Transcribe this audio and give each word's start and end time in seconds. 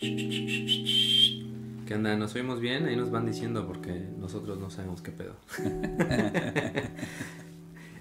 ¿Qué 0.00 1.94
onda? 1.94 2.16
¿Nos 2.16 2.34
oímos 2.34 2.60
bien? 2.60 2.86
Ahí 2.86 2.96
nos 2.96 3.10
van 3.10 3.26
diciendo 3.26 3.66
porque 3.66 4.06
nosotros 4.18 4.58
no 4.58 4.70
sabemos 4.70 5.00
qué 5.00 5.10
pedo. 5.10 5.36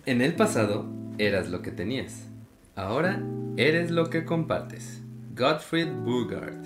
en 0.06 0.22
el 0.22 0.36
pasado 0.36 0.86
eras 1.18 1.50
lo 1.50 1.62
que 1.62 1.72
tenías. 1.72 2.28
Ahora 2.76 3.22
eres 3.56 3.92
lo 3.92 4.10
que 4.10 4.26
compartes. 4.26 5.02
Gottfried 5.36 5.88
Bugard. 5.88 6.58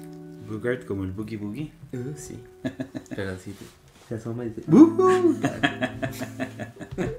Bugard 0.48 0.86
como 0.86 1.04
el 1.04 1.12
Boogie 1.12 1.38
Boogie. 1.38 1.72
Uh, 1.94 2.14
sí. 2.16 2.40
Pero 3.16 3.38
sí. 3.38 3.54
Se 4.08 4.16
asoma 4.16 4.46
y 4.46 4.50
dice. 4.50 4.64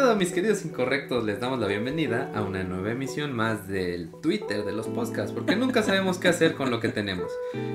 pedo, 0.00 0.14
mis 0.14 0.30
queridos 0.30 0.64
incorrectos? 0.64 1.24
Les 1.24 1.40
damos 1.40 1.58
la 1.58 1.66
bienvenida 1.66 2.30
a 2.32 2.42
una 2.42 2.62
nueva 2.62 2.92
emisión 2.92 3.32
más 3.32 3.66
del 3.66 4.12
Twitter 4.22 4.64
de 4.64 4.70
los 4.70 4.86
podcasts, 4.86 5.32
porque 5.32 5.56
nunca 5.56 5.82
sabemos 5.82 6.18
qué 6.18 6.28
hacer 6.28 6.54
con 6.54 6.70
lo 6.70 6.78
que 6.78 6.88
tenemos. 6.88 7.32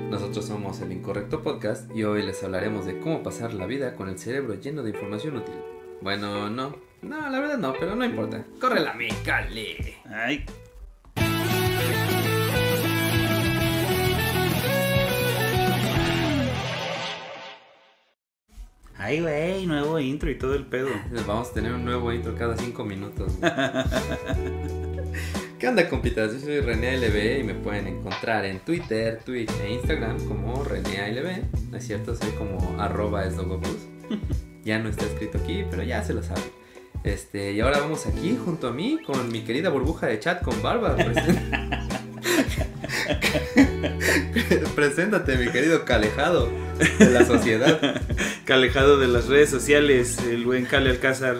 Nosotros 0.08 0.46
somos 0.46 0.80
el 0.80 0.92
Incorrecto 0.92 1.42
Podcast 1.42 1.94
y 1.94 2.04
hoy 2.04 2.22
les 2.22 2.42
hablaremos 2.42 2.86
de 2.86 2.98
cómo 2.98 3.22
pasar 3.22 3.52
la 3.52 3.66
vida 3.66 3.94
con 3.94 4.08
el 4.08 4.18
cerebro 4.18 4.54
lleno 4.54 4.82
de 4.82 4.90
información 4.90 5.36
útil. 5.36 5.54
Bueno, 6.00 6.48
no, 6.48 6.74
no, 7.02 7.30
la 7.30 7.40
verdad 7.40 7.58
no, 7.58 7.74
pero 7.78 7.94
no 7.94 8.06
importa. 8.06 8.42
¡Corre 8.58 8.80
la 8.80 8.96
Cali! 9.22 9.94
Ay. 10.06 10.46
Ay, 19.06 19.20
güey, 19.20 19.66
nuevo 19.66 20.00
intro 20.00 20.30
y 20.30 20.38
todo 20.38 20.54
el 20.54 20.64
pedo. 20.64 20.88
Vamos 21.26 21.50
a 21.50 21.52
tener 21.52 21.74
un 21.74 21.84
nuevo 21.84 22.10
intro 22.10 22.34
cada 22.34 22.56
cinco 22.56 22.86
minutos. 22.86 23.34
¿Qué 25.58 25.68
onda, 25.68 25.90
compitas? 25.90 26.32
Yo 26.32 26.40
soy 26.40 26.60
René 26.60 26.96
LB 26.96 27.40
y 27.40 27.42
me 27.42 27.52
pueden 27.52 27.86
encontrar 27.86 28.46
en 28.46 28.60
Twitter, 28.60 29.20
Twitch 29.22 29.50
e 29.62 29.74
Instagram 29.74 30.26
como 30.26 30.64
René 30.64 31.12
LB. 31.12 31.70
No 31.70 31.76
es 31.76 31.86
cierto, 31.86 32.16
soy 32.16 32.30
como 32.30 32.80
arroba 32.80 33.26
esdogopus. 33.26 33.76
Ya 34.64 34.78
no 34.78 34.88
está 34.88 35.04
escrito 35.04 35.36
aquí, 35.36 35.66
pero 35.70 35.82
ya 35.82 36.02
se 36.02 36.14
lo 36.14 36.22
saben. 36.22 36.44
Este, 37.02 37.52
y 37.52 37.60
ahora 37.60 37.80
vamos 37.80 38.06
aquí 38.06 38.38
junto 38.42 38.68
a 38.68 38.72
mí 38.72 38.98
con 39.06 39.30
mi 39.30 39.42
querida 39.42 39.68
burbuja 39.68 40.06
de 40.06 40.18
chat 40.18 40.42
con 40.42 40.62
barba. 40.62 40.96
Preséntate, 44.74 45.36
mi 45.36 45.50
querido 45.50 45.84
calejado 45.84 46.50
de 46.98 47.10
la 47.10 47.24
sociedad. 47.24 48.02
Calejado 48.44 48.98
de 48.98 49.08
las 49.08 49.28
redes 49.28 49.50
sociales, 49.50 50.18
el 50.28 50.44
buen 50.44 50.66
Cale 50.66 50.90
Alcázar. 50.90 51.36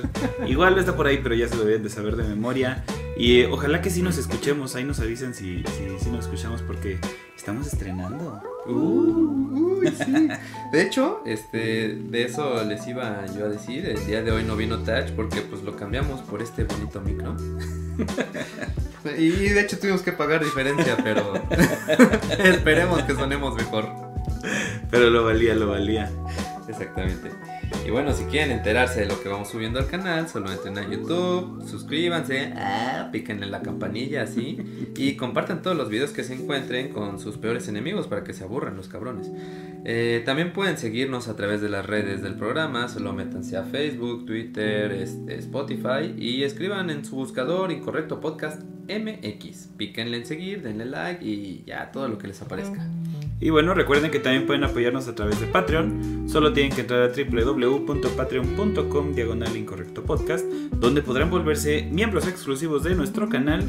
Igual 0.47 0.79
está 0.79 0.97
por 0.97 1.07
ahí, 1.07 1.21
pero 1.23 1.35
ya 1.35 1.49
se 1.49 1.57
lo 1.57 1.65
deben 1.65 1.83
de 1.83 1.91
saber 1.91 2.17
de 2.17 2.25
memoria. 2.25 2.85
Y 3.17 3.41
eh, 3.41 3.49
ojalá 3.51 3.81
que 3.81 3.91
sí 3.91 4.03
nos 4.03 4.19
escuchemos, 4.19 4.75
ahí 4.75 4.85
nos 4.85 5.01
avisen 5.01 5.35
si, 5.35 5.63
si, 6.01 6.11
nos 6.11 6.25
escuchamos 6.25 6.63
porque 6.63 6.99
estamos 7.37 7.67
estrenando. 7.67 8.43
Uh, 8.67 9.85
sí. 9.87 10.29
De 10.73 10.83
hecho, 10.83 11.23
este, 11.25 11.95
de 11.95 12.25
eso 12.25 12.65
les 12.65 12.87
iba 12.87 13.25
yo 13.37 13.45
a 13.45 13.49
decir. 13.49 13.87
El 13.87 14.05
día 14.07 14.23
de 14.23 14.33
hoy 14.33 14.43
no 14.43 14.57
vino 14.57 14.79
Touch 14.79 15.11
porque 15.11 15.43
pues 15.43 15.63
lo 15.63 15.77
cambiamos 15.77 16.23
por 16.23 16.43
este 16.43 16.65
bonito 16.65 17.01
micro. 17.01 17.37
y 19.19 19.31
de 19.31 19.61
hecho 19.61 19.79
tuvimos 19.79 20.03
que 20.03 20.13
pagar 20.13 20.45
diferencia, 20.45 20.97
pero 21.03 21.35
esperemos 22.39 23.03
que 23.03 23.15
sonemos 23.15 23.55
mejor. 23.55 23.89
Pero 24.91 25.11
lo 25.11 25.25
valía, 25.25 25.55
lo 25.55 25.69
valía. 25.69 26.11
Exactamente. 26.69 27.31
Y 27.87 27.91
bueno, 27.91 28.13
si 28.13 28.25
quieren 28.25 28.53
enterarse 28.53 29.01
de 29.01 29.07
lo 29.07 29.23
que 29.23 29.29
vamos 29.29 29.49
subiendo 29.49 29.79
al 29.79 29.87
canal, 29.87 30.29
solo 30.29 30.51
entren 30.51 30.79
a 30.79 30.89
YouTube, 30.89 31.63
suscríbanse, 31.69 32.53
ah, 32.57 33.11
en 33.13 33.51
la 33.51 33.63
campanilla 33.63 34.23
así 34.23 34.59
y 34.97 35.17
compartan 35.17 35.63
todos 35.63 35.77
los 35.77 35.89
videos 35.89 36.11
que 36.11 36.25
se 36.25 36.35
encuentren 36.35 36.93
con 36.93 37.19
sus 37.19 37.37
peores 37.37 37.69
enemigos 37.69 38.07
para 38.07 38.25
que 38.25 38.33
se 38.33 38.45
aburran 38.45 38.77
los 38.77 38.89
cabrones. 38.89 39.31
Eh, 39.85 40.23
también 40.25 40.53
pueden 40.53 40.79
seguirnos 40.79 41.29
a 41.29 41.37
través 41.37 41.61
de 41.61 41.69
las 41.69 41.87
redes 41.87 42.23
del 42.23 42.35
programa, 42.35 42.89
solo 42.89 43.13
métanse 43.13 43.57
a 43.57 43.65
Facebook, 43.65 44.27
Twitter, 44.27 44.93
este, 44.93 45.37
Spotify 45.39 46.15
y 46.17 46.43
escriban 46.43 46.91
en 46.91 47.05
su 47.05 47.17
buscador 47.17 47.71
Incorrecto 47.71 48.21
Podcast 48.21 48.63
MX. 48.89 49.69
Píquenle 49.77 50.19
en 50.19 50.27
seguir, 50.27 50.63
denle 50.63 50.87
like 50.87 51.25
y 51.25 51.65
ya 51.67 51.93
todo 51.93 52.09
lo 52.09 52.19
que 52.19 52.29
les 52.29 52.41
aparezca. 52.43 52.89
Y 53.41 53.51
bueno, 53.51 53.75
recuerden 53.75 54.11
que 54.11 54.21
también 54.21 54.47
pueden 54.47 54.65
apoyarnos 54.65 55.09
a 55.09 55.15
través 55.15 55.41
de 55.41 55.47
Patreon. 55.47 56.27
Solo 56.29 56.53
tienen 56.53 56.75
que 56.75 56.83
entrar 56.83 57.03
a 57.03 57.09
www.patreon.com 57.09 59.15
diagonal 59.15 59.57
incorrecto 59.57 60.05
podcast, 60.05 60.45
donde 60.47 61.03
podrán 61.03 61.31
volverse 61.31 61.89
miembros 61.91 62.27
exclusivos 62.27 62.85
de 62.85 62.95
nuestro 62.95 63.29
canal 63.29 63.65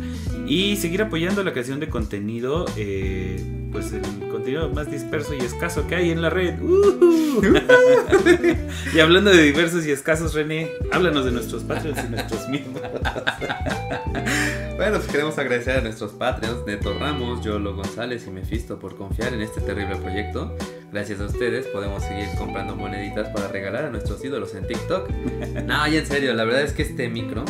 y 0.48 0.76
seguir 0.78 1.02
apoyando 1.02 1.44
la 1.44 1.52
creación 1.52 1.80
de 1.80 1.90
contenido, 1.90 2.66
eh, 2.78 3.44
pues 3.72 3.92
el 3.92 4.02
contenido 4.30 4.70
más 4.70 4.90
disperso 4.90 5.34
y 5.34 5.40
escaso 5.40 5.88
que 5.88 5.96
hay 5.96 6.12
en 6.12 6.22
la 6.22 6.30
red. 6.30 6.56
y 8.94 9.00
hablando 9.00 9.32
de 9.32 9.42
diversos 9.42 9.86
y 9.86 9.92
escasos, 9.92 10.34
René, 10.34 10.70
háblanos 10.92 11.26
de 11.26 11.32
nuestros 11.32 11.64
Patreons 11.64 12.00
y 12.06 12.10
nuestros 12.10 12.48
miembros. 12.48 12.86
bueno, 14.78 14.98
pues 14.98 15.08
queremos 15.08 15.38
agradecer 15.38 15.78
a 15.78 15.82
nuestros 15.82 16.12
Patreons, 16.14 16.66
Neto 16.66 16.98
Ramos, 16.98 17.44
Yolo 17.44 17.76
González 17.76 18.28
y 18.28 18.32
Mefisto 18.32 18.78
por 18.78 18.98
confiar 18.98 19.34
en 19.34 19.42
este 19.42 19.62
terrible 19.62 19.96
proyecto. 19.96 20.56
Gracias 20.92 21.22
a 21.22 21.26
ustedes 21.26 21.66
podemos 21.68 22.04
seguir 22.04 22.28
comprando 22.38 22.76
moneditas 22.76 23.30
para 23.30 23.48
regalar 23.48 23.86
a 23.86 23.90
nuestros 23.90 24.24
ídolos 24.24 24.54
en 24.56 24.68
TikTok. 24.68 25.10
No, 25.66 25.88
y 25.88 25.98
en 25.98 26.06
serio, 26.06 26.34
la 26.34 26.44
verdad 26.44 26.62
es 26.62 26.74
que 26.74 26.84
este 26.84 27.08
micro, 27.10 27.44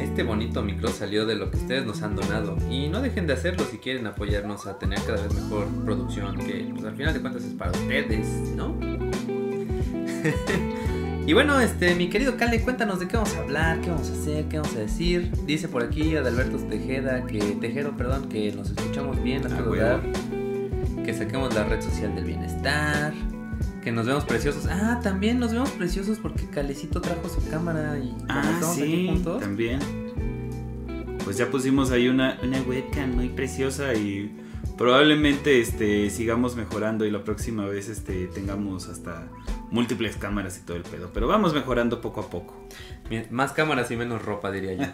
este 0.00 0.22
bonito 0.22 0.62
micro 0.62 0.88
salió 0.88 1.26
de 1.26 1.36
lo 1.36 1.50
que 1.50 1.58
ustedes 1.58 1.84
nos 1.84 2.02
han 2.02 2.16
donado. 2.16 2.56
Y 2.70 2.88
no 2.88 3.00
dejen 3.00 3.26
de 3.26 3.34
hacerlo 3.34 3.64
si 3.70 3.78
quieren 3.78 4.06
apoyarnos 4.06 4.66
a 4.66 4.78
tener 4.78 4.98
cada 5.06 5.22
vez 5.22 5.32
mejor 5.34 5.66
producción, 5.84 6.38
que 6.38 6.68
pues, 6.72 6.84
al 6.84 6.96
final 6.96 7.14
de 7.14 7.20
cuentas 7.20 7.44
es 7.44 7.54
para 7.54 7.70
ustedes, 7.72 8.26
¿no? 8.56 8.76
Y 11.26 11.34
bueno, 11.34 11.60
este, 11.60 11.94
mi 11.94 12.08
querido 12.08 12.36
Cale, 12.36 12.60
cuéntanos 12.62 12.98
de 12.98 13.06
qué 13.06 13.16
vamos 13.16 13.34
a 13.36 13.40
hablar, 13.40 13.80
qué 13.80 13.90
vamos 13.90 14.10
a 14.10 14.12
hacer, 14.12 14.46
qué 14.46 14.58
vamos 14.58 14.74
a 14.74 14.80
decir. 14.80 15.30
Dice 15.46 15.68
por 15.68 15.82
aquí 15.82 16.16
Adalberto 16.16 16.58
Tejeda, 16.58 17.24
que 17.26 17.38
Tejero, 17.38 17.96
perdón, 17.96 18.28
que 18.28 18.52
nos 18.52 18.70
escuchamos 18.70 19.22
bien 19.22 19.46
a 19.46 19.48
todo 19.48 19.66
lugar 19.66 20.00
que 21.04 21.14
saquemos 21.14 21.54
la 21.54 21.64
red 21.64 21.80
social 21.80 22.14
del 22.14 22.24
bienestar, 22.24 23.12
que 23.82 23.92
nos 23.92 24.06
vemos 24.06 24.24
preciosos. 24.24 24.66
Ah, 24.66 25.00
también 25.02 25.38
nos 25.38 25.52
vemos 25.52 25.70
preciosos 25.70 26.18
porque 26.18 26.46
Calecito 26.46 27.00
trajo 27.00 27.28
su 27.28 27.48
cámara 27.50 27.98
y 27.98 28.14
ah, 28.28 28.60
sí, 28.74 29.08
juntos. 29.08 29.40
También. 29.40 29.80
Pues 31.24 31.36
ya 31.36 31.50
pusimos 31.50 31.90
ahí 31.90 32.08
una, 32.08 32.38
una 32.42 32.60
webcam 32.62 33.14
muy 33.14 33.28
preciosa 33.28 33.94
y 33.94 34.30
probablemente 34.82 35.60
este 35.60 36.10
sigamos 36.10 36.56
mejorando 36.56 37.04
y 37.04 37.10
la 37.12 37.22
próxima 37.22 37.66
vez 37.66 37.88
este 37.88 38.26
tengamos 38.26 38.88
hasta 38.88 39.28
múltiples 39.70 40.16
cámaras 40.16 40.58
y 40.58 40.62
todo 40.62 40.76
el 40.76 40.82
pedo, 40.82 41.10
pero 41.14 41.28
vamos 41.28 41.54
mejorando 41.54 42.00
poco 42.00 42.20
a 42.20 42.28
poco. 42.28 42.66
Más 43.30 43.52
cámaras 43.52 43.92
y 43.92 43.96
menos 43.96 44.22
ropa, 44.22 44.50
diría 44.50 44.74
yo. 44.74 44.84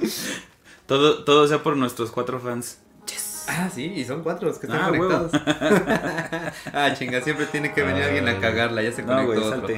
todo, 0.86 1.22
todo 1.22 1.46
sea 1.46 1.62
por 1.62 1.76
nuestros 1.76 2.10
cuatro 2.10 2.40
fans. 2.40 2.80
Ah, 3.48 3.70
sí, 3.72 3.92
y 3.94 4.04
son 4.04 4.22
cuatro 4.22 4.48
los 4.48 4.58
que 4.58 4.66
están 4.66 4.82
ah, 4.82 4.88
conectados. 4.88 5.32
ah, 6.72 6.92
chinga, 6.94 7.20
siempre 7.20 7.46
tiene 7.46 7.72
que 7.72 7.82
venir 7.82 8.02
alguien 8.02 8.28
a 8.28 8.38
cagarla, 8.38 8.82
ya 8.82 8.92
se 8.92 9.04
conectó 9.04 9.46
otro. 9.46 9.68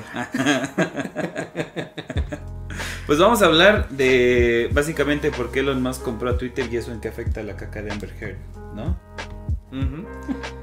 pues 3.07 3.19
vamos 3.19 3.43
a 3.43 3.47
hablar 3.47 3.89
de 3.91 4.71
básicamente 4.73 5.31
por 5.31 5.51
qué 5.51 5.61
Elon 5.61 5.83
Musk 5.83 6.03
compró 6.03 6.31
a 6.31 6.39
Twitter 6.39 6.67
y 6.73 6.77
eso 6.77 6.93
en 6.93 7.01
qué 7.01 7.09
afecta 7.09 7.41
a 7.41 7.45
la 7.45 7.57
caca 7.57 7.83
de 7.83 7.93
Amber 7.93 8.15
Heard, 8.21 8.39
¿no? 8.75 8.99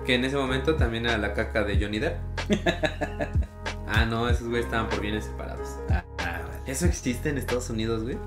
Que 0.06 0.16
en 0.16 0.26
ese 0.26 0.36
momento 0.36 0.76
también 0.76 1.06
era 1.06 1.18
la 1.18 1.34
caca 1.34 1.64
de 1.64 1.80
Johnny 1.80 2.00
Depp. 2.00 2.18
ah, 3.88 4.06
no, 4.06 4.28
esos 4.30 4.48
güeyes 4.48 4.66
estaban 4.66 4.90
por 4.90 5.02
bienes 5.02 5.26
separados. 5.26 5.78
Ah, 5.90 6.04
ah, 6.20 6.42
¿Eso 6.66 6.86
existe 6.86 7.30
en 7.30 7.38
Estados 7.38 7.70
Unidos, 7.70 8.04
güey? 8.04 8.18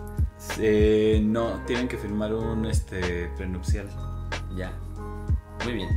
Eh, 0.61 1.21
no, 1.25 1.61
tienen 1.67 1.89
que 1.89 1.97
firmar 1.97 2.33
un 2.33 2.67
este 2.67 3.29
prenupcial. 3.37 3.89
Ya. 4.57 4.73
Muy 5.65 5.75
bien. 5.75 5.89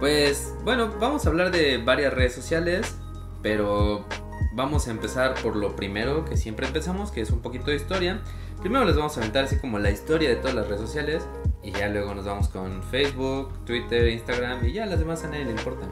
Pues 0.00 0.54
bueno, 0.64 0.92
vamos 1.00 1.26
a 1.26 1.28
hablar 1.28 1.50
de 1.50 1.78
varias 1.78 2.12
redes 2.12 2.34
sociales, 2.34 2.96
pero 3.42 4.04
vamos 4.52 4.86
a 4.88 4.90
empezar 4.90 5.34
por 5.42 5.56
lo 5.56 5.74
primero 5.74 6.24
que 6.24 6.36
siempre 6.36 6.66
empezamos, 6.66 7.10
que 7.10 7.20
es 7.20 7.30
un 7.30 7.40
poquito 7.40 7.70
de 7.70 7.76
historia. 7.76 8.22
Primero 8.60 8.84
les 8.84 8.96
vamos 8.96 9.16
a 9.16 9.20
aventar 9.20 9.44
así 9.44 9.56
como 9.56 9.78
la 9.78 9.90
historia 9.90 10.28
de 10.28 10.36
todas 10.36 10.54
las 10.54 10.66
redes 10.66 10.80
sociales 10.80 11.26
y 11.62 11.72
ya 11.72 11.88
luego 11.88 12.14
nos 12.14 12.24
vamos 12.24 12.48
con 12.48 12.82
Facebook, 12.84 13.52
Twitter, 13.64 14.08
Instagram 14.08 14.66
y 14.66 14.72
ya 14.72 14.86
las 14.86 14.98
demás 14.98 15.24
a 15.24 15.28
nadie 15.28 15.44
le 15.44 15.52
importan. 15.52 15.88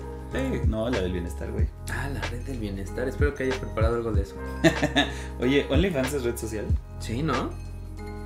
no, 0.66 0.88
la 0.90 1.00
del 1.00 1.12
bienestar, 1.12 1.50
güey. 1.50 1.66
Ah, 1.92 2.08
la 2.12 2.20
red 2.22 2.42
del 2.42 2.58
bienestar. 2.58 3.08
Espero 3.08 3.34
que 3.34 3.44
hayas 3.44 3.58
preparado 3.58 3.96
algo 3.96 4.12
de 4.12 4.22
eso. 4.22 4.36
Oye, 5.40 5.66
¿OnlyFans 5.70 6.14
es 6.14 6.24
red 6.24 6.36
social? 6.36 6.66
Sí, 6.98 7.22
¿no? 7.22 7.50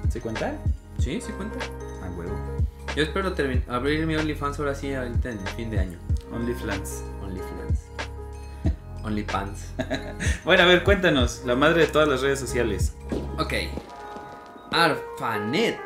¿Se 0.08 0.20
cuenta? 0.20 0.54
Sí, 0.98 1.20
sí 1.20 1.32
cuenta. 1.32 1.58
Ah, 2.02 2.10
huevo. 2.16 2.49
Yo 2.96 3.04
espero 3.04 3.32
abrir 3.68 4.04
mi 4.04 4.16
OnlyFans 4.16 4.58
ahora 4.58 4.74
sí, 4.74 4.92
ahorita 4.92 5.30
en 5.30 5.38
el 5.38 5.48
fin 5.48 5.70
de 5.70 5.78
año. 5.78 5.98
OnlyFans. 6.32 7.04
OnlyFans. 7.22 7.80
OnlyPants. 9.04 9.66
bueno, 10.44 10.64
a 10.64 10.66
ver, 10.66 10.82
cuéntanos, 10.82 11.42
la 11.44 11.54
madre 11.54 11.82
de 11.82 11.86
todas 11.86 12.08
las 12.08 12.20
redes 12.20 12.40
sociales. 12.40 12.94
Ok. 13.38 13.54
ARPANET. 14.72 15.78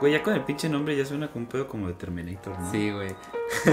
Güey, 0.00 0.12
ya 0.12 0.22
con 0.22 0.34
el 0.34 0.44
pinche 0.44 0.68
nombre 0.68 0.96
ya 0.96 1.04
suena 1.04 1.26
como 1.26 1.44
un 1.44 1.48
pedo 1.48 1.66
como 1.66 1.88
de 1.88 1.94
Terminator, 1.94 2.56
¿no? 2.56 2.70
Sí, 2.70 2.92
güey. 2.92 3.16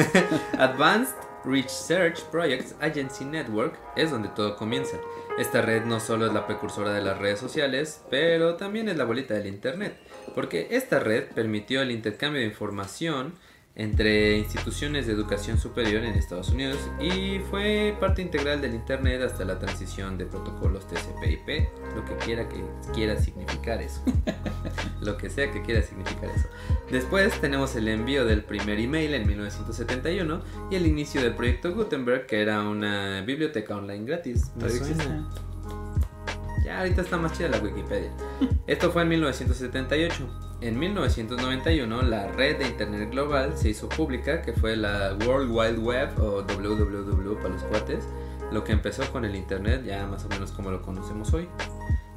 Advanced 0.58 1.16
Research 1.46 2.24
Projects 2.32 2.76
Agency 2.82 3.26
Network 3.26 3.78
es 3.96 4.10
donde 4.10 4.30
todo 4.30 4.56
comienza. 4.56 4.98
Esta 5.38 5.62
red 5.62 5.86
no 5.86 6.00
solo 6.00 6.26
es 6.26 6.34
la 6.34 6.48
precursora 6.48 6.94
de 6.94 7.02
las 7.02 7.20
redes 7.20 7.40
sociales, 7.40 8.02
pero 8.10 8.56
también 8.56 8.90
es 8.90 8.98
la 8.98 9.04
bolita 9.04 9.36
del 9.36 9.48
Internet, 9.48 9.98
porque 10.34 10.68
esta 10.72 11.00
red 11.00 11.26
permitió 11.34 11.82
el 11.82 11.92
intercambio 11.92 12.42
de 12.42 12.48
información 12.48 13.34
entre 13.76 14.38
instituciones 14.38 15.06
de 15.06 15.12
educación 15.12 15.58
superior 15.58 16.04
en 16.04 16.16
Estados 16.16 16.50
Unidos 16.50 16.78
y 17.00 17.40
fue 17.50 17.96
parte 18.00 18.22
integral 18.22 18.62
del 18.62 18.74
Internet 18.74 19.22
hasta 19.22 19.44
la 19.44 19.60
transición 19.60 20.18
de 20.18 20.26
protocolos 20.26 20.88
TCP/IP, 20.88 21.68
lo 21.94 22.06
que 22.06 22.16
quiera 22.24 22.48
que 22.48 22.64
quiera 22.94 23.20
significar 23.20 23.82
eso, 23.82 24.02
lo 25.02 25.18
que 25.18 25.30
sea 25.30 25.52
que 25.52 25.62
quiera 25.62 25.82
significar 25.82 26.30
eso. 26.30 26.48
Después 26.90 27.40
tenemos 27.42 27.76
el 27.76 27.90
envío 27.90 28.24
del 28.24 28.44
primer 28.44 28.80
email 28.80 29.14
en 29.14 29.28
1971 29.28 30.42
y 30.72 30.76
el 30.76 30.88
inicio 30.88 31.22
del 31.22 31.36
proyecto 31.36 31.74
Gutenberg, 31.74 32.28
que 32.28 32.42
era 32.42 32.62
una 32.64 33.22
biblioteca 33.22 33.76
online 33.76 34.06
gratis. 34.06 34.52
Ya 36.66 36.80
ahorita 36.80 37.02
está 37.02 37.18
más 37.18 37.38
chida 37.38 37.50
la 37.50 37.60
Wikipedia. 37.60 38.10
Esto 38.68 38.92
fue 38.92 39.04
en 39.04 39.10
1978. 39.10 40.28
En 40.62 40.80
1991 40.80 42.02
la 42.02 42.28
red 42.32 42.58
de 42.58 42.68
Internet 42.68 43.12
global 43.12 43.56
se 43.56 43.70
hizo 43.70 43.88
pública, 43.88 44.42
que 44.42 44.52
fue 44.54 44.76
la 44.76 45.16
World 45.28 45.52
Wide 45.52 45.78
Web 45.78 46.20
o 46.20 46.42
WWW 46.42 47.36
para 47.36 47.50
los 47.50 47.62
cuates, 47.66 48.06
lo 48.52 48.64
que 48.64 48.72
empezó 48.72 49.04
con 49.12 49.26
el 49.26 49.36
Internet 49.36 49.84
ya 49.86 50.08
más 50.08 50.26
o 50.26 50.30
menos 50.30 50.52
como 50.52 50.72
lo 50.72 50.82
conocemos 50.82 51.32
hoy. 51.34 51.48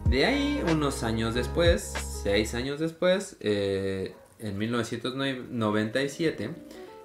De 0.07 0.25
ahí, 0.25 0.65
unos 0.73 1.03
años 1.03 1.35
después, 1.35 1.83
seis 2.23 2.55
años 2.55 2.81
después, 2.81 3.37
eh, 3.41 4.15
en 4.39 4.57
1997, 4.57 6.51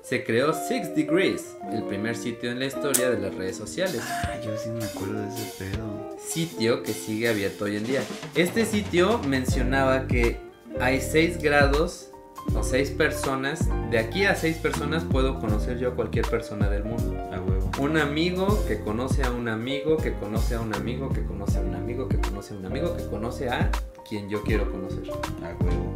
se 0.03 0.23
creó 0.25 0.53
Six 0.53 0.95
Degrees, 0.95 1.55
el 1.71 1.83
primer 1.83 2.17
sitio 2.17 2.51
en 2.51 2.59
la 2.59 2.65
historia 2.65 3.09
de 3.09 3.19
las 3.19 3.33
redes 3.35 3.55
sociales. 3.55 4.01
Ah, 4.05 4.37
yo 4.43 4.55
sí 4.57 4.69
me 4.69 4.83
acuerdo 4.83 5.21
de 5.21 5.29
ese 5.29 5.63
pedo. 5.63 6.17
Sitio 6.19 6.83
que 6.83 6.93
sigue 6.93 7.29
abierto 7.29 7.63
hoy 7.65 7.77
en 7.77 7.85
día. 7.85 8.01
Este 8.35 8.65
sitio 8.65 9.19
mencionaba 9.19 10.05
que 10.07 10.37
hay 10.79 10.99
seis 10.99 11.41
grados 11.41 12.11
o 12.53 12.63
seis 12.63 12.89
personas. 12.89 13.69
De 13.91 13.97
aquí 13.97 14.25
a 14.25 14.35
seis 14.35 14.57
personas 14.57 15.05
puedo 15.05 15.39
conocer 15.39 15.79
yo 15.79 15.91
a 15.91 15.95
cualquier 15.95 16.27
persona 16.27 16.69
del 16.69 16.83
mundo. 16.83 17.17
A 17.31 17.39
huevo. 17.39 17.71
Un 17.79 17.97
amigo 17.97 18.61
que 18.67 18.81
conoce 18.81 19.23
a 19.23 19.31
un 19.31 19.47
amigo, 19.47 19.95
que 19.95 20.11
conoce 20.13 20.55
a 20.55 20.59
un 20.59 20.75
amigo, 20.75 21.09
que 21.13 21.23
conoce 21.23 21.59
a 21.59 21.61
un 21.61 21.75
amigo, 21.75 22.09
que 22.09 22.17
conoce 22.17 22.53
a 22.53 22.57
un 22.57 22.65
amigo, 22.65 22.97
que 22.97 23.05
conoce 23.05 23.49
a 23.49 23.71
quien 24.07 24.29
yo 24.29 24.43
quiero 24.43 24.69
conocer. 24.69 25.09
A 25.09 25.63
huevo. 25.63 25.92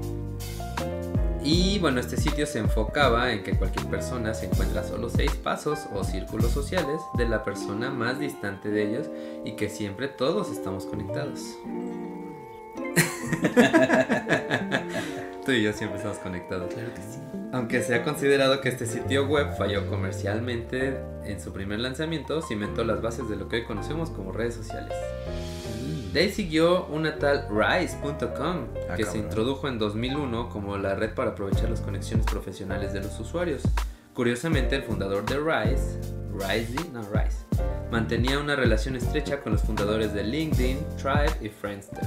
Y 1.50 1.80
bueno, 1.80 2.02
este 2.02 2.18
sitio 2.18 2.46
se 2.46 2.60
enfocaba 2.60 3.32
en 3.32 3.42
que 3.42 3.54
cualquier 3.54 3.86
persona 3.86 4.34
se 4.34 4.48
encuentra 4.48 4.82
a 4.82 4.84
solo 4.84 5.10
seis 5.10 5.32
pasos 5.32 5.80
o 5.94 6.04
círculos 6.04 6.52
sociales 6.52 7.00
de 7.14 7.26
la 7.26 7.46
persona 7.46 7.90
más 7.90 8.20
distante 8.20 8.70
de 8.70 8.90
ellos 8.90 9.08
y 9.46 9.54
que 9.54 9.70
siempre 9.70 10.10
todos 10.10 10.52
estamos 10.52 10.86
conectados. 10.86 11.40
Tú 15.46 15.54
y 15.54 15.64
yo 15.64 15.72
siempre 15.72 16.00
estamos 16.00 16.18
conectados. 16.18 16.74
Claro 16.74 16.94
que 16.94 17.02
sí. 17.02 17.20
Aunque 17.54 17.82
se 17.82 17.96
ha 17.96 18.04
considerado 18.04 18.60
que 18.60 18.68
este 18.68 18.86
sitio 18.86 19.26
web 19.26 19.56
falló 19.58 19.88
comercialmente 19.88 20.98
en 21.24 21.40
su 21.40 21.54
primer 21.54 21.80
lanzamiento, 21.80 22.42
cimentó 22.42 22.84
las 22.84 23.02
bases 23.02 23.30
de 23.30 23.38
lo 23.38 23.48
que 23.48 23.56
hoy 23.56 23.64
conocemos 23.64 24.10
como 24.10 24.34
redes 24.34 24.56
sociales. 24.56 24.94
De 26.18 26.24
ahí 26.24 26.31
siguió 26.31 26.88
una 26.88 27.19
tal 27.19 27.46
Rise.com, 27.48 28.69
Ah, 28.90 28.96
que 28.96 29.06
se 29.06 29.19
introdujo 29.19 29.68
en 29.68 29.78
2001 29.78 30.50
como 30.50 30.75
la 30.75 30.96
red 30.96 31.14
para 31.14 31.30
aprovechar 31.30 31.69
las 31.69 31.81
conexiones 31.81 32.25
profesionales 32.25 32.92
de 32.92 33.02
los 33.02 33.19
usuarios. 33.19 33.62
Curiosamente, 34.16 34.78
el 34.78 34.81
fundador 34.81 35.24
de 35.28 35.36
Rise, 35.36 36.00
Rise, 36.34 36.90
no 36.92 37.04
Rise, 37.04 37.46
mantenía 37.92 38.40
una 38.40 38.56
relación 38.56 38.96
estrecha 38.96 39.42
con 39.42 39.52
los 39.52 39.62
fundadores 39.62 40.12
de 40.16 40.24
LinkedIn, 40.24 40.80
Tribe 40.98 41.38
y 41.40 41.50
Friendster. 41.50 42.02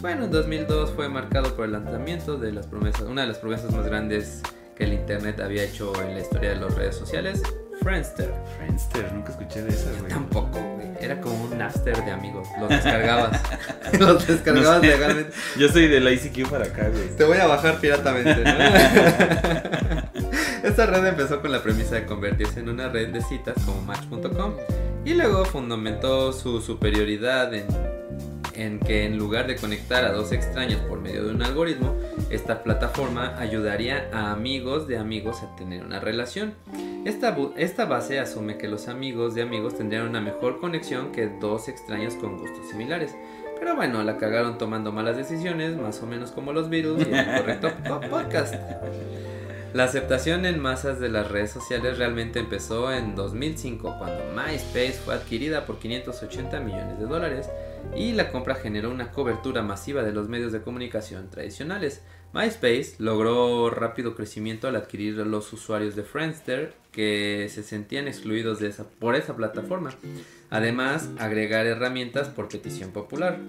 Bueno, 0.00 0.26
en 0.26 0.30
2002 0.30 0.92
fue 0.92 1.08
marcado 1.08 1.56
por 1.56 1.64
el 1.64 1.72
lanzamiento 1.72 2.36
de 2.36 2.52
las 2.52 2.68
promesas, 2.68 3.02
una 3.02 3.22
de 3.22 3.26
las 3.26 3.38
promesas 3.38 3.74
más 3.74 3.84
grandes 3.84 4.42
que 4.76 4.84
el 4.84 4.92
internet 4.92 5.40
había 5.40 5.64
hecho 5.64 5.92
en 6.00 6.14
la 6.14 6.20
historia 6.20 6.50
de 6.50 6.56
las 6.60 6.72
redes 6.76 6.94
sociales, 6.94 7.42
Friendster. 7.84 8.32
Friendster, 8.56 9.12
nunca 9.12 9.30
escuché 9.30 9.62
de 9.62 9.68
esa, 9.70 9.90
güey. 10.00 10.08
Tampoco, 10.10 10.58
güey. 10.58 10.88
Era 11.00 11.20
como 11.20 11.44
un 11.44 11.58
Napster 11.58 12.02
de 12.04 12.10
amigos. 12.10 12.48
Los 12.58 12.68
descargabas. 12.70 13.40
Los 14.00 14.26
descargabas 14.26 14.76
No 14.76 14.80
sé. 14.80 14.86
legalmente. 14.86 15.32
Yo 15.58 15.68
soy 15.68 15.86
del 15.88 16.10
ICQ 16.12 16.48
para 16.48 16.64
acá, 16.64 16.88
güey. 16.88 17.14
Te 17.16 17.24
voy 17.24 17.36
a 17.38 17.46
bajar 17.46 17.78
piratamente. 17.80 18.42
¿no? 18.42 18.50
Esta 20.64 20.86
red 20.86 21.04
empezó 21.06 21.42
con 21.42 21.52
la 21.52 21.62
premisa 21.62 21.96
de 21.96 22.06
convertirse 22.06 22.60
en 22.60 22.70
una 22.70 22.88
red 22.88 23.10
de 23.10 23.20
citas 23.20 23.54
como 23.66 23.82
Match.com 23.82 24.54
y 25.04 25.12
luego 25.12 25.44
fundamentó 25.44 26.32
su 26.32 26.62
superioridad 26.62 27.52
en, 27.52 27.66
en 28.56 28.78
que 28.80 29.04
en 29.04 29.18
lugar 29.18 29.46
de 29.46 29.56
conectar 29.56 30.04
a 30.04 30.12
dos 30.12 30.32
extraños 30.32 30.80
por 30.82 31.00
medio 31.00 31.24
de 31.24 31.30
un 31.30 31.42
algoritmo, 31.42 31.94
esta 32.30 32.62
plataforma 32.62 33.36
ayudaría 33.38 34.08
a 34.12 34.32
amigos 34.32 34.86
de 34.88 34.98
amigos 34.98 35.42
a 35.42 35.54
tener 35.56 35.84
una 35.84 36.00
relación. 36.00 36.54
Esta, 37.04 37.36
esta 37.56 37.84
base 37.84 38.18
asume 38.18 38.56
que 38.56 38.66
los 38.68 38.88
amigos 38.88 39.34
de 39.34 39.42
amigos 39.42 39.76
tendrían 39.76 40.08
una 40.08 40.20
mejor 40.20 40.58
conexión 40.60 41.12
que 41.12 41.26
dos 41.40 41.68
extraños 41.68 42.14
con 42.14 42.38
gustos 42.38 42.68
similares. 42.70 43.14
Pero 43.58 43.76
bueno, 43.76 44.02
la 44.02 44.16
cagaron 44.16 44.58
tomando 44.58 44.90
malas 44.92 45.16
decisiones, 45.16 45.76
más 45.76 46.02
o 46.02 46.06
menos 46.06 46.30
como 46.32 46.52
los 46.52 46.68
virus 46.68 47.06
y 47.06 47.12
el 47.14 47.26
correcto 47.38 47.70
po- 47.88 48.00
podcast. 48.10 48.54
La 49.72 49.84
aceptación 49.84 50.46
en 50.46 50.60
masas 50.60 51.00
de 51.00 51.08
las 51.08 51.28
redes 51.30 51.50
sociales 51.50 51.98
realmente 51.98 52.38
empezó 52.38 52.92
en 52.92 53.16
2005, 53.16 53.96
cuando 53.98 54.22
MySpace 54.34 54.92
fue 55.04 55.14
adquirida 55.14 55.66
por 55.66 55.78
580 55.80 56.60
millones 56.60 56.98
de 56.98 57.06
dólares 57.06 57.48
y 57.96 58.12
la 58.12 58.30
compra 58.30 58.54
generó 58.54 58.90
una 58.90 59.10
cobertura 59.10 59.62
masiva 59.62 60.02
de 60.02 60.12
los 60.12 60.28
medios 60.28 60.52
de 60.52 60.62
comunicación 60.62 61.30
tradicionales. 61.30 62.02
MySpace 62.32 62.96
logró 62.98 63.70
rápido 63.70 64.16
crecimiento 64.16 64.66
al 64.66 64.76
adquirir 64.76 65.20
a 65.20 65.24
los 65.24 65.52
usuarios 65.52 65.94
de 65.94 66.02
Friendster 66.02 66.74
que 66.90 67.48
se 67.50 67.62
sentían 67.62 68.08
excluidos 68.08 68.60
por 68.98 69.14
esa 69.14 69.36
plataforma. 69.36 69.90
Además, 70.50 71.10
agregar 71.18 71.66
herramientas 71.66 72.28
por 72.28 72.48
petición 72.48 72.92
popular. 72.92 73.40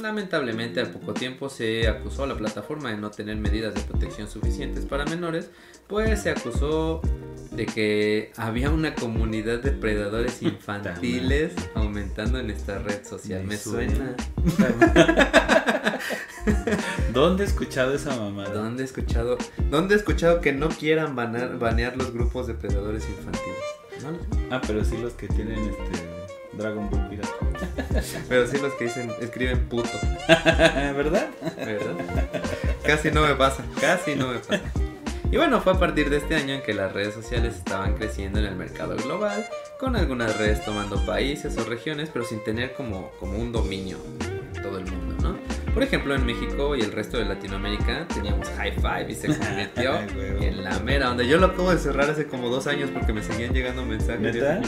Lamentablemente, 0.00 0.80
al 0.80 0.90
poco 0.90 1.14
tiempo 1.14 1.48
se 1.48 1.88
acusó 1.88 2.24
a 2.24 2.26
la 2.26 2.36
plataforma 2.36 2.90
de 2.90 2.98
no 2.98 3.10
tener 3.10 3.36
medidas 3.36 3.74
de 3.74 3.80
protección 3.82 4.28
suficientes 4.28 4.84
para 4.84 5.04
menores, 5.06 5.50
pues 5.90 6.22
se 6.22 6.30
acusó 6.30 7.02
de 7.50 7.66
que 7.66 8.32
había 8.36 8.70
una 8.70 8.94
comunidad 8.94 9.58
de 9.58 9.72
predadores 9.72 10.40
infantiles 10.42 11.52
aumentando 11.74 12.38
en 12.38 12.48
esta 12.50 12.78
red 12.78 13.04
social. 13.04 13.44
Me, 13.44 13.56
suena. 13.56 14.14
¿Dónde 17.12 17.44
he 17.44 17.46
escuchado 17.46 17.92
esa 17.94 18.16
mamada? 18.16 18.50
¿Dónde 18.54 18.82
he 18.84 18.86
escuchado, 18.86 19.36
dónde 19.70 19.94
he 19.94 19.98
escuchado 19.98 20.40
que 20.40 20.52
no 20.52 20.68
quieran 20.68 21.14
banar- 21.16 21.58
banear 21.58 21.96
los 21.96 22.12
grupos 22.12 22.46
de 22.46 22.54
predadores 22.54 23.04
infantiles? 23.08 23.58
No. 24.02 24.16
Ah, 24.50 24.60
pero 24.66 24.84
sí 24.84 24.96
los 24.96 25.12
que 25.14 25.26
tienen 25.28 25.58
este 25.58 26.06
Dragon 26.54 26.88
Ball 26.88 27.08
Pirata. 27.10 27.28
Pero 28.28 28.46
sí 28.46 28.56
los 28.58 28.72
que 28.74 28.84
dicen, 28.84 29.10
escriben 29.20 29.68
puto, 29.68 29.90
¿Verdad? 30.28 31.28
¿verdad? 31.58 31.94
Casi 32.86 33.10
no 33.10 33.26
me 33.26 33.34
pasa, 33.34 33.64
casi 33.80 34.14
no 34.14 34.28
me 34.28 34.38
pasa. 34.38 34.62
Y 35.32 35.36
bueno, 35.36 35.60
fue 35.60 35.74
a 35.74 35.78
partir 35.78 36.10
de 36.10 36.16
este 36.16 36.34
año 36.34 36.54
en 36.54 36.62
que 36.62 36.74
las 36.74 36.92
redes 36.92 37.14
sociales 37.14 37.54
estaban 37.54 37.94
creciendo 37.94 38.40
en 38.40 38.46
el 38.46 38.56
mercado 38.56 38.96
global, 38.96 39.46
con 39.78 39.94
algunas 39.94 40.36
redes 40.36 40.64
tomando 40.64 41.04
países 41.06 41.56
o 41.56 41.64
regiones, 41.64 42.10
pero 42.12 42.24
sin 42.24 42.42
tener 42.42 42.72
como, 42.72 43.12
como 43.20 43.38
un 43.38 43.52
dominio 43.52 43.98
en 44.54 44.60
todo 44.60 44.78
el 44.78 44.86
mundo, 44.90 45.14
¿no? 45.22 45.38
Por 45.72 45.84
ejemplo, 45.84 46.16
en 46.16 46.26
México 46.26 46.74
y 46.74 46.80
el 46.80 46.90
resto 46.90 47.16
de 47.16 47.26
Latinoamérica 47.26 48.08
teníamos 48.12 48.48
High 48.56 48.74
Five 48.74 49.06
y 49.08 49.14
se 49.14 49.28
convirtió 49.38 50.00
en 50.40 50.64
la 50.64 50.80
mera, 50.80 51.06
donde 51.06 51.28
yo 51.28 51.38
lo 51.38 51.46
acabo 51.46 51.70
de 51.70 51.78
cerrar 51.78 52.10
hace 52.10 52.26
como 52.26 52.48
dos 52.48 52.66
años 52.66 52.90
porque 52.92 53.12
me 53.12 53.22
seguían 53.22 53.54
llegando 53.54 53.86
mensajes. 53.86 54.20
¿Neta? 54.20 54.60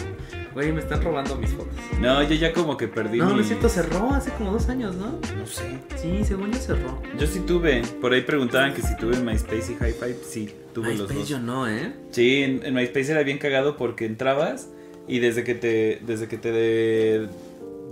Güey, 0.54 0.71
me 0.73 0.80
están 0.80 1.02
robando 1.02 1.37
mis 1.37 1.50
fotos. 1.50 1.75
No, 2.00 2.23
yo 2.23 2.35
ya 2.35 2.52
como 2.52 2.76
que 2.76 2.87
perdí 2.87 3.18
No, 3.18 3.28
no 3.30 3.35
mi- 3.37 3.40
es 3.40 3.47
cierto, 3.49 3.68
cerró 3.71 4.11
hace 4.12 4.30
como 4.32 4.52
dos 4.52 4.68
años, 4.68 4.94
¿no? 4.97 5.18
No 5.37 5.47
sé. 5.47 5.78
Sí, 5.97 6.25
según 6.25 6.52
yo 6.52 6.59
cerró. 6.59 7.00
Yo 7.18 7.26
sí 7.26 7.40
tuve. 7.40 7.82
Por 8.00 8.12
ahí 8.12 8.21
preguntaban 8.21 8.75
que 8.75 8.82
si 8.82 8.94
tuve 8.97 9.16
MySpace 9.18 9.73
y 9.73 9.76
High 9.76 9.92
Five. 9.94 10.16
Sí, 10.28 10.54
tuve 10.75 10.88
los 10.90 10.99
MySpace 11.09 11.18
dos. 11.21 11.28
yo 11.28 11.38
no, 11.38 11.68
¿eh? 11.68 11.92
Sí, 12.11 12.42
en, 12.42 12.64
en 12.66 12.75
MySpace 12.75 13.12
era 13.12 13.23
bien 13.23 13.38
cagado 13.38 13.76
porque 13.78 14.04
entrabas 14.04 14.68
y 15.09 15.21
desde 15.21 15.42
que 15.42 15.54
te 15.54 16.00
desde 16.06 16.28
que 16.28 16.37
te 16.38 16.52
de- 16.52 17.28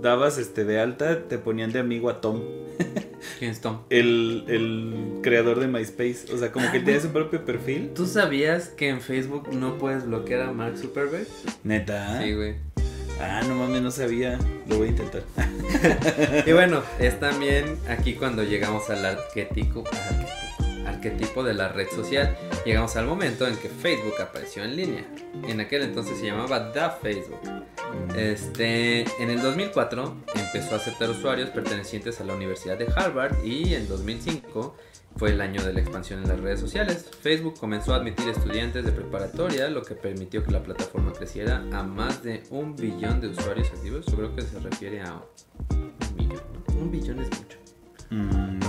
dabas 0.01 0.37
este 0.37 0.63
de 0.63 0.79
alta 0.79 1.27
te 1.27 1.37
ponían 1.39 1.71
de 1.71 1.79
amigo 1.79 2.09
a 2.09 2.21
Tom, 2.21 2.41
¿Quién 3.39 3.51
es 3.51 3.61
Tom? 3.61 3.79
el, 3.89 4.45
el 4.47 5.19
creador 5.21 5.59
de 5.59 5.67
MySpace. 5.67 6.25
O 6.33 6.37
sea, 6.37 6.51
como 6.51 6.71
que 6.71 6.79
tenía 6.79 6.99
su 6.99 7.09
propio 7.09 7.43
perfil. 7.45 7.91
¿Tú 7.95 8.05
sabías 8.05 8.69
que 8.69 8.89
en 8.89 9.01
Facebook 9.01 9.53
no 9.53 9.77
puedes 9.77 10.05
bloquear 10.05 10.41
a 10.41 10.51
Mark 10.51 10.77
Zuckerberg? 10.77 11.27
Neta. 11.63 12.21
Sí, 12.21 12.33
güey. 12.33 12.55
Ah, 13.19 13.41
no 13.47 13.55
mames, 13.55 13.81
no 13.81 13.91
sabía. 13.91 14.39
Lo 14.67 14.77
voy 14.77 14.87
a 14.87 14.91
intentar. 14.91 15.23
Y 16.45 16.51
bueno, 16.51 16.83
es 16.99 17.19
también 17.19 17.77
aquí 17.87 18.13
cuando 18.13 18.43
llegamos 18.43 18.89
al 18.89 19.05
arquetipo, 19.05 19.83
arquetipo, 19.87 20.87
arquetipo 20.87 21.43
de 21.43 21.53
la 21.53 21.69
red 21.69 21.87
social. 21.89 22.35
Llegamos 22.65 22.95
al 22.95 23.05
momento 23.05 23.47
en 23.47 23.55
que 23.55 23.69
Facebook 23.69 24.19
apareció 24.21 24.63
en 24.63 24.75
línea. 24.75 25.05
En 25.47 25.59
aquel 25.59 25.83
entonces 25.83 26.17
se 26.19 26.25
llamaba 26.27 26.71
The 26.73 26.81
Facebook. 27.01 27.39
Este, 28.15 29.01
en 29.21 29.29
el 29.29 29.41
2004 29.41 30.15
empezó 30.35 30.75
a 30.75 30.77
aceptar 30.77 31.09
usuarios 31.09 31.49
pertenecientes 31.49 32.19
a 32.19 32.25
la 32.25 32.35
Universidad 32.35 32.77
de 32.77 32.87
Harvard 32.95 33.43
y 33.43 33.73
en 33.73 33.87
2005 33.87 34.75
fue 35.17 35.31
el 35.31 35.41
año 35.41 35.63
de 35.63 35.73
la 35.73 35.81
expansión 35.81 36.21
en 36.21 36.29
las 36.29 36.39
redes 36.39 36.59
sociales. 36.59 37.09
Facebook 37.21 37.59
comenzó 37.59 37.93
a 37.93 37.97
admitir 37.97 38.29
estudiantes 38.29 38.85
de 38.85 38.91
preparatoria, 38.91 39.69
lo 39.69 39.83
que 39.83 39.95
permitió 39.95 40.43
que 40.43 40.51
la 40.51 40.63
plataforma 40.63 41.11
creciera 41.13 41.57
a 41.71 41.83
más 41.83 42.23
de 42.23 42.43
un 42.49 42.75
billón 42.75 43.21
de 43.21 43.29
usuarios 43.29 43.69
activos. 43.69 44.05
Yo 44.05 44.15
creo 44.15 44.35
que 44.35 44.41
se 44.41 44.59
refiere 44.59 45.01
a 45.01 45.21
un 45.71 46.15
millón. 46.15 46.41
Un 46.79 46.91
billón 46.91 47.19
es 47.19 47.29
mucho. 47.29 47.57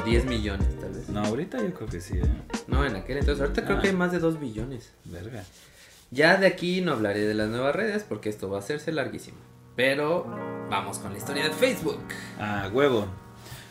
10 0.05 0.25
mm. 0.25 0.29
millones 0.29 0.79
tal 0.79 0.93
vez. 0.93 1.09
No, 1.09 1.21
ahorita 1.21 1.59
yo 1.59 1.75
creo 1.75 1.89
que 1.89 2.01
sí. 2.01 2.19
¿eh? 2.19 2.23
No, 2.69 2.85
en 2.85 2.97
aquel 2.97 3.19
entonces. 3.19 3.41
Ahorita 3.43 3.65
creo 3.65 3.81
que 3.81 3.89
hay 3.89 3.95
ah. 3.95 3.99
más 3.99 4.13
de 4.13 4.19
2 4.19 4.39
billones. 4.39 4.93
Verga. 5.05 5.45
Ya 6.13 6.37
de 6.37 6.47
aquí 6.47 6.83
no 6.83 6.93
hablaré 6.93 7.21
de 7.21 7.33
las 7.33 7.49
nuevas 7.49 7.75
redes 7.75 8.05
porque 8.07 8.29
esto 8.29 8.51
va 8.51 8.59
a 8.59 8.61
hacerse 8.61 8.93
larguísimo. 8.93 9.39
Pero 9.77 10.27
vamos 10.69 10.99
con 10.99 11.13
la 11.13 11.19
historia 11.19 11.45
de 11.45 11.51
Facebook. 11.53 12.03
Ah, 12.39 12.69
huevo. 12.71 13.07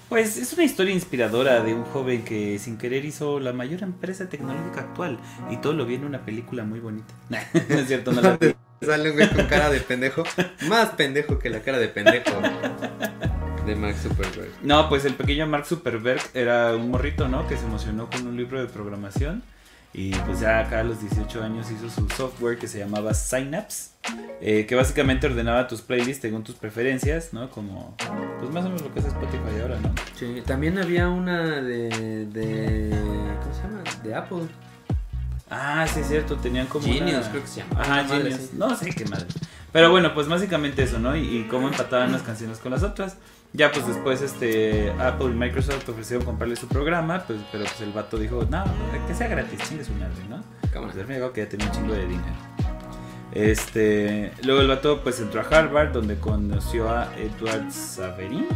Pues 0.09 0.37
es 0.37 0.51
una 0.53 0.63
historia 0.63 0.91
inspiradora 0.91 1.61
de 1.61 1.75
un 1.75 1.83
joven 1.83 2.25
que 2.25 2.57
sin 2.57 2.79
querer 2.79 3.05
hizo 3.05 3.39
la 3.39 3.53
mayor 3.53 3.83
empresa 3.83 4.27
tecnológica 4.27 4.81
actual 4.81 5.19
y 5.51 5.57
todo 5.57 5.73
lo 5.73 5.85
vi 5.85 5.95
en 5.95 6.03
una 6.03 6.25
película 6.25 6.63
muy 6.63 6.79
bonita. 6.79 7.13
no 7.29 7.77
es 7.77 7.87
cierto, 7.87 8.11
no 8.11 8.21
la 8.21 8.37
vi. 8.37 8.55
Sale 8.81 9.11
un 9.11 9.17
güey 9.17 9.29
con 9.29 9.45
cara 9.45 9.69
de 9.69 9.79
pendejo, 9.79 10.23
más 10.67 10.89
pendejo 10.89 11.37
que 11.37 11.51
la 11.51 11.61
cara 11.61 11.77
de 11.77 11.89
pendejo 11.89 12.41
de 13.67 13.75
Mark 13.75 13.95
Zuckerberg. 13.97 14.49
No, 14.63 14.89
pues 14.89 15.05
el 15.05 15.13
pequeño 15.13 15.45
Mark 15.45 15.67
Zuckerberg 15.67 16.21
era 16.33 16.75
un 16.75 16.89
morrito, 16.89 17.27
¿no? 17.27 17.47
Que 17.47 17.55
se 17.55 17.65
emocionó 17.65 18.09
con 18.09 18.25
un 18.25 18.35
libro 18.35 18.59
de 18.59 18.67
programación 18.67 19.43
y 19.93 20.15
pues 20.15 20.39
ya 20.39 20.59
acá 20.59 20.79
a 20.79 20.83
los 20.83 21.01
18 21.01 21.43
años 21.43 21.69
hizo 21.69 21.89
su 21.89 22.07
software 22.09 22.57
que 22.57 22.67
se 22.67 22.79
llamaba 22.79 23.13
Synapse, 23.13 23.91
eh, 24.39 24.65
que 24.65 24.75
básicamente 24.75 25.27
ordenaba 25.27 25.67
tus 25.67 25.81
playlists 25.81 26.21
según 26.21 26.43
tus 26.43 26.55
preferencias, 26.55 27.33
¿no? 27.33 27.49
Como, 27.49 27.95
pues 28.39 28.51
más 28.51 28.63
o 28.63 28.69
menos 28.69 28.83
lo 28.83 28.93
que 28.93 28.99
es 28.99 29.05
Spotify 29.05 29.61
ahora, 29.61 29.79
¿no? 29.81 29.93
Sí, 30.15 30.41
también 30.45 30.77
había 30.77 31.09
una 31.09 31.61
de, 31.61 32.25
de 32.27 32.89
¿cómo 33.41 33.53
se 33.53 33.61
llama? 33.63 33.83
De 34.01 34.15
Apple. 34.15 34.47
Ah, 35.49 35.85
sí 35.93 35.99
es 35.99 36.07
cierto, 36.07 36.37
tenían 36.37 36.67
como 36.67 36.85
Genius, 36.85 37.27
creo 37.27 37.41
que 37.41 37.47
se 37.49 37.59
llama. 37.59 37.81
Ajá, 37.81 38.05
Genius. 38.05 38.53
No 38.53 38.73
sé 38.75 38.91
qué 38.91 39.03
madre. 39.03 39.27
Pero 39.73 39.91
bueno, 39.91 40.13
pues 40.13 40.29
básicamente 40.29 40.83
eso, 40.83 40.99
¿no? 40.99 41.17
Y, 41.17 41.39
y 41.39 41.43
cómo 41.49 41.67
empataban 41.67 42.13
las 42.13 42.21
canciones 42.21 42.59
con 42.59 42.71
las 42.71 42.83
otras. 42.83 43.17
Ya 43.53 43.71
pues 43.71 43.85
después 43.85 44.21
este 44.21 44.91
Apple 44.91 45.27
y 45.27 45.33
Microsoft 45.33 45.87
ofrecieron 45.89 46.25
comprarle 46.25 46.55
su 46.55 46.67
programa, 46.67 47.23
pues, 47.27 47.39
pero 47.51 47.65
pues 47.65 47.81
el 47.81 47.91
vato 47.91 48.17
dijo, 48.17 48.45
no, 48.49 48.63
que 49.07 49.13
sea 49.13 49.27
gratis, 49.27 49.59
chingue 49.67 49.83
su 49.83 49.93
madre, 49.93 50.23
¿no? 50.29 50.41
Pues 50.71 51.07
me 51.07 51.31
que 51.31 51.41
ya 51.41 51.49
tenía 51.49 51.67
un 51.67 51.71
chingo 51.73 51.93
de 51.93 52.01
dinero. 52.07 52.51
Este, 53.33 54.31
luego 54.43 54.61
el 54.61 54.67
vato 54.67 55.01
pues 55.03 55.19
entró 55.19 55.41
a 55.41 55.43
Harvard 55.43 55.91
donde 55.91 56.17
conoció 56.17 56.89
a 56.89 57.09
Edward 57.17 57.71
Saverin. 57.71 58.47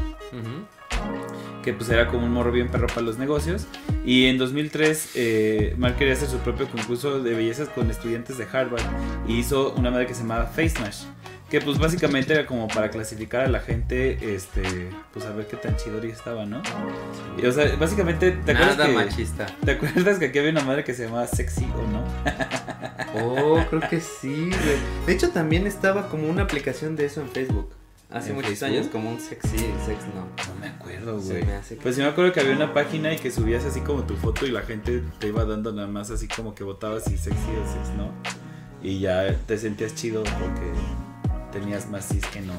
Que 1.64 1.74
pues 1.74 1.90
era 1.90 2.08
como 2.08 2.26
un 2.26 2.32
morro 2.32 2.52
bien 2.52 2.70
perro 2.70 2.88
para 2.88 3.02
los 3.02 3.18
negocios. 3.18 3.68
Y 4.06 4.28
en 4.28 4.38
2003 4.38 5.12
eh, 5.16 5.76
Mark 5.78 5.96
quería 5.98 6.14
hacer 6.14 6.28
su 6.28 6.38
propio 6.38 6.70
concurso 6.70 7.22
de 7.22 7.34
bellezas 7.34 7.70
con 7.70 7.90
estudiantes 7.90 8.38
de 8.38 8.48
Harvard. 8.52 8.84
Y 9.28 9.40
hizo 9.40 9.74
una 9.74 9.92
madre 9.92 10.08
que 10.08 10.14
se 10.14 10.22
llamaba 10.22 10.46
Face 10.46 10.80
Mash 10.80 11.04
que 11.50 11.62
pues 11.62 11.78
básicamente 11.78 12.34
era 12.34 12.46
como 12.46 12.68
para 12.68 12.90
clasificar 12.90 13.42
a 13.42 13.48
la 13.48 13.60
gente, 13.60 14.36
este, 14.36 14.64
pues 15.14 15.26
a 15.26 15.32
ver 15.32 15.48
qué 15.48 15.58
tan 15.58 15.76
chidori 15.78 16.10
estaba, 16.10 16.46
¿no? 16.46 16.62
Y, 17.38 17.46
o 17.46 17.52
sea, 17.52 17.76
básicamente, 17.76 18.32
¿te 18.32 18.52
acuerdas 18.52 18.78
Nada 18.78 18.90
que, 18.90 18.96
machista. 18.96 19.46
¿Te 19.64 19.72
acuerdas 19.72 20.18
que 20.18 20.26
aquí 20.26 20.40
había 20.40 20.52
una 20.52 20.64
madre 20.64 20.84
que 20.84 20.94
se 20.94 21.06
llamaba 21.06 21.28
Sexy 21.28 21.66
o 21.76 21.88
no? 21.88 22.04
oh, 23.16 23.64
creo 23.70 23.82
que 23.90 24.02
sí, 24.02 24.50
güey. 24.50 24.78
De 25.06 25.14
hecho, 25.14 25.30
también 25.30 25.68
estaba 25.68 26.10
como 26.10 26.28
una 26.28 26.44
aplicación 26.44 26.96
de 26.96 27.06
eso 27.06 27.22
en 27.22 27.30
Facebook. 27.30 27.70
Hace 28.12 28.34
muchos 28.34 28.64
años, 28.64 28.88
como 28.88 29.10
un 29.10 29.20
sexy, 29.20 29.58
sex 29.58 30.00
no. 30.14 30.22
No 30.48 30.60
me 30.62 30.68
acuerdo, 30.68 31.20
güey. 31.20 31.44
Pues 31.82 31.96
sí 31.96 32.02
me 32.02 32.08
acuerdo 32.08 32.32
que 32.32 32.40
había 32.40 32.56
una 32.56 32.74
página 32.74 33.14
y 33.14 33.18
que 33.18 33.30
subías 33.30 33.66
así 33.66 33.82
como 33.82 34.04
tu 34.04 34.16
foto 34.16 34.46
y 34.46 34.52
la 34.52 34.62
gente 34.62 35.04
te 35.20 35.28
iba 35.28 35.44
dando 35.44 35.74
nada 35.74 35.88
más 35.88 36.12
así 36.12 36.28
como 36.28 36.56
que 36.56 36.64
votabas 36.64 37.04
si 37.04 37.18
sexy 37.18 37.36
o 37.36 37.66
sex 37.66 37.90
no. 37.98 38.12
Y 38.82 39.00
ya 39.00 39.36
te 39.48 39.58
sentías 39.58 39.96
chido 39.96 40.24
porque 40.24 40.72
tenías 41.56 41.90
más 41.90 42.10
cis 42.10 42.26
que 42.28 42.42
no. 42.42 42.54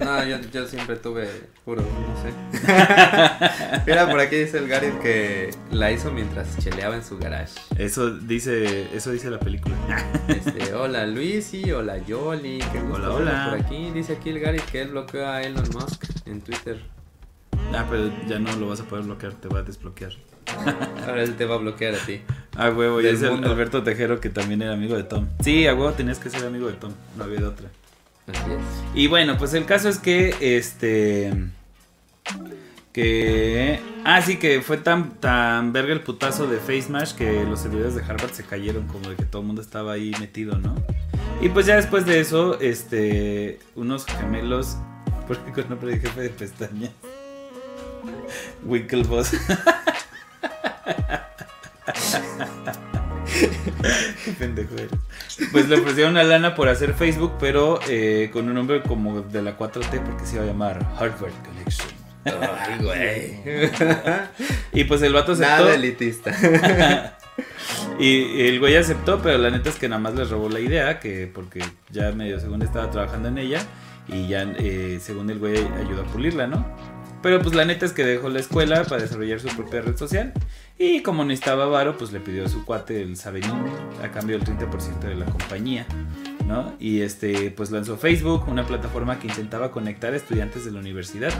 No, 0.00 0.24
yo, 0.24 0.38
yo, 0.50 0.66
siempre 0.66 0.96
tuve 0.96 1.28
puro, 1.66 1.82
no 1.82 2.22
sé. 2.22 2.32
Mira, 3.86 4.08
por 4.10 4.18
aquí 4.20 4.36
dice 4.36 4.56
el 4.56 4.68
Gary 4.68 4.90
que 5.02 5.50
la 5.70 5.92
hizo 5.92 6.10
mientras 6.10 6.56
cheleaba 6.58 6.96
en 6.96 7.04
su 7.04 7.18
garage. 7.18 7.52
Eso 7.76 8.10
dice, 8.10 8.88
eso 8.96 9.10
dice 9.10 9.28
la 9.28 9.38
película. 9.38 9.76
Este, 10.28 10.72
hola 10.72 11.06
Luisi, 11.06 11.70
hola 11.70 11.98
Yoli, 11.98 12.58
qué 12.72 12.80
hola, 12.80 13.10
hola. 13.10 13.46
Por 13.50 13.60
aquí 13.60 13.90
dice 13.90 14.14
aquí 14.14 14.30
el 14.30 14.40
Gary 14.40 14.60
que 14.60 14.80
él 14.80 14.88
bloqueó 14.88 15.26
a 15.28 15.42
Elon 15.42 15.68
Musk 15.74 16.04
en 16.24 16.40
Twitter. 16.40 16.80
Ah, 17.74 17.86
pero 17.90 18.10
ya 18.26 18.38
no 18.38 18.56
lo 18.56 18.68
vas 18.68 18.80
a 18.80 18.84
poder 18.84 19.04
bloquear, 19.04 19.34
te 19.34 19.48
va 19.48 19.58
a 19.58 19.62
desbloquear. 19.62 20.12
Ahora 21.06 21.22
él 21.22 21.36
te 21.36 21.44
va 21.44 21.56
a 21.56 21.58
bloquear 21.58 21.94
a 21.94 21.98
ti. 21.98 22.22
Ah, 22.58 22.70
huevo, 22.70 23.02
y 23.02 23.06
es 23.06 23.20
el 23.20 23.44
Alberto 23.44 23.82
Tejero 23.82 24.18
que 24.18 24.30
también 24.30 24.62
era 24.62 24.72
amigo 24.72 24.96
de 24.96 25.02
Tom. 25.02 25.26
Sí, 25.44 25.66
a 25.66 25.74
huevo 25.74 25.92
tenías 25.92 26.18
que 26.18 26.30
ser 26.30 26.46
amigo 26.46 26.68
de 26.68 26.72
Tom, 26.72 26.90
no 27.18 27.24
había 27.24 27.40
de 27.40 27.44
otra. 27.44 27.68
Y 28.94 29.08
bueno, 29.08 29.36
pues 29.38 29.54
el 29.54 29.66
caso 29.66 29.88
es 29.88 29.98
que 29.98 30.34
este 30.40 31.32
que 32.92 33.78
ah 34.04 34.22
sí 34.22 34.38
que 34.38 34.62
fue 34.62 34.78
tan 34.78 35.20
tan 35.20 35.72
verga 35.72 35.92
el 35.92 36.00
putazo 36.00 36.46
de 36.46 36.56
Face 36.56 36.86
Mash 36.88 37.12
que 37.12 37.44
los 37.44 37.60
servidores 37.60 37.94
de 37.94 38.02
Harvard 38.02 38.32
se 38.32 38.42
cayeron 38.42 38.86
como 38.86 39.10
de 39.10 39.16
que 39.16 39.24
todo 39.24 39.42
el 39.42 39.48
mundo 39.48 39.60
estaba 39.60 39.92
ahí 39.92 40.12
metido, 40.18 40.58
¿no? 40.58 40.74
Y 41.42 41.50
pues 41.50 41.66
ya 41.66 41.76
después 41.76 42.06
de 42.06 42.20
eso, 42.20 42.58
este 42.60 43.58
unos 43.74 44.06
gemelos 44.06 44.78
porque 45.28 45.52
con 45.52 45.68
nombre 45.68 45.90
de 45.90 46.00
jefe 46.00 46.22
de 46.22 46.30
pestañas 46.30 46.92
Winklevoss 48.64 49.32
Pendejo 54.38 54.74
Pues 55.52 55.68
le 55.68 55.76
ofrecieron 55.76 56.12
una 56.12 56.24
lana 56.24 56.54
por 56.54 56.68
hacer 56.68 56.94
Facebook, 56.94 57.34
pero 57.38 57.80
eh, 57.88 58.30
con 58.32 58.48
un 58.48 58.54
nombre 58.54 58.82
como 58.82 59.22
de 59.22 59.42
la 59.42 59.58
4T, 59.58 60.00
porque 60.02 60.26
se 60.26 60.36
iba 60.36 60.44
a 60.44 60.46
llamar 60.46 60.86
Harvard 60.98 61.32
Connection. 61.44 61.88
Ay, 62.24 62.78
güey. 62.82 63.40
y 64.72 64.84
pues 64.84 65.02
el 65.02 65.12
vato 65.12 65.32
aceptó. 65.32 65.50
Nada 65.50 65.74
elitista. 65.74 66.32
y 67.98 68.48
el 68.48 68.58
güey 68.58 68.76
aceptó, 68.76 69.20
pero 69.22 69.38
la 69.38 69.50
neta 69.50 69.70
es 69.70 69.76
que 69.76 69.88
nada 69.88 70.00
más 70.00 70.14
les 70.14 70.30
robó 70.30 70.48
la 70.48 70.60
idea, 70.60 70.98
que 70.98 71.30
porque 71.32 71.62
ya 71.90 72.10
medio 72.12 72.40
según 72.40 72.62
estaba 72.62 72.90
trabajando 72.90 73.28
en 73.28 73.38
ella, 73.38 73.60
y 74.08 74.28
ya 74.28 74.42
eh, 74.58 74.98
según 75.00 75.30
el 75.30 75.38
güey 75.38 75.56
ayudó 75.56 76.02
a 76.02 76.06
pulirla, 76.06 76.46
¿no? 76.46 76.66
Pero 77.26 77.42
pues 77.42 77.56
la 77.56 77.64
neta 77.64 77.84
es 77.84 77.92
que 77.92 78.04
dejó 78.04 78.28
la 78.28 78.38
escuela 78.38 78.84
para 78.84 79.02
desarrollar 79.02 79.40
su 79.40 79.48
propia 79.48 79.80
red 79.80 79.96
social. 79.96 80.32
Y 80.78 81.02
como 81.02 81.24
necesitaba 81.24 81.66
varo, 81.66 81.98
pues 81.98 82.12
le 82.12 82.20
pidió 82.20 82.44
a 82.44 82.48
su 82.48 82.64
cuate 82.64 83.02
el 83.02 83.16
Saberín 83.16 83.50
a 84.00 84.12
cambio 84.12 84.38
del 84.38 84.46
30% 84.46 85.00
de 85.00 85.16
la 85.16 85.24
compañía. 85.24 85.88
¿No? 86.46 86.74
Y 86.78 87.00
este, 87.00 87.50
pues 87.50 87.70
lanzó 87.70 87.96
Facebook, 87.96 88.48
una 88.48 88.66
plataforma 88.66 89.18
que 89.18 89.26
intentaba 89.26 89.70
conectar 89.70 90.12
a 90.12 90.16
estudiantes 90.16 90.64
de 90.64 90.70
la 90.70 90.80
universidad. 90.80 91.32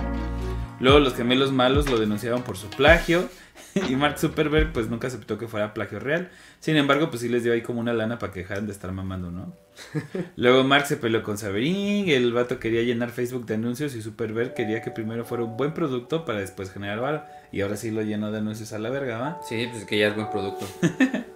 Luego 0.80 0.98
los 0.98 1.14
gemelos 1.14 1.52
malos 1.52 1.88
lo 1.88 1.98
denunciaron 1.98 2.42
por 2.42 2.56
su 2.56 2.68
plagio 2.68 3.28
y 3.88 3.96
Mark 3.96 4.18
Zuckerberg 4.18 4.72
pues 4.72 4.88
nunca 4.88 5.06
aceptó 5.06 5.38
que 5.38 5.48
fuera 5.48 5.72
plagio 5.74 6.00
real. 6.00 6.30
Sin 6.60 6.76
embargo, 6.76 7.08
pues 7.08 7.22
sí 7.22 7.28
les 7.28 7.44
dio 7.44 7.52
ahí 7.52 7.62
como 7.62 7.80
una 7.80 7.92
lana 7.92 8.18
para 8.18 8.32
que 8.32 8.40
dejaran 8.40 8.66
de 8.66 8.72
estar 8.72 8.92
mamando, 8.92 9.30
¿no? 9.30 9.54
Luego 10.36 10.64
Mark 10.64 10.86
se 10.86 10.96
peleó 10.96 11.22
con 11.22 11.38
Saberín, 11.38 12.08
el 12.08 12.32
vato 12.32 12.58
quería 12.58 12.82
llenar 12.82 13.10
Facebook 13.10 13.46
de 13.46 13.54
anuncios 13.54 13.94
y 13.94 14.02
Zuckerberg 14.02 14.54
quería 14.54 14.82
que 14.82 14.90
primero 14.90 15.24
fuera 15.24 15.44
un 15.44 15.56
buen 15.56 15.72
producto 15.72 16.24
para 16.24 16.40
después 16.40 16.70
generar 16.70 17.00
valor. 17.00 17.22
Y 17.52 17.60
ahora 17.60 17.76
sí 17.76 17.90
lo 17.90 18.02
llenó 18.02 18.32
de 18.32 18.38
anuncios 18.38 18.72
a 18.72 18.78
la 18.78 18.90
verga, 18.90 19.18
¿va? 19.18 19.40
Sí, 19.48 19.68
pues 19.70 19.84
que 19.84 19.98
ya 19.98 20.08
es 20.08 20.14
buen 20.16 20.30
producto. 20.30 20.66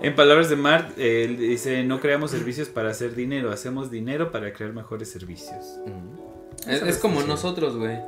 en 0.00 0.14
palabras 0.14 0.48
de 0.48 0.56
Mark, 0.56 0.94
él 0.96 1.36
dice, 1.36 1.84
no 1.84 2.00
creamos 2.00 2.30
servicios 2.30 2.68
para 2.68 2.90
hacer 2.90 3.14
dinero, 3.14 3.50
hacemos 3.50 3.90
dinero 3.90 4.30
para 4.30 4.52
crear 4.52 4.72
mejores 4.72 5.10
servicios. 5.10 5.78
Es, 6.66 6.98
como 6.98 7.22
nosotros, 7.22 7.76
güey. 7.76 7.98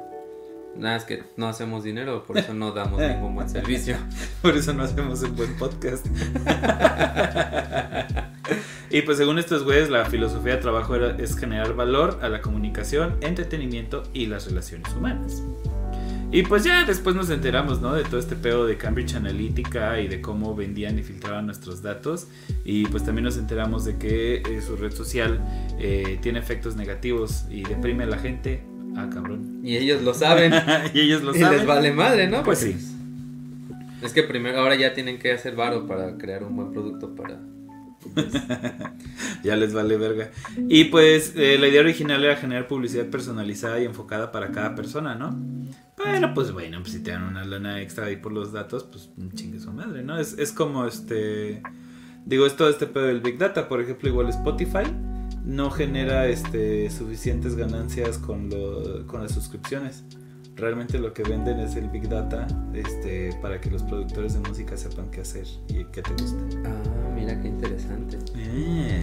Nada, 0.76 0.96
es 0.96 1.04
que 1.04 1.24
no 1.36 1.48
hacemos 1.48 1.82
dinero, 1.82 2.24
por 2.24 2.38
eso 2.38 2.54
no 2.54 2.72
damos 2.72 3.00
ningún 3.00 3.34
buen 3.34 3.48
servicio. 3.48 3.96
por 4.42 4.56
eso 4.56 4.72
no 4.72 4.84
hacemos 4.84 5.22
un 5.22 5.34
buen 5.34 5.56
podcast. 5.56 6.06
y 8.90 9.02
pues 9.02 9.18
según 9.18 9.38
estos 9.38 9.64
güeyes, 9.64 9.90
la 9.90 10.04
filosofía 10.04 10.56
de 10.56 10.62
trabajo 10.62 10.94
es 10.96 11.36
generar 11.36 11.74
valor 11.74 12.20
a 12.22 12.28
la 12.28 12.40
comunicación, 12.40 13.16
entretenimiento 13.22 14.04
y 14.12 14.26
las 14.26 14.46
relaciones 14.46 14.92
humanas. 14.92 15.42
Y 16.30 16.42
pues 16.42 16.62
ya 16.62 16.84
después 16.84 17.16
nos 17.16 17.30
enteramos, 17.30 17.80
¿no? 17.80 17.94
De 17.94 18.04
todo 18.04 18.20
este 18.20 18.36
pedo 18.36 18.66
de 18.66 18.76
Cambridge 18.76 19.14
Analytica 19.14 19.98
y 19.98 20.08
de 20.08 20.20
cómo 20.20 20.54
vendían 20.54 20.98
y 20.98 21.02
filtraban 21.02 21.46
nuestros 21.46 21.80
datos. 21.80 22.26
Y 22.64 22.86
pues 22.86 23.02
también 23.04 23.24
nos 23.24 23.38
enteramos 23.38 23.86
de 23.86 23.96
que 23.96 24.36
eh, 24.36 24.60
su 24.60 24.76
red 24.76 24.92
social 24.92 25.40
eh, 25.78 26.18
tiene 26.20 26.38
efectos 26.38 26.76
negativos 26.76 27.46
y 27.48 27.62
deprime 27.62 28.04
a 28.04 28.08
la 28.08 28.18
gente. 28.18 28.60
Ah, 28.94 29.08
cabrón. 29.12 29.60
Y 29.64 29.78
ellos 29.78 30.02
lo 30.02 30.12
saben. 30.12 30.52
y 30.92 31.00
ellos 31.00 31.22
lo 31.22 31.34
y 31.34 31.38
les 31.38 31.64
vale 31.64 31.92
madre, 31.92 32.28
¿no? 32.28 32.42
Pues 32.42 32.58
sí. 32.58 32.76
Es 34.02 34.12
que 34.12 34.22
primero, 34.22 34.58
ahora 34.58 34.74
ya 34.76 34.92
tienen 34.92 35.18
que 35.18 35.32
hacer 35.32 35.56
varo 35.56 35.86
para 35.86 36.18
crear 36.18 36.44
un 36.44 36.56
buen 36.56 36.72
producto 36.72 37.14
para... 37.14 37.40
ya 39.42 39.56
les 39.56 39.74
vale 39.74 39.96
verga. 39.96 40.30
Y 40.68 40.84
pues 40.84 41.34
eh, 41.36 41.58
la 41.58 41.68
idea 41.68 41.80
original 41.80 42.24
era 42.24 42.36
generar 42.36 42.68
publicidad 42.68 43.06
personalizada 43.06 43.80
y 43.80 43.84
enfocada 43.84 44.32
para 44.32 44.50
cada 44.50 44.74
persona, 44.74 45.14
¿no? 45.14 45.38
Pero 45.96 46.32
pues 46.32 46.52
bueno, 46.52 46.78
pues 46.80 46.92
si 46.92 47.02
te 47.02 47.10
dan 47.10 47.24
una 47.24 47.44
lana 47.44 47.80
extra 47.80 48.06
ahí 48.06 48.16
por 48.16 48.32
los 48.32 48.52
datos, 48.52 48.84
pues 48.84 49.10
chingue 49.34 49.58
su 49.58 49.72
madre, 49.72 50.02
¿no? 50.02 50.18
Es, 50.18 50.38
es 50.38 50.52
como 50.52 50.86
este... 50.86 51.62
Digo, 52.24 52.46
es 52.46 52.56
todo 52.56 52.68
este 52.68 52.86
pedo 52.86 53.06
del 53.06 53.20
Big 53.20 53.38
Data, 53.38 53.68
por 53.68 53.80
ejemplo, 53.80 54.08
igual 54.08 54.28
Spotify 54.28 54.84
no 55.48 55.70
genera 55.70 56.26
este, 56.26 56.90
suficientes 56.90 57.56
ganancias 57.56 58.18
con, 58.18 58.50
lo, 58.50 59.06
con 59.06 59.22
las 59.22 59.32
suscripciones. 59.32 60.04
Realmente 60.58 60.98
lo 60.98 61.14
que 61.14 61.22
venden 61.22 61.60
es 61.60 61.76
el 61.76 61.88
Big 61.88 62.08
Data 62.08 62.46
este, 62.74 63.32
para 63.40 63.60
que 63.60 63.70
los 63.70 63.84
productores 63.84 64.34
de 64.34 64.40
música 64.40 64.76
sepan 64.76 65.08
qué 65.10 65.20
hacer 65.20 65.46
y 65.68 65.84
qué 65.84 66.02
te 66.02 66.10
gusta. 66.10 66.42
Ah, 66.64 67.10
mira 67.14 67.40
qué 67.40 67.48
interesante. 67.48 68.18
Eh. 68.36 69.00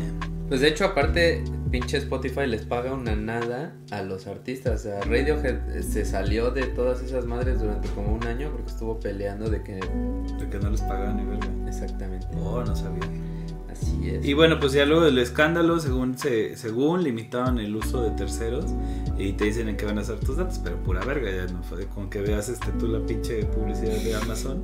Pues 0.49 0.59
de 0.59 0.67
hecho, 0.67 0.85
aparte, 0.85 1.43
pinche 1.71 1.97
Spotify 1.97 2.45
les 2.45 2.65
paga 2.65 2.93
una 2.93 3.15
nada 3.15 3.73
a 3.89 4.01
los 4.01 4.27
artistas. 4.27 4.81
O 4.81 4.83
sea, 4.83 5.01
Radiohead 5.01 5.81
se 5.81 6.05
salió 6.05 6.51
de 6.51 6.67
todas 6.67 7.01
esas 7.01 7.25
madres 7.25 7.61
durante 7.61 7.87
como 7.89 8.13
un 8.13 8.23
año 8.27 8.51
porque 8.51 8.71
estuvo 8.71 8.99
peleando 8.99 9.49
de 9.49 9.63
que... 9.63 9.75
De 9.75 10.49
que 10.49 10.59
no 10.59 10.69
les 10.69 10.81
pagaban 10.81 11.17
ni 11.17 11.25
verga. 11.25 11.47
Exactamente. 11.67 12.27
Oh, 12.35 12.63
no 12.63 12.75
sabía. 12.75 13.09
Y 14.23 14.33
bueno, 14.33 14.59
pues 14.59 14.73
ya 14.73 14.85
luego 14.85 15.03
del 15.03 15.17
escándalo, 15.17 15.79
según 15.79 16.17
se, 16.17 16.55
según 16.57 17.03
limitaban 17.03 17.59
el 17.59 17.75
uso 17.75 18.01
de 18.01 18.11
terceros 18.11 18.65
y 19.17 19.33
te 19.33 19.45
dicen 19.45 19.69
en 19.69 19.77
qué 19.77 19.85
van 19.85 19.97
a 19.97 20.01
hacer 20.01 20.19
tus 20.19 20.37
datos, 20.37 20.59
pero 20.63 20.77
pura 20.77 21.03
verga, 21.03 21.31
ya 21.31 21.51
no 21.51 21.63
fue 21.63 21.85
con 21.87 22.09
que 22.09 22.21
veas 22.21 22.49
este 22.49 22.71
tú 22.73 22.87
la 22.87 22.99
pinche 22.99 23.45
publicidad 23.45 23.97
de 23.97 24.15
Amazon, 24.15 24.63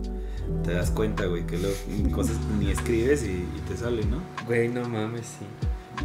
te 0.63 0.73
das 0.73 0.91
cuenta, 0.91 1.25
güey, 1.25 1.45
que 1.45 1.57
luego 1.57 1.75
cosas 2.11 2.37
ni 2.59 2.71
escribes 2.71 3.23
y, 3.23 3.45
te 3.67 3.77
sale, 3.77 4.03
¿no? 4.05 4.17
Güey, 4.45 4.67
no 4.67 4.87
mames, 4.87 5.25
sí. 5.39 5.45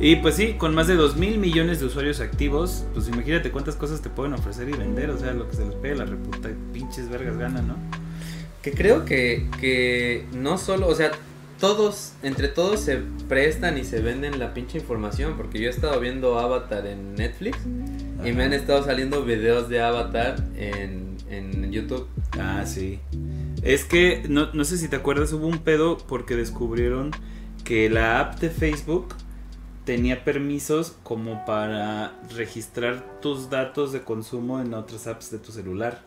Y 0.01 0.17
pues 0.17 0.35
sí, 0.35 0.55
con 0.55 0.75
más 0.75 0.89
de 0.89 0.95
2 0.95 1.17
mil 1.17 1.39
millones 1.39 1.81
de 1.81 1.87
usuarios 1.87 2.21
activos, 2.21 2.85
pues 2.93 3.09
imagínate 3.09 3.51
cuántas 3.51 3.77
cosas 3.77 4.03
te 4.03 4.11
pueden 4.11 4.35
ofrecer 4.35 4.69
y 4.69 4.73
vender, 4.73 5.11
o 5.11 5.19
sea, 5.19 5.33
lo 5.33 5.49
que 5.49 5.57
se 5.57 5.65
les 5.65 5.75
pegue 5.77 5.97
la 5.97 6.05
reputa, 6.05 6.51
pinches 6.73 7.09
vergas 7.09 7.39
ganan, 7.39 7.69
¿no? 7.69 7.77
Que 8.63 8.73
creo 8.73 9.05
que, 9.05 9.49
que 9.61 10.27
no 10.33 10.59
solo, 10.59 10.89
o 10.89 10.95
sea, 10.95 11.13
todos, 11.61 12.13
entre 12.23 12.49
todos 12.49 12.81
se 12.81 13.03
prestan 13.29 13.79
y 13.79 13.85
se 13.85 14.01
venden 14.01 14.39
la 14.39 14.55
pinche 14.55 14.79
información. 14.79 15.37
Porque 15.37 15.61
yo 15.61 15.69
he 15.69 15.71
estado 15.71 15.99
viendo 16.01 16.39
Avatar 16.39 16.87
en 16.87 17.15
Netflix 17.15 17.59
y 18.25 18.33
me 18.33 18.45
han 18.45 18.53
estado 18.53 18.85
saliendo 18.85 19.25
videos 19.25 19.69
de 19.69 19.81
Avatar 19.81 20.37
en, 20.57 21.17
en 21.29 21.73
YouTube. 21.73 22.07
Ah, 22.39 22.65
sí. 22.67 23.01
Es 23.63 23.85
que, 23.85 24.25
no, 24.29 24.53
no 24.53 24.65
sé 24.65 24.79
si 24.79 24.89
te 24.89 24.97
acuerdas, 24.97 25.33
hubo 25.33 25.47
un 25.47 25.59
pedo 25.59 25.99
porque 25.99 26.37
descubrieron 26.37 27.11
que 27.65 27.91
la 27.91 28.21
app 28.21 28.39
de 28.41 28.51
Facebook 28.51 29.15
tenía 29.85 30.25
permisos 30.25 30.97
como 31.03 31.45
para 31.45 32.21
registrar 32.37 33.21
tus 33.21 33.51
datos 33.51 33.93
de 33.93 34.03
consumo 34.03 34.61
en 34.61 34.75
otras 34.75 35.07
apps 35.07 35.31
de 35.31 35.39
tu 35.39 35.53
celular. 35.53 36.03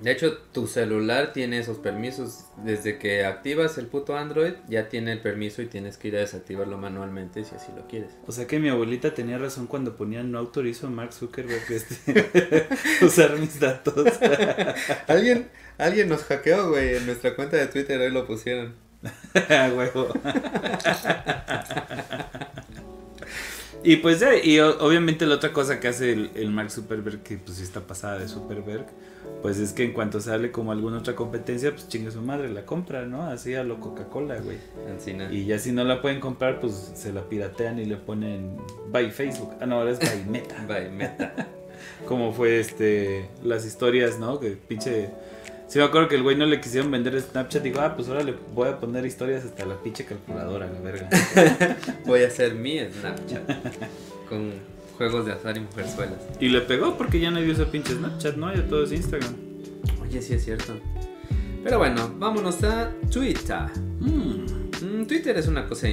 De 0.00 0.10
hecho, 0.10 0.36
tu 0.52 0.66
celular 0.66 1.32
tiene 1.32 1.58
esos 1.58 1.78
permisos. 1.78 2.44
Desde 2.62 2.98
que 2.98 3.24
activas 3.24 3.78
el 3.78 3.86
puto 3.86 4.16
Android, 4.16 4.54
ya 4.68 4.88
tiene 4.88 5.12
el 5.12 5.20
permiso 5.20 5.62
y 5.62 5.66
tienes 5.66 5.96
que 5.96 6.08
ir 6.08 6.16
a 6.16 6.20
desactivarlo 6.20 6.76
manualmente 6.76 7.44
si 7.44 7.54
así 7.54 7.72
lo 7.74 7.86
quieres. 7.86 8.10
O 8.26 8.32
sea 8.32 8.46
que 8.46 8.58
mi 8.58 8.68
abuelita 8.68 9.14
tenía 9.14 9.38
razón 9.38 9.66
cuando 9.66 9.96
ponía 9.96 10.22
no 10.22 10.38
autorizo 10.38 10.88
a 10.88 10.90
Mark 10.90 11.12
Zuckerberg 11.12 11.64
este, 11.70 12.68
usar 13.04 13.38
mis 13.38 13.58
datos. 13.58 13.94
¿Alguien, 15.06 15.48
alguien 15.78 16.08
nos 16.08 16.24
hackeó, 16.24 16.70
güey. 16.70 16.96
En 16.96 17.06
nuestra 17.06 17.34
cuenta 17.34 17.56
de 17.56 17.66
Twitter 17.66 17.98
hoy 18.00 18.10
lo 18.10 18.26
pusieron. 18.26 18.74
Huevo. 19.48 20.12
y 23.82 23.96
pues 23.96 24.20
ya, 24.20 24.34
y 24.36 24.58
obviamente 24.60 25.24
la 25.26 25.36
otra 25.36 25.52
cosa 25.52 25.80
que 25.80 25.88
hace 25.88 26.12
el, 26.12 26.30
el 26.34 26.50
Mark 26.50 26.70
Zuckerberg, 26.70 27.22
que 27.22 27.38
pues 27.38 27.60
está 27.60 27.80
pasada 27.86 28.18
de 28.18 28.28
Zuckerberg 28.28 28.86
pues 29.46 29.58
es 29.58 29.72
que 29.72 29.84
en 29.84 29.92
cuanto 29.92 30.20
sale 30.20 30.50
como 30.50 30.72
alguna 30.72 30.98
otra 30.98 31.14
competencia, 31.14 31.70
pues 31.70 31.86
chingue 31.86 32.10
su 32.10 32.20
madre, 32.20 32.48
la 32.48 32.66
compra, 32.66 33.06
¿no? 33.06 33.22
Así 33.22 33.54
a 33.54 33.62
lo 33.62 33.78
Coca-Cola, 33.78 34.40
güey. 34.40 34.58
Y 35.30 35.44
ya 35.44 35.60
si 35.60 35.70
no 35.70 35.84
la 35.84 36.02
pueden 36.02 36.18
comprar, 36.18 36.58
pues 36.58 36.90
se 36.96 37.12
la 37.12 37.22
piratean 37.22 37.78
y 37.78 37.84
le 37.84 37.94
ponen 37.96 38.56
By 38.88 39.12
Facebook. 39.12 39.54
Ah, 39.60 39.66
no, 39.66 39.76
ahora 39.76 39.92
es 39.92 40.00
By 40.00 40.24
Meta. 40.28 40.64
by 40.66 40.90
Meta. 40.90 41.32
como 42.08 42.32
fue 42.32 42.58
este, 42.58 43.30
las 43.44 43.64
historias, 43.64 44.18
¿no? 44.18 44.40
Que 44.40 44.56
pinche... 44.56 45.10
Sí 45.68 45.78
me 45.78 45.84
acuerdo 45.84 46.08
que 46.08 46.16
el 46.16 46.24
güey 46.24 46.34
no 46.34 46.46
le 46.46 46.60
quisieron 46.60 46.90
vender 46.90 47.20
Snapchat. 47.20 47.62
Digo, 47.62 47.80
ah, 47.80 47.94
pues 47.94 48.08
ahora 48.08 48.24
le 48.24 48.34
voy 48.52 48.68
a 48.68 48.80
poner 48.80 49.06
historias 49.06 49.44
hasta 49.44 49.64
la 49.64 49.80
pinche 49.80 50.04
calculadora, 50.04 50.66
la 50.66 50.80
verga. 50.80 51.08
voy 52.04 52.24
a 52.24 52.26
hacer 52.26 52.56
mi 52.56 52.80
Snapchat. 52.80 53.48
Con 54.28 54.54
juegos 54.96 55.26
de 55.26 55.32
azar 55.32 55.56
y 55.56 55.60
mujerzuelas. 55.60 56.18
Y 56.40 56.48
le 56.48 56.60
pegó 56.60 56.96
porque 56.96 57.20
ya 57.20 57.30
nadie 57.30 57.50
usa 57.50 57.66
pinche 57.66 57.94
Snapchat, 57.94 58.36
¿no? 58.36 58.54
Ya 58.54 58.66
todo 58.66 58.84
es 58.84 58.92
Instagram. 58.92 59.34
Oye, 60.02 60.22
sí 60.22 60.34
es 60.34 60.44
cierto. 60.44 60.78
Pero 61.62 61.78
bueno, 61.78 62.14
vámonos 62.18 62.62
a 62.62 62.90
Twitter. 63.10 63.66
Mm. 64.00 64.65
Mm, 64.82 65.06
Twitter 65.06 65.36
es 65.36 65.48
una 65.48 65.66
cosa 65.66 65.88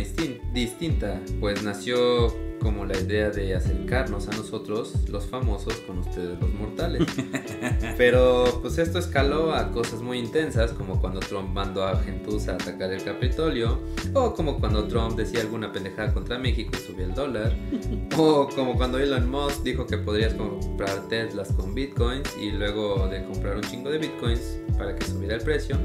distinta, 0.54 1.20
pues 1.40 1.64
nació 1.64 2.34
como 2.64 2.86
la 2.86 2.98
idea 2.98 3.30
de 3.30 3.56
acercarnos 3.56 4.30
a 4.30 4.32
nosotros, 4.32 4.94
los 5.10 5.26
famosos, 5.26 5.76
con 5.86 6.00
ustedes, 6.00 6.40
los 6.40 6.54
mortales. 6.54 7.04
Pero 7.98 8.60
pues 8.62 8.78
esto 8.78 9.00
escaló 9.00 9.54
a 9.54 9.72
cosas 9.72 10.02
muy 10.02 10.18
intensas, 10.18 10.72
como 10.72 11.00
cuando 11.00 11.20
Trump 11.20 11.50
mandó 11.50 11.84
a 11.86 11.98
Gentuza 11.98 12.54
a 12.54 12.56
atacar 12.56 12.92
el 12.94 13.04
Capitolio, 13.04 13.82
o 14.14 14.34
como 14.34 14.60
cuando 14.60 14.88
Trump 14.88 15.18
decía 15.18 15.42
alguna 15.42 15.72
pendejada 15.72 16.14
contra 16.14 16.40
México 16.40 16.72
y 16.74 16.88
subía 16.88 17.06
el 17.06 17.14
dólar, 17.14 17.54
o 18.18 18.48
como 18.56 18.76
cuando 18.76 18.98
Elon 18.98 19.30
Musk 19.30 19.64
dijo 19.64 19.86
que 19.86 19.98
podrías 19.98 20.34
comprar 20.34 21.08
Teslas 21.10 21.52
con 21.52 21.76
bitcoins 21.76 22.30
y 22.42 22.52
luego 22.52 23.08
de 23.10 23.24
comprar 23.26 23.58
un 23.58 23.64
chingo 23.64 23.90
de 23.90 23.98
bitcoins 23.98 24.58
para 24.78 24.96
que 24.96 25.06
subiera 25.06 25.36
el 25.36 25.42
precio 25.42 25.78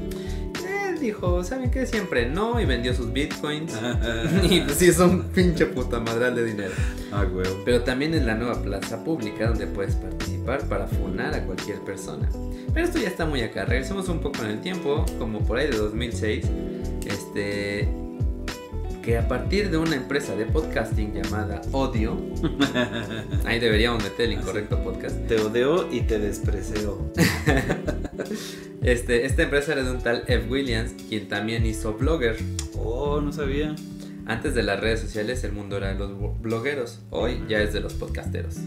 dijo, 0.99 1.43
¿saben 1.43 1.71
qué? 1.71 1.85
Siempre 1.85 2.27
no, 2.27 2.59
y 2.59 2.65
vendió 2.65 2.93
sus 2.93 3.11
bitcoins. 3.11 3.73
y 4.49 4.61
pues 4.61 4.77
sí, 4.77 4.87
es 4.87 4.99
un 4.99 5.23
pinche 5.23 5.65
puta 5.65 5.99
madral 5.99 6.35
de 6.35 6.45
dinero. 6.45 6.71
Ah, 7.11 7.25
Pero 7.65 7.81
también 7.81 8.13
es 8.13 8.23
la 8.23 8.35
nueva 8.35 8.61
plaza 8.61 9.03
pública 9.03 9.47
donde 9.47 9.67
puedes 9.67 9.95
participar 9.95 10.67
para 10.67 10.87
funar 10.87 11.33
a 11.33 11.43
cualquier 11.45 11.79
persona. 11.79 12.29
Pero 12.73 12.85
esto 12.85 12.99
ya 12.99 13.07
está 13.07 13.25
muy 13.25 13.41
acá. 13.41 13.65
Regresemos 13.65 14.09
un 14.09 14.19
poco 14.19 14.43
en 14.43 14.51
el 14.51 14.61
tiempo, 14.61 15.05
como 15.17 15.39
por 15.39 15.57
ahí 15.57 15.67
de 15.67 15.77
2006. 15.77 16.45
Este. 17.05 18.08
Que 19.09 19.17
a 19.17 19.27
partir 19.27 19.71
de 19.71 19.77
una 19.79 19.95
empresa 19.95 20.35
de 20.35 20.45
podcasting 20.45 21.15
llamada 21.15 21.61
Odio, 21.71 22.15
ahí 23.43 23.59
deberíamos 23.59 24.03
meter 24.03 24.27
el 24.27 24.33
incorrecto 24.33 24.83
podcast. 24.83 25.15
Te 25.25 25.41
odio 25.41 25.91
y 25.91 26.01
te 26.01 26.19
desprecio. 26.19 27.11
Este, 28.81 29.25
esta 29.25 29.43
empresa 29.43 29.73
era 29.73 29.83
de 29.83 29.91
un 29.91 29.99
tal 29.99 30.23
F. 30.27 30.47
Williams, 30.47 30.93
quien 31.09 31.27
también 31.27 31.65
hizo 31.65 31.93
Blogger. 31.95 32.37
Oh, 32.77 33.19
no 33.19 33.33
sabía. 33.33 33.75
Antes 34.29 34.53
de 34.53 34.61
las 34.61 34.79
redes 34.79 34.99
sociales, 34.99 35.43
el 35.43 35.53
mundo 35.53 35.77
era 35.77 35.91
de 35.91 35.95
los 35.95 36.11
blogueros. 36.39 36.99
Hoy 37.09 37.43
ya 37.49 37.63
es 37.63 37.73
de 37.73 37.79
los 37.79 37.95
podcasteros. 37.95 38.57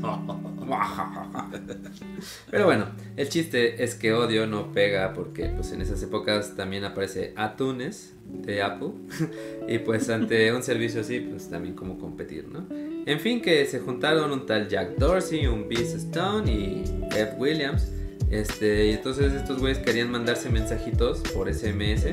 Pero 2.50 2.64
bueno, 2.64 2.86
el 3.16 3.28
chiste 3.28 3.84
es 3.84 3.94
que 3.94 4.12
Odio 4.12 4.48
no 4.48 4.72
pega 4.72 5.14
porque 5.14 5.46
pues, 5.50 5.70
en 5.70 5.80
esas 5.80 6.02
épocas 6.02 6.56
también 6.56 6.82
aparece 6.84 7.32
Atunes 7.36 8.12
de 8.26 8.60
Apple. 8.60 8.90
y 9.68 9.78
pues 9.78 10.10
ante 10.10 10.52
un 10.56 10.64
servicio 10.64 11.02
así, 11.02 11.20
pues 11.20 11.48
también 11.48 11.76
como 11.76 11.96
competir, 11.96 12.48
¿no? 12.48 12.66
En 13.06 13.20
fin, 13.20 13.40
que 13.40 13.64
se 13.66 13.78
juntaron 13.78 14.32
un 14.32 14.46
tal 14.46 14.68
Jack 14.68 14.96
Dorsey, 14.96 15.46
un 15.46 15.68
Beast 15.68 15.94
Stone 15.94 16.50
y 16.50 16.82
F. 17.12 17.36
Williams 17.38 17.88
este, 18.32 18.86
y 18.86 18.92
entonces 18.92 19.34
estos 19.34 19.58
güeyes 19.58 19.78
querían 19.78 20.10
mandarse 20.10 20.48
mensajitos 20.48 21.20
por 21.34 21.52
SMS 21.52 22.06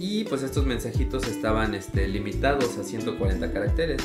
y 0.00 0.24
pues 0.24 0.42
estos 0.42 0.66
mensajitos 0.66 1.28
estaban 1.28 1.76
este, 1.76 2.08
limitados 2.08 2.76
a 2.76 2.82
140 2.82 3.52
caracteres. 3.52 4.02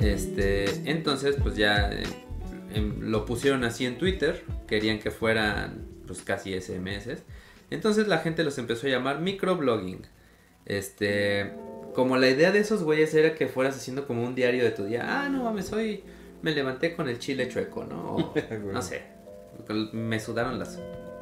Este, 0.00 0.66
entonces 0.84 1.36
pues 1.42 1.56
ya 1.56 1.90
eh, 1.90 2.02
em, 2.74 3.00
lo 3.00 3.24
pusieron 3.24 3.64
así 3.64 3.86
en 3.86 3.96
Twitter, 3.96 4.44
querían 4.66 4.98
que 4.98 5.10
fueran 5.10 5.86
pues 6.06 6.20
casi 6.20 6.52
SMS. 6.60 7.22
Entonces 7.70 8.06
la 8.06 8.18
gente 8.18 8.44
los 8.44 8.58
empezó 8.58 8.86
a 8.86 8.90
llamar 8.90 9.22
microblogging. 9.22 10.06
Este, 10.66 11.50
como 11.94 12.18
la 12.18 12.28
idea 12.28 12.52
de 12.52 12.58
esos 12.58 12.82
güeyes 12.82 13.14
era 13.14 13.34
que 13.34 13.46
fueras 13.46 13.74
haciendo 13.74 14.06
como 14.06 14.22
un 14.22 14.34
diario 14.34 14.62
de 14.62 14.72
tu 14.72 14.84
día. 14.84 15.04
Ah, 15.06 15.30
no 15.30 15.44
mames, 15.44 15.72
hoy 15.72 16.04
me 16.42 16.52
levanté 16.52 16.94
con 16.94 17.08
el 17.08 17.18
chile 17.18 17.48
chueco, 17.48 17.84
¿no? 17.84 18.34
no 18.72 18.82
sé, 18.82 19.13
me 19.92 20.20
sudaron 20.20 20.58
las 20.58 20.78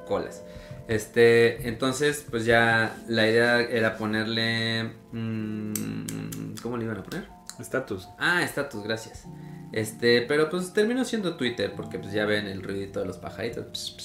colas. 0.07 0.43
Este, 0.89 1.69
entonces, 1.69 2.25
pues 2.29 2.45
ya 2.45 2.97
la 3.09 3.29
idea 3.29 3.61
era 3.61 3.97
ponerle. 3.97 4.93
Mm, 5.13 6.55
¿Cómo 6.63 6.77
le 6.77 6.85
iban 6.85 6.99
a 6.99 7.03
poner? 7.03 7.29
Estatus. 7.59 8.09
Ah, 8.19 8.43
estatus, 8.43 8.83
gracias. 8.83 9.25
Este, 9.73 10.23
pero 10.23 10.51
pues 10.51 10.73
terminó 10.73 11.05
siendo 11.05 11.37
Twitter, 11.37 11.73
porque 11.77 11.99
pues 11.99 12.13
ya 12.13 12.27
ven 12.27 12.47
el 12.47 12.63
ruidito 12.63 13.01
de 13.01 13.07
los 13.07 13.19
pajaritos. 13.19 13.97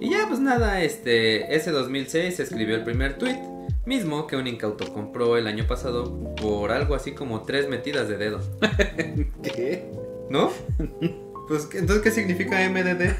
Y 0.00 0.10
ya, 0.10 0.26
pues 0.28 0.40
nada, 0.40 0.82
este, 0.82 1.54
ese 1.54 1.70
2006 1.72 2.36
se 2.36 2.42
escribió 2.42 2.74
el 2.74 2.84
primer 2.84 3.18
tweet, 3.18 3.38
mismo 3.84 4.26
que 4.26 4.36
un 4.36 4.46
incauto 4.46 4.92
compró 4.92 5.36
el 5.36 5.46
año 5.46 5.66
pasado 5.66 6.34
por 6.36 6.72
algo 6.72 6.94
así 6.94 7.12
como 7.12 7.42
tres 7.42 7.68
metidas 7.68 8.08
de 8.08 8.16
dedo. 8.16 8.40
¿Qué? 9.42 9.90
¿No? 10.30 10.50
Pues, 11.50 11.66
entonces, 11.74 12.00
¿qué 12.04 12.10
significa 12.12 12.60
MDD? 12.70 13.10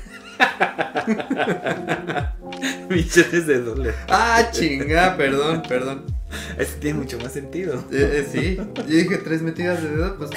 Millones 2.88 3.46
de 3.48 3.60
dólares. 3.60 3.94
Ah, 4.08 4.50
chinga, 4.52 5.16
perdón, 5.16 5.62
perdón. 5.68 6.04
Eso 6.56 6.76
tiene 6.78 7.00
mucho 7.00 7.18
más 7.18 7.32
sentido. 7.32 7.84
Eh, 7.90 8.22
eh, 8.24 8.28
sí, 8.30 8.56
yo 8.76 8.84
dije 8.84 9.16
tres 9.18 9.42
metidas 9.42 9.82
de 9.82 9.88
dedo, 9.90 10.16
pues. 10.16 10.30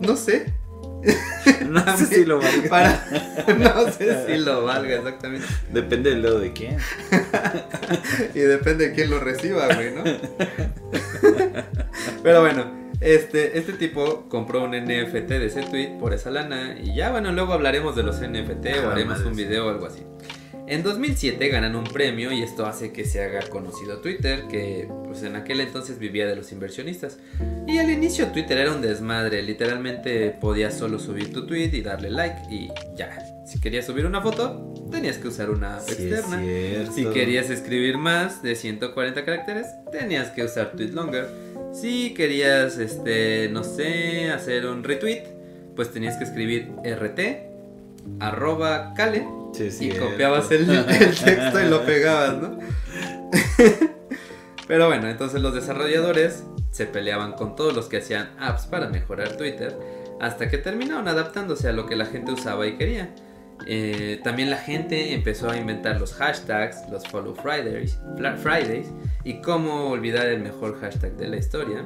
No 0.00 0.14
sé. 0.16 0.52
No 1.68 1.96
sé 1.96 2.06
si 2.06 2.24
lo 2.24 2.38
valga. 2.38 2.68
Para- 2.68 3.04
No 3.58 3.90
sé 3.92 4.26
si 4.26 4.36
lo 4.38 4.64
valga, 4.64 4.96
exactamente. 4.98 5.46
Depende 5.72 6.10
del 6.10 6.22
dedo 6.22 6.38
de 6.38 6.52
quién. 6.52 6.76
Y 8.36 8.38
depende 8.38 8.88
de 8.88 8.94
quién 8.94 9.10
lo 9.10 9.18
reciba, 9.18 9.66
güey, 9.74 9.92
¿no? 9.94 10.04
Pero 12.22 12.40
bueno, 12.40 12.85
este, 13.00 13.58
este 13.58 13.72
tipo 13.74 14.26
compró 14.28 14.64
un 14.64 14.70
NFT 14.70 15.28
de 15.28 15.46
ese 15.46 15.62
tweet 15.62 15.98
por 15.98 16.14
esa 16.14 16.30
lana. 16.30 16.76
Y 16.82 16.94
ya, 16.94 17.10
bueno, 17.10 17.32
luego 17.32 17.52
hablaremos 17.52 17.96
de 17.96 18.02
los 18.02 18.16
NFT 18.20 18.66
o 18.84 18.88
Ah, 18.88 18.92
haremos 18.92 19.18
madre, 19.18 19.30
un 19.30 19.36
video 19.36 19.66
o 19.66 19.70
algo 19.70 19.86
así. 19.86 20.02
En 20.68 20.82
2007 20.82 21.48
ganan 21.48 21.76
un 21.76 21.84
premio 21.84 22.32
y 22.32 22.42
esto 22.42 22.66
hace 22.66 22.92
que 22.92 23.04
se 23.04 23.22
haga 23.22 23.40
conocido 23.48 23.98
Twitter, 23.98 24.48
que 24.48 24.88
pues 25.04 25.22
en 25.22 25.36
aquel 25.36 25.60
entonces 25.60 26.00
vivía 26.00 26.26
de 26.26 26.34
los 26.34 26.50
inversionistas. 26.50 27.18
Y 27.68 27.78
al 27.78 27.88
inicio 27.88 28.26
Twitter 28.32 28.58
era 28.58 28.72
un 28.72 28.82
desmadre, 28.82 29.42
literalmente 29.44 30.30
podías 30.30 30.76
solo 30.76 30.98
subir 30.98 31.32
tu 31.32 31.46
tweet 31.46 31.70
y 31.72 31.82
darle 31.82 32.10
like 32.10 32.52
y 32.52 32.68
ya. 32.96 33.16
Si 33.46 33.60
querías 33.60 33.86
subir 33.86 34.06
una 34.06 34.20
foto, 34.20 34.74
tenías 34.90 35.18
que 35.18 35.28
usar 35.28 35.50
una 35.50 35.76
app 35.76 35.82
Sí, 35.88 36.08
externa. 36.08 36.42
Si 36.92 37.04
querías 37.06 37.48
escribir 37.48 37.96
más 37.96 38.42
de 38.42 38.56
140 38.56 39.24
caracteres, 39.24 39.68
tenías 39.92 40.30
que 40.30 40.42
usar 40.42 40.72
TweetLonger. 40.72 41.28
Si 41.80 42.14
querías, 42.14 42.78
este, 42.78 43.50
no 43.50 43.62
sé, 43.62 44.30
hacer 44.30 44.66
un 44.66 44.82
retweet, 44.82 45.24
pues 45.74 45.92
tenías 45.92 46.16
que 46.16 46.24
escribir 46.24 46.72
rt, 46.82 47.20
arroba 48.18 48.94
cale, 48.94 49.26
Sí, 49.52 49.70
y 49.80 49.90
copiabas 49.90 50.50
el, 50.50 50.68
el 50.70 50.86
texto 50.86 51.60
y 51.60 51.68
lo 51.68 51.84
pegabas, 51.84 52.38
¿no? 52.38 52.58
Pero 54.66 54.88
bueno, 54.88 55.08
entonces 55.08 55.40
los 55.40 55.54
desarrolladores 55.54 56.44
se 56.70 56.86
peleaban 56.86 57.32
con 57.32 57.56
todos 57.56 57.74
los 57.74 57.86
que 57.86 57.98
hacían 57.98 58.30
apps 58.38 58.66
para 58.66 58.88
mejorar 58.88 59.36
Twitter, 59.36 59.76
hasta 60.20 60.48
que 60.48 60.58
terminaron 60.58 61.08
adaptándose 61.08 61.68
a 61.68 61.72
lo 61.72 61.86
que 61.86 61.96
la 61.96 62.06
gente 62.06 62.32
usaba 62.32 62.66
y 62.66 62.76
quería. 62.76 63.14
Eh, 63.66 64.20
también 64.22 64.50
la 64.50 64.58
gente 64.58 65.14
empezó 65.14 65.50
a 65.50 65.56
inventar 65.56 65.98
los 66.00 66.14
hashtags, 66.14 66.88
los 66.90 67.06
Follow 67.08 67.34
Fridays, 67.34 67.98
Fridays 68.42 68.88
y 69.24 69.40
cómo 69.40 69.88
olvidar 69.90 70.26
el 70.26 70.40
mejor 70.40 70.78
hashtag 70.80 71.16
de 71.16 71.28
la 71.28 71.36
historia, 71.36 71.84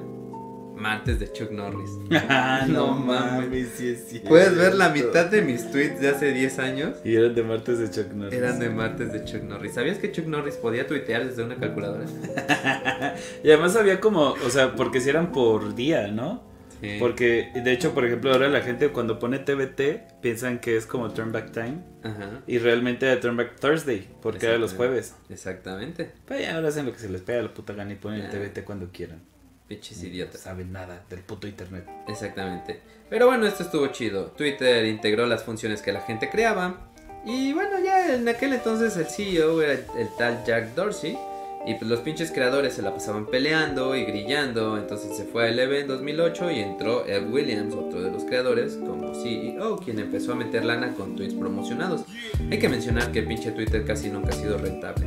martes 0.76 1.18
de 1.20 1.30
Chuck 1.32 1.50
Norris. 1.50 1.90
Ah, 2.28 2.64
no 2.68 2.88
No 2.88 2.94
mames. 2.94 3.68
sí. 3.76 4.20
Puedes 4.26 4.56
ver 4.56 4.74
la 4.74 4.88
mitad 4.90 5.26
de 5.26 5.42
mis 5.42 5.70
tweets 5.70 6.00
de 6.00 6.08
hace 6.08 6.32
10 6.32 6.58
años 6.58 6.96
Y 7.04 7.14
eran 7.16 7.34
de 7.34 7.42
martes 7.42 7.78
de 7.78 7.90
Chuck 7.90 8.12
Norris. 8.12 8.32
eran 8.38 8.58
de 8.58 8.68
martes 8.70 9.12
de 9.12 9.24
Chuck 9.24 9.42
Norris. 9.42 9.74
¿Sabías 9.74 9.98
que 9.98 10.10
Chuck 10.12 10.26
Norris 10.26 10.56
podía 10.56 10.86
tuitear 10.86 11.26
desde 11.26 11.42
una 11.44 11.56
calculadora? 11.56 12.04
y 13.44 13.48
además 13.48 13.76
había 13.76 14.00
como, 14.00 14.32
o 14.44 14.50
sea, 14.50 14.74
porque 14.74 15.00
si 15.00 15.08
eran 15.10 15.32
por 15.32 15.74
día, 15.74 16.08
¿no? 16.08 16.49
Sí. 16.80 16.96
Porque, 16.98 17.50
de 17.54 17.72
hecho, 17.72 17.92
por 17.92 18.04
ejemplo, 18.04 18.32
ahora 18.32 18.48
la 18.48 18.62
gente 18.62 18.88
cuando 18.88 19.18
pone 19.18 19.38
TBT 19.38 20.20
piensan 20.20 20.58
que 20.60 20.76
es 20.76 20.86
como 20.86 21.10
Turn 21.12 21.30
Back 21.32 21.52
Time. 21.52 21.78
Ajá. 22.02 22.40
Y 22.46 22.58
realmente 22.58 23.06
era 23.06 23.20
Turn 23.20 23.36
Back 23.36 23.60
Thursday, 23.60 24.08
porque 24.22 24.46
era 24.46 24.58
los 24.58 24.72
jueves. 24.74 25.14
Exactamente. 25.28 26.10
Pero 26.26 26.40
ya 26.40 26.54
ahora 26.56 26.68
hacen 26.68 26.86
lo 26.86 26.92
que 26.92 26.98
se 26.98 27.08
les 27.10 27.20
pega 27.20 27.42
la 27.42 27.52
puta 27.52 27.72
gana 27.74 27.92
y 27.92 27.96
ponen 27.96 28.22
el. 28.22 28.30
TBT 28.30 28.64
cuando 28.64 28.88
quieran. 28.92 29.20
Pinches 29.68 30.02
No 30.02 30.08
idiotas. 30.08 30.40
saben 30.40 30.72
nada 30.72 31.04
del 31.08 31.20
puto 31.20 31.46
internet. 31.46 31.86
Exactamente. 32.08 32.80
Pero 33.08 33.26
bueno, 33.26 33.46
esto 33.46 33.62
estuvo 33.62 33.86
chido. 33.88 34.26
Twitter 34.36 34.84
integró 34.86 35.26
las 35.26 35.44
funciones 35.44 35.82
que 35.82 35.92
la 35.92 36.00
gente 36.00 36.28
creaba. 36.30 36.90
Y 37.24 37.52
bueno, 37.52 37.78
ya 37.84 38.14
en 38.14 38.26
aquel 38.28 38.54
entonces 38.54 38.96
el 38.96 39.06
CEO 39.06 39.60
era 39.62 39.74
el 39.74 40.08
tal 40.18 40.42
Jack 40.44 40.74
Dorsey. 40.74 41.18
Y 41.66 41.74
pues 41.74 41.90
los 41.90 42.00
pinches 42.00 42.32
creadores 42.32 42.74
se 42.74 42.82
la 42.82 42.94
pasaban 42.94 43.26
peleando 43.26 43.94
y 43.94 44.04
grillando. 44.04 44.78
Entonces 44.78 45.16
se 45.16 45.24
fue 45.24 45.44
a 45.44 45.48
EVE 45.48 45.80
en 45.80 45.88
2008 45.88 46.50
y 46.50 46.60
entró 46.60 47.06
Ed 47.06 47.30
Williams, 47.30 47.74
otro 47.74 48.00
de 48.02 48.10
los 48.10 48.24
creadores, 48.24 48.76
como 48.76 49.14
CEO, 49.14 49.76
quien 49.76 49.98
empezó 49.98 50.32
a 50.32 50.36
meter 50.36 50.64
lana 50.64 50.94
con 50.94 51.16
tweets 51.16 51.34
promocionados. 51.34 52.04
Hay 52.50 52.58
que 52.58 52.68
mencionar 52.68 53.12
que 53.12 53.22
pinche 53.22 53.52
Twitter 53.52 53.84
casi 53.84 54.08
nunca 54.08 54.30
ha 54.30 54.32
sido 54.32 54.56
rentable. 54.56 55.06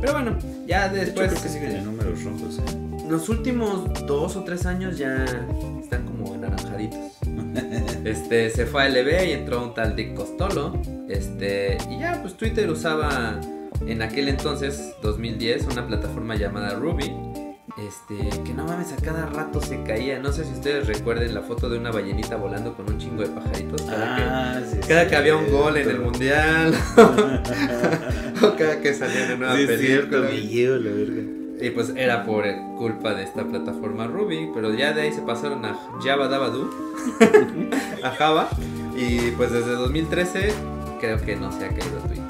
Pero 0.00 0.12
bueno, 0.12 0.38
ya 0.66 0.88
después... 0.88 1.30
creo 1.30 1.42
que 1.42 1.48
siguen 1.48 1.76
en 1.76 1.84
números 1.84 2.22
rojos, 2.22 2.58
¿eh? 2.58 2.84
Los 3.08 3.28
últimos 3.28 4.06
dos 4.06 4.36
o 4.36 4.44
tres 4.44 4.66
años 4.66 4.98
ya 4.98 5.24
están 5.80 6.04
como 6.04 6.34
anaranjaditos. 6.34 6.98
Este, 8.04 8.50
se 8.50 8.66
fue 8.66 8.82
a 8.82 8.88
LB 8.90 9.28
y 9.28 9.32
entró 9.32 9.62
un 9.62 9.72
tal 9.72 9.96
Dick 9.96 10.14
Costolo. 10.14 10.78
Este, 11.08 11.78
y 11.90 12.00
ya, 12.00 12.18
pues 12.20 12.34
Twitter 12.34 12.68
usaba 12.68 13.40
en 13.86 14.02
aquel 14.02 14.28
entonces, 14.28 14.94
2010, 15.02 15.66
una 15.72 15.86
plataforma 15.86 16.36
llamada 16.36 16.74
Ruby. 16.74 17.12
Este, 17.76 18.42
que 18.44 18.54
no 18.54 18.64
mames, 18.64 18.92
a 18.92 18.96
cada 18.96 19.26
rato 19.26 19.60
se 19.60 19.82
caía. 19.82 20.20
No 20.20 20.30
sé 20.32 20.44
si 20.44 20.52
ustedes 20.52 20.86
recuerden 20.86 21.34
la 21.34 21.40
foto 21.42 21.68
de 21.68 21.76
una 21.78 21.90
ballenita 21.90 22.36
volando 22.36 22.72
con 22.76 22.88
un 22.88 22.98
chingo 22.98 23.22
de 23.22 23.28
pajaritos. 23.30 23.82
Cada, 23.82 24.16
Ah, 24.56 24.60
sí, 24.64 24.74
que, 24.74 24.80
es 24.80 24.86
cada 24.86 25.08
que 25.08 25.16
había 25.16 25.36
un 25.36 25.50
gol 25.50 25.76
en 25.76 25.90
el 25.90 25.98
mundial. 26.00 26.72
o 28.42 28.56
cada 28.56 28.80
que 28.80 28.94
salía 28.94 29.24
una 29.26 29.36
nueva 29.36 29.56
Sí, 29.56 29.66
cierto, 29.86 30.22
película. 30.22 30.78
la 30.78 30.90
verga. 30.96 31.22
Y 31.60 31.70
pues 31.70 31.92
era 31.96 32.24
por 32.24 32.44
culpa 32.76 33.14
de 33.14 33.22
esta 33.24 33.44
plataforma 33.44 34.06
Ruby, 34.06 34.50
pero 34.54 34.72
ya 34.74 34.92
de 34.92 35.02
ahí 35.02 35.12
se 35.12 35.22
pasaron 35.22 35.64
a 35.64 35.76
Java 36.04 36.28
Dabadoo, 36.28 36.68
a 38.04 38.10
Java, 38.10 38.48
y 38.96 39.30
pues 39.32 39.52
desde 39.52 39.70
2013 39.72 40.52
creo 41.00 41.20
que 41.22 41.36
no 41.36 41.50
se 41.52 41.64
ha 41.64 41.68
caído 41.68 41.98
Twitter. 42.06 42.23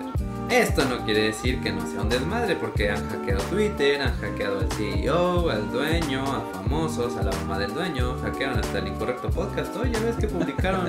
Esto 0.51 0.85
no 0.85 1.05
quiere 1.05 1.23
decir 1.23 1.61
que 1.61 1.73
no 1.73 1.87
sea 1.87 2.03
un 2.03 2.09
desmadre, 2.09 2.55
porque 2.57 2.91
han 2.91 3.09
hackeado 3.09 3.43
Twitter, 3.45 4.03
han 4.03 4.15
hackeado 4.17 4.61
al 4.61 4.71
CEO, 4.73 5.51
al 5.51 5.71
dueño, 5.73 6.23
a 6.23 6.43
famosos, 6.53 7.17
a 7.17 7.23
la 7.23 7.33
mamá 7.33 7.59
del 7.59 7.73
dueño, 7.75 8.17
hackearon 8.23 8.59
hasta 8.59 8.79
el 8.79 8.89
incorrecto 8.89 9.31
podcast. 9.31 9.75
Oye, 9.77 9.99
ves 10.01 10.17
que 10.17 10.29
publicaron 10.29 10.87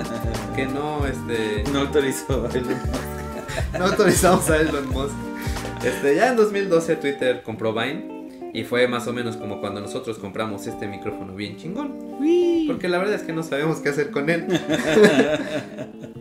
que 0.56 0.66
no, 0.66 1.06
este, 1.06 1.64
No 1.72 1.80
autorizó 1.82 2.48
el 2.54 2.66
no 3.80 3.86
autorizamos 3.86 4.50
a 4.50 4.58
Elon 4.58 4.90
Musk. 4.90 5.16
Este, 5.84 6.16
ya 6.16 6.30
en 6.30 6.36
2012 6.36 6.96
Twitter 6.98 7.42
compró 7.44 7.74
Vine 7.74 8.25
y 8.60 8.64
fue 8.64 8.88
más 8.88 9.08
o 9.08 9.14
menos 9.14 9.36
como 9.38 9.60
cuando 9.60 9.82
nosotros 9.82 10.18
compramos 10.18 10.66
este 10.68 10.88
micrófono 10.88 11.36
bien 11.36 11.58
chingón. 11.58 11.94
Porque 12.68 12.88
la 12.88 12.98
verdad 12.98 13.16
es 13.16 13.24
que 13.24 13.34
no 13.34 13.44
sabemos 13.44 13.78
qué 13.78 13.90
hacer 13.90 14.12
con 14.12 14.30
él. 14.30 14.46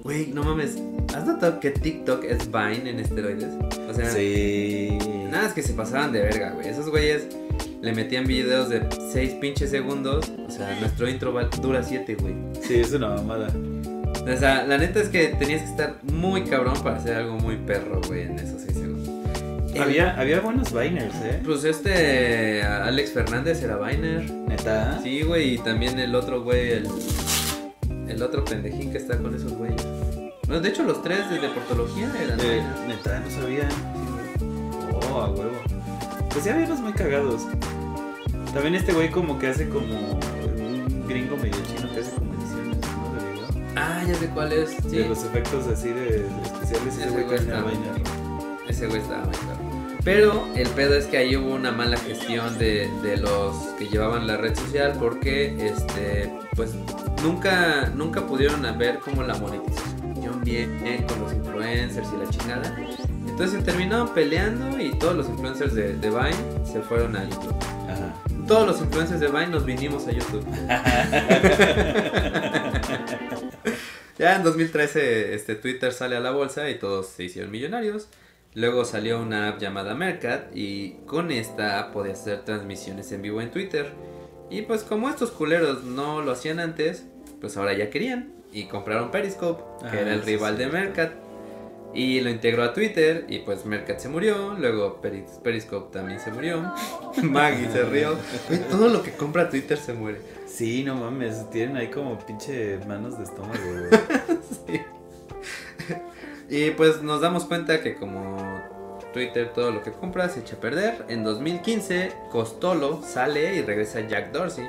Güey, 0.02 0.26
no 0.34 0.42
mames, 0.44 0.76
¿has 1.16 1.26
notado 1.26 1.60
que 1.60 1.70
TikTok 1.70 2.24
es 2.24 2.50
Vine 2.52 2.90
en 2.90 3.00
esteroides? 3.00 3.48
O 3.88 3.94
sea, 3.94 4.10
Sí. 4.10 4.98
nada, 5.30 5.46
es 5.46 5.54
que 5.54 5.62
se 5.62 5.72
pasaban 5.72 6.12
de 6.12 6.20
verga, 6.20 6.50
güey. 6.50 6.68
Esos 6.68 6.90
güeyes 6.90 7.26
le 7.80 7.92
metían 7.94 8.26
videos 8.26 8.68
de 8.68 8.82
6 9.12 9.32
pinches 9.40 9.70
segundos. 9.70 10.30
O 10.46 10.50
sea, 10.50 10.78
nuestro 10.78 11.08
intro 11.08 11.32
va- 11.32 11.44
dura 11.62 11.82
7, 11.82 12.16
güey. 12.16 12.34
Sí, 12.60 12.74
es 12.74 12.92
una 12.92 13.08
mamada. 13.08 13.48
O 14.22 14.36
sea, 14.38 14.66
la 14.66 14.76
neta 14.76 15.00
es 15.00 15.08
que 15.08 15.28
tenías 15.38 15.62
que 15.62 15.68
estar 15.70 15.96
muy 16.02 16.44
cabrón 16.44 16.74
para 16.82 16.96
hacer 16.96 17.14
algo 17.16 17.36
muy 17.38 17.56
perro, 17.56 18.02
güey, 18.06 18.22
en 18.24 18.38
esos 18.38 18.60
6 18.60 18.74
segundos. 18.76 18.93
El- 19.74 19.82
Había, 19.82 20.18
había 20.18 20.40
buenos 20.40 20.72
Viners, 20.72 21.14
¿eh? 21.24 21.40
Pues 21.44 21.64
este 21.64 22.62
Alex 22.62 23.12
Fernández 23.12 23.62
era 23.62 23.76
Viner. 23.76 24.30
Neta. 24.30 25.00
Sí, 25.02 25.22
güey, 25.22 25.54
y 25.54 25.58
también 25.58 25.98
el 25.98 26.14
otro 26.14 26.42
güey, 26.42 26.70
el, 26.72 26.88
el 28.08 28.22
otro 28.22 28.44
pendejín 28.44 28.92
que 28.92 28.98
está 28.98 29.18
con 29.18 29.34
esos 29.34 29.52
güeyes. 29.52 29.82
Bueno, 30.46 30.60
de 30.60 30.68
hecho 30.68 30.82
los 30.84 31.02
tres 31.02 31.28
de 31.30 31.38
deportología 31.40 32.08
eran 32.22 32.38
Eh, 32.40 32.62
neta, 32.86 33.18
no 33.20 33.30
sabía. 33.30 33.68
Oh, 35.10 35.20
a 35.22 35.30
huevo. 35.30 35.52
Pues 36.30 36.44
ya 36.44 36.54
había 36.54 36.66
unos 36.66 36.80
muy 36.80 36.92
cagados. 36.92 37.42
También 38.52 38.74
este 38.76 38.92
güey 38.92 39.10
como 39.10 39.38
que 39.38 39.48
hace 39.48 39.68
como 39.68 39.86
un 40.46 41.04
gringo 41.08 41.36
medio 41.36 41.56
chino 41.66 41.92
que 41.92 42.00
hace 42.00 42.10
como 42.12 42.32
ediciones, 42.34 42.76
¿no? 42.78 43.14
De 43.20 43.32
video. 43.32 43.72
Ah, 43.76 44.02
ya 44.06 44.14
sé 44.14 44.28
cuál 44.28 44.52
es. 44.52 44.70
Sí, 44.88 44.96
De 44.98 45.08
los 45.08 45.24
efectos 45.24 45.66
así 45.66 45.88
de, 45.88 45.94
de 46.20 46.26
especiales. 46.44 46.98
Ese 46.98 47.10
güey 47.10 47.24
está 47.34 47.64
ese 48.68 48.86
güey 48.86 49.00
estaba 49.00 49.24
muy. 49.26 49.63
Pero 50.04 50.46
el 50.54 50.68
pedo 50.68 50.94
es 50.94 51.06
que 51.06 51.16
ahí 51.16 51.34
hubo 51.34 51.54
una 51.54 51.72
mala 51.72 51.96
gestión 51.96 52.58
de, 52.58 52.90
de 53.02 53.16
los 53.16 53.56
que 53.78 53.88
llevaban 53.88 54.26
la 54.26 54.36
red 54.36 54.54
social 54.54 54.94
porque 54.98 55.66
este 55.66 56.30
pues 56.54 56.74
nunca 57.22 57.90
nunca 57.94 58.26
pudieron 58.26 58.62
ver 58.78 58.98
cómo 58.98 59.22
la 59.22 59.34
monetización 59.34 60.04
bien 60.44 61.06
con 61.08 61.20
los 61.20 61.32
influencers 61.32 62.06
y 62.12 62.16
la 62.22 62.30
chingada. 62.30 62.76
Entonces 63.26 63.58
se 63.58 63.64
terminaron 63.64 64.12
peleando 64.12 64.78
y 64.80 64.96
todos 64.98 65.16
los 65.16 65.28
influencers 65.28 65.74
de, 65.74 65.96
de 65.96 66.10
Vine 66.10 66.36
se 66.70 66.80
fueron 66.82 67.16
a 67.16 67.24
YouTube. 67.24 67.56
Ajá. 67.88 68.14
Todos 68.46 68.66
los 68.66 68.80
influencers 68.80 69.20
de 69.20 69.28
Vine 69.28 69.48
nos 69.48 69.64
vinimos 69.64 70.06
a 70.06 70.12
YouTube. 70.12 70.44
Ya 74.16 74.36
en 74.36 74.44
2013 74.44 75.34
este 75.34 75.56
Twitter 75.56 75.92
sale 75.92 76.16
a 76.16 76.20
la 76.20 76.30
bolsa 76.30 76.70
y 76.70 76.78
todos 76.78 77.08
se 77.08 77.24
hicieron 77.24 77.50
millonarios. 77.50 78.06
Luego 78.54 78.84
salió 78.84 79.20
una 79.20 79.48
app 79.48 79.58
llamada 79.60 79.94
Mercat 79.94 80.54
y 80.54 80.92
con 81.06 81.30
esta 81.32 81.80
app 81.80 81.92
podía 81.92 82.12
hacer 82.12 82.44
transmisiones 82.44 83.10
en 83.12 83.22
vivo 83.22 83.40
en 83.40 83.50
Twitter. 83.50 83.92
Y 84.50 84.62
pues 84.62 84.84
como 84.84 85.08
estos 85.08 85.30
culeros 85.32 85.82
no 85.84 86.22
lo 86.22 86.32
hacían 86.32 86.60
antes, 86.60 87.04
pues 87.40 87.56
ahora 87.56 87.72
ya 87.72 87.90
querían 87.90 88.32
y 88.52 88.64
compraron 88.66 89.10
Periscope, 89.10 89.62
que 89.90 89.98
era 90.00 90.12
el 90.14 90.20
Ah, 90.20 90.22
sí, 90.24 90.30
rival 90.30 90.56
de. 90.58 90.66
Mercat. 90.68 91.12
Y 91.96 92.20
lo 92.20 92.28
integró 92.30 92.64
a 92.64 92.72
Twitter 92.72 93.24
y 93.28 93.40
pues 93.40 93.64
Mercat 93.66 93.98
se 94.00 94.08
murió, 94.08 94.54
luego 94.58 95.00
Peris- 95.00 95.40
Periscope 95.42 95.92
también 95.92 96.18
se 96.18 96.32
murió, 96.32 96.72
Maggie 97.22 97.70
se 97.70 97.84
rió, 97.84 98.16
todo 98.68 98.88
lo 98.88 99.00
que 99.04 99.12
compra 99.12 99.48
Twitter 99.48 99.78
se 99.78 99.92
muere. 99.92 100.20
Sí, 100.46 100.82
no 100.82 100.96
mames, 100.96 101.48
tienen 101.50 101.76
ahí 101.76 101.88
como 101.88 102.18
pinche 102.18 102.78
manos 102.86 103.16
de 103.18 103.24
estómago. 103.24 103.54
Sí. 104.66 104.80
Y 106.56 106.70
pues 106.70 107.02
nos 107.02 107.20
damos 107.20 107.46
cuenta 107.46 107.80
que 107.80 107.96
como 107.96 108.36
Twitter 109.12 109.50
todo 109.52 109.72
lo 109.72 109.82
que 109.82 109.90
compra 109.90 110.28
se 110.28 110.40
echa 110.40 110.54
a 110.54 110.60
perder, 110.60 111.04
en 111.08 111.24
2015 111.24 112.12
Costolo 112.30 113.02
sale 113.04 113.56
y 113.56 113.62
regresa 113.62 114.00
Jack 114.06 114.30
Dorsey 114.32 114.68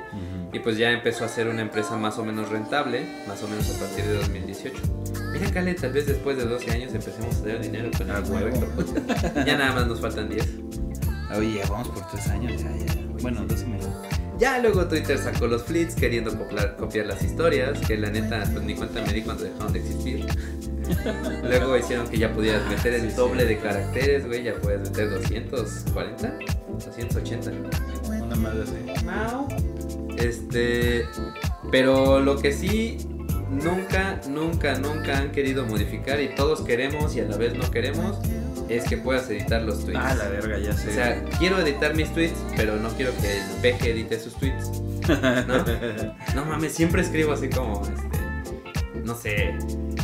y 0.52 0.58
pues 0.58 0.78
ya 0.78 0.90
empezó 0.90 1.24
a 1.24 1.28
ser 1.28 1.46
una 1.46 1.62
empresa 1.62 1.96
más 1.96 2.18
o 2.18 2.24
menos 2.24 2.48
rentable, 2.48 3.06
más 3.28 3.40
o 3.44 3.48
menos 3.48 3.70
a 3.76 3.78
partir 3.78 4.04
de 4.04 4.14
2018. 4.16 4.74
Mira, 5.32 5.50
Cale, 5.52 5.74
tal 5.74 5.92
vez 5.92 6.06
después 6.06 6.36
de 6.38 6.44
12 6.46 6.70
años 6.72 6.92
empecemos 6.94 7.36
a 7.36 7.38
hacer 7.38 7.60
dinero 7.62 7.88
con 7.96 8.10
Ah, 8.10 8.18
el 8.24 8.32
huevo. 8.32 8.56
Ya 9.46 9.56
nada 9.56 9.72
más 9.72 9.86
nos 9.86 10.00
faltan 10.00 10.28
10. 10.28 10.44
Oye, 11.38 11.60
vamos 11.68 11.88
por 11.88 12.08
tres 12.10 12.26
años, 12.28 12.62
ya, 12.62 12.70
ya. 12.76 13.00
Bueno, 13.20 13.44
dos 13.46 13.62
y 13.62 13.66
medio. 13.66 13.86
Ya 14.38 14.58
luego 14.58 14.86
Twitter 14.86 15.18
sacó 15.18 15.46
los 15.46 15.62
flits 15.64 15.94
queriendo 15.94 16.36
copiar, 16.36 16.76
copiar 16.76 17.06
las 17.06 17.22
historias, 17.22 17.78
que 17.86 17.96
la 17.96 18.10
neta 18.10 18.42
pues 18.52 18.64
ni 18.64 18.74
cuenta 18.74 19.02
me 19.02 19.12
di 19.12 19.22
cuando 19.22 19.44
dejaron 19.44 19.72
de 19.72 19.78
existir. 19.78 20.26
luego 21.42 21.76
hicieron 21.76 22.08
que 22.08 22.18
ya 22.18 22.32
pudieras 22.32 22.66
meter 22.68 22.94
el 22.94 23.10
Sí, 23.10 23.16
doble 23.16 23.42
sí. 23.42 23.48
de 23.48 23.58
caracteres, 23.58 24.26
güey, 24.26 24.42
ya 24.44 24.54
puedes 24.54 24.80
meter 24.90 25.10
240, 25.10 26.38
280. 26.68 27.50
Una 28.24 28.36
madre 28.36 28.62
así. 28.62 29.04
Mau. 29.04 29.48
Este, 30.16 31.06
pero 31.70 32.20
lo 32.20 32.38
que 32.38 32.52
sí 32.52 32.98
nunca, 33.50 34.20
nunca, 34.28 34.78
nunca 34.78 35.18
han 35.18 35.30
querido 35.32 35.66
modificar 35.66 36.20
y 36.20 36.34
todos 36.34 36.62
queremos 36.62 37.14
y 37.16 37.20
a 37.20 37.24
la 37.24 37.36
vez 37.36 37.54
no 37.54 37.70
queremos 37.70 38.18
es 38.68 38.84
que 38.84 38.96
puedas 38.96 39.30
editar 39.30 39.62
los 39.62 39.84
tweets. 39.84 40.00
Ah, 40.02 40.14
la 40.14 40.28
verga, 40.28 40.58
ya 40.58 40.72
sé. 40.72 40.90
O 40.90 40.92
sea, 40.92 41.24
quiero 41.38 41.60
editar 41.60 41.94
mis 41.94 42.12
tweets, 42.12 42.34
pero 42.56 42.76
no 42.76 42.88
quiero 42.90 43.12
que 43.20 43.38
el 43.38 43.44
peje 43.62 43.92
edite 43.92 44.18
sus 44.18 44.34
tweets. 44.36 44.70
¿no? 45.46 45.64
No 46.34 46.44
mames, 46.44 46.72
siempre 46.72 47.02
escribo 47.02 47.32
así 47.32 47.48
como, 47.48 47.82
este, 47.82 49.00
no 49.04 49.14
sé. 49.14 49.54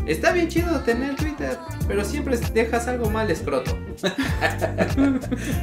Está 0.06 0.32
bien 0.32 0.48
chido 0.48 0.80
tener 0.80 1.14
Twitter, 1.14 1.56
pero 1.86 2.04
siempre 2.04 2.36
dejas 2.52 2.88
algo 2.88 3.10
mal 3.10 3.30
escroto. 3.30 3.78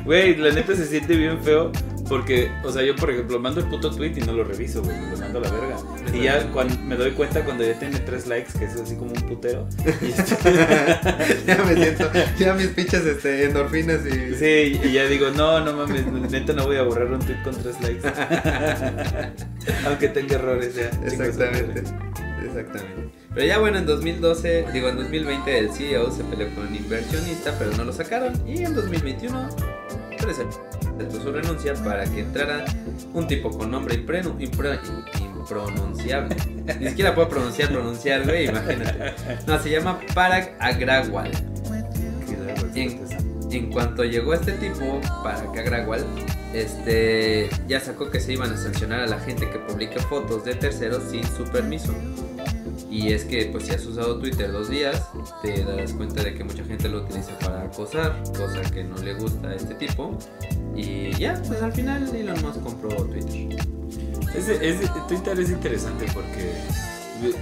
Güey, 0.05 0.35
la 0.37 0.51
neta 0.51 0.75
se 0.75 0.85
siente 0.85 1.15
bien 1.15 1.41
feo 1.43 1.71
porque, 2.07 2.49
o 2.63 2.71
sea, 2.71 2.83
yo 2.83 2.95
por 2.95 3.11
ejemplo 3.11 3.39
mando 3.39 3.59
el 3.59 3.67
puto 3.67 3.91
tweet 3.91 4.13
y 4.15 4.21
no 4.21 4.33
lo 4.33 4.43
reviso, 4.43 4.81
güey, 4.81 4.95
lo 5.11 5.17
mando 5.17 5.39
a 5.39 5.41
la 5.43 5.51
verga. 5.51 5.77
Y 6.13 6.23
ya 6.23 6.51
cuando 6.51 6.77
me 6.79 6.95
doy 6.95 7.11
cuenta 7.11 7.43
cuando 7.43 7.63
ya 7.63 7.77
tiene 7.77 7.99
tres 7.99 8.27
likes, 8.27 8.57
que 8.57 8.65
es 8.65 8.75
así 8.75 8.95
como 8.95 9.11
un 9.11 9.21
putero. 9.27 9.67
y 10.01 10.05
este- 10.05 10.53
ya 11.45 11.63
me 11.63 11.75
siento, 11.75 12.09
ya 12.39 12.53
mis 12.53 12.67
pinches 12.67 13.05
este, 13.05 13.45
endorfinas 13.45 14.01
y... 14.05 14.35
sí, 14.35 14.79
y 14.83 14.91
ya 14.91 15.05
digo, 15.05 15.29
no, 15.31 15.59
no 15.59 15.73
mames, 15.73 16.05
neta 16.07 16.53
no 16.53 16.65
voy 16.65 16.77
a 16.77 16.83
borrar 16.83 17.11
un 17.11 17.19
tweet 17.19 17.41
con 17.43 17.55
tres 17.55 17.79
likes. 17.81 18.07
Aunque 19.85 20.07
tenga 20.07 20.35
errores 20.35 20.75
ya. 20.75 20.89
Exactamente, 21.05 21.83
exactamente. 22.45 23.18
Pero 23.39 23.47
ya 23.47 23.57
bueno, 23.57 23.77
en 23.77 23.85
2012, 23.85 24.65
digo 24.73 24.89
en 24.89 24.97
2020 24.97 25.57
el 25.59 25.71
CEO 25.71 26.11
se 26.11 26.25
peleó 26.25 26.53
con 26.55 26.67
un 26.67 26.75
inversionista, 26.75 27.55
pero 27.57 27.71
no 27.77 27.85
lo 27.85 27.93
sacaron. 27.93 28.33
Y 28.45 28.63
en 28.65 28.75
2021 28.75 29.47
presentó 30.21 31.21
su 31.23 31.31
renuncia 31.31 31.73
para 31.75 32.03
que 32.03 32.19
entrara 32.19 32.65
un 33.13 33.27
tipo 33.27 33.49
con 33.57 33.71
nombre 33.71 33.95
imprenu- 34.05 34.35
impro- 34.39 34.77
impronunciable. 35.21 36.35
Ni 36.81 36.89
siquiera 36.89 37.15
puedo 37.15 37.29
pronunciar, 37.29 37.69
pronunciar, 37.71 38.25
güey, 38.25 38.49
imagínate. 38.49 39.13
No, 39.47 39.57
se 39.57 39.69
llama 39.69 40.01
Parag 40.13 40.57
Agrawal. 40.59 41.31
En, 42.75 42.99
en 43.51 43.71
cuanto 43.71 44.03
llegó 44.03 44.33
este 44.33 44.51
tipo, 44.51 44.99
Parag 45.23 45.57
Agrawal, 45.57 46.03
este, 46.53 47.49
ya 47.69 47.79
sacó 47.79 48.11
que 48.11 48.19
se 48.19 48.33
iban 48.33 48.51
a 48.51 48.57
sancionar 48.57 48.99
a 48.99 49.07
la 49.07 49.19
gente 49.21 49.49
que 49.49 49.59
publique 49.59 49.97
fotos 50.01 50.43
de 50.43 50.55
terceros 50.55 51.03
sin 51.09 51.23
su 51.23 51.45
permiso. 51.45 51.95
Y 52.89 53.13
es 53.13 53.23
que, 53.25 53.45
pues, 53.51 53.65
si 53.65 53.71
has 53.73 53.85
usado 53.85 54.17
Twitter 54.19 54.51
dos 54.51 54.69
días, 54.69 55.07
te 55.43 55.63
das 55.63 55.93
cuenta 55.93 56.23
de 56.23 56.33
que 56.33 56.43
mucha 56.43 56.63
gente 56.63 56.89
lo 56.89 57.03
utiliza 57.03 57.37
para 57.39 57.63
acosar, 57.63 58.21
cosa 58.35 58.61
que 58.71 58.83
no 58.83 58.97
le 58.97 59.13
gusta 59.13 59.49
a 59.49 59.55
este 59.55 59.75
tipo. 59.75 60.17
Y 60.75 61.11
ya, 61.17 61.39
pues 61.47 61.61
al 61.61 61.71
final 61.71 62.09
Elon 62.15 62.41
Musk 62.41 62.63
compró 62.63 62.89
Twitter. 63.05 63.47
Ese- 64.35 64.67
ese- 64.69 64.89
Twitter 65.07 65.39
es 65.39 65.49
interesante 65.49 66.05
porque 66.13 66.53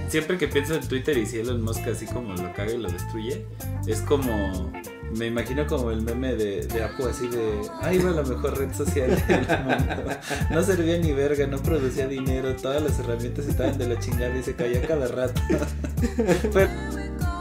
siempre 0.10 0.38
que 0.38 0.48
pienso 0.48 0.76
en 0.76 0.88
Twitter 0.88 1.18
y 1.18 1.26
si 1.26 1.40
Elon 1.40 1.62
Musk 1.62 1.88
así 1.88 2.06
como 2.08 2.34
lo 2.34 2.54
caga 2.54 2.72
y 2.74 2.78
lo 2.78 2.90
destruye, 2.90 3.46
es 3.86 4.02
como. 4.02 4.72
Me 5.16 5.28
imagino 5.28 5.66
como 5.68 5.92
el 5.92 6.02
meme 6.02 6.36
de, 6.36 6.66
de 6.66 6.84
Apu 6.84 7.08
así 7.08 7.28
de. 7.28 7.62
Ahí 7.82 7.98
va 8.00 8.12
la 8.12 8.24
mejor 8.24 8.58
red 8.58 8.74
social 8.74 9.10
del 9.28 9.48
mundo. 9.64 10.12
No 10.52 10.64
servía 10.64 10.98
ni 10.98 11.14
verga, 11.14 11.48
no 11.48 11.58
producía 11.58 12.08
dinero, 12.08 12.56
todas 12.56 12.82
las 12.82 13.00
herramientas 13.00 13.48
estaban 13.48 13.78
de 13.78 13.88
la 13.88 14.00
chingada 14.00 14.38
y 14.38 14.44
se 14.44 14.56
caía 14.56 14.82
cada 14.82 15.08
rato. 15.08 15.42
Pero, 16.54 16.70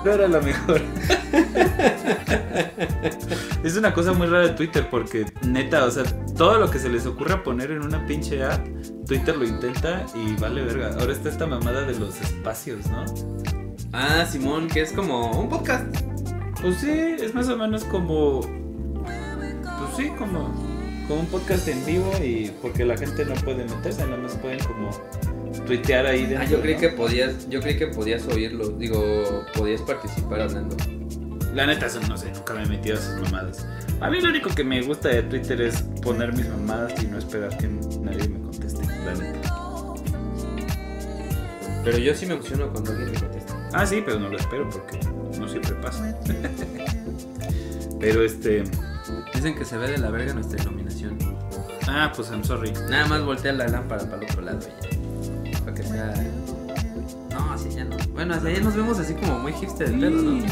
pero 0.03 0.15
era 0.15 0.29
la 0.29 0.41
mejor. 0.41 0.81
Es 3.65 3.77
una 3.77 3.93
cosa 3.93 4.13
muy 4.13 4.29
rara 4.29 4.47
de 4.47 4.55
Twitter 4.55 4.89
porque 4.89 5.27
neta, 5.43 5.85
o 5.85 5.91
sea, 5.91 6.05
todo 6.37 6.59
lo 6.59 6.71
que 6.71 6.79
se 6.79 6.89
les 6.89 7.07
ocurra 7.07 7.43
poner 7.43 7.73
en 7.73 7.83
una 7.83 8.07
pinche 8.07 8.45
app, 8.45 8.65
Twitter 9.07 9.37
lo 9.37 9.45
intenta 9.45 10.07
y 10.15 10.35
vale 10.41 10.63
verga. 10.63 10.95
Ahora 10.99 11.13
está 11.13 11.29
esta 11.29 11.47
mamada 11.47 11.83
de 11.83 11.99
los 11.99 12.21
espacios, 12.21 12.87
¿no? 12.87 13.05
Ah, 13.93 14.25
Simón, 14.31 14.69
que 14.69 14.83
es 14.83 14.93
como 14.93 15.41
un 15.41 15.49
podcast. 15.49 15.87
Pues 16.61 16.79
sí, 16.79 16.91
es 16.91 17.35
más 17.35 17.49
o 17.49 17.57
menos 17.57 17.85
como. 17.85 18.41
Pues 18.41 19.97
sí, 19.97 20.09
como, 20.19 20.53
como 21.07 21.21
un 21.21 21.27
podcast 21.27 21.69
en 21.69 21.85
vivo 21.85 22.11
y 22.23 22.51
porque 22.63 22.85
la 22.85 22.97
gente 22.97 23.25
no 23.25 23.35
puede 23.35 23.65
meterse, 23.65 24.05
nada 24.05 24.17
más 24.17 24.35
pueden 24.37 24.59
como 24.65 24.91
tuitear 25.67 26.07
ahí 26.07 26.23
dentro. 26.27 26.41
Ah, 26.41 26.45
yo 26.45 26.61
creí 26.61 26.75
¿no? 26.75 26.81
que 26.81 26.89
podías, 26.91 27.49
yo 27.49 27.61
creí 27.61 27.77
que 27.77 27.89
podías 27.89 28.27
oírlo, 28.29 28.69
digo, 28.71 29.45
podías 29.55 29.83
participar 29.83 30.43
hablando. 30.43 30.77
La 31.55 31.67
neta, 31.67 31.87
eso 31.87 32.01
no 32.09 32.17
sé, 32.17 32.31
nunca 32.33 32.55
me 32.55 32.65
he 32.65 32.67
metido 32.67 32.97
a 32.97 32.99
esas 32.99 33.21
mamadas. 33.23 33.67
A 34.01 34.11
mí 34.11 34.21
lo 34.21 34.29
único 34.29 34.51
que 34.51 34.63
me 34.63 34.83
gusta 34.83 35.09
de 35.09 35.23
Twitter 35.23 35.61
es 35.61 35.83
poner 36.03 36.35
mis 36.35 36.49
mamadas 36.49 37.03
y 37.03 37.07
no 37.07 37.19
esperar 37.19 37.57
que 37.57 37.69
nadie 37.69 38.29
me 38.29 38.41
conteste, 38.41 38.85
la 38.87 39.15
neta. 39.15 39.55
Pero 41.85 41.99
yo 41.99 42.15
sí 42.15 42.27
me 42.27 42.35
emociono 42.35 42.71
cuando 42.71 42.91
alguien 42.91 43.13
me 43.13 43.21
contesta. 43.21 43.69
Ah, 43.73 43.87
sí, 43.87 44.03
pero 44.05 44.19
no 44.19 44.29
lo 44.29 44.37
espero 44.37 44.69
porque 44.69 44.99
no 45.39 45.49
siempre 45.49 45.73
pasa. 45.75 46.17
pero 48.01 48.23
este. 48.23 48.65
Dicen 49.35 49.57
que 49.57 49.65
se 49.65 49.77
ve 49.77 49.91
de 49.91 49.99
la 49.99 50.11
verga 50.11 50.35
nuestra 50.35 50.63
iluminación. 50.63 51.17
Ah, 51.89 52.13
pues 52.15 52.31
I'm 52.31 52.45
sorry. 52.45 52.73
Nada 52.91 53.07
más 53.07 53.25
voltea 53.25 53.53
la 53.53 53.69
lámpara 53.69 54.05
para 54.05 54.23
el 54.23 54.31
otro 54.31 54.43
lado 54.43 54.59
ya. 54.61 55.61
Para 55.61 55.75
que 55.75 55.83
sea. 55.83 56.15
No, 57.31 57.53
así 57.53 57.71
ya 57.71 57.85
no. 57.85 57.97
Bueno, 58.13 58.35
así 58.35 58.53
ya 58.53 58.61
nos 58.61 58.75
vemos 58.75 58.99
así 58.99 59.15
como 59.15 59.39
muy 59.39 59.53
hipster 59.53 59.89
el 59.89 60.01
pedo, 60.01 60.23
¿no? 60.23 60.45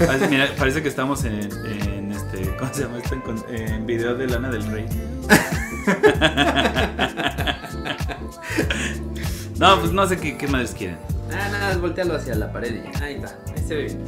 Ah, 0.00 0.16
Mira, 0.28 0.48
parece 0.58 0.82
que 0.82 0.88
estamos 0.88 1.24
en, 1.24 1.48
en 1.66 2.12
este. 2.12 2.56
¿Cómo 2.56 2.72
se 2.72 2.82
llama 2.82 2.98
esto? 2.98 3.20
En, 3.48 3.68
en 3.68 3.86
video 3.86 4.14
de 4.14 4.26
Lana 4.26 4.50
del 4.50 4.64
Rey. 4.66 4.86
no, 9.58 9.80
pues 9.80 9.92
no 9.92 10.06
sé 10.06 10.18
qué, 10.18 10.36
qué 10.38 10.46
más 10.48 10.74
quieren. 10.74 10.98
Ah, 11.30 11.48
nada, 11.50 11.68
más 11.68 11.80
voltealo 11.80 12.14
hacia 12.14 12.34
la 12.34 12.52
pared 12.52 12.74
y. 12.74 13.02
Ahí 13.02 13.14
está, 13.16 13.38
ahí 13.62 13.68
se 13.68 13.74
ve 13.74 13.82
bien. 13.84 13.98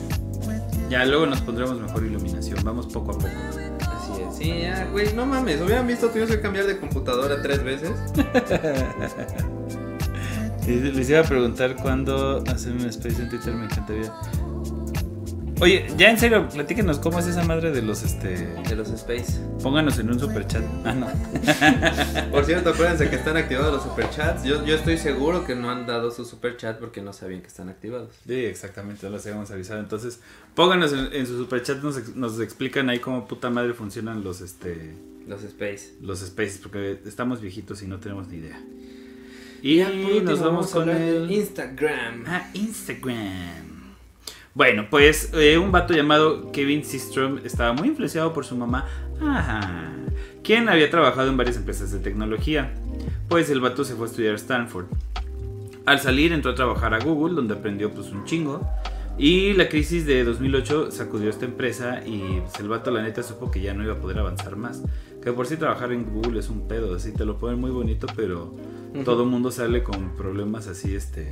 Ya 0.91 1.05
luego 1.05 1.27
nos 1.27 1.41
pondremos 1.41 1.81
mejor 1.81 2.05
iluminación. 2.05 2.59
Vamos 2.63 2.87
poco 2.87 3.13
a 3.13 3.15
poco. 3.15 3.29
Así 3.89 4.23
es. 4.23 4.37
Sí, 4.37 4.61
ya, 4.63 4.85
güey, 4.87 5.13
no 5.15 5.27
mames. 5.27 5.61
Hubieran 5.61 5.87
visto, 5.87 6.09
tuvimos 6.09 6.31
que 6.31 6.41
cambiar 6.41 6.67
de 6.67 6.79
computadora 6.79 7.41
tres 7.43 7.63
veces. 7.65 7.93
Les 10.67 11.11
iba 11.11 11.21
a 11.21 11.25
preguntar 11.25 11.77
cuándo 11.77 12.43
hacer 12.47 12.73
un 12.73 12.87
space 12.87 13.23
en 13.23 13.29
Twitter, 13.29 13.55
me 13.55 13.67
encantaría. 13.67 14.11
Oye, 15.61 15.87
ya 15.97 16.11
en 16.11 16.19
serio, 16.19 16.49
platíquenos 16.49 16.99
cómo 16.99 17.21
es 17.21 17.27
esa 17.27 17.45
madre 17.45 17.71
de 17.71 17.81
los 17.81 18.03
este. 18.03 18.49
De 18.69 18.75
los 18.77 18.91
Space. 18.91 19.41
Pónganos 19.63 19.99
en 19.99 20.11
un 20.11 20.19
super 20.19 20.47
chat. 20.47 20.65
Ah, 20.85 20.93
no. 20.93 21.07
Por 22.33 22.45
cierto, 22.45 22.71
acuérdense 22.71 23.09
que 23.09 23.17
están 23.17 23.37
activados 23.37 23.73
los 23.73 23.83
superchats. 23.85 24.43
Yo, 24.45 24.65
yo 24.67 24.75
estoy 24.75 24.99
seguro 24.99 25.47
que 25.47 25.55
no 25.55 25.71
han 25.71 25.87
dado 25.87 26.11
su 26.11 26.25
superchat 26.25 26.79
porque 26.81 27.01
no 27.03 27.13
sabían 27.13 27.41
que 27.41 27.47
están 27.47 27.69
activados. 27.69 28.11
Sí, 28.27 28.35
exactamente, 28.45 29.07
no 29.07 29.13
los 29.13 29.25
habíamos 29.27 29.51
avisado. 29.53 29.79
Entonces, 29.81 30.21
pónganos 30.57 30.93
en, 30.93 31.09
en 31.13 31.27
su 31.27 31.39
super 31.39 31.63
chat, 31.63 31.81
nos, 31.83 32.15
nos 32.17 32.41
explican 32.41 32.91
ahí 32.91 32.99
cómo 32.99 33.27
puta 33.29 33.49
madre 33.49 33.75
funcionan 33.75 34.25
los 34.25 34.41
este 34.41 34.95
Los 35.29 35.45
Space. 35.45 35.95
los 36.03 36.19
spaces, 36.19 36.59
porque 36.59 36.99
estamos 37.07 37.41
viejitos 37.41 37.81
y 37.83 37.87
no 37.87 38.01
tenemos 38.01 38.27
ni 38.29 38.39
idea. 38.39 38.61
Y 39.63 39.81
último, 39.81 40.21
nos 40.31 40.41
vamos 40.41 40.71
a 40.73 40.75
con 40.75 40.91
el 40.91 41.31
Instagram. 41.31 42.25
ah, 42.27 42.51
Instagram. 42.53 43.64
Bueno, 44.55 44.87
pues 44.89 45.33
eh, 45.35 45.59
un 45.59 45.73
vato 45.73 45.95
llamado 45.95 46.53
Kevin 46.53 46.85
Systrom 46.85 47.41
estaba 47.45 47.73
muy 47.73 47.89
influenciado 47.89 48.33
por 48.33 48.45
su 48.45 48.57
mamá, 48.57 48.87
Ajá. 49.21 49.91
quien 50.45 50.69
había 50.69 50.89
trabajado 50.91 51.29
en 51.29 51.37
varias 51.37 51.57
empresas 51.57 51.91
de 51.91 51.99
tecnología. 51.99 52.73
Pues 53.29 53.51
el 53.51 53.61
vato 53.61 53.85
se 53.85 53.97
fue 53.97 54.07
a 54.07 54.11
estudiar 54.11 54.35
a 54.35 54.37
Stanford. 54.37 54.87
Al 55.87 55.99
salir 55.99 56.33
entró 56.33 56.53
a 56.53 56.55
trabajar 56.55 56.95
a 56.95 57.01
Google, 57.01 57.35
donde 57.35 57.55
aprendió 57.55 57.91
pues 57.91 58.11
un 58.11 58.25
chingo. 58.27 58.61
Y 59.19 59.55
la 59.55 59.69
crisis 59.69 60.07
de 60.07 60.23
2008 60.23 60.93
sacudió 60.93 61.31
esta 61.31 61.45
empresa 61.45 62.03
y 62.07 62.41
pues, 62.41 62.59
el 62.61 62.69
vato 62.69 62.93
la 62.93 63.03
neta 63.03 63.23
supo 63.23 63.51
que 63.51 63.61
ya 63.61 63.75
no 63.75 63.83
iba 63.83 63.95
a 63.95 64.01
poder 64.01 64.19
avanzar 64.21 64.55
más. 64.55 64.83
Que 65.25 65.33
por 65.33 65.47
sí 65.47 65.57
trabajar 65.57 65.93
en 65.93 66.05
Google 66.05 66.39
es 66.39 66.51
un 66.51 66.69
pedo, 66.69 66.95
así 66.95 67.13
te 67.13 67.25
lo 67.25 67.39
ponen 67.39 67.59
muy 67.59 67.71
bonito, 67.71 68.07
pero 68.15 68.55
todo 69.05 69.25
el 69.25 69.31
mundo 69.31 69.51
sale 69.51 69.83
con 69.83 70.15
problemas 70.17 70.69
así 70.69 70.95
este 70.95 71.27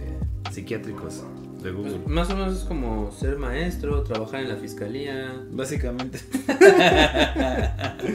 psiquiátricos 0.50 1.22
de 1.62 1.70
Google. 1.70 1.98
Pues, 1.98 2.08
más 2.08 2.30
o 2.30 2.36
menos 2.36 2.58
es 2.58 2.64
como 2.64 3.12
ser 3.12 3.38
maestro, 3.38 4.02
trabajar 4.02 4.40
en 4.40 4.48
la 4.48 4.56
fiscalía. 4.56 5.44
Básicamente. 5.50 6.18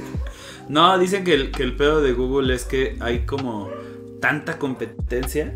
no, 0.69 0.97
dicen 0.97 1.23
que 1.23 1.35
el, 1.35 1.51
que 1.51 1.63
el 1.63 1.75
pedo 1.75 2.01
de 2.01 2.13
Google 2.13 2.53
es 2.53 2.65
que 2.65 2.97
hay 2.99 3.25
como 3.25 3.69
tanta 4.19 4.57
competencia 4.57 5.53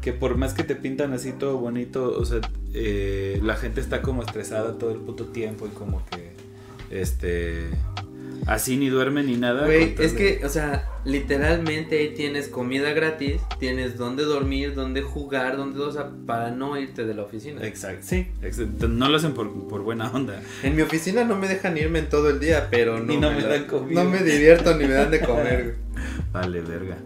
que 0.00 0.12
por 0.12 0.36
más 0.36 0.54
que 0.54 0.62
te 0.62 0.76
pintan 0.76 1.12
así 1.12 1.32
todo 1.32 1.58
bonito, 1.58 2.16
o 2.16 2.24
sea, 2.24 2.40
eh, 2.74 3.40
la 3.42 3.56
gente 3.56 3.80
está 3.80 4.02
como 4.02 4.22
estresada 4.22 4.78
todo 4.78 4.92
el 4.92 4.98
puto 4.98 5.26
tiempo 5.26 5.66
y 5.66 5.70
como 5.70 6.04
que, 6.06 6.30
este, 6.90 7.68
así 8.46 8.76
ni 8.76 8.88
duerme 8.88 9.22
ni 9.22 9.36
nada. 9.36 9.64
Güey, 9.64 9.94
es 9.98 10.12
que, 10.12 10.40
o 10.44 10.48
sea, 10.48 10.88
literalmente 11.04 11.98
ahí 11.98 12.14
tienes 12.14 12.48
comida 12.48 12.92
gratis, 12.92 13.40
tienes 13.58 13.96
dónde 13.96 14.24
dormir, 14.24 14.74
dónde 14.74 15.02
jugar, 15.02 15.56
dónde, 15.56 15.80
o 15.80 15.92
sea, 15.92 16.10
para 16.26 16.50
no 16.50 16.78
irte 16.78 17.04
de 17.04 17.14
la 17.14 17.22
oficina. 17.22 17.66
Exacto, 17.66 18.06
sí, 18.06 18.26
no 18.88 19.08
lo 19.08 19.16
hacen 19.16 19.34
por, 19.34 19.48
buena 19.82 20.10
onda. 20.10 20.40
En 20.62 20.76
mi 20.76 20.82
oficina 20.82 21.24
no 21.24 21.36
me 21.36 21.48
dejan 21.48 21.76
irme 21.76 22.00
en 22.00 22.08
todo 22.08 22.30
el 22.30 22.40
día, 22.40 22.68
pero 22.70 23.00
no, 23.00 23.12
no 23.14 23.32
me, 23.32 23.42
dan 23.42 23.64
comida. 23.64 24.02
No 24.02 24.10
me 24.10 24.22
divierto 24.22 24.76
ni 24.76 24.84
me 24.86 24.94
dan 24.94 25.10
de 25.10 25.20
comer. 25.20 25.76
vale, 26.32 26.60
verga. 26.60 26.98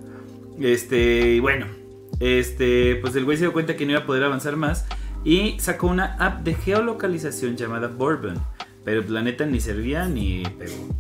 Este, 0.61 1.35
y 1.35 1.41
bueno, 1.41 1.67
este, 2.21 2.97
pues 2.97 3.17
el 3.17 3.25
güey 3.25 3.37
se 3.37 3.45
dio 3.45 3.53
cuenta 3.53 3.77
que 3.77 3.85
no 3.85 3.93
iba 3.93 4.01
a 4.01 4.07
poder 4.07 4.25
avanzar 4.25 4.57
más 4.57 4.87
y 5.25 5.57
sacó 5.61 5.87
una 5.87 6.17
app 6.19 6.43
de 6.43 6.55
geolocalización 6.55 7.57
llamada 7.57 7.89
Bourbon. 7.89 8.41
Pero 8.85 9.01
el 9.01 9.07
planeta 9.07 9.47
ni 9.47 9.61
servía 9.61 10.07
ni 10.07 10.43
pegó. 10.59 10.93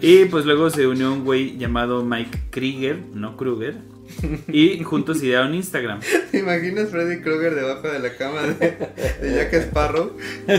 Y 0.00 0.26
pues 0.26 0.44
luego 0.44 0.70
se 0.70 0.86
unió 0.86 1.12
un 1.12 1.24
güey 1.24 1.58
llamado 1.58 2.04
Mike 2.04 2.38
Krieger, 2.50 3.00
no 3.14 3.36
Kruger. 3.36 3.74
Y 4.48 4.82
juntos 4.84 5.22
idearon 5.22 5.54
Instagram. 5.54 6.00
¿Te 6.30 6.38
imaginas 6.38 6.90
Freddy 6.90 7.20
Krueger 7.20 7.54
debajo 7.54 7.88
de 7.88 7.98
la 7.98 8.16
cama 8.16 8.42
de, 8.42 8.76
Jack 9.22 9.52
Sparrow? 9.54 10.16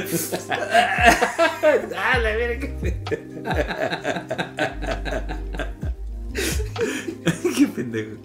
ah, 1.95 2.19
la 2.19 2.37
Qué 7.57 7.67
pendejo. 7.67 8.17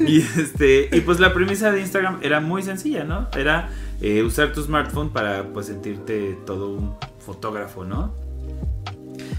Y, 0.00 0.20
este, 0.20 0.88
y 0.92 1.00
pues 1.00 1.20
la 1.20 1.32
premisa 1.32 1.70
de 1.70 1.80
Instagram 1.80 2.18
era 2.22 2.40
muy 2.40 2.62
sencilla, 2.62 3.04
¿no? 3.04 3.28
Era 3.36 3.70
eh, 4.00 4.22
usar 4.22 4.52
tu 4.52 4.62
smartphone 4.62 5.10
para 5.10 5.44
pues 5.44 5.66
sentirte 5.66 6.36
todo 6.46 6.70
un 6.70 6.94
fotógrafo, 7.30 7.84
¿no? 7.84 8.12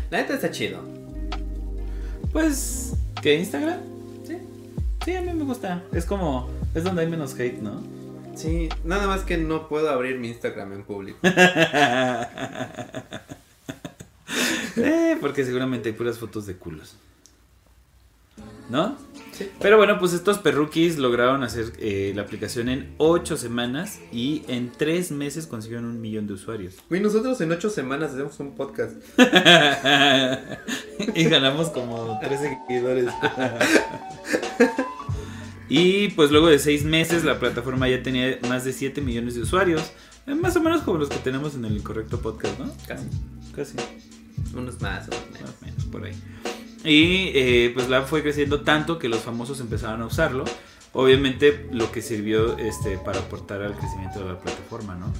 La 0.09 0.19
neta 0.19 0.35
está 0.35 0.49
chido. 0.49 0.79
Pues, 2.31 2.93
¿qué 3.21 3.35
Instagram? 3.35 3.81
Sí. 4.25 4.37
Sí, 5.03 5.13
a 5.13 5.21
mí 5.21 5.33
me 5.33 5.43
gusta. 5.43 5.83
Es 5.91 6.05
como, 6.05 6.49
es 6.73 6.85
donde 6.85 7.01
hay 7.01 7.09
menos 7.09 7.33
hate, 7.37 7.59
¿no? 7.59 7.83
Sí, 8.33 8.69
nada 8.85 9.07
más 9.07 9.23
que 9.23 9.35
no 9.35 9.67
puedo 9.67 9.89
abrir 9.89 10.19
mi 10.19 10.29
Instagram 10.29 10.71
en 10.71 10.83
público. 10.83 11.19
eh, 14.77 15.17
porque 15.19 15.43
seguramente 15.43 15.89
hay 15.89 15.95
puras 15.95 16.17
fotos 16.17 16.45
de 16.45 16.55
culos. 16.55 16.95
¿No? 18.69 18.95
Pero 19.59 19.77
bueno, 19.77 19.99
pues 19.99 20.13
estos 20.13 20.39
perruquis 20.39 20.97
lograron 20.97 21.43
hacer 21.43 21.73
eh, 21.79 22.11
la 22.15 22.23
aplicación 22.23 22.69
en 22.69 22.93
8 22.97 23.37
semanas 23.37 23.99
y 24.11 24.43
en 24.47 24.71
3 24.71 25.11
meses 25.11 25.47
consiguieron 25.47 25.85
un 25.85 26.01
millón 26.01 26.27
de 26.27 26.33
usuarios. 26.33 26.75
Y 26.89 26.99
nosotros 26.99 27.39
en 27.41 27.51
8 27.51 27.69
semanas 27.69 28.11
hacemos 28.11 28.39
un 28.39 28.55
podcast. 28.55 28.95
y 31.15 31.23
ganamos 31.25 31.69
como 31.69 32.19
3 32.21 32.39
seguidores. 32.39 33.09
y 35.69 36.09
pues 36.09 36.31
luego 36.31 36.47
de 36.47 36.59
6 36.59 36.85
meses 36.85 37.23
la 37.23 37.39
plataforma 37.39 37.89
ya 37.89 38.03
tenía 38.03 38.39
más 38.47 38.65
de 38.65 38.73
7 38.73 39.01
millones 39.01 39.35
de 39.35 39.41
usuarios. 39.41 39.91
Eh, 40.27 40.35
más 40.35 40.55
o 40.55 40.61
menos 40.61 40.81
como 40.81 40.97
los 40.97 41.09
que 41.09 41.17
tenemos 41.17 41.55
en 41.55 41.65
el 41.65 41.81
correcto 41.83 42.21
podcast, 42.21 42.59
¿no? 42.59 42.71
Casi. 42.87 43.07
Casi. 43.55 43.75
Unos 44.55 44.79
más, 44.81 45.07
unos 45.07 45.31
menos. 45.31 45.41
Más 45.41 45.61
o 45.61 45.65
menos, 45.65 45.85
por 45.85 46.05
ahí. 46.05 46.13
Y 46.83 47.31
eh, 47.35 47.71
pues 47.73 47.89
la 47.89 48.03
fue 48.03 48.21
creciendo 48.23 48.61
tanto 48.61 48.97
que 48.97 49.07
los 49.07 49.19
famosos 49.19 49.59
empezaron 49.59 50.01
a 50.01 50.05
usarlo. 50.05 50.45
Obviamente 50.93 51.67
lo 51.71 51.91
que 51.91 52.01
sirvió 52.01 52.57
este, 52.57 52.97
para 52.97 53.19
aportar 53.19 53.61
al 53.61 53.75
crecimiento 53.75 54.19
de 54.19 54.25
la 54.25 54.39
plataforma, 54.39 54.95
¿no? 54.95 55.13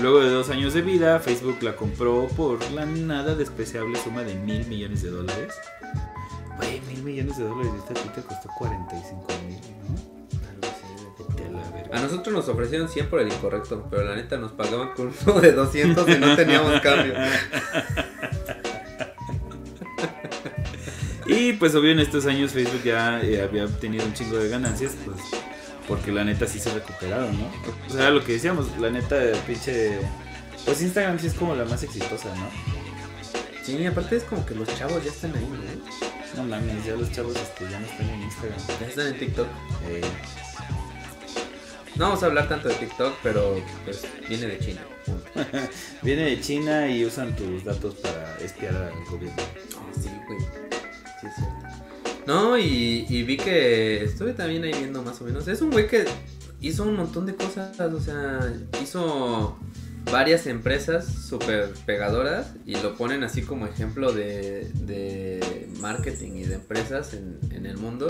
Luego 0.00 0.20
de 0.20 0.30
dos 0.30 0.50
años 0.50 0.74
de 0.74 0.82
vida, 0.82 1.20
Facebook 1.20 1.58
la 1.62 1.76
compró 1.76 2.26
por 2.36 2.58
la 2.72 2.84
nada 2.84 3.34
despreciable 3.34 3.98
suma 3.98 4.22
de 4.22 4.34
mil 4.34 4.66
millones 4.66 5.02
de 5.02 5.10
dólares. 5.10 5.54
Güey, 6.56 6.80
mil 6.88 7.02
millones 7.02 7.36
de 7.38 7.44
dólares 7.44 7.72
esta 7.76 7.94
Twitter 7.94 8.24
costó 8.24 8.48
45 8.58 9.26
mil, 9.46 9.60
¿no? 9.88 10.14
A 11.92 12.00
nosotros 12.00 12.34
nos 12.34 12.48
ofrecieron 12.48 12.88
100 12.88 13.08
por 13.08 13.20
el 13.20 13.28
incorrecto, 13.28 13.86
pero 13.88 14.02
la 14.02 14.16
neta 14.16 14.36
nos 14.36 14.50
pagaban 14.50 14.94
con 14.94 15.12
uno 15.26 15.40
de 15.40 15.52
200 15.52 16.08
y 16.08 16.18
no 16.18 16.34
teníamos 16.34 16.80
cambio. 16.80 17.14
Y 21.26 21.54
pues 21.54 21.74
obvio 21.74 21.92
en 21.92 22.00
estos 22.00 22.26
años 22.26 22.52
Facebook 22.52 22.82
ya 22.84 23.20
eh, 23.22 23.42
había 23.42 23.66
tenido 23.66 24.04
un 24.04 24.12
chingo 24.12 24.36
de 24.36 24.48
ganancias, 24.48 24.92
pues 25.04 25.18
porque 25.88 26.12
la 26.12 26.24
neta 26.24 26.46
sí 26.46 26.58
se 26.58 26.72
recuperaron, 26.72 27.38
¿no? 27.38 27.50
O 27.88 27.90
sea, 27.90 28.10
lo 28.10 28.24
que 28.24 28.32
decíamos, 28.32 28.66
la 28.78 28.90
neta 28.90 29.16
pinche... 29.46 29.98
Pues 30.64 30.80
Instagram 30.80 31.18
sí 31.18 31.26
es 31.26 31.34
como 31.34 31.54
la 31.54 31.64
más 31.64 31.82
exitosa, 31.82 32.34
¿no? 32.36 32.48
Sí, 33.62 33.84
aparte 33.86 34.16
es 34.16 34.24
como 34.24 34.44
que 34.46 34.54
los 34.54 34.68
chavos 34.76 35.04
ya 35.04 35.10
están 35.10 35.34
ahí, 35.34 35.46
¿no? 35.46 36.42
No 36.42 36.48
mames, 36.48 36.84
ya 36.84 36.94
los 36.94 37.10
chavos 37.12 37.36
este, 37.36 37.64
ya 37.70 37.78
no 37.78 37.86
están 37.86 38.10
en 38.10 38.22
Instagram. 38.22 38.58
Ya 38.80 38.86
están 38.86 39.06
en 39.08 39.18
TikTok. 39.18 39.46
Eh. 39.88 40.00
No 41.96 42.06
vamos 42.06 42.22
a 42.22 42.26
hablar 42.26 42.48
tanto 42.48 42.68
de 42.68 42.74
TikTok, 42.74 43.14
pero 43.22 43.62
pues 43.84 44.06
viene 44.28 44.46
de 44.46 44.58
China. 44.58 44.80
viene 46.02 46.22
de 46.24 46.40
China 46.40 46.88
y 46.88 47.04
usan 47.04 47.36
tus 47.36 47.64
datos 47.64 47.94
para 47.96 48.36
espiar 48.38 48.74
al 48.74 49.04
gobierno. 49.04 49.42
Oh, 49.76 50.00
sí, 50.00 50.10
güey. 50.26 50.73
No, 52.26 52.56
y, 52.56 53.22
vi 53.22 53.36
que 53.36 54.02
estuve 54.02 54.32
también 54.32 54.64
ahí 54.64 54.72
viendo 54.72 55.02
más 55.02 55.20
o 55.20 55.24
menos. 55.24 55.46
Es 55.48 55.60
un 55.60 55.70
güey 55.70 55.86
que 55.86 56.04
hizo 56.60 56.84
un 56.84 56.96
montón 56.96 57.26
de 57.26 57.34
cosas, 57.34 57.78
o 57.78 58.00
sea, 58.00 58.52
hizo 58.82 59.58
varias 60.10 60.46
empresas 60.46 61.06
súper 61.06 61.72
pegadoras 61.86 62.52
y 62.66 62.76
lo 62.76 62.94
ponen 62.94 63.24
así 63.24 63.42
como 63.42 63.66
ejemplo 63.66 64.12
de, 64.12 65.66
marketing 65.80 66.32
y 66.36 66.44
de 66.44 66.54
empresas 66.54 67.14
en, 67.14 67.38
en, 67.50 67.66
el 67.66 67.76
mundo. 67.76 68.06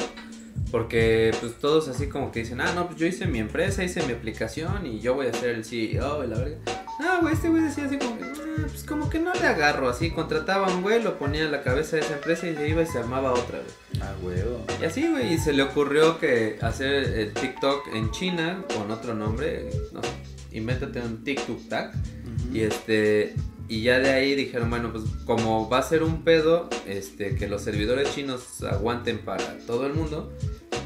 Porque 0.71 1.33
pues 1.41 1.59
todos 1.59 1.89
así 1.89 2.09
como 2.09 2.31
que 2.31 2.41
dicen, 2.41 2.61
ah, 2.61 2.73
no, 2.75 2.87
pues 2.87 2.99
yo 2.99 3.07
hice 3.07 3.27
mi 3.27 3.39
empresa, 3.39 3.83
hice 3.83 4.05
mi 4.07 4.13
aplicación 4.13 4.87
y 4.87 5.01
yo 5.01 5.15
voy 5.15 5.27
a 5.27 5.33
ser 5.33 5.51
el 5.51 5.65
CEO 5.65 6.25
y 6.25 6.29
la 6.29 6.39
verga. 6.39 6.59
Ah, 7.01 7.19
güey, 7.21 7.35
este 7.35 7.49
güey 7.49 7.63
decía 7.63 7.87
así 7.87 7.99
como 7.99 8.17
ah, 8.23 8.44
pues 8.63 8.85
como 8.85 9.11
que 9.11 9.19
no 9.19 9.33
le 9.35 9.47
agarro, 9.47 9.89
así 9.89 10.11
contrataba 10.11 10.69
a 10.69 10.75
un 10.75 10.83
güey, 10.83 11.03
lo 11.03 11.19
ponía 11.19 11.45
en 11.45 11.53
la 11.53 11.63
cabeza 11.63 11.97
de 11.97 12.03
esa 12.03 12.15
empresa 12.15 12.49
y 12.49 12.57
se 12.57 12.69
iba 12.69 12.83
y 12.83 12.87
se 12.87 12.99
armaba 12.99 13.33
otra, 13.33 13.61
güey. 13.61 14.03
Ah, 14.03 14.15
güey. 14.21 14.39
Y 14.81 14.85
así, 14.85 15.09
güey, 15.09 15.35
y 15.35 15.39
se 15.39 15.53
le 15.53 15.63
ocurrió 15.63 16.19
que 16.19 16.59
hacer 16.61 16.93
el 16.93 17.33
TikTok 17.33 17.89
en 17.95 18.11
China 18.11 18.65
con 18.75 18.91
otro 18.91 19.15
nombre, 19.15 19.71
no 19.93 20.03
sé, 20.03 20.09
invéntate 20.53 21.01
un 21.01 21.25
TikTok 21.25 21.69
tag. 21.69 21.93
Y 22.53 22.61
este, 22.61 23.35
y 23.69 23.83
ya 23.83 23.99
de 23.99 24.11
ahí 24.11 24.35
dijeron, 24.35 24.71
bueno, 24.71 24.93
pues 24.93 25.05
como 25.25 25.69
va 25.69 25.79
a 25.79 25.83
ser 25.83 26.03
un 26.03 26.23
pedo, 26.23 26.69
este, 26.87 27.35
que 27.35 27.49
los 27.49 27.63
servidores 27.63 28.15
chinos 28.15 28.63
aguanten 28.63 29.19
para 29.19 29.59
todo 29.67 29.87
el 29.87 29.95
mundo, 29.95 30.33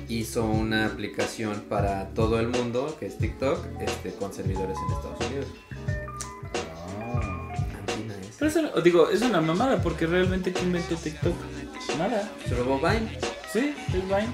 hizo 0.08 0.44
una 0.44 0.86
aplicación 0.86 1.64
para 1.68 2.10
todo 2.14 2.38
el 2.38 2.48
mundo, 2.48 2.96
que 2.98 3.06
es 3.06 3.18
TikTok, 3.18 3.58
este, 3.80 4.12
con 4.12 4.32
servidores 4.32 4.76
en 4.78 4.94
Estados 4.94 5.26
Unidos. 5.26 5.46
Pero 8.39 8.51
eso, 8.51 8.80
digo, 8.82 9.11
es 9.11 9.20
una 9.22 9.41
mamada 9.41 9.82
porque 9.82 10.07
realmente 10.07 10.53
¿quién 10.53 10.66
inventó 10.66 10.95
TikTok? 10.97 11.34
Nada. 11.99 12.30
Se 12.47 12.55
robó 12.55 12.78
Vine. 12.78 13.18
Sí, 13.53 13.74
es 13.89 14.05
Vine. 14.05 14.28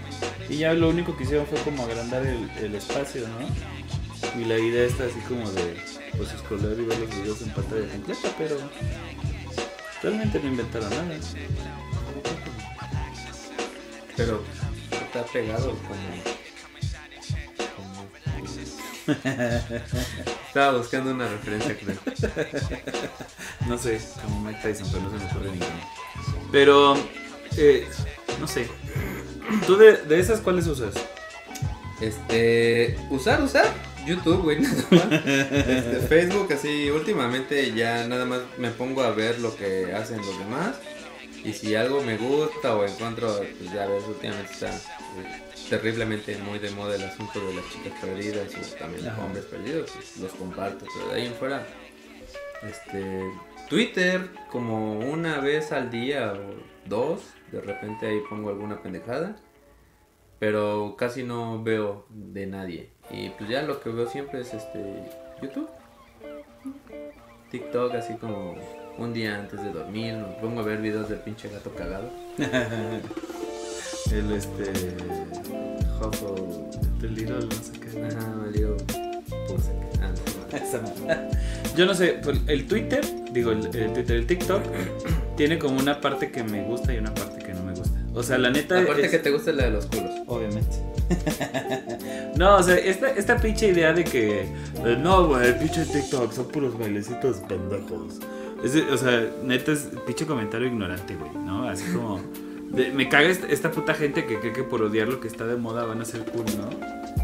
Y 0.49 0.59
ya 0.59 0.75
lo 0.75 0.91
único 0.91 1.17
que 1.17 1.25
hicieron 1.25 1.47
fue 1.47 1.59
como 1.61 1.85
agrandar 1.85 2.25
el, 2.27 2.75
espacio, 2.75 3.27
¿no? 3.29 4.41
Y 4.41 4.45
la 4.45 4.59
idea 4.59 4.85
está 4.87 5.05
así 5.05 5.19
como 5.29 5.51
de 5.53 5.77
pues 6.17 6.31
scrollar 6.31 6.79
y 6.79 6.85
ver 6.85 6.99
los 6.99 7.11
videos 7.11 7.43
en 7.43 7.51
pantalla 7.51 7.89
completa, 7.89 8.29
pero 8.37 8.57
realmente 10.03 10.41
no 10.41 10.49
inventaron 10.49 10.91
nada. 10.91 11.19
Pero 14.17 14.43
está 14.91 15.25
pegado 15.33 15.71
como 15.71 16.44
Estaba 20.49 20.79
buscando 20.79 21.11
una 21.11 21.29
referencia, 21.29 21.77
creo. 21.77 21.97
no 23.67 23.77
sé, 23.79 24.01
como 24.23 24.41
Mike 24.41 24.61
Tyson, 24.63 24.89
pero 24.91 25.03
no 25.03 25.11
se 25.11 25.25
me 25.25 25.31
ocurre 25.31 25.51
ninguna. 25.51 25.89
Pero, 26.53 26.95
eh, 27.57 27.87
no 28.41 28.47
sé. 28.47 28.69
¿Tú 29.67 29.77
de, 29.77 29.99
de 29.99 30.21
esas 30.21 30.41
cuáles 30.41 30.67
usas? 30.67 30.95
Este, 32.01 32.99
usar, 33.11 33.43
usar. 33.43 33.67
YouTube, 34.07 34.43
güey. 34.43 34.59
Este, 34.91 36.01
Facebook, 36.09 36.53
así, 36.53 36.91
últimamente 36.91 37.73
ya 37.73 38.07
nada 38.07 38.25
más 38.25 38.41
me 38.59 38.71
pongo 38.71 39.03
a 39.03 39.11
ver 39.11 39.41
lo 39.41 39.57
que 39.57 39.93
hacen 39.95 40.19
los 40.19 40.39
demás. 40.39 40.77
Y 41.45 41.53
si 41.53 41.75
algo 41.75 42.03
me 42.03 42.17
gusta 42.17 42.75
o 42.75 42.85
encuentro, 42.87 43.29
pues 43.59 43.73
ya 43.73 43.87
ves, 43.87 44.05
últimamente 44.07 44.53
está 44.53 44.69
eh, 44.69 45.43
terriblemente 45.69 46.37
muy 46.39 46.59
de 46.59 46.71
moda 46.71 46.97
el 46.97 47.03
asunto 47.03 47.41
de 47.47 47.55
las 47.55 47.65
chicas 47.71 47.93
perdidas 48.01 48.55
o 48.55 48.79
también 48.79 49.05
los 49.05 49.19
hombres 49.19 49.45
perdidos, 49.45 49.91
los 50.21 50.33
comparto. 50.33 50.87
Pero 50.95 51.09
de 51.09 51.21
ahí 51.21 51.27
en 51.27 51.35
fuera, 51.35 51.67
este, 52.63 53.31
Twitter, 53.69 54.29
como 54.51 54.99
una 54.99 55.41
vez 55.41 55.73
al 55.73 55.91
día 55.91 56.33
o 56.33 56.89
dos, 56.89 57.21
de 57.51 57.61
repente 57.61 58.07
ahí 58.07 58.21
pongo 58.29 58.51
alguna 58.51 58.83
pendejada. 58.83 59.37
Pero 60.39 60.97
casi 60.99 61.23
no 61.23 61.63
veo 61.63 62.07
de 62.11 62.47
nadie. 62.47 62.91
Y 63.11 63.31
pues 63.31 63.49
ya 63.49 63.63
lo 63.63 63.81
que 63.81 63.91
veo 63.91 64.09
siempre 64.09 64.41
es 64.41 64.53
este 64.53 65.11
YouTube. 65.41 65.69
TikTok 67.51 67.95
así 67.95 68.15
como 68.17 68.57
un 68.99 69.13
día 69.13 69.37
antes 69.37 69.63
de 69.63 69.73
dormir, 69.73 70.15
me 70.15 70.35
pongo 70.41 70.61
a 70.61 70.65
ver 70.65 70.81
videos 70.81 71.09
del 71.09 71.21
pinche 71.21 71.49
gato 71.49 71.73
cagado. 71.75 72.11
el 74.13 74.33
este 74.33 74.97
Huffle 76.01 76.65
del 77.01 77.15
Little 77.15 77.47
no 77.47 77.51
sé 77.53 77.73
qué. 77.81 78.07
Ajá, 78.07 78.35
me 78.37 78.53
digo 78.53 78.77
Yo 81.77 81.87
no 81.87 81.95
sé, 81.95 82.21
pues, 82.23 82.41
el 82.47 82.67
Twitter, 82.67 83.05
digo 83.33 83.51
el, 83.51 83.67
el 83.75 83.93
Twitter, 83.93 84.17
el 84.17 84.27
TikTok 84.27 84.63
tiene 85.37 85.59
como 85.59 85.79
una 85.81 86.01
parte 86.01 86.31
que 86.31 86.45
me 86.45 86.63
gusta 86.65 86.95
y 86.95 86.99
una 86.99 87.13
parte 87.13 87.45
que 87.45 87.53
no 87.53 87.65
me 87.65 87.73
gusta. 87.73 87.99
O 88.15 88.23
sea, 88.23 88.39
la 88.39 88.51
neta. 88.51 88.81
La 88.81 88.87
parte 88.87 89.11
que 89.11 89.19
te 89.19 89.31
gusta 89.31 89.51
es 89.51 89.57
la 89.57 89.65
de 89.65 89.71
los 89.73 89.87
culos. 89.87 90.13
Obviamente. 90.27 90.77
no, 92.37 92.57
o 92.57 92.63
sea, 92.63 92.77
esta, 92.77 93.11
esta 93.11 93.37
pinche 93.39 93.69
idea 93.69 93.93
de 93.93 94.05
que. 94.05 94.43
Eh, 94.43 94.99
no, 94.99 95.27
güey, 95.27 95.49
el 95.49 95.57
pinche 95.57 95.85
TikTok 95.85 96.33
son 96.33 96.47
puros 96.49 96.79
bailecitos 96.79 97.39
pendejos. 97.49 98.21
o 98.93 98.97
sea, 98.97 99.29
neta 99.43 99.73
es 99.73 99.89
pinche 100.07 100.27
comentario 100.27 100.69
ignorante, 100.69 101.17
güey, 101.17 101.33
¿no? 101.45 101.69
Así 101.69 101.85
como. 101.93 102.21
Me 102.93 103.09
caga 103.09 103.29
esta, 103.29 103.71
puta 103.71 103.95
gente 103.95 104.27
que 104.27 104.39
cree 104.39 104.53
que 104.53 104.63
por 104.63 104.83
odiar 104.83 105.09
lo 105.09 105.21
que 105.21 105.29
está 105.29 105.47
de 105.47 105.57
moda 105.57 105.85
van 105.85 106.01
a 106.01 106.05
ser 106.05 106.25
cool, 106.25 106.45
¿no? 106.57 106.71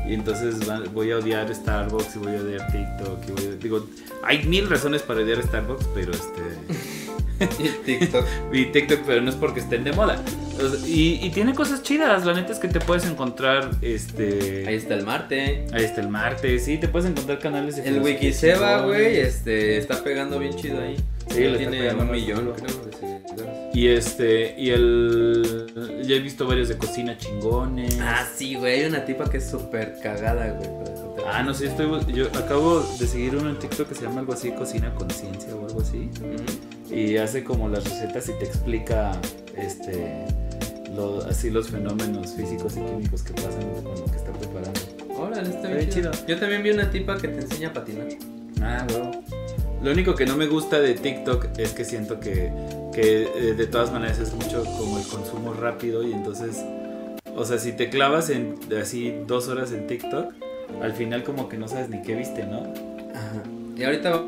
Y 0.09 0.14
entonces 0.14 0.57
voy 0.92 1.12
a 1.12 1.18
odiar 1.18 1.55
Starbucks 1.55 2.16
y 2.16 2.18
voy 2.18 2.36
a 2.36 2.40
odiar 2.40 2.72
TikTok. 2.72 3.28
Y 3.28 3.32
voy 3.32 3.53
a, 3.53 3.57
digo, 3.57 3.86
hay 4.22 4.44
mil 4.44 4.68
razones 4.68 5.03
para 5.03 5.20
odiar 5.20 5.42
Starbucks, 5.42 5.88
pero 5.94 6.12
este. 6.12 6.42
y 7.62 7.68
TikTok. 7.84 8.26
y 8.53 8.64
TikTok, 8.66 9.01
pero 9.07 9.20
no 9.20 9.30
es 9.30 9.36
porque 9.36 9.61
estén 9.61 9.84
de 9.84 9.92
moda. 9.92 10.22
Y, 10.86 11.30
tiene 11.30 11.55
cosas 11.55 11.82
chidas, 11.82 12.26
la 12.26 12.34
neta 12.34 12.53
es 12.53 12.59
que 12.59 12.68
te 12.68 12.80
puedes 12.80 13.07
encontrar 13.07 13.70
este... 13.80 14.64
Ahí 14.66 14.74
está 14.74 14.94
el 14.94 15.07
Marte. 15.07 15.66
Ahí 15.72 15.84
está 15.84 16.03
el 16.03 16.09
Marte, 16.09 16.59
sí, 16.59 16.76
te 16.76 16.86
puedes 16.86 17.09
encontrar 17.09 17.38
canales 17.38 17.76
de 17.76 17.88
El 17.88 18.03
Wikiseba, 18.03 18.82
güey, 18.82 19.20
este, 19.20 19.78
está 19.78 20.05
pegando 20.05 20.38
bien 20.38 20.55
chido 20.55 20.82
ahí. 20.82 20.96
Sí, 21.31 21.41
le 21.41 21.59
tiene 21.59 21.95
un 21.95 22.11
millón, 22.11 22.53
creo, 22.57 22.85
de 22.85 22.93
seguidores. 22.93 23.74
Y 23.74 23.89
este, 23.89 24.55
y 24.59 24.70
el... 24.70 26.03
Ya 26.03 26.16
he 26.16 26.20
visto 26.20 26.47
varios 26.47 26.68
de 26.68 26.76
cocina 26.76 27.16
chingones. 27.16 27.99
Ah, 28.01 28.26
sí, 28.35 28.57
güey, 28.57 28.81
hay 28.81 28.89
una 28.89 29.05
tipa 29.05 29.31
que 29.31 29.39
es 29.39 29.49
súper 29.49 29.99
cagada, 30.03 30.53
güey. 30.53 30.68
Ah, 31.26 31.43
no 31.43 31.55
sé, 31.55 31.66
estoy, 31.66 31.89
yo 32.12 32.26
acabo 32.28 32.81
de 32.81 33.07
seguir 33.07 33.37
uno 33.37 33.51
en 33.51 33.59
TikTok 33.59 33.89
que 33.89 33.95
se 33.95 34.03
llama 34.03 34.20
algo 34.20 34.33
así, 34.33 34.51
Cocina 34.51 34.93
Conciencia 34.95 35.55
o 35.55 35.66
algo 35.66 35.81
así. 35.81 36.11
Y 36.91 37.16
hace 37.18 37.45
como 37.45 37.68
las 37.68 37.85
recetas 37.85 38.28
y 38.28 38.33
te 38.39 38.47
explica, 38.47 39.12
este 39.57 40.26
así 41.28 41.51
los 41.51 41.68
fenómenos 41.68 42.35
físicos 42.35 42.76
y 42.76 42.81
químicos 42.81 43.22
que 43.22 43.33
pasan 43.35 43.62
con 43.83 43.95
lo 43.95 44.05
que 44.07 44.16
está 44.16 44.33
preparando. 44.33 44.81
Órale, 45.16 45.49
está 45.49 45.68
bien 45.68 45.89
chido. 45.89 46.11
Yo 46.26 46.39
también 46.39 46.62
vi 46.62 46.70
una 46.70 46.91
tipa 46.91 47.16
que 47.16 47.28
te 47.28 47.41
enseña 47.41 47.68
a 47.68 47.72
patinar. 47.72 48.09
Ah, 48.61 48.87
huevo. 48.91 49.22
Lo 49.83 49.93
único 49.93 50.14
que 50.14 50.26
no 50.26 50.37
me 50.37 50.47
gusta 50.47 50.78
de 50.81 50.95
TikTok 50.95 51.59
es 51.59 51.72
que 51.72 51.85
siento 51.85 52.20
que, 52.20 52.53
que 52.93 53.22
eh, 53.22 53.55
de 53.55 53.66
todas 53.66 53.91
maneras 53.91 54.18
es 54.18 54.35
mucho 54.35 54.62
como 54.64 54.99
el 54.99 55.07
consumo 55.07 55.55
rápido 55.55 56.03
y 56.03 56.12
entonces, 56.12 56.62
o 57.35 57.45
sea, 57.45 57.59
si 57.59 57.72
te 57.72 57.89
clavas 57.89 58.28
en 58.28 58.57
así 58.81 59.14
dos 59.26 59.49
horas 59.49 59.72
en 59.72 59.87
TikTok, 59.87 60.35
al 60.83 60.93
final 60.93 61.24
como 61.24 61.49
que 61.49 61.57
no 61.57 61.66
sabes 61.66 61.89
ni 61.89 62.03
qué 62.03 62.14
viste, 62.14 62.45
¿no? 62.45 62.59
Ajá. 63.14 63.43
Y 63.76 63.83
ahorita 63.83 64.22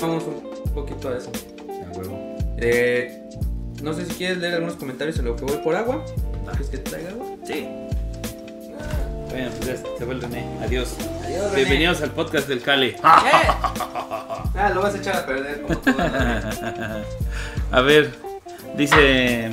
vamos 0.00 0.24
un 0.24 0.72
poquito 0.74 1.08
a 1.08 1.16
eso. 1.16 1.30
A 1.68 1.96
huevo. 1.96 2.36
Eh, 2.58 3.22
no 3.82 3.92
sé 3.92 4.06
si 4.06 4.14
quieres 4.14 4.38
leer 4.38 4.54
algunos 4.54 4.74
comentarios 4.74 5.18
en 5.20 5.26
lo 5.26 5.36
que 5.36 5.44
voy 5.44 5.58
por 5.58 5.76
agua. 5.76 6.04
¿Quieres 6.50 6.68
que 6.68 6.78
te 6.78 6.90
traiga 6.90 7.10
agua? 7.10 7.26
Sí. 7.44 7.68
Bueno, 9.36 9.50
pues 9.58 9.66
ya 9.66 9.76
se 9.76 10.04
fue 10.06 10.14
el 10.14 10.22
René. 10.22 10.46
Adiós. 10.62 10.96
Adiós, 11.22 11.50
René. 11.50 11.56
Bienvenidos 11.56 12.00
al 12.00 12.10
podcast 12.12 12.48
del 12.48 12.62
Cale. 12.62 12.94
¿Qué? 12.94 13.00
ah, 13.02 14.72
lo 14.74 14.80
vas 14.80 14.94
a 14.94 14.96
echar 14.96 15.16
a 15.16 15.26
perder 15.26 15.60
como 15.60 15.78
a 17.70 17.80
ver, 17.82 18.14
dice... 18.78 19.50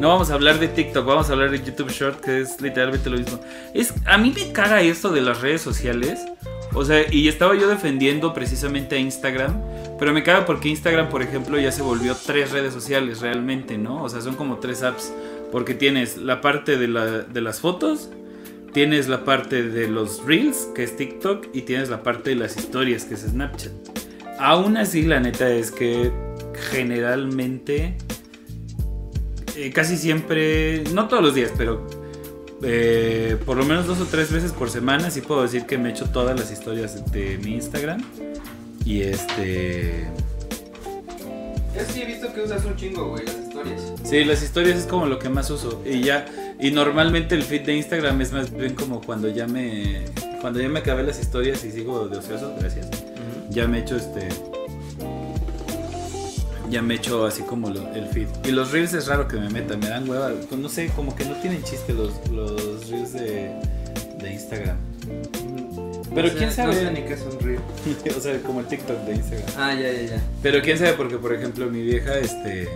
No 0.00 0.08
vamos 0.08 0.30
a 0.30 0.34
hablar 0.34 0.58
de 0.60 0.68
TikTok, 0.68 1.04
vamos 1.04 1.28
a 1.28 1.34
hablar 1.34 1.50
de 1.50 1.58
YouTube 1.62 1.90
Short, 1.90 2.20
que 2.20 2.40
es 2.40 2.58
literalmente 2.58 3.10
lo 3.10 3.18
mismo. 3.18 3.38
Es, 3.74 3.92
a 4.06 4.16
mí 4.16 4.32
me 4.34 4.50
caga 4.50 4.80
esto 4.80 5.10
de 5.10 5.20
las 5.20 5.42
redes 5.42 5.60
sociales. 5.60 6.24
O 6.72 6.86
sea, 6.86 7.04
y 7.12 7.28
estaba 7.28 7.54
yo 7.54 7.68
defendiendo 7.68 8.32
precisamente 8.32 8.96
a 8.96 8.98
Instagram, 8.98 9.60
pero 9.98 10.14
me 10.14 10.22
caga 10.22 10.46
porque 10.46 10.70
Instagram, 10.70 11.10
por 11.10 11.22
ejemplo, 11.22 11.58
ya 11.58 11.70
se 11.70 11.82
volvió 11.82 12.16
tres 12.16 12.50
redes 12.50 12.72
sociales 12.72 13.20
realmente, 13.20 13.76
¿no? 13.76 14.02
O 14.02 14.08
sea, 14.08 14.22
son 14.22 14.36
como 14.36 14.56
tres 14.56 14.82
apps, 14.82 15.12
porque 15.54 15.72
tienes 15.72 16.16
la 16.16 16.40
parte 16.40 16.76
de, 16.76 16.88
las 16.88 17.60
fotos, 17.60 18.10
tienes 18.72 19.06
la 19.06 19.24
parte 19.24 19.62
de 19.62 19.86
los 19.86 20.24
reels, 20.24 20.66
que 20.74 20.82
es 20.82 20.96
TikTok, 20.96 21.46
y 21.52 21.62
tienes 21.62 21.90
la 21.90 22.02
parte 22.02 22.30
de 22.30 22.36
las 22.36 22.56
historias, 22.56 23.04
que 23.04 23.14
es 23.14 23.20
Snapchat. 23.20 23.70
Aún 24.40 24.76
así, 24.76 25.02
la 25.02 25.20
neta 25.20 25.48
es 25.48 25.70
que 25.70 26.10
generalmente, 26.72 27.96
eh, 29.54 29.70
casi 29.70 29.96
siempre, 29.96 30.82
no 30.92 31.06
todos 31.06 31.22
los 31.22 31.36
días, 31.36 31.52
pero 31.56 31.86
eh, 32.64 33.36
por 33.46 33.56
lo 33.56 33.64
menos 33.64 33.86
dos 33.86 34.00
o 34.00 34.06
tres 34.06 34.32
veces 34.32 34.50
por 34.50 34.70
semana 34.70 35.08
sí 35.08 35.20
puedo 35.20 35.42
decir 35.42 35.66
que 35.66 35.78
me 35.78 35.90
echo 35.90 36.10
todas 36.10 36.36
las 36.36 36.50
historias 36.50 37.12
de 37.12 37.38
mi 37.38 37.54
Instagram. 37.54 38.02
Y 38.84 39.02
este... 39.02 40.08
Yo 41.76 41.80
sí 41.92 42.02
he 42.02 42.06
visto 42.06 42.34
que 42.34 42.40
usas 42.40 42.64
un 42.64 42.74
chingo, 42.74 43.10
güey, 43.10 43.43
historias. 43.66 44.00
Sí, 44.04 44.24
las 44.24 44.42
historias 44.42 44.78
es 44.78 44.86
como 44.86 45.06
lo 45.06 45.18
que 45.18 45.28
más 45.28 45.50
uso. 45.50 45.82
Y 45.84 46.00
ya, 46.00 46.26
y 46.60 46.70
normalmente 46.70 47.34
el 47.34 47.42
feed 47.42 47.62
de 47.62 47.76
Instagram 47.76 48.20
es 48.20 48.32
más 48.32 48.52
bien 48.52 48.74
como 48.74 49.00
cuando 49.00 49.28
ya 49.28 49.46
me... 49.46 50.04
Cuando 50.40 50.60
ya 50.60 50.68
me 50.68 50.80
acabé 50.80 51.02
las 51.02 51.18
historias 51.18 51.64
y 51.64 51.72
sigo 51.72 52.06
de 52.08 52.18
ocioso, 52.18 52.54
gracias. 52.58 52.88
Ya 53.50 53.66
me 53.66 53.80
echo 53.80 53.96
este 53.96 54.28
ya 56.70 56.82
me 56.82 56.94
echo 56.94 57.24
así 57.24 57.42
como 57.42 57.68
el 57.68 58.08
feed. 58.08 58.26
Y 58.44 58.50
los 58.50 58.72
reels 58.72 58.94
es 58.94 59.06
raro 59.06 59.28
que 59.28 59.36
me 59.36 59.48
metan, 59.48 59.78
me 59.78 59.88
dan 59.88 60.08
hueva. 60.08 60.32
Pues 60.48 60.60
no 60.60 60.68
sé, 60.68 60.88
como 60.96 61.14
que 61.14 61.24
no 61.24 61.34
tienen 61.36 61.62
chiste 61.62 61.92
los, 61.92 62.28
los 62.30 62.90
reels 62.90 63.12
de, 63.12 63.52
de 64.18 64.32
Instagram. 64.32 64.76
Pero 66.14 66.30
quién 66.36 66.50
sabe. 66.50 66.74
No 66.74 66.80
sé 66.80 66.90
ni 66.90 67.02
qué 67.02 67.14
es 67.14 67.22
un 67.22 67.38
reel. 67.40 67.60
o 68.16 68.20
sea, 68.20 68.38
como 68.40 68.60
el 68.60 68.66
TikTok 68.66 68.98
de 69.04 69.14
Instagram. 69.14 69.48
Ah, 69.56 69.74
ya, 69.74 69.92
ya, 69.92 70.02
ya. 70.02 70.22
Pero 70.42 70.62
quién 70.62 70.78
sabe, 70.78 70.94
porque 70.94 71.16
por 71.16 71.32
ejemplo, 71.32 71.66
mi 71.70 71.82
vieja, 71.82 72.18
este. 72.18 72.68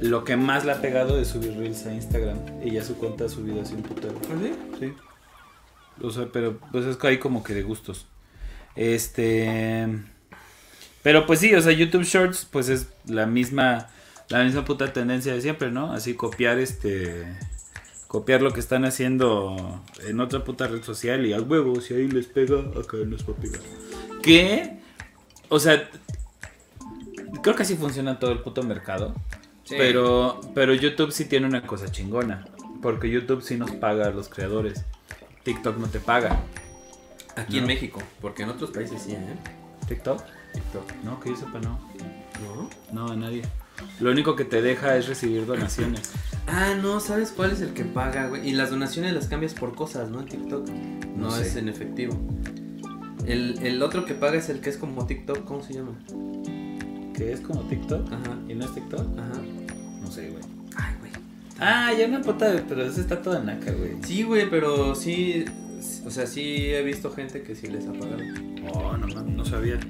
Lo 0.00 0.24
que 0.24 0.36
más 0.36 0.64
le 0.64 0.72
ha 0.72 0.80
pegado 0.80 1.18
es 1.18 1.28
subir 1.28 1.56
reels 1.56 1.86
a 1.86 1.92
Instagram. 1.94 2.38
Y 2.62 2.72
ya 2.72 2.84
su 2.84 2.96
cuenta 2.96 3.24
ha 3.24 3.28
subido 3.28 3.62
así 3.62 3.74
un 3.74 3.82
putero. 3.82 4.14
¿Ah, 4.30 4.34
sí? 4.40 4.52
Sí. 4.78 4.92
O 6.02 6.10
sea, 6.10 6.28
pero 6.32 6.58
pues 6.72 6.84
es 6.84 6.96
que 6.96 7.06
hay 7.06 7.18
como 7.18 7.42
que 7.42 7.54
de 7.54 7.62
gustos. 7.62 8.06
Este. 8.74 9.88
Pero 11.02 11.24
pues 11.26 11.40
sí, 11.40 11.54
o 11.54 11.62
sea, 11.62 11.72
YouTube 11.72 12.02
Shorts, 12.02 12.46
pues 12.50 12.68
es 12.68 12.88
la 13.06 13.26
misma, 13.26 13.88
la 14.28 14.42
misma 14.44 14.64
puta 14.64 14.92
tendencia 14.92 15.32
de 15.32 15.40
siempre, 15.40 15.70
¿no? 15.70 15.92
Así 15.92 16.14
copiar 16.14 16.58
este, 16.58 17.24
copiar 18.08 18.42
lo 18.42 18.52
que 18.52 18.60
están 18.60 18.84
haciendo 18.84 19.82
en 20.06 20.20
otra 20.20 20.42
puta 20.42 20.66
red 20.66 20.82
social 20.82 21.24
y 21.26 21.32
al 21.32 21.42
huevo, 21.42 21.80
si 21.80 21.94
ahí 21.94 22.08
les 22.08 22.26
pega, 22.26 22.58
acá 22.58 22.96
no 22.96 23.04
les 23.04 23.28
va 23.28 23.32
a 23.32 23.36
pegar. 23.36 23.60
Que, 24.22 24.80
o 25.48 25.60
sea, 25.60 25.88
creo 27.42 27.54
que 27.54 27.62
así 27.62 27.76
funciona 27.76 28.18
todo 28.18 28.32
el 28.32 28.40
puto 28.40 28.62
mercado. 28.62 29.14
Pero, 29.68 30.40
pero 30.54 30.74
YouTube 30.74 31.12
sí 31.12 31.24
tiene 31.24 31.46
una 31.46 31.66
cosa 31.66 31.90
chingona. 31.90 32.46
Porque 32.82 33.10
YouTube 33.10 33.42
sí 33.42 33.56
nos 33.56 33.70
paga 33.72 34.06
a 34.06 34.10
los 34.10 34.28
creadores. 34.28 34.84
TikTok 35.42 35.78
no 35.78 35.88
te 35.88 35.98
paga. 36.00 36.40
Aquí 37.36 37.58
en 37.58 37.66
México, 37.66 38.00
porque 38.20 38.44
en 38.44 38.50
otros 38.50 38.70
países 38.70 39.02
sí, 39.02 39.12
¿eh? 39.12 39.36
TikTok. 39.88 40.22
No, 41.04 41.20
que 41.20 41.30
yo 41.30 41.36
sepa, 41.36 41.58
no. 41.60 41.78
¿No? 42.42 42.70
No, 42.92 43.12
a 43.12 43.16
nadie. 43.16 43.42
lo 44.00 44.10
único 44.10 44.36
que 44.36 44.44
te 44.44 44.62
deja 44.62 44.96
es 44.96 45.06
recibir 45.08 45.46
donaciones. 45.46 46.12
Ah, 46.48 46.76
no, 46.80 47.00
¿sabes 47.00 47.32
cuál 47.32 47.50
es 47.50 47.60
el 47.60 47.74
que 47.74 47.84
paga, 47.84 48.28
güey? 48.28 48.48
Y 48.48 48.52
las 48.52 48.70
donaciones 48.70 49.12
las 49.12 49.26
cambias 49.26 49.52
por 49.52 49.74
cosas, 49.74 50.10
¿no? 50.10 50.20
En 50.20 50.26
TikTok. 50.26 50.68
No, 50.68 51.30
No 51.30 51.36
es 51.36 51.56
en 51.56 51.68
efectivo. 51.68 52.16
El, 53.26 53.58
el 53.66 53.82
otro 53.82 54.04
que 54.04 54.14
paga 54.14 54.36
es 54.38 54.48
el 54.48 54.60
que 54.60 54.70
es 54.70 54.76
como 54.76 55.06
TikTok, 55.08 55.44
¿cómo 55.44 55.60
se 55.64 55.74
llama? 55.74 55.98
¿Que 57.16 57.32
es 57.32 57.40
como 57.40 57.62
TikTok? 57.62 58.12
Ajá, 58.12 58.38
¿Y 58.48 58.54
no 58.54 58.64
es 58.64 58.74
TikTok? 58.74 59.18
ajá. 59.18 59.40
No 60.06 60.12
sé, 60.12 60.30
güey. 60.30 60.42
Ay, 60.76 60.94
güey. 61.00 61.10
Ah, 61.58 61.92
ya 61.92 62.06
una 62.06 62.22
puta, 62.22 62.64
pero 62.68 62.84
ese 62.84 63.00
está 63.00 63.20
toda 63.20 63.42
naca, 63.42 63.72
güey. 63.72 63.96
Sí, 64.04 64.22
güey, 64.22 64.48
pero 64.48 64.94
sí. 64.94 65.44
O 66.06 66.10
sea, 66.10 66.26
sí 66.26 66.66
he 66.72 66.82
visto 66.82 67.10
gente 67.10 67.42
que 67.42 67.56
sí 67.56 67.66
les 67.66 67.88
ha 67.88 67.92
pagado. 67.92 68.22
Oh, 68.72 68.96
no 68.96 69.08
mames, 69.08 69.34
no 69.34 69.44
sabía. 69.44 69.80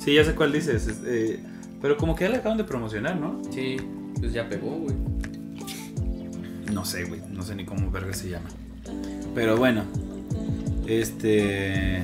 Sí, 0.00 0.14
ya 0.14 0.24
sé 0.24 0.34
cuál 0.34 0.52
dices. 0.52 0.88
es, 0.88 1.00
eh, 1.06 1.38
pero 1.80 1.96
como 1.96 2.16
que 2.16 2.24
ya 2.24 2.30
le 2.30 2.38
acaban 2.38 2.58
de 2.58 2.64
promocionar, 2.64 3.16
¿no? 3.16 3.40
Sí, 3.52 3.76
pues 4.18 4.32
ya 4.32 4.48
pegó, 4.48 4.76
güey. 4.76 4.96
No 6.72 6.84
sé, 6.84 7.04
güey. 7.04 7.20
No 7.30 7.42
sé 7.42 7.54
ni 7.54 7.64
cómo 7.64 7.92
verga 7.92 8.12
se 8.12 8.30
llama. 8.30 8.48
Pero 9.36 9.56
bueno. 9.56 9.84
Este. 10.88 12.02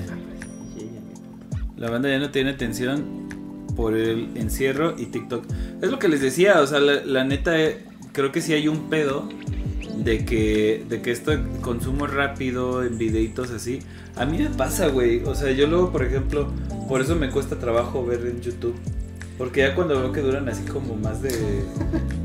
La 1.77 1.91
banda 1.91 2.09
ya 2.09 2.21
no 2.21 2.31
tiene 2.31 2.51
atención 2.51 3.26
por 3.77 3.95
el 3.95 4.31
encierro 4.37 4.95
y 4.99 5.07
TikTok. 5.07 5.45
Es 5.83 5.91
lo 5.91 5.99
que 5.99 6.09
les 6.09 6.21
decía, 6.21 6.61
o 6.61 6.67
sea, 6.67 6.81
la, 6.81 7.05
la 7.05 7.25
neta, 7.25 7.61
eh, 7.61 7.85
creo 8.13 8.33
que 8.33 8.41
sí 8.41 8.53
hay 8.55 8.67
un 8.69 8.89
pedo 8.89 9.29
de 9.97 10.25
que, 10.25 10.85
de 10.89 11.01
que 11.03 11.11
esto 11.13 11.31
de 11.31 11.41
consumo 11.61 12.07
rápido 12.07 12.83
en 12.85 12.99
videitos 12.99 13.51
así. 13.51 13.81
A 14.17 14.25
mí 14.25 14.39
me 14.39 14.49
pasa, 14.51 14.89
güey. 14.89 15.23
O 15.25 15.35
sea, 15.35 15.53
yo 15.53 15.67
luego, 15.67 15.93
por 15.93 16.03
ejemplo, 16.05 16.49
por 16.89 17.01
eso 17.01 17.15
me 17.17 17.31
cuesta 17.31 17.59
trabajo 17.59 18.05
ver 18.05 18.21
en 18.27 18.41
YouTube. 18.41 18.75
Porque 19.39 19.61
ya 19.61 19.75
cuando 19.75 19.99
veo 20.01 20.13
que 20.13 20.23
duran 20.23 20.49
así 20.49 20.63
como 20.65 20.97
más 20.97 21.21
de, 21.21 21.29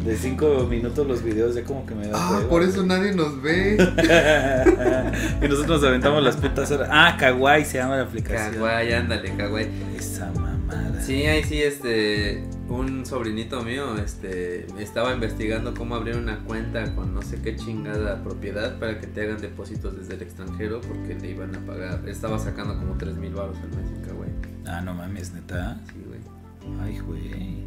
de 0.06 0.16
cinco 0.16 0.66
minutos 0.70 1.06
los 1.06 1.22
videos, 1.22 1.56
ya 1.56 1.64
como 1.66 1.86
que 1.86 1.94
me 1.94 2.08
da 2.08 2.14
Ah, 2.16 2.36
hueva. 2.38 2.50
por 2.50 2.64
eso 2.64 2.86
nadie 2.86 3.12
nos 3.14 3.42
ve. 3.42 3.76
y 5.42 5.48
nosotros 5.50 5.82
nos 5.82 5.84
aventamos 5.84 6.24
las 6.24 6.38
putas 6.38 6.72
horas. 6.72 6.88
Ah, 6.90 7.18
Kawaii 7.20 7.66
se 7.66 7.80
llama 7.80 7.98
la 7.98 8.04
aplicación. 8.04 8.54
Kawaii, 8.56 8.94
ándale, 8.94 9.36
kawaii. 9.36 9.68
Esa 9.98 10.32
mamada. 10.76 11.02
Sí, 11.02 11.26
ahí 11.26 11.44
sí, 11.44 11.62
este, 11.62 12.44
un 12.70 13.06
sobrinito 13.06 13.62
mío, 13.64 13.98
este, 13.98 14.66
estaba 14.82 15.14
investigando 15.14 15.74
cómo 15.74 15.96
abrir 15.96 16.16
una 16.18 16.44
cuenta 16.46 16.94
con 16.96 17.14
no 17.14 17.22
sé 17.22 17.42
qué 17.42 17.56
chingada 17.56 18.24
propiedad 18.24 18.78
para 18.80 19.00
que 19.00 19.08
te 19.08 19.22
hagan 19.22 19.42
depósitos 19.42 19.98
desde 19.98 20.16
el 20.16 20.22
extranjero 20.22 20.82
porque 20.82 21.16
le 21.16 21.32
iban 21.32 21.56
a 21.56 21.60
pagar, 21.66 22.08
estaba 22.08 22.38
sacando 22.40 22.78
como 22.78 22.98
3 22.98 23.16
mil 23.18 23.34
baros 23.34 23.58
al 23.58 23.70
mes 23.70 23.90
en 23.92 24.02
Kawaii. 24.04 24.32
Ah, 24.68 24.82
no 24.82 24.94
mames, 24.94 25.34
neta. 25.34 25.80
Sí, 25.92 26.04
güey. 26.08 26.80
Ay, 26.82 27.00
güey. 27.00 27.66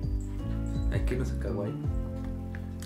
Hay 0.93 1.01
que 1.05 1.15
irnos 1.15 1.33
a 1.33 1.39
Kawaii. 1.41 1.75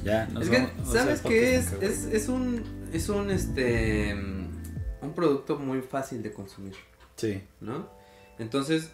Ya, 0.04 0.26
nos 0.28 0.44
es 0.44 0.50
que, 0.50 0.58
vamos- 0.58 0.92
¿sabes 0.92 1.20
qué 1.22 1.56
es? 1.56 1.72
es 1.82 2.28
un, 2.28 2.62
es 2.92 3.08
un, 3.08 3.30
este, 3.30 4.14
un 4.14 5.12
producto 5.14 5.58
muy 5.58 5.82
fácil 5.82 6.22
de 6.22 6.32
consumir. 6.32 6.74
Sí. 7.16 7.42
¿no? 7.60 7.88
Entonces, 8.38 8.92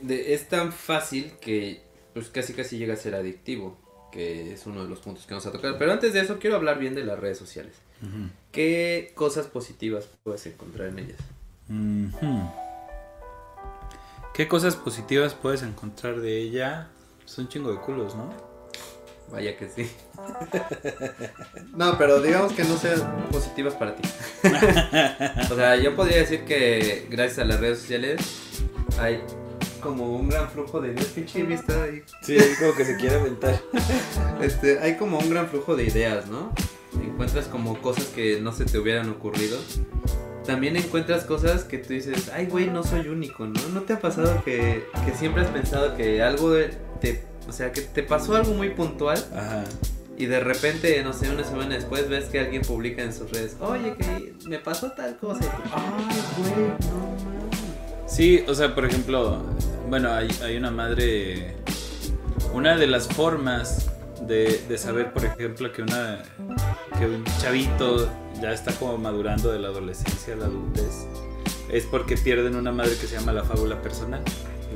de, 0.00 0.34
es 0.34 0.48
tan 0.48 0.72
fácil 0.72 1.32
que 1.40 1.82
pues 2.14 2.28
casi 2.30 2.52
casi 2.52 2.78
llega 2.78 2.94
a 2.94 2.96
ser 2.96 3.14
adictivo, 3.14 3.78
que 4.10 4.52
es 4.52 4.66
uno 4.66 4.82
de 4.82 4.88
los 4.88 5.00
puntos 5.00 5.26
que 5.26 5.34
vamos 5.34 5.46
a 5.46 5.52
tocar. 5.52 5.78
Pero 5.78 5.92
antes 5.92 6.12
de 6.12 6.20
eso, 6.20 6.38
quiero 6.38 6.56
hablar 6.56 6.78
bien 6.78 6.94
de 6.94 7.04
las 7.04 7.18
redes 7.18 7.38
sociales. 7.38 7.74
¿Qué 8.52 9.12
cosas 9.14 9.46
positivas 9.46 10.08
puedes 10.22 10.46
encontrar 10.46 10.88
en 10.88 10.98
ellas? 11.00 11.18
¿Qué 14.34 14.48
cosas 14.48 14.76
positivas 14.76 15.34
puedes 15.34 15.62
encontrar 15.62 16.20
de 16.20 16.38
ella? 16.38 16.88
Es 17.24 17.36
un 17.38 17.48
chingo 17.48 17.72
de 17.72 17.78
culos, 17.78 18.14
¿no? 18.14 18.32
Vaya 19.30 19.56
que 19.56 19.68
sí. 19.68 19.90
no, 21.76 21.98
pero 21.98 22.20
digamos 22.22 22.52
que 22.52 22.64
no 22.64 22.76
sean 22.78 23.26
positivas 23.30 23.74
para 23.74 23.94
ti. 23.94 24.08
o 25.52 25.54
sea, 25.54 25.76
yo 25.76 25.94
podría 25.94 26.18
decir 26.18 26.44
que 26.44 27.06
gracias 27.10 27.40
a 27.40 27.44
las 27.44 27.60
redes 27.60 27.80
sociales 27.80 28.20
hay 28.98 29.22
como 29.78 30.16
un 30.16 30.28
gran 30.28 30.48
flujo 30.50 30.80
de 30.80 30.92
ideas. 30.92 31.16
Está 31.16 31.84
ahí 31.84 32.02
Sí, 32.22 32.36
como 32.58 32.74
que 32.74 32.84
se 32.84 32.96
quiere 32.96 33.16
aventar. 33.16 33.60
Este, 34.40 34.78
hay 34.78 34.96
como 34.96 35.18
un 35.18 35.28
gran 35.30 35.48
flujo 35.48 35.74
de 35.74 35.84
ideas, 35.84 36.28
¿no? 36.28 36.52
Encuentras 37.02 37.46
como 37.46 37.80
cosas 37.82 38.04
que 38.06 38.40
no 38.40 38.52
se 38.52 38.64
te 38.64 38.78
hubieran 38.78 39.10
ocurrido. 39.10 39.58
También 40.46 40.76
encuentras 40.76 41.24
cosas 41.24 41.64
que 41.64 41.78
tú 41.78 41.92
dices, 41.92 42.30
ay, 42.32 42.46
güey, 42.46 42.68
no 42.68 42.84
soy 42.84 43.08
único, 43.08 43.46
¿no? 43.46 43.60
¿No 43.74 43.82
te 43.82 43.94
ha 43.94 44.00
pasado 44.00 44.42
que, 44.44 44.86
que 45.04 45.12
siempre 45.14 45.42
has 45.42 45.48
pensado 45.50 45.96
que 45.96 46.22
algo 46.22 46.54
te... 47.00 47.24
O 47.48 47.52
sea, 47.52 47.72
que 47.72 47.80
te 47.80 48.02
pasó 48.02 48.36
algo 48.36 48.52
muy 48.54 48.70
puntual 48.70 49.18
Ajá. 49.34 49.64
y 50.18 50.26
de 50.26 50.38
repente, 50.38 51.02
no 51.02 51.12
sé, 51.14 51.30
una 51.30 51.42
semana 51.44 51.74
después 51.74 52.08
ves 52.08 52.26
que 52.26 52.38
alguien 52.38 52.62
publica 52.62 53.02
en 53.02 53.12
sus 53.12 53.30
redes, 53.32 53.56
oye, 53.60 53.94
que 53.96 54.34
me 54.46 54.58
pasó 54.58 54.92
tal 54.92 55.16
cosa. 55.16 55.44
Y 55.44 55.48
tú, 55.48 55.62
ay, 55.72 56.22
güey, 56.38 56.68
no. 56.68 57.37
Sí, 58.08 58.42
o 58.48 58.54
sea, 58.54 58.74
por 58.74 58.84
ejemplo, 58.86 59.42
bueno, 59.88 60.10
hay, 60.12 60.28
hay 60.42 60.56
una 60.56 60.70
madre. 60.70 61.56
Una 62.54 62.76
de 62.76 62.86
las 62.86 63.06
formas 63.08 63.90
de, 64.26 64.64
de 64.68 64.78
saber, 64.78 65.12
por 65.12 65.24
ejemplo, 65.24 65.70
que 65.72 65.82
una 65.82 66.22
que 66.98 67.06
un 67.06 67.24
chavito 67.40 68.08
ya 68.40 68.52
está 68.52 68.72
como 68.72 68.96
madurando 68.98 69.52
de 69.52 69.58
la 69.58 69.68
adolescencia 69.68 70.34
a 70.34 70.36
la 70.36 70.46
adultez 70.46 71.06
es 71.70 71.84
porque 71.84 72.16
pierden 72.16 72.56
una 72.56 72.72
madre 72.72 72.92
que 72.98 73.06
se 73.06 73.16
llama 73.18 73.32
la 73.32 73.44
fábula 73.44 73.80
personal. 73.82 74.22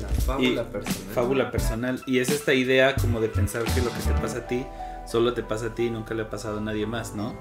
La 0.00 0.08
fábula 0.08 0.62
Y- 0.62 0.72
personal. 0.72 1.14
Fábula 1.14 1.50
personal. 1.50 2.02
Y 2.06 2.18
es 2.18 2.28
esta 2.30 2.52
idea 2.54 2.94
como 2.96 3.20
de 3.20 3.28
pensar 3.28 3.62
que 3.64 3.80
lo 3.80 3.90
que 3.90 4.00
te 4.00 4.12
pasa 4.20 4.38
a 4.38 4.46
ti 4.46 4.64
solo 5.10 5.32
te 5.34 5.42
pasa 5.42 5.66
a 5.66 5.74
ti 5.74 5.86
y 5.86 5.90
nunca 5.90 6.14
le 6.14 6.22
ha 6.22 6.30
pasado 6.30 6.58
a 6.58 6.60
nadie 6.60 6.86
más, 6.86 7.14
¿no? 7.14 7.34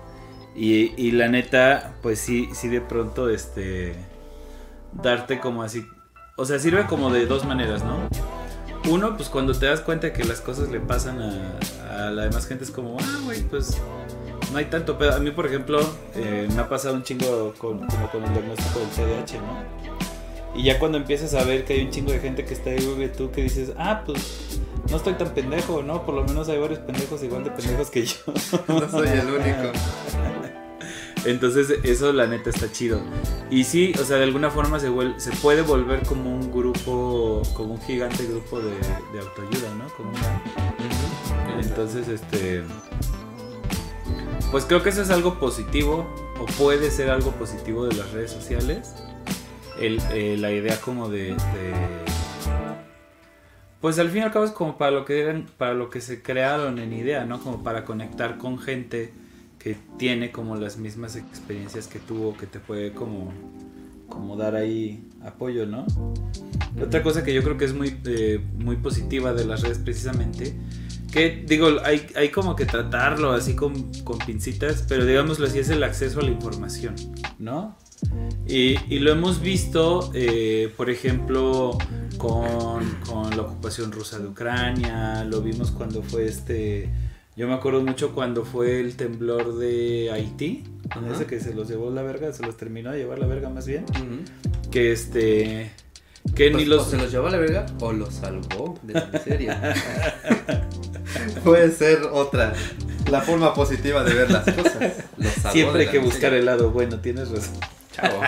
Y, 0.55 0.93
y 0.97 1.11
la 1.11 1.27
neta, 1.27 1.93
pues 2.01 2.19
sí, 2.19 2.49
sí 2.53 2.67
de 2.69 2.81
pronto, 2.81 3.29
este, 3.29 3.93
darte 4.93 5.39
como 5.39 5.63
así, 5.63 5.87
o 6.37 6.45
sea, 6.45 6.59
sirve 6.59 6.85
como 6.85 7.11
de 7.11 7.25
dos 7.25 7.45
maneras, 7.45 7.83
¿no? 7.83 7.97
Uno, 8.89 9.15
pues 9.15 9.29
cuando 9.29 9.53
te 9.53 9.67
das 9.67 9.81
cuenta 9.81 10.11
que 10.11 10.23
las 10.23 10.41
cosas 10.41 10.69
le 10.69 10.79
pasan 10.79 11.21
a, 11.21 12.07
a 12.07 12.09
la 12.09 12.23
demás 12.23 12.47
gente 12.47 12.63
es 12.63 12.71
como, 12.71 12.97
ah, 12.99 13.19
güey, 13.23 13.43
pues 13.43 13.79
no 14.51 14.57
hay 14.57 14.65
tanto 14.65 14.97
pedo. 14.97 15.15
A 15.15 15.19
mí, 15.19 15.31
por 15.31 15.45
ejemplo, 15.45 15.79
eh, 16.15 16.47
me 16.53 16.61
ha 16.61 16.67
pasado 16.67 16.95
un 16.95 17.03
chingo 17.03 17.53
con, 17.57 17.85
como 17.85 18.11
con 18.11 18.23
el 18.23 18.33
diagnóstico 18.33 18.79
del 18.79 18.89
TDAH, 18.89 19.37
¿no? 19.39 19.91
Y 20.53 20.63
ya 20.63 20.79
cuando 20.79 20.97
empiezas 20.97 21.33
a 21.33 21.45
ver 21.45 21.63
que 21.63 21.73
hay 21.73 21.85
un 21.85 21.91
chingo 21.91 22.11
de 22.11 22.19
gente 22.19 22.43
que 22.43 22.53
está 22.53 22.73
igual 22.73 22.97
que 22.97 23.09
tú, 23.09 23.31
que 23.31 23.43
dices, 23.43 23.71
ah, 23.77 24.03
pues 24.05 24.59
no 24.89 24.97
estoy 24.97 25.13
tan 25.13 25.33
pendejo, 25.33 25.81
¿no? 25.81 26.05
Por 26.05 26.15
lo 26.15 26.23
menos 26.23 26.49
hay 26.49 26.59
varios 26.59 26.79
pendejos 26.79 27.23
igual 27.23 27.43
de 27.43 27.51
pendejos 27.51 27.89
que 27.89 28.05
yo. 28.05 28.15
No 28.67 28.89
soy 28.89 29.07
el 29.07 29.27
único. 29.27 29.71
Entonces 31.25 31.79
eso 31.83 32.11
la 32.13 32.25
neta 32.27 32.49
está 32.49 32.71
chido. 32.71 32.99
Y 33.49 33.63
sí, 33.65 33.93
o 33.99 34.03
sea, 34.05 34.17
de 34.17 34.23
alguna 34.23 34.49
forma 34.49 34.79
se, 34.79 34.89
puede 35.41 35.61
volver 35.61 36.03
como 36.03 36.33
un 36.33 36.51
grupo, 36.51 37.41
como 37.53 37.75
un 37.75 37.81
gigante 37.81 38.25
grupo 38.25 38.59
de, 38.59 38.73
autoayuda, 39.19 39.75
¿no? 39.75 39.87
Como 39.95 40.09
una- 40.09 41.59
Entonces, 41.61 42.07
este... 42.07 42.63
Pues 44.51 44.65
creo 44.65 44.83
que 44.83 44.89
eso 44.89 45.01
es 45.01 45.09
algo 45.11 45.39
positivo, 45.39 46.05
o 46.39 46.45
puede 46.57 46.91
ser 46.91 47.09
algo 47.09 47.31
positivo 47.31 47.85
de 47.85 47.95
las 47.95 48.11
redes 48.11 48.31
sociales. 48.31 48.93
Eh, 49.79 50.35
la 50.37 50.51
idea 50.51 50.79
como 50.81 51.07
de, 51.09 51.27
de- 51.27 51.35
Pues 53.79 53.97
al 53.99 54.09
fin 54.09 54.19
y 54.19 54.21
al 54.23 54.31
cabo 54.31 54.45
es 54.45 54.51
como 54.51 54.77
para 54.77 54.91
lo 54.91 55.05
que 55.05 55.21
eran, 55.21 55.47
para 55.57 55.73
lo 55.73 55.89
que 55.89 56.01
se 56.01 56.21
crearon 56.21 56.79
en 56.79 56.93
idea, 56.93 57.25
¿no? 57.25 57.39
Como 57.39 57.63
para 57.63 57.85
conectar 57.85 58.37
con 58.37 58.59
gente 58.59 59.13
que 59.61 59.77
tiene 59.97 60.31
como 60.31 60.55
las 60.55 60.77
mismas 60.77 61.15
experiencias 61.15 61.87
que 61.87 61.99
tuvo, 61.99 62.35
que 62.35 62.47
te 62.47 62.59
puede 62.59 62.93
como, 62.93 63.31
como 64.09 64.35
dar 64.35 64.55
ahí 64.55 65.07
apoyo, 65.23 65.65
¿no? 65.65 65.85
Otra 66.81 67.03
cosa 67.03 67.23
que 67.23 67.33
yo 67.33 67.43
creo 67.43 67.57
que 67.57 67.65
es 67.65 67.73
muy, 67.73 67.99
eh, 68.05 68.43
muy 68.57 68.77
positiva 68.77 69.33
de 69.33 69.45
las 69.45 69.61
redes 69.61 69.77
precisamente, 69.77 70.55
que 71.11 71.43
digo, 71.47 71.67
hay, 71.83 72.07
hay 72.15 72.29
como 72.29 72.55
que 72.55 72.65
tratarlo 72.65 73.33
así 73.33 73.55
con, 73.55 73.91
con 74.03 74.17
pincitas, 74.19 74.85
pero 74.87 75.05
digámoslo 75.05 75.45
así, 75.45 75.59
es 75.59 75.69
el 75.69 75.83
acceso 75.83 76.21
a 76.21 76.23
la 76.23 76.31
información, 76.31 76.95
¿no? 77.37 77.77
Y, 78.47 78.77
y 78.93 78.99
lo 78.99 79.11
hemos 79.11 79.41
visto, 79.41 80.09
eh, 80.15 80.73
por 80.75 80.89
ejemplo, 80.89 81.77
con, 82.17 82.83
con 83.07 83.29
la 83.37 83.43
ocupación 83.43 83.91
rusa 83.91 84.17
de 84.17 84.27
Ucrania, 84.27 85.23
lo 85.23 85.41
vimos 85.41 85.69
cuando 85.71 86.01
fue 86.01 86.25
este... 86.25 87.10
Yo 87.41 87.47
me 87.47 87.55
acuerdo 87.55 87.81
mucho 87.81 88.13
cuando 88.13 88.45
fue 88.45 88.79
el 88.79 88.95
temblor 88.95 89.57
de 89.57 90.11
Haití, 90.13 90.63
en 90.95 91.11
ese 91.11 91.25
que 91.25 91.39
se 91.39 91.55
los 91.55 91.67
llevó 91.67 91.89
la 91.89 92.03
verga, 92.03 92.31
se 92.33 92.45
los 92.45 92.55
terminó 92.55 92.91
de 92.91 92.99
llevar 92.99 93.17
la 93.17 93.25
verga 93.25 93.49
más 93.49 93.65
bien, 93.65 93.83
que 94.69 94.91
este... 94.91 95.71
Que 96.35 96.51
Pues, 96.51 96.55
ni 96.63 96.65
los... 96.65 96.85
O 96.85 96.89
se 96.91 96.97
los 96.97 97.11
llevó 97.11 97.29
a 97.29 97.31
la 97.31 97.39
verga 97.39 97.65
o 97.79 97.93
los 97.93 98.13
salvó 98.13 98.77
de 98.83 98.93
la 98.93 99.09
miseria. 99.11 99.73
Puede 101.43 101.71
ser 101.71 102.03
otra. 102.11 102.53
La 103.09 103.21
forma 103.21 103.55
positiva 103.55 104.03
de 104.03 104.13
ver 104.13 104.29
las 104.29 104.43
cosas. 104.43 104.93
Los 105.17 105.33
salvó 105.33 105.51
Siempre 105.51 105.85
hay 105.85 105.89
que 105.89 105.97
buscar 105.97 106.35
el 106.35 106.45
lado 106.45 106.69
bueno, 106.69 106.99
tienes 106.99 107.31
razón. 107.31 107.55
Chavo. 107.91 108.21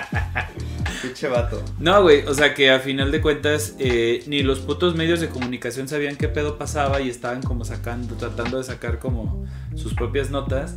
Pinche 1.14 1.28
vato. 1.28 1.64
No, 1.78 2.01
güey, 2.01 2.26
o 2.26 2.34
sea 2.34 2.55
que 2.55 2.72
a 2.72 2.80
final 2.80 3.11
de 3.11 3.22
cuentas 3.22 3.76
eh, 3.78 4.24
ni 4.26 4.41
los 4.41 4.59
putos 4.59 4.95
medios 4.95 5.20
de 5.20 5.30
comunicación 5.30 5.88
sabían 5.88 6.16
qué 6.16 6.28
pedo 6.28 6.57
pasaba 6.57 7.01
y 7.01 7.09
estaban 7.09 7.43
como 7.43 7.66
sacando, 7.66 8.16
tratando 8.16 8.57
de 8.57 8.64
sacar 8.64 8.97
como 8.97 9.45
sus 9.76 9.93
propias 9.93 10.32
notas. 10.32 10.76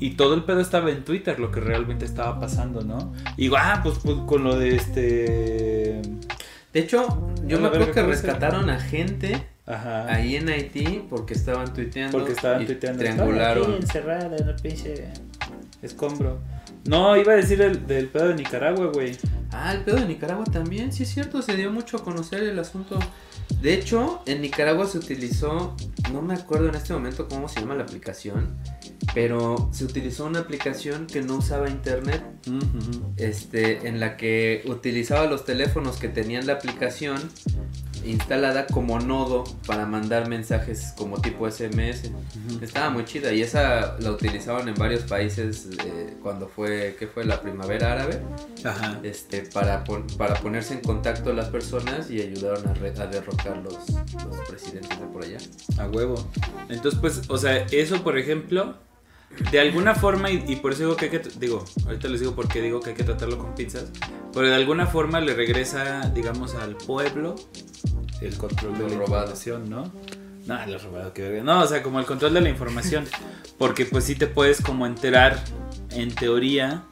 Y 0.00 0.10
todo 0.16 0.34
el 0.34 0.42
pedo 0.42 0.60
estaba 0.60 0.90
en 0.90 1.04
Twitter, 1.04 1.38
lo 1.38 1.52
que 1.52 1.60
realmente 1.60 2.04
estaba 2.04 2.40
pasando, 2.40 2.82
¿no? 2.82 3.14
Y 3.36 3.48
ah, 3.56 3.80
pues, 3.84 4.00
pues 4.02 4.16
con 4.26 4.42
lo 4.42 4.58
de 4.58 4.74
este... 4.74 6.02
De 6.72 6.80
hecho, 6.80 7.30
yo 7.46 7.60
me 7.60 7.68
acuerdo 7.68 7.92
que 7.92 8.02
rescataron 8.02 8.68
a 8.68 8.80
gente 8.80 9.46
ahí 9.66 10.34
en 10.34 10.48
Haití 10.48 11.06
porque 11.08 11.34
estaban 11.34 11.72
tuiteando. 11.72 12.18
Porque 12.18 12.32
estaban 12.32 12.66
tuiteando. 12.66 12.98
Triangularon. 12.98 13.74
encerrada 13.74 14.36
en 14.36 14.48
el 14.48 14.56
pinche 14.56 15.12
escombro. 15.86 16.40
No, 16.86 17.16
iba 17.16 17.32
a 17.32 17.36
decir 17.36 17.60
el 17.62 17.86
del 17.86 18.08
pedo 18.08 18.28
de 18.28 18.34
Nicaragua, 18.34 18.86
güey. 18.92 19.16
Ah, 19.50 19.72
el 19.72 19.80
pedo 19.80 19.96
de 19.96 20.06
Nicaragua 20.06 20.44
también, 20.44 20.92
sí 20.92 21.02
es 21.02 21.08
cierto, 21.08 21.42
se 21.42 21.56
dio 21.56 21.70
mucho 21.72 21.96
a 21.96 22.04
conocer 22.04 22.42
el 22.42 22.58
asunto. 22.58 22.98
De 23.60 23.74
hecho, 23.74 24.22
en 24.26 24.42
Nicaragua 24.42 24.86
se 24.86 24.98
utilizó, 24.98 25.76
no 26.12 26.20
me 26.20 26.34
acuerdo 26.34 26.68
en 26.68 26.74
este 26.74 26.92
momento 26.92 27.28
cómo 27.28 27.48
se 27.48 27.60
llama 27.60 27.74
la 27.74 27.84
aplicación, 27.84 28.56
pero 29.14 29.70
se 29.72 29.84
utilizó 29.84 30.26
una 30.26 30.40
aplicación 30.40 31.06
que 31.06 31.22
no 31.22 31.36
usaba 31.36 31.68
internet, 31.70 32.22
este, 33.16 33.88
en 33.88 33.98
la 33.98 34.16
que 34.16 34.62
utilizaba 34.66 35.26
los 35.26 35.44
teléfonos 35.44 35.96
que 35.96 36.08
tenían 36.08 36.46
la 36.46 36.54
aplicación 36.54 37.18
instalada 38.10 38.66
como 38.66 38.98
nodo 38.98 39.44
para 39.66 39.86
mandar 39.86 40.28
mensajes 40.28 40.92
como 40.96 41.20
tipo 41.20 41.50
SMS. 41.50 42.10
Estaba 42.60 42.90
muy 42.90 43.04
chida 43.04 43.32
y 43.32 43.42
esa 43.42 43.96
la 43.98 44.10
utilizaban 44.10 44.68
en 44.68 44.74
varios 44.74 45.02
países 45.02 45.68
eh, 45.84 46.16
cuando 46.22 46.48
fue, 46.48 46.96
¿qué 46.98 47.06
fue? 47.06 47.24
La 47.24 47.40
primavera 47.40 47.92
árabe. 47.92 48.20
Ajá. 48.64 49.00
Este, 49.02 49.42
para, 49.42 49.84
para 50.16 50.34
ponerse 50.36 50.74
en 50.74 50.80
contacto 50.80 51.32
las 51.32 51.48
personas 51.48 52.10
y 52.10 52.20
ayudaron 52.20 52.66
a, 52.66 52.70
a 52.70 53.06
derrocar 53.06 53.58
los, 53.58 53.74
los 54.24 54.48
presidentes 54.48 54.98
de 54.98 55.06
por 55.06 55.24
allá. 55.24 55.38
A 55.78 55.86
huevo. 55.88 56.26
Entonces, 56.68 57.00
pues, 57.00 57.22
o 57.28 57.38
sea, 57.38 57.66
eso 57.70 58.02
por 58.02 58.18
ejemplo 58.18 58.76
de 59.50 59.60
alguna 59.60 59.94
forma, 59.94 60.30
y, 60.30 60.56
por 60.56 60.72
eso 60.72 60.82
digo 60.82 60.96
que 60.96 61.06
hay 61.06 61.10
que, 61.10 61.22
digo, 61.38 61.64
ahorita 61.84 62.08
les 62.08 62.20
digo 62.20 62.34
por 62.34 62.48
qué 62.48 62.62
digo 62.62 62.80
que 62.80 62.90
hay 62.90 62.96
que 62.96 63.04
tratarlo 63.04 63.38
con 63.38 63.54
pinzas, 63.54 63.90
pero 64.32 64.48
de 64.48 64.54
alguna 64.54 64.86
forma 64.86 65.20
le 65.20 65.34
regresa, 65.34 66.10
digamos, 66.14 66.54
al 66.54 66.76
pueblo 66.76 67.36
el 68.20 68.36
control 68.36 68.78
de 68.78 68.88
la 68.88 68.94
información, 68.94 69.68
¿no? 69.68 69.92
No, 70.46 70.64
lo 70.66 70.78
robado, 70.78 71.12
que 71.12 71.42
No, 71.42 71.62
o 71.62 71.66
sea, 71.66 71.82
como 71.82 71.98
el 71.98 72.06
control 72.06 72.34
de 72.34 72.40
la 72.40 72.48
información, 72.48 73.04
porque 73.58 73.84
pues 73.84 74.04
sí 74.04 74.14
te 74.14 74.26
puedes 74.26 74.62
como 74.62 74.86
enterar, 74.86 75.42
en 75.90 76.14
teoría, 76.14 76.84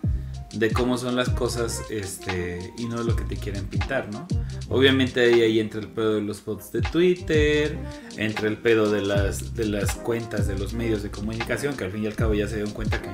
de 0.56 0.70
cómo 0.72 0.98
son 0.98 1.16
las 1.16 1.30
cosas 1.30 1.82
este, 1.90 2.72
y 2.78 2.86
no 2.86 3.02
lo 3.02 3.16
que 3.16 3.24
te 3.24 3.36
quieren 3.36 3.66
pintar, 3.66 4.08
¿no? 4.12 4.26
Obviamente 4.68 5.20
ahí, 5.20 5.42
ahí 5.42 5.60
entra 5.60 5.80
el 5.80 5.88
pedo 5.88 6.14
de 6.14 6.22
los 6.22 6.44
bots 6.44 6.72
de 6.72 6.80
Twitter, 6.82 7.76
entra 8.16 8.48
el 8.48 8.56
pedo 8.56 8.90
de 8.90 9.02
las, 9.02 9.54
de 9.54 9.66
las 9.66 9.96
cuentas 9.96 10.46
de 10.46 10.58
los 10.58 10.72
medios 10.72 11.02
de 11.02 11.10
comunicación, 11.10 11.76
que 11.76 11.84
al 11.84 11.92
fin 11.92 12.04
y 12.04 12.06
al 12.06 12.14
cabo 12.14 12.34
ya 12.34 12.46
se 12.46 12.56
dieron 12.56 12.72
cuenta 12.72 13.02
que, 13.02 13.10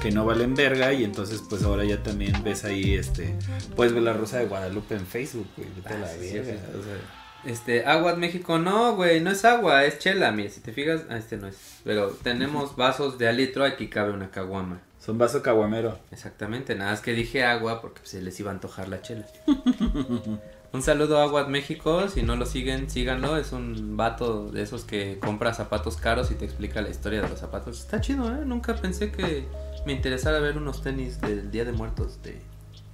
que 0.00 0.10
no 0.10 0.26
valen 0.26 0.54
verga 0.54 0.92
y 0.92 1.04
entonces 1.04 1.42
pues 1.48 1.62
ahora 1.62 1.84
ya 1.84 2.02
también 2.02 2.42
ves 2.44 2.64
ahí, 2.64 2.94
este, 2.94 3.34
puedes 3.74 3.92
ver 3.92 4.02
la 4.02 4.12
Rosa 4.12 4.38
de 4.38 4.46
Guadalupe 4.46 4.94
en 4.94 5.06
Facebook, 5.06 5.48
güey, 5.56 5.68
vete 5.74 5.98
la 5.98 6.06
ah, 6.06 6.16
verga, 6.20 6.60
o 6.78 6.82
sea... 6.82 7.22
Este, 7.44 7.84
agua 7.84 8.14
México, 8.14 8.60
no, 8.60 8.94
güey, 8.94 9.20
no 9.20 9.32
es 9.32 9.44
agua, 9.44 9.84
es 9.84 9.98
chela, 9.98 10.30
mira, 10.30 10.48
si 10.48 10.60
te 10.60 10.72
fijas, 10.72 11.02
ah, 11.10 11.16
este 11.16 11.36
no 11.36 11.48
es. 11.48 11.80
Pero 11.82 12.10
tenemos 12.22 12.76
vasos 12.76 13.18
de 13.18 13.26
alitro, 13.26 13.64
aquí 13.64 13.88
cabe 13.88 14.12
una 14.12 14.30
caguama. 14.30 14.80
Son 15.04 15.18
vaso 15.18 15.42
caguamero. 15.42 15.98
Exactamente, 16.12 16.76
nada 16.76 16.92
más 16.92 17.00
que 17.00 17.12
dije 17.12 17.42
agua 17.42 17.80
porque 17.80 18.00
se 18.04 18.22
les 18.22 18.38
iba 18.38 18.52
a 18.52 18.54
antojar 18.54 18.88
la 18.88 19.02
chela. 19.02 19.26
un 20.72 20.80
saludo 20.82 21.18
a 21.18 21.24
Aguas 21.24 21.48
México, 21.48 22.08
si 22.08 22.22
no 22.22 22.36
lo 22.36 22.46
siguen, 22.46 22.88
síganlo, 22.88 23.36
es 23.36 23.50
un 23.50 23.96
vato 23.96 24.48
de 24.52 24.62
esos 24.62 24.84
que 24.84 25.18
compra 25.18 25.54
zapatos 25.54 25.96
caros 25.96 26.30
y 26.30 26.36
te 26.36 26.44
explica 26.44 26.80
la 26.82 26.90
historia 26.90 27.20
de 27.20 27.28
los 27.28 27.40
zapatos. 27.40 27.80
Está 27.80 28.00
chido, 28.00 28.28
¿eh? 28.32 28.44
Nunca 28.46 28.76
pensé 28.76 29.10
que 29.10 29.44
me 29.84 29.92
interesara 29.92 30.38
ver 30.38 30.56
unos 30.56 30.82
tenis 30.82 31.20
del 31.20 31.50
Día 31.50 31.64
de 31.64 31.72
Muertos 31.72 32.22
de 32.22 32.40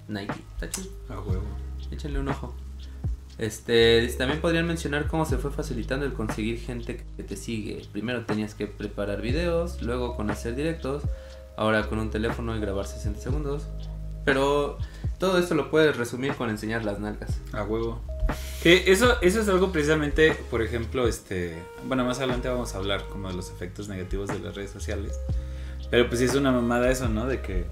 Nike. 0.09 0.35
Está 0.55 0.71
chido. 0.71 0.89
A 1.11 1.21
huevo. 1.21 1.45
Échenle 1.91 2.21
un 2.21 2.29
ojo. 2.29 2.55
Este, 3.37 4.09
también 4.17 4.41
podrían 4.41 4.67
mencionar 4.67 5.07
cómo 5.07 5.27
se 5.27 5.37
fue 5.37 5.53
facilitando 5.53 6.07
el 6.07 6.15
conseguir 6.15 6.59
gente 6.59 7.05
que 7.17 7.23
te 7.23 7.37
sigue. 7.37 7.87
Primero 7.93 8.25
tenías 8.25 8.55
que 8.55 8.67
preparar 8.67 9.21
videos, 9.21 9.83
luego 9.83 10.17
con 10.17 10.31
hacer 10.31 10.57
directos, 10.57 11.05
ahora 11.59 11.89
con 11.89 11.99
un 11.99 12.11
teléfono 12.11 12.57
y 12.57 12.61
grabar 12.61 12.87
60 12.87 13.21
segundos. 13.21 13.67
Pero 14.25 14.79
todo 15.19 15.39
esto 15.39 15.55
lo 15.55 15.71
puedes 15.71 15.97
resumir 15.97 16.35
con 16.35 16.51
enseñar 16.51 16.85
las 16.85 17.01
nalgas. 17.01 17.41
A 17.53 17.65
huevo. 17.65 18.01
Que 18.63 18.91
eso, 18.93 19.21
eso 19.23 19.41
es 19.41 19.49
algo 19.49 19.73
precisamente, 19.73 20.35
por 20.51 20.63
ejemplo, 20.63 21.09
este, 21.09 21.61
bueno, 21.85 22.05
más 22.05 22.19
adelante 22.19 22.49
vamos 22.49 22.75
a 22.75 22.79
hablar 22.79 23.07
como 23.09 23.29
de 23.29 23.35
los 23.35 23.51
efectos 23.51 23.89
negativos 23.89 24.29
de 24.29 24.39
las 24.39 24.55
redes 24.55 24.71
sociales. 24.71 25.19
Pero 25.91 26.07
pues 26.09 26.21
sí 26.21 26.27
es 26.27 26.35
una 26.35 26.53
mamada 26.53 26.91
eso, 26.91 27.09
¿no? 27.09 27.27
De 27.27 27.41
que 27.41 27.67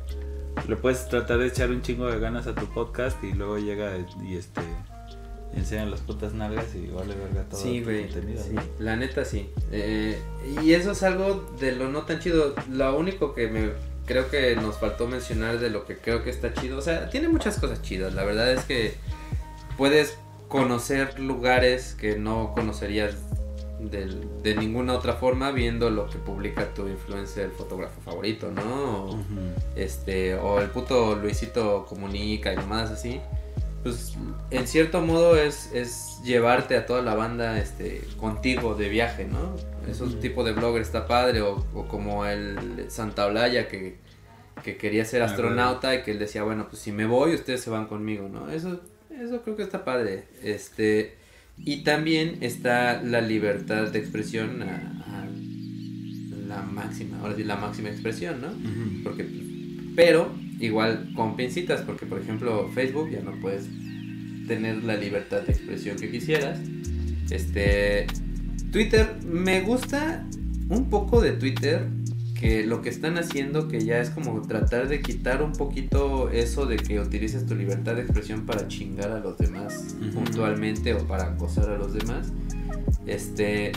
le 0.66 0.76
puedes 0.76 1.08
tratar 1.08 1.38
de 1.38 1.46
echar 1.46 1.70
un 1.70 1.82
chingo 1.82 2.06
de 2.06 2.18
ganas 2.18 2.46
a 2.46 2.54
tu 2.54 2.66
podcast 2.66 3.22
y 3.22 3.32
luego 3.32 3.58
llega 3.58 3.92
y 4.24 4.36
este 4.36 4.62
enseñan 5.58 5.90
las 5.90 6.00
putas 6.00 6.34
nalgas 6.34 6.74
y 6.74 6.86
vale 6.88 7.14
verga 7.14 7.48
todo 7.48 7.60
sí, 7.60 7.82
güey, 7.82 8.08
La 8.78 8.96
neta 8.96 9.24
sí. 9.24 9.50
Eh, 9.72 10.18
y 10.62 10.72
eso 10.72 10.92
es 10.92 11.02
algo 11.02 11.50
de 11.58 11.72
lo 11.72 11.88
no 11.88 12.02
tan 12.02 12.20
chido. 12.20 12.54
Lo 12.70 12.96
único 12.96 13.34
que 13.34 13.48
me 13.48 13.70
creo 14.06 14.30
que 14.30 14.54
nos 14.56 14.78
faltó 14.78 15.06
mencionar 15.06 15.58
de 15.58 15.70
lo 15.70 15.84
que 15.84 15.96
creo 15.98 16.22
que 16.22 16.30
está 16.30 16.54
chido. 16.54 16.78
O 16.78 16.82
sea, 16.82 17.10
tiene 17.10 17.28
muchas 17.28 17.58
cosas 17.58 17.82
chidas. 17.82 18.14
La 18.14 18.24
verdad 18.24 18.52
es 18.52 18.64
que 18.64 18.94
puedes 19.76 20.16
conocer 20.48 21.18
lugares 21.18 21.96
que 21.98 22.16
no 22.16 22.52
conocerías 22.54 23.16
de, 23.80 24.54
ninguna 24.54 24.94
otra 24.94 25.14
forma 25.14 25.50
viendo 25.50 25.90
lo 25.90 26.08
que 26.08 26.18
publica 26.18 26.72
tu 26.72 26.88
influencer, 26.88 27.46
el 27.46 27.50
fotógrafo 27.50 28.00
favorito, 28.00 28.50
¿no? 28.50 29.22
Este, 29.74 30.34
o 30.36 30.60
el 30.60 30.70
puto 30.70 31.16
Luisito 31.16 31.84
comunica 31.86 32.52
y 32.54 32.56
más 32.66 32.90
así 32.90 33.20
pues 33.86 34.16
en 34.50 34.66
cierto 34.66 35.00
modo 35.00 35.36
es, 35.36 35.70
es 35.72 36.20
llevarte 36.24 36.76
a 36.76 36.86
toda 36.86 37.02
la 37.02 37.14
banda 37.14 37.56
este 37.60 38.02
contigo 38.18 38.74
de 38.74 38.88
viaje, 38.88 39.26
¿no? 39.26 39.54
Esos 39.88 40.18
tipo 40.18 40.42
de 40.42 40.50
blogger 40.50 40.82
está 40.82 41.06
padre, 41.06 41.40
o, 41.40 41.64
como 41.86 42.26
el 42.26 42.90
Santa 42.90 43.26
Olaya 43.26 43.68
que, 43.68 43.98
quería 44.80 45.04
ser 45.04 45.22
astronauta 45.22 45.94
y 45.94 46.02
que 46.02 46.10
él 46.10 46.18
decía, 46.18 46.42
bueno, 46.42 46.66
pues 46.68 46.82
si 46.82 46.90
me 46.90 47.06
voy, 47.06 47.34
ustedes 47.34 47.60
se 47.60 47.70
van 47.70 47.86
conmigo, 47.86 48.28
¿no? 48.28 48.50
Eso, 48.50 48.80
eso 49.08 49.42
creo 49.42 49.54
que 49.54 49.62
está 49.62 49.84
padre. 49.84 50.24
Este, 50.42 51.14
y 51.56 51.84
también 51.84 52.38
está 52.40 53.00
la 53.04 53.20
libertad 53.20 53.86
de 53.92 54.00
expresión 54.00 54.64
a, 54.64 55.28
la 56.48 56.62
máxima, 56.62 57.20
ahora 57.20 57.36
sí, 57.36 57.44
la 57.44 57.54
máxima 57.54 57.90
expresión, 57.90 58.40
¿no? 58.40 58.48
Porque, 59.04 59.24
pero 59.94 60.34
igual 60.60 61.12
con 61.14 61.36
pincitas, 61.36 61.82
porque 61.82 62.06
por 62.06 62.20
ejemplo 62.20 62.68
Facebook 62.74 63.10
ya 63.10 63.20
no 63.20 63.32
puedes 63.40 63.66
tener 64.46 64.84
la 64.84 64.96
libertad 64.96 65.42
de 65.42 65.52
expresión 65.52 65.96
que 65.96 66.10
quisieras. 66.10 66.60
Este 67.30 68.06
Twitter 68.70 69.16
me 69.24 69.60
gusta 69.62 70.26
un 70.68 70.88
poco 70.88 71.20
de 71.20 71.32
Twitter 71.32 71.88
que 72.38 72.66
lo 72.66 72.82
que 72.82 72.90
están 72.90 73.16
haciendo 73.16 73.66
que 73.68 73.84
ya 73.84 73.98
es 73.98 74.10
como 74.10 74.42
tratar 74.42 74.88
de 74.88 75.00
quitar 75.00 75.42
un 75.42 75.52
poquito 75.52 76.30
eso 76.30 76.66
de 76.66 76.76
que 76.76 77.00
utilices 77.00 77.46
tu 77.46 77.54
libertad 77.54 77.94
de 77.94 78.02
expresión 78.02 78.44
para 78.44 78.68
chingar 78.68 79.10
a 79.10 79.20
los 79.20 79.38
demás 79.38 79.96
puntualmente 80.12 80.92
o 80.94 81.06
para 81.06 81.24
acosar 81.24 81.70
a 81.70 81.78
los 81.78 81.94
demás. 81.94 82.32
Este, 83.06 83.72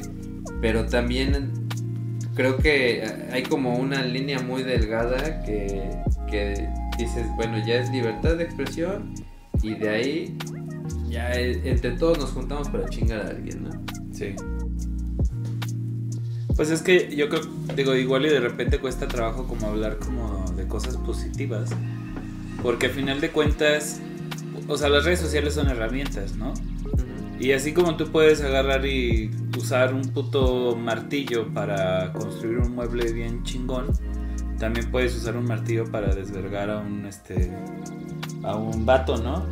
pero 0.61 0.85
también 0.87 1.51
creo 2.35 2.57
que 2.57 3.03
hay 3.31 3.43
como 3.43 3.77
una 3.77 4.03
línea 4.03 4.39
muy 4.39 4.63
delgada 4.63 5.43
que 5.43 5.89
que 6.29 6.69
dices, 6.97 7.25
bueno, 7.35 7.57
ya 7.65 7.75
es 7.75 7.89
libertad 7.89 8.35
de 8.35 8.43
expresión 8.43 9.13
y 9.61 9.75
de 9.75 9.89
ahí 9.89 10.37
ya 11.09 11.33
entre 11.33 11.91
todos 11.91 12.17
nos 12.17 12.31
juntamos 12.31 12.69
para 12.69 12.87
chingar 12.89 13.21
a 13.21 13.29
alguien, 13.29 13.63
¿no? 13.63 13.71
Sí. 14.11 14.35
Pues 16.55 16.71
es 16.71 16.81
que 16.81 17.15
yo 17.15 17.29
creo, 17.29 17.41
digo, 17.75 17.95
igual 17.95 18.25
y 18.25 18.29
de 18.29 18.39
repente 18.39 18.79
cuesta 18.79 19.07
trabajo 19.07 19.47
como 19.47 19.67
hablar 19.67 19.97
como 19.97 20.43
de 20.57 20.67
cosas 20.67 20.97
positivas, 20.97 21.69
porque 22.61 22.87
al 22.87 22.91
final 22.91 23.21
de 23.21 23.31
cuentas, 23.31 24.01
o 24.67 24.77
sea, 24.77 24.89
las 24.89 25.05
redes 25.05 25.19
sociales 25.19 25.53
son 25.53 25.69
herramientas, 25.69 26.35
¿no? 26.35 26.53
Y 27.39 27.53
así 27.53 27.71
como 27.73 27.95
tú 27.95 28.11
puedes 28.11 28.41
agarrar 28.41 28.85
y 28.85 29.31
usar 29.57 29.93
un 29.93 30.01
puto 30.09 30.75
martillo 30.75 31.47
para 31.53 32.11
construir 32.11 32.57
un 32.57 32.75
mueble 32.75 33.13
bien 33.13 33.43
chingón, 33.43 33.87
también 34.59 34.91
puedes 34.91 35.15
usar 35.15 35.35
un 35.37 35.45
martillo 35.45 35.85
para 35.85 36.13
desvergar 36.13 36.69
a 36.69 36.79
un 36.79 37.05
este 37.05 37.51
a 38.43 38.55
un 38.55 38.85
vato, 38.85 39.17
¿no? 39.17 39.45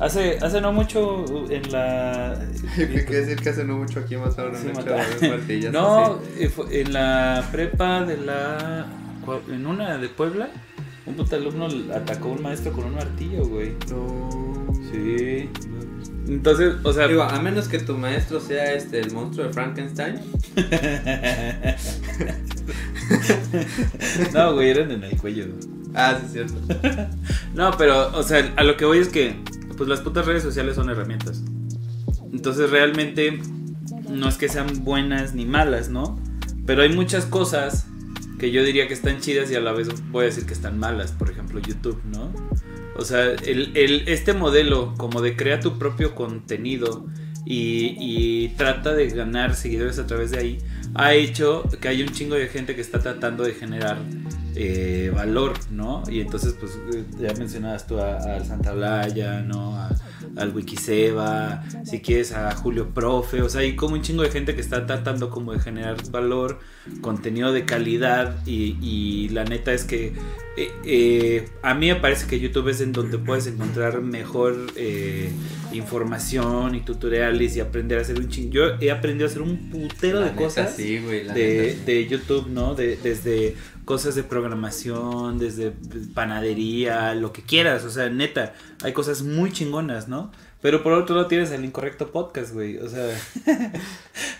Hace, 0.00 0.38
hace 0.38 0.60
no 0.60 0.72
mucho 0.72 1.24
en 1.50 1.70
la. 1.70 2.38
¿Qué 2.76 2.88
quiere 2.88 3.20
decir 3.20 3.40
que 3.40 3.50
hace 3.50 3.64
no 3.64 3.76
mucho 3.78 4.00
aquí 4.00 4.16
mataron 4.16 4.56
a 4.56 4.58
un 4.58 5.72
No, 5.72 6.18
eh, 6.38 6.50
en 6.70 6.92
la 6.92 7.48
prepa 7.52 8.04
de 8.04 8.16
la. 8.16 8.86
En 9.48 9.66
una 9.66 9.98
de 9.98 10.08
Puebla, 10.08 10.48
un 11.06 11.14
puto 11.14 11.36
alumno 11.36 11.68
atacó 11.94 12.30
a 12.30 12.32
un 12.32 12.42
maestro 12.42 12.72
con 12.72 12.84
un 12.84 12.94
martillo, 12.96 13.46
güey. 13.46 13.76
No. 13.90 14.66
Sí. 14.90 15.48
Entonces, 16.28 16.74
o 16.82 16.92
sea. 16.92 17.08
Digo, 17.08 17.22
a 17.22 17.40
menos 17.40 17.68
que 17.68 17.78
tu 17.78 17.96
maestro 17.96 18.40
sea 18.40 18.74
este 18.74 19.00
el 19.00 19.12
monstruo 19.12 19.46
de 19.46 19.52
Frankenstein. 19.52 20.16
no, 24.34 24.54
güey, 24.54 24.70
eran 24.70 24.90
en 24.90 25.04
el 25.04 25.16
cuello. 25.16 25.46
Ah, 25.94 26.18
sí, 26.18 26.26
es 26.26 26.32
cierto. 26.32 26.56
no, 27.54 27.70
pero, 27.76 28.16
o 28.16 28.22
sea, 28.22 28.52
a 28.56 28.64
lo 28.64 28.76
que 28.76 28.84
voy 28.84 28.98
es 28.98 29.08
que, 29.08 29.36
pues 29.76 29.88
las 29.88 30.00
putas 30.00 30.26
redes 30.26 30.42
sociales 30.42 30.76
son 30.76 30.90
herramientas. 30.90 31.42
Entonces, 32.32 32.70
realmente, 32.70 33.40
no 34.08 34.28
es 34.28 34.36
que 34.36 34.48
sean 34.48 34.84
buenas 34.84 35.34
ni 35.34 35.44
malas, 35.44 35.90
¿no? 35.90 36.18
Pero 36.66 36.82
hay 36.82 36.94
muchas 36.94 37.26
cosas 37.26 37.86
que 38.38 38.50
yo 38.50 38.64
diría 38.64 38.88
que 38.88 38.94
están 38.94 39.20
chidas 39.20 39.50
y 39.50 39.54
a 39.54 39.60
la 39.60 39.72
vez 39.72 39.88
voy 40.10 40.22
a 40.22 40.26
decir 40.26 40.46
que 40.46 40.54
están 40.54 40.78
malas. 40.78 41.12
Por 41.12 41.30
ejemplo, 41.30 41.60
YouTube, 41.60 42.00
¿no? 42.06 42.32
O 42.96 43.04
sea, 43.04 43.24
el, 43.24 44.04
este 44.06 44.34
modelo 44.34 44.94
como 44.96 45.20
de 45.20 45.36
crea 45.36 45.60
tu 45.60 45.78
propio 45.78 46.14
contenido 46.14 47.06
y, 47.44 47.96
y, 47.98 48.48
trata 48.50 48.92
de 48.92 49.08
ganar 49.08 49.54
seguidores 49.56 49.98
a 49.98 50.06
través 50.06 50.30
de 50.30 50.38
ahí, 50.38 50.58
ha 50.94 51.14
hecho 51.14 51.64
que 51.80 51.88
hay 51.88 52.02
un 52.02 52.10
chingo 52.10 52.34
de 52.36 52.46
gente 52.46 52.74
que 52.74 52.80
está 52.80 53.00
tratando 53.00 53.42
de 53.42 53.54
generar 53.54 53.98
eh, 54.54 55.10
valor, 55.14 55.54
¿no? 55.70 56.02
Y 56.08 56.20
entonces, 56.20 56.54
pues, 56.58 56.78
eh, 56.94 57.04
ya 57.18 57.32
mencionabas 57.34 57.86
tú 57.86 57.98
al 57.98 58.44
Santa 58.44 58.72
Blaya, 58.72 59.40
¿no? 59.40 59.76
Al 60.36 60.54
Wikiseba, 60.54 61.64
si 61.84 62.00
quieres 62.00 62.32
a 62.32 62.54
Julio 62.54 62.88
Profe, 62.94 63.42
o 63.42 63.48
sea, 63.48 63.62
hay 63.62 63.76
como 63.76 63.94
un 63.94 64.02
chingo 64.02 64.22
de 64.22 64.30
gente 64.30 64.54
que 64.54 64.60
está 64.60 64.86
tratando 64.86 65.30
como 65.30 65.52
de 65.52 65.60
generar 65.60 65.96
valor, 66.10 66.60
contenido 67.00 67.52
de 67.52 67.64
calidad 67.64 68.36
y, 68.46 69.28
la 69.30 69.44
neta 69.44 69.72
es 69.72 69.84
que 69.84 70.12
eh, 70.56 71.48
a 71.62 71.74
mí 71.74 71.88
me 71.88 71.96
parece 71.96 72.26
que 72.26 72.38
YouTube 72.38 72.68
es 72.68 72.80
en 72.80 72.92
donde 72.92 73.18
puedes 73.18 73.46
encontrar 73.46 74.00
mejor 74.02 74.56
información 75.72 76.74
y 76.74 76.80
tutoriales 76.80 77.56
y 77.56 77.60
aprender 77.60 77.98
a 77.98 78.02
hacer 78.02 78.18
un 78.18 78.28
chingo. 78.28 78.52
Yo 78.52 78.62
he 78.80 78.90
aprendido 78.90 79.26
a 79.26 79.30
hacer 79.30 79.42
un 79.42 79.70
putero 79.70 80.20
de 80.20 80.32
cosas 80.32 80.76
de, 80.76 81.78
de, 81.84 82.06
YouTube, 82.06 82.48
¿no? 82.48 82.74
De, 82.74 82.96
desde 82.96 83.54
cosas 83.84 84.14
de 84.14 84.22
programación, 84.22 85.38
desde 85.38 85.72
panadería, 86.14 87.14
lo 87.14 87.32
que 87.32 87.42
quieras, 87.42 87.84
o 87.84 87.90
sea, 87.90 88.08
neta, 88.08 88.54
hay 88.82 88.92
cosas 88.92 89.22
muy 89.22 89.52
chingonas, 89.52 90.08
¿no? 90.08 90.30
Pero 90.60 90.82
por 90.84 90.92
otro 90.92 91.16
lado 91.16 91.26
tienes 91.26 91.50
el 91.50 91.64
incorrecto 91.64 92.12
podcast, 92.12 92.52
güey, 92.52 92.78
o 92.78 92.88
sea... 92.88 93.06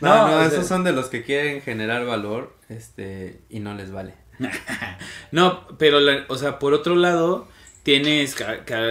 no, 0.01 0.29
no, 0.29 0.43
esos 0.43 0.67
son 0.67 0.85
de 0.85 0.93
los 0.93 1.07
que 1.07 1.25
quieren 1.25 1.61
generar 1.63 2.07
valor, 2.07 2.57
este, 2.69 3.41
y 3.51 3.59
no 3.59 3.75
les 3.75 3.91
vale. 3.91 4.15
no, 5.33 5.67
pero, 5.79 5.99
o 6.29 6.37
sea, 6.37 6.61
por 6.61 6.75
otro 6.75 6.95
lado, 6.95 7.49
tienes 7.83 8.37
que, 8.37 8.45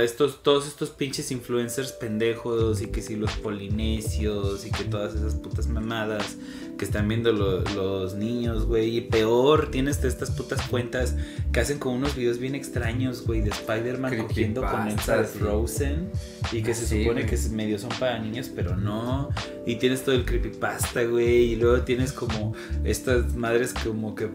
estos, 0.03 0.43
todos 0.43 0.67
estos 0.67 0.89
pinches 0.89 1.31
influencers 1.31 1.93
pendejos 1.93 2.81
y 2.81 2.87
que 2.87 3.01
si 3.01 3.15
los 3.15 3.31
polinesios 3.37 4.65
y 4.65 4.71
que 4.71 4.83
todas 4.83 5.15
esas 5.15 5.35
putas 5.35 5.67
mamadas 5.67 6.37
que 6.81 6.85
están 6.85 7.07
viendo 7.07 7.31
los 7.31 8.15
niños, 8.15 8.65
güey. 8.65 8.97
Y 8.97 9.01
peor, 9.01 9.69
tienes 9.69 10.03
estas 10.03 10.31
putas 10.31 10.63
cuentas 10.63 11.15
que 11.51 11.59
hacen 11.59 11.77
como 11.77 11.95
unos 11.95 12.15
videos 12.15 12.39
bien 12.39 12.55
extraños, 12.55 13.23
güey, 13.23 13.41
de 13.41 13.51
Spider-Man 13.51 14.17
cogiendo 14.17 14.63
con 14.63 14.87
Elsa 14.87 15.17
de 15.17 15.25
Frozen. 15.25 16.09
Y 16.51 16.63
que 16.63 16.73
se 16.73 16.87
supone 16.87 17.27
que 17.27 17.37
medio 17.51 17.77
son 17.77 17.91
para 17.99 18.17
niños, 18.17 18.49
pero 18.55 18.75
no. 18.75 19.29
Y 19.67 19.75
tienes 19.75 20.03
todo 20.03 20.15
el 20.15 20.25
creepypasta, 20.25 21.03
güey. 21.03 21.51
Y 21.51 21.55
luego 21.55 21.83
tienes 21.83 22.13
como 22.13 22.55
estas 22.83 23.35
madres 23.35 23.75
como 23.75 24.15
que 24.15 24.31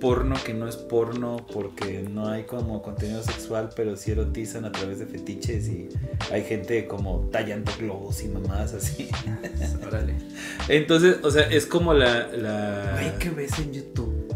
porno 0.00 0.34
que 0.44 0.52
no 0.52 0.68
es 0.68 0.76
porno 0.76 1.46
porque 1.52 2.02
no 2.02 2.28
hay 2.28 2.42
como 2.42 2.82
contenido 2.82 3.22
sexual, 3.22 3.70
pero 3.74 3.96
sí 3.96 4.10
erotizan 4.10 4.64
a 4.64 4.72
través 4.72 4.98
de 4.98 5.06
fetiches 5.06 5.68
y 5.68 5.88
hay 6.30 6.42
gente 6.42 6.86
como 6.86 7.28
tallando 7.32 7.72
globos 7.78 8.22
y 8.22 8.28
mamadas 8.28 8.74
así. 8.74 9.08
Órale. 9.86 10.14
Entonces, 10.68 11.18
o 11.22 11.30
sea, 11.30 11.44
es 11.44 11.66
como 11.66 11.83
la... 11.92 12.28
la... 12.28 12.96
Ay, 12.96 13.12
¿qué 13.18 13.30
ves 13.30 13.58
en 13.58 13.72
YouTube? 13.72 14.34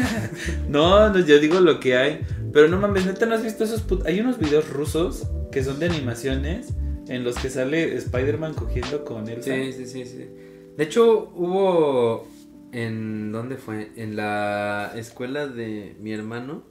no, 0.68 1.10
no, 1.10 1.18
yo 1.20 1.38
digo 1.38 1.60
lo 1.60 1.78
que 1.78 1.96
hay. 1.96 2.26
Pero 2.52 2.68
no 2.68 2.78
mames, 2.78 3.06
neta, 3.06 3.26
¿no 3.26 3.34
has 3.34 3.44
visto 3.44 3.64
esos... 3.64 3.84
Hay 4.04 4.20
unos 4.20 4.38
videos 4.38 4.68
rusos 4.70 5.28
que 5.52 5.62
son 5.62 5.78
de 5.78 5.86
animaciones 5.86 6.74
en 7.08 7.24
los 7.24 7.36
que 7.36 7.50
sale 7.50 7.94
Spider-Man 7.96 8.54
cogiendo 8.54 9.04
con 9.04 9.28
él. 9.28 9.42
Sí, 9.42 9.72
sí, 9.72 9.86
sí, 9.86 10.04
sí. 10.04 10.28
De 10.76 10.84
hecho, 10.84 11.30
hubo... 11.34 12.26
¿En 12.72 13.32
dónde 13.32 13.56
fue? 13.56 13.90
En 13.96 14.16
la 14.16 14.92
escuela 14.96 15.46
de 15.46 15.96
mi 16.00 16.12
hermano. 16.12 16.64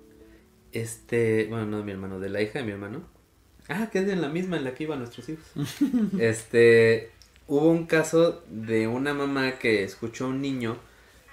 Este, 0.71 1.47
bueno, 1.49 1.65
no 1.65 1.77
de 1.77 1.83
mi 1.83 1.91
hermano, 1.91 2.19
de 2.19 2.29
la 2.29 2.41
hija 2.41 2.59
de 2.59 2.65
mi 2.65 2.71
hermano. 2.71 3.03
Ah, 3.67 3.89
que 3.91 3.99
es 3.99 4.09
en 4.09 4.21
la 4.21 4.29
misma 4.29 4.57
en 4.57 4.63
la 4.63 4.73
que 4.73 4.85
iban 4.85 4.99
nuestros 4.99 5.29
hijos. 5.29 5.45
este, 6.19 7.11
hubo 7.49 7.69
un 7.69 7.87
caso 7.87 8.43
de 8.47 8.87
una 8.87 9.13
mamá 9.13 9.53
que 9.53 9.83
escuchó 9.83 10.25
a 10.25 10.29
un 10.29 10.41
niño 10.41 10.77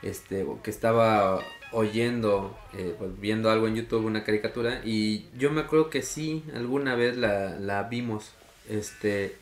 este 0.02 0.46
que 0.62 0.70
estaba 0.70 1.40
oyendo 1.72 2.56
eh, 2.76 2.94
pues, 2.98 3.20
viendo 3.20 3.50
algo 3.50 3.68
en 3.68 3.76
YouTube 3.76 4.04
una 4.04 4.24
caricatura 4.24 4.80
y 4.84 5.26
yo 5.36 5.50
me 5.50 5.60
acuerdo 5.60 5.90
que 5.90 6.02
sí 6.02 6.42
alguna 6.54 6.94
vez 6.94 7.16
la, 7.16 7.58
la 7.58 7.82
vimos 7.84 8.32
este 8.68 9.36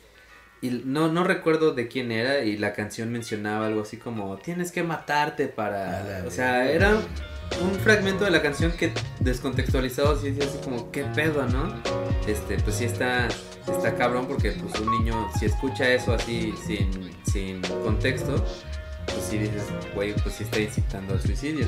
y 0.61 0.69
no 0.69 1.11
no 1.11 1.23
recuerdo 1.23 1.73
de 1.73 1.87
quién 1.87 2.11
era 2.11 2.43
y 2.43 2.57
la 2.57 2.73
canción 2.73 3.11
mencionaba 3.11 3.67
algo 3.67 3.81
así 3.81 3.97
como 3.97 4.37
tienes 4.37 4.71
que 4.71 4.83
matarte 4.83 5.47
para 5.47 6.23
o 6.27 6.31
sea 6.31 6.69
era 6.69 6.99
un 7.61 7.73
fragmento 7.79 8.25
de 8.25 8.31
la 8.31 8.41
canción 8.41 8.71
que 8.71 8.91
descontextualizado 9.19 10.15
así, 10.15 10.29
así 10.29 10.57
como 10.63 10.91
qué 10.91 11.03
pedo 11.15 11.45
no 11.45 11.73
este 12.27 12.57
pues 12.59 12.77
sí 12.77 12.85
está 12.85 13.27
está 13.73 13.95
cabrón 13.95 14.27
porque 14.27 14.51
pues 14.51 14.79
un 14.79 14.91
niño 14.91 15.27
si 15.37 15.45
escucha 15.45 15.89
eso 15.89 16.13
así 16.13 16.53
sin, 16.65 17.11
sin 17.35 17.61
contexto, 17.83 18.35
pues 19.05 19.27
sí 19.29 19.37
dices, 19.37 19.63
güey, 19.93 20.13
pues 20.13 20.35
sí 20.35 20.43
está 20.43 20.59
incitando 20.59 21.13
al 21.13 21.21
suicidio. 21.21 21.67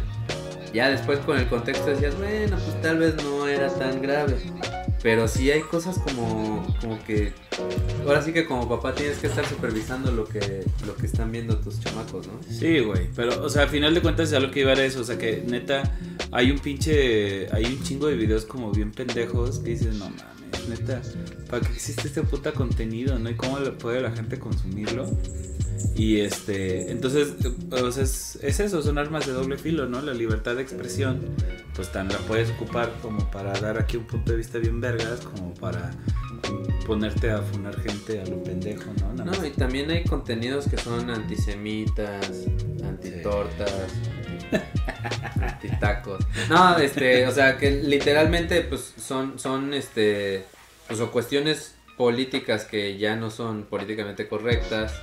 Ya 0.74 0.90
después 0.90 1.20
con 1.20 1.38
el 1.38 1.48
contexto 1.48 1.88
decías, 1.88 2.18
bueno, 2.18 2.58
pues 2.58 2.82
tal 2.82 3.00
vez 3.00 3.16
no 3.24 3.48
era 3.48 3.70
tan 3.70 4.02
grave. 4.02 4.38
Pero 5.04 5.28
sí 5.28 5.52
hay 5.52 5.62
cosas 5.62 6.00
como, 6.00 6.66
como 6.82 7.04
que, 7.04 7.34
ahora 8.06 8.22
sí 8.22 8.34
que 8.34 8.46
como 8.46 8.68
papá 8.68 8.96
tienes 8.96 9.18
que 9.20 9.28
estar 9.28 9.46
supervisando 9.46 10.12
lo 10.12 10.26
que, 10.26 10.66
lo 10.86 10.96
que 10.96 11.06
están 11.06 11.32
viendo 11.32 11.58
tus 11.60 11.80
chamacos, 11.80 12.28
¿no? 12.28 12.34
Sí, 12.50 12.80
güey, 12.80 13.08
pero, 13.16 13.44
o 13.44 13.50
sea, 13.50 13.64
al 13.64 13.70
final 13.70 13.94
de 13.94 14.02
cuentas 14.02 14.32
ya 14.32 14.40
lo 14.40 14.50
que 14.50 14.62
iba 14.62 14.72
a 14.72 14.84
eso, 14.84 15.02
o 15.02 15.04
sea, 15.04 15.18
que 15.18 15.44
neta, 15.46 15.84
hay 16.32 16.50
un 16.50 16.60
pinche, 16.60 17.48
hay 17.54 17.66
un 17.66 17.84
chingo 17.84 18.08
de 18.08 18.16
videos 18.16 18.46
como 18.46 18.72
bien 18.72 18.92
pendejos 18.92 19.60
que 19.60 19.72
dices, 19.72 19.94
no 19.96 20.10
mames 20.10 20.38
neta, 20.68 21.02
para 21.50 21.66
que 21.66 21.74
existe 21.74 22.08
este 22.08 22.22
puta 22.24 22.52
contenido, 22.52 23.18
¿no? 23.20 23.30
Y 23.30 23.36
cómo 23.36 23.58
puede 23.78 24.02
la 24.02 24.12
gente 24.12 24.40
consumirlo. 24.40 25.10
Y 25.98 26.22
este, 26.22 26.92
entonces, 26.92 27.34
pues 27.72 27.98
es, 27.98 28.38
es, 28.44 28.60
eso, 28.60 28.84
son 28.84 29.00
armas 29.00 29.26
de 29.26 29.34
doble 29.34 29.58
filo, 29.58 29.88
¿no? 29.88 30.00
La 30.00 30.14
libertad 30.14 30.56
de 30.56 30.62
expresión, 30.62 31.20
pues 31.74 31.92
tan 31.92 32.08
la 32.08 32.20
puedes 32.20 32.52
ocupar 32.52 32.94
como 33.02 33.32
para 33.32 33.60
dar 33.60 33.80
aquí 33.80 33.98
un 33.98 34.06
punto 34.06 34.32
de 34.32 34.38
vista 34.38 34.60
bien 34.60 34.80
vergas, 34.80 35.22
como 35.22 35.56
para 35.56 35.90
ponerte 36.86 37.32
a 37.32 37.42
funar 37.42 37.82
gente 37.82 38.22
a 38.22 38.26
lo 38.28 38.44
pendejo, 38.44 38.92
¿no? 39.02 39.26
no, 39.26 39.46
y 39.46 39.50
también 39.50 39.90
hay 39.90 40.04
contenidos 40.04 40.68
que 40.68 40.78
son 40.78 41.10
antisemitas, 41.10 42.46
antitortas, 42.84 43.92
antitacos. 45.42 46.24
No, 46.48 46.78
este, 46.78 47.26
o 47.26 47.32
sea, 47.32 47.58
que 47.58 47.72
literalmente, 47.72 48.62
pues, 48.62 48.94
son, 48.98 49.40
son, 49.40 49.74
este, 49.74 50.46
pues, 50.88 51.00
o 51.00 51.12
cuestiones 51.12 51.77
políticas 51.98 52.66
que 52.66 52.98
ya 52.98 53.16
no 53.16 53.32
son 53.32 53.64
políticamente 53.64 54.28
correctas 54.28 54.94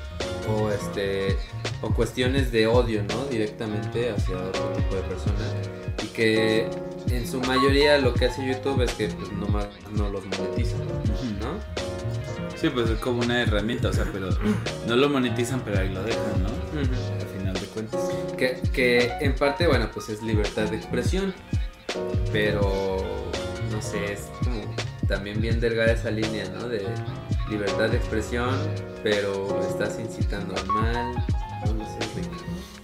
o 0.49 0.71
este 0.71 1.37
o 1.83 1.91
cuestiones 1.91 2.53
de 2.53 2.67
odio 2.67 3.03
no 3.03 3.25
directamente 3.27 4.11
hacia 4.11 4.37
otro 4.37 4.69
tipo 4.77 4.95
de 4.95 5.03
personas 5.03 5.55
y 6.03 6.07
que 6.07 6.69
en 7.11 7.27
su 7.27 7.41
mayoría 7.41 7.99
lo 7.99 8.15
que 8.15 8.27
hace 8.27 8.47
YouTube 8.47 8.83
es 8.83 8.93
que 8.95 9.09
pues 9.09 9.33
nomás 9.33 9.67
no 9.93 10.09
los 10.09 10.25
monetiza 10.25 10.77
¿no? 11.41 11.59
Sí, 12.57 12.71
pues 12.71 12.89
es 12.89 12.99
como 12.99 13.21
una 13.21 13.43
herramienta, 13.43 13.89
o 13.89 13.93
sea, 13.93 14.07
pero 14.11 14.31
no 14.87 14.97
lo 14.97 15.11
monetizan, 15.11 15.61
pero 15.65 15.81
ahí 15.81 15.91
lo 15.93 16.03
dejan, 16.03 16.43
¿no? 16.43 16.49
Al 16.79 17.27
final 17.37 17.53
de 17.53 17.67
cuentas. 17.67 18.09
Que, 18.39 18.59
que 18.73 19.13
en 19.21 19.35
parte, 19.35 19.67
bueno, 19.67 19.91
pues 19.93 20.09
es 20.09 20.23
libertad 20.23 20.71
de 20.71 20.77
expresión, 20.77 21.35
pero 22.33 23.05
no 23.71 23.83
sé, 23.83 24.15
es 24.15 24.31
como 24.43 24.63
también 25.07 25.41
bien 25.41 25.61
delgada 25.61 25.93
esa 25.93 26.11
línea, 26.11 26.45
¿no? 26.51 26.69
De 26.69 26.85
libertad 27.51 27.91
de 27.91 27.97
expresión, 27.97 28.55
pero 29.03 29.61
estás 29.69 29.99
incitando 29.99 30.57
al 30.57 30.67
mal, 30.67 31.15
no 31.77 31.85
sé, 31.85 32.05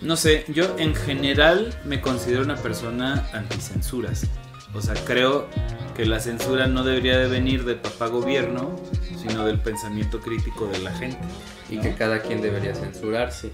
no 0.01 0.17
sé, 0.17 0.45
yo 0.49 0.79
en 0.79 0.95
general 0.95 1.79
me 1.85 2.01
considero 2.01 2.43
una 2.43 2.57
persona 2.57 3.29
anticensuras. 3.35 4.27
O 4.73 4.81
sea, 4.81 4.95
creo 5.05 5.47
que 5.95 6.07
la 6.07 6.21
censura 6.21 6.69
no 6.69 6.85
debería 6.85 7.19
de 7.19 7.29
venir 7.29 7.65
del 7.65 7.77
papá 7.77 8.07
gobierno, 8.07 8.77
sino 9.21 9.45
del 9.45 9.59
pensamiento 9.59 10.21
crítico 10.21 10.67
de 10.69 10.79
la 10.79 10.93
gente. 10.93 11.19
Y 11.69 11.79
que 11.79 11.95
cada 11.95 12.23
quien 12.23 12.41
debería 12.41 12.75
censurarse 12.75 13.53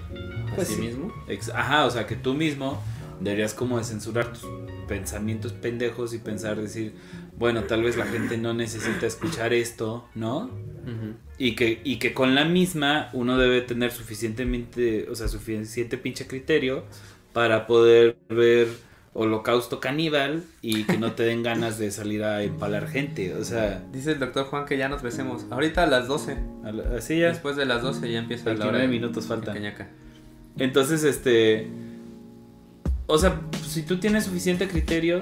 a 0.52 0.54
pues 0.54 0.68
sí, 0.68 0.76
mismo. 0.76 1.12
Ajá, 1.54 1.84
o 1.84 1.90
sea, 1.90 2.06
que 2.06 2.14
tú 2.14 2.34
mismo 2.34 2.80
deberías 3.18 3.52
como 3.52 3.78
de 3.78 3.84
censurar 3.84 4.32
tus 4.32 4.46
pensamientos 4.86 5.52
pendejos 5.52 6.14
y 6.14 6.18
pensar, 6.18 6.60
decir, 6.60 6.94
bueno, 7.38 7.64
tal 7.64 7.82
vez 7.82 7.96
la 7.96 8.06
gente 8.06 8.38
no 8.38 8.54
necesita 8.54 9.06
escuchar 9.06 9.52
esto, 9.52 10.08
¿no? 10.14 10.50
y, 11.38 11.56
que, 11.56 11.80
y 11.84 11.96
que 11.96 12.14
con 12.14 12.34
la 12.34 12.44
misma 12.44 13.10
uno 13.12 13.36
debe 13.38 13.60
tener 13.60 13.90
suficientemente, 13.90 15.08
o 15.10 15.14
sea, 15.14 15.28
suficiente 15.28 15.98
pinche 15.98 16.26
criterio 16.26 16.84
para 17.32 17.66
poder 17.66 18.16
ver 18.28 18.68
holocausto 19.12 19.80
caníbal 19.80 20.44
y 20.62 20.84
que 20.84 20.98
no 20.98 21.12
te 21.12 21.24
den 21.24 21.42
ganas 21.42 21.78
de 21.78 21.90
salir 21.90 22.22
a 22.22 22.42
empalar 22.42 22.86
gente, 22.86 23.34
o 23.34 23.44
sea... 23.44 23.82
Dice 23.92 24.12
el 24.12 24.18
doctor 24.18 24.46
Juan 24.46 24.66
que 24.66 24.76
ya 24.76 24.88
nos 24.88 25.02
besemos. 25.02 25.46
Ahorita 25.50 25.82
a 25.82 25.86
las 25.86 26.06
12. 26.06 26.36
Así 26.96 27.18
ya. 27.18 27.28
Después 27.28 27.56
de 27.56 27.64
las 27.64 27.82
12 27.82 28.10
ya 28.12 28.18
empieza 28.18 28.52
la 28.54 28.66
hora. 28.66 28.86
minutos 28.86 29.26
falta. 29.26 29.54
Entonces, 30.58 31.04
este... 31.04 31.68
O 33.06 33.18
sea, 33.18 33.40
si 33.66 33.82
tú 33.82 33.98
tienes 33.98 34.24
suficiente 34.24 34.68
criterio, 34.68 35.20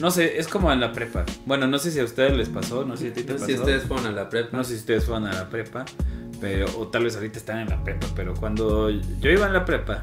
no 0.00 0.10
sé, 0.10 0.38
es 0.38 0.48
como 0.48 0.72
en 0.72 0.80
la 0.80 0.92
prepa. 0.92 1.24
Bueno, 1.44 1.66
no 1.66 1.78
sé 1.78 1.90
si 1.90 2.00
a 2.00 2.04
ustedes 2.04 2.36
les 2.36 2.48
pasó, 2.48 2.84
no 2.84 2.96
sé 2.96 3.04
si 3.04 3.10
a 3.10 3.14
ti 3.14 3.22
te 3.22 3.32
pasó. 3.34 3.46
Si 3.46 3.54
ustedes 3.54 3.84
fueron 3.84 4.06
a 4.06 4.12
la 4.12 4.28
prepa. 4.28 4.56
No 4.56 4.64
sé 4.64 4.74
si 4.74 4.80
ustedes 4.80 5.04
fueron 5.04 5.26
a 5.26 5.32
la 5.32 5.48
prepa, 5.48 5.84
pero 6.40 6.66
o 6.78 6.88
tal 6.88 7.04
vez 7.04 7.16
ahorita 7.16 7.38
están 7.38 7.58
en 7.60 7.68
la 7.68 7.82
prepa, 7.82 8.06
pero 8.14 8.34
cuando 8.34 8.90
yo 8.90 9.30
iba 9.30 9.46
en 9.46 9.52
la 9.52 9.64
prepa, 9.64 10.02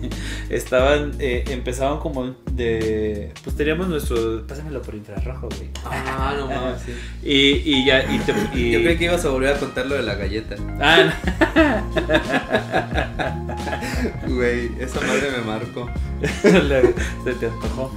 estaban, 0.50 1.14
eh, 1.18 1.44
empezaban 1.48 1.98
como 1.98 2.34
de, 2.52 3.32
pues 3.44 3.56
teníamos 3.56 3.88
nuestro, 3.88 4.46
pásamelo 4.46 4.82
por 4.82 4.94
infrarrojo, 4.94 5.48
güey. 5.48 5.70
Ah, 5.84 6.34
no 6.38 6.46
mames, 6.46 6.82
sí. 6.82 6.92
Y, 7.22 7.78
y 7.78 7.84
ya, 7.86 8.04
y, 8.04 8.20
y, 8.54 8.72
Yo 8.72 8.80
creí 8.80 8.96
que 8.96 9.04
ibas 9.04 9.24
a 9.24 9.30
volver 9.30 9.54
a 9.54 9.58
contar 9.58 9.86
lo 9.86 9.94
de 9.94 10.02
la 10.02 10.14
galleta. 10.14 10.56
Ah, 10.80 11.12
Güey, 14.26 14.70
esa 14.78 15.00
madre 15.00 15.30
me 15.30 15.44
marcó. 15.44 15.88
Se 17.24 17.34
te 17.34 17.46
antojó. 17.46 17.90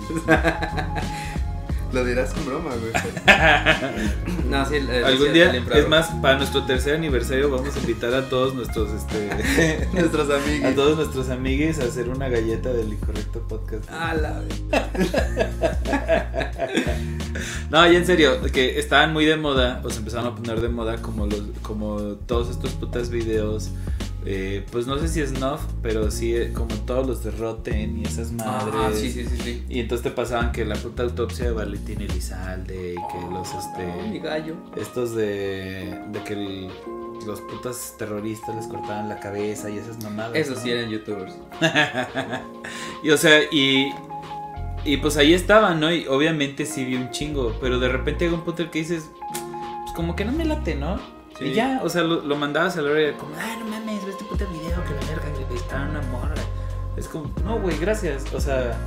Lo 1.91 2.05
dirás 2.05 2.33
con 2.33 2.45
broma, 2.45 2.71
güey. 2.75 2.91
no, 4.49 4.65
sí, 4.65 4.75
Algún 5.03 5.33
día, 5.33 5.51
es 5.51 5.87
más, 5.87 6.09
para 6.21 6.37
nuestro 6.37 6.65
tercer 6.65 6.95
aniversario 6.95 7.49
vamos 7.49 7.75
a 7.75 7.79
invitar 7.79 8.13
a 8.13 8.29
todos 8.29 8.53
nuestros, 8.53 8.91
este... 8.91 9.87
nuestros 9.93 10.29
amigos. 10.29 10.71
A 10.71 10.75
todos 10.75 10.97
nuestros 10.97 11.29
amigos 11.29 11.79
a 11.79 11.85
hacer 11.85 12.09
una 12.09 12.29
galleta 12.29 12.71
del 12.71 12.93
incorrecto 12.93 13.39
podcast. 13.47 13.85
Ah, 13.89 14.13
la 14.13 14.43
No, 17.69 17.91
y 17.91 17.95
en 17.95 18.05
serio, 18.05 18.41
que 18.51 18.79
estaban 18.79 19.13
muy 19.13 19.25
de 19.25 19.37
moda, 19.37 19.81
o 19.83 19.89
se 19.89 19.99
empezaron 19.99 20.27
a 20.27 20.35
poner 20.35 20.61
de 20.61 20.69
moda 20.69 21.01
como 21.01 21.25
los, 21.25 21.41
como 21.61 21.99
todos 22.27 22.49
estos 22.49 22.73
putas 22.73 23.09
videos 23.09 23.71
eh, 24.31 24.63
pues 24.71 24.85
no 24.85 24.99
sé 24.99 25.07
si 25.07 25.21
es 25.21 25.39
Nuff, 25.39 25.59
pero 25.81 26.11
sí 26.11 26.35
eh, 26.35 26.53
como 26.53 26.75
todos 26.85 27.07
los 27.07 27.23
de 27.23 27.31
Rotten 27.31 27.97
y 27.97 28.03
esas 28.03 28.31
madres. 28.31 28.75
Ah, 28.77 28.91
sí, 28.93 29.11
sí, 29.11 29.25
sí, 29.25 29.63
Y 29.67 29.79
entonces 29.79 30.03
te 30.03 30.11
pasaban 30.11 30.51
que 30.51 30.65
la 30.65 30.75
puta 30.75 31.01
autopsia 31.01 31.45
de 31.45 31.51
Valentín 31.51 31.99
Elizalde 31.99 32.93
y 32.93 32.95
que 32.95 33.33
los 33.33 33.47
este. 33.55 34.07
mi 34.07 34.19
gallo. 34.19 34.53
Estos 34.75 35.15
de. 35.15 35.99
de 36.11 36.23
que 36.27 36.69
los 37.25 37.41
putas 37.41 37.95
terroristas 37.97 38.55
les 38.55 38.67
cortaban 38.67 39.09
la 39.09 39.19
cabeza 39.19 39.67
y 39.71 39.79
esas 39.79 39.97
mamadas. 40.03 40.35
Eso 40.35 40.55
sí 40.55 40.69
eran 40.69 40.91
youtubers. 40.91 41.33
y 43.03 43.09
o 43.09 43.17
sea, 43.17 43.41
y. 43.51 43.91
Y 44.85 44.97
pues 44.97 45.17
ahí 45.17 45.33
estaban, 45.33 45.79
¿no? 45.79 45.91
Y 45.91 46.05
obviamente 46.05 46.67
sí 46.67 46.85
vi 46.85 46.97
un 46.97 47.09
chingo, 47.09 47.57
pero 47.59 47.79
de 47.79 47.89
repente 47.89 48.25
llega 48.25 48.37
un 48.37 48.45
punto 48.45 48.61
el 48.61 48.69
que 48.69 48.77
dices, 48.77 49.09
pues 49.17 49.95
como 49.95 50.15
que 50.15 50.23
no 50.23 50.33
me 50.33 50.45
late, 50.45 50.75
¿no? 50.75 50.99
Y 51.39 51.53
ya, 51.53 51.79
o 51.83 51.89
sea, 51.89 52.03
lo, 52.03 52.35
mandabas 52.35 52.77
a 52.77 52.81
la 52.81 52.91
hora 52.91 53.17
como, 53.17 53.33
ay, 53.37 53.57
no 53.59 53.65
mames, 53.65 54.03
ve 54.05 54.11
este 54.11 54.25
puto 54.25 54.45
video 54.47 54.83
que 54.83 54.93
la 54.93 55.11
verga, 55.11 55.47
que 55.47 55.55
está 55.55 55.87
una 55.89 56.01
morra. 56.01 56.35
Es 56.97 57.07
como, 57.07 57.33
no, 57.45 57.59
güey, 57.59 57.77
gracias. 57.77 58.33
O 58.33 58.41
sea, 58.41 58.77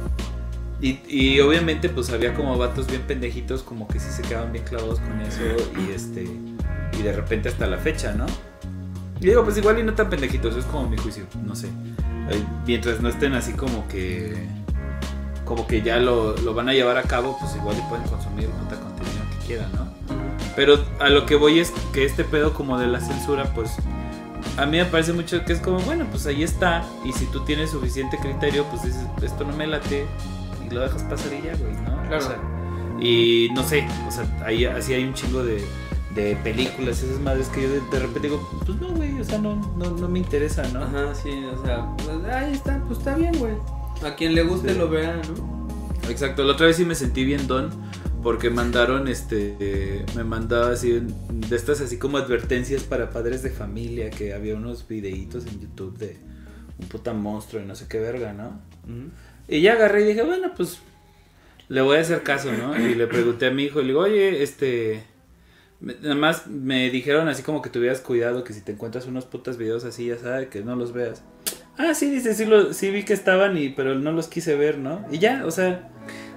y, 0.81 1.01
y, 1.09 1.41
obviamente, 1.41 1.89
pues 1.89 2.11
había 2.11 2.35
como 2.35 2.59
vatos 2.59 2.89
bien 2.89 3.03
pendejitos, 3.03 3.63
como 3.63 3.89
que 3.89 4.01
sí 4.01 4.11
se 4.11 4.23
quedaban 4.23 4.53
bien 4.53 4.65
clavados 4.65 5.01
con 5.01 5.21
eso. 5.23 5.41
Y 5.79 5.93
este, 5.93 6.25
y 6.99 7.03
de 7.03 7.13
repente 7.13 7.49
hasta 7.49 7.67
la 7.67 7.79
fecha, 7.79 8.13
¿no? 8.13 8.27
Y 9.21 9.27
digo, 9.27 9.45
pues 9.45 9.57
igual 9.57 9.79
y 9.79 9.85
no 9.85 9.95
tan 9.95 10.11
pendejitos, 10.11 10.57
es 10.57 10.65
como 10.65 10.89
mi 10.89 10.97
juicio, 10.97 11.25
no 11.45 11.55
sé. 11.55 11.69
Mientras 12.67 13.01
no 13.01 13.09
estén 13.09 13.35
así 13.35 13.53
como 13.53 13.87
que. 13.89 14.35
Como 15.45 15.67
que 15.67 15.83
ya 15.83 15.99
lo, 15.99 16.37
lo 16.39 16.55
van 16.55 16.69
a 16.69 16.73
llevar 16.73 16.97
a 16.97 17.03
cabo, 17.03 17.37
pues 17.39 17.55
igual 17.57 17.77
y 17.77 17.89
pueden 17.89 18.07
consumir 18.09 18.49
puta 18.49 18.77
contenido 18.81 19.23
que 19.31 19.47
quieran, 19.47 19.71
¿no? 19.73 20.22
Pero 20.55 20.85
a 21.01 21.09
lo 21.09 21.27
que 21.27 21.35
voy 21.37 21.61
es 21.61 21.73
que 21.93 22.05
este 22.05 22.25
pedo 22.25 22.53
como 22.53 22.79
de 22.79 22.87
la 22.87 23.01
censura, 23.01 23.53
pues 23.55 23.71
a 24.57 24.67
mí 24.67 24.77
me 24.77 24.85
parece 24.85 25.13
mucho 25.13 25.45
que 25.45 25.55
es 25.55 25.61
como, 25.61 25.79
bueno, 25.81 26.07
pues 26.11 26.27
ahí 26.27 26.43
está. 26.43 26.85
Y 27.05 27.13
si 27.13 27.27
tú 27.27 27.41
tienes 27.45 27.71
suficiente 27.71 28.19
criterio, 28.19 28.65
pues 28.65 28.83
dices, 28.83 29.07
esto 29.23 29.45
no 29.45 29.57
me 29.57 29.67
late 29.67 30.07
y 30.67 30.75
lo 30.75 30.81
dejas 30.81 31.03
pasar 31.05 31.33
y 31.33 31.43
ya, 31.43 31.57
güey, 31.57 31.75
¿no? 31.75 32.03
Claro. 32.09 32.37
y 33.01 33.49
no 33.55 33.63
sé, 33.63 33.87
o 34.07 34.11
sea, 34.11 34.27
ahí 34.45 34.67
así 34.67 34.93
hay 34.93 35.05
un 35.05 35.15
chingo 35.15 35.43
de, 35.43 35.65
de 36.15 36.37
películas, 36.37 37.03
esas 37.03 37.21
madres 37.21 37.49
que 37.49 37.63
yo 37.63 37.69
de, 37.71 37.99
repente 37.99 38.29
digo, 38.29 38.49
pues 38.67 38.79
no, 38.79 38.89
güey, 38.91 39.19
o 39.19 39.25
sea, 39.25 39.39
no, 39.39 39.57
no, 39.77 39.91
no, 39.91 40.09
me 40.09 40.19
interesa, 40.19 40.63
¿no? 40.73 40.83
Ajá, 40.83 41.15
sí, 41.15 41.45
o 41.45 41.65
sea, 41.65 41.87
pues, 41.97 42.35
ahí 42.35 42.53
está, 42.53 42.83
pues 42.87 42.99
está 42.99 43.15
bien, 43.15 43.33
güey. 43.39 43.55
A 44.05 44.15
quien 44.15 44.35
le 44.35 44.43
guste 44.43 44.75
lo 44.75 44.91
vea, 44.91 45.17
¿no? 45.17 45.63
Exacto, 46.11 46.43
la 46.43 46.53
otra 46.53 46.67
vez 46.67 46.77
sí 46.77 46.85
me 46.85 46.95
sentí 46.95 47.25
bien 47.25 47.47
don 47.47 47.71
porque 48.23 48.51
mandaron, 48.51 49.09
este, 49.09 50.05
me 50.15 50.25
mandaba 50.25 50.71
así, 50.71 51.03
de 51.49 51.57
estas 51.57 51.81
así 51.81 51.99
como 51.99 52.19
advertencias 52.19 52.85
para 52.85 53.11
padres 53.11 53.43
de 53.43 53.51
familia, 53.51 54.11
que 54.11 54.33
había 54.33 54.55
unos 54.55 54.87
videitos 54.87 55.47
en 55.47 55.61
YouTube 55.61 55.99
de 55.99 56.17
un 56.79 56.87
puta 56.89 57.13
monstruo 57.13 57.63
y 57.63 57.67
no 57.67 57.75
sé 57.75 57.87
qué 57.89 57.99
verga, 57.99 58.33
¿no? 58.33 58.61
Y 59.49 59.61
ya 59.61 59.73
agarré 59.73 60.03
y 60.03 60.09
dije, 60.09 60.23
bueno, 60.23 60.53
pues 60.57 60.79
le 61.69 61.81
voy 61.81 61.97
a 61.97 62.01
hacer 62.01 62.23
caso, 62.23 62.53
¿no? 62.53 62.79
Y 62.79 62.95
le 62.95 63.07
pregunté 63.07 63.47
a 63.47 63.51
mi 63.51 63.65
hijo, 63.65 63.81
y 63.81 63.83
le 63.83 63.89
digo, 63.89 64.01
oye, 64.01 64.43
este, 64.43 65.03
nada 65.81 66.15
más 66.15 66.47
me 66.47 66.91
dijeron 66.91 67.29
así 67.29 67.43
como 67.43 67.61
que 67.61 67.71
tuvieras 67.71 68.01
cuidado, 68.01 68.45
que 68.45 68.53
si 68.53 68.61
te 68.61 68.73
encuentras 68.73 69.07
unos 69.07 69.25
putas 69.25 69.57
videos 69.57 69.85
así, 69.85 70.07
ya 70.07 70.19
sabes, 70.19 70.49
que 70.49 70.63
no 70.63 70.77
los 70.77 70.93
veas. 70.93 71.23
Ah, 71.77 71.95
sí, 71.95 72.11
dice, 72.11 72.35
sí, 72.35 72.45
lo, 72.45 72.73
sí 72.73 72.91
vi 72.91 73.05
que 73.05 73.15
estaban, 73.15 73.57
y, 73.57 73.71
pero 73.71 73.95
no 73.95 74.13
los 74.13 74.29
quise 74.29 74.55
ver, 74.55 74.79
¿no? 74.79 75.05
Y 75.11 75.19
ya, 75.19 75.45
o 75.45 75.51
sea... 75.51 75.89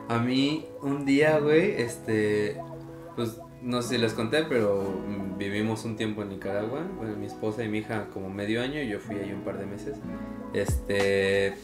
A 0.07 0.19
mí 0.19 0.65
un 0.81 1.05
día, 1.05 1.39
güey, 1.39 1.81
este, 1.81 2.57
pues 3.15 3.39
no 3.61 3.81
sé 3.81 3.95
si 3.95 3.97
les 3.97 4.13
conté, 4.13 4.43
pero 4.43 4.83
vivimos 5.39 5.83
un 5.85 5.95
tiempo 5.95 6.21
en 6.21 6.29
Nicaragua. 6.29 6.85
Bueno, 6.97 7.15
mi 7.15 7.25
esposa 7.25 7.63
y 7.63 7.69
mi 7.69 7.79
hija 7.79 8.07
como 8.13 8.29
medio 8.29 8.61
año 8.61 8.79
y 8.81 8.87
yo 8.87 8.99
fui 8.99 9.15
ahí 9.15 9.31
un 9.31 9.41
par 9.41 9.57
de 9.57 9.65
meses. 9.65 9.97
Este, 10.53 11.55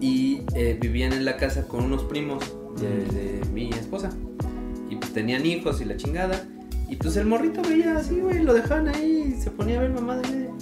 y 0.00 0.42
eh, 0.54 0.78
vivían 0.80 1.12
en 1.12 1.24
la 1.24 1.36
casa 1.36 1.66
con 1.66 1.84
unos 1.84 2.04
primos 2.04 2.44
de, 2.80 3.40
mi 3.52 3.70
esposa. 3.70 4.10
Y 4.88 4.96
pues 4.96 5.12
tenían 5.12 5.44
hijos 5.44 5.80
y 5.80 5.84
la 5.84 5.96
chingada. 5.96 6.46
Y 6.88 6.94
pues 6.94 7.16
el 7.16 7.26
morrito 7.26 7.60
veía 7.62 7.96
así, 7.96 8.20
güey, 8.20 8.42
lo 8.44 8.54
dejaban 8.54 8.88
ahí 8.88 9.34
y 9.34 9.42
se 9.42 9.50
ponía 9.50 9.78
a 9.78 9.82
ver 9.82 9.90
mamá 9.90 10.16
de 10.18 10.28
medio. 10.28 10.54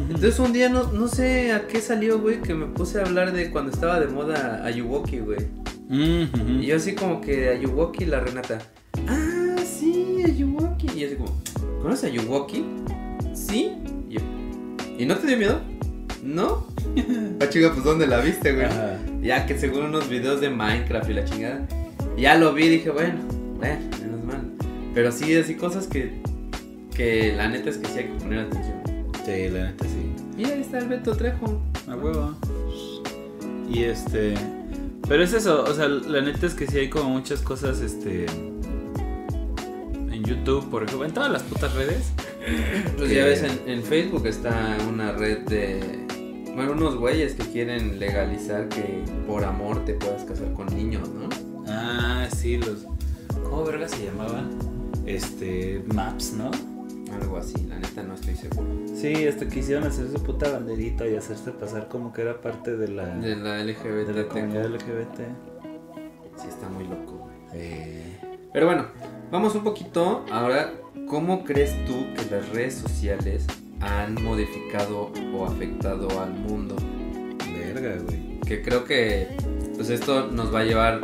Entonces 0.00 0.38
un 0.38 0.52
día 0.52 0.70
no, 0.70 0.90
no 0.92 1.08
sé 1.08 1.52
a 1.52 1.66
qué 1.66 1.80
salió, 1.80 2.18
güey, 2.18 2.40
que 2.40 2.54
me 2.54 2.66
puse 2.66 2.98
a 2.98 3.04
hablar 3.04 3.32
de 3.32 3.50
cuando 3.50 3.70
estaba 3.70 4.00
de 4.00 4.06
moda 4.06 4.64
Ayuwoki, 4.64 5.18
güey. 5.18 5.46
Y 5.90 6.66
yo 6.66 6.76
así 6.76 6.94
como 6.94 7.20
que 7.20 7.48
Ayuwoki, 7.48 8.04
la 8.04 8.20
Renata. 8.20 8.58
Ah, 9.06 9.56
sí, 9.64 10.22
Ayuwoki. 10.24 10.86
Y 10.94 11.00
yo 11.00 11.06
así 11.06 11.16
como, 11.16 11.42
¿conoces 11.80 12.04
a 12.04 12.06
Ayuwoki? 12.08 12.64
Sí. 13.32 13.72
Y, 14.08 14.14
yo, 14.14 14.20
¿Y 14.98 15.06
no 15.06 15.16
te 15.16 15.26
dio 15.26 15.38
miedo? 15.38 15.60
¿No? 16.22 16.66
ah, 17.40 17.48
chica, 17.48 17.72
pues 17.72 17.84
¿dónde 17.84 18.06
la 18.06 18.20
viste, 18.20 18.52
güey? 18.52 18.66
Ya 19.22 19.46
que 19.46 19.58
según 19.58 19.84
unos 19.84 20.08
videos 20.08 20.40
de 20.40 20.50
Minecraft 20.50 21.08
y 21.08 21.14
la 21.14 21.24
chingada. 21.24 21.66
Ya 22.18 22.34
lo 22.34 22.52
vi 22.52 22.64
y 22.64 22.68
dije, 22.68 22.90
bueno, 22.90 23.20
bueno, 23.56 23.80
menos 24.02 24.24
mal. 24.24 24.52
Pero 24.92 25.10
sí, 25.10 25.34
así 25.36 25.54
cosas 25.54 25.86
que, 25.86 26.20
que 26.94 27.32
la 27.34 27.48
neta 27.48 27.70
es 27.70 27.78
que 27.78 27.86
sí 27.86 27.98
hay 27.98 28.04
que 28.06 28.14
poner 28.14 28.40
atención. 28.40 28.82
Sí, 29.24 29.48
la 29.48 29.70
neta 29.70 29.84
sí. 29.84 30.12
Y 30.36 30.44
ahí 30.44 30.60
está 30.60 30.78
el 30.78 30.88
Beto 30.88 31.16
Trejo. 31.16 31.62
A 31.88 31.96
huevo. 31.96 32.34
Y 33.70 33.84
este. 33.84 34.34
Pero 35.08 35.22
es 35.22 35.32
eso, 35.32 35.64
o 35.64 35.72
sea, 35.72 35.88
la 35.88 36.20
neta 36.20 36.46
es 36.46 36.54
que 36.54 36.66
sí 36.66 36.78
hay 36.78 36.90
como 36.90 37.08
muchas 37.08 37.40
cosas, 37.40 37.80
este. 37.80 38.26
En 38.26 40.22
YouTube, 40.22 40.68
por 40.68 40.82
ejemplo, 40.82 41.06
en 41.06 41.14
todas 41.14 41.30
las 41.30 41.42
putas 41.42 41.74
redes. 41.74 42.12
Pues 42.96 43.10
ya 43.10 43.24
ves, 43.24 43.42
en, 43.42 43.82
Facebook 43.82 44.26
está 44.26 44.76
una 44.88 45.12
red 45.12 45.40
de. 45.46 46.06
Bueno, 46.54 46.72
unos 46.72 46.96
güeyes 46.96 47.34
que 47.34 47.44
quieren 47.44 47.98
legalizar 47.98 48.68
que 48.68 49.02
por 49.26 49.44
amor 49.44 49.84
te 49.84 49.94
puedas 49.94 50.24
casar 50.24 50.52
con 50.54 50.66
niños, 50.74 51.08
¿no? 51.08 51.28
Ah, 51.66 52.26
sí, 52.34 52.58
los. 52.58 52.86
¿Cómo 53.44 53.64
verga 53.64 53.88
se 53.88 54.04
llamaban? 54.04 54.50
Este. 55.06 55.82
Maps, 55.94 56.32
¿no? 56.32 56.50
Algo 57.20 57.36
así, 57.36 57.54
la 57.68 57.78
neta 57.78 58.02
no 58.02 58.14
estoy 58.14 58.34
seguro. 58.34 58.68
Sí, 58.94 59.26
hasta 59.26 59.48
quisieron 59.48 59.84
hacer 59.84 60.08
su 60.08 60.22
puta 60.22 60.50
banderita 60.50 61.06
y 61.06 61.16
hacerse 61.16 61.50
pasar 61.52 61.88
como 61.88 62.12
que 62.12 62.22
era 62.22 62.40
parte 62.40 62.76
de 62.76 62.88
la, 62.88 63.06
de 63.06 63.36
la 63.36 63.62
LGBT. 63.62 64.08
De 64.08 64.22
la 64.22 64.28
comunidad 64.28 64.66
LGBT. 64.66 65.18
Sí, 66.36 66.48
está 66.48 66.68
muy 66.68 66.84
loco, 66.84 67.28
güey. 67.52 68.18
Pero 68.52 68.66
bueno, 68.66 68.86
vamos 69.30 69.54
un 69.54 69.64
poquito 69.64 70.24
ahora. 70.30 70.72
¿Cómo 71.08 71.42
crees 71.42 71.72
tú 71.86 72.06
que 72.14 72.30
las 72.30 72.48
redes 72.50 72.74
sociales 72.74 73.46
han 73.80 74.22
modificado 74.22 75.10
o 75.34 75.46
afectado 75.46 76.20
al 76.20 76.34
mundo? 76.34 76.76
Verga, 77.50 77.96
güey. 78.04 78.40
Que 78.40 78.62
creo 78.62 78.84
que 78.84 79.28
pues 79.74 79.90
esto 79.90 80.26
nos 80.30 80.54
va 80.54 80.60
a 80.60 80.64
llevar 80.64 81.00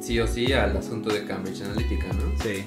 sí 0.00 0.20
o 0.20 0.26
sí 0.26 0.52
al 0.52 0.76
asunto 0.76 1.10
de 1.10 1.24
Cambridge 1.24 1.62
Analytica, 1.62 2.06
¿no? 2.12 2.42
Sí. 2.42 2.64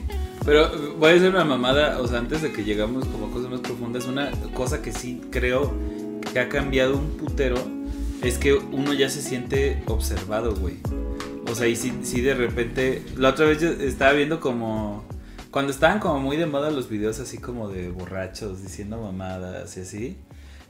Pero 0.49 0.71
voy 0.97 1.11
a 1.11 1.13
decir 1.13 1.29
una 1.29 1.45
mamada, 1.45 1.99
o 1.99 2.07
sea, 2.07 2.17
antes 2.17 2.41
de 2.41 2.51
que 2.51 2.63
llegamos 2.63 3.05
como 3.05 3.27
a 3.27 3.31
cosas 3.31 3.51
más 3.51 3.59
profundas, 3.59 4.07
una 4.07 4.31
cosa 4.55 4.81
que 4.81 4.91
sí 4.91 5.21
creo 5.29 5.71
que 6.33 6.39
ha 6.39 6.49
cambiado 6.49 6.97
un 6.97 7.17
putero 7.17 7.55
es 8.23 8.39
que 8.39 8.55
uno 8.55 8.93
ya 8.93 9.11
se 9.11 9.21
siente 9.21 9.83
observado, 9.85 10.55
güey. 10.55 10.77
O 11.51 11.53
sea, 11.53 11.67
y 11.67 11.75
si, 11.75 12.21
de 12.21 12.33
repente. 12.33 13.03
La 13.15 13.29
otra 13.29 13.45
vez 13.45 13.61
yo 13.61 13.69
estaba 13.69 14.13
viendo 14.13 14.39
como. 14.39 15.05
Cuando 15.51 15.71
estaban 15.71 15.99
como 15.99 16.19
muy 16.19 16.35
de 16.35 16.47
moda 16.47 16.71
los 16.71 16.89
videos 16.89 17.19
así 17.19 17.37
como 17.37 17.69
de 17.69 17.91
borrachos 17.91 18.63
diciendo 18.63 18.99
mamadas 18.99 19.77
y 19.77 19.81
así. 19.81 20.17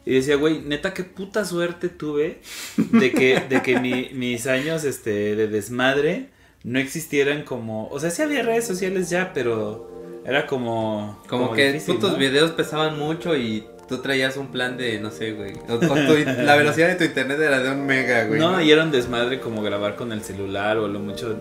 Y 0.05 0.15
decía, 0.15 0.36
güey, 0.36 0.59
neta, 0.59 0.93
qué 0.93 1.05
puta 1.05 1.45
suerte 1.45 1.88
tuve 1.88 2.41
de 2.75 3.13
que, 3.13 3.39
de 3.47 3.61
que 3.61 3.80
mis 4.13 4.45
años 4.45 4.84
este, 4.84 5.38
de 5.38 5.47
desmadre 5.47 6.32
no 6.64 6.80
existieran 6.80 7.43
como. 7.43 7.88
O 7.89 7.99
sea, 7.99 8.10
sí 8.10 8.22
había 8.22 8.43
redes 8.43 8.66
sociales 8.66 9.10
ya, 9.10 9.32
pero 9.34 10.22
era 10.26 10.45
como. 10.45 11.22
Como, 11.28 11.53
que 11.53 11.80
tus 11.99 12.18
videos 12.18 12.51
pesaban 12.51 12.97
mucho 12.99 13.36
y 13.36 13.66
tú 13.88 13.97
traías 13.99 14.38
un 14.38 14.47
plan 14.47 14.78
de, 14.78 14.99
no 14.99 15.10
sé, 15.10 15.34
güey. 15.34 15.53
la 16.43 16.55
velocidad 16.55 16.89
de 16.89 16.95
tu 16.95 17.03
internet 17.03 17.39
era 17.39 17.60
de 17.62 17.72
un 17.72 17.86
mega, 17.86 18.26
güey. 18.26 18.39
No, 18.39 18.62
y 18.62 18.72
era 18.72 18.84
un 18.84 18.91
desmadre 18.91 19.39
como 19.39 19.62
grabar 19.62 19.95
con 19.95 20.12
el 20.12 20.22
celular 20.22 20.78
o 20.78 20.88
lo 20.88 20.99
mucho. 20.99 21.36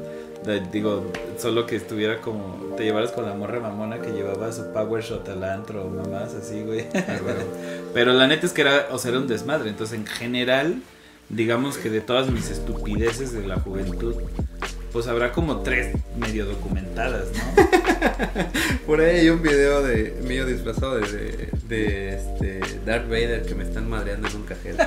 digo, 0.72 1.12
solo 1.38 1.66
que 1.66 1.76
estuviera 1.76 2.20
como. 2.20 2.68
Te 2.76 2.84
llevaras 2.84 3.10
con 3.10 3.26
la 3.26 3.34
morra 3.34 3.58
mamona 3.58 4.00
que 4.00 4.12
llevaba 4.12 4.52
su 4.52 4.72
power 4.72 5.02
shot 5.02 5.28
al 5.28 5.42
antro 5.42 5.84
o 5.84 5.90
mamás 5.90 6.34
así, 6.34 6.62
güey. 6.62 6.86
Ah, 6.94 7.18
Pero 7.94 8.12
la 8.12 8.28
neta 8.28 8.46
es 8.46 8.52
que 8.52 8.62
era, 8.62 8.86
o 8.92 8.98
sea, 8.98 9.10
era 9.10 9.20
un 9.20 9.26
desmadre. 9.26 9.68
Entonces, 9.68 9.98
en 9.98 10.06
general, 10.06 10.80
digamos 11.28 11.76
que 11.76 11.90
de 11.90 12.00
todas 12.00 12.30
mis 12.30 12.50
estupideces 12.50 13.32
de 13.32 13.46
la 13.46 13.56
juventud, 13.56 14.14
pues 14.92 15.06
habrá 15.06 15.32
como 15.32 15.60
tres 15.60 15.94
medio 16.16 16.46
documentadas, 16.46 17.26
¿no? 17.32 17.68
Por 18.86 19.00
ahí 19.00 19.20
hay 19.20 19.30
un 19.30 19.42
video 19.42 19.82
de 19.82 20.18
mío 20.26 20.46
disfrazado 20.46 20.96
de, 20.96 21.50
de, 21.68 22.14
este 22.16 22.60
Darth 22.86 23.08
Vader 23.08 23.44
que 23.44 23.54
me 23.54 23.64
están 23.64 23.88
madreando 23.88 24.28
en 24.28 24.36
un 24.36 24.42
cajero. 24.44 24.78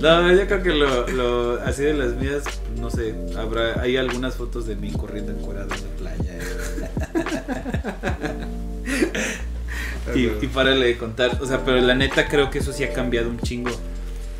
no, 0.00 0.32
yo 0.32 0.46
creo 0.46 0.62
que 0.62 0.70
lo, 0.70 1.08
lo, 1.08 1.60
así 1.62 1.82
de 1.82 1.94
las 1.94 2.14
mías, 2.14 2.44
no 2.78 2.90
sé, 2.90 3.14
habrá, 3.36 3.80
hay 3.80 3.96
algunas 3.96 4.34
fotos 4.36 4.66
de 4.66 4.76
mí 4.76 4.92
corriendo 4.92 5.32
encuadrado 5.32 5.74
en 5.74 5.82
la 5.82 5.88
playa. 5.96 6.38
y, 10.14 10.44
y 10.44 10.48
párale 10.48 10.86
de 10.86 10.96
contar, 10.96 11.38
o 11.40 11.46
sea, 11.46 11.64
pero 11.64 11.80
la 11.80 11.94
neta 11.94 12.28
creo 12.28 12.50
que 12.50 12.60
eso 12.60 12.72
sí 12.72 12.84
ha 12.84 12.92
cambiado 12.92 13.28
un 13.28 13.38
chingo. 13.40 13.70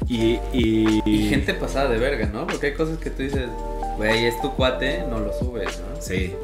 Y, 0.09 0.39
y... 0.53 1.03
y, 1.05 1.29
gente 1.29 1.55
pasada 1.55 1.89
de 1.89 1.99
verga, 1.99 2.27
¿no? 2.27 2.47
Porque 2.47 2.69
hay 2.69 2.75
cosas 2.75 2.99
que 2.99 3.11
tú 3.11 3.23
dices, 3.23 3.49
güey, 3.97 4.27
es 4.27 4.41
tu 4.41 4.53
cuate, 4.53 5.05
no 5.09 5.21
lo 5.21 5.33
subes, 5.33 5.81
¿no? 5.81 6.01
Sí. 6.01 6.35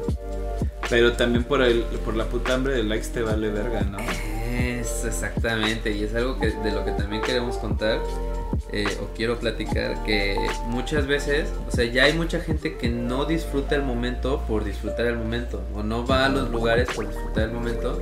Pero 0.89 1.13
también 1.13 1.43
por 1.43 1.61
el 1.61 1.83
por 2.03 2.15
la 2.15 2.25
puta 2.25 2.55
hambre 2.55 2.73
de 2.73 2.83
likes 2.83 3.09
te 3.09 3.21
vale 3.21 3.49
verga, 3.49 3.81
¿no? 3.81 3.99
Es 3.99 5.05
exactamente, 5.05 5.91
y 5.91 6.03
es 6.03 6.15
algo 6.15 6.39
que 6.39 6.47
de 6.47 6.71
lo 6.71 6.83
que 6.83 6.91
también 6.91 7.21
queremos 7.21 7.57
contar. 7.57 7.99
Eh, 8.71 8.85
o 9.01 9.07
quiero 9.15 9.39
platicar 9.39 10.03
que 10.03 10.37
muchas 10.67 11.07
veces, 11.07 11.49
o 11.67 11.71
sea, 11.71 11.85
ya 11.85 12.03
hay 12.03 12.13
mucha 12.13 12.39
gente 12.39 12.77
que 12.77 12.87
no 12.87 13.25
disfruta 13.25 13.75
el 13.75 13.81
momento 13.81 14.43
por 14.47 14.63
disfrutar 14.63 15.07
el 15.07 15.17
momento, 15.17 15.63
o 15.75 15.81
no 15.81 16.05
va 16.05 16.25
a 16.25 16.29
los 16.29 16.51
lugares 16.51 16.87
por 16.93 17.07
disfrutar 17.07 17.45
el 17.45 17.51
momento, 17.51 17.99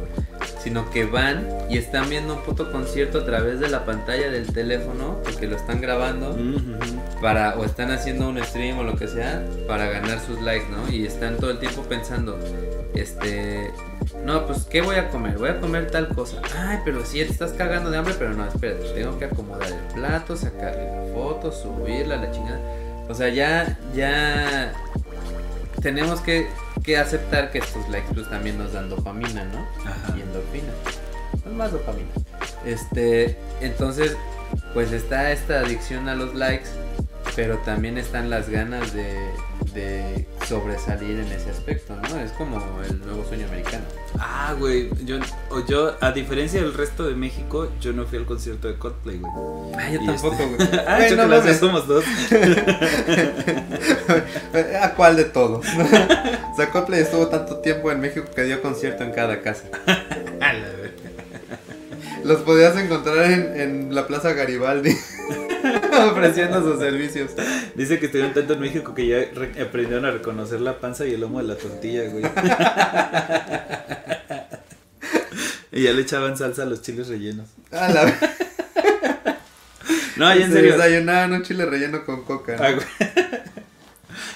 sino 0.68 0.90
que 0.90 1.06
van 1.06 1.48
y 1.70 1.78
están 1.78 2.10
viendo 2.10 2.34
un 2.34 2.42
puto 2.42 2.74
concierto 2.74 3.20
a 3.20 3.26
través 3.26 3.62
de 3.62 3.70
la 3.70 3.86
pantalla 3.86 4.30
del 4.30 4.52
teléfono, 4.52 5.22
porque 5.24 5.48
lo 5.48 5.56
están 5.56 5.80
grabando, 5.80 6.38
para, 7.22 7.58
o 7.58 7.64
están 7.64 7.90
haciendo 7.90 8.28
un 8.28 8.44
stream 8.44 8.78
o 8.78 8.84
lo 8.84 8.98
que 8.98 9.08
sea, 9.08 9.46
para 9.66 9.86
ganar 9.86 10.20
sus 10.20 10.42
likes, 10.42 10.68
¿no? 10.70 10.94
Y 10.94 11.06
están 11.06 11.38
todo 11.38 11.52
el 11.52 11.60
tiempo 11.60 11.84
pensando, 11.84 12.38
este, 12.96 13.72
no, 14.26 14.46
pues, 14.46 14.66
¿qué 14.66 14.82
voy 14.82 14.98
a 14.98 15.08
comer? 15.08 15.38
Voy 15.38 15.52
a 15.52 15.62
comer 15.62 15.90
tal 15.90 16.10
cosa. 16.10 16.42
Ay, 16.58 16.80
pero 16.84 17.06
si 17.06 17.20
te 17.20 17.32
estás 17.32 17.54
cagando 17.54 17.90
de 17.90 18.00
hambre, 18.00 18.16
pero 18.20 18.34
no, 18.34 18.46
espérate, 18.46 18.90
tengo 18.90 19.18
que 19.18 19.24
acomodar 19.24 19.70
el 19.70 19.94
plato, 19.94 20.36
sacarle 20.36 20.84
la 20.84 21.14
foto, 21.14 21.50
subirla, 21.50 22.18
la 22.18 22.30
chingada. 22.30 22.60
O 23.08 23.14
sea, 23.14 23.30
ya, 23.30 23.80
ya 23.96 24.74
tenemos 25.82 26.20
que, 26.20 26.50
que 26.88 26.98
aceptar 26.98 27.52
que 27.52 27.58
estos 27.58 27.88
likes 27.90 28.14
pues 28.14 28.30
también 28.30 28.58
nos 28.58 28.72
dan 28.72 28.90
dopamina, 28.90 29.44
¿no? 29.44 29.68
Y 30.16 30.22
endorfina. 30.22 30.72
No 31.46 31.52
más 31.52 31.74
dopamina. 31.74 32.08
Este, 32.66 33.38
entonces, 33.60 34.16
pues 34.74 34.94
está 34.94 35.34
esta 35.34 35.60
adicción 35.60 36.08
a 36.08 36.16
los 36.16 36.34
likes, 36.34 36.70
pero 37.38 37.58
también 37.60 37.98
están 38.00 38.32
las 38.32 38.50
ganas 38.50 38.96
de, 38.96 39.16
de 39.76 40.28
sobresalir 40.48 41.20
en 41.20 41.32
ese 41.32 41.52
aspecto, 41.52 41.96
¿no? 41.96 42.20
Es 42.20 42.32
como 42.32 42.60
el 42.82 43.00
nuevo 43.02 43.24
sueño 43.26 43.46
americano. 43.46 43.84
Ah, 44.18 44.56
güey, 44.58 44.90
yo, 45.06 45.20
yo, 45.68 45.96
a 46.02 46.12
diferencia 46.14 46.60
del 46.60 46.74
resto 46.74 47.08
de 47.08 47.14
México, 47.14 47.72
yo 47.80 47.94
no 47.94 48.08
fui 48.08 48.18
al 48.18 48.26
concierto 48.26 48.68
de 48.68 48.80
Coldplay, 48.80 49.20
güey. 49.20 49.32
Ah, 49.78 49.92
yo 49.92 50.04
tampoco, 50.04 50.34
este, 50.34 50.46
güey. 50.48 50.68
ah, 50.88 51.08
yo 51.08 51.16
no, 51.16 51.28
no, 51.28 51.54
somos 51.54 51.88
dos. 51.88 52.04
¿A 54.82 54.96
cuál 54.96 55.16
de 55.16 55.26
todos? 55.26 55.64
o 55.68 56.56
sea, 56.56 56.72
Coldplay 56.72 57.02
estuvo 57.02 57.28
tanto 57.28 57.58
tiempo 57.58 57.92
en 57.92 58.00
México 58.00 58.26
que 58.36 58.46
dio 58.46 58.64
concierto 58.64 59.04
en 59.04 59.12
cada 59.12 59.44
casa. 59.44 59.66
Los 62.28 62.42
podías 62.42 62.78
encontrar 62.78 63.32
en, 63.32 63.60
en 63.60 63.96
la 63.96 64.06
Plaza 64.06 64.34
Garibaldi. 64.34 64.92
ofreciendo 66.12 66.62
sus 66.62 66.80
servicios. 66.80 67.32
Dice 67.76 68.00
que 68.00 68.08
estuvieron 68.08 68.34
tanto 68.34 68.54
en 68.54 68.60
México 68.60 68.94
que 68.94 69.08
ya 69.08 69.20
aprendieron 69.64 70.06
a 70.06 70.12
reconocer 70.12 70.62
la 70.62 70.80
panza 70.80 71.06
y 71.06 71.14
el 71.14 71.22
lomo 71.22 71.40
de 71.40 71.48
la 71.48 71.56
tortilla, 71.56 72.04
güey. 72.10 72.24
y 75.72 75.84
ya 75.84 75.94
le 75.94 76.02
echaban 76.02 76.38
salsa 76.38 76.64
a 76.64 76.66
los 76.66 76.82
chiles 76.82 77.08
rellenos. 77.08 77.48
A 77.72 77.90
la 77.90 78.20
No, 80.18 80.36
ya 80.36 80.46
en 80.46 80.52
serio. 80.52 80.74
Desayunaban 80.74 81.34
un 81.34 81.44
chile 81.44 81.66
relleno 81.66 82.06
con 82.06 82.24
coca. 82.24 82.58
Ah, 82.60 82.76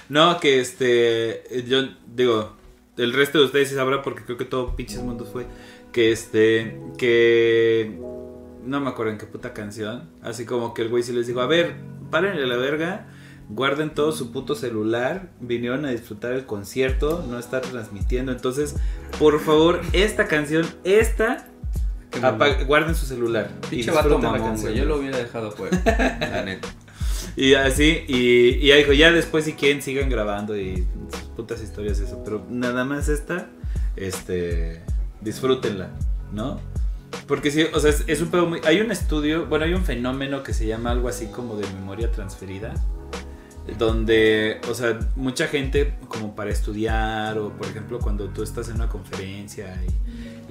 no, 0.09 0.39
que 0.39 0.59
este. 0.59 1.43
Yo 1.67 1.87
digo, 2.05 2.55
el 2.97 3.13
resto 3.13 3.39
de 3.39 3.45
ustedes 3.45 3.69
sí 3.69 3.75
sabrá 3.75 4.01
porque 4.01 4.23
creo 4.23 4.37
que 4.37 4.45
todo 4.45 4.75
pinches 4.75 4.99
mundos 4.99 5.29
fue. 5.31 5.45
Que 5.91 6.11
este. 6.11 6.79
Que 6.97 7.99
no 8.63 8.79
me 8.79 8.89
acuerdo 8.89 9.11
en 9.11 9.17
qué 9.17 9.25
puta 9.25 9.53
canción. 9.53 10.09
Así 10.21 10.45
como 10.45 10.73
que 10.73 10.83
el 10.83 10.89
güey 10.89 11.03
sí 11.03 11.13
les 11.13 11.27
dijo, 11.27 11.41
a 11.41 11.47
ver, 11.47 11.75
párenle 12.09 12.45
la 12.47 12.57
verga, 12.57 13.07
guarden 13.49 13.89
todo 13.93 14.11
su 14.11 14.31
puto 14.31 14.55
celular, 14.55 15.31
vinieron 15.39 15.85
a 15.85 15.89
disfrutar 15.89 16.33
el 16.33 16.45
concierto, 16.45 17.25
no 17.27 17.39
está 17.39 17.61
transmitiendo. 17.61 18.31
Entonces, 18.31 18.75
por 19.19 19.39
favor, 19.39 19.81
esta 19.93 20.27
canción, 20.27 20.65
esta, 20.83 21.47
guarden 22.67 22.95
su 22.95 23.05
celular. 23.05 23.49
Pinche 23.69 23.91
vato 23.91 24.19
mamón, 24.19 24.57
Yo 24.73 24.85
lo 24.85 24.97
hubiera 24.97 25.17
dejado 25.17 25.51
fuera, 25.51 25.81
la 26.19 26.43
neta. 26.43 26.67
Y 27.35 27.53
así, 27.53 28.03
y, 28.07 28.57
y 28.59 28.67
ya 28.67 28.75
dijo, 28.75 28.93
ya 28.93 29.11
después 29.11 29.45
si 29.45 29.53
quieren 29.53 29.81
sigan 29.81 30.09
grabando 30.09 30.57
y 30.57 30.85
sus 31.11 31.21
putas 31.35 31.63
historias 31.63 31.99
eso, 31.99 32.21
pero 32.25 32.45
nada 32.49 32.83
más 32.83 33.07
esta, 33.07 33.47
este, 33.95 34.81
disfrútenla, 35.21 35.89
¿no? 36.33 36.59
Porque 37.27 37.51
sí, 37.51 37.65
o 37.73 37.79
sea, 37.79 37.93
es, 38.07 38.21
un 38.21 38.29
pedo 38.29 38.47
muy... 38.47 38.61
Hay 38.65 38.81
un 38.81 38.91
estudio, 38.91 39.45
bueno, 39.45 39.65
hay 39.65 39.73
un 39.73 39.83
fenómeno 39.83 40.43
que 40.43 40.53
se 40.53 40.65
llama 40.65 40.91
algo 40.91 41.09
así 41.09 41.27
como 41.27 41.55
de 41.55 41.67
memoria 41.73 42.11
transferida, 42.11 42.73
donde, 43.77 44.59
o 44.69 44.73
sea, 44.73 44.99
mucha 45.15 45.47
gente 45.47 45.95
como 46.07 46.35
para 46.35 46.51
estudiar 46.51 47.37
o, 47.37 47.49
por 47.49 47.67
ejemplo, 47.67 47.99
cuando 47.99 48.29
tú 48.29 48.43
estás 48.43 48.69
en 48.69 48.75
una 48.75 48.89
conferencia 48.89 49.77
y, 49.85 50.01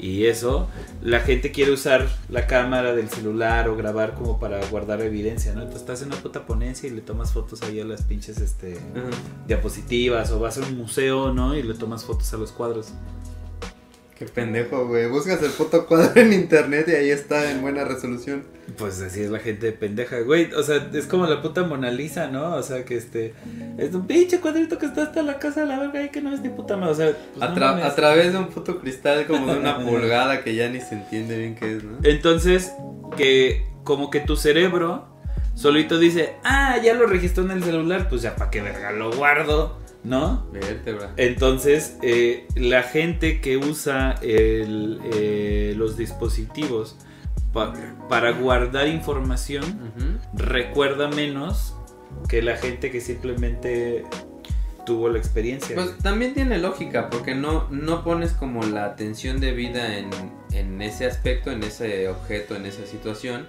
y 0.01 0.27
eso, 0.27 0.69
la 1.03 1.21
gente 1.21 1.53
quiere 1.53 1.73
usar 1.73 2.09
la 2.31 2.47
cámara 2.47 2.95
del 2.95 3.11
celular 3.11 3.69
o 3.69 3.77
grabar 3.77 4.15
como 4.15 4.39
para 4.39 4.65
guardar 4.69 5.03
evidencia, 5.03 5.53
¿no? 5.53 5.61
Entonces 5.61 5.83
estás 5.83 6.03
en 6.03 6.09
una 6.09 6.17
puta 6.17 6.47
ponencia 6.47 6.89
y 6.89 6.93
le 6.93 7.03
tomas 7.03 7.33
fotos 7.33 7.63
ahí 7.63 7.81
a 7.81 7.85
las 7.85 8.03
pinches, 8.03 8.41
este, 8.41 8.79
diapositivas 9.47 10.31
o 10.31 10.41
vas 10.41 10.57
a 10.57 10.63
un 10.63 10.79
museo, 10.79 11.35
¿no? 11.35 11.55
Y 11.55 11.63
le 11.63 11.75
tomas 11.75 12.05
fotos 12.05 12.33
a 12.33 12.39
los 12.39 12.53
cuadros. 12.53 12.93
Qué 14.21 14.27
pendejo, 14.27 14.87
güey. 14.87 15.09
Buscas 15.09 15.43
el 15.43 15.51
puto 15.51 15.87
cuadro 15.87 16.21
en 16.21 16.35
internet 16.35 16.85
y 16.89 16.95
ahí 16.95 17.09
está 17.09 17.51
en 17.51 17.63
buena 17.63 17.85
resolución. 17.85 18.45
Pues 18.77 19.01
así 19.01 19.23
es 19.23 19.31
la 19.31 19.39
gente 19.39 19.73
pendeja, 19.73 20.21
güey. 20.21 20.53
O 20.53 20.63
sea, 20.63 20.91
es 20.93 21.07
como 21.07 21.25
la 21.25 21.41
puta 21.41 21.63
Mona 21.63 21.91
Lisa, 21.91 22.27
¿no? 22.27 22.55
O 22.55 22.63
sea, 22.63 22.85
que 22.85 22.99
este. 22.99 23.33
Es 23.79 23.95
un 23.95 24.07
pinche 24.07 24.39
cuadrito 24.41 24.77
que 24.77 24.85
está 24.85 25.05
hasta 25.05 25.23
la 25.23 25.39
casa 25.39 25.63
de 25.63 25.69
la 25.69 25.79
verga 25.79 26.03
y 26.03 26.11
que 26.11 26.21
no 26.21 26.35
es 26.35 26.43
ni 26.43 26.51
puta 26.51 26.77
madre. 26.77 26.93
O 26.93 26.95
sea, 26.97 27.17
pues 27.35 27.83
a, 27.83 27.95
través 27.95 28.35
de 28.35 28.39
un 28.39 28.49
puto 28.49 28.79
cristal 28.79 29.27
como 29.27 29.55
de 29.55 29.59
una 29.59 29.79
pulgada 29.87 30.45
que 30.45 30.55
ya 30.55 30.69
ni 30.69 30.83
se 30.83 30.97
entiende 30.97 31.39
bien 31.39 31.55
qué 31.55 31.77
es, 31.77 31.83
¿no? 31.83 31.97
Entonces, 32.03 32.73
que 33.17 33.65
como 33.85 34.11
que 34.11 34.21
tu 34.21 34.37
cerebro 34.37 35.09
solito 35.55 35.99
dice, 35.99 36.35
ah, 36.45 36.77
ya 36.85 36.93
lo 36.93 37.07
registró 37.07 37.45
en 37.45 37.53
el 37.53 37.65
celular, 37.65 38.11
pues 38.11 38.21
ya 38.21 38.37
para 38.37 38.51
qué 38.51 38.61
verga 38.61 38.93
lo 38.93 39.13
guardo. 39.13 39.80
¿No? 40.05 40.47
Entonces, 41.17 41.99
eh, 42.03 42.47
la 42.55 42.83
gente 42.83 43.41
que 43.41 43.57
usa 43.57 44.17
eh, 44.23 45.75
los 45.77 45.97
dispositivos 45.97 46.97
para 47.53 48.31
guardar 48.33 48.87
información 48.87 49.91
recuerda 50.35 51.09
menos 51.09 51.75
que 52.29 52.43
la 52.43 52.57
gente 52.57 52.91
que 52.91 53.01
simplemente 53.01 54.05
tuvo 54.87 55.09
la 55.09 55.19
experiencia. 55.19 55.75
Pues 55.75 55.99
también 55.99 56.35
tiene 56.35 56.59
lógica, 56.59 57.11
porque 57.11 57.35
no, 57.35 57.69
no 57.71 58.03
pones 58.03 58.33
como 58.33 58.63
la 58.65 58.87
atención 58.87 59.41
debida 59.41 59.99
en, 59.99 60.11
en 60.53 60.83
ese 60.83 61.07
aspecto, 61.07 61.51
en 61.51 61.63
ese 61.63 62.09
objeto, 62.09 62.57
en 62.57 62.67
esa 62.67 62.87
situación, 62.87 63.49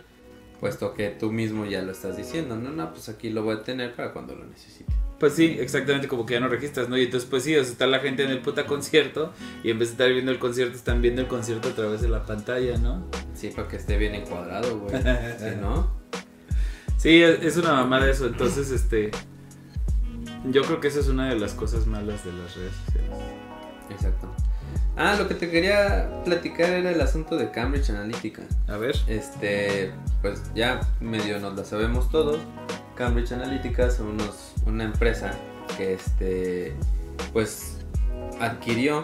puesto 0.59 0.93
que 0.93 1.09
tú 1.09 1.31
mismo 1.31 1.65
ya 1.65 1.81
lo 1.81 1.91
estás 1.91 2.17
diciendo, 2.17 2.55
no, 2.55 2.69
no, 2.69 2.91
pues 2.91 3.09
aquí 3.09 3.29
lo 3.29 3.43
voy 3.43 3.57
a 3.57 3.63
tener 3.63 3.95
para 3.95 4.13
cuando 4.13 4.35
lo 4.35 4.45
necesite. 4.45 4.93
Pues 5.21 5.33
sí, 5.33 5.55
exactamente 5.59 6.07
como 6.07 6.25
que 6.25 6.33
ya 6.33 6.39
no 6.39 6.47
registras, 6.47 6.89
¿no? 6.89 6.97
Y 6.97 7.03
entonces 7.03 7.29
pues 7.29 7.43
sí, 7.43 7.55
o 7.55 7.63
sea, 7.63 7.71
está 7.71 7.85
la 7.85 7.99
gente 7.99 8.23
en 8.23 8.31
el 8.31 8.39
puta 8.39 8.65
concierto 8.65 9.31
y 9.63 9.69
en 9.69 9.77
vez 9.77 9.89
de 9.89 9.91
estar 9.91 10.11
viendo 10.11 10.31
el 10.31 10.39
concierto, 10.39 10.75
están 10.75 10.99
viendo 10.99 11.21
el 11.21 11.27
concierto 11.27 11.69
a 11.69 11.75
través 11.75 12.01
de 12.01 12.09
la 12.09 12.25
pantalla, 12.25 12.75
¿no? 12.79 13.05
Sí, 13.35 13.51
para 13.55 13.67
que 13.67 13.75
esté 13.75 13.99
bien 13.99 14.15
encuadrado, 14.15 14.79
güey. 14.79 14.95
¿Sí, 15.37 15.45
no? 15.61 15.91
Sí, 16.97 17.21
es 17.21 17.55
una 17.55 17.73
mamada 17.73 18.09
eso, 18.09 18.25
entonces 18.25 18.71
este... 18.71 19.11
Yo 20.45 20.63
creo 20.63 20.79
que 20.79 20.87
esa 20.87 21.01
es 21.01 21.07
una 21.07 21.29
de 21.29 21.39
las 21.39 21.53
cosas 21.53 21.85
malas 21.85 22.25
de 22.25 22.33
las 22.33 22.55
redes 22.55 22.73
sociales. 22.87 23.19
Exacto. 23.91 24.35
Ah, 25.03 25.15
lo 25.17 25.27
que 25.27 25.33
te 25.33 25.49
quería 25.49 26.21
platicar 26.23 26.69
era 26.69 26.91
el 26.91 27.01
asunto 27.01 27.35
de 27.35 27.49
Cambridge 27.49 27.89
Analytica. 27.89 28.43
A 28.67 28.77
ver. 28.77 28.95
Este, 29.07 29.89
pues 30.21 30.43
ya 30.53 30.79
medio 30.99 31.39
nos 31.39 31.55
la 31.55 31.65
sabemos 31.65 32.11
todos. 32.11 32.39
Cambridge 32.93 33.31
Analytica 33.31 33.89
son 33.89 34.09
unos, 34.09 34.53
una 34.67 34.83
empresa 34.83 35.31
que 35.75 35.95
este, 35.95 36.75
pues 37.33 37.79
adquirió 38.39 39.03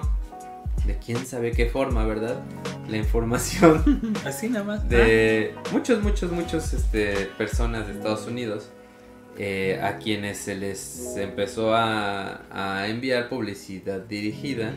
de 0.86 1.00
quién 1.00 1.26
sabe 1.26 1.50
qué 1.52 1.66
forma, 1.66 2.06
¿verdad? 2.06 2.44
La 2.88 2.98
información. 2.98 4.14
Así 4.24 4.50
nada 4.50 4.66
más. 4.66 4.88
De 4.88 5.56
muchos, 5.72 6.04
muchos, 6.04 6.32
muchos 6.32 6.74
este, 6.74 7.26
personas 7.40 7.88
de 7.88 7.94
Estados 7.94 8.28
Unidos 8.28 8.70
eh, 9.40 9.80
a 9.82 9.98
quienes 9.98 10.38
se 10.38 10.56
les 10.56 11.18
empezó 11.18 11.74
a, 11.74 12.42
a, 12.52 12.88
enviar 12.88 13.30
publicidad 13.30 14.00
dirigida, 14.00 14.74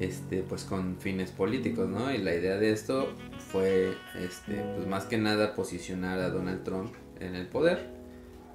este, 0.00 0.42
pues 0.42 0.64
con 0.64 0.96
fines 0.98 1.30
políticos, 1.30 1.88
¿no? 1.88 2.12
Y 2.12 2.18
la 2.18 2.34
idea 2.34 2.56
de 2.56 2.72
esto 2.72 3.08
fue, 3.50 3.94
este, 4.16 4.54
pues 4.74 4.86
más 4.86 5.04
que 5.04 5.18
nada 5.18 5.54
posicionar 5.54 6.18
a 6.20 6.30
Donald 6.30 6.64
Trump 6.64 6.92
en 7.20 7.34
el 7.34 7.46
poder. 7.46 7.90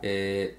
Eh, 0.02 0.58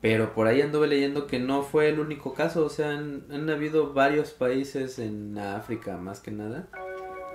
pero 0.00 0.32
por 0.32 0.46
ahí 0.46 0.62
anduve 0.62 0.88
leyendo 0.88 1.26
que 1.26 1.38
no 1.38 1.62
fue 1.62 1.90
el 1.90 2.00
único 2.00 2.32
caso, 2.32 2.64
o 2.64 2.70
sea, 2.70 2.90
han, 2.90 3.26
han 3.30 3.50
habido 3.50 3.92
varios 3.92 4.30
países 4.30 4.98
en 4.98 5.36
África 5.36 5.98
más 5.98 6.20
que 6.20 6.30
nada, 6.30 6.68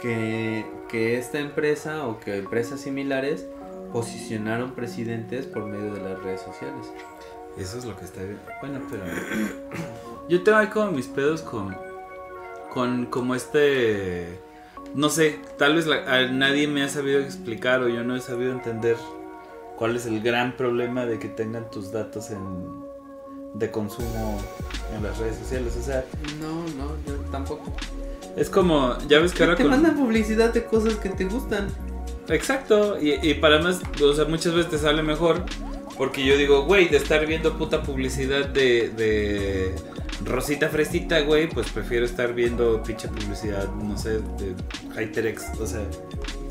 que, 0.01 0.65
que 0.89 1.17
esta 1.17 1.39
empresa 1.39 2.07
o 2.07 2.19
que 2.19 2.37
empresas 2.37 2.81
similares 2.81 3.47
posicionaron 3.93 4.73
presidentes 4.73 5.45
por 5.45 5.65
medio 5.65 5.93
de 5.93 6.01
las 6.01 6.21
redes 6.23 6.41
sociales. 6.41 6.91
Eso 7.57 7.77
es 7.77 7.85
lo 7.85 7.95
que 7.95 8.05
está 8.05 8.21
bien. 8.23 8.39
Bueno, 8.59 8.81
pero 8.89 9.03
yo 10.27 10.43
tengo 10.43 10.57
ahí 10.57 10.67
como 10.67 10.91
mis 10.91 11.07
pedos 11.07 11.41
con 11.41 11.77
con 12.75 13.05
como 13.05 13.35
este 13.35 14.37
no 14.93 15.09
sé, 15.09 15.39
tal 15.57 15.75
vez 15.75 15.87
la, 15.87 16.27
nadie 16.27 16.67
me 16.67 16.83
ha 16.83 16.89
sabido 16.89 17.19
explicar 17.21 17.81
o 17.81 17.87
yo 17.87 18.03
no 18.03 18.15
he 18.15 18.21
sabido 18.21 18.51
entender 18.51 18.97
cuál 19.77 19.95
es 19.95 20.05
el 20.05 20.21
gran 20.21 20.55
problema 20.57 21.05
de 21.05 21.17
que 21.17 21.29
tengan 21.29 21.71
tus 21.71 21.91
datos 21.91 22.29
en 22.29 22.85
de 23.53 23.71
consumo 23.71 24.41
en 24.93 25.01
las 25.01 25.17
redes 25.17 25.37
sociales, 25.37 25.77
o 25.79 25.83
sea, 25.83 26.03
no, 26.41 26.63
no, 26.75 26.91
yo 27.07 27.13
tampoco. 27.31 27.73
Es 28.35 28.49
como, 28.49 28.97
ya 29.07 29.19
ves 29.19 29.31
que 29.31 29.43
ahora 29.43 29.55
te 29.55 29.63
mandan 29.63 29.95
publicidad 29.95 30.53
de 30.53 30.65
cosas 30.65 30.95
que 30.95 31.07
te 31.07 31.23
gustan. 31.23 31.69
Exacto, 32.27 32.99
y, 32.99 33.13
y, 33.25 33.35
para 33.35 33.61
más, 33.61 33.79
o 34.03 34.13
sea, 34.13 34.25
muchas 34.25 34.53
veces 34.53 34.71
te 34.71 34.77
sale 34.77 35.01
mejor. 35.03 35.45
Porque 35.97 36.25
yo 36.25 36.35
digo, 36.35 36.65
güey, 36.65 36.89
de 36.89 36.97
estar 36.97 37.25
viendo 37.25 37.57
puta 37.57 37.81
publicidad 37.81 38.49
de, 38.49 38.89
de 38.89 39.75
Rosita 40.23 40.69
Fresita, 40.69 41.21
güey, 41.21 41.49
pues 41.49 41.69
prefiero 41.71 42.05
estar 42.05 42.33
viendo 42.33 42.81
pinche 42.83 43.07
publicidad, 43.07 43.67
no 43.73 43.97
sé, 43.97 44.19
de 44.19 44.55
Hyterex, 44.95 45.59
o 45.59 45.67
sea, 45.67 45.83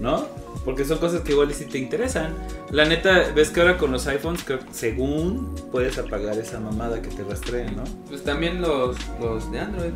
¿no? 0.01 0.27
Porque 0.65 0.85
son 0.85 0.99
cosas 0.99 1.23
que 1.23 1.33
igual 1.33 1.53
sí 1.53 1.67
te 1.67 1.79
interesan. 1.79 2.35
La 2.71 2.85
neta, 2.85 3.31
ves 3.35 3.51
que 3.51 3.61
ahora 3.61 3.77
con 3.77 3.93
los 3.93 4.07
iPhones, 4.07 4.45
creo, 4.45 4.61
según 4.71 5.55
puedes 5.71 5.99
apagar 5.99 6.39
esa 6.39 6.61
mamada 6.61 7.03
que 7.03 7.09
te 7.09 7.23
rastreen, 7.23 7.77
¿no? 7.77 7.85
Pues 8.09 8.23
también 8.25 8.61
los, 8.61 8.97
los 9.21 9.51
de 9.51 9.61
Android. 9.61 9.93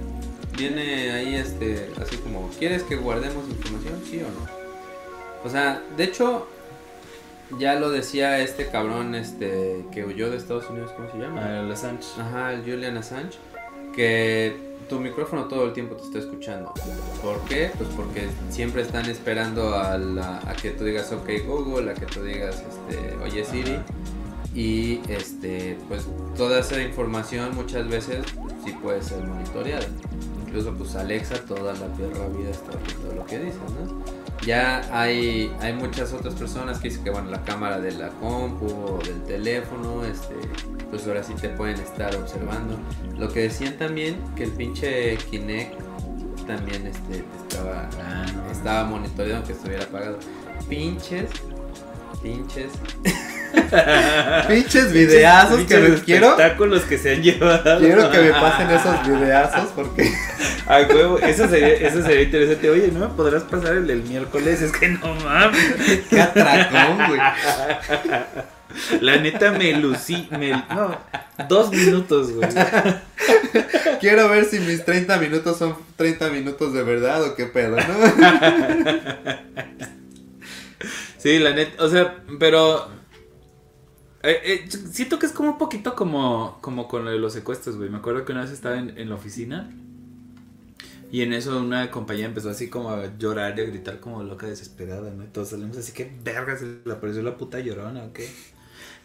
Viene 0.56 1.12
ahí 1.12 1.34
este, 1.36 1.90
así 2.00 2.16
como, 2.16 2.50
¿quieres 2.58 2.82
que 2.82 2.96
guardemos 2.96 3.48
información? 3.48 3.94
¿Sí 4.04 4.20
o 4.20 4.22
no? 4.22 4.58
O 5.44 5.48
sea, 5.48 5.82
de 5.96 6.04
hecho, 6.04 6.48
ya 7.58 7.74
lo 7.76 7.90
decía 7.90 8.40
este 8.40 8.68
cabrón 8.68 9.14
este 9.14 9.86
que 9.92 10.04
huyó 10.04 10.30
de 10.30 10.36
Estados 10.36 10.68
Unidos, 10.68 10.92
¿cómo 10.96 11.10
se 11.10 11.18
llama? 11.18 11.60
El 11.60 11.72
Assange. 11.72 12.06
Ajá, 12.18 12.52
el 12.52 12.60
Julian 12.62 12.96
Assange. 12.96 13.38
Que 13.94 14.68
tu 14.88 15.00
micrófono 15.00 15.44
todo 15.44 15.66
el 15.66 15.72
tiempo 15.72 15.96
te 15.96 16.04
está 16.04 16.18
escuchando. 16.18 16.72
¿Por 17.22 17.40
qué? 17.42 17.70
Pues 17.76 17.88
porque 17.96 18.28
siempre 18.50 18.82
están 18.82 19.06
esperando 19.06 19.74
a, 19.74 19.98
la, 19.98 20.38
a 20.46 20.54
que 20.54 20.70
tú 20.70 20.84
digas 20.84 21.12
ok 21.12 21.28
Google, 21.46 21.90
a 21.90 21.94
que 21.94 22.06
tú 22.06 22.22
digas 22.22 22.62
este, 22.68 23.16
oye 23.16 23.44
Siri. 23.44 23.78
Y 24.54 25.00
este, 25.08 25.78
pues 25.88 26.06
toda 26.36 26.60
esa 26.60 26.82
información 26.82 27.54
muchas 27.54 27.88
veces 27.88 28.24
sí 28.64 28.72
puede 28.82 29.02
ser 29.02 29.22
monitoreada. 29.24 29.86
Incluso 30.46 30.74
pues 30.74 30.96
Alexa 30.96 31.36
toda 31.44 31.74
la 31.74 31.86
perra 31.94 32.28
vida 32.28 32.50
está 32.50 32.70
viendo 32.86 33.14
lo 33.14 33.26
que 33.26 33.38
dices, 33.38 33.60
¿no? 33.78 34.17
Ya 34.48 34.80
hay, 34.98 35.54
hay 35.60 35.74
muchas 35.74 36.14
otras 36.14 36.32
personas 36.32 36.78
que 36.78 36.88
dicen 36.88 37.04
que 37.04 37.10
bueno, 37.10 37.30
la 37.30 37.44
cámara 37.44 37.78
de 37.80 37.92
la 37.92 38.08
compu 38.08 38.64
o 38.64 38.98
del 39.04 39.22
teléfono, 39.24 40.02
este, 40.06 40.36
pues 40.88 41.06
ahora 41.06 41.22
sí 41.22 41.34
te 41.34 41.50
pueden 41.50 41.78
estar 41.78 42.16
observando. 42.16 42.78
Lo 43.18 43.28
que 43.28 43.40
decían 43.40 43.76
también 43.76 44.16
que 44.36 44.44
el 44.44 44.52
pinche 44.52 45.18
Kinect 45.30 45.74
también 46.46 46.86
este, 46.86 47.26
estaba, 47.42 47.90
Ah, 48.02 48.24
no. 48.34 48.50
estaba 48.50 48.84
monitoreando 48.84 49.46
que 49.46 49.52
estuviera 49.52 49.84
apagado. 49.84 50.18
Pinches, 50.66 51.28
pinches. 52.22 52.72
pinches 54.48 54.92
videazos 54.92 55.64
que 55.64 55.78
me 55.78 55.94
quiero. 56.00 56.30
espectáculos 56.30 56.82
que 56.82 56.98
se 56.98 57.14
han 57.14 57.22
llevado. 57.22 57.78
Quiero 57.80 58.10
que 58.10 58.18
me 58.18 58.30
pasen 58.30 58.70
esos 58.70 59.06
videazos 59.20 59.70
porque 59.74 60.12
Ay, 60.66 60.84
huevo, 60.84 61.18
eso 61.18 61.48
sería, 61.48 61.74
eso 61.74 62.02
sería 62.02 62.22
interesante. 62.22 62.68
Oye, 62.68 62.90
¿no 62.92 63.00
me 63.00 63.14
podrás 63.14 63.42
pasar 63.44 63.76
el 63.76 63.86
del 63.86 64.02
miércoles? 64.02 64.60
Es 64.60 64.72
que 64.72 64.88
no 64.88 65.14
mames. 65.14 65.74
qué 66.10 66.20
atracón, 66.20 67.08
güey. 67.08 67.20
La 69.00 69.16
neta 69.16 69.52
me 69.52 69.72
lucí. 69.72 70.28
Me, 70.30 70.50
no, 70.50 70.98
dos 71.48 71.70
minutos, 71.70 72.32
güey. 72.32 72.48
Quiero 74.00 74.28
ver 74.28 74.44
si 74.44 74.60
mis 74.60 74.84
30 74.84 75.16
minutos 75.18 75.58
son 75.58 75.74
30 75.96 76.28
minutos 76.28 76.74
de 76.74 76.82
verdad 76.82 77.22
o 77.22 77.34
qué 77.34 77.46
pedo, 77.46 77.76
¿no? 77.76 77.84
Sí, 81.18 81.40
la 81.40 81.50
neta, 81.50 81.82
o 81.82 81.88
sea, 81.88 82.18
pero. 82.38 82.88
Eh, 84.22 84.40
eh, 84.44 84.68
siento 84.90 85.18
que 85.18 85.26
es 85.26 85.32
como 85.32 85.50
un 85.50 85.58
poquito 85.58 85.94
como, 85.94 86.58
como 86.60 86.88
con 86.88 87.04
lo 87.04 87.10
de 87.10 87.18
los 87.18 87.32
secuestros, 87.32 87.76
güey. 87.76 87.90
Me 87.90 87.98
acuerdo 87.98 88.24
que 88.24 88.32
una 88.32 88.42
vez 88.42 88.50
estaba 88.50 88.78
en, 88.78 88.96
en 88.98 89.08
la 89.08 89.14
oficina. 89.14 89.70
Y 91.10 91.22
en 91.22 91.32
eso 91.32 91.58
una 91.58 91.90
compañía 91.90 92.26
empezó 92.26 92.50
así 92.50 92.68
como 92.68 92.90
a 92.90 93.16
llorar 93.16 93.58
y 93.58 93.62
a 93.62 93.64
gritar 93.64 93.98
como 93.98 94.22
loca 94.22 94.46
desesperada, 94.46 95.10
¿no? 95.10 95.24
Y 95.24 95.28
todos 95.28 95.50
salimos 95.50 95.78
así 95.78 95.92
que 95.92 96.12
verga, 96.22 96.56
se 96.58 96.80
le 96.84 96.92
apareció 96.92 97.22
la 97.22 97.36
puta 97.36 97.60
llorona 97.60 98.04
o 98.04 98.12
qué. 98.12 98.28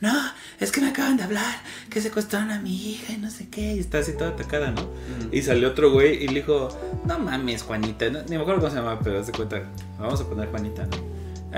No, 0.01 0.11
es 0.59 0.73
que 0.73 0.81
me 0.81 0.89
acaban 0.89 1.15
de 1.15 1.23
hablar 1.23 1.61
que 1.89 2.01
secuestraron 2.01 2.51
a 2.51 2.59
mi 2.59 2.91
hija 2.91 3.13
y 3.13 3.17
no 3.17 3.31
sé 3.31 3.47
qué. 3.47 3.75
Y 3.75 3.79
está 3.79 3.99
así 3.99 4.11
toda 4.17 4.31
atacada, 4.31 4.71
¿no? 4.71 4.89
Y 5.31 5.43
salió 5.43 5.69
otro 5.69 5.93
güey 5.93 6.21
y 6.21 6.27
le 6.27 6.41
dijo, 6.41 6.67
no 7.05 7.19
mames, 7.19 7.63
Juanita. 7.63 8.09
No, 8.09 8.21
ni 8.23 8.35
me 8.35 8.41
acuerdo 8.41 8.59
cómo 8.59 8.71
se 8.73 8.79
llama, 8.79 8.99
pero 9.01 9.23
se 9.23 9.31
cuenta. 9.31 9.63
Vamos 9.97 10.19
a 10.19 10.27
poner 10.27 10.49
Juanita, 10.49 10.85
¿no? 10.87 10.97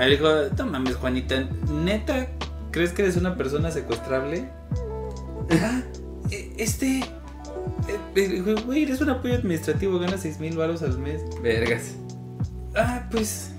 Ahí 0.00 0.12
dijo, 0.12 0.28
no 0.56 0.66
mames, 0.66 0.94
Juanita. 0.94 1.40
¿Neta 1.72 2.28
crees 2.76 2.92
que 2.92 3.00
eres 3.00 3.16
una 3.16 3.36
persona 3.38 3.70
secuestrable? 3.70 4.50
ah, 5.50 5.80
e- 6.30 6.52
este... 6.58 6.98
eh, 6.98 7.06
eh, 8.16 8.54
Güey, 8.66 8.82
eres 8.82 9.00
un 9.00 9.08
apoyo 9.08 9.34
administrativo, 9.34 9.98
ganas 9.98 10.20
6 10.20 10.40
mil 10.40 10.58
baros 10.58 10.82
al 10.82 10.98
mes. 10.98 11.22
Vergas. 11.42 11.92
Ah, 12.74 13.08
pues... 13.10 13.52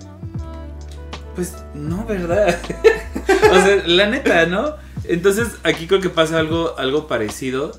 Pues 1.36 1.56
no, 1.74 2.06
¿verdad? 2.06 2.60
o 3.52 3.56
sea, 3.56 3.88
la 3.88 4.06
neta, 4.08 4.46
¿no? 4.46 4.76
Entonces 5.06 5.48
aquí 5.64 5.88
creo 5.88 6.00
que 6.00 6.10
pasa 6.12 6.38
algo, 6.38 6.78
algo 6.78 7.08
parecido. 7.08 7.72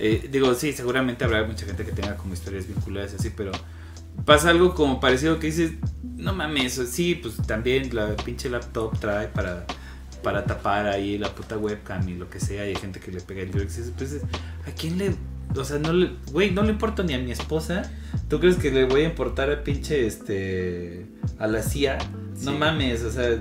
Eh, 0.00 0.28
digo, 0.32 0.52
sí, 0.54 0.72
seguramente 0.72 1.24
habrá 1.24 1.44
mucha 1.44 1.64
gente 1.64 1.84
que 1.84 1.92
tenga 1.92 2.16
como 2.16 2.34
historias 2.34 2.66
vinculadas 2.66 3.14
así, 3.14 3.30
pero 3.30 3.52
pasa 4.24 4.50
algo 4.50 4.74
como 4.74 4.98
parecido 4.98 5.38
que 5.38 5.46
dices, 5.46 5.74
no 6.16 6.32
mames, 6.34 6.74
sí, 6.90 7.14
pues 7.14 7.36
también 7.46 7.94
la 7.94 8.16
pinche 8.16 8.48
laptop 8.50 8.98
trae 8.98 9.28
para, 9.28 9.64
para 10.22 10.44
tapar 10.44 10.86
ahí 10.86 11.18
la 11.18 11.34
puta 11.34 11.58
webcam 11.58 12.08
y 12.08 12.14
lo 12.14 12.30
que 12.30 12.40
sea, 12.40 12.64
y 12.66 12.70
hay 12.70 12.76
gente 12.76 13.00
que 13.00 13.10
le 13.10 13.20
pega 13.20 13.42
el 13.42 13.50
virus. 13.50 13.78
Pues, 13.96 14.20
¿a 14.66 14.70
quién 14.72 14.98
le...? 14.98 15.14
O 15.56 15.64
sea, 15.64 15.78
no 15.78 15.92
le... 15.92 16.10
Güey, 16.30 16.50
no 16.52 16.62
le 16.62 16.70
importa 16.70 17.02
ni 17.02 17.12
a 17.14 17.18
mi 17.18 17.30
esposa. 17.30 17.82
¿Tú 18.28 18.40
crees 18.40 18.56
que 18.56 18.70
le 18.70 18.84
voy 18.86 19.02
a 19.02 19.04
importar 19.04 19.50
a 19.50 19.62
pinche, 19.62 20.06
este... 20.06 21.06
a 21.38 21.46
la 21.46 21.62
CIA? 21.62 21.98
No 22.42 22.52
mames, 22.52 23.02
o 23.02 23.10
sea... 23.12 23.38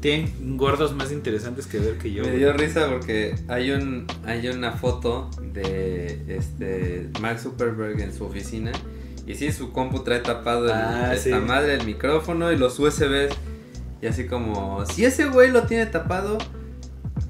tienen 0.00 0.56
gordos 0.56 0.92
más 0.94 1.12
interesantes 1.12 1.66
que 1.66 1.78
ver 1.78 1.98
que 1.98 2.12
yo. 2.12 2.24
Me 2.24 2.32
dio 2.36 2.52
risa 2.52 2.88
porque 2.88 3.34
hay 3.48 3.70
un 3.70 4.06
hay 4.24 4.48
una 4.48 4.72
foto 4.72 5.30
de 5.54 6.20
este 6.28 7.08
Mark 7.20 7.38
Zuckerberg 7.38 8.00
en 8.00 8.12
su 8.12 8.24
oficina 8.24 8.72
y 9.26 9.34
sí 9.34 9.50
su 9.52 9.72
compu 9.72 10.04
trae 10.04 10.20
tapado 10.20 10.68
Ah, 10.72 11.12
esta 11.14 11.38
sí. 11.40 11.44
madre 11.46 11.74
el 11.74 11.84
micrófono 11.86 12.52
y 12.52 12.56
los 12.56 12.78
USBs 12.78 13.34
y 14.00 14.06
así 14.06 14.26
como 14.26 14.84
si 14.86 15.04
ese 15.04 15.26
güey 15.26 15.50
lo 15.50 15.62
tiene 15.64 15.86
tapado 15.86 16.38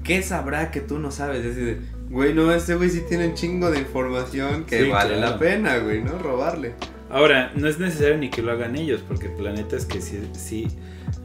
¿qué 0.03 0.21
sabrá 0.21 0.71
que 0.71 0.81
tú 0.81 0.99
no 0.99 1.11
sabes? 1.11 1.45
Es 1.45 1.55
decir, 1.55 1.81
güey, 2.09 2.33
no, 2.33 2.51
ese 2.51 2.75
güey 2.75 2.89
sí 2.89 3.03
tiene 3.07 3.27
un 3.27 3.33
chingo 3.33 3.69
de 3.71 3.79
información 3.79 4.65
que 4.65 4.83
Sí, 4.83 4.89
vale 4.89 5.15
claro. 5.17 5.31
la 5.33 5.39
pena, 5.39 5.77
güey, 5.79 6.01
¿no? 6.01 6.17
Robarle. 6.17 6.75
Ahora, 7.09 7.51
no 7.55 7.67
es 7.67 7.79
necesario 7.79 8.17
ni 8.17 8.29
que 8.29 8.41
lo 8.41 8.51
hagan 8.51 8.75
ellos, 8.75 9.01
porque 9.07 9.27
el 9.27 9.33
planeta 9.33 9.75
es 9.75 9.85
que 9.85 10.01
sí, 10.01 10.29
sí, 10.33 10.67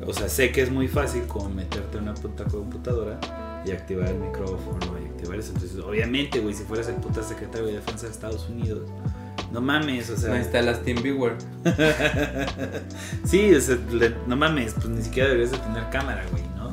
o 0.06 0.12
sea, 0.12 0.28
sé 0.28 0.52
que 0.52 0.62
es 0.62 0.70
muy 0.70 0.86
fácil 0.88 1.22
como 1.28 1.48
meterte 1.48 1.98
en 1.98 2.04
una 2.04 2.14
puta 2.14 2.44
computadora 2.44 3.18
y 3.64 3.70
activar 3.70 4.08
el 4.08 4.18
micrófono 4.18 4.78
y 5.00 5.08
activar 5.08 5.38
eso. 5.38 5.52
Entonces, 5.54 5.78
obviamente, 5.78 6.40
güey, 6.40 6.54
si 6.54 6.64
fueras 6.64 6.88
el 6.88 6.96
puta 6.96 7.22
secretario 7.22 7.66
de 7.66 7.74
defensa 7.74 8.06
de 8.06 8.12
Estados 8.12 8.48
Unidos, 8.48 8.88
no 8.90 9.21
mames, 9.60 10.08
o 10.10 10.12
No 10.14 10.18
sea, 10.18 10.36
instalas 10.38 10.82
TeamViewer. 10.82 11.34
sí, 13.24 13.54
o 13.54 13.60
sea, 13.60 13.78
le- 13.92 14.14
no 14.26 14.36
mames, 14.36 14.74
pues 14.74 14.88
ni 14.88 15.02
siquiera 15.02 15.28
deberías 15.28 15.52
de 15.52 15.58
tener 15.58 15.88
cámara, 15.90 16.24
güey, 16.30 16.42
¿no? 16.56 16.72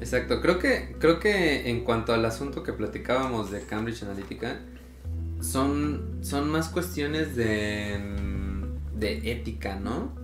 Exacto, 0.00 0.40
creo 0.40 0.58
que, 0.58 0.96
creo 0.98 1.18
que 1.20 1.68
en 1.70 1.84
cuanto 1.84 2.12
al 2.14 2.24
asunto 2.24 2.62
que 2.62 2.72
platicábamos 2.72 3.50
de 3.50 3.62
Cambridge 3.62 4.02
Analytica, 4.02 4.56
son, 5.40 6.18
son 6.22 6.50
más 6.50 6.68
cuestiones 6.68 7.36
de, 7.36 7.98
de 8.96 9.30
ética, 9.32 9.76
¿no? 9.76 10.16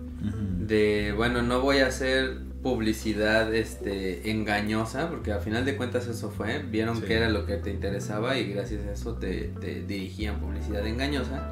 De, 0.59 1.13
bueno, 1.15 1.43
no 1.43 1.61
voy 1.61 1.79
a 1.79 1.87
hacer 1.87 2.39
publicidad 2.63 3.53
este, 3.53 4.31
engañosa, 4.31 5.07
porque 5.09 5.31
al 5.31 5.39
final 5.41 5.65
de 5.65 5.77
cuentas 5.77 6.07
eso 6.07 6.31
fue, 6.31 6.63
vieron 6.63 6.97
Sí. 6.97 7.03
que 7.03 7.13
era 7.13 7.29
lo 7.29 7.45
que 7.45 7.57
te 7.57 7.69
interesaba 7.69 8.37
y 8.39 8.51
gracias 8.51 8.87
a 8.87 8.91
eso 8.93 9.13
te, 9.15 9.53
te 9.61 9.83
dirigían 9.83 10.39
publicidad 10.39 10.85
engañosa 10.87 11.51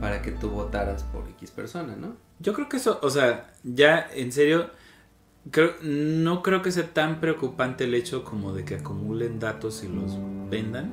para 0.00 0.22
que 0.22 0.32
tú 0.32 0.50
votaras 0.50 1.02
por 1.04 1.28
X 1.28 1.50
persona, 1.50 1.96
¿no? 1.96 2.16
Yo 2.38 2.54
creo 2.54 2.68
que 2.68 2.78
eso, 2.78 2.98
o 3.02 3.10
sea, 3.10 3.52
ya 3.62 4.08
en 4.14 4.32
serio, 4.32 4.70
creo, 5.50 5.74
no 5.82 6.42
creo 6.42 6.62
que 6.62 6.72
sea 6.72 6.92
tan 6.92 7.20
preocupante 7.20 7.84
el 7.84 7.94
hecho 7.94 8.24
como 8.24 8.52
de 8.52 8.64
que 8.64 8.76
acumulen 8.76 9.38
datos 9.38 9.84
y 9.84 9.88
los 9.88 10.16
vendan, 10.50 10.92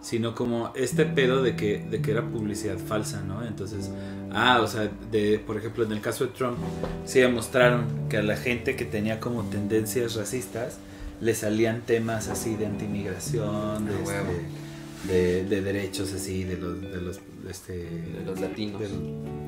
sino 0.00 0.34
como 0.34 0.72
este 0.76 1.04
pedo 1.04 1.42
de 1.42 1.56
que, 1.56 1.78
de 1.78 2.00
que 2.00 2.12
era 2.12 2.22
publicidad 2.22 2.78
falsa, 2.78 3.22
¿no? 3.22 3.44
Entonces, 3.44 3.90
ah, 4.32 4.60
o 4.62 4.66
sea, 4.66 4.90
de, 5.10 5.38
por 5.38 5.56
ejemplo, 5.56 5.84
en 5.84 5.92
el 5.92 6.00
caso 6.00 6.26
de 6.26 6.32
Trump, 6.32 6.58
sí 7.04 7.20
demostraron 7.20 8.08
que 8.08 8.18
a 8.18 8.22
la 8.22 8.36
gente 8.36 8.76
que 8.76 8.84
tenía 8.84 9.20
como 9.20 9.42
tendencias 9.44 10.14
racistas 10.14 10.78
le 11.20 11.34
salían 11.34 11.80
temas 11.82 12.28
así 12.28 12.56
de 12.56 12.66
antimigración, 12.66 13.86
de, 13.86 13.92
huevo. 13.96 14.30
este, 14.30 14.65
de, 15.04 15.44
de 15.44 15.60
derechos 15.62 16.12
así, 16.12 16.44
de 16.44 16.56
los, 16.58 16.80
de 16.80 17.00
los, 17.00 17.20
este, 17.48 17.72
De 17.84 18.22
los 18.26 18.40
latinos. 18.40 18.82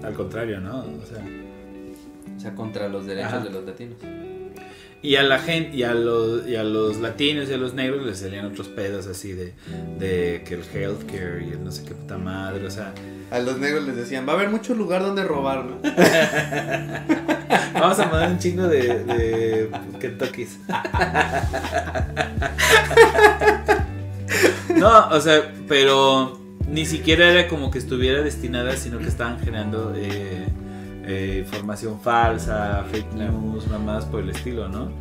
al 0.03 0.15
contrario, 0.15 0.61
¿no? 0.61 0.81
O 0.81 1.07
sea, 1.07 1.25
O 2.37 2.41
sea, 2.41 2.55
contra 2.55 2.89
los 2.89 3.07
derechos 3.07 3.33
Ajá. 3.33 3.45
de 3.45 3.51
los 3.51 3.65
latinos. 3.65 3.97
y 5.03 5.15
a 5.17 5.23
la 5.23 5.39
gente, 5.39 5.77
y 5.77 5.83
a 5.85 5.95
los, 5.95 6.47
y 6.49 6.57
a 6.57 6.63
los 6.65 6.99
latinos 6.99 7.49
y 7.51 7.53
a 7.55 7.57
los 7.57 7.75
negros 7.75 8.05
les 8.07 8.19
salían 8.19 8.47
otros 8.47 8.69
pedos 8.69 9.07
así 9.07 9.33
de, 9.33 9.55
de 9.99 10.43
que 10.47 10.55
el 10.55 10.63
healthcare 10.65 11.43
y 11.45 11.51
el 11.53 11.65
no 11.65 11.71
sé 11.73 11.85
qué 11.85 11.95
puta 11.95 12.19
madre, 12.19 12.67
o 12.67 12.71
sea, 12.71 12.93
A 13.31 13.39
los 13.41 13.59
negros 13.59 13.85
les 13.87 13.97
decían, 13.97 14.27
va 14.29 14.33
a 14.33 14.37
haber 14.37 14.49
mucho 14.51 14.75
lugar 14.75 15.03
donde 15.03 15.23
robar, 15.25 15.65
¿no? 15.65 15.79
vamos 17.75 17.99
a 17.99 18.07
mandar 18.07 18.31
un 18.31 18.39
chingo 18.39 18.67
de, 18.69 19.05
de 19.05 19.71
Kentuckys. 20.01 20.59
No, 24.77 25.09
o 25.09 25.21
sea, 25.21 25.53
pero 25.67 26.39
ni 26.69 26.85
siquiera 26.87 27.31
era 27.31 27.49
como 27.49 27.71
que 27.71 27.79
estuviera 27.79 28.23
destinada, 28.23 28.77
sino 28.77 28.99
que 28.99 29.07
estaban 29.07 29.41
generando 29.41 29.93
eh, 29.97 30.47
eh, 31.05 31.43
información 31.45 32.01
falsa, 32.01 32.85
fake 32.91 33.15
news, 33.15 33.67
mamás 33.69 34.05
por 34.05 34.21
el 34.21 34.31
estilo, 34.31 34.69
¿no? 34.69 34.93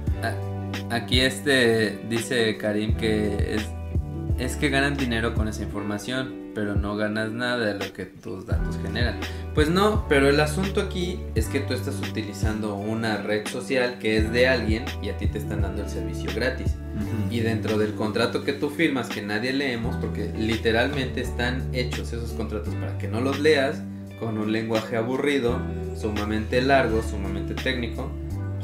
Aquí 0.89 1.19
este 1.19 1.99
dice 2.09 2.57
Karim 2.57 2.95
que 2.95 3.55
es, 3.55 3.65
es 4.37 4.55
que 4.55 4.69
ganan 4.69 4.95
dinero 4.95 5.33
con 5.33 5.47
esa 5.47 5.63
información, 5.63 6.46
pero 6.57 6.73
no 6.73 6.97
ganas 6.97 7.31
nada 7.31 7.63
de 7.63 7.73
lo 7.75 7.93
que 7.93 8.05
tus 8.05 8.47
datos 8.47 8.79
generan. 8.81 9.19
Pues 9.53 9.69
no, 9.69 10.07
pero 10.09 10.27
el 10.27 10.39
asunto 10.39 10.81
aquí 10.81 11.19
es 11.35 11.45
que 11.49 11.59
tú 11.59 11.75
estás 11.75 11.99
utilizando 11.99 12.73
una 12.73 13.17
red 13.17 13.45
social 13.47 13.99
que 13.99 14.17
es 14.17 14.31
de 14.31 14.47
alguien 14.47 14.83
y 15.03 15.09
a 15.09 15.17
ti 15.19 15.27
te 15.27 15.37
están 15.37 15.61
dando 15.61 15.83
el 15.83 15.89
servicio 15.89 16.31
gratis. 16.33 16.73
Y 17.29 17.41
dentro 17.41 17.77
del 17.77 17.93
contrato 17.93 18.43
que 18.43 18.53
tú 18.53 18.71
firmas, 18.71 19.07
que 19.07 19.21
nadie 19.21 19.53
leemos, 19.53 19.97
porque 19.97 20.33
literalmente 20.35 21.21
están 21.21 21.61
hechos 21.73 22.11
esos 22.11 22.31
contratos 22.31 22.73
para 22.73 22.97
que 22.97 23.07
no 23.07 23.21
los 23.21 23.39
leas, 23.39 23.83
con 24.19 24.39
un 24.39 24.51
lenguaje 24.51 24.97
aburrido, 24.97 25.59
sumamente 25.95 26.59
largo, 26.63 27.03
sumamente 27.03 27.53
técnico, 27.53 28.09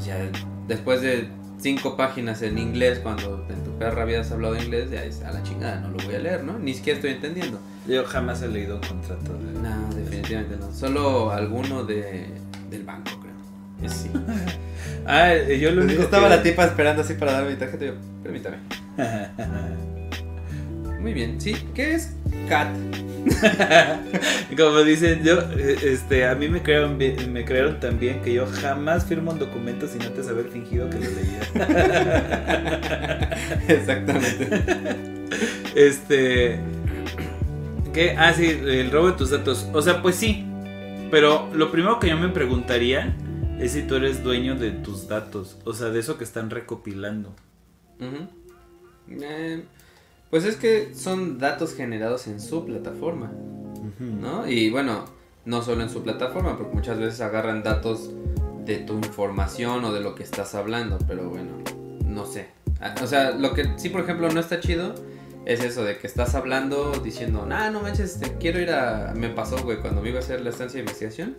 ya 0.04 0.18
después 0.66 1.00
de 1.00 1.28
cinco 1.58 1.96
páginas 1.96 2.42
en 2.42 2.58
inglés, 2.58 2.98
cuando 2.98 3.46
perra 3.78 4.02
habías 4.02 4.30
hablado 4.32 4.56
inglés, 4.56 4.90
ya 4.90 5.04
es 5.04 5.22
a 5.22 5.32
la 5.32 5.42
chingada, 5.42 5.80
no 5.80 5.88
lo 5.90 5.96
voy 6.04 6.14
a 6.14 6.18
leer, 6.18 6.44
¿no? 6.44 6.58
Ni 6.58 6.74
siquiera 6.74 6.96
estoy 6.98 7.12
entendiendo. 7.12 7.60
Yo 7.86 8.04
jamás 8.04 8.40
he 8.42 8.48
leído 8.48 8.76
un 8.76 8.82
contrato 8.82 9.32
de... 9.34 9.52
No, 9.60 9.94
definitivamente 9.94 10.56
no. 10.56 10.72
Solo 10.72 11.30
alguno 11.32 11.84
de, 11.84 12.26
del 12.70 12.82
banco, 12.84 13.10
creo. 13.20 13.90
Sí. 13.90 14.10
Ah, 15.06 15.34
yo 15.36 15.70
lo 15.70 15.82
único 15.82 16.00
Estaba 16.02 16.28
que- 16.30 16.36
la 16.36 16.42
tipa 16.42 16.64
esperando 16.64 17.02
así 17.02 17.12
para 17.14 17.32
darme 17.32 17.50
mi 17.50 17.56
tarjeta 17.56 17.84
y 17.84 17.88
yo, 17.88 17.94
permítame. 18.22 18.56
Muy 21.04 21.12
bien, 21.12 21.38
sí. 21.38 21.54
¿Qué 21.74 21.96
es 21.96 22.16
CAT? 22.48 22.74
Como 24.56 24.82
dicen, 24.84 25.22
yo, 25.22 25.38
eh, 25.54 25.76
este, 25.82 26.26
a 26.26 26.34
mí 26.34 26.48
me 26.48 26.62
crearon, 26.62 26.96
me 26.96 27.44
crearon 27.44 27.78
también 27.78 28.22
que 28.22 28.32
yo 28.32 28.46
jamás 28.46 29.04
firmo 29.04 29.32
un 29.32 29.38
documento 29.38 29.86
sin 29.86 30.00
antes 30.00 30.28
haber 30.28 30.48
fingido 30.48 30.88
que 30.88 31.00
lo 31.00 31.10
leía. 31.10 31.40
Exactamente. 33.68 34.48
Este, 35.74 36.58
¿qué? 37.92 38.16
Ah, 38.16 38.32
sí, 38.32 38.46
el 38.46 38.90
robo 38.90 39.08
de 39.08 39.18
tus 39.18 39.28
datos. 39.28 39.68
O 39.74 39.82
sea, 39.82 40.00
pues 40.00 40.16
sí, 40.16 40.46
pero 41.10 41.50
lo 41.52 41.70
primero 41.70 42.00
que 42.00 42.08
yo 42.08 42.16
me 42.16 42.30
preguntaría 42.30 43.14
es 43.60 43.72
si 43.72 43.82
tú 43.82 43.96
eres 43.96 44.24
dueño 44.24 44.54
de 44.54 44.70
tus 44.70 45.06
datos, 45.06 45.58
o 45.66 45.74
sea, 45.74 45.90
de 45.90 46.00
eso 46.00 46.16
que 46.16 46.24
están 46.24 46.48
recopilando. 46.48 47.36
Ujú. 48.00 48.26
Eh, 49.22 49.64
pues 50.34 50.46
es 50.46 50.56
que 50.56 50.92
son 50.96 51.38
datos 51.38 51.76
generados 51.76 52.26
en 52.26 52.40
su 52.40 52.66
plataforma, 52.66 53.30
¿no? 54.00 54.48
Y 54.50 54.68
bueno, 54.68 55.04
no 55.44 55.62
solo 55.62 55.84
en 55.84 55.88
su 55.88 56.02
plataforma, 56.02 56.58
porque 56.58 56.74
muchas 56.74 56.98
veces 56.98 57.20
agarran 57.20 57.62
datos 57.62 58.10
de 58.64 58.78
tu 58.78 58.94
información 58.94 59.84
o 59.84 59.92
de 59.92 60.00
lo 60.00 60.16
que 60.16 60.24
estás 60.24 60.56
hablando, 60.56 60.98
pero 61.06 61.30
bueno, 61.30 61.52
no 62.04 62.26
sé. 62.26 62.48
Ah, 62.80 62.96
O 63.00 63.06
sea, 63.06 63.30
lo 63.30 63.54
que 63.54 63.74
sí, 63.76 63.90
por 63.90 64.00
ejemplo, 64.00 64.28
no 64.28 64.40
está 64.40 64.58
chido 64.58 64.96
es 65.46 65.62
eso 65.62 65.84
de 65.84 65.98
que 65.98 66.08
estás 66.08 66.34
hablando 66.34 66.90
diciendo, 66.94 67.46
nah, 67.46 67.70
no 67.70 67.80
manches, 67.80 68.16
este, 68.16 68.36
quiero 68.36 68.58
ir 68.58 68.72
a... 68.72 69.14
Me 69.14 69.28
pasó, 69.28 69.62
güey, 69.62 69.78
cuando 69.78 70.02
me 70.02 70.08
iba 70.08 70.18
a 70.18 70.22
hacer 70.22 70.40
la 70.40 70.50
estancia 70.50 70.78
de 70.78 70.80
investigación. 70.80 71.36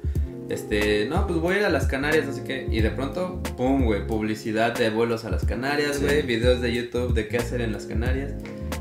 Este, 0.50 1.08
no, 1.08 1.26
pues 1.26 1.40
voy 1.40 1.56
a 1.56 1.60
ir 1.60 1.66
a 1.66 1.70
las 1.70 1.88
Canarias, 1.88 2.26
sé 2.36 2.44
qué. 2.44 2.68
Y 2.72 2.82
de 2.82 2.92
pronto, 2.92 3.42
pum, 3.58 3.84
güey, 3.86 4.06
publicidad 4.06 4.78
de 4.78 4.90
vuelos 4.92 5.26
a 5.26 5.30
las 5.32 5.44
Canarias, 5.46 5.98
Sí. 5.98 6.04
güey, 6.06 6.22
videos 6.22 6.62
de 6.62 6.74
YouTube 6.74 7.14
de 7.14 7.28
qué 7.28 7.38
hacer 7.38 7.62
en 7.62 7.72
las 7.72 7.86
Canarias. 7.86 8.34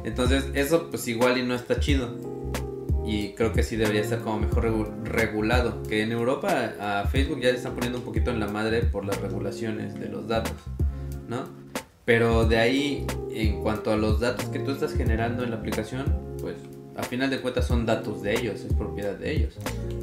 Entonces, 0.04 0.44
eso 0.54 0.90
pues 0.90 1.08
igual 1.08 1.38
y 1.38 1.42
no 1.42 1.54
está 1.54 1.80
chido. 1.80 2.10
Y 3.06 3.34
creo 3.34 3.52
que 3.52 3.62
sí 3.62 3.76
debería 3.76 4.00
estar 4.02 4.20
como 4.20 4.40
mejor 4.40 4.64
regu- 4.64 5.04
regulado. 5.04 5.82
Que 5.82 6.02
en 6.02 6.12
Europa 6.12 6.72
a 6.80 7.06
Facebook 7.06 7.40
ya 7.40 7.50
le 7.50 7.56
están 7.56 7.74
poniendo 7.74 7.98
un 7.98 8.04
poquito 8.04 8.30
en 8.30 8.40
la 8.40 8.48
madre 8.48 8.80
por 8.82 9.04
las 9.04 9.20
regulaciones 9.20 9.94
de 9.98 10.08
los 10.08 10.26
datos, 10.28 10.52
¿no? 11.28 11.44
Pero 12.06 12.44
de 12.46 12.58
ahí, 12.58 13.06
en 13.30 13.62
cuanto 13.62 13.90
a 13.90 13.96
los 13.96 14.20
datos 14.20 14.46
que 14.46 14.58
tú 14.58 14.70
estás 14.72 14.92
generando 14.94 15.42
en 15.44 15.50
la 15.50 15.56
aplicación, 15.56 16.04
pues 16.40 16.56
a 16.96 17.02
final 17.02 17.30
de 17.30 17.40
cuentas 17.40 17.66
son 17.66 17.86
datos 17.86 18.22
de 18.22 18.34
ellos, 18.38 18.60
es 18.60 18.72
propiedad 18.72 19.14
de 19.16 19.32
ellos. 19.34 19.54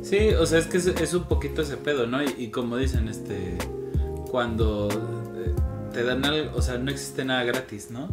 Sí, 0.03 0.29
o 0.31 0.45
sea, 0.45 0.59
es 0.59 0.67
que 0.67 0.77
es, 0.77 0.87
es 0.87 1.13
un 1.13 1.23
poquito 1.23 1.61
ese 1.61 1.77
pedo, 1.77 2.07
¿no? 2.07 2.21
Y, 2.23 2.33
y 2.37 2.47
como 2.49 2.75
dicen, 2.77 3.07
este, 3.07 3.57
cuando 4.29 4.89
eh, 5.35 5.53
te 5.93 6.03
dan 6.03 6.25
algo, 6.25 6.51
o 6.55 6.61
sea, 6.61 6.77
no 6.77 6.91
existe 6.91 7.23
nada 7.23 7.43
gratis, 7.43 7.91
¿no? 7.91 8.09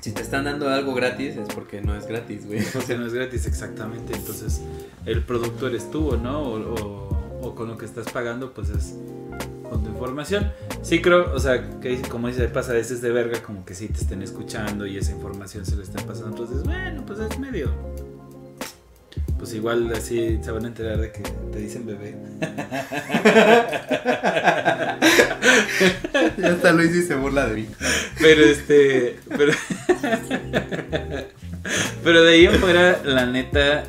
Si 0.00 0.12
te 0.12 0.22
están 0.22 0.44
dando 0.44 0.68
algo 0.70 0.94
gratis 0.94 1.36
es 1.36 1.48
porque 1.54 1.82
no 1.82 1.94
es 1.94 2.06
gratis, 2.06 2.46
güey. 2.46 2.62
Porque 2.72 2.96
no 2.96 3.06
es 3.06 3.12
gratis 3.12 3.44
exactamente, 3.46 4.14
entonces 4.14 4.62
el 5.04 5.22
producto 5.24 5.66
eres 5.68 5.90
tú, 5.90 6.16
¿no? 6.16 6.40
O, 6.42 6.74
o- 6.74 7.10
o 7.42 7.54
con 7.54 7.68
lo 7.68 7.76
que 7.78 7.84
estás 7.86 8.10
pagando, 8.12 8.52
pues 8.52 8.68
es 8.70 8.94
con 9.68 9.82
tu 9.82 9.90
información. 9.90 10.52
Sí 10.82 11.00
creo, 11.00 11.32
o 11.34 11.38
sea, 11.38 11.80
que 11.80 12.00
como 12.02 12.28
dice, 12.28 12.48
pasa 12.48 12.72
a 12.72 12.74
veces 12.74 13.00
de 13.00 13.10
verga, 13.10 13.42
como 13.42 13.64
que 13.64 13.74
sí 13.74 13.88
te 13.88 14.00
estén 14.00 14.22
escuchando 14.22 14.86
y 14.86 14.96
esa 14.96 15.12
información 15.12 15.66
se 15.66 15.76
le 15.76 15.82
está 15.82 16.04
pasando, 16.04 16.28
entonces, 16.28 16.62
bueno, 16.64 17.04
pues 17.06 17.18
es 17.20 17.38
medio... 17.38 17.70
pues 19.38 19.54
igual 19.54 19.92
así 19.94 20.38
se 20.42 20.50
van 20.50 20.64
a 20.64 20.68
enterar 20.68 20.98
de 20.98 21.12
que 21.12 21.22
te 21.52 21.58
dicen 21.58 21.86
bebé. 21.86 22.16
ya 26.38 26.52
hasta 26.52 26.72
Luis 26.72 26.94
y 26.94 27.02
se 27.02 27.14
burla 27.14 27.46
de 27.46 27.54
mí. 27.54 27.66
Pero 28.18 28.42
este, 28.42 29.18
pero, 29.36 29.52
pero 32.04 32.22
de 32.22 32.32
ahí 32.32 32.46
en 32.46 32.54
fuera, 32.54 33.00
la 33.04 33.26
neta, 33.26 33.84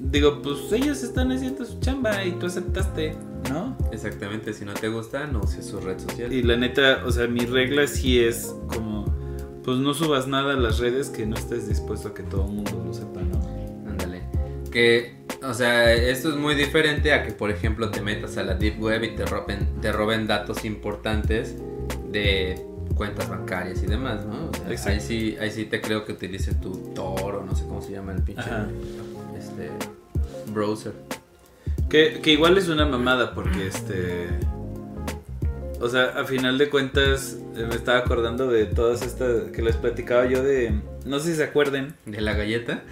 digo, 0.00 0.40
pues 0.42 0.72
ellos 0.72 1.02
están 1.02 1.30
haciendo 1.30 1.64
su 1.64 1.78
chamba 1.80 2.24
y 2.24 2.32
tú 2.32 2.46
aceptaste, 2.46 3.14
¿no? 3.50 3.76
Exactamente, 3.92 4.52
si 4.52 4.64
no 4.64 4.74
te 4.74 4.88
gusta, 4.88 5.26
no 5.26 5.40
uses 5.40 5.66
su 5.66 5.80
red 5.80 5.98
social. 5.98 6.32
Y 6.32 6.42
la 6.42 6.56
neta, 6.56 7.02
o 7.04 7.12
sea, 7.12 7.26
mi 7.26 7.40
regla 7.40 7.86
sí 7.86 8.18
es 8.20 8.54
como, 8.68 9.04
pues 9.62 9.78
no 9.78 9.94
subas 9.94 10.26
nada 10.26 10.54
a 10.54 10.56
las 10.56 10.78
redes 10.78 11.10
que 11.10 11.26
no 11.26 11.36
estés 11.36 11.68
dispuesto 11.68 12.08
a 12.08 12.14
que 12.14 12.22
todo 12.22 12.46
el 12.46 12.52
mundo 12.52 12.82
lo 12.84 12.94
sepa, 12.94 13.20
¿no? 13.20 13.38
Ándale. 13.88 14.22
Que, 14.70 15.16
o 15.42 15.54
sea, 15.54 15.92
esto 15.92 16.30
es 16.30 16.36
muy 16.36 16.54
diferente 16.54 17.12
a 17.12 17.22
que, 17.22 17.32
por 17.32 17.50
ejemplo, 17.50 17.90
te 17.90 18.00
metas 18.00 18.36
a 18.38 18.42
la 18.42 18.54
Deep 18.54 18.80
Web 18.80 19.04
y 19.04 19.16
te 19.16 19.26
roben, 19.26 19.80
te 19.80 19.92
roben 19.92 20.26
datos 20.26 20.64
importantes 20.64 21.56
de 22.10 22.66
cuentas 22.94 23.28
bancarias 23.28 23.82
y 23.82 23.86
demás, 23.86 24.26
¿no? 24.26 24.50
O 24.50 24.76
sea, 24.76 24.92
ahí 24.92 25.00
sí, 25.00 25.36
ahí 25.40 25.50
sí 25.50 25.64
te 25.64 25.80
creo 25.80 26.04
que 26.04 26.12
utilice 26.12 26.54
tu 26.54 26.92
Tor 26.94 27.36
o 27.36 27.44
no 27.44 27.54
sé 27.54 27.64
cómo 27.64 27.80
se 27.80 27.92
llama 27.92 28.12
el 28.12 28.22
pinche 28.22 28.50
este 29.50 30.52
browser. 30.52 30.92
Que, 31.88 32.20
que 32.22 32.32
igual 32.32 32.56
es 32.56 32.68
una 32.68 32.86
mamada 32.86 33.34
porque 33.34 33.66
este 33.66 34.28
o 35.80 35.88
sea, 35.88 36.12
a 36.16 36.24
final 36.24 36.58
de 36.58 36.68
cuentas 36.68 37.38
eh, 37.56 37.64
me 37.66 37.74
estaba 37.74 37.98
acordando 37.98 38.48
de 38.48 38.66
todas 38.66 39.02
estas 39.02 39.50
que 39.50 39.62
les 39.62 39.76
platicaba 39.76 40.26
yo 40.26 40.42
de 40.42 40.74
no 41.06 41.18
sé 41.18 41.30
si 41.30 41.36
se 41.36 41.44
acuerden 41.44 41.94
de 42.04 42.20
la 42.20 42.34
galleta. 42.34 42.82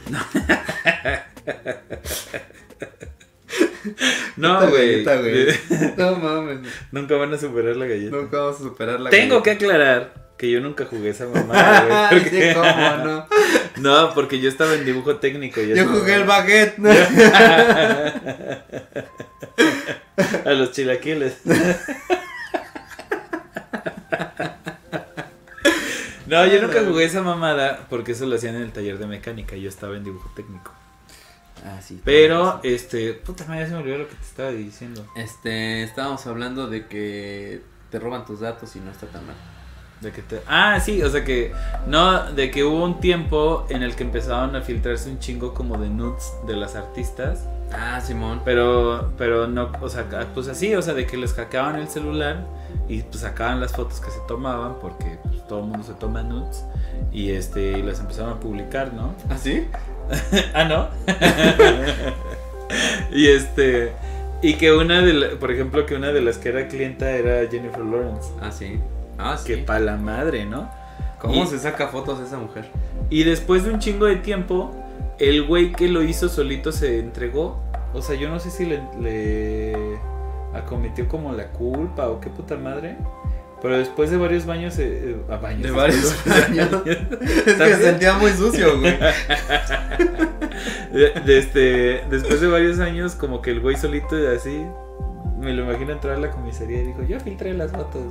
No, 4.36 4.66
güey. 4.70 5.04
No 5.96 6.16
mames. 6.16 6.60
Nunca 6.90 7.16
van 7.16 7.34
a 7.34 7.38
superar 7.38 7.76
la 7.76 7.86
galleta. 7.86 8.16
Nunca 8.16 8.38
vamos 8.38 8.60
a 8.60 8.62
superar 8.62 9.00
la 9.00 9.10
Tengo 9.10 9.42
que 9.42 9.50
aclarar 9.52 10.27
que 10.38 10.50
yo 10.50 10.60
nunca 10.60 10.86
jugué 10.86 11.10
esa 11.10 11.26
mamada, 11.26 12.08
güey. 12.10 12.22
Porque... 12.22 12.54
¿Cómo 12.54 13.04
no? 13.04 13.26
No, 13.78 14.14
porque 14.14 14.40
yo 14.40 14.48
estaba 14.48 14.74
en 14.74 14.84
dibujo 14.84 15.18
técnico. 15.18 15.60
yo 15.60 15.86
jugué 15.86 16.16
el 16.16 16.24
baguette. 16.24 16.78
a 20.44 20.50
los 20.50 20.72
chilaquiles. 20.72 21.36
No, 26.26 26.44
yo 26.44 26.60
nunca 26.60 26.82
jugué 26.84 27.04
esa 27.04 27.22
mamada 27.22 27.86
porque 27.88 28.10
eso 28.12 28.26
lo 28.26 28.34
hacían 28.34 28.56
en 28.56 28.62
el 28.62 28.72
taller 28.72 28.98
de 28.98 29.06
mecánica 29.06 29.56
yo 29.56 29.68
estaba 29.68 29.96
en 29.96 30.02
dibujo 30.02 30.28
técnico. 30.34 30.72
Ah, 31.64 31.80
sí. 31.80 32.00
Pero, 32.04 32.58
este, 32.64 33.14
puta 33.14 33.44
madre, 33.46 33.66
se 33.66 33.72
me 33.72 33.78
olvidó 33.78 33.98
lo 33.98 34.08
que 34.08 34.16
te 34.16 34.24
estaba 34.24 34.50
diciendo. 34.50 35.06
Este, 35.14 35.84
estábamos 35.84 36.26
hablando 36.26 36.68
de 36.68 36.86
que 36.86 37.62
te 37.90 38.00
roban 38.00 38.26
tus 38.26 38.40
datos 38.40 38.74
y 38.74 38.80
no 38.80 38.90
está 38.90 39.06
tan 39.06 39.24
mal. 39.24 39.36
De 40.00 40.12
que 40.12 40.22
te... 40.22 40.40
Ah, 40.46 40.78
sí, 40.80 41.02
o 41.02 41.10
sea 41.10 41.24
que, 41.24 41.52
no, 41.86 42.32
de 42.32 42.50
que 42.50 42.62
hubo 42.62 42.84
un 42.84 43.00
tiempo 43.00 43.66
en 43.68 43.82
el 43.82 43.96
que 43.96 44.04
empezaban 44.04 44.54
a 44.54 44.62
filtrarse 44.62 45.10
un 45.10 45.18
chingo 45.18 45.54
como 45.54 45.76
de 45.76 45.88
nudes 45.88 46.32
de 46.46 46.54
las 46.54 46.76
artistas. 46.76 47.48
Ah, 47.72 48.00
Simón. 48.00 48.40
Pero, 48.44 49.12
pero 49.18 49.48
no, 49.48 49.72
o 49.80 49.88
sea, 49.88 50.06
pues 50.34 50.46
así, 50.48 50.74
o 50.74 50.82
sea, 50.82 50.94
de 50.94 51.06
que 51.06 51.16
les 51.16 51.34
hackeaban 51.34 51.76
el 51.76 51.88
celular 51.88 52.46
y 52.88 53.02
pues 53.02 53.20
sacaban 53.20 53.60
las 53.60 53.72
fotos 53.72 54.00
que 54.00 54.10
se 54.10 54.20
tomaban 54.26 54.76
porque 54.80 55.18
pues, 55.24 55.46
todo 55.46 55.60
el 55.60 55.66
mundo 55.66 55.84
se 55.84 55.94
toma 55.94 56.22
nudes 56.22 56.64
y 57.12 57.30
este 57.30 57.78
y 57.78 57.82
las 57.82 58.00
empezaron 58.00 58.32
a 58.32 58.40
publicar, 58.40 58.92
¿no? 58.94 59.14
¿Ah, 59.28 59.36
sí? 59.36 59.66
ah, 60.54 60.64
¿no? 60.64 60.88
y 63.12 63.26
este 63.26 63.92
y 64.42 64.54
que 64.54 64.72
una 64.72 65.02
de 65.02 65.36
por 65.36 65.50
ejemplo 65.50 65.84
que 65.84 65.94
una 65.94 66.12
de 66.12 66.20
las 66.20 66.38
que 66.38 66.50
era 66.50 66.68
clienta 66.68 67.10
era 67.10 67.48
Jennifer 67.50 67.84
Lawrence. 67.84 68.30
Ah, 68.40 68.50
sí. 68.50 68.78
Ah, 69.18 69.36
sí. 69.36 69.46
Que 69.46 69.58
pa 69.58 69.78
la 69.78 69.96
madre, 69.96 70.46
¿no? 70.46 70.70
¿Cómo 71.20 71.46
se 71.46 71.58
saca 71.58 71.88
fotos 71.88 72.20
de 72.20 72.26
esa 72.26 72.38
mujer? 72.38 72.70
Y 73.10 73.24
después 73.24 73.64
de 73.64 73.70
un 73.70 73.80
chingo 73.80 74.06
de 74.06 74.16
tiempo, 74.16 74.70
el 75.18 75.44
güey 75.44 75.72
que 75.72 75.88
lo 75.88 76.02
hizo 76.02 76.28
solito 76.28 76.70
se 76.70 77.00
entregó. 77.00 77.60
O 77.92 78.02
sea, 78.02 78.14
yo 78.14 78.28
no 78.28 78.38
sé 78.38 78.50
si 78.50 78.66
le, 78.66 78.82
le 79.00 79.98
acometió 80.54 81.08
como 81.08 81.32
la 81.32 81.48
culpa 81.48 82.08
o 82.08 82.20
qué 82.20 82.30
puta 82.30 82.56
madre. 82.56 82.96
Pero 83.60 83.76
después 83.76 84.10
de 84.10 84.16
varios 84.16 84.46
baños, 84.46 84.78
eh, 84.78 85.16
eh 85.28 85.38
baños. 85.42 85.62
De 85.62 85.70
varios 85.72 86.14
baños. 86.26 86.68
es 86.86 87.54
que 87.54 87.74
se 87.74 87.82
sentía 87.82 88.14
muy 88.14 88.30
sucio, 88.30 88.78
güey. 88.78 88.96
de, 90.92 91.38
este, 91.38 92.04
después 92.08 92.40
de 92.40 92.46
varios 92.46 92.78
años, 92.78 93.16
como 93.16 93.42
que 93.42 93.50
el 93.50 93.60
güey 93.60 93.76
solito 93.76 94.16
así, 94.34 94.64
me 95.40 95.52
lo 95.52 95.64
imagino 95.64 95.92
entrar 95.92 96.14
a 96.14 96.20
la 96.20 96.30
comisaría 96.30 96.82
y 96.82 96.86
dijo, 96.86 97.02
yo 97.02 97.18
filtré 97.18 97.52
las 97.54 97.72
fotos. 97.72 98.04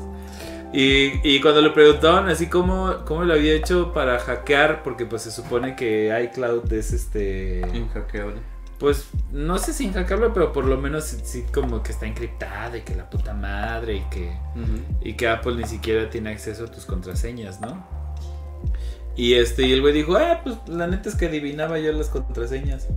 Y, 0.74 1.22
y 1.24 1.40
cuando 1.42 1.62
le 1.62 1.70
preguntaban 1.70 2.28
así 2.28 2.48
cómo, 2.48 2.98
cómo 3.06 3.24
lo 3.24 3.34
había 3.34 3.54
hecho 3.54 3.94
para 3.94 4.20
hackear, 4.20 4.84
porque 4.84 5.06
pues 5.06 5.22
se 5.22 5.32
supone 5.32 5.76
que 5.76 6.14
iCloud 6.24 6.72
es 6.74 6.94
este... 6.94 7.62
Inhackeable 7.74 8.42
pues 8.80 9.10
no 9.32 9.58
sé 9.58 9.74
si 9.74 9.92
hackeable, 9.92 10.30
pero 10.34 10.54
por 10.54 10.66
lo 10.66 10.78
menos 10.78 11.06
sí, 11.06 11.46
como 11.54 11.82
que 11.82 11.92
está 11.92 12.06
encriptada 12.06 12.78
y 12.78 12.82
que 12.82 12.96
la 12.96 13.10
puta 13.10 13.34
madre 13.34 13.96
y 13.96 14.02
que, 14.10 14.38
y 15.02 15.14
que 15.14 15.28
Apple 15.28 15.56
ni 15.56 15.66
siquiera 15.66 16.10
tiene 16.10 16.30
acceso 16.30 16.66
a 16.66 16.68
tus 16.68 16.86
contraseñas, 16.86 17.60
¿no? 17.60 17.86
Y 19.16 19.34
este, 19.34 19.66
y 19.66 19.74
el 19.74 19.82
güey 19.82 19.94
dijo, 19.94 20.16
ah, 20.16 20.42
pues 20.44 20.58
la 20.68 20.86
neta 20.86 21.10
es 21.10 21.16
que 21.16 21.26
adivinaba 21.26 21.80
yo 21.80 21.92
las 21.92 22.10
contraseñas. 22.10 22.88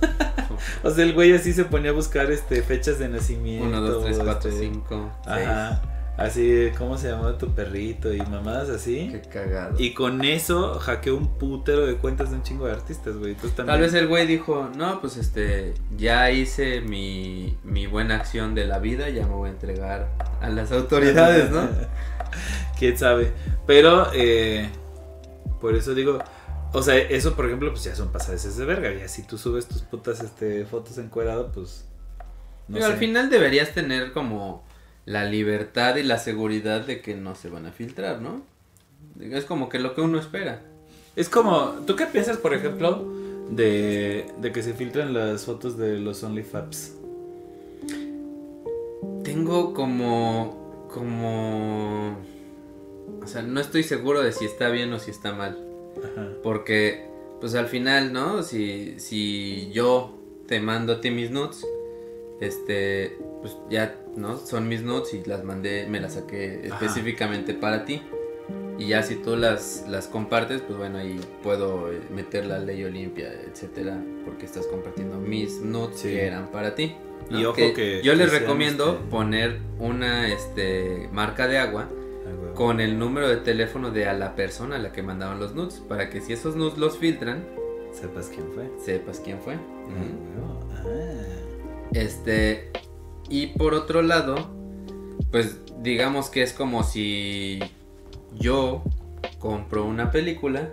o 0.84 0.90
sea, 0.90 1.04
el 1.04 1.14
güey 1.14 1.32
así 1.32 1.52
se 1.52 1.64
ponía 1.64 1.90
a 1.90 1.94
buscar 1.94 2.30
este 2.30 2.62
fechas 2.62 3.00
de 3.00 3.08
nacimiento. 3.08 3.66
1, 3.66 3.80
2, 3.80 4.04
3, 4.04 4.20
4, 4.24 4.50
5. 4.56 5.12
Ajá. 5.26 5.82
Así, 6.16 6.70
¿cómo 6.78 6.96
se 6.96 7.10
llamaba 7.10 7.36
tu 7.38 7.52
perrito? 7.54 8.14
Y 8.14 8.20
mamadas 8.20 8.68
así. 8.68 9.08
Qué 9.10 9.20
cagado. 9.20 9.74
Y 9.78 9.94
con 9.94 10.24
eso 10.24 10.78
hackeó 10.78 11.16
un 11.16 11.38
putero 11.38 11.84
de 11.86 11.96
cuentas 11.96 12.30
de 12.30 12.36
un 12.36 12.42
chingo 12.44 12.66
de 12.66 12.72
artistas, 12.72 13.16
güey. 13.16 13.34
Tal 13.34 13.80
vez 13.80 13.94
el 13.94 14.06
güey 14.06 14.24
dijo, 14.26 14.70
no, 14.76 15.00
pues 15.00 15.16
este, 15.16 15.74
ya 15.96 16.30
hice 16.30 16.80
mi, 16.82 17.58
mi 17.64 17.88
buena 17.88 18.14
acción 18.14 18.54
de 18.54 18.64
la 18.64 18.78
vida, 18.78 19.08
ya 19.08 19.26
me 19.26 19.34
voy 19.34 19.48
a 19.48 19.52
entregar 19.52 20.08
a 20.40 20.48
las 20.50 20.70
autoridades, 20.70 21.50
¿no? 21.50 21.68
Quién 22.78 22.96
sabe. 22.96 23.32
Pero, 23.66 24.06
eh, 24.14 24.70
por 25.60 25.74
eso 25.74 25.94
digo, 25.94 26.20
o 26.72 26.82
sea, 26.82 26.96
eso 26.96 27.34
por 27.34 27.46
ejemplo, 27.46 27.70
pues 27.72 27.82
ya 27.82 27.96
son 27.96 28.12
pasadas 28.12 28.56
de 28.56 28.64
verga. 28.64 28.92
Ya 28.92 29.08
si 29.08 29.24
tú 29.24 29.36
subes 29.36 29.66
tus 29.66 29.82
putas 29.82 30.20
este, 30.20 30.64
fotos 30.64 30.96
encuadrado, 30.98 31.50
pues... 31.50 31.86
Pero 32.72 32.86
al 32.86 32.96
final 32.96 33.28
deberías 33.28 33.74
tener 33.74 34.12
como 34.12 34.64
la 35.06 35.24
libertad 35.24 35.96
y 35.96 36.02
la 36.02 36.18
seguridad 36.18 36.86
de 36.86 37.00
que 37.00 37.14
no 37.14 37.34
se 37.34 37.48
van 37.48 37.66
a 37.66 37.72
filtrar, 37.72 38.20
¿no? 38.20 38.42
Es 39.20 39.44
como 39.44 39.68
que 39.68 39.78
lo 39.78 39.94
que 39.94 40.00
uno 40.00 40.18
espera. 40.18 40.62
Es 41.16 41.28
como, 41.28 41.74
¿tú 41.86 41.94
qué 41.94 42.06
piensas, 42.06 42.38
por 42.38 42.54
ejemplo, 42.54 43.04
de, 43.50 44.26
de 44.40 44.52
que 44.52 44.62
se 44.62 44.74
filtran 44.74 45.12
las 45.12 45.44
fotos 45.44 45.76
de 45.78 45.98
los 45.98 46.22
OnlyFabs? 46.22 46.94
Tengo 49.22 49.74
como, 49.74 50.88
como, 50.92 52.16
o 53.22 53.26
sea, 53.26 53.42
no 53.42 53.60
estoy 53.60 53.82
seguro 53.82 54.22
de 54.22 54.32
si 54.32 54.44
está 54.44 54.70
bien 54.70 54.92
o 54.92 54.98
si 54.98 55.10
está 55.10 55.32
mal. 55.32 55.58
Ajá. 55.98 56.28
Porque, 56.42 57.06
pues 57.40 57.54
al 57.54 57.68
final, 57.68 58.12
¿no? 58.12 58.42
Si, 58.42 58.98
si 58.98 59.70
yo 59.72 60.18
te 60.48 60.60
mando 60.60 60.94
a 60.94 61.00
ti 61.00 61.10
mis 61.10 61.30
nudes, 61.30 61.64
este, 62.40 63.16
pues 63.44 63.58
ya, 63.68 63.94
¿no? 64.16 64.38
Son 64.38 64.66
mis 64.68 64.82
notes 64.82 65.12
y 65.12 65.22
las 65.28 65.44
mandé, 65.44 65.86
me 65.86 66.00
las 66.00 66.14
saqué 66.14 66.66
específicamente 66.66 67.52
para 67.52 67.84
ti. 67.84 68.00
Y 68.78 68.86
ya 68.86 69.02
si 69.02 69.16
tú 69.16 69.36
las, 69.36 69.84
las 69.86 70.06
compartes, 70.06 70.62
pues 70.62 70.78
bueno, 70.78 70.96
ahí 70.96 71.20
puedo 71.42 71.92
eh, 71.92 72.00
meter 72.10 72.46
la 72.46 72.58
ley 72.58 72.82
Olimpia, 72.84 73.30
etcétera, 73.46 74.02
porque 74.24 74.46
estás 74.46 74.66
compartiendo 74.66 75.18
mis 75.18 75.60
notes 75.60 76.00
que 76.00 76.24
eran 76.24 76.50
para 76.50 76.74
ti. 76.74 76.96
Y 77.30 77.44
ojo 77.44 77.54
que, 77.54 78.00
yo 78.02 78.14
les 78.14 78.32
recomiendo 78.32 78.94
este 78.94 79.10
poner 79.10 79.60
una 79.78 80.32
este 80.32 81.10
marca 81.12 81.46
de 81.46 81.58
agua 81.58 81.90
ah, 81.90 82.54
con 82.54 82.80
el 82.80 82.98
número 82.98 83.28
de 83.28 83.36
teléfono 83.36 83.90
de 83.90 84.06
a 84.06 84.14
la 84.14 84.36
persona 84.36 84.76
a 84.76 84.78
la 84.78 84.90
que 84.90 85.02
mandaban 85.02 85.38
los 85.38 85.54
nudes, 85.54 85.82
para 85.86 86.08
que 86.08 86.22
si 86.22 86.32
esos 86.32 86.56
nudes 86.56 86.78
los 86.78 86.96
filtran, 86.96 87.44
sepas 87.92 88.30
quién 88.34 88.46
fue. 88.54 88.70
Sepas 88.82 89.20
quién 89.20 89.38
fue. 89.38 89.52
Ah, 89.54 89.58
ah. 90.76 91.34
Este, 91.92 92.70
y 93.28 93.48
por 93.48 93.74
otro 93.74 94.02
lado, 94.02 94.50
pues 95.30 95.60
digamos 95.80 96.30
que 96.30 96.42
es 96.42 96.52
como 96.52 96.84
si 96.84 97.60
yo 98.38 98.82
compro 99.38 99.84
una 99.84 100.10
película, 100.10 100.70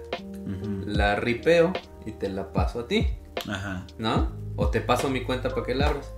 la 0.85 1.15
ripeo 1.15 1.73
y 2.05 2.11
te 2.11 2.29
la 2.29 2.51
paso 2.53 2.81
a 2.81 2.87
ti. 2.87 3.07
Ajá. 3.49 3.85
¿No? 3.97 4.31
O 4.55 4.69
te 4.69 4.81
paso 4.81 5.09
mi 5.09 5.23
cuenta 5.23 5.49
para 5.49 5.65
que 5.65 5.75
la 5.75 5.87
abras. 5.87 6.11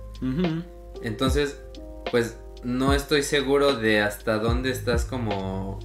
Entonces, 1.02 1.60
pues 2.10 2.38
no 2.62 2.94
estoy 2.94 3.22
seguro 3.22 3.76
de 3.76 4.00
hasta 4.00 4.38
dónde 4.38 4.70
estás 4.70 5.04
como 5.04 5.78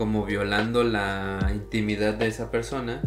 como 0.00 0.24
violando 0.24 0.82
la 0.82 1.50
intimidad 1.52 2.14
de 2.14 2.26
esa 2.26 2.50
persona, 2.50 3.02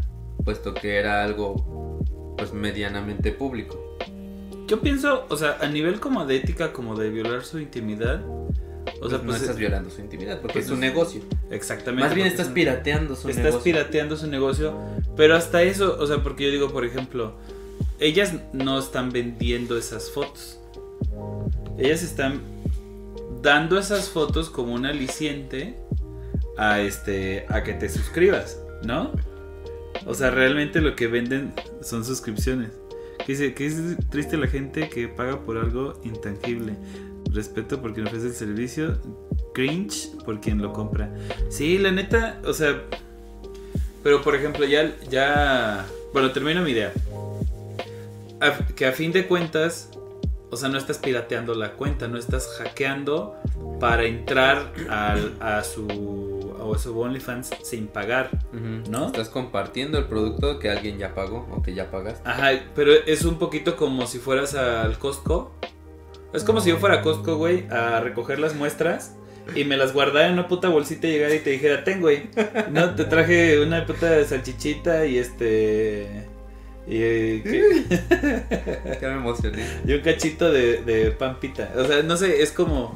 puesto 0.45 0.75
que 0.75 0.97
era 0.97 1.23
algo 1.23 2.03
pues 2.37 2.53
medianamente 2.53 3.31
público. 3.31 3.92
Yo 4.73 4.81
pienso, 4.81 5.27
o 5.29 5.37
sea, 5.37 5.59
a 5.61 5.67
nivel 5.67 5.99
como 5.99 6.25
de 6.25 6.37
ética, 6.37 6.73
como 6.73 6.95
de 6.95 7.11
violar 7.11 7.43
su 7.43 7.59
intimidad. 7.59 8.25
O 8.25 9.07
sea, 9.07 9.19
pues, 9.19 9.21
no 9.21 9.27
pues, 9.27 9.41
estás 9.43 9.55
violando 9.55 9.91
su 9.91 10.01
intimidad 10.01 10.41
porque 10.41 10.53
pues 10.53 10.65
es 10.65 10.71
un 10.71 10.79
negocio. 10.79 11.21
Exactamente. 11.51 12.03
Más 12.03 12.15
bien 12.15 12.25
estás 12.25 12.47
pirateando 12.47 13.15
su 13.15 13.27
negocio. 13.27 13.49
Estás 13.49 13.61
pirateando 13.61 14.17
su 14.17 14.25
negocio. 14.25 14.75
Pero 15.15 15.35
hasta 15.35 15.61
eso, 15.61 15.95
o 15.99 16.07
sea, 16.07 16.23
porque 16.23 16.45
yo 16.45 16.49
digo, 16.49 16.71
por 16.71 16.85
ejemplo, 16.85 17.35
ellas 17.99 18.33
no 18.51 18.79
están 18.79 19.11
vendiendo 19.11 19.77
esas 19.77 20.09
fotos. 20.09 20.59
Ellas 21.77 22.01
están 22.01 22.41
dando 23.43 23.77
esas 23.77 24.09
fotos 24.09 24.49
como 24.49 24.73
un 24.73 24.87
aliciente 24.87 25.77
a 26.57 26.81
este 26.81 27.45
a 27.47 27.61
que 27.61 27.73
te 27.73 27.89
suscribas, 27.89 28.57
¿no? 28.83 29.11
O 30.07 30.15
sea, 30.15 30.31
realmente 30.31 30.81
lo 30.81 30.95
que 30.95 31.05
venden 31.05 31.53
son 31.83 32.03
suscripciones. 32.03 32.71
Que 33.19 33.34
dice 33.34 33.53
que 33.53 33.65
es 33.65 33.76
triste 34.10 34.38
la 34.38 34.48
gente 34.48 34.90
que 34.90 35.07
paga 35.07 35.40
por 35.41 35.57
algo 35.57 35.99
intangible. 36.03 36.76
Respeto 37.31 37.81
por 37.81 37.94
quien 37.94 38.07
ofrece 38.07 38.27
el 38.27 38.34
servicio, 38.34 38.99
cringe 39.53 40.10
por 40.26 40.40
quien 40.40 40.61
lo 40.61 40.73
compra. 40.73 41.10
Sí, 41.49 41.77
la 41.77 41.91
neta, 41.91 42.40
o 42.45 42.53
sea, 42.53 42.84
pero 44.03 44.22
por 44.22 44.35
ejemplo, 44.35 44.65
ya 44.65 44.95
ya 45.10 45.85
bueno, 46.14 46.31
termino 46.31 46.61
mi 46.61 46.72
idea. 46.72 46.91
que 48.76 48.85
a 48.85 48.91
fin 48.91 49.11
de 49.11 49.26
cuentas 49.26 49.90
o 50.53 50.56
sea, 50.56 50.69
no 50.69 50.77
estás 50.77 50.99
pirateando 50.99 51.56
la 51.56 51.72
cuenta, 51.72 52.07
no 52.07 52.19
estás 52.19 52.48
hackeando 52.60 53.35
para 53.80 54.06
entrar 54.06 54.72
a 54.88 55.64
su 55.64 56.32
a 56.72 56.77
su 56.77 56.99
OnlyFans 56.99 57.49
sin 57.64 57.88
pagar, 57.88 58.30
¿no? 58.90 59.07
Estás 59.07 59.30
compartiendo 59.30 59.98
el 59.98 60.06
producto 60.06 60.60
que 60.60 60.69
alguien 60.69 60.99
ya 60.99 61.15
pagó 61.15 61.48
o 61.52 61.64
que 61.64 61.73
ya 61.73 61.90
pagaste. 61.90 62.30
Ajá, 62.30 62.52
pero 62.76 62.94
es 62.94 63.26
un 63.26 63.40
poquito 63.40 63.76
como 63.76 64.06
si 64.06 64.19
fueras 64.19 64.53
al 64.53 64.99
Costco. 64.99 65.52
Es 66.34 66.44
como 66.44 66.61
si 66.61 66.69
yo 66.69 66.77
fuera 66.77 66.95
a 66.95 67.02
Costco, 67.02 67.38
güey, 67.38 67.68
a 67.69 67.99
recoger 67.99 68.40
las 68.40 68.56
muestras 68.56 69.15
y 69.56 69.65
me 69.65 69.77
las 69.77 69.94
guardara 69.94 70.27
en 70.27 70.34
una 70.34 70.48
puta 70.48 70.69
bolsita 70.69 71.07
y 71.07 71.11
llegara 71.11 71.34
y 71.34 71.40
te 71.40 71.49
dijera, 71.49 71.84
ten, 71.84 72.02
güey. 72.02 72.30
No, 72.72 72.94
te 72.95 73.06
traje 73.06 73.60
una 73.61 73.85
puta 73.85 74.23
salchichita 74.23 75.06
y 75.06 75.18
este 75.18 76.27
y, 76.85 77.41
¿qué? 77.41 77.85
me 79.02 79.14
emocioné. 79.14 79.65
Y 79.85 79.94
un 79.94 80.02
cachito 80.02 80.52
de, 80.52 80.84
de 80.84 81.11
pampita. 81.11 81.72
O 81.77 81.85
sea, 81.85 82.03
no 82.03 82.18
sé, 82.18 82.41
es 82.41 82.52
como. 82.52 82.94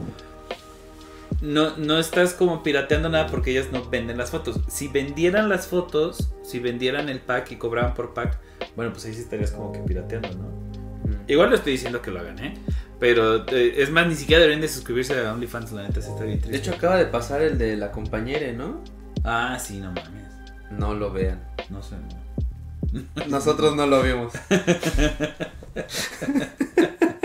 No, 1.41 1.77
no 1.77 1.99
estás 1.99 2.33
como 2.33 2.63
pirateando 2.63 3.09
nada 3.09 3.27
porque 3.27 3.51
ellas 3.51 3.67
no 3.71 3.87
venden 3.89 4.17
las 4.17 4.31
fotos. 4.31 4.59
Si 4.67 4.87
vendieran 4.87 5.49
las 5.49 5.67
fotos, 5.67 6.31
si 6.43 6.59
vendieran 6.59 7.09
el 7.09 7.19
pack 7.19 7.51
y 7.51 7.57
cobraban 7.57 7.93
por 7.93 8.13
pack, 8.13 8.39
bueno, 8.75 8.91
pues 8.91 9.05
ahí 9.05 9.13
sí 9.13 9.21
estarías 9.21 9.51
como 9.51 9.71
que 9.71 9.79
pirateando, 9.79 10.29
¿no? 10.29 10.43
Mm. 10.43 11.25
Igual 11.27 11.49
no 11.49 11.55
estoy 11.55 11.73
diciendo 11.73 12.01
que 12.01 12.11
lo 12.11 12.19
hagan, 12.19 12.39
¿eh? 12.39 12.55
Pero 12.99 13.45
eh, 13.49 13.75
es 13.77 13.91
más, 13.91 14.07
ni 14.07 14.15
siquiera 14.15 14.41
deberían 14.41 14.61
de 14.61 14.67
suscribirse 14.67 15.19
a 15.19 15.33
OnlyFans, 15.33 15.71
la 15.73 15.83
neta, 15.83 16.01
se 16.01 16.09
está 16.09 16.23
bien 16.23 16.39
triste. 16.39 16.51
De 16.51 16.57
hecho, 16.57 16.73
acaba 16.73 16.97
de 16.97 17.05
pasar 17.05 17.41
el 17.41 17.59
de 17.59 17.77
la 17.77 17.91
compañera, 17.91 18.51
¿no? 18.53 18.81
Ah, 19.23 19.59
sí, 19.59 19.77
no 19.77 19.91
mames. 19.91 20.33
No 20.71 20.95
lo 20.95 21.11
vean. 21.11 21.43
No 21.69 21.83
sé, 21.83 21.95
no. 21.95 22.27
Nosotros 23.27 23.75
no 23.75 23.85
lo 23.85 24.01
vimos. 24.01 24.33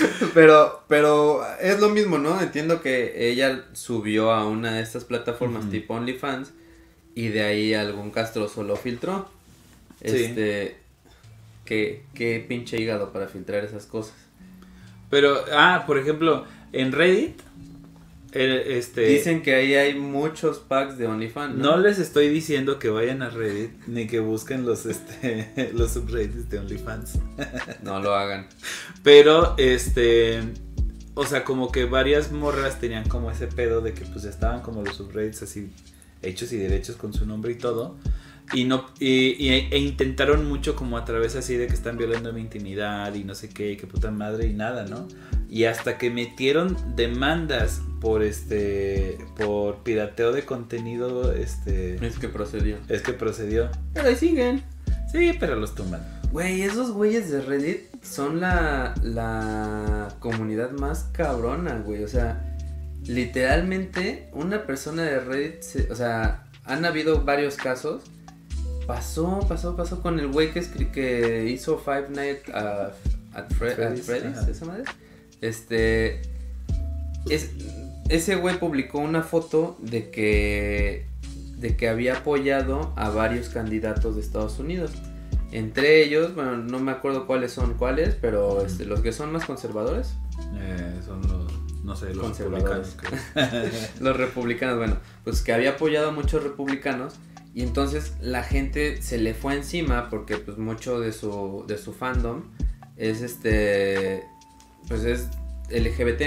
pero, 0.34 0.84
pero 0.88 1.42
es 1.60 1.80
lo 1.80 1.88
mismo, 1.88 2.18
¿no? 2.18 2.40
Entiendo 2.40 2.82
que 2.82 3.30
ella 3.30 3.64
subió 3.72 4.32
a 4.32 4.46
una 4.46 4.74
de 4.74 4.82
estas 4.82 5.04
plataformas 5.04 5.70
tipo 5.70 5.94
OnlyFans 5.94 6.52
y 7.14 7.28
de 7.28 7.42
ahí 7.42 7.74
algún 7.74 8.10
castroso 8.10 8.62
lo 8.62 8.76
filtró. 8.76 9.28
Este, 10.00 10.76
qué, 11.64 12.04
qué 12.14 12.44
pinche 12.46 12.80
hígado 12.80 13.12
para 13.12 13.28
filtrar 13.28 13.64
esas 13.64 13.86
cosas. 13.86 14.14
Pero, 15.10 15.44
ah, 15.52 15.84
por 15.86 15.98
ejemplo, 15.98 16.44
en 16.72 16.92
Reddit 16.92 17.40
este, 18.32 19.06
Dicen 19.06 19.42
que 19.42 19.54
ahí 19.54 19.74
hay 19.74 19.94
muchos 19.94 20.58
packs 20.58 20.98
de 20.98 21.06
OnlyFans. 21.06 21.56
¿no? 21.56 21.78
les 21.78 21.98
estoy 21.98 22.28
diciendo 22.28 22.78
que 22.78 22.90
vayan 22.90 23.22
a 23.22 23.30
Reddit 23.30 23.70
ni 23.86 24.06
que 24.06 24.20
busquen 24.20 24.66
los, 24.66 24.86
este, 24.86 25.70
los 25.74 25.92
subreddits 25.92 26.50
de 26.50 26.58
OnlyFans. 26.58 27.18
no 27.82 28.00
lo 28.00 28.14
hagan. 28.14 28.48
Pero, 29.02 29.54
este, 29.56 30.40
o 31.14 31.24
sea, 31.24 31.44
como 31.44 31.72
que 31.72 31.86
varias 31.86 32.30
morras 32.30 32.80
tenían 32.80 33.08
como 33.08 33.30
ese 33.30 33.46
pedo 33.46 33.80
de 33.80 33.94
que 33.94 34.04
pues 34.04 34.24
estaban 34.24 34.60
como 34.60 34.82
los 34.82 34.96
subreddits 34.96 35.42
así 35.42 35.70
hechos 36.22 36.52
y 36.52 36.58
derechos 36.58 36.96
con 36.96 37.12
su 37.12 37.24
nombre 37.24 37.52
y 37.52 37.56
todo. 37.56 37.96
Y 38.52 38.64
no 38.64 38.86
y, 38.98 39.48
e 39.48 39.78
intentaron 39.78 40.48
mucho 40.48 40.74
como 40.74 40.96
a 40.96 41.04
través 41.04 41.36
así 41.36 41.56
de 41.56 41.66
que 41.66 41.74
están 41.74 41.98
violando 41.98 42.32
mi 42.32 42.40
intimidad 42.40 43.14
y 43.14 43.24
no 43.24 43.34
sé 43.34 43.48
qué, 43.48 43.76
qué 43.76 43.86
puta 43.86 44.10
madre 44.10 44.46
y 44.46 44.54
nada, 44.54 44.86
¿no? 44.86 45.06
Y 45.50 45.64
hasta 45.64 45.98
que 45.98 46.10
metieron 46.10 46.76
demandas 46.96 47.82
por 48.00 48.22
este 48.22 49.18
por 49.36 49.82
pirateo 49.82 50.32
de 50.32 50.44
contenido, 50.44 51.32
este 51.32 52.04
es 52.04 52.18
que 52.18 52.28
procedió. 52.28 52.76
Es 52.88 53.02
que 53.02 53.12
procedió. 53.12 53.70
Pero 53.92 54.08
ahí 54.08 54.16
siguen. 54.16 54.62
Sí, 55.10 55.32
pero 55.38 55.56
los 55.56 55.74
tumban. 55.74 56.02
Güey, 56.32 56.62
esos 56.62 56.92
güeyes 56.92 57.30
de 57.30 57.40
Reddit 57.40 58.02
son 58.02 58.40
la 58.40 58.94
la 59.02 60.14
comunidad 60.20 60.72
más 60.72 61.08
cabrona, 61.12 61.78
güey, 61.78 62.04
o 62.04 62.08
sea, 62.08 62.56
literalmente 63.04 64.28
una 64.32 64.66
persona 64.66 65.02
de 65.02 65.20
Reddit, 65.20 65.90
o 65.90 65.94
sea, 65.94 66.44
han 66.64 66.84
habido 66.84 67.24
varios 67.24 67.56
casos 67.56 68.02
Pasó, 68.88 69.40
pasó, 69.46 69.76
pasó 69.76 70.00
con 70.00 70.18
el 70.18 70.28
güey 70.28 70.50
que, 70.50 70.62
que 70.90 71.44
hizo 71.50 71.76
Five 71.78 72.06
Nights 72.08 72.48
at, 72.54 73.52
Freddy's, 73.52 74.08
esa 74.08 74.64
madre. 74.64 74.84
Este. 75.42 76.22
Es, 77.28 77.50
ese 78.08 78.36
güey 78.36 78.58
publicó 78.58 79.00
una 79.00 79.22
foto 79.22 79.76
de 79.78 80.08
que. 80.08 81.06
de 81.58 81.76
que 81.76 81.86
había 81.86 82.16
apoyado 82.16 82.94
a 82.96 83.10
varios 83.10 83.50
candidatos 83.50 84.14
de 84.14 84.22
Estados 84.22 84.58
Unidos. 84.58 84.92
Entre 85.52 86.02
ellos, 86.02 86.34
bueno, 86.34 86.56
no 86.56 86.80
me 86.80 86.90
acuerdo 86.90 87.26
cuáles 87.26 87.52
son 87.52 87.74
cuáles, 87.74 88.14
pero 88.14 88.64
este, 88.64 88.86
los 88.86 89.00
que 89.00 89.12
son 89.12 89.32
más 89.32 89.44
conservadores. 89.44 90.14
Eh, 90.54 90.94
son 91.04 91.20
los, 91.28 91.52
no 91.84 91.94
sé, 91.94 92.14
los 92.14 92.24
conservadores. 92.24 92.96
los 94.00 94.16
republicanos, 94.16 94.78
bueno, 94.78 94.96
pues 95.24 95.42
que 95.42 95.52
había 95.52 95.72
apoyado 95.72 96.08
a 96.08 96.12
muchos 96.12 96.42
republicanos 96.42 97.16
y 97.54 97.62
entonces 97.62 98.12
la 98.20 98.42
gente 98.42 99.02
se 99.02 99.18
le 99.18 99.34
fue 99.34 99.54
encima 99.54 100.10
porque 100.10 100.36
pues 100.36 100.58
mucho 100.58 101.00
de 101.00 101.12
su, 101.12 101.64
de 101.66 101.78
su 101.78 101.92
fandom 101.92 102.44
es 102.96 103.22
este, 103.22 104.24
pues 104.88 105.04
es 105.04 105.28
LGBT. 105.70 106.22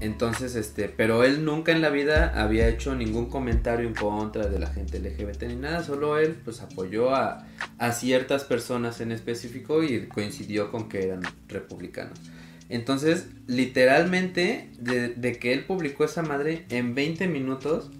Entonces, 0.00 0.54
este, 0.54 0.88
pero 0.88 1.24
él 1.24 1.44
nunca 1.44 1.72
en 1.72 1.80
la 1.80 1.90
vida 1.90 2.32
había 2.40 2.68
hecho 2.68 2.94
ningún 2.94 3.28
comentario 3.28 3.88
en 3.88 3.94
contra 3.94 4.46
de 4.46 4.58
la 4.58 4.68
gente 4.68 5.00
LGBT 5.00 5.44
ni 5.44 5.56
nada, 5.56 5.82
solo 5.82 6.18
él 6.18 6.36
pues 6.44 6.60
apoyó 6.60 7.14
a, 7.14 7.44
a 7.78 7.92
ciertas 7.92 8.44
personas 8.44 9.00
en 9.00 9.10
específico 9.10 9.82
y 9.82 10.06
coincidió 10.06 10.70
con 10.70 10.88
que 10.88 11.06
eran 11.06 11.22
republicanos. 11.48 12.20
Entonces, 12.68 13.26
literalmente, 13.48 14.70
de, 14.78 15.08
de 15.08 15.38
que 15.38 15.52
él 15.52 15.64
publicó 15.64 16.04
esa 16.04 16.22
madre, 16.22 16.64
en 16.70 16.94
20 16.94 17.26
minutos 17.26 17.90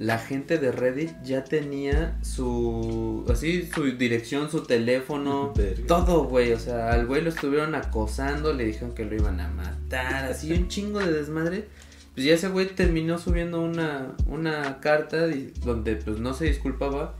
la 0.00 0.16
gente 0.18 0.56
de 0.56 0.72
Reddit 0.72 1.10
ya 1.22 1.44
tenía 1.44 2.18
su 2.22 3.26
así 3.30 3.68
su 3.72 3.84
dirección, 3.98 4.50
su 4.50 4.62
teléfono, 4.62 5.52
todo, 5.86 6.24
güey, 6.24 6.52
o 6.52 6.58
sea, 6.58 6.90
al 6.90 7.06
güey 7.06 7.20
lo 7.20 7.28
estuvieron 7.28 7.74
acosando, 7.74 8.54
le 8.54 8.64
dijeron 8.64 8.94
que 8.94 9.04
lo 9.04 9.14
iban 9.14 9.40
a 9.40 9.48
matar, 9.48 10.24
así 10.24 10.52
un 10.52 10.68
chingo 10.68 11.00
de 11.00 11.12
desmadre. 11.12 11.68
Pues 12.14 12.26
ya 12.26 12.32
ese 12.32 12.48
güey 12.48 12.66
terminó 12.74 13.18
subiendo 13.18 13.60
una 13.60 14.16
una 14.26 14.80
carta 14.80 15.28
donde 15.62 15.96
pues 15.96 16.18
no 16.18 16.32
se 16.32 16.46
disculpaba 16.46 17.14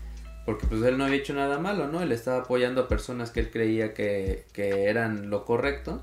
porque 0.47 0.67
pues 0.67 0.83
él 0.83 0.97
no 0.97 1.05
había 1.05 1.19
hecho 1.19 1.35
nada 1.35 1.59
malo, 1.59 1.89
¿no? 1.89 2.01
Él 2.01 2.13
estaba 2.13 2.39
apoyando 2.39 2.83
a 2.83 2.89
personas 2.89 3.31
que 3.31 3.41
él 3.41 3.51
creía 3.51 3.93
que, 3.93 4.47
que 4.53 4.85
eran 4.85 5.31
lo 5.31 5.45
correcto 5.45 6.03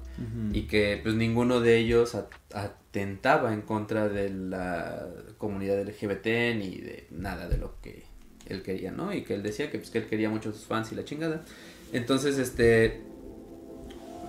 y 0.54 0.64
que 0.64 1.00
pues 1.02 1.16
ninguno 1.16 1.60
de 1.60 1.78
ellos 1.78 2.16
atentaba 2.54 3.54
en 3.54 3.62
contra 3.62 4.08
de 4.08 4.30
la 4.30 5.08
comunidad 5.38 5.82
LGBT 5.82 6.26
ni 6.56 6.78
de 6.78 7.08
nada 7.12 7.48
de 7.50 7.58
lo 7.58 7.82
que 7.82 8.04
él 8.48 8.62
quería, 8.62 8.92
¿no? 8.92 9.14
Y 9.14 9.24
que 9.24 9.34
él 9.34 9.44
decía 9.44 9.72
que 9.72 9.80
pues 9.80 9.90
que 9.90 9.98
él 9.98 10.06
quería 10.06 10.30
mucho 10.30 10.50
a 10.50 10.54
sus 10.54 10.66
fans 10.66 10.92
y 10.92 10.96
la 10.96 11.04
chingada. 11.04 11.44
Entonces, 11.92 12.38
este... 12.38 13.02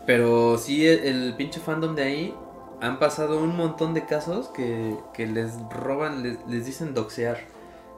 Pero 0.07 0.57
sí, 0.57 0.87
el, 0.87 1.35
pinche 1.37 1.61
fandom 1.61 1.95
de 1.95 2.03
ahí 2.03 2.35
han 2.81 2.99
pasado 2.99 3.43
un 3.43 3.55
montón 3.55 3.93
de 3.93 4.07
casos 4.07 4.49
que, 4.49 4.97
que 5.13 5.27
les 5.27 5.53
roban, 5.71 6.23
les, 6.23 6.39
les 6.49 6.65
dicen 6.65 6.95
doxear 6.95 7.39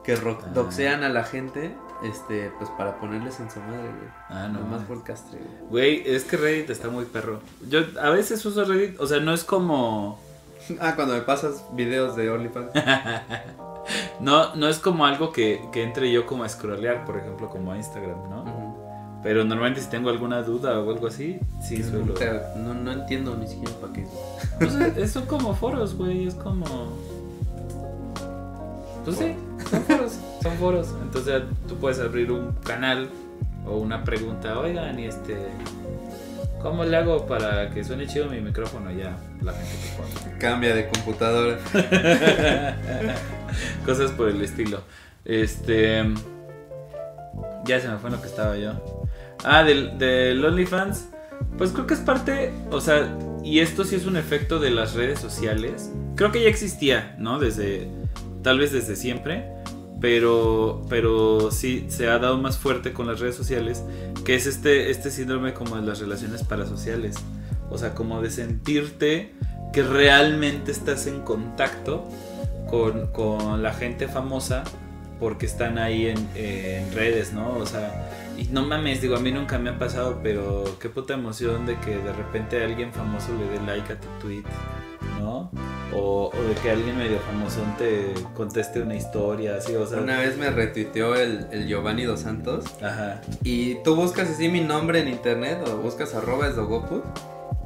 que 0.03 0.13
ah. 0.13 0.51
doxean 0.53 1.03
a 1.03 1.09
la 1.09 1.23
gente 1.23 1.71
este, 2.03 2.51
pues 2.57 2.69
para 2.71 2.99
ponerles 2.99 3.39
en 3.39 3.51
su 3.51 3.59
madre, 3.59 3.83
güey. 3.83 4.09
Ah, 4.29 4.47
no. 4.47 4.61
Más 4.61 4.83
por 4.83 4.97
el 4.97 5.03
castre, 5.03 5.39
güey. 5.69 6.03
es 6.05 6.23
que 6.23 6.37
Reddit 6.37 6.69
está 6.69 6.89
muy 6.89 7.05
perro. 7.05 7.39
Yo 7.69 7.81
a 8.01 8.09
veces 8.09 8.43
uso 8.45 8.65
Reddit, 8.65 8.99
o 8.99 9.07
sea, 9.07 9.19
no 9.19 9.33
es 9.33 9.43
como. 9.43 10.19
ah, 10.79 10.95
cuando 10.95 11.13
me 11.13 11.21
pasas 11.21 11.63
videos 11.73 12.15
de 12.15 12.29
OnlyFans. 12.29 12.71
no, 14.19 14.55
no 14.55 14.67
es 14.67 14.79
como 14.79 15.05
algo 15.05 15.31
que, 15.31 15.61
que, 15.71 15.83
entre 15.83 16.11
yo 16.11 16.25
como 16.25 16.43
a 16.43 16.49
scrollear, 16.49 17.05
por 17.05 17.17
ejemplo, 17.17 17.49
como 17.49 17.71
a 17.71 17.77
Instagram, 17.77 18.29
¿no? 18.29 18.71
Pero 19.23 19.43
normalmente 19.43 19.81
si 19.81 19.89
tengo 19.89 20.09
alguna 20.09 20.41
duda 20.41 20.79
o 20.79 20.89
algo 20.89 21.07
así, 21.07 21.39
sí 21.61 21.83
suelo. 21.83 22.15
No, 22.57 22.73
no 22.73 22.91
entiendo 22.91 23.35
ni 23.37 23.47
siquiera 23.47 23.73
para 23.79 23.93
qué. 23.93 24.07
Pues 24.57 24.73
es, 24.97 25.11
son 25.11 25.25
como 25.27 25.53
foros, 25.53 25.95
güey. 25.95 26.27
Es 26.27 26.35
como. 26.35 26.65
Pues 29.03 29.17
sí, 29.17 29.35
son 29.69 29.83
foros. 29.83 30.19
Son 30.41 30.57
foros. 30.57 30.87
Entonces 31.01 31.43
tú 31.67 31.75
puedes 31.77 31.99
abrir 31.99 32.31
un 32.31 32.53
canal 32.63 33.09
o 33.65 33.77
una 33.77 34.03
pregunta. 34.03 34.57
Oigan, 34.59 34.99
y 34.99 35.05
este. 35.05 35.37
¿Cómo 36.61 36.83
le 36.83 36.95
hago 36.95 37.25
para 37.25 37.71
que 37.71 37.83
suene 37.83 38.05
chido 38.05 38.27
mi 38.27 38.39
micrófono? 38.39 38.91
Ya, 38.91 39.17
la 39.41 39.53
gente 39.53 39.71
te 39.81 39.97
pone. 39.97 40.37
Cambia 40.37 40.75
de 40.75 40.87
computadora. 40.89 41.57
Cosas 43.85 44.11
por 44.11 44.29
el 44.29 44.41
estilo. 44.41 44.81
Este. 45.25 46.03
Ya 47.65 47.79
se 47.79 47.87
me 47.87 47.97
fue 47.97 48.11
lo 48.11 48.21
que 48.21 48.27
estaba 48.27 48.57
yo. 48.57 48.73
Ah, 49.43 49.63
del, 49.63 49.97
del 49.97 50.43
OnlyFans. 50.43 51.09
Pues 51.57 51.71
creo 51.71 51.87
que 51.87 51.95
es 51.95 51.99
parte. 51.99 52.51
O 52.69 52.79
sea, 52.79 53.17
y 53.43 53.59
esto 53.59 53.83
sí 53.83 53.95
es 53.95 54.05
un 54.05 54.17
efecto 54.17 54.59
de 54.59 54.69
las 54.69 54.93
redes 54.93 55.19
sociales. 55.19 55.91
Creo 56.15 56.31
que 56.31 56.43
ya 56.43 56.49
existía, 56.49 57.15
¿no? 57.17 57.39
Desde. 57.39 57.87
Tal 58.43 58.59
vez 58.59 58.71
desde 58.71 58.95
siempre. 58.95 59.45
Pero, 59.99 60.83
pero 60.89 61.51
sí 61.51 61.85
se 61.89 62.09
ha 62.09 62.17
dado 62.17 62.39
más 62.39 62.57
fuerte 62.57 62.91
con 62.91 63.05
las 63.05 63.19
redes 63.19 63.35
sociales, 63.35 63.83
que 64.25 64.33
es 64.33 64.47
este, 64.47 64.89
este 64.89 65.11
síndrome 65.11 65.53
como 65.53 65.75
de 65.75 65.83
las 65.83 65.99
relaciones 65.99 66.43
parasociales. 66.43 67.17
O 67.69 67.77
sea, 67.77 67.93
como 67.93 68.19
de 68.19 68.31
sentirte 68.31 69.35
que 69.71 69.83
realmente 69.83 70.71
estás 70.71 71.05
en 71.05 71.21
contacto 71.21 72.09
con, 72.69 73.07
con 73.07 73.61
la 73.61 73.73
gente 73.73 74.07
famosa 74.07 74.63
porque 75.19 75.45
están 75.45 75.77
ahí 75.77 76.07
en, 76.07 76.29
en, 76.35 76.91
redes, 76.93 77.31
¿no? 77.31 77.53
O 77.57 77.65
sea, 77.67 78.09
y 78.37 78.45
no 78.45 78.63
mames, 78.63 79.01
digo, 79.01 79.15
a 79.15 79.19
mí 79.19 79.31
nunca 79.31 79.59
me 79.59 79.69
ha 79.69 79.77
pasado, 79.77 80.19
pero 80.23 80.79
qué 80.79 80.89
puta 80.89 81.13
emoción 81.13 81.67
de 81.67 81.77
que 81.79 81.97
de 81.97 82.11
repente 82.11 82.63
alguien 82.63 82.91
famoso 82.91 83.27
le 83.37 83.47
dé 83.47 83.65
like 83.67 83.93
a 83.93 83.99
tu 83.99 84.07
tweet, 84.19 84.43
¿no? 85.19 85.51
O, 85.93 86.31
de 86.47 86.55
que 86.61 86.71
alguien 86.71 86.97
medio 86.97 87.19
famoso 87.19 87.61
te 87.77 88.13
conteste 88.35 88.81
una 88.81 88.95
historia, 88.95 89.55
así, 89.55 89.75
o 89.75 89.85
sea. 89.85 89.99
Una 89.99 90.19
vez 90.19 90.37
me 90.37 90.49
retuiteó 90.49 91.15
el, 91.15 91.47
el 91.51 91.67
Giovanni 91.67 92.03
Dos 92.03 92.21
Santos. 92.21 92.65
Ajá. 92.81 93.21
Y 93.43 93.75
tú 93.83 93.95
buscas 93.95 94.29
así 94.29 94.47
mi 94.47 94.61
nombre 94.61 94.99
en 94.99 95.09
internet 95.09 95.59
o 95.67 95.77
buscas 95.77 96.15
arroba 96.15 96.47
esdogoput 96.47 97.03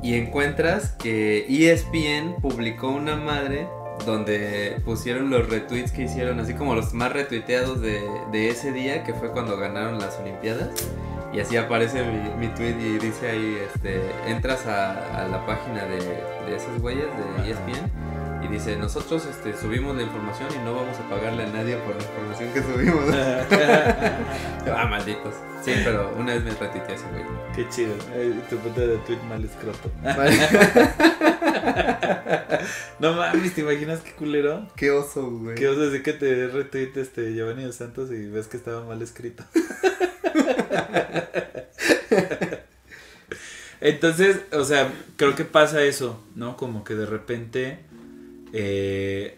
y 0.02 0.16
encuentras 0.16 0.92
que 0.92 1.46
ESPN 1.50 2.42
publicó 2.42 2.90
una 2.90 3.16
madre 3.16 3.68
donde 4.06 4.82
pusieron 4.84 5.30
los 5.30 5.50
retweets 5.50 5.92
que 5.92 6.04
hicieron, 6.04 6.40
así 6.40 6.54
como 6.54 6.76
los 6.76 6.94
más 6.94 7.14
retuiteados 7.14 7.82
de, 7.82 8.02
de 8.32 8.50
ese 8.50 8.72
día, 8.72 9.04
que 9.04 9.14
fue 9.14 9.32
cuando 9.32 9.58
ganaron 9.58 10.00
las 10.00 10.20
Olimpiadas. 10.20 10.70
Y 11.36 11.40
así 11.42 11.58
aparece 11.58 12.02
mi, 12.02 12.48
mi 12.48 12.54
tweet 12.54 12.78
y 12.80 12.98
dice 12.98 13.30
ahí, 13.30 13.58
este, 13.68 14.00
entras 14.26 14.66
a, 14.68 15.24
a 15.24 15.28
la 15.28 15.46
página 15.46 15.84
de, 15.84 15.98
de 15.98 16.56
esos 16.56 16.80
güeyes 16.80 17.08
de 17.36 17.52
ESPN 17.52 17.92
y 18.42 18.48
dice, 18.48 18.78
nosotros 18.78 19.26
este, 19.26 19.54
subimos 19.58 19.98
la 19.98 20.04
información 20.04 20.48
y 20.56 20.60
no 20.64 20.76
vamos 20.76 20.98
a 20.98 21.10
pagarle 21.10 21.44
a 21.44 21.48
nadie 21.48 21.76
por 21.78 21.96
la 21.96 22.04
información 22.04 22.54
que 22.54 22.62
subimos. 22.62 23.06
ah, 24.72 24.88
malditos. 24.90 25.34
Sí, 25.64 25.74
pero 25.84 26.14
una 26.18 26.36
vez 26.36 26.44
me 26.44 26.52
retuiteé 26.52 26.96
ese 26.96 27.06
güey. 27.10 27.24
Qué 27.56 27.68
chido. 27.70 27.96
tu 28.50 28.58
puta 28.58 28.82
de 28.82 28.98
tweet 29.00 29.18
mal 29.28 29.44
escroto. 29.44 29.90
no 33.00 33.14
mames, 33.14 33.56
¿te 33.56 33.62
imaginas 33.62 34.02
qué 34.02 34.12
culero? 34.12 34.68
Qué 34.76 34.92
oso, 34.92 35.28
güey. 35.30 35.56
Qué 35.56 35.68
oso 35.68 35.80
decir 35.82 36.04
que 36.04 36.14
te 36.14 36.48
retweet 36.48 36.92
este 36.96 37.34
Giovanni 37.34 37.64
dos 37.64 37.76
Santos 37.76 38.12
y 38.12 38.28
ves 38.28 38.48
que 38.48 38.58
estaba 38.58 38.86
mal 38.86 39.02
escrito. 39.02 39.44
Entonces, 43.82 44.42
o 44.52 44.64
sea, 44.64 44.92
creo 45.16 45.36
que 45.36 45.46
pasa 45.46 45.84
eso, 45.84 46.24
¿no? 46.36 46.58
Como 46.58 46.84
que 46.84 46.96
de 46.96 47.06
repente 47.06 47.80
eh, 48.54 49.38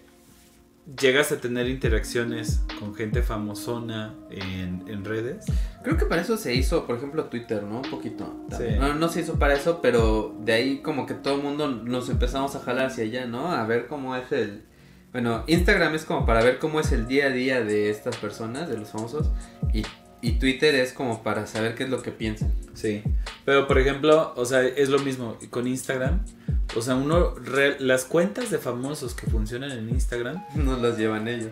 llegas 0.99 1.31
a 1.31 1.41
tener 1.41 1.67
interacciones 1.67 2.61
con 2.79 2.95
gente 2.95 3.21
famosona 3.23 4.15
en, 4.29 5.03
redes. 5.03 5.45
Creo 5.83 5.97
que 5.97 6.05
para 6.05 6.21
eso 6.21 6.37
se 6.37 6.53
hizo, 6.53 6.85
por 6.85 6.97
ejemplo, 6.97 7.25
Twitter, 7.25 7.63
¿no? 7.63 7.77
Un 7.77 7.89
poquito. 7.89 8.33
No, 8.79 8.93
no 8.93 9.09
se 9.09 9.21
hizo 9.21 9.39
para 9.39 9.53
eso, 9.53 9.81
pero 9.81 10.35
de 10.39 10.53
ahí 10.53 10.77
como 10.81 11.05
que 11.05 11.13
todo 11.13 11.35
el 11.35 11.43
mundo 11.43 11.67
nos 11.67 12.09
empezamos 12.09 12.55
a 12.55 12.59
jalar 12.59 12.87
hacia 12.87 13.03
allá, 13.03 13.25
¿no? 13.25 13.51
A 13.51 13.65
ver 13.65 13.87
cómo 13.87 14.15
es 14.15 14.31
el... 14.31 14.63
Bueno, 15.11 15.43
Instagram 15.47 15.95
es 15.95 16.05
como 16.05 16.25
para 16.25 16.43
ver 16.43 16.59
cómo 16.59 16.79
es 16.79 16.91
el 16.91 17.07
día 17.07 17.27
a 17.27 17.29
día 17.29 17.63
de 17.63 17.89
estas 17.89 18.17
personas, 18.17 18.69
de 18.69 18.77
los 18.77 18.89
famosos, 18.89 19.29
y, 19.73 19.83
y 20.21 20.33
Twitter 20.33 20.75
es 20.75 20.93
como 20.93 21.23
para 21.23 21.47
saber 21.47 21.75
qué 21.75 21.83
es 21.83 21.89
lo 21.89 22.01
que 22.01 22.11
piensan. 22.11 22.53
Sí, 22.73 23.03
pero 23.45 23.67
por 23.67 23.79
ejemplo, 23.79 24.33
o 24.35 24.45
sea, 24.45 24.61
es 24.63 24.89
lo 24.89 24.99
mismo 24.99 25.37
con 25.49 25.67
Instagram 25.67 26.23
o 26.77 26.81
sea, 26.81 26.95
uno, 26.95 27.33
las 27.79 28.05
cuentas 28.05 28.51
de 28.51 28.59
famosos 28.59 29.13
que 29.13 29.27
funcionan 29.27 29.71
en 29.71 29.89
Instagram. 29.89 30.45
No 30.55 30.77
las 30.77 30.97
llevan 30.97 31.27
ellos. 31.27 31.49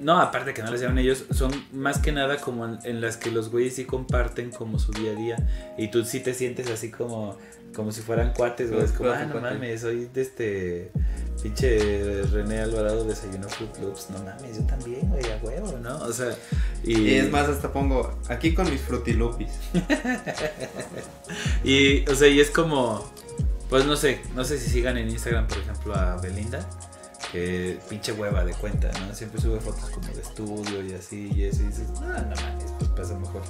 No, 0.00 0.20
aparte 0.20 0.52
que 0.52 0.62
no 0.62 0.70
las 0.70 0.80
llevan 0.80 0.98
ellos, 0.98 1.24
son 1.30 1.50
más 1.72 1.98
que 1.98 2.12
nada 2.12 2.38
como 2.38 2.66
en, 2.66 3.00
las 3.00 3.16
que 3.16 3.30
los 3.30 3.50
güeyes 3.50 3.76
sí 3.76 3.84
comparten 3.84 4.50
como 4.50 4.78
su 4.78 4.92
día 4.92 5.12
a 5.12 5.14
día. 5.14 5.74
Y 5.78 5.88
tú 5.88 6.04
sí 6.04 6.20
te 6.20 6.34
sientes 6.34 6.68
así 6.70 6.90
como, 6.90 7.38
como 7.74 7.92
si 7.92 8.00
fueran 8.00 8.32
cuates, 8.32 8.70
güey. 8.70 8.84
Es 8.84 8.92
como, 8.92 9.10
ah, 9.10 9.24
no 9.24 9.40
mames, 9.40 9.82
soy 9.82 10.06
de 10.12 10.22
este 10.22 10.90
pinche 11.44 12.22
René 12.32 12.60
Alvarado 12.60 13.04
desayunó 13.04 13.48
Fruit 13.50 13.76
Loops. 13.76 14.08
No 14.10 14.18
mames, 14.24 14.56
yo 14.56 14.64
también, 14.64 15.08
güey, 15.10 15.22
a 15.30 15.36
huevo, 15.42 15.78
¿no? 15.78 15.98
O 15.98 16.12
sea, 16.12 16.34
y... 16.82 17.16
es 17.16 17.30
más, 17.30 17.48
hasta 17.48 17.70
pongo 17.70 18.18
aquí 18.28 18.54
con 18.54 18.68
mis 18.70 18.80
frutilupis. 18.80 19.52
y, 21.64 22.08
o 22.08 22.14
sea, 22.14 22.28
y 22.28 22.40
es 22.40 22.50
como 22.50 23.04
pues 23.74 23.86
no 23.86 23.96
sé, 23.96 24.20
no 24.36 24.44
sé 24.44 24.56
si 24.60 24.70
sigan 24.70 24.96
en 24.98 25.08
Instagram, 25.08 25.48
por 25.48 25.58
ejemplo, 25.58 25.96
a 25.96 26.16
Belinda, 26.18 26.64
que 27.32 27.80
pinche 27.90 28.12
hueva 28.12 28.44
de 28.44 28.54
cuenta, 28.54 28.88
¿no? 29.00 29.12
Siempre 29.12 29.40
sube 29.40 29.58
fotos 29.58 29.90
como 29.90 30.06
de 30.14 30.22
estudio 30.22 30.80
y 30.80 30.94
así, 30.94 31.32
y 31.34 31.42
eso, 31.42 31.62
y 31.62 31.66
dices, 31.66 31.88
ah, 31.96 32.24
no 32.24 32.36
mames, 32.36 32.72
pues 32.78 32.90
pasa 32.90 33.18
mejor. 33.18 33.42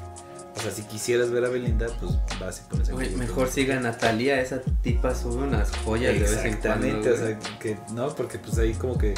O 0.57 0.61
sea, 0.63 0.71
si 0.71 0.81
quisieras 0.85 1.31
ver 1.31 1.45
a 1.45 1.51
Belinda, 1.51 1.89
pues 2.01 2.13
vas 2.41 2.63
y 2.65 2.71
pones 2.71 2.89
Uy, 2.89 3.11
Mejor 3.11 3.51
siga 3.51 3.77
a 3.77 3.81
Natalia, 3.81 4.41
esa 4.41 4.63
tipa 4.81 5.15
sube 5.15 5.43
unas 5.43 5.71
joyas 5.85 6.15
de 6.15 6.21
vez 6.21 6.45
en 6.47 6.57
cuando. 6.57 7.01
o 7.01 7.17
sea, 7.19 7.39
que 7.61 7.77
no, 7.93 8.09
porque 8.15 8.39
pues 8.39 8.57
ahí 8.57 8.73
como 8.73 8.97
que 8.97 9.13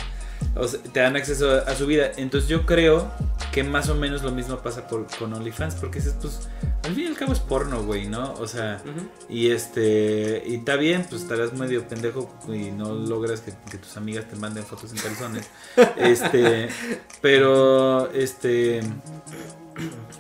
o 0.55 0.67
sea, 0.67 0.81
te 0.81 1.01
dan 1.01 1.17
acceso 1.17 1.51
a, 1.51 1.75
su 1.75 1.87
vida. 1.87 2.11
Entonces 2.17 2.49
yo 2.49 2.67
creo 2.67 3.11
que 3.53 3.63
más 3.65 3.89
o 3.89 3.95
menos 3.95 4.23
lo 4.23 4.33
mismo 4.33 4.59
pasa 4.59 4.87
por, 4.89 5.07
con 5.19 5.33
OnlyFans, 5.33 5.77
porque 5.77 5.99
es 5.99 6.15
pues, 6.21 6.49
al 6.85 6.95
fin 6.95 7.05
y 7.05 7.07
al 7.09 7.17
cabo 7.17 7.33
es 7.33 7.41
porno, 7.41 7.83
güey, 7.83 8.09
¿no? 8.09 8.35
O 8.35 8.47
sea, 8.47 8.83
y 9.29 9.51
este, 9.51 10.43
y 10.47 10.57
está 10.57 10.77
bien, 10.77 11.07
pues 11.09 11.23
estarás 11.23 11.53
medio 11.53 11.87
pendejo 11.87 12.31
y 12.49 12.71
no 12.71 12.95
logras 12.95 13.41
que, 13.41 13.53
que 13.71 13.79
tus 13.79 13.97
amigas 13.97 14.29
te 14.29 14.37
manden 14.37 14.65
fotos 14.65 14.93
en 14.93 14.99
calzones. 14.99 15.51
este, 15.97 16.69
pero, 17.21 18.11
este 18.13 18.81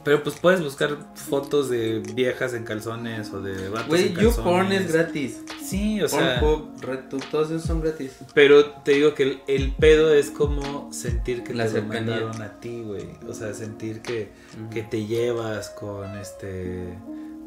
pero 0.04 0.22
pues 0.22 0.36
puedes 0.38 0.62
buscar 0.62 0.96
fotos 1.14 1.68
de 1.68 2.00
viejas 2.14 2.54
en 2.54 2.64
calzones 2.64 3.32
o 3.32 3.40
de 3.40 3.68
vatos 3.68 3.98
en 3.98 4.14
calzones. 4.14 4.36
YouPorn 4.36 4.72
es 4.72 4.92
gratis. 4.92 5.40
Sí, 5.62 6.00
o 6.02 6.08
sea. 6.08 6.40
todos 6.40 7.50
esos 7.50 7.62
son 7.62 7.80
gratis. 7.80 8.18
Pero 8.34 8.66
te 8.66 8.92
digo 8.92 9.14
que 9.14 9.40
el, 9.46 9.72
pedo 9.72 10.12
es 10.12 10.30
como 10.30 10.92
sentir 10.92 11.42
que 11.42 11.54
La 11.54 11.66
te 11.66 11.80
lo 11.80 11.88
mandaron 11.88 12.40
a 12.42 12.60
ti, 12.60 12.82
güey. 12.82 13.08
O 13.28 13.32
sea, 13.32 13.54
sentir 13.54 14.02
que, 14.02 14.30
que 14.70 14.82
te 14.82 15.06
llevas 15.06 15.70
con 15.70 16.16
este. 16.18 16.96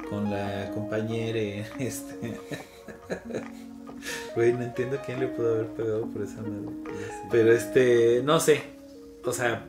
con 0.10 0.32
la 0.32 0.72
compañera. 0.74 1.68
Este. 1.80 2.40
Güey, 4.34 4.54
no 4.54 4.64
entiendo 4.64 4.98
quién 5.06 5.20
le 5.20 5.28
pudo 5.28 5.56
haber 5.56 5.68
pegado 5.72 6.06
por 6.06 6.22
esa 6.22 6.42
madre. 6.42 6.74
Pero 7.30 7.52
este. 7.52 8.22
no 8.24 8.40
sé. 8.40 8.62
O 9.26 9.34
sea 9.34 9.66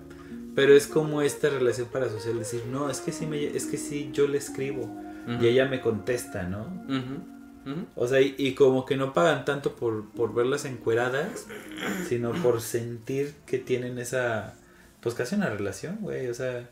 pero 0.55 0.75
es 0.75 0.87
como 0.87 1.23
esta 1.23 1.49
relación 1.49 1.89
parasocial, 1.89 2.39
decir, 2.39 2.65
no, 2.71 2.91
es 2.91 3.01
que 3.01 3.13
sí, 3.13 3.27
me, 3.27 3.45
es 3.45 3.67
que 3.67 3.77
sí 3.77 4.11
yo 4.13 4.27
le 4.27 4.39
escribo 4.39 4.91
y 5.41 5.47
ella 5.47 5.67
me 5.67 5.81
contesta, 5.81 6.43
¿no? 6.45 6.67
O 7.95 8.09
sea, 8.09 8.21
y, 8.21 8.55
como 8.55 8.85
que 8.85 8.97
no 8.97 9.13
pagan 9.13 9.45
tanto 9.45 9.77
por, 9.77 10.11
por 10.11 10.35
verlas 10.35 10.65
encueradas, 10.65 11.47
sino 12.09 12.33
por 12.33 12.61
sentir 12.61 13.35
que 13.47 13.59
tienen 13.59 13.99
esa, 13.99 14.55
pues 15.01 15.15
casi 15.15 15.37
una 15.37 15.51
relación, 15.51 15.99
güey, 16.01 16.29
o 16.29 16.35
sea... 16.35 16.69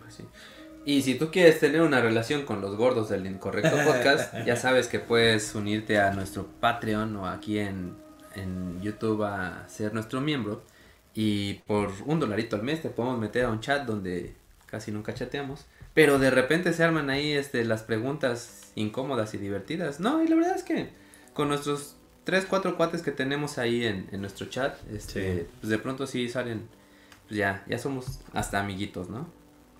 Pues 0.00 0.14
sí. 0.14 0.24
Y 0.86 1.02
si 1.02 1.14
tú 1.14 1.30
quieres 1.30 1.60
tener 1.60 1.80
una 1.80 2.00
relación 2.00 2.44
con 2.44 2.60
los 2.60 2.76
gordos 2.76 3.08
del 3.08 3.26
Incorrecto 3.26 3.76
Podcast, 3.84 4.34
ya 4.46 4.56
sabes 4.56 4.86
que 4.86 4.98
puedes 4.98 5.54
unirte 5.54 5.98
a 5.98 6.12
nuestro 6.12 6.46
Patreon 6.60 7.16
o 7.16 7.26
aquí 7.26 7.58
en, 7.58 7.94
en 8.34 8.80
YouTube 8.82 9.22
a 9.24 9.66
ser 9.68 9.94
nuestro 9.94 10.20
miembro. 10.20 10.62
Y 11.14 11.54
por 11.66 11.92
un 12.06 12.18
dolarito 12.20 12.56
al 12.56 12.62
mes 12.62 12.82
te 12.82 12.90
podemos 12.90 13.18
meter 13.18 13.44
a 13.44 13.50
un 13.50 13.60
chat 13.60 13.86
donde 13.86 14.34
casi 14.66 14.90
nunca 14.90 15.14
chateamos. 15.14 15.66
Pero 15.94 16.18
de 16.18 16.30
repente 16.30 16.72
se 16.72 16.82
arman 16.82 17.08
ahí 17.08 17.32
este, 17.32 17.64
las 17.64 17.84
preguntas 17.84 18.72
incómodas 18.74 19.32
y 19.34 19.38
divertidas. 19.38 20.00
No, 20.00 20.22
y 20.22 20.26
la 20.26 20.34
verdad 20.34 20.56
es 20.56 20.64
que 20.64 20.90
con 21.32 21.48
nuestros 21.48 21.96
3, 22.24 22.46
4 22.48 22.76
cuates 22.76 23.02
que 23.02 23.12
tenemos 23.12 23.58
ahí 23.58 23.84
en, 23.84 24.08
nuestro 24.20 24.46
chat, 24.46 24.76
este, 24.92 25.46
pues 25.60 25.70
de 25.70 25.78
pronto 25.78 26.06
sí 26.08 26.28
salen, 26.28 26.68
pues 27.28 27.38
ya, 27.38 27.64
ya 27.68 27.78
somos 27.78 28.20
hasta 28.32 28.58
amiguitos, 28.58 29.08
¿no? 29.08 29.28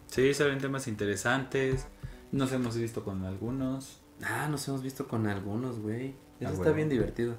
Sí, 0.06 0.32
salen 0.34 0.58
temas 0.58 0.86
interesantes. 0.86 1.88
Nos 2.30 2.52
hemos 2.52 2.76
visto 2.76 3.04
con 3.04 3.24
algunos. 3.24 4.00
Ah, 4.22 4.46
nos 4.48 4.68
hemos 4.68 4.82
visto 4.82 5.08
con 5.08 5.26
algunos, 5.26 5.80
güey. 5.80 6.14
Eso 6.38 6.52
está 6.52 6.70
bien 6.70 6.88
divertido. 6.88 7.36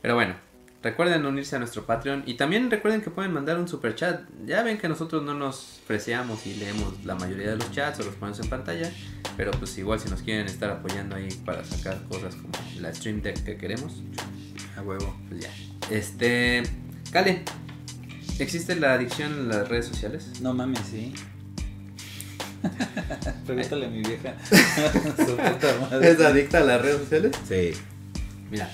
Pero 0.00 0.14
bueno, 0.14 0.36
recuerden 0.82 1.26
unirse 1.26 1.56
a 1.56 1.58
nuestro 1.58 1.84
Patreon 1.86 2.22
y 2.26 2.34
también 2.34 2.70
recuerden 2.70 3.00
que 3.00 3.10
pueden 3.10 3.32
mandar 3.32 3.58
un 3.58 3.68
super 3.68 3.94
chat. 3.94 4.22
Ya 4.46 4.62
ven 4.62 4.78
que 4.78 4.88
nosotros 4.88 5.22
no 5.22 5.34
nos 5.34 5.80
preciamos 5.86 6.46
y 6.46 6.54
leemos 6.54 7.04
la 7.04 7.14
mayoría 7.14 7.50
de 7.50 7.56
los 7.56 7.70
chats 7.72 8.00
o 8.00 8.04
los 8.04 8.14
ponemos 8.14 8.40
en 8.40 8.48
pantalla. 8.48 8.90
Pero 9.36 9.50
pues 9.52 9.76
igual 9.78 10.00
si 10.00 10.08
nos 10.08 10.22
quieren 10.22 10.46
estar 10.46 10.70
apoyando 10.70 11.16
ahí 11.16 11.28
para 11.44 11.64
sacar 11.64 12.02
cosas 12.08 12.34
como 12.36 12.52
la 12.80 12.94
stream 12.94 13.22
deck 13.22 13.42
que 13.44 13.56
queremos. 13.56 14.02
A 14.76 14.82
huevo. 14.82 15.16
Pues 15.28 15.42
ya. 15.42 15.50
Este. 15.90 16.62
Cale, 17.10 17.42
¿existe 18.38 18.76
la 18.76 18.94
adicción 18.94 19.32
en 19.32 19.48
las 19.48 19.68
redes 19.68 19.86
sociales? 19.86 20.40
No 20.40 20.52
mames, 20.54 20.80
sí. 20.80 21.14
Pregúntale 23.46 23.86
a 23.86 23.88
mi 23.88 24.02
vieja. 24.02 24.34
¿Es 26.02 26.20
adicta 26.20 26.58
a 26.58 26.64
las 26.64 26.82
redes 26.82 26.98
sociales? 26.98 27.32
Sí. 27.48 27.72
Mira, 28.50 28.70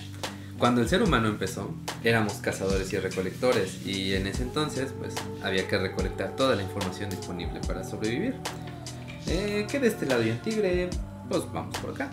cuando 0.58 0.80
el 0.80 0.88
ser 0.88 1.02
humano 1.02 1.28
empezó, 1.28 1.74
éramos 2.02 2.34
cazadores 2.34 2.92
y 2.92 2.98
recolectores 2.98 3.84
y 3.84 4.14
en 4.14 4.26
ese 4.26 4.44
entonces 4.44 4.92
pues 4.98 5.14
había 5.42 5.66
que 5.66 5.78
recolectar 5.78 6.36
toda 6.36 6.54
la 6.54 6.62
información 6.62 7.10
disponible 7.10 7.60
para 7.66 7.84
sobrevivir. 7.84 8.36
Eh, 9.26 9.66
que 9.68 9.80
de 9.80 9.88
este 9.88 10.06
lado 10.06 10.22
hay 10.22 10.30
un 10.30 10.38
tigre, 10.38 10.90
pues 11.28 11.42
vamos 11.52 11.76
por 11.78 11.90
acá. 11.90 12.10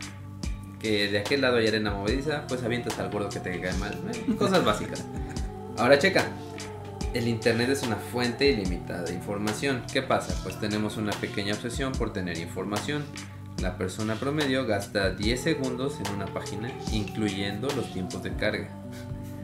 Que 0.79 1.11
de 1.11 1.19
aquel 1.19 1.41
lado 1.41 1.57
hay 1.57 1.67
arena 1.67 1.91
movediza, 1.91 2.47
pues 2.47 2.63
avientas 2.63 2.97
al 2.99 3.11
gordo 3.11 3.29
que 3.29 3.39
te 3.39 3.59
cae 3.59 3.73
mal. 3.73 3.93
¿eh? 4.11 4.35
Cosas 4.37 4.65
básicas. 4.65 5.05
Ahora 5.77 5.99
checa, 5.99 6.25
el 7.13 7.27
Internet 7.27 7.69
es 7.69 7.83
una 7.83 7.97
fuente 7.97 8.49
ilimitada 8.49 9.03
de 9.03 9.13
información. 9.13 9.83
¿Qué 9.91 10.01
pasa? 10.01 10.33
Pues 10.43 10.59
tenemos 10.59 10.97
una 10.97 11.11
pequeña 11.11 11.53
obsesión 11.53 11.91
por 11.91 12.13
tener 12.13 12.37
información. 12.37 13.03
La 13.59 13.77
persona 13.77 14.15
promedio 14.15 14.65
gasta 14.65 15.11
10 15.11 15.39
segundos 15.39 15.99
en 15.99 16.15
una 16.15 16.25
página, 16.25 16.71
incluyendo 16.91 17.67
los 17.75 17.91
tiempos 17.93 18.23
de 18.23 18.35
carga. 18.35 18.69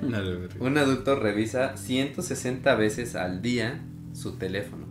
Un 0.59 0.77
adulto 0.77 1.15
revisa 1.15 1.75
160 1.77 2.75
veces 2.75 3.15
al 3.15 3.41
día 3.41 3.81
su 4.13 4.37
teléfono. 4.37 4.85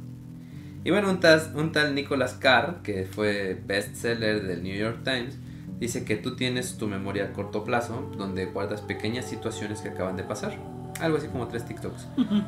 Y 0.85 0.91
bueno, 0.91 1.11
un 1.11 1.19
tal, 1.19 1.43
un 1.57 1.73
tal 1.73 1.97
Nicholas 1.97 2.35
Carr, 2.35 2.83
que 2.83 3.07
fue 3.07 3.61
bestseller 3.67 4.47
del 4.47 4.63
New 4.63 4.77
York 4.77 5.01
Times, 5.03 5.37
dice 5.81 6.05
que 6.05 6.15
tú 6.15 6.37
tienes 6.37 6.79
tu 6.79 6.87
memoria 6.87 7.25
a 7.25 7.33
corto 7.33 7.65
plazo, 7.65 8.13
donde 8.17 8.47
guardas 8.47 8.83
pequeñas 8.83 9.29
situaciones 9.29 9.81
que 9.81 9.89
acaban 9.89 10.17
de 10.17 10.23
pasar. 10.23 10.57
Algo 11.01 11.19
así 11.19 11.27
como 11.27 11.49
tres 11.49 11.65
TikToks. 11.65 12.07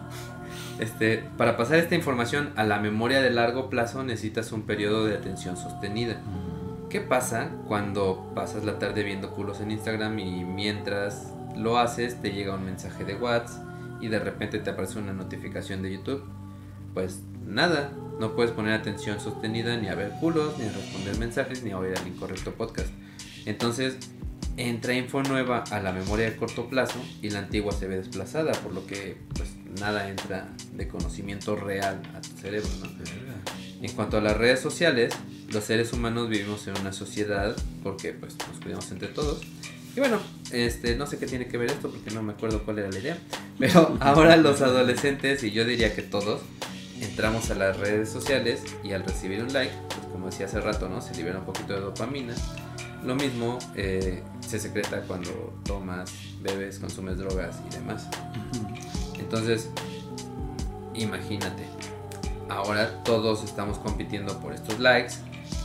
Este, 0.81 1.25
para 1.37 1.57
pasar 1.57 1.79
esta 1.79 1.95
información 1.95 2.53
a 2.57 2.65
la 2.65 2.79
memoria 2.79 3.21
de 3.21 3.31
largo 3.31 3.69
plazo 3.69 4.03
necesitas 4.05 4.53
un 4.53 4.63
periodo 4.63 5.05
de 5.05 5.15
atención 5.15 5.57
sostenida. 5.57 6.21
¿Qué 6.91 7.03
pasa 7.03 7.51
cuando 7.67 8.33
pasas 8.35 8.65
la 8.65 8.79
tarde 8.79 9.03
viendo 9.03 9.33
culos 9.33 9.61
en 9.61 9.71
Instagram 9.71 10.19
y 10.21 10.45
mientras 10.45 11.35
lo 11.55 11.79
haces 11.79 12.23
te 12.23 12.33
llega 12.33 12.55
un 12.55 12.65
mensaje 12.65 13.05
de 13.05 13.15
WhatsApp 13.15 13.63
y 14.01 14.09
de 14.09 14.19
repente 14.19 14.59
te 14.59 14.71
aparece 14.71 14.99
una 14.99 15.13
notificación 15.13 15.83
de 15.83 15.93
YouTube? 15.93 16.25
Pues 16.95 17.21
nada, 17.45 17.93
no 18.19 18.35
puedes 18.35 18.53
poner 18.53 18.73
atención 18.73 19.21
sostenida 19.21 19.77
ni 19.77 19.89
a 19.89 19.95
ver 19.95 20.13
culos, 20.19 20.59
ni 20.59 20.65
a 20.65 20.73
responder 20.73 21.19
mensajes, 21.19 21.63
ni 21.63 21.73
a 21.73 21.79
oír 21.79 21.95
al 21.95 22.09
incorrecto 22.09 22.55
podcast. 22.55 22.89
Entonces, 23.45 23.99
entra 24.57 24.95
info 24.95 25.23
nueva 25.23 25.65
a 25.71 25.81
la 25.81 25.93
memoria 25.93 26.31
de 26.31 26.37
corto 26.37 26.71
plazo 26.71 26.99
y 27.21 27.29
la 27.29 27.41
antigua 27.41 27.73
se 27.73 27.87
ve 27.87 27.99
desplazada, 27.99 28.53
por 28.53 28.73
lo 28.73 28.87
que 28.87 29.19
pues 29.35 29.55
nada 29.79 30.09
entra 30.09 30.49
de 30.73 30.89
conocimiento 30.89 31.55
real 31.55 32.01
a 32.15 32.23
tu 32.23 32.31
cerebro. 32.41 32.69
En 33.81 33.93
cuanto 33.93 34.19
a 34.19 34.21
las 34.21 34.37
redes 34.37 34.61
sociales, 34.61 35.15
los 35.53 35.65
seres 35.65 35.93
humanos 35.93 36.29
vivimos 36.29 36.67
en 36.67 36.79
una 36.81 36.93
sociedad 36.93 37.57
porque 37.83 38.13
pues 38.13 38.37
nos 38.49 38.61
cuidamos 38.61 38.91
entre 38.91 39.09
todos. 39.09 39.41
Y 39.97 40.01
bueno, 40.01 40.19
este, 40.53 40.97
no 40.97 41.07
sé 41.07 41.19
qué 41.19 41.27
tiene 41.27 41.47
que 41.47 41.59
ver 41.59 41.71
esto 41.71 41.91
porque 41.91 42.11
no 42.11 42.23
me 42.23 42.33
acuerdo 42.33 42.63
cuál 42.65 42.81
era 42.81 42.91
la 42.91 42.99
idea. 42.99 43.19
Pero 43.59 43.97
ahora 44.01 44.37
los 44.37 44.61
adolescentes, 44.61 45.43
y 45.45 45.51
yo 45.53 45.65
diría 45.65 45.95
que 45.95 46.03
todos, 46.03 46.41
entramos 47.01 47.51
a 47.51 47.55
las 47.55 47.79
redes 47.79 48.09
sociales 48.09 48.63
y 48.83 48.93
al 48.93 49.05
recibir 49.05 49.43
un 49.43 49.53
like, 49.53 49.73
pues 49.89 50.07
como 50.13 50.27
decía 50.27 50.47
hace 50.47 50.61
rato, 50.61 50.89
¿no? 50.89 51.01
Se 51.01 51.15
libera 51.15 51.39
un 51.39 51.47
poquito 51.47 51.75
de 51.75 51.81
dopamina 51.81 52.35
lo 53.05 53.15
mismo 53.15 53.59
eh, 53.77 54.23
se 54.41 54.59
secreta 54.59 55.03
cuando 55.03 55.61
tomas, 55.65 56.13
bebes, 56.43 56.79
consumes 56.79 57.19
drogas 57.19 57.57
y 57.69 57.75
demás. 57.75 58.09
Entonces, 59.19 59.71
imagínate, 60.95 61.65
ahora 62.49 63.03
todos 63.05 63.45
estamos 63.45 63.79
compitiendo 63.79 64.39
por 64.41 64.53
estos 64.53 64.79
likes, 64.79 65.15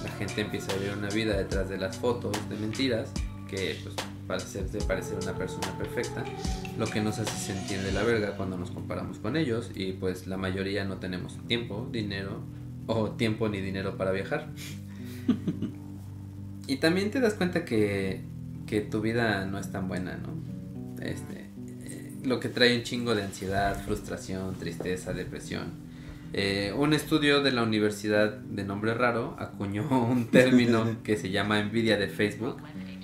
la 0.03 0.09
gente 0.11 0.41
empieza 0.41 0.71
a 0.71 0.75
vivir 0.75 0.93
una 0.97 1.09
vida 1.09 1.37
detrás 1.37 1.69
de 1.69 1.77
las 1.77 1.97
fotos 1.97 2.37
de 2.49 2.55
mentiras, 2.55 3.11
que 3.49 3.77
pues 3.83 3.95
para 4.27 4.41
hacerte 4.41 4.79
parecer 4.79 5.17
una 5.21 5.33
persona 5.33 5.77
perfecta, 5.77 6.23
lo 6.77 6.85
que 6.87 7.01
nos 7.01 7.19
hace 7.19 7.37
sentir 7.37 7.81
de 7.81 7.91
la 7.91 8.03
verga 8.03 8.35
cuando 8.37 8.57
nos 8.57 8.71
comparamos 8.71 9.19
con 9.19 9.35
ellos 9.35 9.71
y 9.75 9.93
pues 9.93 10.27
la 10.27 10.37
mayoría 10.37 10.85
no 10.85 10.97
tenemos 10.97 11.37
tiempo, 11.47 11.87
dinero 11.91 12.41
o 12.87 13.11
tiempo 13.11 13.49
ni 13.49 13.61
dinero 13.61 13.97
para 13.97 14.11
viajar. 14.11 14.49
Y 16.65 16.77
también 16.77 17.11
te 17.11 17.19
das 17.19 17.33
cuenta 17.33 17.65
que, 17.65 18.21
que 18.65 18.81
tu 18.81 19.01
vida 19.01 19.45
no 19.45 19.59
es 19.59 19.71
tan 19.71 19.87
buena, 19.87 20.15
¿no? 20.15 20.29
Este, 21.03 21.49
eh, 21.83 22.13
lo 22.23 22.39
que 22.39 22.47
trae 22.47 22.77
un 22.77 22.83
chingo 22.83 23.15
de 23.15 23.23
ansiedad, 23.23 23.83
frustración, 23.83 24.55
tristeza, 24.55 25.11
depresión. 25.13 25.82
Eh, 26.33 26.73
un 26.75 26.93
estudio 26.93 27.43
de 27.43 27.51
la 27.51 27.61
universidad 27.61 28.31
de 28.31 28.63
nombre 28.63 28.95
raro 28.95 29.35
acuñó 29.39 29.87
un 30.09 30.27
término 30.27 30.97
que 31.03 31.15
se 31.15 31.29
llama 31.29 31.59
envidia 31.59 31.97
de 31.97 32.07
Facebook 32.07 32.57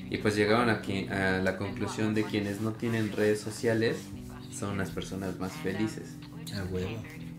y 0.09 0.17
pues 0.17 0.35
llegaron 0.35 0.69
aquí 0.69 1.07
a 1.07 1.39
la 1.39 1.57
conclusión 1.57 2.15
de 2.15 2.23
quienes 2.23 2.61
no 2.61 2.71
tienen 2.71 3.11
redes 3.11 3.39
sociales 3.39 3.97
son 4.51 4.79
las 4.79 4.89
personas 4.89 5.39
más 5.39 5.53
felices. 5.53 6.17
Ah. 6.55 6.65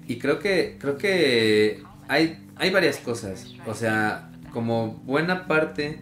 Y 0.06 0.18
creo 0.18 0.38
que 0.38 0.76
creo 0.78 0.96
que 0.96 1.82
hay 2.08 2.46
hay 2.56 2.70
varias 2.70 2.98
cosas, 2.98 3.54
o 3.66 3.74
sea, 3.74 4.30
como 4.52 4.94
buena 5.04 5.48
parte 5.48 6.00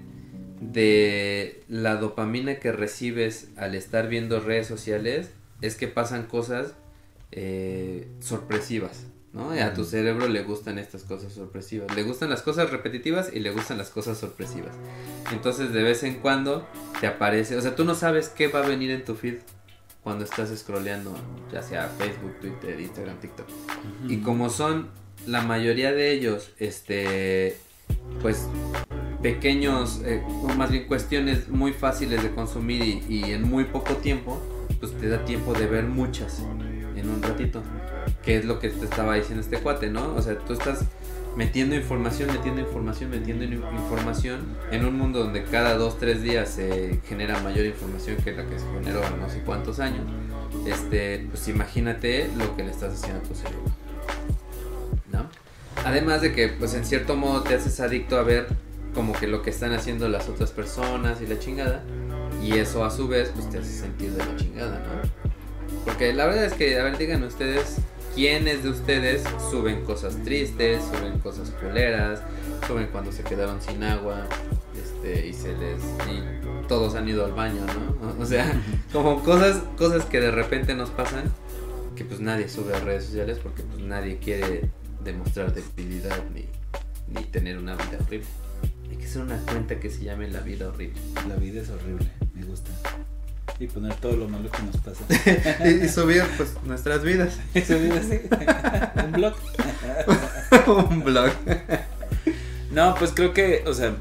de 0.60 1.62
la 1.68 1.96
dopamina 1.96 2.56
que 2.56 2.72
recibes 2.72 3.48
al 3.56 3.74
estar 3.74 4.08
viendo 4.08 4.40
redes 4.40 4.66
sociales 4.66 5.30
es 5.60 5.76
que 5.76 5.88
pasan 5.88 6.24
cosas 6.24 6.74
eh, 7.30 8.08
sorpresivas, 8.20 9.06
¿no? 9.32 9.50
a 9.50 9.74
tu 9.74 9.84
cerebro 9.84 10.28
le 10.28 10.42
gustan 10.42 10.78
estas 10.78 11.02
cosas 11.04 11.32
sorpresivas. 11.32 11.94
Le 11.94 12.02
gustan 12.02 12.30
las 12.30 12.42
cosas 12.42 12.70
repetitivas 12.70 13.30
y 13.32 13.40
le 13.40 13.50
gustan 13.50 13.78
las 13.78 13.90
cosas 13.90 14.18
sorpresivas. 14.18 14.74
Entonces 15.32 15.72
de 15.72 15.82
vez 15.82 16.02
en 16.02 16.14
cuando 16.14 16.66
te 17.00 17.06
aparece, 17.06 17.56
o 17.56 17.60
sea, 17.60 17.76
tú 17.76 17.84
no 17.84 17.94
sabes 17.94 18.28
qué 18.28 18.48
va 18.48 18.64
a 18.64 18.66
venir 18.66 18.90
en 18.90 19.04
tu 19.04 19.14
feed 19.14 19.36
cuando 20.02 20.24
estás 20.24 20.56
scrolleando, 20.56 21.14
ya 21.52 21.62
sea 21.62 21.88
Facebook, 21.98 22.40
Twitter, 22.40 22.80
Instagram, 22.80 23.18
TikTok. 23.18 23.46
Y 24.08 24.18
como 24.18 24.48
son 24.48 24.88
la 25.26 25.42
mayoría 25.42 25.92
de 25.92 26.12
ellos, 26.12 26.52
este, 26.58 27.58
pues 28.22 28.46
pequeños, 29.22 30.00
eh, 30.04 30.22
o 30.26 30.48
más 30.54 30.70
bien 30.70 30.86
cuestiones 30.86 31.48
muy 31.48 31.72
fáciles 31.72 32.22
de 32.22 32.30
consumir 32.30 33.02
y, 33.08 33.24
en 33.32 33.42
muy 33.42 33.64
poco 33.64 33.96
tiempo, 33.96 34.40
pues 34.80 34.96
te 34.98 35.08
da 35.08 35.24
tiempo 35.24 35.52
de 35.52 35.66
ver 35.66 35.84
muchas 35.84 36.40
en 36.96 37.10
un 37.10 37.22
ratito. 37.22 37.62
Que 38.28 38.36
es 38.36 38.44
lo 38.44 38.58
que 38.58 38.68
te 38.68 38.84
estaba 38.84 39.14
diciendo 39.14 39.40
este 39.40 39.56
cuate, 39.56 39.88
¿no? 39.88 40.14
O 40.14 40.20
sea, 40.20 40.36
tú 40.36 40.52
estás 40.52 40.80
metiendo 41.34 41.74
información, 41.74 42.30
metiendo 42.30 42.60
información, 42.60 43.08
metiendo 43.08 43.42
información 43.42 44.40
en 44.70 44.84
un 44.84 44.98
mundo 44.98 45.20
donde 45.20 45.44
cada 45.44 45.78
dos, 45.78 45.98
tres 45.98 46.20
días 46.20 46.50
se 46.50 47.00
genera 47.08 47.40
mayor 47.40 47.64
información 47.64 48.18
que 48.18 48.32
la 48.32 48.44
que 48.44 48.58
se 48.58 48.66
generó 48.66 49.02
en 49.02 49.18
no 49.18 49.30
sé 49.30 49.40
cuántos 49.46 49.80
años. 49.80 50.02
Este, 50.66 51.26
pues 51.30 51.48
imagínate 51.48 52.28
lo 52.36 52.54
que 52.54 52.64
le 52.64 52.70
estás 52.70 52.92
haciendo 52.92 53.20
a 53.20 53.22
tu 53.22 53.34
cerebro. 53.34 53.64
¿No? 55.10 55.26
Además 55.86 56.20
de 56.20 56.34
que, 56.34 56.48
pues 56.48 56.74
en 56.74 56.84
cierto 56.84 57.16
modo 57.16 57.40
te 57.44 57.54
haces 57.54 57.80
adicto 57.80 58.18
a 58.18 58.24
ver 58.24 58.46
como 58.94 59.14
que 59.14 59.26
lo 59.26 59.40
que 59.40 59.48
están 59.48 59.72
haciendo 59.72 60.06
las 60.10 60.28
otras 60.28 60.50
personas 60.50 61.22
y 61.22 61.26
la 61.26 61.38
chingada. 61.38 61.82
Y 62.42 62.58
eso 62.58 62.84
a 62.84 62.90
su 62.90 63.08
vez 63.08 63.32
pues 63.34 63.48
te 63.48 63.56
hace 63.56 63.72
sentir 63.72 64.10
de 64.10 64.18
la 64.18 64.36
chingada, 64.36 64.80
¿no? 64.80 65.80
Porque 65.86 66.12
la 66.12 66.26
verdad 66.26 66.44
es 66.44 66.52
que, 66.52 66.78
a 66.78 66.84
ver, 66.84 66.98
digan 66.98 67.22
ustedes, 67.22 67.76
¿quiénes 68.18 68.64
de 68.64 68.70
ustedes 68.70 69.22
suben 69.48 69.84
cosas 69.84 70.16
tristes, 70.24 70.82
suben 70.82 71.20
cosas 71.20 71.50
culeras, 71.50 72.20
suben 72.66 72.88
cuando 72.88 73.12
se 73.12 73.22
quedaron 73.22 73.62
sin 73.62 73.84
agua, 73.84 74.26
este, 74.76 75.28
y 75.28 75.32
se 75.32 75.56
les... 75.56 75.80
y 76.10 76.66
todos 76.66 76.96
han 76.96 77.08
ido 77.08 77.24
al 77.24 77.32
baño, 77.32 77.62
¿no? 77.64 78.14
O 78.20 78.26
sea, 78.26 78.60
como 78.92 79.22
cosas, 79.22 79.62
cosas 79.76 80.04
que 80.04 80.20
de 80.20 80.32
repente 80.32 80.74
nos 80.74 80.90
pasan, 80.90 81.32
que 81.94 82.04
pues 82.04 82.18
nadie 82.18 82.48
sube 82.48 82.74
a 82.74 82.80
redes 82.80 83.04
sociales 83.04 83.38
porque 83.40 83.62
pues 83.62 83.84
nadie 83.84 84.18
quiere 84.18 84.68
demostrar 85.04 85.54
debilidad 85.54 86.24
ni, 86.34 86.46
ni 87.06 87.24
tener 87.26 87.56
una 87.56 87.76
vida 87.76 87.98
horrible 88.04 88.26
hacer 89.08 89.22
una 89.22 89.38
cuenta 89.38 89.80
que 89.80 89.88
se 89.88 90.04
llame 90.04 90.28
La 90.28 90.40
vida 90.40 90.68
horrible. 90.68 91.00
La 91.26 91.36
vida 91.36 91.62
es 91.62 91.70
horrible, 91.70 92.10
me 92.34 92.44
gusta. 92.44 92.70
Y 93.60 93.66
poner 93.66 93.94
todo 93.94 94.16
lo 94.16 94.28
malo 94.28 94.50
que 94.50 94.62
nos 94.62 94.76
pasa. 94.76 95.04
y, 95.68 95.88
subir 95.88 96.22
pues 96.36 96.54
nuestras 96.64 97.02
vidas. 97.02 97.38
Y 97.54 97.60
subir 97.62 97.92
así. 97.92 98.20
Un 99.04 99.12
blog. 99.12 99.34
Un 100.66 101.04
blog. 101.04 101.30
no, 102.70 102.94
pues 102.98 103.12
creo 103.14 103.32
que, 103.32 103.64
o 103.66 103.74
sea, 103.74 103.96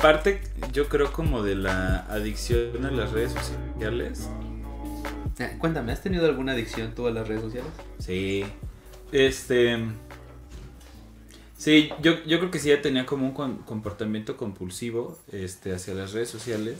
parte, 0.00 0.40
yo 0.72 0.88
creo 0.88 1.12
como 1.12 1.42
de 1.42 1.54
la 1.54 2.00
adicción 2.10 2.84
a 2.84 2.90
las 2.90 3.12
redes 3.12 3.32
sociales. 3.32 4.28
Eh, 5.38 5.56
cuéntame, 5.58 5.92
¿has 5.92 6.02
tenido 6.02 6.26
alguna 6.26 6.52
adicción 6.52 6.94
tú 6.94 7.06
a 7.06 7.10
las 7.10 7.26
redes 7.26 7.42
sociales? 7.42 7.70
Sí. 7.98 8.44
Este. 9.12 9.78
Sí, 11.56 11.90
yo, 12.02 12.22
yo 12.24 12.38
creo 12.38 12.50
que 12.50 12.58
sí 12.58 12.68
ya 12.68 12.82
tenía 12.82 13.06
como 13.06 13.26
un 13.26 13.56
comportamiento 13.58 14.36
compulsivo 14.36 15.18
este, 15.32 15.72
hacia 15.72 15.94
las 15.94 16.12
redes 16.12 16.28
sociales. 16.28 16.76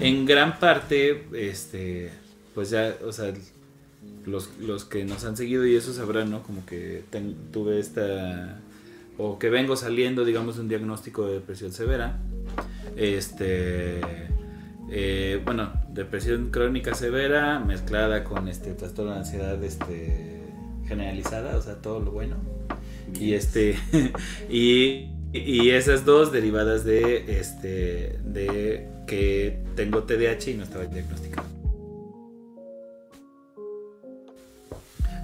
En 0.00 0.26
gran 0.26 0.58
parte, 0.58 1.26
este, 1.32 2.10
pues 2.54 2.70
ya, 2.70 2.94
o 3.04 3.12
sea, 3.12 3.32
los, 4.26 4.50
los 4.58 4.84
que 4.84 5.04
nos 5.04 5.24
han 5.24 5.36
seguido 5.36 5.66
y 5.66 5.74
eso 5.74 5.92
sabrán, 5.92 6.30
¿no? 6.30 6.42
Como 6.42 6.64
que 6.66 7.02
tuve 7.52 7.80
esta, 7.80 8.60
o 9.16 9.38
que 9.38 9.50
vengo 9.50 9.76
saliendo, 9.76 10.24
digamos, 10.24 10.58
un 10.58 10.68
diagnóstico 10.68 11.26
de 11.26 11.34
depresión 11.34 11.72
severa. 11.72 12.18
Este, 12.96 14.00
eh, 14.90 15.40
bueno, 15.44 15.72
depresión 15.90 16.50
crónica 16.50 16.94
severa 16.94 17.58
mezclada 17.58 18.24
con 18.24 18.48
este 18.48 18.72
trastorno 18.74 19.12
de 19.12 19.18
ansiedad 19.18 19.62
este, 19.64 20.44
generalizada, 20.86 21.56
o 21.56 21.62
sea, 21.62 21.76
todo 21.76 22.00
lo 22.00 22.12
bueno. 22.12 22.36
Y 23.18 23.34
este, 23.34 23.76
y, 24.48 25.08
y 25.32 25.70
esas 25.70 26.04
dos 26.04 26.30
derivadas 26.30 26.84
de, 26.84 27.38
este, 27.40 28.18
de 28.24 28.97
que 29.08 29.58
tengo 29.74 30.04
TDAH 30.04 30.50
y 30.50 30.54
no 30.54 30.62
estaba 30.62 30.84
diagnosticado. 30.84 31.48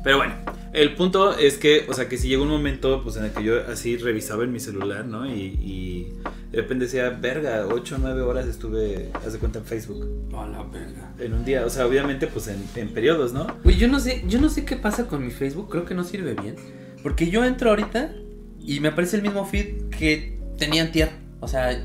Pero 0.03 0.19
bueno, 0.19 0.35
el 0.75 0.95
punto 0.97 1.39
es 1.39 1.57
que, 1.57 1.87
o 1.89 1.95
sea, 1.95 2.09
que 2.09 2.19
si 2.19 2.29
llegó 2.29 2.43
un 2.43 2.51
momento, 2.51 3.03
pues 3.03 3.17
en 3.17 3.25
el 3.25 3.31
que 3.31 3.43
yo 3.43 3.67
así 3.71 3.97
revisaba 3.97 4.45
en 4.45 4.53
mi 4.53 4.61
celular, 4.61 5.07
¿no? 5.07 5.27
Y, 5.27 6.13
de 6.51 6.61
repente 6.61 6.85
decía, 6.85 7.11
verga, 7.11 7.67
8 7.67 7.95
o 7.95 7.99
9 7.99 8.21
horas 8.23 8.47
estuve, 8.47 9.11
haz 9.25 9.33
de 9.33 9.39
cuenta, 9.39 9.61
en 9.61 9.65
Facebook. 9.65 10.07
A 10.37 10.47
la 10.47 10.63
verga. 10.63 11.13
En 11.19 11.33
un 11.33 11.45
día, 11.45 11.65
o 11.65 11.71
sea, 11.71 11.87
obviamente, 11.87 12.27
pues 12.27 12.49
en, 12.49 12.63
en 12.77 12.91
periodos, 12.91 13.33
¿no? 13.33 13.47
Güey, 13.65 13.77
yo 13.77 13.89
no 13.89 13.99
sé, 13.99 14.23
yo 14.29 14.41
no 14.41 14.49
sé 14.51 14.65
qué 14.65 14.77
pasa 14.77 15.07
con 15.07 15.25
mi 15.25 15.31
Facebook, 15.31 15.71
creo 15.71 15.85
que 15.85 15.95
no 15.95 16.05
sirve 16.05 16.35
bien. 16.35 16.57
Porque 17.03 17.31
yo 17.31 17.45
entro 17.45 17.71
ahorita 17.71 18.15
y 18.61 18.81
me 18.81 18.89
aparece 18.89 19.17
el 19.17 19.23
mismo 19.23 19.45
feed 19.45 19.89
que 19.91 20.39
tenía 20.59 20.83
antier. 20.83 21.11
O 21.41 21.49
sea. 21.49 21.83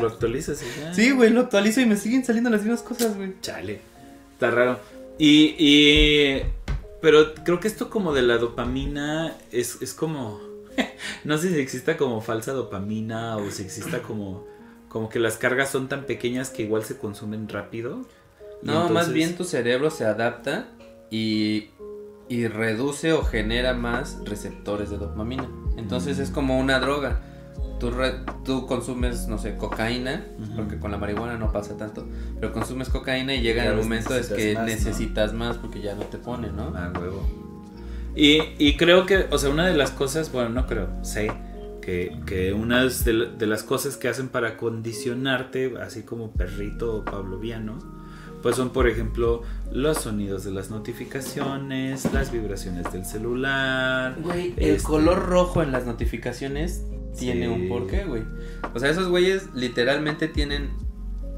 Lo 0.00 0.08
actualizas 0.08 0.62
y 0.62 0.80
ya. 0.80 0.94
Sí, 0.94 1.10
güey, 1.10 1.30
lo 1.30 1.42
actualizo 1.42 1.80
y 1.80 1.86
me 1.86 1.96
siguen 1.96 2.24
saliendo 2.24 2.50
las 2.50 2.62
mismas 2.62 2.82
cosas, 2.82 3.16
güey. 3.16 3.34
Chale. 3.40 3.80
Está 4.32 4.50
raro. 4.50 4.78
Y, 5.18 5.54
y 5.58 6.42
pero 7.00 7.34
creo 7.34 7.60
que 7.60 7.68
esto 7.68 7.90
como 7.90 8.12
de 8.14 8.22
la 8.22 8.38
dopamina 8.38 9.36
es, 9.52 9.82
es 9.82 9.94
como... 9.94 10.40
no 11.24 11.38
sé 11.38 11.52
si 11.52 11.60
exista 11.60 11.96
como 11.96 12.20
falsa 12.20 12.52
dopamina 12.52 13.36
o 13.36 13.50
si 13.50 13.62
exista 13.62 14.02
como, 14.02 14.46
como 14.88 15.08
que 15.08 15.18
las 15.18 15.36
cargas 15.36 15.70
son 15.70 15.88
tan 15.88 16.04
pequeñas 16.06 16.50
que 16.50 16.62
igual 16.62 16.82
se 16.84 16.96
consumen 16.96 17.48
rápido. 17.48 18.06
No, 18.62 18.88
más 18.88 19.12
bien 19.12 19.36
tu 19.36 19.44
cerebro 19.44 19.90
se 19.90 20.06
adapta 20.06 20.68
y, 21.10 21.68
y 22.28 22.48
reduce 22.48 23.12
o 23.12 23.22
genera 23.22 23.74
más 23.74 24.18
receptores 24.24 24.88
de 24.88 24.96
dopamina. 24.96 25.48
Entonces 25.76 26.18
es 26.18 26.30
como 26.30 26.58
una 26.58 26.80
droga 26.80 27.20
tú, 27.90 27.92
tú 28.44 28.66
consumes, 28.66 29.28
no 29.28 29.38
sé, 29.38 29.56
cocaína, 29.56 30.24
porque 30.56 30.78
con 30.78 30.90
la 30.90 30.98
marihuana 30.98 31.36
no 31.36 31.52
pasa 31.52 31.76
tanto, 31.76 32.06
pero 32.40 32.52
consumes 32.52 32.88
cocaína 32.88 33.34
y 33.34 33.42
llega 33.42 33.64
el 33.64 33.76
momento 33.76 34.14
es 34.14 34.28
que 34.28 34.54
necesitas 34.64 35.32
más 35.32 35.56
porque 35.58 35.80
ya 35.80 35.94
no 35.94 36.02
te 36.04 36.18
pone, 36.18 36.50
¿no? 36.50 36.72
Ah, 36.74 36.92
huevo. 36.98 37.22
Y, 38.16 38.40
y, 38.58 38.76
creo 38.76 39.06
que, 39.06 39.26
o 39.30 39.38
sea, 39.38 39.50
una 39.50 39.66
de 39.66 39.74
las 39.74 39.90
cosas, 39.90 40.30
bueno, 40.30 40.50
no 40.50 40.66
creo, 40.66 40.88
sé 41.02 41.32
que, 41.82 42.16
que 42.26 42.52
una 42.52 42.84
de, 42.84 43.28
de, 43.36 43.46
las 43.46 43.64
cosas 43.64 43.96
que 43.96 44.08
hacen 44.08 44.28
para 44.28 44.56
condicionarte, 44.56 45.74
así 45.82 46.02
como 46.02 46.30
perrito 46.30 46.98
o 46.98 47.04
pavloviano, 47.04 47.78
pues 48.40 48.56
son, 48.56 48.70
por 48.70 48.86
ejemplo, 48.86 49.42
los 49.72 49.98
sonidos 49.98 50.44
de 50.44 50.52
las 50.52 50.70
notificaciones, 50.70 52.12
las 52.12 52.30
vibraciones 52.30 52.92
del 52.92 53.04
celular. 53.04 54.16
Güey, 54.20 54.54
el 54.58 54.76
este 54.76 54.86
color 54.86 55.26
rojo 55.26 55.62
en 55.62 55.72
las 55.72 55.86
notificaciones 55.86 56.84
tiene 57.18 57.48
un 57.48 57.68
porqué, 57.68 58.04
güey. 58.04 58.22
O 58.74 58.78
sea, 58.78 58.90
esos 58.90 59.08
güeyes 59.08 59.54
literalmente 59.54 60.28
tienen, 60.28 60.70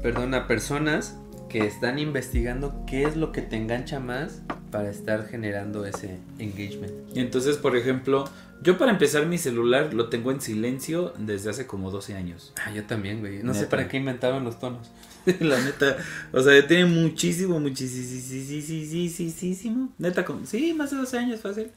perdón, 0.01 0.33
a 0.33 0.47
personas 0.47 1.17
que 1.49 1.65
están 1.65 1.99
investigando 1.99 2.83
qué 2.85 3.03
es 3.03 3.15
lo 3.15 3.31
que 3.31 3.41
te 3.41 3.55
engancha 3.55 3.99
más 3.99 4.41
para 4.71 4.89
estar 4.89 5.27
generando 5.27 5.85
ese 5.85 6.19
engagement. 6.39 6.93
Y 7.13 7.19
entonces, 7.19 7.57
por 7.57 7.77
ejemplo, 7.77 8.25
yo 8.61 8.77
para 8.77 8.91
empezar 8.91 9.25
mi 9.27 9.37
celular 9.37 9.93
lo 9.93 10.09
tengo 10.09 10.31
en 10.31 10.41
silencio 10.41 11.13
desde 11.17 11.49
hace 11.49 11.67
como 11.67 11.91
12 11.91 12.15
años. 12.15 12.53
Ah, 12.65 12.71
yo 12.71 12.83
también, 12.83 13.21
güey. 13.21 13.43
No 13.43 13.53
sé 13.53 13.67
para 13.67 13.87
qué 13.87 13.97
inventaron 13.97 14.43
los 14.43 14.59
tonos. 14.59 14.91
La 15.39 15.61
neta, 15.61 15.97
o 16.31 16.41
sea, 16.41 16.67
tiene 16.67 16.85
muchísimo, 16.85 17.59
muchísimo, 17.59 19.89
neta, 19.97 20.25
sí, 20.45 20.73
más 20.73 20.91
de 20.91 20.97
12 20.97 21.17
años 21.17 21.41
fácil, 21.41 21.71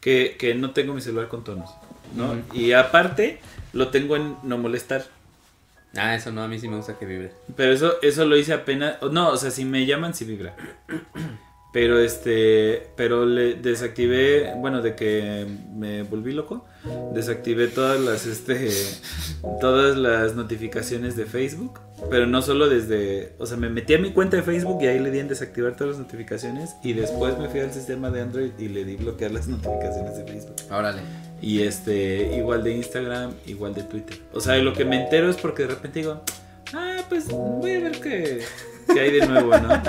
que, 0.00 0.36
que 0.38 0.54
no 0.54 0.70
tengo 0.70 0.94
mi 0.94 1.02
celular 1.02 1.28
con 1.28 1.44
tonos. 1.44 1.70
¿No? 2.14 2.36
Y 2.52 2.72
aparte, 2.72 3.40
lo 3.72 3.88
tengo 3.88 4.16
en 4.16 4.36
no 4.42 4.58
molestar. 4.58 5.04
Ah, 5.96 6.14
eso 6.14 6.32
no, 6.32 6.42
a 6.42 6.48
mí 6.48 6.58
sí 6.58 6.68
me 6.68 6.76
gusta 6.76 6.98
que 6.98 7.06
vibre. 7.06 7.32
Pero 7.56 7.72
eso, 7.72 7.94
eso 8.02 8.24
lo 8.24 8.36
hice 8.36 8.52
apenas. 8.52 8.96
No, 9.12 9.30
o 9.30 9.36
sea, 9.36 9.50
si 9.50 9.64
me 9.64 9.86
llaman, 9.86 10.14
sí 10.14 10.24
vibra. 10.24 10.54
Pero 11.74 11.98
este, 11.98 12.86
pero 12.94 13.26
le 13.26 13.54
desactivé, 13.54 14.54
bueno, 14.58 14.80
de 14.80 14.94
que 14.94 15.44
me 15.74 16.04
volví 16.04 16.32
loco, 16.32 16.64
desactivé 17.12 17.66
todas 17.66 18.00
las, 18.00 18.26
este, 18.26 18.70
todas 19.60 19.96
las 19.96 20.36
notificaciones 20.36 21.16
de 21.16 21.26
Facebook, 21.26 21.80
pero 22.10 22.28
no 22.28 22.42
solo 22.42 22.68
desde, 22.68 23.32
o 23.38 23.46
sea, 23.46 23.56
me 23.56 23.70
metí 23.70 23.92
a 23.94 23.98
mi 23.98 24.12
cuenta 24.12 24.36
de 24.36 24.44
Facebook 24.44 24.80
y 24.82 24.86
ahí 24.86 25.00
le 25.00 25.10
di 25.10 25.18
en 25.18 25.26
desactivar 25.26 25.74
todas 25.74 25.96
las 25.96 25.98
notificaciones 25.98 26.76
y 26.84 26.92
después 26.92 27.36
me 27.38 27.48
fui 27.48 27.58
al 27.58 27.72
sistema 27.72 28.08
de 28.08 28.20
Android 28.20 28.52
y 28.56 28.68
le 28.68 28.84
di 28.84 28.94
bloquear 28.94 29.32
las 29.32 29.48
notificaciones 29.48 30.16
de 30.16 30.24
Facebook. 30.26 30.54
Órale. 30.70 31.02
Y 31.44 31.60
este, 31.60 32.34
igual 32.38 32.64
de 32.64 32.74
Instagram, 32.74 33.34
igual 33.44 33.74
de 33.74 33.82
Twitter. 33.82 34.18
O 34.32 34.40
sea, 34.40 34.56
lo 34.56 34.72
que 34.72 34.86
me 34.86 35.02
entero 35.04 35.28
es 35.28 35.36
porque 35.36 35.64
de 35.64 35.68
repente 35.74 35.98
digo, 35.98 36.22
ah, 36.72 37.04
pues 37.10 37.28
voy 37.28 37.72
a 37.72 37.80
ver 37.80 38.00
qué 38.00 38.40
¿Qué 38.90 38.98
hay 38.98 39.10
de 39.10 39.26
nuevo, 39.26 39.50
no? 39.50 39.68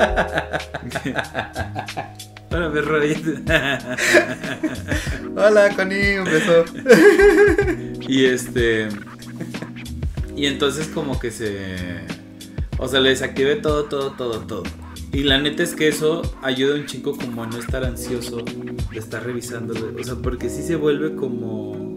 Hola, 2.51 2.71
perro. 2.73 2.99
Hola, 5.37 5.69
Connie, 5.77 6.17
un 6.17 6.25
beso. 6.25 6.65
y 8.01 8.25
este. 8.25 8.89
Y 10.35 10.47
entonces, 10.47 10.87
como 10.87 11.17
que 11.21 11.31
se. 11.31 11.77
O 12.79 12.89
sea, 12.89 12.99
le 12.99 13.11
desactivé 13.11 13.55
todo, 13.55 13.85
todo, 13.85 14.11
todo, 14.11 14.41
todo. 14.41 14.63
Y 15.15 15.23
la 15.23 15.39
neta 15.39 15.63
es 15.63 15.75
que 15.75 15.87
eso 15.87 16.21
ayuda 16.41 16.75
a 16.75 16.77
un 16.77 16.85
chico 16.87 17.15
como 17.15 17.43
a 17.43 17.47
no 17.47 17.57
estar 17.57 17.85
ansioso 17.85 18.43
de 18.43 18.99
estar 18.99 19.23
revisándolo. 19.23 19.97
O 19.97 20.03
sea, 20.03 20.15
porque 20.15 20.49
sí 20.49 20.61
se 20.61 20.75
vuelve 20.75 21.15
como 21.15 21.95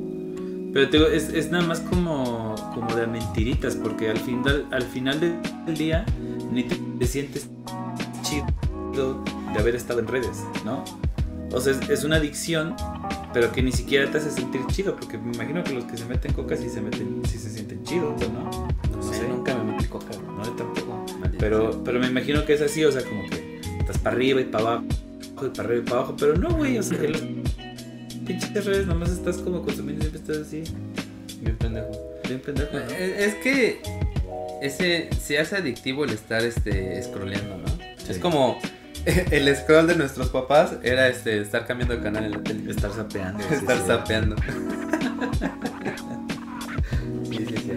pero 0.73 0.91
te 0.91 0.99
digo, 0.99 1.09
es, 1.09 1.31
es, 1.31 1.51
nada 1.51 1.67
más 1.67 1.81
como, 1.81 2.55
como 2.73 2.95
de 2.95 3.09
mentiritas, 3.09 3.75
porque 3.75 4.11
al 4.11 4.19
final, 4.19 4.67
al 4.71 4.83
final 4.83 5.19
del 5.19 5.77
día 5.77 6.07
ni 6.53 6.63
te, 6.63 7.07
sientes 7.07 7.49
chido 8.23 9.25
de 9.53 9.59
haber 9.59 9.75
estado 9.75 9.99
en 9.99 10.07
redes, 10.07 10.45
¿no? 10.65 10.85
O 11.53 11.61
sea, 11.61 11.75
es, 11.89 12.05
una 12.05 12.17
adicción, 12.17 12.77
pero 13.33 13.51
que 13.51 13.63
ni 13.63 13.73
siquiera 13.73 14.09
te 14.09 14.19
hace 14.19 14.31
sentir 14.31 14.61
chido, 14.69 14.95
porque 14.95 15.19
me 15.19 15.35
imagino 15.35 15.65
que 15.65 15.73
los 15.73 15.85
que 15.85 15.97
se 15.97 16.05
meten 16.05 16.33
coca 16.33 16.57
sí 16.57 16.69
se 16.69 16.81
meten, 16.81 17.23
sí 17.27 17.39
se 17.39 17.51
sienten 17.51 17.83
chidos, 17.83 18.13
¿no? 18.31 18.69
No, 18.95 19.03
sé, 19.03 19.27
nunca 19.27 19.57
me 19.57 19.73
metí 19.73 19.87
coca, 19.87 20.13
no, 20.37 20.45
yo 20.45 20.53
tampoco. 20.53 20.78
Pero, 21.39 21.83
pero 21.85 22.01
me 22.01 22.09
imagino 22.09 22.45
que 22.45 22.55
es 22.55 22.63
así, 22.63 22.85
o 22.85 22.93
sea, 22.93 23.03
como 23.03 23.29
que 23.29 23.61
estás 23.79 23.99
para 23.99 24.17
arriba 24.17 24.41
y 24.41 24.45
para 24.45 24.65
abajo, 24.65 24.85
y 25.47 25.49
para 25.51 25.69
arriba 25.69 25.83
y 25.83 25.85
para 25.85 25.97
abajo, 25.99 26.17
pero 26.19 26.37
no, 26.37 26.51
güey, 26.51 26.79
o 26.79 26.83
sea, 26.83 26.99
pinches 28.27 28.65
redes, 28.65 28.87
nomás 28.87 29.11
estás 29.11 29.39
como 29.39 29.63
consumiendo 29.63 30.05
y 30.05 30.11
siempre 30.11 30.21
estás 30.21 30.47
así. 30.47 30.65
Bien 31.41 31.57
pendejo. 31.57 31.91
Bien 32.27 32.41
pendejo. 32.41 32.77
Eh, 32.77 33.25
es 33.25 33.35
que 33.37 33.81
ese 34.61 35.09
se 35.19 35.39
hace 35.39 35.57
adictivo 35.57 36.05
el 36.05 36.11
estar 36.11 36.45
este 36.45 37.03
scrolleando, 37.03 37.57
¿no? 37.59 37.67
Es 38.09 38.19
como 38.19 38.59
el 39.07 39.57
scroll 39.57 39.87
de 39.87 39.95
nuestros 39.97 40.29
papás 40.29 40.75
era 40.83 41.09
este 41.09 41.41
estar 41.41 41.67
cambiando 41.67 41.97
de 41.97 42.03
canal 42.03 42.25
en 42.25 42.33
la 42.33 42.43
tele. 42.43 42.71
Estar 42.71 42.93
sapeando. 42.93 43.43
estar 43.51 43.87
sapeando. 43.87 44.37
sí, 47.31 47.47
sí, 47.47 47.57
sí. 47.57 47.73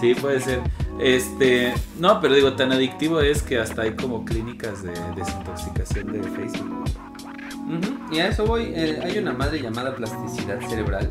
Sí, 0.00 0.14
puede 0.14 0.40
ser. 0.40 0.60
Este, 1.02 1.72
no, 1.98 2.20
pero 2.20 2.34
digo, 2.34 2.54
tan 2.54 2.72
adictivo 2.72 3.20
es 3.20 3.42
que 3.42 3.58
hasta 3.58 3.82
hay 3.82 3.92
como 3.94 4.24
clínicas 4.24 4.82
de 4.82 4.92
desintoxicación 5.16 6.12
de 6.12 6.22
Facebook. 6.22 6.84
Y 8.12 8.18
a 8.18 8.28
eso 8.28 8.46
voy, 8.46 8.72
eh, 8.74 8.98
hay 9.02 9.18
una 9.18 9.32
madre 9.32 9.62
llamada 9.62 9.94
plasticidad 9.94 10.60
cerebral 10.68 11.08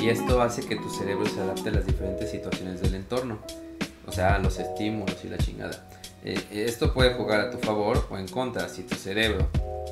y 0.00 0.08
esto 0.08 0.42
hace 0.42 0.66
que 0.66 0.74
tu 0.74 0.90
cerebro 0.90 1.24
se 1.26 1.40
adapte 1.40 1.68
a 1.68 1.72
las 1.72 1.86
diferentes 1.86 2.28
situaciones 2.28 2.82
del 2.82 2.96
entorno, 2.96 3.38
o 4.04 4.10
sea, 4.10 4.34
a 4.34 4.38
los 4.40 4.58
estímulos 4.58 5.24
y 5.24 5.28
la 5.28 5.38
chingada. 5.38 5.86
Eh, 6.24 6.40
esto 6.50 6.92
puede 6.92 7.14
jugar 7.14 7.40
a 7.40 7.50
tu 7.50 7.58
favor 7.58 8.08
o 8.10 8.18
en 8.18 8.26
contra 8.26 8.68
si 8.68 8.82
tu 8.82 8.96
cerebro, 8.96 9.48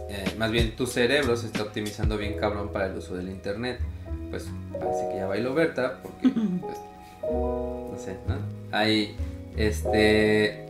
eh, 0.08 0.34
más 0.36 0.50
bien 0.50 0.74
tu 0.74 0.88
cerebro 0.88 1.36
se 1.36 1.46
está 1.46 1.62
optimizando 1.62 2.18
bien 2.18 2.36
cabrón 2.36 2.72
para 2.72 2.86
el 2.86 2.96
uso 2.96 3.14
del 3.14 3.28
internet. 3.28 3.78
Pues 4.30 4.48
parece 4.72 5.08
que 5.10 5.16
ya 5.16 5.26
bailó 5.26 5.54
Berta 5.54 6.00
porque 6.02 6.28
pues, 6.60 6.76
no 7.30 7.96
sé, 7.98 8.16
¿no? 8.26 8.36
Hay, 8.72 9.16
este, 9.56 10.66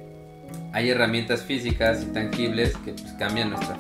hay 0.73 0.91
herramientas 0.91 1.43
físicas 1.43 2.03
y 2.03 2.07
tangibles 2.07 2.77
que 2.79 2.93
pues, 2.93 3.13
cambian 3.19 3.51
nuestra 3.51 3.77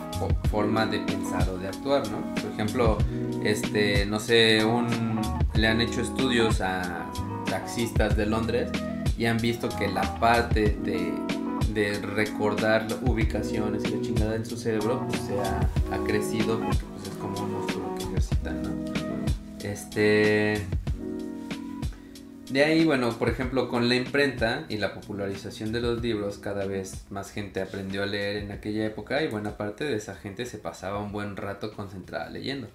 forma 0.50 0.86
de 0.86 1.00
pensar 1.00 1.48
o 1.48 1.58
de 1.58 1.68
actuar, 1.68 2.02
¿no? 2.10 2.34
Por 2.34 2.50
ejemplo, 2.52 2.98
este, 3.44 4.06
no 4.06 4.18
sé, 4.18 4.64
un, 4.64 5.20
le 5.54 5.68
han 5.68 5.80
hecho 5.80 6.00
estudios 6.00 6.60
a 6.60 7.06
taxistas 7.48 8.16
de 8.16 8.26
Londres 8.26 8.70
y 9.18 9.26
han 9.26 9.38
visto 9.38 9.68
que 9.68 9.88
la 9.88 10.18
parte 10.18 10.76
de, 10.82 11.12
de 11.74 11.98
recordar 12.00 12.86
ubicaciones 13.02 13.82
y 13.84 13.96
la 13.96 14.00
chingada 14.00 14.34
en 14.34 14.46
su 14.46 14.56
cerebro 14.56 15.06
pues, 15.08 15.20
se 15.22 15.38
ha, 15.40 15.60
ha 15.94 16.04
crecido 16.06 16.58
porque 16.58 16.84
pues, 16.94 17.08
es 17.08 17.14
como 17.20 17.40
un 17.40 17.52
músculo 17.52 17.94
que 17.96 18.04
ejercitan, 18.04 18.62
¿no? 18.62 18.70
Este 19.62 20.66
de 22.50 22.64
ahí, 22.64 22.84
bueno, 22.84 23.16
por 23.16 23.28
ejemplo, 23.28 23.68
con 23.68 23.88
la 23.88 23.94
imprenta 23.94 24.66
y 24.68 24.78
la 24.78 24.92
popularización 24.92 25.70
de 25.70 25.80
los 25.80 26.02
libros, 26.02 26.38
cada 26.38 26.66
vez 26.66 27.04
más 27.08 27.30
gente 27.30 27.60
aprendió 27.60 28.02
a 28.02 28.06
leer 28.06 28.38
en 28.38 28.50
aquella 28.50 28.84
época 28.84 29.22
y 29.22 29.28
buena 29.28 29.56
parte 29.56 29.84
de 29.84 29.94
esa 29.94 30.16
gente 30.16 30.46
se 30.46 30.58
pasaba 30.58 30.98
un 30.98 31.12
buen 31.12 31.36
rato 31.36 31.72
concentrada 31.72 32.28
leyendo. 32.28 32.68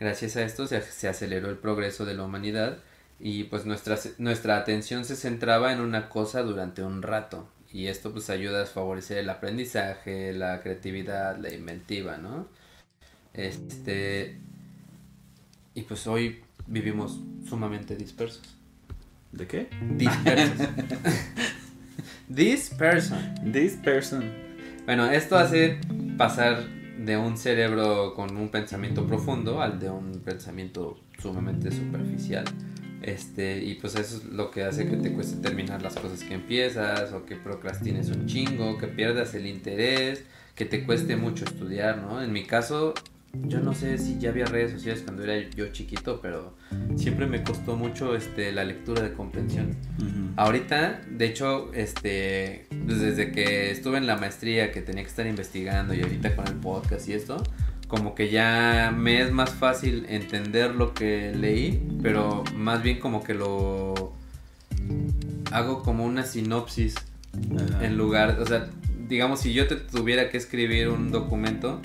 Gracias 0.00 0.36
a 0.36 0.42
esto 0.42 0.66
se, 0.66 1.08
aceleró 1.08 1.48
el 1.48 1.58
progreso 1.58 2.04
de 2.04 2.14
la 2.14 2.24
humanidad 2.24 2.78
y 3.20 3.44
pues 3.44 3.66
nuestra, 3.66 3.98
nuestra 4.18 4.56
atención 4.56 5.04
se 5.04 5.14
centraba 5.14 5.72
en 5.72 5.80
una 5.80 6.08
cosa 6.08 6.42
durante 6.42 6.82
un 6.82 7.02
rato 7.02 7.48
y 7.72 7.86
esto 7.86 8.12
pues 8.12 8.30
ayuda 8.30 8.62
a 8.64 8.66
favorecer 8.66 9.18
el 9.18 9.30
aprendizaje, 9.30 10.32
la 10.32 10.60
creatividad, 10.60 11.38
la 11.38 11.52
inventiva, 11.54 12.16
¿no? 12.16 12.48
Este 13.32 14.40
y 15.74 15.82
pues 15.82 16.06
hoy 16.08 16.42
vivimos 16.66 17.20
sumamente 17.48 17.94
dispersos. 17.94 18.59
¿De 19.32 19.46
qué? 19.46 19.68
This 22.34 22.70
person. 22.70 23.52
This 23.52 23.76
person. 23.76 24.24
Bueno, 24.86 25.10
esto 25.10 25.36
hace 25.36 25.78
pasar 26.16 26.64
de 26.98 27.16
un 27.16 27.36
cerebro 27.36 28.14
con 28.14 28.36
un 28.36 28.50
pensamiento 28.50 29.06
profundo 29.06 29.62
al 29.62 29.80
de 29.80 29.90
un 29.90 30.20
pensamiento 30.20 31.00
sumamente 31.18 31.70
superficial. 31.70 32.44
Este, 33.02 33.64
y 33.64 33.76
pues 33.76 33.94
eso 33.94 34.18
es 34.18 34.24
lo 34.24 34.50
que 34.50 34.64
hace 34.64 34.88
que 34.88 34.96
te 34.96 35.12
cueste 35.12 35.40
terminar 35.40 35.80
las 35.80 35.94
cosas 35.94 36.22
que 36.22 36.34
empiezas, 36.34 37.12
o 37.12 37.24
que 37.24 37.36
procrastines 37.36 38.08
un 38.08 38.26
chingo, 38.26 38.76
que 38.76 38.88
pierdas 38.88 39.34
el 39.34 39.46
interés, 39.46 40.24
que 40.54 40.66
te 40.66 40.84
cueste 40.84 41.16
mucho 41.16 41.44
estudiar, 41.44 41.98
¿no? 41.98 42.22
En 42.22 42.32
mi 42.32 42.44
caso, 42.44 42.92
yo 43.32 43.60
no 43.60 43.74
sé 43.74 43.98
si 43.98 44.18
ya 44.18 44.30
había 44.30 44.44
redes 44.44 44.72
sociales 44.72 45.02
cuando 45.04 45.22
era 45.22 45.38
yo 45.50 45.68
chiquito, 45.68 46.20
pero 46.20 46.54
siempre 46.96 47.26
me 47.26 47.42
costó 47.42 47.76
mucho 47.76 48.16
este, 48.16 48.52
la 48.52 48.64
lectura 48.64 49.02
de 49.02 49.12
comprensión. 49.12 49.76
Ahorita, 50.36 51.02
de 51.08 51.26
hecho, 51.26 51.72
este, 51.72 52.66
pues 52.86 53.00
desde 53.00 53.32
que 53.32 53.70
estuve 53.70 53.98
en 53.98 54.06
la 54.06 54.16
maestría 54.16 54.72
que 54.72 54.82
tenía 54.82 55.02
que 55.02 55.10
estar 55.10 55.26
investigando 55.26 55.94
y 55.94 56.02
ahorita 56.02 56.34
con 56.34 56.46
el 56.48 56.54
podcast 56.54 57.08
y 57.08 57.12
esto, 57.12 57.42
como 57.88 58.14
que 58.14 58.30
ya 58.30 58.94
me 58.96 59.20
es 59.20 59.32
más 59.32 59.50
fácil 59.50 60.06
entender 60.08 60.74
lo 60.74 60.94
que 60.94 61.32
leí, 61.34 61.86
pero 62.02 62.44
más 62.54 62.82
bien 62.82 63.00
como 63.00 63.22
que 63.22 63.34
lo 63.34 64.12
hago 65.52 65.82
como 65.82 66.04
una 66.04 66.24
sinopsis 66.24 66.94
en 67.80 67.96
lugar, 67.96 68.38
o 68.40 68.46
sea, 68.46 68.70
digamos 69.08 69.40
si 69.40 69.52
yo 69.52 69.66
te 69.66 69.76
tuviera 69.76 70.30
que 70.30 70.36
escribir 70.36 70.88
un 70.88 71.10
documento, 71.10 71.80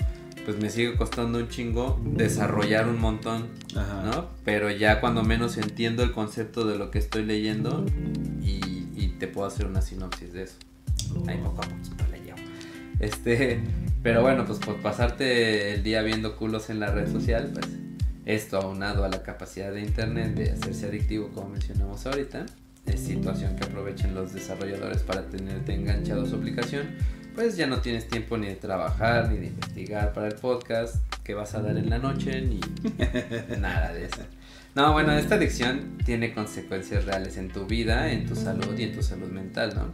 pues 0.46 0.58
me 0.60 0.70
sigue 0.70 0.94
costando 0.94 1.40
un 1.40 1.48
chingo 1.48 2.00
desarrollar 2.04 2.88
un 2.88 3.00
montón, 3.00 3.48
¿no? 3.74 4.30
Pero 4.44 4.70
ya 4.70 5.00
cuando 5.00 5.24
menos 5.24 5.58
entiendo 5.58 6.04
el 6.04 6.12
concepto 6.12 6.64
de 6.64 6.78
lo 6.78 6.92
que 6.92 7.00
estoy 7.00 7.24
leyendo 7.24 7.84
y, 8.40 8.64
te 9.18 9.26
puedo 9.26 9.48
hacer 9.48 9.64
una 9.64 9.80
sinopsis 9.80 10.34
de 10.34 10.42
eso. 10.42 10.56
Ahí 11.26 11.38
poco 11.38 11.62
a 11.62 11.64
poco 11.64 11.74
lo 12.10 12.22
llevo. 12.22 12.36
Este, 13.00 13.62
pero 14.02 14.20
bueno, 14.20 14.44
pues 14.44 14.58
por 14.58 14.76
pasarte 14.82 15.72
el 15.72 15.82
día 15.82 16.02
viendo 16.02 16.36
culos 16.36 16.68
en 16.68 16.80
la 16.80 16.90
red 16.90 17.10
social, 17.10 17.50
pues 17.50 17.66
esto 18.26 18.58
aunado 18.58 19.04
a 19.04 19.08
la 19.08 19.22
capacidad 19.22 19.72
de 19.72 19.80
internet 19.80 20.34
de 20.34 20.50
hacerse 20.50 20.86
adictivo 20.88 21.30
como 21.30 21.48
mencionamos 21.48 22.04
ahorita, 22.04 22.44
es 22.84 23.00
situación 23.00 23.56
que 23.56 23.64
aprovechen 23.64 24.14
los 24.14 24.34
desarrolladores 24.34 25.02
para 25.02 25.22
tenerte 25.30 25.72
enganchado 25.72 26.24
a 26.24 26.26
su 26.26 26.36
aplicación 26.36 26.88
pues 27.36 27.56
ya 27.56 27.66
no 27.66 27.80
tienes 27.80 28.08
tiempo 28.08 28.38
ni 28.38 28.46
de 28.46 28.56
trabajar, 28.56 29.30
ni 29.30 29.36
de 29.36 29.46
investigar 29.48 30.14
para 30.14 30.26
el 30.28 30.34
podcast 30.36 30.96
que 31.22 31.34
vas 31.34 31.54
a 31.54 31.60
dar 31.60 31.76
en 31.76 31.90
la 31.90 31.98
noche, 31.98 32.40
ni 32.40 32.60
nada 33.60 33.92
de 33.92 34.06
eso. 34.06 34.22
No, 34.74 34.92
bueno, 34.94 35.12
esta 35.12 35.34
adicción 35.34 35.98
tiene 36.04 36.32
consecuencias 36.32 37.04
reales 37.04 37.36
en 37.36 37.48
tu 37.50 37.66
vida, 37.66 38.10
en 38.10 38.26
tu 38.26 38.34
salud 38.34 38.76
y 38.78 38.84
en 38.84 38.94
tu 38.94 39.02
salud 39.02 39.30
mental, 39.30 39.74
¿no? 39.76 39.92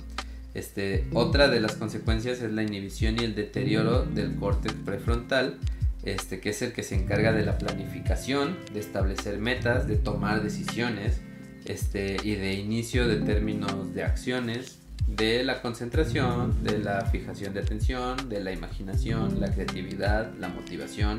Este, 0.54 1.04
otra 1.12 1.48
de 1.48 1.60
las 1.60 1.74
consecuencias 1.74 2.42
es 2.42 2.52
la 2.52 2.62
inhibición 2.62 3.20
y 3.20 3.24
el 3.24 3.34
deterioro 3.34 4.04
del 4.04 4.36
córtex 4.36 4.74
prefrontal, 4.84 5.58
este, 6.04 6.38
que 6.38 6.50
es 6.50 6.62
el 6.62 6.72
que 6.72 6.84
se 6.84 6.94
encarga 6.94 7.32
de 7.32 7.44
la 7.44 7.58
planificación, 7.58 8.56
de 8.72 8.80
establecer 8.80 9.38
metas, 9.38 9.88
de 9.88 9.96
tomar 9.96 10.44
decisiones, 10.44 11.20
este, 11.64 12.18
y 12.22 12.36
de 12.36 12.54
inicio 12.54 13.08
de 13.08 13.16
términos 13.16 13.94
de 13.94 14.04
acciones, 14.04 14.81
de 15.06 15.44
la 15.44 15.60
concentración, 15.60 16.64
de 16.64 16.78
la 16.78 17.04
fijación 17.06 17.54
de 17.54 17.60
atención, 17.60 18.28
de 18.28 18.40
la 18.40 18.52
imaginación, 18.52 19.40
la 19.40 19.52
creatividad, 19.52 20.32
la 20.38 20.48
motivación. 20.48 21.16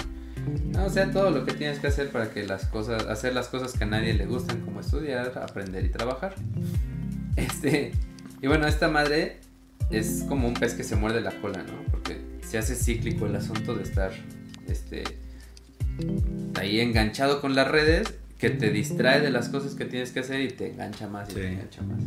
O 0.84 0.90
sea, 0.90 1.12
todo 1.12 1.30
lo 1.30 1.46
que 1.46 1.54
tienes 1.54 1.80
que 1.80 1.88
hacer 1.88 2.10
para 2.10 2.32
que 2.32 2.46
las 2.46 2.66
cosas, 2.66 3.06
hacer 3.06 3.34
las 3.34 3.48
cosas 3.48 3.74
que 3.74 3.84
a 3.84 3.88
nadie 3.88 4.14
le 4.14 4.26
gustan, 4.26 4.62
como 4.62 4.82
estudiar, 4.82 5.32
aprender 5.38 5.86
y 5.86 5.90
trabajar. 5.90 6.36
Este, 7.36 7.94
y 8.42 8.48
bueno, 8.48 8.68
esta 8.68 8.90
madre 8.90 9.40
es 9.90 10.26
como 10.28 10.48
un 10.48 10.54
pez 10.54 10.74
que 10.74 10.84
se 10.84 10.96
muerde 10.96 11.22
la 11.22 11.32
cola, 11.32 11.64
¿no? 11.64 11.84
Porque 11.92 12.22
se 12.42 12.58
hace 12.58 12.76
cíclico 12.76 13.26
el 13.26 13.36
asunto 13.36 13.76
de 13.76 13.84
estar, 13.84 14.12
este, 14.68 15.04
ahí 16.60 16.80
enganchado 16.80 17.42
con 17.42 17.56
las 17.56 17.68
redes, 17.68 18.14
que 18.38 18.50
te 18.50 18.72
distrae 18.72 19.22
de 19.22 19.30
las 19.30 19.48
cosas 19.50 19.76
que 19.76 19.86
tienes 19.86 20.12
que 20.12 20.20
hacer 20.20 20.42
y 20.42 20.50
te 20.50 20.72
engancha 20.72 21.08
más 21.08 21.30
y 21.30 21.36
te 21.36 21.48
engancha 21.48 21.82
más. 21.82 22.04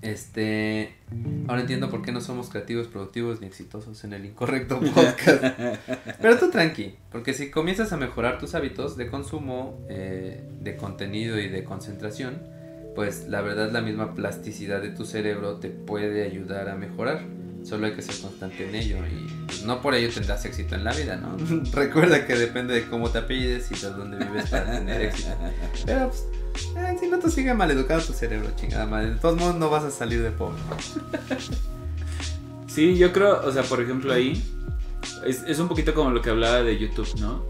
Este, 0.00 0.94
ahora 1.48 1.62
entiendo 1.62 1.90
por 1.90 2.02
qué 2.02 2.12
no 2.12 2.20
somos 2.20 2.50
creativos, 2.50 2.86
productivos 2.86 3.40
ni 3.40 3.48
exitosos 3.48 4.04
en 4.04 4.12
el 4.12 4.24
incorrecto 4.26 4.78
podcast. 4.94 5.44
Pero 6.20 6.38
tú 6.38 6.50
tranqui, 6.50 6.94
porque 7.10 7.34
si 7.34 7.50
comienzas 7.50 7.92
a 7.92 7.96
mejorar 7.96 8.38
tus 8.38 8.54
hábitos 8.54 8.96
de 8.96 9.08
consumo, 9.08 9.80
eh, 9.88 10.42
de 10.60 10.76
contenido 10.76 11.40
y 11.40 11.48
de 11.48 11.64
concentración, 11.64 12.57
pues 12.98 13.28
la 13.28 13.42
verdad 13.42 13.70
la 13.70 13.80
misma 13.80 14.12
plasticidad 14.12 14.82
de 14.82 14.88
tu 14.88 15.04
cerebro 15.04 15.58
te 15.58 15.68
puede 15.68 16.24
ayudar 16.24 16.68
a 16.68 16.74
mejorar. 16.74 17.24
Solo 17.62 17.86
hay 17.86 17.92
que 17.92 18.02
ser 18.02 18.16
constante 18.20 18.68
en 18.68 18.74
ello 18.74 18.96
y 19.06 19.64
no 19.64 19.80
por 19.80 19.94
ello 19.94 20.12
tendrás 20.12 20.44
éxito 20.44 20.74
en 20.74 20.82
la 20.82 20.92
vida, 20.92 21.14
¿no? 21.14 21.36
Recuerda 21.72 22.26
que 22.26 22.34
depende 22.34 22.74
de 22.74 22.88
cómo 22.88 23.08
te 23.08 23.18
apellides 23.18 23.70
y 23.70 23.76
de 23.76 23.90
dónde 23.90 24.16
vives 24.16 24.50
para 24.50 24.72
tener 24.72 25.00
éxito. 25.02 25.28
Pero 25.86 26.10
pues, 26.10 26.26
eh, 26.76 26.96
si 26.98 27.06
no 27.06 27.20
te 27.20 27.30
sigue 27.30 27.54
maleducado 27.54 28.00
tu 28.00 28.12
cerebro, 28.12 28.50
chingada 28.56 28.84
madre. 28.84 29.10
De 29.10 29.20
todos 29.20 29.38
modos 29.38 29.54
no 29.54 29.70
vas 29.70 29.84
a 29.84 29.92
salir 29.92 30.20
de 30.20 30.32
pobre. 30.32 30.58
sí, 32.66 32.98
yo 32.98 33.12
creo, 33.12 33.46
o 33.46 33.52
sea, 33.52 33.62
por 33.62 33.80
ejemplo 33.80 34.12
ahí, 34.12 34.42
es, 35.24 35.56
un 35.60 35.68
poquito 35.68 35.94
como 35.94 36.10
lo 36.10 36.20
que 36.20 36.30
hablaba 36.30 36.64
de 36.64 36.76
YouTube, 36.76 37.14
¿no? 37.20 37.44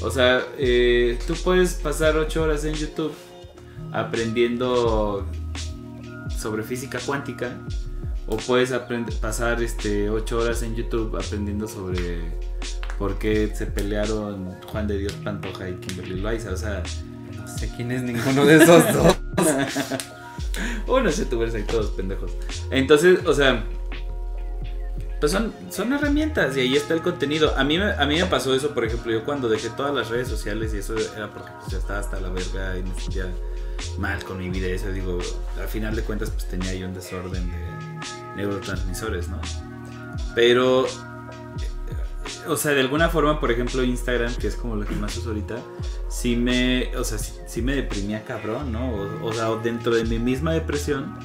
O 0.00 0.10
sea, 0.10 0.40
eh, 0.56 1.18
tú 1.26 1.34
puedes 1.34 1.74
pasar 1.74 2.16
ocho 2.16 2.42
horas 2.42 2.64
en 2.64 2.72
YouTube 2.72 3.12
aprendiendo 3.94 5.26
sobre 6.36 6.62
física 6.62 6.98
cuántica 7.06 7.56
o 8.26 8.36
puedes 8.36 8.72
pasar 9.20 9.62
este 9.62 10.10
8 10.10 10.38
horas 10.38 10.62
en 10.62 10.74
YouTube 10.74 11.16
aprendiendo 11.16 11.68
sobre 11.68 12.20
por 12.98 13.18
qué 13.18 13.52
se 13.54 13.66
pelearon 13.66 14.52
Juan 14.66 14.86
de 14.86 14.98
Dios 14.98 15.12
Pantoja 15.24 15.68
y 15.68 15.74
Kimberly 15.74 16.20
Loaiza. 16.20 16.52
O 16.52 16.56
sea, 16.56 16.82
no 17.36 17.46
sé 17.48 17.70
quién 17.76 17.90
es 17.92 18.02
ninguno 18.02 18.44
de 18.44 18.62
esos 18.62 18.92
dos. 18.92 19.16
Unos 20.86 21.16
youtubers 21.16 21.54
ahí 21.54 21.64
todos 21.64 21.90
pendejos. 21.90 22.32
Entonces, 22.70 23.20
o 23.26 23.34
sea, 23.34 23.64
pues 25.20 25.32
son, 25.32 25.52
son 25.70 25.92
herramientas 25.92 26.56
y 26.56 26.60
ahí 26.60 26.76
está 26.76 26.94
el 26.94 27.02
contenido. 27.02 27.56
A 27.56 27.64
mí, 27.64 27.76
a 27.76 28.06
mí 28.06 28.16
me 28.16 28.26
pasó 28.26 28.54
eso, 28.54 28.72
por 28.72 28.84
ejemplo, 28.84 29.12
yo 29.12 29.24
cuando 29.24 29.48
dejé 29.48 29.70
todas 29.70 29.94
las 29.94 30.08
redes 30.08 30.28
sociales 30.28 30.72
y 30.74 30.78
eso 30.78 30.94
era 31.16 31.30
porque 31.32 31.50
pues, 31.60 31.72
ya 31.72 31.78
estaba 31.78 31.98
hasta 31.98 32.20
la 32.20 32.28
verga 32.28 32.78
y 32.78 32.82
mal 33.98 34.22
con 34.24 34.38
mi 34.38 34.50
vida. 34.50 34.68
Eso 34.68 34.90
digo, 34.90 35.18
al 35.60 35.68
final 35.68 35.94
de 35.94 36.02
cuentas, 36.02 36.30
pues 36.30 36.48
tenía 36.48 36.70
ahí 36.70 36.82
un 36.82 36.94
desorden 36.94 37.50
de 37.50 38.36
neurotransmisores, 38.36 39.28
¿no? 39.28 39.40
Pero, 40.34 40.86
o 42.48 42.56
sea, 42.56 42.72
de 42.72 42.80
alguna 42.80 43.08
forma, 43.08 43.40
por 43.40 43.50
ejemplo, 43.50 43.82
Instagram, 43.82 44.34
que 44.36 44.48
es 44.48 44.56
como 44.56 44.76
lo 44.76 44.86
que 44.86 44.94
más 44.94 45.16
uso 45.16 45.30
ahorita, 45.30 45.56
sí 46.08 46.36
me, 46.36 46.96
o 46.96 47.04
sea, 47.04 47.18
sí, 47.18 47.62
me 47.62 47.74
deprimía 47.74 48.24
cabrón, 48.24 48.72
¿no? 48.72 48.92
O, 49.22 49.32
sea, 49.32 49.50
dentro 49.56 49.94
de 49.94 50.04
mi 50.04 50.18
misma 50.18 50.52
depresión, 50.52 51.16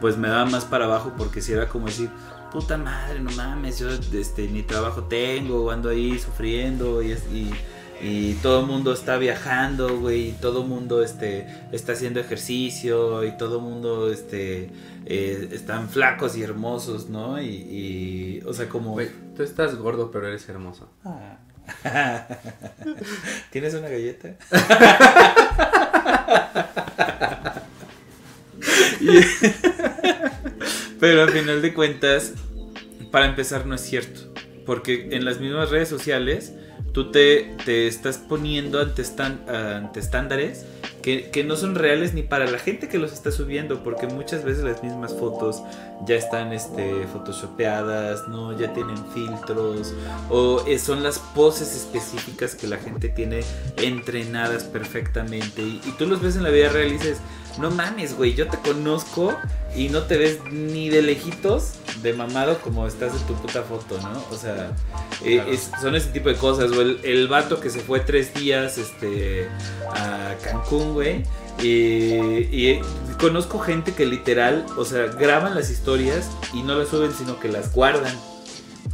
pues 0.00 0.16
me 0.16 0.28
daba 0.28 0.46
más 0.46 0.64
para 0.64 0.84
abajo 0.84 1.12
porque 1.16 1.40
si 1.40 1.52
era 1.52 1.68
como 1.68 1.86
decir, 1.86 2.10
puta 2.52 2.76
madre, 2.76 3.20
no 3.20 3.30
mames, 3.32 3.78
yo 3.78 3.88
este, 3.90 4.48
ni 4.48 4.62
trabajo 4.62 5.04
tengo, 5.04 5.70
ando 5.70 5.88
ahí 5.88 6.18
sufriendo 6.18 7.02
y, 7.02 7.12
y 7.12 7.50
y 8.00 8.34
todo 8.34 8.60
el 8.60 8.66
mundo 8.66 8.92
está 8.92 9.16
viajando, 9.16 9.98
güey, 9.98 10.28
y 10.28 10.32
todo 10.32 10.62
el 10.62 10.68
mundo 10.68 11.02
este, 11.02 11.46
está 11.72 11.92
haciendo 11.92 12.20
ejercicio 12.20 13.24
y 13.24 13.36
todo 13.36 13.56
el 13.56 13.62
mundo 13.62 14.12
este, 14.12 14.70
eh, 15.06 15.48
están 15.52 15.88
flacos 15.88 16.36
y 16.36 16.42
hermosos, 16.42 17.08
¿no? 17.08 17.40
Y, 17.40 18.42
o 18.46 18.52
sea, 18.52 18.68
como... 18.68 18.92
Güey, 18.92 19.08
tú 19.34 19.42
estás 19.42 19.76
gordo, 19.76 20.10
pero 20.10 20.28
eres 20.28 20.46
hermoso. 20.48 20.90
Ah. 21.04 21.38
¿Tienes 23.50 23.74
una 23.74 23.88
galleta? 23.88 24.36
pero 31.00 31.22
al 31.22 31.30
final 31.30 31.62
de 31.62 31.74
cuentas, 31.74 32.34
para 33.10 33.26
empezar, 33.26 33.66
no 33.66 33.74
es 33.74 33.80
cierto. 33.80 34.32
Porque 34.64 35.08
en 35.12 35.24
las 35.24 35.40
mismas 35.40 35.70
redes 35.70 35.88
sociales, 35.88 36.52
tú 36.96 37.10
te, 37.10 37.54
te 37.66 37.88
estás 37.88 38.16
poniendo 38.16 38.80
ante, 38.80 39.04
ante 39.52 40.00
estándares 40.00 40.64
que, 41.02 41.44
no 41.46 41.54
son 41.54 41.74
reales 41.74 42.14
ni 42.14 42.22
para 42.22 42.50
la 42.50 42.58
gente 42.58 42.88
que 42.88 42.98
los 42.98 43.12
está 43.12 43.30
subiendo, 43.30 43.84
porque 43.84 44.06
muchas 44.06 44.44
veces 44.44 44.64
las 44.64 44.82
mismas 44.82 45.14
fotos 45.14 45.62
ya 46.06 46.16
están 46.16 46.54
este, 46.54 47.06
photoshopeadas, 47.12 48.26
¿no? 48.28 48.58
ya 48.58 48.72
tienen 48.72 48.96
filtros, 49.12 49.92
o 50.30 50.64
eh, 50.66 50.78
son 50.78 51.02
las 51.02 51.18
poses 51.18 51.76
específicas 51.76 52.54
que 52.54 52.66
la 52.66 52.78
gente 52.78 53.10
tiene 53.10 53.40
entrenadas 53.76 54.64
perfectamente, 54.64 55.60
y, 55.60 55.80
y 55.84 55.92
tú 55.98 56.06
los 56.06 56.22
ves 56.22 56.36
en 56.36 56.44
la 56.44 56.50
vida 56.50 56.70
real 56.70 56.88
y 56.88 56.92
dices, 56.92 57.18
no 57.58 57.70
mames, 57.70 58.16
güey, 58.16 58.34
yo 58.34 58.48
te 58.48 58.58
conozco 58.58 59.36
y 59.74 59.88
no 59.88 60.02
te 60.02 60.16
ves 60.16 60.40
ni 60.50 60.88
de 60.88 61.02
lejitos 61.02 61.74
de 62.02 62.12
mamado 62.12 62.58
como 62.60 62.86
estás 62.86 63.14
en 63.14 63.26
tu 63.26 63.34
puta 63.34 63.62
foto, 63.62 63.98
¿no? 64.00 64.22
O 64.30 64.36
sea, 64.36 64.72
eh, 65.24 65.58
son 65.80 65.96
ese 65.96 66.10
tipo 66.10 66.28
de 66.28 66.36
cosas. 66.36 66.70
O 66.72 66.82
el, 66.82 67.00
el, 67.02 67.28
vato 67.28 67.60
que 67.60 67.70
se 67.70 67.80
fue 67.80 68.00
tres 68.00 68.32
días 68.34 68.78
este, 68.78 69.48
a 69.90 70.34
Cancún, 70.42 70.94
güey. 70.94 71.24
Y, 71.62 72.14
y, 72.14 72.80
conozco 73.18 73.58
gente 73.58 73.94
que 73.94 74.04
literal, 74.04 74.66
o 74.76 74.84
sea, 74.84 75.06
graban 75.06 75.54
las 75.54 75.70
historias 75.70 76.30
y 76.52 76.62
no 76.62 76.74
las 76.74 76.88
suben, 76.88 77.12
sino 77.12 77.40
que 77.40 77.48
las 77.48 77.72
guardan. 77.72 78.14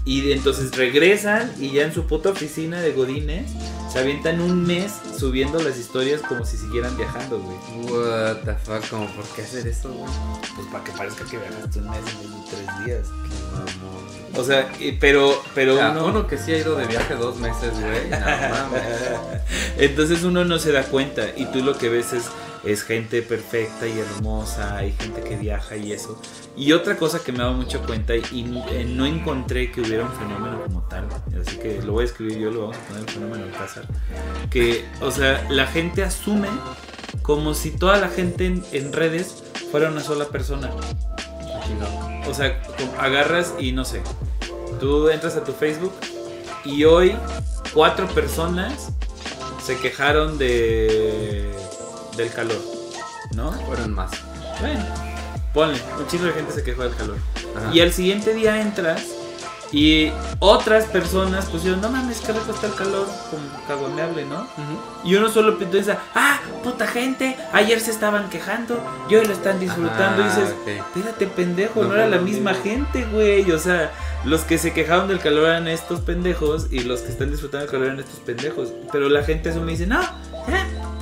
Y 0.05 0.33
entonces 0.33 0.77
regresan 0.77 1.53
y 1.61 1.71
ya 1.71 1.85
en 1.85 1.95
su 1.95 2.07
puta 2.07 2.31
oficina 2.31 2.81
de 2.81 2.93
Godines 2.93 3.51
se 3.93 3.99
avientan 3.99 4.41
un 4.41 4.67
mes 4.67 4.93
subiendo 5.19 5.63
las 5.63 5.79
historias 5.79 6.23
como 6.23 6.45
si 6.45 6.57
siguieran 6.57 6.97
viajando, 6.97 7.39
güey. 7.39 7.57
What 7.91 8.39
the 8.39 8.55
fuck, 8.55 8.89
¿Cómo 8.89 9.07
por 9.15 9.25
qué 9.37 9.43
hacer 9.43 9.67
eso, 9.67 9.93
güey? 9.93 10.11
Pues 10.57 10.67
para 10.73 10.83
que 10.85 10.93
parezca 10.93 11.25
que 11.25 11.39
viajaste 11.39 11.79
un 11.79 11.91
mes 11.91 12.01
en 12.01 12.45
tres 12.51 12.87
días. 12.87 13.09
Qué 14.33 14.41
O 14.41 14.45
sea, 14.45 14.73
pero, 14.99 15.43
pero 15.55 15.75
uno... 15.75 16.07
uno... 16.07 16.27
que 16.27 16.39
sí 16.39 16.53
ha 16.53 16.59
ido 16.59 16.75
de 16.77 16.87
viaje 16.87 17.15
dos 17.15 17.37
meses, 17.37 17.73
güey. 17.79 18.09
No 18.09 18.19
mames. 18.51 18.83
Entonces 19.77 20.25
uno 20.25 20.45
no 20.45 20.59
se 20.59 20.73
da 20.73 20.85
cuenta 20.85 21.27
y 21.37 21.47
tú 21.47 21.63
lo 21.63 21.77
que 21.77 21.89
ves 21.89 22.13
es 22.13 22.25
es 22.65 22.83
gente 22.83 23.23
perfecta 23.23 23.87
y 23.87 23.99
hermosa, 23.99 24.77
hay 24.77 24.93
gente 24.93 25.23
que 25.23 25.37
viaja 25.37 25.77
y 25.77 25.93
eso. 25.93 26.21
Y 26.57 26.73
otra 26.73 26.97
cosa 26.97 27.23
que 27.23 27.33
me 27.33 27.39
ha 27.41 27.45
dado 27.45 27.57
mucho 27.57 27.83
cuenta 27.83 28.15
y, 28.15 28.63
eh, 28.71 28.85
no 28.85 29.07
encontré 29.07 29.73
que 29.73 29.81
hubiera 29.81 30.05
un 30.05 30.13
fenómeno 30.13 30.63
como 30.65 30.83
tal, 30.83 31.09
así 31.41 31.57
que 31.57 31.83
lo 31.83 31.93
voy 31.93 32.03
a 32.03 32.07
escribir 32.07 32.39
yo, 32.39 32.51
lo 32.51 32.61
vamos 32.63 32.77
a 32.77 32.89
poner 32.89 33.03
el 33.03 33.11
fenómeno 33.11 33.45
al 33.45 33.51
pasar, 33.51 33.85
que, 34.51 34.85
o 35.01 35.11
sea, 35.11 35.47
la 35.51 35.67
gente 35.67 36.05
asume 36.05 36.49
como 37.23 37.55
si 37.55 37.71
toda 37.71 37.99
la 37.99 38.09
gente 38.09 38.47
en, 38.73 38.93
redes 38.93 39.43
fuera 39.71 39.91
una 39.91 40.03
sola 40.03 40.27
persona. 40.27 40.71
O 42.29 42.35
sea, 42.35 42.61
agarras 42.99 43.55
y 43.59 43.73
no 43.73 43.85
sé, 43.85 44.03
tú 44.81 45.09
entras 45.09 45.37
a 45.37 45.45
tu 45.45 45.53
Facebook 45.53 45.93
y 46.65 46.85
hoy 46.85 47.17
cuatro 47.73 48.07
personas 48.09 48.91
se 49.65 49.79
quejaron 49.79 50.39
de 50.39 51.52
del 52.17 52.31
calor, 52.33 52.61
¿no? 53.35 53.53
Fueron 53.53 53.95
más. 53.95 54.11
Bueno, 54.61 54.85
ponle, 55.53 55.81
un 55.99 56.07
chingo 56.07 56.25
de 56.25 56.33
gente 56.33 56.53
se 56.53 56.63
quejó 56.63 56.83
del 56.83 56.95
calor. 56.95 57.17
Y 57.73 57.81
al 57.81 57.93
siguiente 57.93 58.35
día 58.35 58.61
entras 58.61 59.03
y 59.73 60.13
otras 60.39 60.85
personas 60.85 61.47
pusieron, 61.47 61.81
no 61.81 61.89
mames, 61.89 62.21
que 62.21 62.33
rico 62.33 62.53
está 62.53 62.67
el 62.67 62.75
calor, 62.75 63.07
como 63.31 63.43
cagoneable, 63.67 64.27
¿no? 64.27 64.47
Y 65.03 65.15
uno 65.15 65.31
solo 65.31 65.59
piensa, 65.59 65.99
ah, 66.15 66.41
puta 66.63 66.87
gente, 66.87 67.37
ayer 67.55 67.81
se 67.81 67.91
estaban 67.91 68.29
quejando 68.29 68.79
y 69.09 69.15
hoy 69.15 69.25
lo 69.25 69.33
están 69.33 69.59
disfrutando. 69.59 70.23
y 70.23 70.25
dices, 70.27 70.55
espérate, 70.67 71.27
pendejo, 71.27 71.85
no, 71.85 71.95
era 71.95 72.07
la 72.07 72.19
misma 72.19 72.53
gente, 72.53 73.07
güey. 73.11 73.51
O 73.51 73.59
sea, 73.59 73.91
los 74.27 74.43
que 74.43 74.59
se 74.59 74.75
quejaron 74.75 75.09
del 75.09 75.21
calor 75.21 75.49
eran 75.49 75.67
estos 75.67 76.01
pendejos 76.01 76.67
y 76.71 76.81
los 76.81 77.01
que 77.01 77.11
están 77.11 77.31
disfrutando 77.31 77.65
del 77.65 77.71
calor 77.71 77.87
eran 77.87 78.01
estos 78.01 78.21
pendejos. 78.21 78.75
Pero 78.93 79.09
la 79.09 79.25
gente 79.25 79.49
eso 79.49 79.63
me 79.63 79.73
dice, 79.73 79.87
no, 79.87 80.03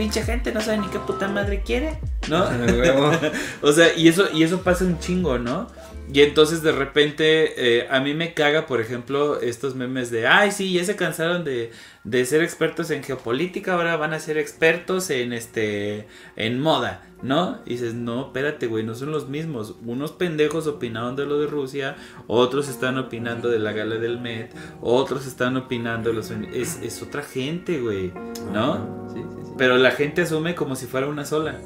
pinche 0.00 0.22
gente 0.22 0.50
no 0.50 0.62
sabe 0.62 0.78
ni 0.78 0.86
qué 0.86 0.98
puta 0.98 1.28
madre 1.28 1.60
quiere, 1.60 1.98
¿no? 2.30 2.42
o 3.62 3.70
sea, 3.70 3.94
y 3.94 4.08
eso, 4.08 4.30
y 4.32 4.42
eso 4.44 4.62
pasa 4.62 4.86
un 4.86 4.98
chingo, 4.98 5.38
¿no? 5.38 5.66
Y 6.12 6.22
entonces 6.22 6.62
de 6.62 6.72
repente 6.72 7.78
eh, 7.78 7.86
a 7.88 8.00
mí 8.00 8.14
me 8.14 8.34
caga, 8.34 8.66
por 8.66 8.80
ejemplo, 8.80 9.40
estos 9.40 9.76
memes 9.76 10.10
de, 10.10 10.26
ay, 10.26 10.50
sí, 10.50 10.72
ya 10.72 10.84
se 10.84 10.96
cansaron 10.96 11.44
de, 11.44 11.70
de, 12.02 12.24
ser 12.24 12.42
expertos 12.42 12.90
en 12.90 13.04
geopolítica, 13.04 13.74
ahora 13.74 13.96
van 13.96 14.12
a 14.12 14.18
ser 14.18 14.36
expertos 14.36 15.10
en 15.10 15.32
este, 15.32 16.08
en 16.34 16.58
moda, 16.58 17.02
¿no? 17.22 17.60
Y 17.64 17.74
dices, 17.74 17.94
no, 17.94 18.26
espérate, 18.26 18.66
güey, 18.66 18.82
no 18.82 18.96
son 18.96 19.12
los 19.12 19.28
mismos. 19.28 19.76
Unos 19.86 20.10
pendejos 20.10 20.66
opinaron 20.66 21.14
de 21.14 21.26
lo 21.26 21.38
de 21.38 21.46
Rusia, 21.46 21.96
otros 22.26 22.68
están 22.68 22.98
opinando 22.98 23.48
de 23.48 23.60
la 23.60 23.72
gala 23.72 23.96
del 23.96 24.20
Met, 24.20 24.52
otros 24.80 25.28
están 25.28 25.56
opinando, 25.56 26.12
los, 26.12 26.32
es, 26.32 26.80
es 26.82 27.02
otra 27.02 27.22
gente, 27.22 27.80
güey, 27.80 28.12
¿no? 28.52 29.10
Sí, 29.14 29.20
sí, 29.20 29.42
sí. 29.44 29.52
Pero 29.56 29.76
la 29.76 29.92
gente 29.92 30.22
asume 30.22 30.56
como 30.56 30.74
si 30.74 30.86
fuera 30.86 31.06
una 31.06 31.24
sola. 31.24 31.60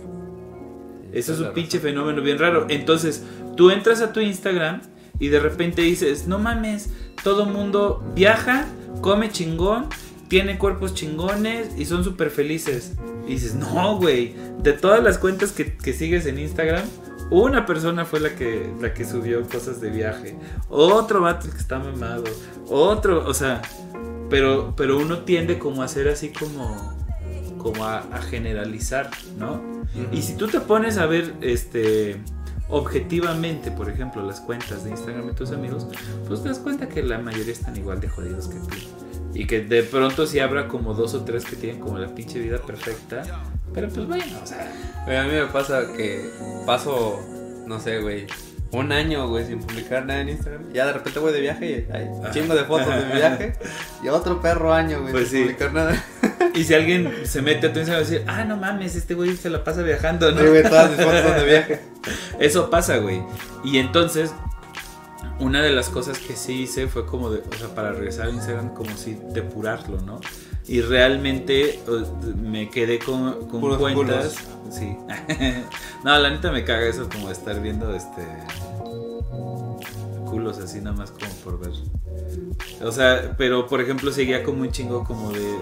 Eso 1.15 1.33
es 1.33 1.39
un 1.39 1.53
pinche 1.53 1.79
fenómeno 1.79 2.23
bien 2.23 2.41
raro. 2.41 2.67
Entonces, 2.69 3.23
tú 3.57 3.71
entras 3.71 4.01
a 4.01 4.13
tu 4.13 4.21
Instagram 4.21 4.81
y 5.19 5.29
de 5.29 5.41
repente 5.41 5.83
dices, 5.83 6.27
no 6.27 6.39
mames, 6.39 6.91
todo 7.23 7.47
mundo 7.47 8.05
viaja, 8.15 8.67
come 9.01 9.31
chingón, 9.31 9.87
tiene 10.29 10.59
cuerpos 10.59 10.95
chingones 10.95 11.79
y 11.79 11.85
son 11.85 12.05
súper 12.05 12.31
felices. 12.31 12.95
Y 13.27 13.35
dices, 13.35 13.55
no, 13.55 13.99
güey, 13.99 14.35
de 14.63 14.73
todas 14.73 15.03
las 15.03 15.19
cuentas 15.19 15.53
que, 15.53 15.93
sigues 15.93 16.27
en 16.27 16.39
Instagram, 16.39 16.85
una 17.31 17.65
persona 17.65 18.05
fue 18.05 18.21
la 18.21 18.35
que, 18.35 18.71
la 18.81 18.93
que 18.93 19.05
subió 19.05 19.43
cosas 19.49 19.81
de 19.81 19.91
viaje. 19.91 20.37
Otro 20.69 21.23
vato 21.23 21.51
que 21.51 21.57
está 21.57 21.79
mamado. 21.79 22.25
Otro, 22.69 23.27
o 23.27 23.33
sea, 23.33 23.63
pero, 24.29 24.75
pero 24.77 24.99
uno 24.99 25.21
tiende 25.21 25.59
como 25.59 25.83
a 25.83 25.89
ser 25.89 26.09
así 26.09 26.31
como 26.31 26.95
como 27.65 27.87
a, 27.87 28.03
generalizar, 28.29 29.11
¿no? 29.39 29.59
Y 30.13 30.21
si 30.21 30.37
tú 30.37 30.49
te 30.49 30.61
pones 30.61 30.99
a 30.99 31.07
ver, 31.07 31.33
este, 31.41 32.21
objetivamente, 32.69 33.71
por 33.71 33.91
ejemplo, 33.91 34.25
las 34.25 34.41
cuentas 34.41 34.85
de 34.85 34.91
Instagram 34.91 35.27
de 35.27 35.35
tus 35.35 35.51
amigos, 35.53 35.87
pues 36.27 36.43
te 36.43 36.49
das 36.49 36.59
cuenta 36.59 36.89
que 36.89 37.03
la 37.03 37.19
mayoría 37.19 37.53
están 37.53 37.77
igual 37.77 38.01
de 38.01 38.09
jodidos 38.09 38.49
que 38.49 38.57
tú. 38.57 38.77
Y 39.35 39.47
que 39.47 39.61
de 39.61 39.83
pronto 39.83 40.27
sí 40.27 40.39
habrá 40.39 40.69
como 40.69 40.95
dos 40.95 41.15
o 41.15 41.25
tres 41.25 41.45
que 41.45 41.57
tienen 41.57 41.81
como 41.81 41.99
la 41.99 42.15
pinche 42.15 42.39
vida 42.39 42.59
perfecta. 42.59 43.23
Pero 43.73 43.89
pues 43.89 44.07
bueno, 44.07 44.39
o 44.43 44.47
sea. 44.47 44.73
a 45.07 45.25
mí 45.25 45.33
me 45.33 45.47
pasa 45.47 45.93
que 45.97 46.31
paso, 46.65 47.21
no 47.67 47.81
sé, 47.81 48.01
güey, 48.01 48.27
un 48.71 48.93
año, 48.93 49.29
güey, 49.29 49.47
sin 49.47 49.61
publicar 49.61 50.07
nada 50.07 50.21
en 50.21 50.29
Instagram. 50.31 50.73
Ya 50.73 50.87
de 50.87 50.93
repente 50.93 51.19
voy 51.19 51.33
de 51.33 51.41
viaje 51.41 51.67
y 51.67 51.93
hay 51.93 52.05
un 52.05 52.31
chingo 52.31 52.55
de 52.55 52.65
fotos 52.65 52.89
de 52.89 53.07
mi 53.07 53.13
viaje. 53.13 53.55
Y 54.05 54.09
otro 54.09 54.41
perro 54.41 54.73
año, 54.73 55.01
güey, 55.01 55.13
pues 55.13 55.29
sin 55.29 55.43
publicar 55.43 55.73
nada. 55.73 56.05
Y 56.55 56.65
si 56.65 56.75
alguien 56.75 57.13
se 57.25 57.43
mete 57.43 57.67
a 57.67 57.73
tu 57.73 57.81
Instagram 57.81 58.03
va 58.03 58.07
a 58.07 58.11
decir, 58.11 58.25
ah, 58.29 58.45
no 58.45 58.57
mames, 58.57 58.95
este 58.95 59.15
güey 59.15 59.37
se 59.37 59.51
la 59.51 59.65
pasa 59.65 59.83
viajando, 59.83 60.31
¿no? 60.31 60.49
güey, 60.49 60.63
todas 60.63 60.91
mis 60.91 61.05
fotos 61.05 61.37
de 61.37 61.45
viaje. 61.45 61.81
Eso 62.39 62.71
pasa, 62.71 62.99
güey. 62.99 63.23
Y 63.65 63.79
entonces, 63.79 64.33
una 65.41 65.63
de 65.63 65.71
las 65.71 65.89
cosas 65.89 66.19
que 66.19 66.37
sí 66.37 66.63
hice 66.63 66.87
fue 66.87 67.07
como 67.07 67.31
de, 67.31 67.41
o 67.41 67.59
sea, 67.59 67.75
para 67.75 67.93
regresar 67.93 68.29
a 68.29 68.31
Instagram, 68.31 68.73
como 68.73 68.97
si 68.97 69.19
depurarlo, 69.33 70.01
¿no? 70.03 70.21
Y 70.67 70.81
realmente 70.81 71.81
me 72.37 72.71
quedé 72.71 72.99
con, 73.01 73.49
con 73.49 73.77
cuentas. 73.77 74.37
Sí. 74.71 74.97
no, 76.05 76.19
la 76.19 76.31
neta 76.31 76.53
me 76.53 76.65
caga 76.65 76.87
eso 76.87 77.09
como 77.09 77.27
de 77.27 77.33
estar 77.33 77.61
viendo 77.61 77.95
este 77.95 78.23
culos 80.35 80.59
así 80.59 80.81
nada 80.81 80.97
más 80.97 81.13
como 81.13 81.31
por 81.45 81.61
ver. 81.61 81.71
O 82.83 82.91
sea, 82.91 83.37
pero 83.39 83.69
por 83.69 83.81
ejemplo 83.81 84.11
seguía 84.11 84.43
como 84.43 84.63
un 84.63 84.73
chingo 84.73 85.05
como 85.05 85.31
de, 85.31 85.59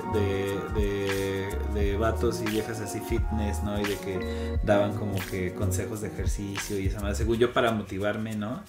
de, 0.75 1.49
de, 1.75 1.97
vatos 1.99 2.41
y 2.41 2.51
viejas 2.51 2.81
así 2.81 3.01
fitness, 3.01 3.63
¿no? 3.63 3.79
Y 3.79 3.85
de 3.85 3.97
que 3.99 4.59
daban 4.65 4.97
como 4.97 5.15
que 5.31 5.53
consejos 5.53 6.01
de 6.01 6.09
ejercicio 6.09 6.79
y 6.79 6.87
esa 6.87 7.01
madre, 7.01 7.17
según 7.17 7.37
yo 7.37 7.53
para 7.53 7.71
motivarme, 7.73 8.35
¿no? 8.35 8.63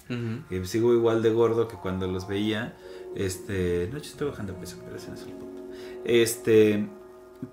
Y 0.50 0.64
sigo 0.66 0.92
igual 0.92 1.22
de 1.22 1.30
gordo 1.30 1.68
que 1.68 1.76
cuando 1.76 2.06
los 2.06 2.28
veía. 2.28 2.74
Este, 3.16 3.88
no, 3.90 3.98
yo 3.98 4.04
estoy 4.04 4.28
bajando 4.28 4.54
peso, 4.54 4.76
pero 4.84 4.96
ese 4.96 5.08
no 5.08 5.14
es 5.14 5.22
el 5.22 5.32
punto. 5.32 5.62
Este, 6.04 6.86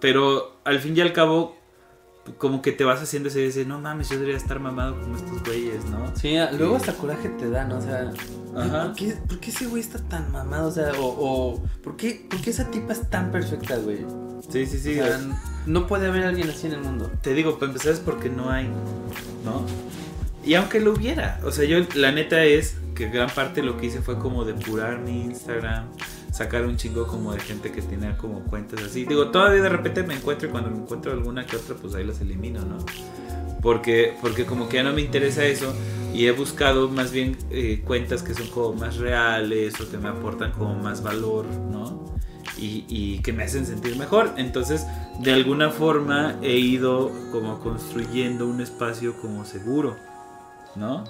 pero 0.01 0.57
al 0.65 0.79
fin 0.79 0.97
y 0.97 1.01
al 1.01 1.13
cabo 1.13 1.55
como 2.38 2.61
que 2.61 2.72
te 2.72 2.84
vas 2.84 3.02
haciendo 3.02 3.30
ese 3.30 3.39
dice, 3.39 3.65
no 3.65 3.80
mames, 3.80 4.10
yo 4.10 4.15
debería 4.15 4.38
estar 4.38 4.60
mamado 4.60 4.99
como 4.99 5.15
estos 5.15 5.43
güeyes, 5.43 5.85
¿no? 5.85 6.15
Sí, 6.15 6.35
luego 6.57 6.76
hasta 6.76 6.93
coraje 6.93 7.30
te 7.30 7.49
da, 7.49 7.65
¿no? 7.65 7.77
O 7.77 7.81
sea, 7.81 8.11
¿por 8.53 8.93
qué, 8.95 9.18
¿por 9.27 9.39
qué 9.39 9.49
ese 9.49 9.65
güey 9.68 9.81
está 9.81 9.99
tan 9.99 10.31
mamado? 10.31 10.68
O 10.68 10.72
sea, 10.72 10.91
o, 10.99 11.06
o 11.06 11.64
¿por, 11.84 11.98
qué, 11.98 12.26
¿por 12.30 12.41
qué 12.41 12.52
esa 12.52 12.69
tipa 12.69 12.93
es 12.93 13.10
tan 13.10 13.31
perfecta, 13.31 13.77
güey? 13.77 14.06
Sí, 14.49 14.65
sí, 14.65 14.77
sí. 14.80 14.99
O 14.99 15.06
sea, 15.06 15.19
no 15.65 15.88
puede 15.88 16.07
haber 16.07 16.23
alguien 16.23 16.49
así 16.49 16.68
en 16.68 16.73
el 16.73 16.81
mundo. 16.81 17.11
Te 17.22 17.34
digo, 17.34 17.57
para 17.57 17.72
empezar 17.72 17.93
es 17.93 17.99
porque 17.99 18.30
no 18.30 18.49
hay, 18.49 18.68
¿no? 19.43 19.65
Y 20.43 20.56
aunque 20.56 20.80
lo 20.80 20.93
hubiera, 20.93 21.39
o 21.43 21.52
sea, 21.52 21.65
yo 21.65 21.77
la 21.95 22.11
neta 22.11 22.43
es 22.43 22.76
que 22.95 23.10
gran 23.10 23.30
parte 23.30 23.61
de 23.61 23.68
lo 23.68 23.77
que 23.77 23.88
hice 23.88 24.02
fue 24.02 24.18
como 24.18 24.43
depurar 24.43 24.99
mi 24.99 25.23
Instagram, 25.23 25.85
sacar 26.31 26.65
un 26.65 26.77
chingo 26.77 27.05
como 27.07 27.33
de 27.33 27.39
gente 27.39 27.71
que 27.71 27.81
tenía 27.81 28.17
como 28.17 28.41
cuentas 28.41 28.81
así. 28.81 29.05
Digo, 29.05 29.29
todavía 29.29 29.61
de 29.61 29.69
repente 29.69 30.03
me 30.03 30.15
encuentro 30.15 30.47
y 30.47 30.51
cuando 30.51 30.71
me 30.71 30.77
encuentro 30.77 31.11
alguna 31.11 31.45
que 31.45 31.57
otra, 31.57 31.75
pues 31.75 31.93
ahí 31.93 32.05
las 32.05 32.21
elimino, 32.21 32.61
¿no? 32.61 32.77
Porque, 33.61 34.15
porque 34.21 34.45
como 34.45 34.67
que 34.69 34.77
ya 34.77 34.83
no 34.83 34.93
me 34.93 35.01
interesa 35.01 35.43
eso 35.45 35.73
y 36.13 36.25
he 36.25 36.31
buscado 36.31 36.89
más 36.89 37.11
bien 37.11 37.37
eh, 37.51 37.83
cuentas 37.85 38.23
que 38.23 38.33
son 38.33 38.47
como 38.47 38.73
más 38.73 38.97
reales 38.97 39.79
o 39.79 39.89
que 39.89 39.97
me 39.97 40.09
aportan 40.09 40.51
como 40.51 40.73
más 40.75 41.03
valor, 41.03 41.45
¿no? 41.45 42.15
Y, 42.57 42.85
y, 42.89 43.19
que 43.19 43.33
me 43.33 43.43
hacen 43.43 43.65
sentir 43.65 43.95
mejor. 43.97 44.33
Entonces, 44.37 44.85
de 45.19 45.33
alguna 45.33 45.69
forma 45.69 46.37
he 46.41 46.57
ido 46.57 47.11
como 47.31 47.59
construyendo 47.59 48.47
un 48.47 48.61
espacio 48.61 49.15
como 49.19 49.45
seguro, 49.45 49.97
¿no? 50.75 51.03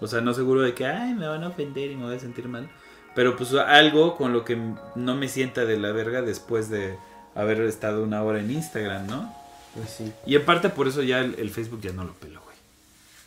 O 0.00 0.06
sea, 0.06 0.20
no 0.20 0.34
seguro 0.34 0.62
de 0.62 0.74
que, 0.74 0.86
ay, 0.86 1.14
me 1.14 1.26
van 1.26 1.44
a 1.44 1.48
ofender 1.48 1.90
y 1.90 1.96
me 1.96 2.04
voy 2.04 2.16
a 2.16 2.18
sentir 2.18 2.48
mal. 2.48 2.68
Pero 3.14 3.36
pues 3.36 3.52
algo 3.54 4.16
con 4.16 4.32
lo 4.32 4.44
que 4.44 4.56
no 4.56 5.14
me 5.14 5.28
sienta 5.28 5.64
de 5.64 5.78
la 5.78 5.92
verga 5.92 6.22
después 6.22 6.68
de 6.68 6.96
haber 7.34 7.60
estado 7.62 8.02
una 8.02 8.22
hora 8.22 8.40
en 8.40 8.50
Instagram, 8.50 9.06
¿no? 9.06 9.34
Pues 9.74 9.90
sí. 9.90 10.12
Y 10.26 10.36
en 10.36 10.44
parte 10.44 10.68
por 10.68 10.88
eso 10.88 11.02
ya 11.02 11.20
el, 11.20 11.50
Facebook 11.50 11.80
ya 11.80 11.92
no 11.92 12.04
lo 12.04 12.12
pelo, 12.14 12.40
güey. 12.42 12.56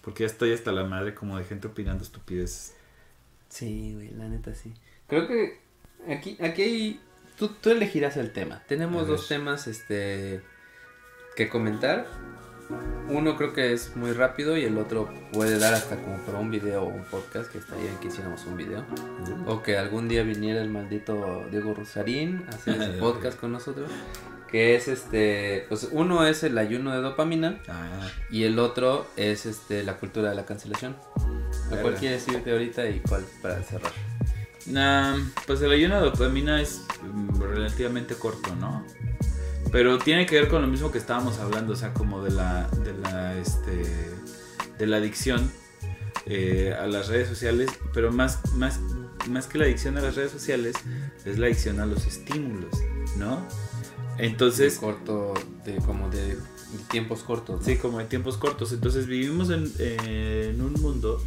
Porque 0.02 0.24
ya 0.24 0.28
estoy 0.28 0.54
hasta 0.54 0.72
la 0.72 0.84
madre 0.84 1.14
como 1.14 1.38
de 1.38 1.46
gente 1.46 1.68
opinando 1.68 2.04
estupideces. 2.04 2.74
Sí, 3.50 3.94
güey, 3.96 4.12
la 4.12 4.28
neta 4.28 4.54
sí. 4.56 4.74
Creo 5.08 5.28
que 5.28 5.60
aquí, 6.10 6.38
aquí 6.42 6.62
hay... 6.62 7.02
Tú, 7.38 7.50
tú 7.50 7.70
elegirás 7.70 8.18
el 8.18 8.32
tema. 8.32 8.64
Tenemos 8.68 9.08
dos 9.08 9.28
temas 9.28 9.68
este 9.68 10.42
que 11.36 11.50
comentar. 11.50 12.08
Uno 13.10 13.38
creo 13.38 13.54
que 13.54 13.74
es 13.74 13.96
muy 13.96 14.12
rápido 14.12 14.58
y 14.58 14.64
el 14.66 14.78
otro 14.78 15.10
puede 15.32 15.58
dar 15.60 15.74
hasta 15.74 15.96
como 15.96 16.18
para 16.18 16.40
un 16.40 16.52
video 16.52 16.84
o 16.84 16.88
un 16.88 17.04
podcast, 17.04 17.52
que 17.52 17.58
estaría 17.60 17.86
bien 17.86 17.98
que 18.02 18.08
hiciéramos 18.08 18.46
un 18.46 18.58
video. 18.58 18.84
O 19.46 19.64
que 19.64 19.78
algún 19.78 20.08
día 20.08 20.24
viniera 20.24 20.62
el 20.62 20.70
maldito 20.70 21.46
Diego 21.50 21.74
Rosarín 21.74 22.46
a 22.52 22.56
hacer 22.56 22.76
ese 22.82 22.98
podcast 23.00 23.40
con 23.40 23.52
nosotros. 23.54 23.90
Que 24.50 24.76
es 24.76 24.88
este, 24.88 25.66
pues 25.68 25.90
uno 25.92 26.26
es 26.26 26.44
el 26.44 26.58
ayuno 26.58 26.94
de 26.94 27.02
dopamina 27.02 27.60
Ah, 27.68 28.10
y 28.30 28.44
el 28.44 28.60
otro 28.60 29.06
es 29.18 29.46
este 29.46 29.84
la 29.84 29.98
cultura 29.98 30.30
de 30.30 30.36
la 30.36 30.46
cancelación. 30.46 30.96
¿A 31.72 31.76
cuál 31.82 31.96
quieres 31.96 32.28
irte 32.30 32.52
ahorita 32.52 32.88
y 32.90 33.00
cuál 33.02 33.26
para 33.42 33.62
cerrar? 33.64 33.92
nah, 34.68 35.18
pues 35.46 35.62
el 35.62 35.72
ayuno 35.72 35.96
de 35.96 36.02
dopamina 36.10 36.62
es 36.62 36.86
mm, 37.02 37.42
relativamente 37.42 38.16
corto, 38.16 38.56
¿no? 38.56 38.86
Pero 39.72 39.98
tiene 39.98 40.26
que 40.26 40.36
ver 40.36 40.48
con 40.48 40.62
lo 40.62 40.68
mismo 40.68 40.92
que 40.92 40.98
estábamos 40.98 41.40
hablando, 41.40 41.74
o 41.74 41.76
sea, 41.76 41.94
como 41.94 42.24
de 42.24 42.32
la, 42.32 42.68
de 42.84 42.94
la, 42.94 43.38
este, 43.38 43.84
de 44.78 44.88
la 44.88 44.98
adicción 44.98 45.52
eh, 46.26 46.76
a 46.80 46.88
las 46.88 47.08
redes 47.08 47.28
sociales, 47.28 47.70
pero 47.94 48.12
más, 48.12 48.40
más, 48.54 48.80
más 49.30 49.48
que 49.48 49.58
la 49.58 49.66
adicción 49.66 49.98
a 49.98 50.02
las 50.02 50.16
redes 50.16 50.32
sociales, 50.32 50.76
es 51.26 51.38
la 51.38 51.48
adicción 51.48 51.80
a 51.80 51.86
los 51.86 52.06
estímulos, 52.06 52.74
¿no? 53.18 53.46
Entonces, 54.18 54.76
de 54.76 54.80
corto, 54.80 55.34
de 55.66 55.76
como 55.78 56.10
de, 56.10 56.28
de 56.28 56.38
tiempos 56.90 57.22
cortos. 57.24 57.60
¿no? 57.60 57.66
Sí, 57.66 57.78
como 57.78 58.02
en 58.02 58.08
tiempos 58.08 58.38
cortos. 58.38 58.74
Entonces 58.74 59.06
vivimos 59.06 59.52
en, 59.52 59.72
en 59.78 60.60
un 60.60 60.74
mundo 60.74 61.22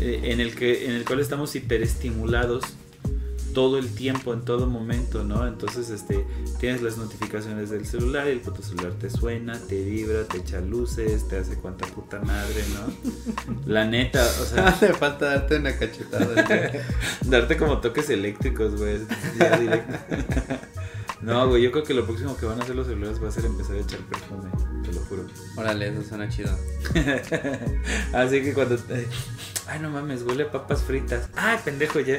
eh, 0.00 0.20
en, 0.24 0.40
el 0.40 0.54
que, 0.54 0.86
en 0.86 0.92
el 0.92 1.04
cual 1.04 1.20
estamos 1.20 1.54
hiperestimulados 1.56 2.64
todo 3.58 3.76
el 3.76 3.92
tiempo, 3.92 4.32
en 4.32 4.42
todo 4.42 4.68
momento, 4.68 5.24
¿no? 5.24 5.44
Entonces, 5.44 5.90
este, 5.90 6.24
tienes 6.60 6.80
las 6.80 6.96
notificaciones 6.96 7.70
del 7.70 7.86
celular 7.86 8.28
y 8.28 8.30
el 8.30 8.40
puto 8.40 8.62
celular 8.62 8.92
te 8.92 9.10
suena, 9.10 9.58
te 9.58 9.82
vibra, 9.82 10.22
te 10.28 10.38
echa 10.38 10.60
luces, 10.60 11.26
te 11.26 11.38
hace 11.38 11.56
cuanta 11.56 11.84
puta 11.86 12.20
madre, 12.20 12.62
¿no? 12.72 13.66
La 13.66 13.84
neta, 13.84 14.22
o 14.22 14.44
sea, 14.44 14.68
Hace 14.68 14.92
falta 14.92 15.30
darte 15.30 15.56
una 15.56 15.76
cachetada. 15.76 16.46
darte 17.24 17.56
como 17.56 17.78
toques 17.78 18.08
eléctricos, 18.10 18.76
güey. 18.76 19.00
No, 21.20 21.48
güey, 21.48 21.62
yo 21.62 21.72
creo 21.72 21.82
que 21.84 21.94
lo 21.94 22.04
próximo 22.06 22.36
que 22.36 22.46
van 22.46 22.60
a 22.60 22.62
hacer 22.64 22.76
los 22.76 22.86
celulares 22.86 23.22
va 23.22 23.28
a 23.28 23.32
ser 23.32 23.44
empezar 23.44 23.74
a 23.76 23.80
echar 23.80 23.98
perfume, 24.00 24.48
te 24.84 24.92
lo 24.92 25.00
juro. 25.00 25.26
Órale, 25.56 25.88
eso 25.88 26.02
suena 26.08 26.28
chido. 26.28 26.56
Así 28.12 28.42
que 28.42 28.52
cuando. 28.54 28.76
eh, 28.90 29.06
Ay, 29.66 29.80
no 29.80 29.90
mames, 29.90 30.22
huele 30.22 30.44
a 30.44 30.50
papas 30.52 30.82
fritas. 30.82 31.28
Ay, 31.36 31.58
pendejo, 31.64 32.00
ya. 32.00 32.18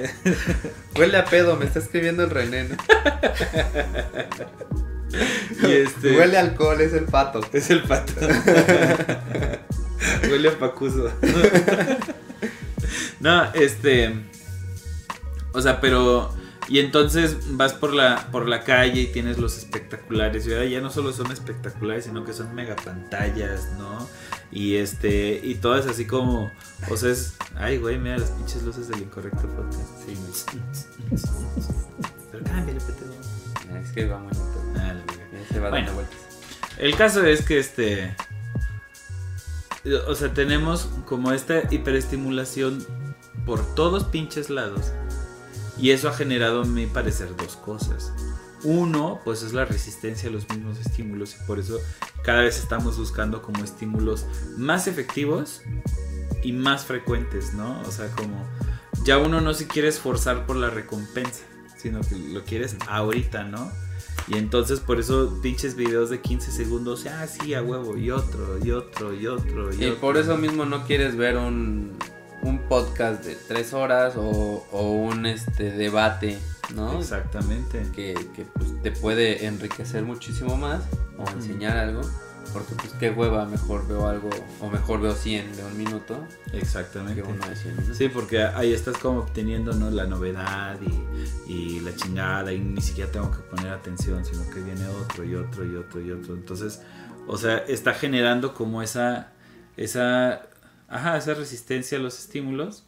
Huele 0.95 1.17
a 1.17 1.25
pedo, 1.25 1.55
me 1.55 1.65
está 1.65 1.79
escribiendo 1.79 2.23
el 2.23 2.29
René. 2.29 2.65
¿no? 2.65 2.75
Y 5.63 5.71
este. 5.71 6.15
Huele 6.15 6.37
a 6.37 6.41
alcohol, 6.41 6.79
es 6.81 6.93
el 6.93 7.05
pato. 7.05 7.41
Es 7.51 7.71
el 7.71 7.81
pato. 7.83 8.13
huele 10.29 10.49
a 10.49 10.59
pacuso. 10.59 11.11
no, 13.19 13.51
este. 13.53 14.13
O 15.51 15.61
sea, 15.61 15.81
pero. 15.81 16.31
Y 16.69 16.77
entonces 16.79 17.35
vas 17.57 17.73
por 17.73 17.93
la, 17.93 18.27
por 18.31 18.47
la 18.47 18.63
calle 18.63 19.01
y 19.01 19.07
tienes 19.07 19.39
los 19.39 19.57
espectaculares. 19.57 20.45
Y 20.45 20.53
ahora 20.53 20.65
ya 20.65 20.81
no 20.81 20.91
solo 20.91 21.11
son 21.11 21.31
espectaculares, 21.31 22.05
sino 22.05 22.23
que 22.23 22.31
son 22.31 22.53
mega 22.53 22.75
pantallas, 22.75 23.69
¿no? 23.79 24.07
Y 24.51 24.75
este. 24.75 25.41
Y 25.43 25.55
todas 25.55 25.87
así 25.87 26.05
como. 26.05 26.51
O 26.89 26.95
sea, 26.95 27.09
es. 27.11 27.33
Ay, 27.55 27.77
güey, 27.79 27.97
mira 27.97 28.19
las 28.19 28.29
pinches 28.31 28.61
luces 28.63 28.87
del 28.87 29.01
incorrecto 29.01 29.47
podcast. 29.47 30.05
Sí, 30.05 30.15
Pero 32.31 32.43
cámbiale, 32.43 32.79
pendejo. 32.79 33.79
Es 33.83 33.91
que 33.91 34.05
va 34.05 34.19
muy 34.19 34.31
lento. 34.31 34.73
Ah, 34.77 34.93
se 35.51 35.59
va 35.59 35.69
Bueno. 35.71 35.91
vueltas. 35.93 36.17
El 36.77 36.95
caso 36.95 37.25
es 37.25 37.41
que 37.43 37.57
este. 37.57 38.15
O 40.07 40.13
sea, 40.13 40.33
tenemos 40.33 40.87
como 41.05 41.31
esta 41.31 41.63
hiperestimulación 41.73 42.85
por 43.45 43.65
todos 43.75 44.03
pinches 44.03 44.49
lados. 44.49 44.91
Y 45.81 45.91
eso 45.91 46.09
ha 46.09 46.13
generado, 46.13 46.63
a 46.63 46.65
mi 46.65 46.85
parecer, 46.87 47.35
dos 47.35 47.55
cosas. 47.55 48.11
Uno, 48.63 49.21
pues 49.23 49.41
es 49.43 49.53
la 49.53 49.65
resistencia 49.65 50.29
a 50.29 50.31
los 50.31 50.49
mismos 50.49 50.77
estímulos. 50.79 51.35
Y 51.39 51.45
por 51.45 51.59
eso 51.59 51.79
cada 52.23 52.41
vez 52.41 52.59
estamos 52.59 52.97
buscando 52.97 53.41
como 53.41 53.63
estímulos 53.63 54.25
más 54.57 54.87
efectivos 54.87 55.61
y 56.43 56.51
más 56.51 56.85
frecuentes, 56.85 57.53
¿no? 57.53 57.81
O 57.81 57.91
sea, 57.91 58.07
como 58.11 58.45
ya 59.03 59.17
uno 59.17 59.39
no 59.39 59.53
se 59.53 59.67
quiere 59.67 59.87
esforzar 59.87 60.45
por 60.45 60.57
la 60.57 60.69
recompensa, 60.69 61.43
sino 61.77 62.01
que 62.01 62.15
lo 62.15 62.43
quieres 62.43 62.75
ahorita, 62.87 63.45
¿no? 63.45 63.71
Y 64.27 64.37
entonces 64.37 64.79
por 64.79 64.99
eso 64.99 65.39
pinches 65.41 65.75
videos 65.75 66.09
de 66.09 66.21
15 66.21 66.51
segundos, 66.51 67.05
ah, 67.07 67.25
sí, 67.25 67.53
a 67.53 67.63
huevo, 67.63 67.97
y 67.97 68.11
otro, 68.11 68.63
y 68.63 68.71
otro, 68.71 69.13
y 69.13 69.27
otro, 69.27 69.73
y, 69.73 69.83
Y 69.83 69.85
otro. 69.87 70.01
por 70.01 70.17
eso 70.17 70.37
mismo 70.37 70.65
no 70.65 70.85
quieres 70.85 71.15
ver 71.15 71.37
un, 71.37 71.97
un 72.43 72.59
podcast 72.59 73.23
de 73.23 73.35
tres 73.35 73.73
horas 73.73 74.15
o, 74.15 74.65
o 74.71 74.91
un 74.91 75.25
este 75.25 75.71
debate, 75.71 76.37
¿no? 76.75 76.99
Exactamente. 76.99 77.85
Que, 77.93 78.13
que, 78.35 78.45
pues, 78.45 78.81
te 78.81 78.91
puede 78.91 79.45
enriquecer 79.45 80.03
muchísimo 80.03 80.57
más 80.57 80.83
o 81.17 81.29
enseñar 81.29 81.77
algo. 81.77 82.01
Porque 82.53 82.73
pues 82.73 82.93
qué 82.93 83.11
hueva, 83.11 83.45
mejor 83.45 83.87
veo 83.87 84.07
algo 84.07 84.29
o 84.59 84.69
mejor 84.71 85.01
veo 85.01 85.13
100 85.13 85.55
de 85.55 85.63
un 85.63 85.77
minuto 85.77 86.17
Exactamente. 86.51 87.21
que 87.21 87.27
uno 87.27 87.47
de 87.47 87.55
100 87.55 87.75
minutos. 87.75 87.97
Sí, 87.97 88.09
porque 88.09 88.41
ahí 88.41 88.73
estás 88.73 88.97
como 88.97 89.19
obteniendo 89.19 89.73
¿no? 89.73 89.91
la 89.91 90.07
novedad 90.07 90.75
y, 90.81 91.53
y 91.53 91.79
la 91.81 91.95
chingada 91.95 92.51
y 92.51 92.59
ni 92.59 92.81
siquiera 92.81 93.11
tengo 93.11 93.29
que 93.29 93.43
poner 93.43 93.71
atención, 93.71 94.25
sino 94.25 94.49
que 94.49 94.61
viene 94.61 94.87
otro 94.87 95.23
y 95.23 95.35
otro 95.35 95.63
y 95.63 95.75
otro 95.75 96.01
y 96.01 96.09
otro. 96.09 96.33
Entonces, 96.33 96.81
o 97.27 97.37
sea, 97.37 97.57
está 97.57 97.93
generando 97.93 98.55
como 98.55 98.81
esa, 98.81 99.33
esa, 99.77 100.48
ajá, 100.89 101.17
esa 101.17 101.33
resistencia 101.33 101.97
a 101.97 102.01
los 102.01 102.19
estímulos 102.19 102.85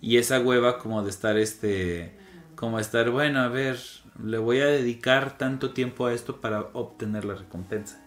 y 0.00 0.18
esa 0.18 0.40
hueva 0.40 0.78
como 0.78 1.02
de 1.02 1.10
estar 1.10 1.38
este, 1.38 2.12
como 2.54 2.78
estar, 2.78 3.10
bueno, 3.10 3.40
a 3.40 3.48
ver, 3.48 3.78
le 4.22 4.38
voy 4.38 4.60
a 4.60 4.66
dedicar 4.66 5.38
tanto 5.38 5.72
tiempo 5.72 6.06
a 6.06 6.12
esto 6.12 6.40
para 6.40 6.60
obtener 6.72 7.24
la 7.24 7.34
recompensa. 7.34 8.02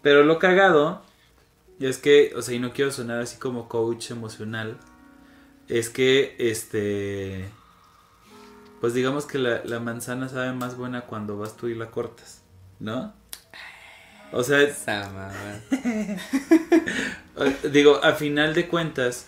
Pero 0.00 0.22
lo 0.22 0.38
cagado 0.38 1.02
es 1.80 1.98
que, 1.98 2.32
o 2.36 2.42
sea, 2.42 2.54
y 2.54 2.60
no 2.60 2.72
quiero 2.72 2.92
sonar 2.92 3.20
así 3.20 3.36
como 3.36 3.68
coach 3.68 4.12
emocional, 4.12 4.78
es 5.68 5.90
que, 5.90 6.36
este, 6.38 7.48
pues 8.80 8.94
digamos 8.94 9.26
que 9.26 9.38
la, 9.38 9.64
la 9.64 9.80
manzana 9.80 10.28
sabe 10.28 10.52
más 10.52 10.76
buena 10.76 11.02
cuando 11.02 11.36
vas 11.36 11.56
tú 11.56 11.66
y 11.66 11.74
la 11.74 11.90
cortas, 11.90 12.42
¿no? 12.78 13.12
O 14.36 14.42
sea, 14.42 14.60
Esa 14.60 15.08
digo, 17.72 18.00
a 18.04 18.12
final 18.12 18.54
de 18.54 18.68
cuentas, 18.68 19.26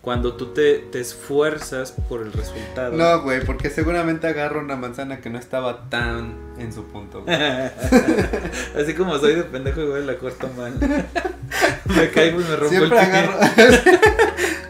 cuando 0.00 0.34
tú 0.34 0.52
te, 0.52 0.78
te 0.78 1.00
esfuerzas 1.00 1.92
por 2.08 2.22
el 2.22 2.32
resultado. 2.32 2.96
No, 2.96 3.22
güey, 3.22 3.44
porque 3.44 3.70
seguramente 3.70 4.26
agarro 4.28 4.60
una 4.60 4.76
manzana 4.76 5.20
que 5.20 5.30
no 5.30 5.38
estaba 5.38 5.88
tan 5.88 6.34
en 6.58 6.72
su 6.72 6.84
punto. 6.84 7.22
güey. 7.22 7.36
Así 8.80 8.94
como 8.94 9.18
soy 9.18 9.34
de 9.34 9.44
pendejo, 9.44 9.80
igual 9.80 10.06
la 10.06 10.16
corto 10.18 10.48
mal. 10.56 10.74
me 11.96 12.10
caigo 12.10 12.40
y 12.40 12.44
me 12.44 12.56
rompo 12.56 12.68
Siempre 12.68 13.00
el 13.00 13.06
pie. 13.08 13.18
agarro. 13.18 13.38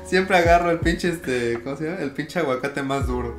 Siempre 0.06 0.36
agarro 0.36 0.70
el 0.70 0.78
pinche 0.78 1.08
este. 1.08 1.60
¿Cómo 1.62 1.76
se 1.76 1.84
llama? 1.84 1.98
El 2.00 2.12
pinche 2.12 2.38
aguacate 2.38 2.82
más 2.82 3.06
duro. 3.06 3.36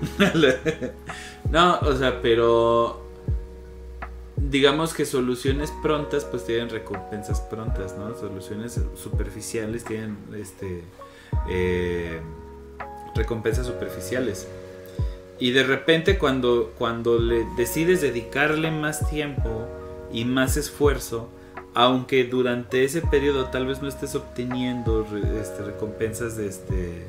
no, 1.49 1.79
o 1.79 1.95
sea, 1.95 2.21
pero. 2.21 3.04
Digamos 4.37 4.93
que 4.93 5.05
soluciones 5.05 5.71
prontas 5.81 6.25
pues 6.25 6.45
tienen 6.45 6.69
recompensas 6.69 7.41
prontas, 7.41 7.95
¿no? 7.97 8.15
Soluciones 8.15 8.79
superficiales 8.95 9.85
tienen 9.85 10.17
este 10.35 10.83
eh, 11.49 12.19
recompensas 13.15 13.65
superficiales. 13.65 14.47
Y 15.39 15.51
de 15.51 15.63
repente 15.63 16.17
cuando, 16.17 16.73
cuando 16.77 17.19
le 17.19 17.45
decides 17.57 18.01
dedicarle 18.01 18.71
más 18.71 19.09
tiempo 19.09 19.67
y 20.11 20.25
más 20.25 20.55
esfuerzo, 20.57 21.29
aunque 21.73 22.23
durante 22.23 22.85
ese 22.85 23.01
periodo 23.01 23.45
tal 23.45 23.67
vez 23.67 23.81
no 23.81 23.89
estés 23.89 24.15
obteniendo 24.15 25.05
este, 25.41 25.63
recompensas 25.63 26.37
de, 26.37 26.47
este, 26.47 27.05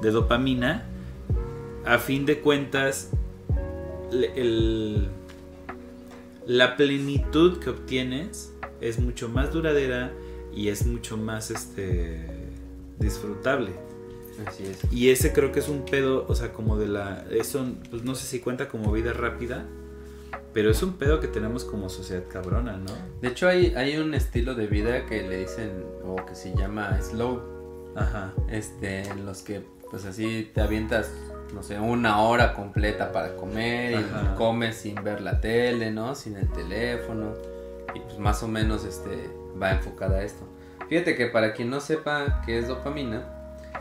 de 0.00 0.10
dopamina, 0.10 0.86
a 1.84 1.98
fin 1.98 2.24
de 2.24 2.40
cuentas 2.40 3.10
el, 4.10 5.08
la 6.46 6.76
plenitud 6.76 7.58
que 7.58 7.70
obtienes 7.70 8.52
es 8.80 8.98
mucho 8.98 9.28
más 9.28 9.52
duradera 9.52 10.12
y 10.54 10.68
es 10.68 10.86
mucho 10.86 11.16
más 11.16 11.50
este, 11.50 12.24
disfrutable. 12.98 13.70
Así 14.46 14.64
es. 14.64 14.92
Y 14.92 15.10
ese 15.10 15.32
creo 15.32 15.50
que 15.50 15.60
es 15.60 15.68
un 15.68 15.84
pedo, 15.84 16.26
o 16.28 16.34
sea, 16.34 16.52
como 16.52 16.76
de 16.78 16.88
la... 16.88 17.26
Eso, 17.30 17.66
pues 17.90 18.04
no 18.04 18.14
sé 18.14 18.26
si 18.26 18.40
cuenta 18.40 18.68
como 18.68 18.92
vida 18.92 19.12
rápida, 19.12 19.66
pero 20.52 20.70
es 20.70 20.82
un 20.82 20.94
pedo 20.94 21.20
que 21.20 21.28
tenemos 21.28 21.64
como 21.64 21.88
sociedad 21.88 22.24
cabrona, 22.28 22.76
¿no? 22.76 22.92
De 23.20 23.28
hecho 23.28 23.48
hay, 23.48 23.74
hay 23.74 23.96
un 23.96 24.14
estilo 24.14 24.54
de 24.54 24.66
vida 24.66 25.06
que 25.06 25.22
le 25.22 25.38
dicen, 25.38 25.84
o 26.04 26.16
que 26.24 26.34
se 26.34 26.54
llama 26.54 27.00
slow. 27.00 27.42
Ajá. 27.96 28.34
Este, 28.50 29.02
en 29.08 29.24
los 29.24 29.42
que 29.42 29.62
pues 29.90 30.04
así 30.04 30.50
te 30.52 30.60
avientas, 30.60 31.10
no 31.54 31.62
sé, 31.62 31.78
una 31.78 32.20
hora 32.20 32.54
completa 32.54 33.12
para 33.12 33.36
comer 33.36 34.00
y 34.00 34.36
comes 34.36 34.76
sin 34.76 34.96
ver 35.02 35.20
la 35.20 35.40
tele, 35.40 35.90
¿no? 35.90 36.14
Sin 36.14 36.36
el 36.36 36.48
teléfono. 36.50 37.34
Y 37.94 38.00
pues 38.00 38.18
más 38.18 38.42
o 38.42 38.48
menos 38.48 38.84
este, 38.84 39.30
va 39.60 39.72
enfocada 39.72 40.18
a 40.18 40.22
esto. 40.22 40.46
Fíjate 40.88 41.16
que 41.16 41.26
para 41.26 41.52
quien 41.52 41.70
no 41.70 41.80
sepa 41.80 42.42
qué 42.44 42.58
es 42.58 42.68
dopamina, 42.68 43.24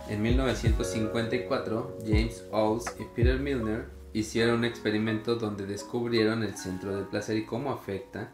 en 0.09 0.21
1954, 0.21 1.97
James 2.05 2.45
Owls 2.51 2.95
y 2.99 3.05
Peter 3.15 3.39
Milner 3.39 3.85
hicieron 4.13 4.59
un 4.59 4.65
experimento 4.65 5.35
donde 5.35 5.65
descubrieron 5.65 6.43
el 6.43 6.55
centro 6.57 6.95
del 6.95 7.05
placer 7.05 7.37
y 7.37 7.45
cómo 7.45 7.71
afecta 7.71 8.31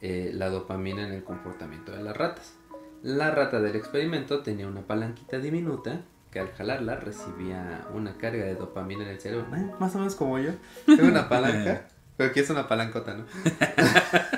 eh, 0.00 0.30
la 0.34 0.48
dopamina 0.48 1.06
en 1.06 1.12
el 1.12 1.22
comportamiento 1.22 1.92
de 1.92 2.02
las 2.02 2.16
ratas. 2.16 2.54
La 3.02 3.30
rata 3.30 3.60
del 3.60 3.76
experimento 3.76 4.40
tenía 4.40 4.66
una 4.66 4.86
palanquita 4.86 5.38
diminuta 5.38 6.02
que 6.32 6.40
al 6.40 6.50
jalarla 6.52 6.96
recibía 6.96 7.86
una 7.92 8.16
carga 8.16 8.44
de 8.44 8.54
dopamina 8.54 9.02
en 9.04 9.10
el 9.10 9.20
cerebro. 9.20 9.46
más 9.78 9.94
o 9.94 9.98
menos 9.98 10.14
como 10.14 10.38
yo. 10.38 10.52
Tengo 10.86 11.08
una 11.08 11.28
palanca, 11.28 11.82
pero 12.16 12.30
aquí 12.30 12.40
es 12.40 12.48
una 12.48 12.66
palancota, 12.66 13.14
¿no? 13.14 13.26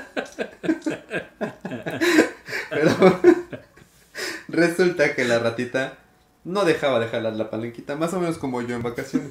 pero 2.71 2.91
resulta 4.49 5.15
que 5.15 5.25
la 5.25 5.39
ratita 5.39 5.99
no 6.43 6.65
dejaba 6.65 6.99
de 6.99 7.07
jalar 7.07 7.35
la 7.37 7.49
palanquita, 7.49 7.95
más 7.97 8.13
o 8.13 8.21
menos 8.21 8.39
como 8.39 8.61
yo 8.61 8.75
en 8.75 8.83
vacaciones. 8.83 9.31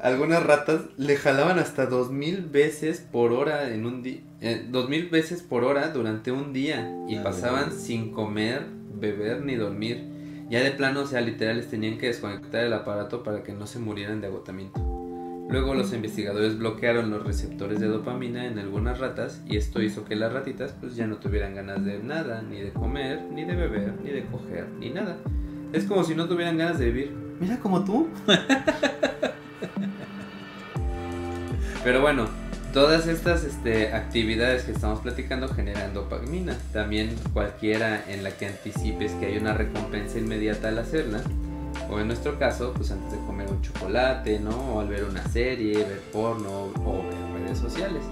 Algunas 0.00 0.44
ratas 0.44 0.82
le 0.98 1.16
jalaban 1.16 1.58
hasta 1.58 1.86
dos 1.86 2.10
mil 2.12 2.42
veces 2.42 3.00
por 3.00 3.32
hora 3.32 3.72
en 3.72 3.86
un 3.86 4.02
día, 4.02 4.20
eh, 4.40 4.64
dos 4.68 4.88
mil 4.90 5.08
veces 5.08 5.42
por 5.42 5.64
hora 5.64 5.88
durante 5.88 6.30
un 6.30 6.52
día 6.52 6.94
y 7.08 7.18
pasaban 7.20 7.72
sin 7.72 8.12
comer, 8.12 8.66
beber 8.94 9.40
ni 9.40 9.56
dormir. 9.56 10.11
Ya 10.52 10.62
de 10.62 10.70
plano, 10.72 11.00
o 11.00 11.06
sea, 11.06 11.22
literales 11.22 11.70
tenían 11.70 11.96
que 11.96 12.08
desconectar 12.08 12.62
el 12.62 12.74
aparato 12.74 13.22
para 13.22 13.42
que 13.42 13.54
no 13.54 13.66
se 13.66 13.78
murieran 13.78 14.20
de 14.20 14.26
agotamiento. 14.26 14.80
Luego 15.48 15.72
los 15.72 15.94
investigadores 15.94 16.58
bloquearon 16.58 17.08
los 17.08 17.24
receptores 17.24 17.80
de 17.80 17.86
dopamina 17.86 18.44
en 18.44 18.58
algunas 18.58 18.98
ratas 18.98 19.40
y 19.46 19.56
esto 19.56 19.80
hizo 19.80 20.04
que 20.04 20.14
las 20.14 20.30
ratitas 20.30 20.74
pues 20.78 20.94
ya 20.94 21.06
no 21.06 21.16
tuvieran 21.16 21.54
ganas 21.54 21.82
de 21.86 22.00
nada, 22.00 22.42
ni 22.42 22.60
de 22.60 22.70
comer, 22.70 23.22
ni 23.32 23.46
de 23.46 23.56
beber, 23.56 23.94
ni 24.04 24.10
de 24.10 24.26
coger, 24.26 24.68
ni 24.78 24.90
nada. 24.90 25.16
Es 25.72 25.86
como 25.86 26.04
si 26.04 26.14
no 26.14 26.28
tuvieran 26.28 26.58
ganas 26.58 26.78
de 26.78 26.84
vivir. 26.84 27.16
Mira 27.40 27.58
como 27.58 27.82
tú. 27.82 28.10
Pero 31.82 32.02
bueno, 32.02 32.28
todas 32.72 33.06
estas 33.06 33.44
este, 33.44 33.92
actividades 33.92 34.64
que 34.64 34.72
estamos 34.72 35.00
platicando 35.00 35.48
generan 35.48 35.94
dopamina. 35.94 36.56
También 36.72 37.14
cualquiera 37.32 38.04
en 38.08 38.24
la 38.24 38.30
que 38.30 38.46
anticipes 38.46 39.12
que 39.12 39.26
hay 39.26 39.36
una 39.36 39.54
recompensa 39.54 40.18
inmediata 40.18 40.68
al 40.68 40.78
hacerla 40.78 41.22
o 41.90 42.00
en 42.00 42.06
nuestro 42.06 42.38
caso, 42.38 42.72
pues 42.74 42.90
antes 42.90 43.12
de 43.12 43.18
comer 43.26 43.48
un 43.50 43.60
chocolate, 43.60 44.38
¿no? 44.40 44.74
O 44.74 44.80
al 44.80 44.88
ver 44.88 45.04
una 45.04 45.26
serie, 45.28 45.76
ver 45.76 46.00
porno 46.12 46.72
o 46.84 47.02
ver 47.02 47.42
redes 47.42 47.58
sociales. 47.58 48.02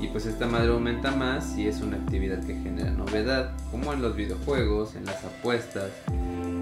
Y 0.00 0.08
pues 0.08 0.26
esta 0.26 0.46
madre 0.46 0.68
aumenta 0.68 1.10
más 1.10 1.54
si 1.54 1.66
es 1.66 1.80
una 1.80 1.96
actividad 1.96 2.44
que 2.44 2.54
genera 2.54 2.90
novedad, 2.90 3.52
como 3.70 3.92
en 3.92 4.02
los 4.02 4.14
videojuegos, 4.16 4.94
en 4.94 5.06
las 5.06 5.24
apuestas, 5.24 5.90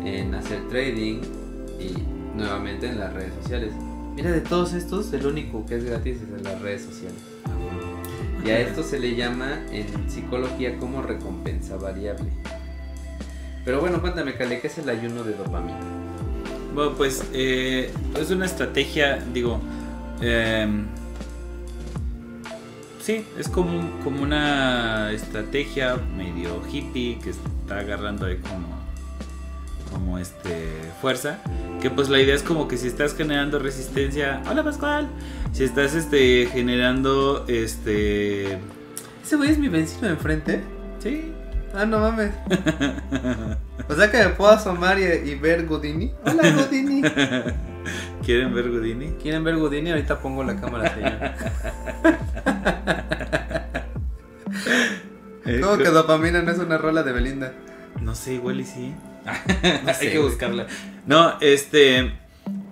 en 0.05 0.35
hacer 0.35 0.69
trading 0.69 1.21
y 1.81 1.95
nuevamente 2.37 2.89
en 2.89 3.01
las 3.01 3.13
redes 3.13 3.35
sociales. 3.43 3.73
Mira, 4.15 4.31
de 4.31 4.41
todos 4.41 4.75
estos, 4.75 5.13
el 5.13 5.27
único 5.27 5.65
que 5.67 5.77
es 5.77 5.85
gratis 5.85 6.19
es 6.19 6.39
en 6.39 6.45
las 6.45 6.61
redes 6.61 6.83
sociales. 6.83 7.32
Y 8.45 8.51
a 8.51 8.59
esto 8.59 8.83
se 8.83 8.99
le 8.99 9.15
llama 9.15 9.61
en 9.71 9.87
psicología 10.11 10.77
como 10.79 11.03
recompensa 11.03 11.77
variable. 11.77 12.31
Pero 13.65 13.81
bueno, 13.81 14.01
cuéntame, 14.01 14.35
Cale, 14.35 14.61
¿qué 14.61 14.67
es 14.67 14.79
el 14.79 14.89
ayuno 14.89 15.23
de 15.23 15.35
dopamina? 15.35 15.79
Bueno, 16.75 16.95
pues 16.97 17.25
eh, 17.33 17.93
es 18.19 18.31
una 18.31 18.47
estrategia, 18.47 19.23
digo, 19.33 19.61
em, 20.21 20.87
sí, 23.01 23.25
es 23.39 23.49
como, 23.49 24.01
como 24.03 24.23
una 24.23 25.13
estrategia 25.13 25.97
medio 26.17 26.61
hippie 26.67 27.19
que 27.23 27.31
está 27.31 27.79
agarrando 27.79 28.27
ahí 28.27 28.39
como, 28.39 28.82
como 29.93 30.19
este 30.19 30.69
fuerza. 31.01 31.39
Que 31.81 31.91
pues 31.91 32.09
la 32.09 32.21
idea 32.21 32.35
es 32.35 32.43
como 32.43 32.69
que 32.69 32.77
si 32.77 32.89
estás 32.89 33.15
generando 33.15 33.59
resistencia, 33.59 34.43
hola 34.49 34.63
Pascual, 34.63 35.09
si 35.53 35.65
estás 35.65 35.95
este 35.95 36.47
generando 36.47 37.45
este, 37.49 38.59
ese 39.23 39.37
güey 39.37 39.51
es 39.51 39.59
mi 39.59 39.69
vecino 39.69 40.07
de 40.09 40.15
enfrente. 40.15 40.63
Sí. 40.99 41.33
Ah, 41.75 41.87
no 41.87 42.01
mames. 42.01 42.33
o 43.89 43.95
sea 43.95 44.11
que 44.11 44.19
me 44.19 44.29
puedo 44.31 44.51
asomar 44.51 44.99
y, 44.99 45.35
ver 45.37 45.67
Godini. 45.67 46.13
Hola, 46.25 46.51
Godini. 46.51 47.03
¿Quieren 48.25 48.55
ver 48.55 48.71
Godini? 48.71 49.13
¿Quieren 49.21 49.43
ver 49.43 49.57
Godini? 49.57 49.91
Ahorita 49.91 50.21
pongo 50.21 50.45
la 50.45 50.61
cámara, 50.61 50.95
señor. 50.95 51.13
Eh, 55.45 55.61
¿Cómo 55.61 55.77
que 55.77 55.89
dopamina 55.89 56.41
no 56.41 56.53
es 56.53 56.59
una 56.59 56.79
rola 56.79 57.03
de 57.03 57.11
Belinda? 57.11 57.53
No 58.01 58.15
sé, 58.15 58.35
igual 58.35 58.61
y 58.61 58.65
sí. 58.65 58.95
Hay 60.01 60.11
que 60.11 60.19
buscarla. 60.19 60.67
No, 61.07 61.35
este. 61.41 62.13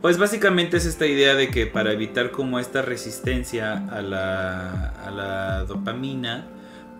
Pues 0.03 0.19
básicamente 0.19 0.79
es 0.79 0.87
esta 0.87 1.07
idea 1.07 1.35
de 1.35 1.49
que 1.49 1.67
para 1.67 1.93
evitar 1.93 2.31
como 2.31 2.59
esta 2.59 2.81
resistencia 2.81 3.75
a 3.89 4.01
la, 4.01 4.89
a 5.05 5.11
la 5.11 5.65
dopamina, 5.65 6.47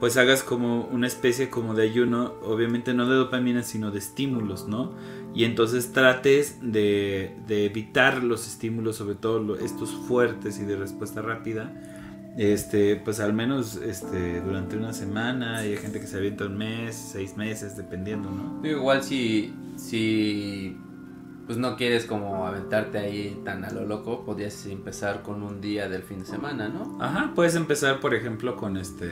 pues 0.01 0.17
hagas 0.17 0.43
como 0.43 0.85
una 0.85 1.07
especie 1.07 1.51
como 1.51 1.75
de 1.75 1.85
ayuno, 1.85 2.35
obviamente 2.43 2.95
no 2.95 3.09
de 3.09 3.17
dopamina, 3.17 3.63
sino 3.63 3.91
de 3.91 3.99
estímulos, 3.99 4.67
¿no? 4.67 4.95
Y 5.35 5.45
entonces 5.45 5.93
trates 5.93 6.59
de, 6.61 7.37
evitar 7.49 8.25
los 8.25 8.49
estímulos, 8.49 8.97
sobre 8.97 9.15
todo 9.15 9.57
estos 9.59 9.91
fuertes 9.91 10.59
y 10.59 10.65
de 10.65 10.77
respuesta 10.77 11.23
rápida, 11.23 11.73
este, 12.36 12.97
pues 12.97 13.20
al 13.20 13.32
menos 13.32 13.77
este, 13.77 14.40
durante 14.40 14.77
una 14.77 14.93
semana, 14.93 15.66
y 15.66 15.70
hay 15.70 15.77
gente 15.77 16.01
que 16.01 16.07
se 16.07 16.16
avienta 16.16 16.47
un 16.47 16.57
mes, 16.57 16.94
seis 16.94 17.36
meses, 17.36 17.77
dependiendo, 17.77 18.31
¿no? 18.31 18.66
Igual 18.66 19.02
si, 19.02 19.55
si 19.77 20.77
pues 21.47 21.59
no 21.59 21.77
quieres 21.77 22.07
como 22.07 22.47
aventarte 22.47 22.98
ahí 22.98 23.40
tan 23.44 23.65
a 23.65 23.73
lo 23.73 23.85
loco, 23.85 24.24
podrías 24.24 24.66
empezar 24.66 25.23
con 25.23 25.43
un 25.43 25.61
día 25.61 25.89
del 25.89 26.02
fin 26.02 26.20
de 26.20 26.27
semana, 26.27 26.69
¿no? 26.69 26.98
Ajá, 27.02 27.32
puedes 27.35 27.57
empezar 27.57 27.98
por 27.98 28.15
ejemplo 28.15 28.57
con 28.57 28.77
este 28.77 29.11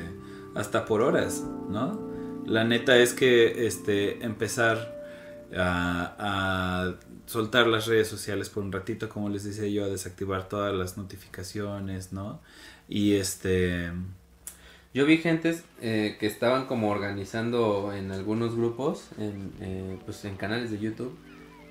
hasta 0.54 0.84
por 0.84 1.02
horas, 1.02 1.44
¿no? 1.68 2.00
La 2.46 2.64
neta 2.64 2.96
es 2.96 3.12
que 3.12 3.66
este, 3.66 4.24
empezar 4.24 4.96
a, 5.56 6.94
soltar 7.26 7.66
las 7.66 7.86
redes 7.86 8.08
sociales 8.08 8.48
por 8.48 8.62
un 8.62 8.72
ratito, 8.72 9.08
como 9.10 9.28
les 9.28 9.44
decía 9.44 9.68
yo, 9.68 9.84
a 9.84 9.88
desactivar 9.88 10.48
todas 10.48 10.74
las 10.74 10.96
notificaciones, 10.96 12.12
¿no? 12.12 12.40
Y 12.89 13.15
este... 13.15 13.90
Yo 14.94 15.05
vi 15.05 15.19
gentes 15.19 15.65
eh, 15.82 16.16
que 16.19 16.27
estaban 16.27 16.66
como 16.66 16.90
organizando 16.90 17.93
en 17.94 18.10
algunos 18.10 18.56
grupos, 18.56 19.10
en, 19.19 19.52
eh, 19.60 19.98
pues 20.06 20.24
en 20.24 20.36
canales 20.36 20.70
de 20.70 20.78
YouTube, 20.78 21.16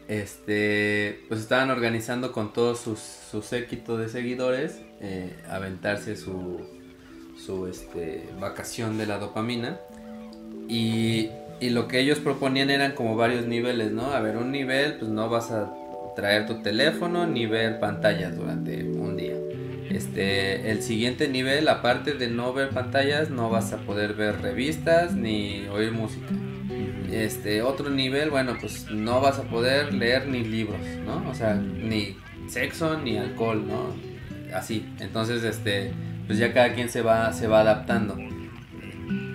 este, 0.08 1.26
pues 1.28 1.42
estaban 1.42 1.70
organizando 1.72 2.32
con 2.32 2.54
todos 2.54 2.80
sus, 2.80 3.00
su 3.00 3.42
séquito 3.42 3.98
de 3.98 4.08
seguidores, 4.08 4.80
eh, 5.02 5.36
aventarse 5.50 6.16
su, 6.16 6.62
su 7.44 7.68
este, 7.68 8.30
vacación 8.40 8.98
de 8.98 9.08
la 9.08 9.18
dopamina. 9.18 9.80
Y, 10.70 11.30
y, 11.60 11.72
lo 11.72 11.88
que 11.88 12.00
ellos 12.00 12.20
proponían 12.20 12.70
eran 12.70 12.94
como 12.94 13.16
varios 13.16 13.46
niveles, 13.46 13.92
¿no? 13.92 14.12
A 14.12 14.20
ver, 14.20 14.38
un 14.38 14.52
nivel, 14.52 14.98
pues 15.00 15.10
no 15.10 15.28
vas 15.30 15.52
a 15.52 15.74
traer 16.16 16.46
tu 16.46 16.62
teléfono 16.62 17.26
ni 17.26 17.46
ver 17.46 17.80
pantallas 17.80 18.36
durante 18.36 18.84
un 18.84 19.18
día. 19.18 19.36
Este, 19.90 20.70
el 20.72 20.82
siguiente 20.82 21.28
nivel, 21.28 21.68
aparte 21.70 22.14
de 22.14 22.28
no 22.28 22.54
ver 22.54 22.70
pantallas, 22.70 23.30
no 23.30 23.50
vas 23.50 23.72
a 23.74 23.78
poder 23.78 24.14
ver 24.14 24.42
revistas 24.42 25.14
ni 25.14 25.66
oír 25.68 25.92
música. 25.92 26.28
Este, 27.12 27.62
otro 27.62 27.90
nivel, 27.90 28.30
bueno, 28.30 28.58
pues 28.60 28.92
no 28.92 29.22
vas 29.22 29.40
a 29.40 29.44
poder 29.44 29.94
leer 29.94 30.28
ni 30.28 30.44
libros, 30.44 30.82
¿no? 31.06 31.28
O 31.30 31.34
sea, 31.34 31.56
ni 31.56 32.18
sexo 32.50 33.00
ni 33.00 33.18
alcohol, 33.18 33.66
¿no? 33.66 33.96
Así. 34.54 34.86
Entonces, 35.00 35.44
este, 35.44 35.94
pues 36.26 36.38
ya 36.38 36.54
cada 36.54 36.74
quien 36.74 36.90
se 36.90 37.02
va, 37.02 37.32
se 37.32 37.48
va 37.48 37.62
adaptando. 37.62 38.18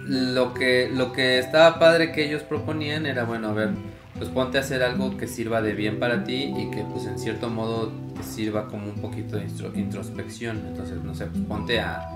Lo 0.04 0.52
que, 0.52 0.90
lo 0.92 1.12
que 1.12 1.38
estaba 1.38 1.78
padre 1.78 2.12
que 2.12 2.26
ellos 2.26 2.42
proponían 2.42 3.06
era, 3.06 3.24
bueno, 3.24 3.48
a 3.48 3.52
ver, 3.54 3.70
pues 4.22 4.32
ponte 4.32 4.56
a 4.56 4.60
hacer 4.60 4.84
algo 4.84 5.16
que 5.16 5.26
sirva 5.26 5.62
de 5.62 5.74
bien 5.74 5.98
para 5.98 6.22
ti 6.22 6.54
y 6.56 6.70
que 6.70 6.84
pues 6.84 7.06
en 7.06 7.18
cierto 7.18 7.50
modo 7.50 7.90
te 8.16 8.22
sirva 8.22 8.68
como 8.68 8.86
un 8.86 8.94
poquito 8.94 9.36
de 9.36 9.48
introspección. 9.74 10.62
Entonces, 10.68 11.02
no 11.02 11.12
sé, 11.12 11.26
pues 11.26 11.42
ponte 11.42 11.80
a, 11.80 12.08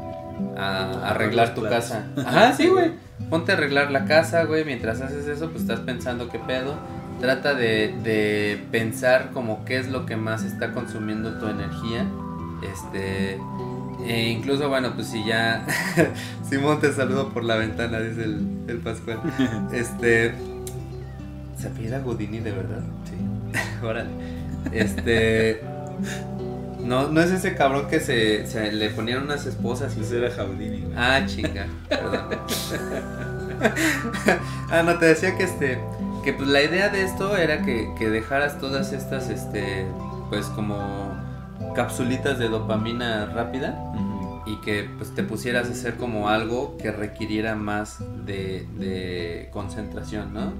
a 0.57 1.11
arreglar 1.11 1.57
tu 1.57 1.65
casa. 1.65 2.07
Ajá, 2.17 2.53
sí, 2.53 2.69
güey. 2.69 2.93
Ponte 3.29 3.51
a 3.51 3.57
arreglar 3.57 3.91
la 3.91 4.05
casa, 4.05 4.45
güey. 4.45 4.65
Mientras 4.65 5.01
haces 5.01 5.27
eso, 5.27 5.51
pues 5.51 5.63
estás 5.63 5.81
pensando 5.81 6.29
qué 6.29 6.39
pedo. 6.39 6.77
Trata 7.21 7.55
de, 7.55 7.93
de 8.05 8.65
pensar 8.71 9.33
como 9.33 9.65
qué 9.65 9.79
es 9.79 9.89
lo 9.89 10.07
que 10.07 10.15
más 10.15 10.45
está 10.45 10.73
consumiendo 10.73 11.41
tu 11.41 11.49
energía. 11.49 12.07
Este... 12.73 13.41
E 14.07 14.29
incluso, 14.29 14.69
bueno, 14.69 14.93
pues 14.95 15.09
si 15.09 15.25
ya. 15.25 15.67
Simón 16.49 16.79
te 16.79 16.93
saludo 16.93 17.31
por 17.31 17.43
la 17.43 17.57
ventana, 17.57 17.99
dice 17.99 18.23
el, 18.23 18.47
el 18.69 18.79
Pascual. 18.79 19.19
Este. 19.73 20.56
¿Se 21.67 21.73
apellida 21.73 21.99
Godini 21.99 22.39
de 22.39 22.53
verdad? 22.53 22.81
Sí. 23.05 23.17
Órale. 23.85 24.09
Este. 24.73 25.61
No, 26.85 27.09
no 27.09 27.21
es 27.21 27.33
ese 27.33 27.57
cabrón 27.57 27.89
que 27.89 27.99
se, 27.99 28.47
se 28.47 28.71
le 28.71 28.91
ponían 28.91 29.25
unas 29.25 29.47
esposas 29.47 29.97
y. 29.97 30.03
Ese 30.03 30.19
era 30.19 30.31
Jaudini, 30.31 30.85
Ah, 30.97 31.23
chinga. 31.27 31.67
Perdón. 31.89 32.29
ah, 34.71 34.83
no, 34.85 34.97
te 34.99 35.07
decía 35.07 35.37
que 35.37 35.43
este. 35.43 35.81
Que 36.23 36.35
pues 36.35 36.49
la 36.49 36.63
idea 36.63 36.89
de 36.89 37.03
esto 37.03 37.37
era 37.37 37.63
que, 37.63 37.93
que 37.99 38.11
dejaras 38.11 38.61
todas 38.61 38.93
estas, 38.93 39.29
este. 39.29 39.87
Pues 40.29 40.47
como 40.47 41.21
capsulitas 41.75 42.39
de 42.39 42.49
dopamina 42.49 43.27
rápida 43.27 43.77
y 44.47 44.57
que 44.61 44.89
pues 44.97 45.13
te 45.15 45.25
pusieras 45.25 45.69
a 45.69 45.73
hacer 45.73 45.97
como 45.97 46.29
algo 46.29 46.77
que 46.79 46.93
requiriera 46.93 47.57
más 47.57 47.99
de, 48.25 49.49
concentración, 49.53 50.33
¿no? 50.33 50.55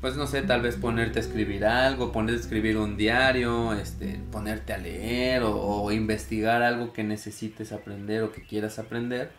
Pues 0.00 0.16
no 0.16 0.26
sé, 0.26 0.42
tal 0.42 0.62
vez 0.62 0.76
ponerte 0.76 1.20
a 1.20 1.22
escribir 1.22 1.64
algo, 1.64 2.10
ponerte 2.10 2.40
a 2.40 2.44
escribir 2.44 2.76
un 2.76 2.96
diario, 2.96 3.72
este, 3.74 4.20
ponerte 4.32 4.72
a 4.72 4.78
leer 4.78 5.42
o, 5.44 5.90
investigar 5.92 6.62
algo 6.62 6.92
que 6.92 7.04
necesites 7.04 7.72
aprender 7.72 8.22
o 8.22 8.32
que 8.32 8.42
quieras 8.42 8.78
aprender, 8.78 9.30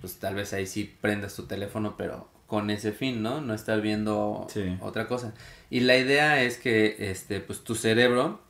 pues 0.00 0.18
tal 0.18 0.34
vez 0.34 0.52
ahí 0.52 0.66
sí 0.66 0.94
prendas 1.00 1.34
tu 1.34 1.44
teléfono, 1.44 1.94
pero 1.96 2.28
con 2.46 2.70
ese 2.70 2.92
fin, 2.92 3.22
¿no? 3.22 3.40
No 3.40 3.54
estar 3.54 3.80
viendo 3.80 4.46
otra 4.80 5.06
cosa. 5.06 5.32
Y 5.70 5.80
la 5.80 5.96
idea 5.96 6.42
es 6.42 6.58
que 6.58 7.10
este, 7.10 7.40
pues 7.40 7.64
tu 7.64 7.74
cerebro 7.74 8.40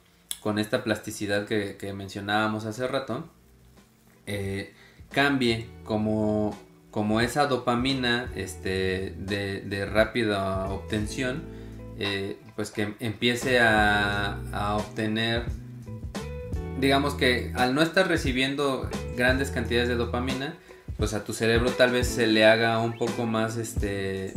con 0.41 0.59
esta 0.59 0.85
plasticidad 0.85 1.47
que, 1.47 1.93
mencionábamos 1.93 2.65
hace 2.65 2.87
rato, 2.87 3.29
eh, 4.27 4.73
cambie 5.11 5.67
como, 5.85 6.57
como 6.91 7.21
esa 7.21 7.47
dopamina 7.47 8.31
este, 8.35 9.15
de, 9.19 9.87
rápida 9.87 10.69
obtención, 10.71 11.43
eh, 11.99 12.37
pues 12.57 12.71
que 12.71 12.95
empiece 13.01 13.61
a, 13.61 14.41
a, 14.53 14.77
obtener, 14.77 15.45
digamos 16.81 17.15
que 17.15 17.53
al 17.57 17.75
no 17.75 17.83
estar 17.83 18.09
recibiendo 18.09 18.89
grandes 19.17 19.51
cantidades 19.51 19.89
de 19.89 19.97
dopamina, 19.97 20.55
pues 20.97 21.15
a 21.15 21.25
tu 21.25 21.33
cerebro 21.33 21.71
tal 21.71 21.93
vez 21.93 22.09
se 22.09 22.27
le 22.27 22.45
haga 22.45 22.79
un 22.81 22.97
poco 22.99 23.25
más, 23.25 23.57
este, 23.57 24.35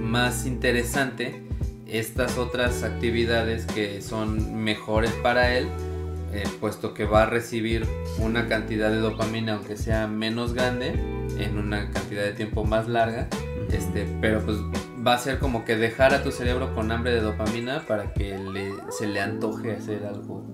más 0.00 0.46
interesante 0.46 1.42
estas 1.86 2.36
otras 2.36 2.82
actividades 2.82 3.64
que 3.66 4.02
son 4.02 4.62
mejores 4.62 5.10
para 5.22 5.56
él, 5.56 5.68
eh, 6.32 6.44
puesto 6.60 6.94
que 6.94 7.04
va 7.04 7.22
a 7.22 7.26
recibir 7.26 7.86
una 8.18 8.46
cantidad 8.48 8.90
de 8.90 8.98
dopamina, 8.98 9.54
aunque 9.54 9.76
sea 9.76 10.06
menos 10.06 10.54
grande, 10.54 10.92
en 11.38 11.58
una 11.58 11.90
cantidad 11.90 12.22
de 12.22 12.32
tiempo 12.32 12.64
más 12.64 12.88
larga, 12.88 13.28
este, 13.70 14.06
pero 14.20 14.40
pues 14.40 14.58
va 15.06 15.14
a 15.14 15.18
ser 15.18 15.38
como 15.38 15.64
que 15.64 15.76
dejar 15.76 16.14
a 16.14 16.22
tu 16.22 16.32
cerebro 16.32 16.74
con 16.74 16.90
hambre 16.90 17.12
de 17.12 17.20
dopamina 17.20 17.84
para 17.86 18.12
que 18.12 18.36
le, 18.38 18.72
se 18.90 19.06
le 19.06 19.20
antoje 19.20 19.72
hacer 19.72 20.04
algo 20.06 20.44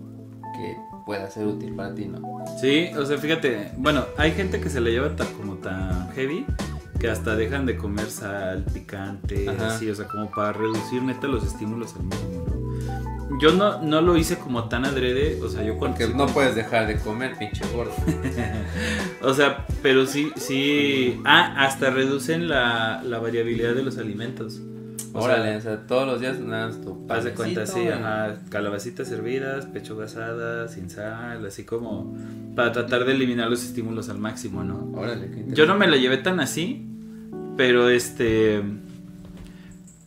que 0.54 0.76
pueda 1.06 1.30
ser 1.30 1.46
útil 1.46 1.74
para 1.74 1.94
ti, 1.94 2.06
¿no? 2.06 2.44
Sí, 2.60 2.90
o 2.96 3.04
sea, 3.04 3.18
fíjate, 3.18 3.72
bueno, 3.76 4.04
hay 4.16 4.32
gente 4.32 4.60
que 4.60 4.70
se 4.70 4.80
le 4.80 4.92
lleva 4.92 5.10
como 5.36 5.54
tan 5.56 6.10
heavy 6.12 6.46
que 6.98 7.08
hasta 7.08 7.36
dejan 7.36 7.66
de 7.66 7.76
comer 7.76 8.10
sal, 8.10 8.64
picante, 8.72 9.48
así, 9.48 9.90
o 9.90 9.94
sea, 9.94 10.06
como 10.06 10.30
para 10.30 10.52
reducir 10.52 11.02
neta 11.02 11.26
los 11.26 11.44
estímulos 11.44 11.94
al 11.96 12.04
mínimo, 12.04 12.46
¿no? 12.46 12.63
Yo 13.40 13.52
no, 13.52 13.82
no 13.82 14.00
lo 14.00 14.16
hice 14.16 14.38
como 14.38 14.68
tan 14.68 14.84
adrede, 14.84 15.40
o 15.42 15.48
sea, 15.48 15.62
yo 15.62 15.76
cuando... 15.76 15.98
Porque 15.98 16.14
no 16.14 16.26
puedes 16.26 16.54
dejar 16.54 16.86
de 16.86 16.98
comer, 16.98 17.36
pinche 17.38 17.64
gordo. 17.74 17.92
o 19.22 19.34
sea, 19.34 19.66
pero 19.82 20.06
sí, 20.06 20.30
sí... 20.36 21.20
Ah, 21.24 21.64
hasta 21.64 21.90
reducen 21.90 22.48
la, 22.48 23.02
la 23.04 23.18
variabilidad 23.18 23.74
de 23.74 23.82
los 23.82 23.98
alimentos. 23.98 24.60
Órale, 25.14 25.56
o 25.56 25.60
sea, 25.60 25.86
todos 25.86 26.08
los 26.08 26.20
días 26.20 26.40
nada 26.40 26.72
tu 26.72 27.06
Haz 27.08 27.22
de 27.22 27.34
cuenta, 27.34 27.66
sí, 27.66 27.86
ajá, 27.86 28.40
calabacitas 28.50 29.10
hervidas, 29.12 29.66
pecho 29.66 29.96
gasada, 29.96 30.66
sin 30.66 30.90
sal, 30.90 31.46
así 31.46 31.62
como 31.62 32.16
para 32.56 32.72
tratar 32.72 33.04
de 33.04 33.12
eliminar 33.12 33.48
los 33.48 33.62
estímulos 33.62 34.08
al 34.08 34.18
máximo, 34.18 34.64
¿no? 34.64 34.90
Órale, 34.92 35.30
qué 35.30 35.44
Yo 35.48 35.66
no 35.66 35.76
me 35.76 35.86
la 35.86 35.96
llevé 35.96 36.16
tan 36.16 36.40
así, 36.40 36.88
pero 37.56 37.88
este. 37.90 38.60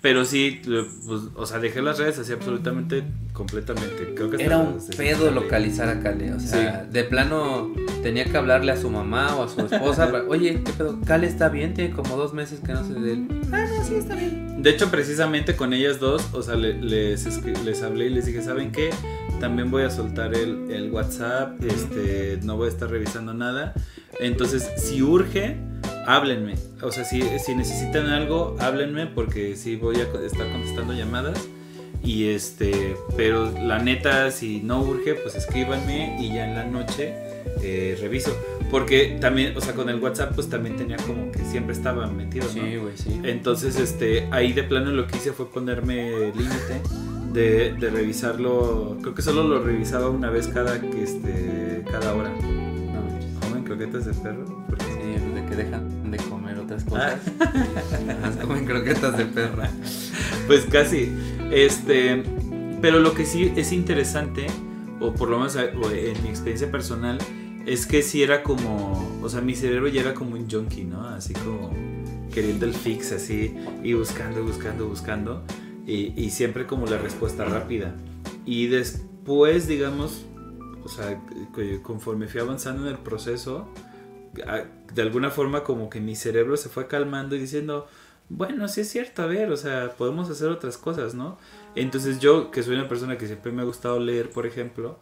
Pero 0.01 0.25
sí, 0.25 0.61
pues, 0.63 1.21
o 1.35 1.45
sea, 1.45 1.59
dejé 1.59 1.81
las 1.81 1.97
redes 1.97 2.19
así 2.19 2.31
absolutamente, 2.31 3.03
completamente. 3.33 4.13
Creo 4.15 4.29
que 4.29 4.43
Era 4.43 4.59
un 4.59 4.77
pedo 4.95 5.31
localizar 5.31 5.89
a 5.89 5.99
Kale. 6.01 6.33
O 6.33 6.39
sea, 6.39 6.83
de 6.83 7.03
plano 7.03 7.73
tenía 8.03 8.25
que 8.25 8.37
hablarle 8.37 8.71
a 8.71 8.77
su 8.77 8.89
mamá 8.91 9.35
o 9.35 9.43
a 9.43 9.49
su 9.49 9.61
esposa. 9.61 10.11
Oye, 10.27 10.61
¿qué 10.63 10.71
pedo? 10.73 10.99
Kale 11.05 11.25
está 11.25 11.49
bien, 11.49 11.73
tiene 11.73 11.95
como 11.95 12.15
dos 12.15 12.33
meses 12.33 12.59
que 12.59 12.73
no 12.73 12.85
sé 12.85 12.93
de 12.93 13.13
él. 13.13 13.27
Ah, 13.51 13.65
no, 13.65 13.83
sí, 13.83 13.95
está 13.95 14.15
bien. 14.15 14.61
De 14.61 14.69
hecho, 14.69 14.91
precisamente 14.91 15.55
con 15.55 15.73
ellas 15.73 15.99
dos, 15.99 16.27
o 16.33 16.43
sea, 16.43 16.55
les, 16.55 17.25
les 17.65 17.83
hablé 17.83 18.05
y 18.05 18.09
les 18.09 18.25
dije, 18.25 18.41
¿saben 18.43 18.71
qué? 18.71 18.91
También 19.39 19.71
voy 19.71 19.83
a 19.83 19.89
soltar 19.89 20.33
el, 20.35 20.71
el 20.71 20.91
WhatsApp, 20.91 21.63
este, 21.63 22.39
no 22.43 22.57
voy 22.57 22.67
a 22.67 22.69
estar 22.69 22.89
revisando 22.89 23.33
nada. 23.33 23.73
Entonces, 24.19 24.67
si 24.77 25.01
urge 25.01 25.57
háblenme. 26.07 26.55
O 26.81 26.91
sea, 26.91 27.03
si, 27.03 27.21
si 27.38 27.53
necesitan 27.53 28.07
algo, 28.07 28.55
háblenme 28.59 29.05
porque 29.07 29.55
sí 29.55 29.75
voy 29.75 29.97
a 29.97 30.03
estar 30.25 30.51
contestando 30.51 30.93
llamadas. 30.93 31.47
Y 32.03 32.29
este, 32.29 32.95
pero 33.17 33.51
la 33.51 33.79
neta, 33.79 34.31
si 34.31 34.61
no 34.61 34.81
urge, 34.81 35.15
pues 35.15 35.35
escríbanme 35.35 36.17
y 36.19 36.29
ya 36.29 36.47
en 36.47 36.55
la 36.55 36.63
noche 36.63 37.13
eh, 37.61 37.97
reviso. 37.99 38.35
Porque 38.71 39.17
también, 39.19 39.55
o 39.57 39.61
sea, 39.61 39.73
con 39.73 39.89
el 39.89 39.99
WhatsApp, 39.99 40.34
pues 40.34 40.49
también 40.49 40.77
tenía 40.77 40.97
como 40.97 41.31
que 41.31 41.43
siempre 41.43 41.73
estaba 41.73 42.07
metido, 42.07 42.47
Sí, 42.47 42.77
güey, 42.77 42.97
sí. 42.97 43.19
Entonces, 43.23 43.77
este, 43.77 44.27
ahí 44.31 44.53
de 44.53 44.63
plano 44.63 44.91
lo 44.91 45.07
que 45.07 45.17
hice 45.17 45.34
fue 45.34 45.49
ponerme 45.49 46.31
límite 46.34 46.81
de, 47.34 47.73
de, 47.73 47.89
revisarlo. 47.89 48.97
Creo 49.01 49.13
que 49.13 49.21
solo 49.21 49.43
lo 49.43 49.61
revisaba 49.61 50.09
una 50.09 50.29
vez 50.29 50.47
cada, 50.47 50.75
este, 50.75 51.84
cada 51.91 52.13
hora. 52.13 52.29
No, 52.29 53.39
¿Comen 53.41 53.63
croquetas 53.63 54.05
de 54.05 54.13
perro? 54.13 54.45
De 54.69 54.96
que 55.47 55.55
dejan 55.55 56.11
de 56.11 56.17
comer 56.17 56.57
otras 56.59 56.83
cosas. 56.83 57.19
Ah. 57.39 58.31
comen 58.41 58.65
croquetas 58.65 59.17
de 59.17 59.25
perra. 59.25 59.69
Pues 60.47 60.65
casi. 60.65 61.11
Este, 61.51 62.23
pero 62.81 62.99
lo 62.99 63.13
que 63.13 63.25
sí 63.25 63.51
es 63.55 63.71
interesante, 63.71 64.47
o 64.99 65.13
por 65.13 65.29
lo 65.29 65.37
menos 65.37 65.55
eh, 65.55 65.71
en 66.15 66.23
mi 66.23 66.29
experiencia 66.29 66.69
personal, 66.71 67.17
es 67.65 67.85
que 67.85 68.01
si 68.01 68.23
era 68.23 68.43
como, 68.43 69.19
o 69.21 69.29
sea, 69.29 69.41
mi 69.41 69.55
cerebro 69.55 69.87
ya 69.87 70.01
era 70.01 70.13
como 70.13 70.35
un 70.35 70.49
junkie, 70.49 70.83
¿no? 70.83 71.05
Así 71.07 71.33
como 71.33 71.71
queriendo 72.33 72.65
el 72.65 72.73
fix, 72.73 73.11
así, 73.11 73.55
y 73.83 73.93
buscando, 73.93 74.43
buscando, 74.43 74.87
buscando, 74.87 75.43
y, 75.85 76.13
y 76.15 76.29
siempre 76.29 76.65
como 76.67 76.85
la 76.85 76.97
respuesta 76.97 77.45
rápida. 77.45 77.95
Y 78.45 78.67
después, 78.67 79.67
digamos, 79.67 80.25
o 80.83 80.89
sea, 80.89 81.21
conforme 81.81 82.27
fui 82.27 82.39
avanzando 82.39 82.83
en 82.83 82.93
el 82.93 82.99
proceso, 82.99 83.67
de 84.93 85.01
alguna 85.01 85.30
forma 85.30 85.64
como 85.64 85.89
que 85.89 85.99
mi 85.99 86.15
cerebro 86.15 86.57
se 86.57 86.69
fue 86.69 86.88
calmando 86.88 87.35
y 87.35 87.39
diciendo, 87.39 87.88
bueno, 88.30 88.68
sí 88.68 88.81
es 88.81 88.89
cierto, 88.89 89.22
a 89.22 89.26
ver, 89.26 89.51
o 89.51 89.57
sea, 89.57 89.91
podemos 89.97 90.30
hacer 90.30 90.49
otras 90.49 90.77
cosas, 90.77 91.14
¿no? 91.14 91.38
Entonces 91.76 92.19
yo, 92.19 92.51
que 92.51 92.64
soy 92.64 92.76
una 92.76 92.89
persona 92.89 93.18
que 93.18 93.27
siempre 93.27 93.51
me 93.51 93.61
ha 93.61 93.65
gustado 93.65 93.99
leer, 93.99 94.30
por 94.30 94.45
ejemplo, 94.45 94.99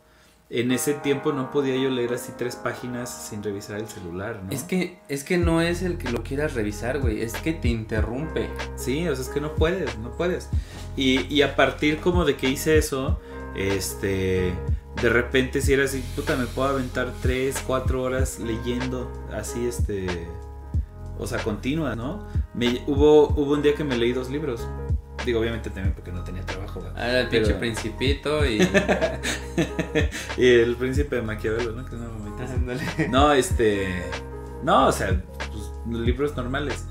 en 0.50 0.72
ese 0.72 0.94
tiempo 0.94 1.34
no 1.34 1.50
podía 1.50 1.76
yo 1.76 1.90
leer 1.90 2.14
así 2.14 2.32
tres 2.38 2.56
páginas 2.56 3.28
sin 3.30 3.42
revisar 3.42 3.80
el 3.80 3.88
celular, 3.88 4.44
¿no? 4.44 4.52
Es 4.52 4.64
que, 4.64 5.00
es 5.10 5.24
que 5.24 5.38
no 5.40 5.60
es 5.62 5.82
el 5.82 5.98
que 5.98 6.12
lo 6.12 6.22
quieras 6.22 6.54
revisar, 6.54 7.00
güey, 7.00 7.22
es 7.22 7.34
que 7.34 7.54
te 7.54 7.70
interrumpe. 7.70 8.50
Sí, 8.76 9.08
o 9.08 9.16
sea, 9.16 9.26
es 9.26 9.30
que 9.30 9.42
no 9.42 9.56
puedes, 9.56 9.98
no 9.98 10.12
puedes. 10.12 10.50
Y, 10.96 11.22
y 11.34 11.42
a 11.42 11.56
partir 11.56 12.00
como 12.00 12.26
de 12.26 12.38
que 12.38 12.48
hice 12.48 12.78
eso, 12.78 13.20
este, 13.56 14.54
de 15.02 15.10
repente 15.10 15.62
si 15.62 15.74
era 15.74 15.86
así, 15.86 16.04
puta, 16.16 16.36
me 16.36 16.46
puedo 16.46 16.70
aventar 16.70 17.12
3, 17.22 17.64
4 17.66 18.02
horas 18.02 18.40
leyendo 18.40 19.12
así, 19.34 19.68
este, 19.68 20.28
o 21.18 21.28
sea, 21.28 21.40
continua, 21.40 21.96
¿no? 21.96 22.28
Me, 22.54 22.84
hubo, 22.88 23.30
hubo 23.30 23.54
un 23.54 23.62
día 23.62 23.76
que 23.76 23.84
me 23.84 23.98
leí 23.98 24.14
dos 24.14 24.30
libros. 24.30 24.68
Digo, 25.26 25.40
obviamente 25.40 25.70
también 25.70 25.94
porque 25.94 26.12
no 26.12 26.24
tenía 26.24 26.46
trabajo. 26.46 26.84
Ah, 26.96 27.08
era 27.10 27.22
el 27.22 27.30
pinche 27.30 27.54
principito 27.56 28.46
y... 28.46 28.60
y 30.38 30.48
el 30.48 30.76
príncipe 30.76 31.16
de 31.16 31.22
Maquiavelo, 31.22 31.72
¿no? 31.72 31.86
Que 31.86 31.96
no, 31.96 33.10
no, 33.10 33.34
este... 33.34 34.04
No, 34.64 34.88
o 34.88 34.92
sea, 34.92 35.24
pues, 35.38 36.00
libros 36.00 36.36
normales. 36.36 36.86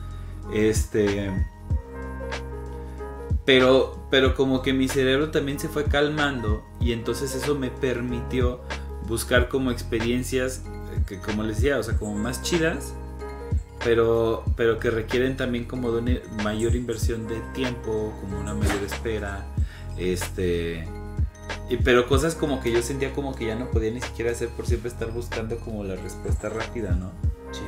Este... 0.52 1.31
Pero, 3.44 4.03
pero 4.15 4.36
como 4.36 4.62
que 4.62 4.73
mi 4.73 4.86
cerebro 4.86 5.32
también 5.32 5.59
se 5.59 5.69
fue 5.69 5.86
calmando 5.86 6.65
y 6.78 6.93
entonces 6.93 7.35
eso 7.35 7.57
me 7.57 7.69
permitió 7.69 8.61
buscar 9.09 9.49
como 9.49 9.73
experiencias 9.73 10.62
eh, 10.93 11.03
que 11.05 11.19
como 11.19 11.43
les 11.43 11.57
decía, 11.57 11.81
o 11.81 11.82
sea, 11.82 11.97
como 11.99 12.15
más 12.15 12.41
chidas, 12.41 12.95
pero, 13.82 14.45
pero 14.57 14.78
que 14.78 14.93
requieren 14.93 15.36
también 15.36 15.65
como 15.65 15.91
de 15.91 15.99
una 15.99 16.45
mayor 16.45 16.77
inversión 16.77 17.27
de 17.27 17.41
tiempo, 17.55 18.16
como 18.20 18.39
una 18.39 18.55
mayor 18.55 18.85
espera, 18.86 19.47
este... 19.99 20.86
Y, 21.69 21.78
pero 21.78 22.07
cosas 22.07 22.36
como 22.36 22.61
que 22.61 22.70
yo 22.70 22.82
sentía 22.82 23.12
como 23.12 23.35
que 23.35 23.47
ya 23.47 23.57
no 23.57 23.69
podía 23.73 23.91
ni 23.91 24.01
siquiera 24.01 24.31
hacer 24.31 24.49
por 24.51 24.69
siempre 24.69 24.91
estar 24.91 25.11
buscando 25.11 25.59
como 25.59 25.82
la 25.82 25.97
respuesta 25.97 26.49
rápida, 26.49 26.93
¿no? 26.93 27.11
Sí, 27.51 27.65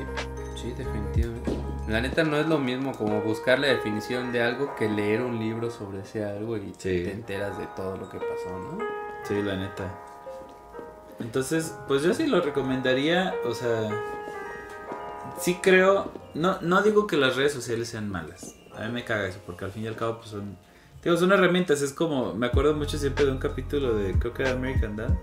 sí, 0.54 0.72
definitivamente. 0.78 1.55
La 1.88 2.00
neta 2.00 2.24
no 2.24 2.36
es 2.36 2.48
lo 2.48 2.58
mismo 2.58 2.92
como 2.92 3.20
buscar 3.22 3.60
la 3.60 3.68
definición 3.68 4.32
de 4.32 4.42
algo 4.42 4.74
que 4.74 4.88
leer 4.88 5.22
un 5.22 5.38
libro 5.38 5.70
sobre 5.70 6.00
ese 6.00 6.24
algo 6.24 6.56
y 6.56 6.72
te 6.72 7.12
enteras 7.12 7.56
de 7.58 7.66
todo 7.76 7.96
lo 7.96 8.08
que 8.08 8.18
pasó, 8.18 8.58
¿no? 8.58 8.78
Sí, 9.22 9.40
la 9.40 9.56
neta. 9.56 9.94
Entonces, 11.20 11.76
pues 11.86 12.02
yo 12.02 12.12
sí 12.12 12.26
lo 12.26 12.40
recomendaría, 12.40 13.34
o 13.44 13.54
sea, 13.54 13.88
sí 15.38 15.58
creo, 15.62 16.10
no, 16.34 16.60
no 16.60 16.82
digo 16.82 17.06
que 17.06 17.16
las 17.16 17.36
redes 17.36 17.52
sociales 17.52 17.88
sean 17.88 18.08
malas. 18.10 18.56
A 18.74 18.84
mí 18.86 18.92
me 18.92 19.04
caga 19.04 19.28
eso, 19.28 19.38
porque 19.46 19.64
al 19.64 19.70
fin 19.70 19.84
y 19.84 19.86
al 19.86 19.96
cabo 19.96 20.18
pues 20.18 20.30
son, 20.30 20.58
digo, 21.04 21.16
son 21.16 21.32
herramientas, 21.32 21.82
es 21.82 21.92
como, 21.92 22.34
me 22.34 22.46
acuerdo 22.46 22.74
mucho 22.74 22.98
siempre 22.98 23.24
de 23.24 23.30
un 23.30 23.38
capítulo 23.38 23.94
de, 23.94 24.18
creo 24.18 24.34
que 24.34 24.42
era 24.42 24.52
American 24.52 24.96
Dad, 24.96 25.16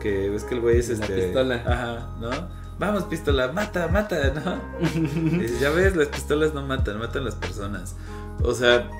que 0.00 0.30
ves 0.30 0.44
que 0.44 0.54
el 0.54 0.60
güey 0.60 0.78
es 0.78 0.88
este... 0.88 1.14
pistola. 1.14 1.56
Ajá, 1.66 2.16
¿no? 2.20 2.59
Vamos 2.80 3.04
pistola, 3.04 3.52
mata, 3.52 3.88
mata, 3.88 4.32
¿no? 4.32 4.58
ya 5.60 5.68
ves, 5.70 5.94
las 5.94 6.08
pistolas 6.08 6.54
no 6.54 6.66
matan, 6.66 6.98
matan 6.98 7.26
las 7.26 7.34
personas. 7.34 7.94
O 8.42 8.54
sea, 8.54 8.90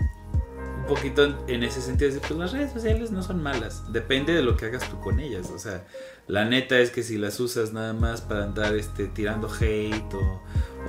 un 0.81 0.87
poquito 0.87 1.25
en 1.49 1.63
ese 1.63 1.81
sentido, 1.81 2.21
pues 2.21 2.39
las 2.39 2.53
redes 2.53 2.73
sociales 2.73 3.11
no 3.11 3.23
son 3.23 3.43
malas, 3.43 3.91
depende 3.91 4.35
de 4.35 4.43
lo 4.43 4.55
que 4.59 4.67
hagas 4.67 4.87
tú 4.91 5.01
con 5.01 5.19
ellas. 5.19 5.51
O 5.51 5.59
sea, 5.59 5.87
la 6.27 6.45
neta 6.45 6.79
es 6.79 6.91
que 6.91 7.03
si 7.03 7.17
las 7.17 7.41
usas 7.41 7.73
nada 7.73 7.95
más 7.95 8.21
para 8.21 8.45
andar 8.45 8.75
este, 8.77 9.07
tirando 9.07 9.49
hate 9.49 10.13
o, 10.13 10.43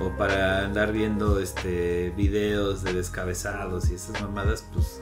o 0.04 0.16
para 0.18 0.66
andar 0.66 0.92
viendo 0.92 1.40
este, 1.40 2.12
videos 2.14 2.84
de 2.84 2.92
descabezados 2.92 3.90
y 3.90 3.94
esas 3.94 4.20
mamadas, 4.20 4.66
pues 4.70 5.00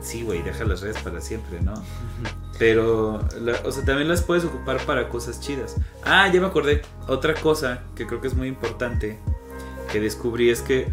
sí, 0.00 0.22
güey, 0.22 0.42
deja 0.42 0.64
las 0.64 0.80
redes 0.80 0.96
para 1.02 1.20
siempre, 1.20 1.60
¿no? 1.60 1.74
Pero, 2.60 3.26
o 3.64 3.72
sea, 3.72 3.84
también 3.86 4.06
las 4.06 4.20
puedes 4.20 4.44
ocupar 4.44 4.84
para 4.84 5.08
cosas 5.08 5.40
chidas. 5.40 5.76
Ah, 6.04 6.30
ya 6.30 6.42
me 6.42 6.46
acordé. 6.46 6.82
Otra 7.08 7.32
cosa 7.32 7.84
que 7.96 8.06
creo 8.06 8.20
que 8.20 8.28
es 8.28 8.34
muy 8.34 8.48
importante 8.48 9.18
que 9.90 9.98
descubrí 9.98 10.50
es 10.50 10.60
que 10.60 10.88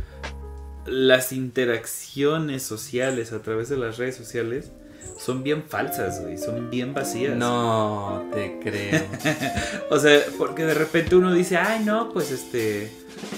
las 0.86 1.34
interacciones 1.34 2.64
sociales 2.64 3.34
a 3.34 3.42
través 3.42 3.68
de 3.68 3.76
las 3.76 3.98
redes 3.98 4.16
sociales 4.16 4.72
son 5.20 5.44
bien 5.44 5.62
falsas, 5.68 6.22
güey, 6.22 6.38
son 6.38 6.70
bien 6.70 6.94
vacías. 6.94 7.36
No, 7.36 8.24
te 8.32 8.60
creo. 8.64 9.04
o 9.90 10.00
sea, 10.00 10.22
porque 10.38 10.64
de 10.64 10.74
repente 10.74 11.18
uno 11.18 11.34
dice, 11.34 11.58
ay, 11.58 11.84
no, 11.84 12.14
pues 12.14 12.32
este, 12.32 12.90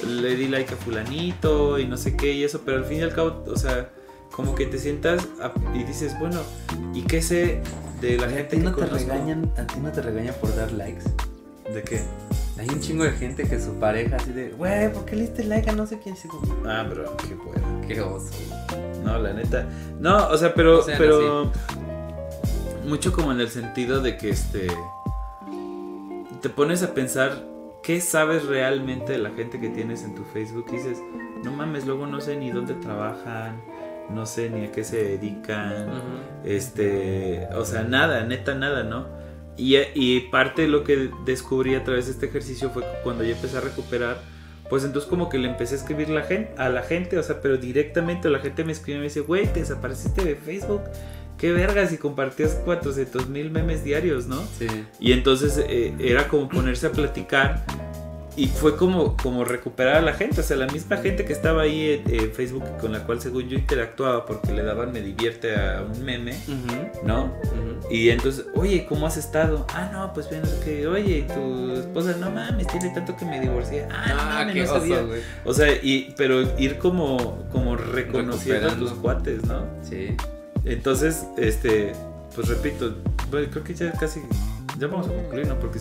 le 0.05 0.35
di 0.35 0.47
like 0.49 0.71
a 0.71 0.77
fulanito 0.77 1.79
y 1.79 1.87
no 1.87 1.97
sé 1.97 2.15
qué 2.15 2.33
y 2.33 2.43
eso, 2.43 2.61
pero 2.63 2.77
al 2.77 2.85
fin 2.85 2.99
y 2.99 3.01
al 3.01 3.13
cabo, 3.15 3.43
o 3.47 3.57
sea, 3.57 3.89
como 4.31 4.53
que 4.53 4.67
te 4.67 4.77
sientas 4.77 5.27
y 5.73 5.83
dices, 5.83 6.13
bueno, 6.19 6.41
¿y 6.93 7.01
qué 7.01 7.23
sé 7.23 7.63
de 8.01 8.17
la 8.17 8.29
gente 8.29 8.57
no 8.57 8.73
te 8.73 8.85
regañan, 8.85 9.51
¿A 9.57 9.65
ti 9.67 9.79
no 9.79 9.91
te 9.91 10.01
regañan 10.01 10.35
por 10.39 10.55
dar 10.55 10.71
likes? 10.71 11.03
¿De 11.73 11.83
qué? 11.83 12.01
Hay 12.57 12.67
un 12.69 12.79
chingo 12.81 13.03
de 13.03 13.11
gente 13.11 13.43
que 13.43 13.59
su 13.59 13.73
pareja 13.75 14.17
así 14.17 14.31
de, 14.31 14.49
güey, 14.49 14.91
¿por 14.91 15.05
qué 15.05 15.15
le 15.15 15.21
diste 15.23 15.43
like 15.43 15.69
a 15.69 15.73
no 15.73 15.87
sé 15.87 15.99
quién? 15.99 16.15
Ah, 16.65 16.83
bro, 16.89 17.15
qué 17.17 17.35
bueno. 17.35 17.81
Qué 17.87 18.01
oso. 18.01 18.31
No, 19.03 19.17
la 19.17 19.33
neta. 19.33 19.67
No, 19.99 20.27
o 20.27 20.37
sea, 20.37 20.53
pero, 20.53 20.83
pero 20.97 21.51
mucho 22.85 23.13
como 23.13 23.31
en 23.31 23.39
el 23.39 23.49
sentido 23.49 24.01
de 24.01 24.17
que 24.17 24.29
este 24.29 24.67
te 26.41 26.49
pones 26.49 26.83
a 26.83 26.93
pensar 26.93 27.45
qué 27.83 28.01
sabes 28.01 28.45
realmente 28.45 29.13
de 29.13 29.19
la 29.19 29.31
gente 29.31 29.59
que 29.59 29.69
tienes 29.69 30.03
en 30.03 30.15
tu 30.15 30.23
Facebook 30.23 30.65
y 30.69 30.77
dices, 30.77 30.99
no 31.43 31.51
mames, 31.51 31.85
luego 31.85 32.07
no 32.07 32.21
sé 32.21 32.37
ni 32.37 32.51
dónde 32.51 32.73
trabajan, 32.75 33.61
no 34.13 34.25
sé 34.25 34.49
ni 34.49 34.65
a 34.65 34.71
qué 34.71 34.83
se 34.83 35.03
dedican, 35.03 35.87
este, 36.43 37.47
o 37.55 37.65
sea, 37.65 37.83
nada, 37.83 38.23
neta 38.25 38.55
nada, 38.55 38.83
¿no? 38.83 39.07
Y, 39.57 39.77
y, 39.93 40.21
parte 40.31 40.63
de 40.63 40.67
lo 40.69 40.83
que 40.83 41.09
descubrí 41.25 41.75
a 41.75 41.83
través 41.83 42.05
de 42.05 42.13
este 42.13 42.27
ejercicio 42.27 42.69
fue 42.69 42.83
cuando 43.03 43.23
yo 43.23 43.31
empecé 43.31 43.57
a 43.57 43.61
recuperar, 43.61 44.17
pues 44.69 44.85
entonces 44.85 45.09
como 45.09 45.27
que 45.27 45.37
le 45.37 45.49
empecé 45.49 45.75
a 45.75 45.77
escribir 45.79 46.09
la 46.09 46.21
gente, 46.21 46.53
a 46.57 46.69
la 46.69 46.81
gente, 46.83 47.17
o 47.17 47.23
sea, 47.23 47.41
pero 47.41 47.57
directamente 47.57 48.29
la 48.29 48.39
gente 48.39 48.63
me 48.63 48.71
escribe 48.71 48.97
y 48.97 48.99
me 48.99 49.05
dice, 49.05 49.21
güey, 49.21 49.51
te 49.51 49.59
desapareciste 49.59 50.23
de 50.23 50.35
Facebook. 50.35 50.81
Qué 51.37 51.51
vergas 51.51 51.91
y 51.93 51.97
compartías 51.97 52.55
400 52.65 53.29
mil 53.29 53.49
memes 53.49 53.83
diarios, 53.83 54.27
¿no? 54.27 54.41
Sí. 54.57 54.67
Y 54.99 55.13
entonces 55.13 55.57
eh, 55.57 55.93
era 55.99 56.27
como 56.27 56.49
ponerse 56.49 56.87
a 56.87 56.91
platicar 56.91 57.65
y 58.39 58.47
fue 58.47 58.77
como, 58.77 59.17
como 59.17 59.43
recuperar 59.43 59.97
a 59.97 60.01
la 60.01 60.13
gente, 60.13 60.39
o 60.39 60.43
sea, 60.43 60.55
la 60.55 60.67
misma 60.67 60.95
gente 60.97 61.25
que 61.25 61.33
estaba 61.33 61.63
ahí 61.63 62.01
en, 62.07 62.31
Facebook 62.31 62.63
con 62.79 62.93
la 62.93 63.03
cual 63.03 63.19
según 63.19 63.49
yo 63.49 63.57
interactuaba 63.57 64.25
porque 64.25 64.53
le 64.53 64.63
daban 64.63 64.93
me 64.93 65.01
divierte 65.01 65.55
a 65.55 65.81
un 65.83 66.05
meme, 66.05 66.37
¿no? 67.03 67.33
Y 67.89 68.09
entonces, 68.09 68.45
oye, 68.55 68.85
¿cómo 68.87 69.07
has 69.07 69.17
estado? 69.17 69.67
Ah, 69.73 69.89
no, 69.91 70.13
pues 70.13 70.29
bien, 70.29 70.43
que, 70.63 70.87
oye, 70.87 71.25
tu 71.33 71.73
esposa, 71.73 72.15
no 72.17 72.31
mames, 72.31 72.67
tiene 72.67 72.91
tanto 72.91 73.17
que 73.17 73.25
me 73.25 73.41
divorcié. 73.41 73.85
Ah, 73.91 74.05
no 74.07 74.21
ah, 74.21 74.25
mames, 74.45 74.55
no 74.55 74.65
sabía. 74.73 75.05
o 75.43 75.53
sea, 75.53 75.73
y, 75.73 76.13
pero 76.15 76.41
ir 76.57 76.77
como, 76.77 77.45
como 77.51 77.75
reconociendo 77.75 78.69
a 78.69 78.75
tus 78.75 78.91
cuates, 78.91 79.43
¿no? 79.43 79.65
Sí. 79.81 80.15
Entonces, 80.63 81.25
este, 81.37 81.91
pues 82.33 82.47
repito, 82.47 82.95
creo 83.29 83.63
que 83.65 83.73
ya 83.73 83.91
casi 83.91 84.21
ya 84.77 84.87
vamos 84.87 85.07
a 85.07 85.13
concluir, 85.13 85.47
¿no? 85.47 85.59
Porque 85.59 85.79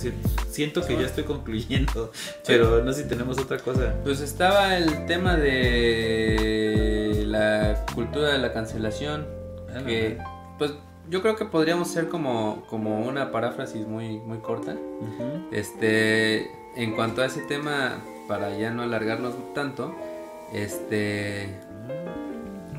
siento 0.48 0.86
que 0.86 0.97
ya 0.97 1.06
estoy 1.06 1.24
concluyendo, 1.24 2.10
pero 2.47 2.82
no 2.85 2.93
sé 2.93 3.02
si 3.02 3.09
tenemos 3.09 3.39
otra 3.39 3.59
cosa. 3.59 3.94
Pues 4.02 4.20
estaba 4.20 4.77
el 4.77 5.06
tema 5.06 5.36
de 5.36 7.24
la 7.27 7.85
cultura 7.94 8.32
de 8.32 8.39
la 8.39 8.52
cancelación, 8.52 9.27
ah, 9.74 9.82
que 9.86 10.19
pues 10.59 10.73
yo 11.09 11.23
creo 11.23 11.36
que 11.36 11.44
podríamos 11.44 11.89
ser 11.89 12.09
como, 12.09 12.65
como 12.69 13.01
una 13.01 13.31
paráfrasis 13.31 13.86
muy, 13.86 14.19
muy 14.19 14.39
corta. 14.39 14.77
Este, 15.52 16.51
en 16.77 16.94
cuanto 16.94 17.23
a 17.23 17.27
ese 17.27 17.40
tema, 17.43 18.02
para 18.27 18.56
ya 18.56 18.70
no 18.70 18.82
alargarnos 18.82 19.35
tanto, 19.55 19.94
este, 20.52 21.48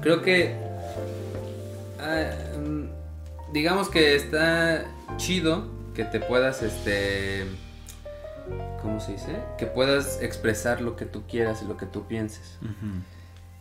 creo 0.01 0.21
que, 0.21 0.55
ah, 1.99 2.31
mm, 2.59 3.53
digamos 3.53 3.89
que 3.89 4.15
está 4.15 4.85
chido 5.17 5.78
que 5.99 6.05
te 6.05 6.21
puedas, 6.21 6.63
este, 6.63 7.43
¿cómo 8.81 9.01
se 9.01 9.11
dice? 9.11 9.35
Que 9.57 9.65
puedas 9.65 10.21
expresar 10.21 10.79
lo 10.79 10.95
que 10.95 11.03
tú 11.03 11.23
quieras 11.27 11.61
y 11.61 11.65
lo 11.65 11.75
que 11.75 11.85
tú 11.85 12.07
pienses. 12.07 12.57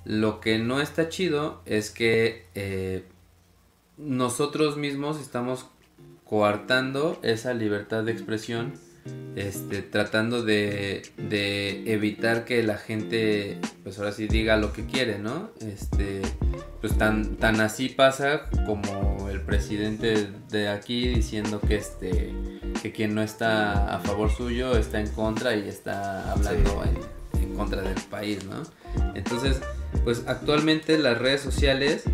Lo 0.05 0.39
que 0.39 0.61
no 0.61 0.81
está 0.81 1.09
chido 1.09 1.61
es 1.67 1.91
que 1.91 2.47
eh, 2.55 3.05
nosotros 3.97 4.77
mismos 4.77 5.21
estamos 5.21 5.67
coartando 6.25 7.19
esa 7.25 7.55
libertad 7.55 8.05
de 8.05 8.13
expresión 8.13 8.75
este, 9.37 9.83
tratando 9.83 10.43
de, 10.43 11.03
evitar 11.87 12.45
que 12.45 12.63
la 12.63 12.77
gente, 12.77 13.59
pues 13.83 13.99
ahora 13.99 14.13
sí 14.13 14.27
diga 14.27 14.57
lo 14.57 14.73
que 14.73 14.87
quiere, 14.87 15.19
¿no? 15.19 15.51
Este, 15.61 16.23
pues 16.81 16.97
tan, 16.99 17.37
tan 17.37 17.61
así 17.61 17.89
pasa 17.89 18.49
como 18.67 19.29
el 19.29 19.41
presidente 19.41 20.29
de 20.51 20.69
aquí 20.69 21.09
diciendo 21.09 21.61
que 21.61 21.77
este, 21.77 22.33
que 22.83 22.93
quien 22.93 23.15
no 23.15 23.23
está 23.23 23.95
a 23.95 24.01
favor 24.01 24.31
suyo 24.31 24.77
está 24.77 25.01
en 25.01 25.09
contra 25.09 25.55
y 25.55 25.69
está 25.69 26.33
hablando 26.33 26.83
en, 26.85 27.43
en, 27.43 27.55
contra 27.55 27.83
del 27.83 28.01
país, 28.11 28.45
¿no? 28.45 28.63
Entonces, 29.15 29.61
pues 30.05 30.25
actualmente 30.27 30.99
las 30.99 31.19
redes 31.19 31.41
sociales 31.41 32.05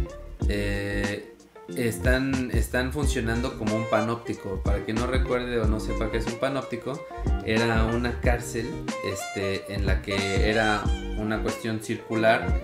eh, 0.48 1.33
están, 1.76 2.50
están 2.52 2.92
funcionando 2.92 3.58
como 3.58 3.76
un 3.76 3.88
panóptico. 3.88 4.60
Para 4.62 4.84
quien 4.84 4.96
no 4.96 5.06
recuerde 5.06 5.58
o 5.58 5.66
no 5.66 5.80
sepa 5.80 6.10
qué 6.10 6.18
es 6.18 6.26
un 6.26 6.38
panóptico, 6.38 7.04
era 7.44 7.84
una 7.84 8.20
cárcel 8.20 8.70
este, 9.04 9.72
en 9.72 9.86
la 9.86 10.02
que 10.02 10.50
era 10.50 10.82
una 11.18 11.42
cuestión 11.42 11.80
circular. 11.80 12.60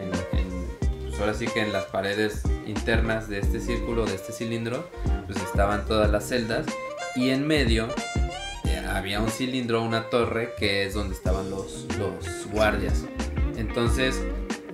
pues 1.08 1.20
ahora 1.20 1.34
sí 1.34 1.46
que 1.46 1.60
en 1.60 1.72
las 1.72 1.84
paredes 1.86 2.42
internas 2.66 3.28
de 3.28 3.40
este 3.40 3.60
círculo, 3.60 4.06
de 4.06 4.14
este 4.14 4.32
cilindro, 4.32 4.88
pues 5.26 5.38
estaban 5.42 5.86
todas 5.86 6.10
las 6.10 6.28
celdas 6.28 6.66
y 7.16 7.30
en 7.30 7.46
medio 7.46 7.88
eh, 8.64 8.82
había 8.88 9.20
un 9.20 9.30
cilindro, 9.30 9.82
una 9.82 10.08
torre, 10.08 10.52
que 10.58 10.86
es 10.86 10.94
donde 10.94 11.14
estaban 11.14 11.50
los, 11.50 11.86
los 11.98 12.46
guardias. 12.52 13.04
Entonces, 13.56 14.20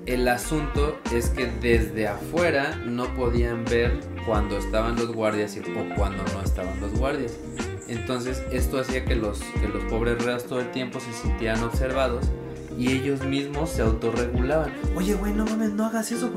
el 0.06 0.28
asunto 0.28 0.98
es 1.12 1.30
que 1.30 1.46
desde 1.46 2.06
afuera 2.06 2.80
no 2.86 3.12
podían 3.14 3.64
ver 3.64 4.00
cuando 4.24 4.56
estaban 4.56 4.96
los 4.96 5.12
guardias 5.12 5.56
y, 5.56 5.60
o 5.60 5.94
cuando 5.96 6.22
no 6.32 6.42
estaban 6.42 6.80
los 6.80 6.92
guardias. 6.92 7.36
Entonces 7.88 8.42
esto 8.52 8.78
hacía 8.78 9.04
que 9.04 9.16
los, 9.16 9.40
que 9.60 9.68
los 9.68 9.82
pobres 9.84 10.24
reos 10.24 10.44
todo 10.44 10.60
el 10.60 10.70
tiempo 10.70 11.00
se 11.00 11.12
sintieran 11.12 11.62
observados 11.62 12.26
y 12.78 12.92
ellos 12.92 13.24
mismos 13.24 13.70
se 13.70 13.82
autorregulaban. 13.82 14.72
Oye, 14.96 15.14
güey, 15.14 15.32
no 15.32 15.44
mames, 15.44 15.72
no 15.72 15.86
hagas 15.86 16.12
eso, 16.12 16.30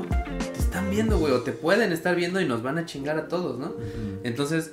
te 0.52 0.58
están 0.58 0.90
viendo, 0.90 1.18
güey, 1.18 1.32
o 1.32 1.42
te 1.42 1.52
pueden 1.52 1.92
estar 1.92 2.16
viendo 2.16 2.40
y 2.40 2.46
nos 2.46 2.62
van 2.62 2.78
a 2.78 2.86
chingar 2.86 3.18
a 3.18 3.28
todos, 3.28 3.58
¿no? 3.58 3.74
Entonces 4.24 4.72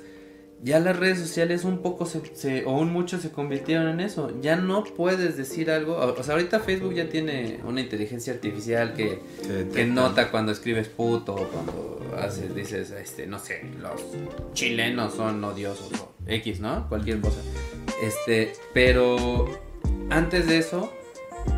ya 0.62 0.80
las 0.80 0.98
redes 0.98 1.18
sociales 1.18 1.64
un 1.64 1.82
poco 1.82 2.04
se, 2.06 2.64
o 2.64 2.72
un 2.72 2.92
mucho 2.92 3.18
se 3.18 3.30
convirtieron 3.30 3.88
en 3.88 4.00
eso. 4.00 4.32
Ya 4.40 4.56
no 4.56 4.84
puedes 4.84 5.36
decir 5.36 5.70
algo. 5.70 5.96
O, 5.96 6.22
sea, 6.22 6.34
ahorita 6.34 6.60
Facebook 6.60 6.94
ya 6.94 7.08
tiene 7.08 7.60
una 7.64 7.80
inteligencia 7.80 8.32
artificial 8.32 8.94
que, 8.94 9.20
que 9.72 9.86
nota 9.86 10.30
cuando 10.30 10.52
escribes 10.52 10.88
puto 10.88 11.34
o 11.34 11.48
cuando 11.48 12.16
haces, 12.16 12.54
dices, 12.54 12.90
este, 12.90 13.26
no 13.26 13.38
sé, 13.38 13.62
los 13.80 14.02
chilenos 14.52 15.14
son 15.14 15.42
odiosos 15.44 15.92
o 16.00 16.12
X, 16.26 16.60
¿no? 16.60 16.88
Cualquier 16.88 17.20
cosa. 17.20 17.40
Este, 18.02 18.52
pero 18.74 19.46
antes 20.10 20.46
de 20.48 20.58
eso, 20.58 20.92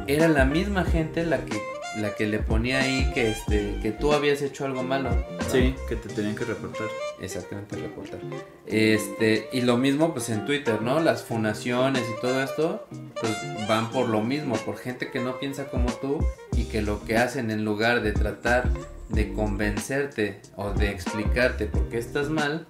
era 0.07 0.29
la 0.29 0.45
misma 0.45 0.85
gente 0.85 1.25
la 1.25 1.45
que 1.45 1.59
la 1.97 2.15
que 2.15 2.27
le 2.27 2.39
ponía 2.39 2.81
ahí 2.81 3.11
que 3.13 3.31
este 3.31 3.79
que 3.83 3.93
tú 3.93 4.13
habías 4.13 4.43
hecho 4.43 4.65
algo 4.65 4.83
malo. 4.83 5.11
Sí, 5.51 5.75
que 5.89 5.97
te 5.97 6.09
tenían 6.09 6.37
que 6.37 6.45
reportar. 6.45 6.87
Exactamente, 7.21 7.77
reportar. 7.77 8.21
Este, 8.67 9.49
y 9.53 9.63
lo 9.63 9.77
mismo 9.77 10.13
pues 10.13 10.29
en 10.31 10.45
Twitter, 10.47 10.81
¿no? 10.83 11.01
Las 11.01 11.25
funaciones 11.25 12.03
y 12.03 12.21
todo 12.21 12.43
esto 12.43 12.87
pues 13.21 13.33
van 13.69 13.91
por 13.91 14.09
lo 14.09 14.23
mismo, 14.23 14.57
por 14.57 14.77
gente 14.77 15.11
que 15.11 15.21
no 15.21 15.39
piensa 15.39 15.69
como 15.69 15.93
tú 15.93 16.25
y 16.57 16.65
que 16.65 16.83
lo 16.83 17.05
que 17.05 17.17
hacen 17.17 17.51
en 17.51 17.65
lugar 17.65 18.03
de 18.03 18.13
tratar 18.13 18.69
de 19.09 19.33
convencerte 19.33 20.41
o 20.57 20.71
de 20.71 20.91
explicarte 20.91 21.67
por 21.67 21.89
qué 21.89 21.99
estás 21.99 22.31
mal 22.31 22.67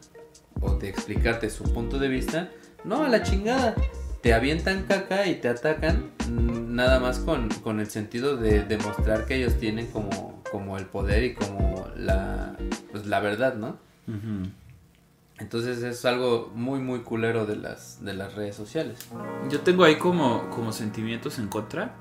o 0.61 0.75
de 0.75 0.89
explicarte 0.89 1.51
su 1.51 1.65
punto 1.65 1.99
de 1.99 2.09
vista, 2.09 2.51
no, 2.85 3.05
a 3.05 3.09
la 3.09 3.23
chingada 3.23 3.75
te 4.23 4.35
avientan 4.35 4.85
caca 4.85 5.27
y 5.27 5.37
te 5.37 5.49
atacan 5.49 6.11
mm, 6.29 6.75
nada 6.75 7.01
más 7.01 7.19
con, 7.19 7.49
con, 7.49 7.81
el 7.81 7.89
sentido 7.89 8.37
de 8.37 8.63
demostrar 8.63 9.27
que 9.27 9.37
ellos 9.37 9.59
tienen 9.59 9.87
como, 9.87 10.43
como 10.51 10.77
el 10.77 10.87
poder 10.87 11.25
y 11.25 11.35
como 11.35 11.89
la, 11.97 12.57
pues, 12.91 13.07
la 13.07 13.21
verdad, 13.21 13.55
¿no? 13.55 13.79
Entonces 15.39 15.83
es 15.85 16.05
algo 16.05 16.51
muy 16.55 16.81
muy 16.81 17.01
culero 17.01 17.47
de 17.47 17.57
las, 17.57 18.05
de 18.05 18.13
las 18.13 18.35
redes 18.35 18.57
sociales. 18.57 19.09
Yo 19.49 19.61
tengo 19.61 19.85
ahí 19.85 19.97
como, 19.97 20.51
como 20.51 20.73
sentimientos 20.73 21.39
en 21.39 21.47
contra. 21.49 21.95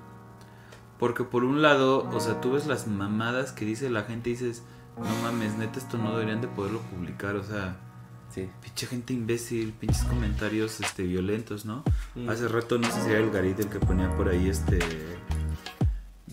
Porque 0.97 1.23
por 1.23 1.45
un 1.45 1.61
lado, 1.61 2.09
o 2.11 2.19
sea, 2.19 2.41
tú 2.41 2.51
ves 2.51 2.67
las 2.67 2.85
mamadas 2.85 3.53
que 3.53 3.63
dice 3.63 3.89
la 3.89 4.03
gente 4.03 4.31
y 4.31 4.33
dices, 4.33 4.63
no 4.97 5.23
mames, 5.23 5.57
neta, 5.57 5.79
esto 5.79 5.97
no 5.97 6.11
deberían 6.11 6.41
de 6.41 6.49
poderlo 6.49 6.81
publicar, 6.81 7.37
o 7.37 7.43
sea, 7.43 7.77
Sí. 8.33 8.47
Pinche 8.61 8.87
gente 8.87 9.13
imbécil, 9.13 9.73
pinches 9.73 10.03
comentarios 10.03 10.79
este, 10.79 11.03
violentos, 11.03 11.65
¿no? 11.65 11.83
Mm. 12.15 12.29
Hace 12.29 12.47
rato 12.47 12.77
no 12.77 12.89
sé 12.91 13.01
si 13.03 13.09
era 13.09 13.19
el 13.19 13.31
Garit 13.31 13.59
el 13.59 13.67
que 13.69 13.79
ponía 13.79 14.09
por 14.15 14.29
ahí 14.29 14.49
este. 14.49 14.79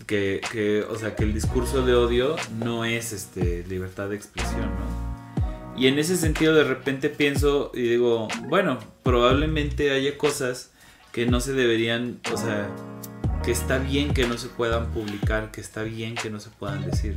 Que, 0.05 0.39
que, 0.51 0.83
o 0.83 0.95
sea, 0.97 1.15
que 1.15 1.23
el 1.23 1.33
discurso 1.33 1.85
de 1.85 1.93
odio 1.95 2.35
no 2.59 2.85
es 2.85 3.11
este, 3.11 3.65
libertad 3.67 4.09
de 4.09 4.15
expresión, 4.15 4.61
¿no? 4.61 5.07
Y 5.77 5.87
en 5.87 5.99
ese 5.99 6.17
sentido 6.17 6.55
de 6.55 6.63
repente 6.63 7.09
pienso 7.09 7.71
y 7.73 7.81
digo, 7.81 8.27
bueno, 8.47 8.79
probablemente 9.03 9.91
haya 9.91 10.17
cosas 10.17 10.71
que 11.11 11.27
no 11.27 11.39
se 11.39 11.53
deberían, 11.53 12.19
o 12.33 12.37
sea, 12.37 12.67
que 13.43 13.51
está 13.51 13.77
bien 13.77 14.13
que 14.13 14.27
no 14.27 14.37
se 14.37 14.47
puedan 14.47 14.87
publicar, 14.91 15.51
que 15.51 15.61
está 15.61 15.83
bien 15.83 16.15
que 16.15 16.29
no 16.31 16.39
se 16.39 16.49
puedan 16.49 16.83
decir. 16.83 17.15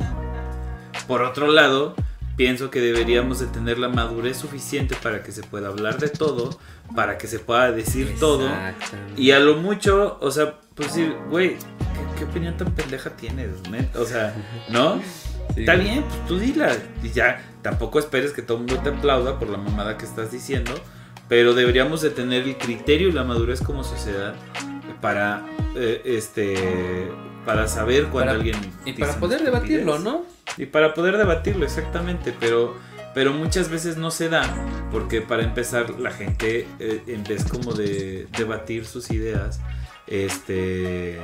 Por 1.08 1.22
otro 1.22 1.46
lado, 1.46 1.94
pienso 2.40 2.70
que 2.70 2.80
deberíamos 2.80 3.38
de 3.38 3.48
tener 3.48 3.78
la 3.78 3.90
madurez 3.90 4.38
suficiente 4.38 4.96
para 5.02 5.22
que 5.22 5.30
se 5.30 5.42
pueda 5.42 5.68
hablar 5.68 5.98
de 5.98 6.08
todo, 6.08 6.58
para 6.96 7.18
que 7.18 7.26
se 7.26 7.38
pueda 7.38 7.70
decir 7.70 8.16
todo. 8.18 8.48
Y 9.14 9.32
a 9.32 9.38
lo 9.38 9.56
mucho, 9.56 10.16
o 10.22 10.30
sea, 10.30 10.54
pues 10.74 10.94
decir, 10.94 11.14
güey, 11.28 11.58
¿qué, 12.16 12.24
opinión 12.24 12.56
tan 12.56 12.74
pendeja 12.74 13.10
tienes? 13.10 13.50
O 13.94 14.06
sea, 14.06 14.34
¿no? 14.70 15.02
Está 15.54 15.74
bien, 15.74 16.02
pues 16.02 16.26
tú 16.28 16.38
dila. 16.38 16.74
Y 17.02 17.10
ya, 17.10 17.44
tampoco 17.60 17.98
esperes 17.98 18.32
que 18.32 18.40
todo 18.40 18.56
el 18.56 18.64
mundo 18.64 18.80
te 18.82 18.88
aplauda 18.88 19.38
por 19.38 19.50
la 19.50 19.58
mamada 19.58 19.98
que 19.98 20.06
estás 20.06 20.32
diciendo. 20.32 20.72
Pero 21.28 21.52
deberíamos 21.52 22.00
de 22.00 22.08
tener 22.08 22.44
el 22.44 22.56
criterio 22.56 23.10
y 23.10 23.12
la 23.12 23.22
madurez 23.22 23.60
como 23.60 23.84
sociedad 23.84 24.34
para 25.00 25.46
eh, 25.76 26.02
este 26.04 27.10
para 27.44 27.68
saber 27.68 28.06
cuando 28.06 28.32
alguien 28.32 28.56
y 28.84 28.92
para 28.92 29.16
poder 29.16 29.42
debatirlo, 29.42 29.98
¿no? 29.98 30.24
Y 30.56 30.66
para 30.66 30.94
poder 30.94 31.16
debatirlo, 31.16 31.64
exactamente, 31.64 32.34
pero, 32.38 32.76
pero 33.14 33.32
muchas 33.32 33.68
veces 33.70 33.96
no 33.96 34.10
se 34.10 34.28
da, 34.28 34.42
porque 34.90 35.20
para 35.20 35.42
empezar 35.42 35.98
la 35.98 36.10
gente, 36.10 36.66
eh, 36.78 37.02
en 37.06 37.24
vez 37.24 37.44
como 37.44 37.72
de 37.72 38.26
debatir 38.36 38.84
sus 38.86 39.10
ideas, 39.10 39.60
este, 40.06 41.18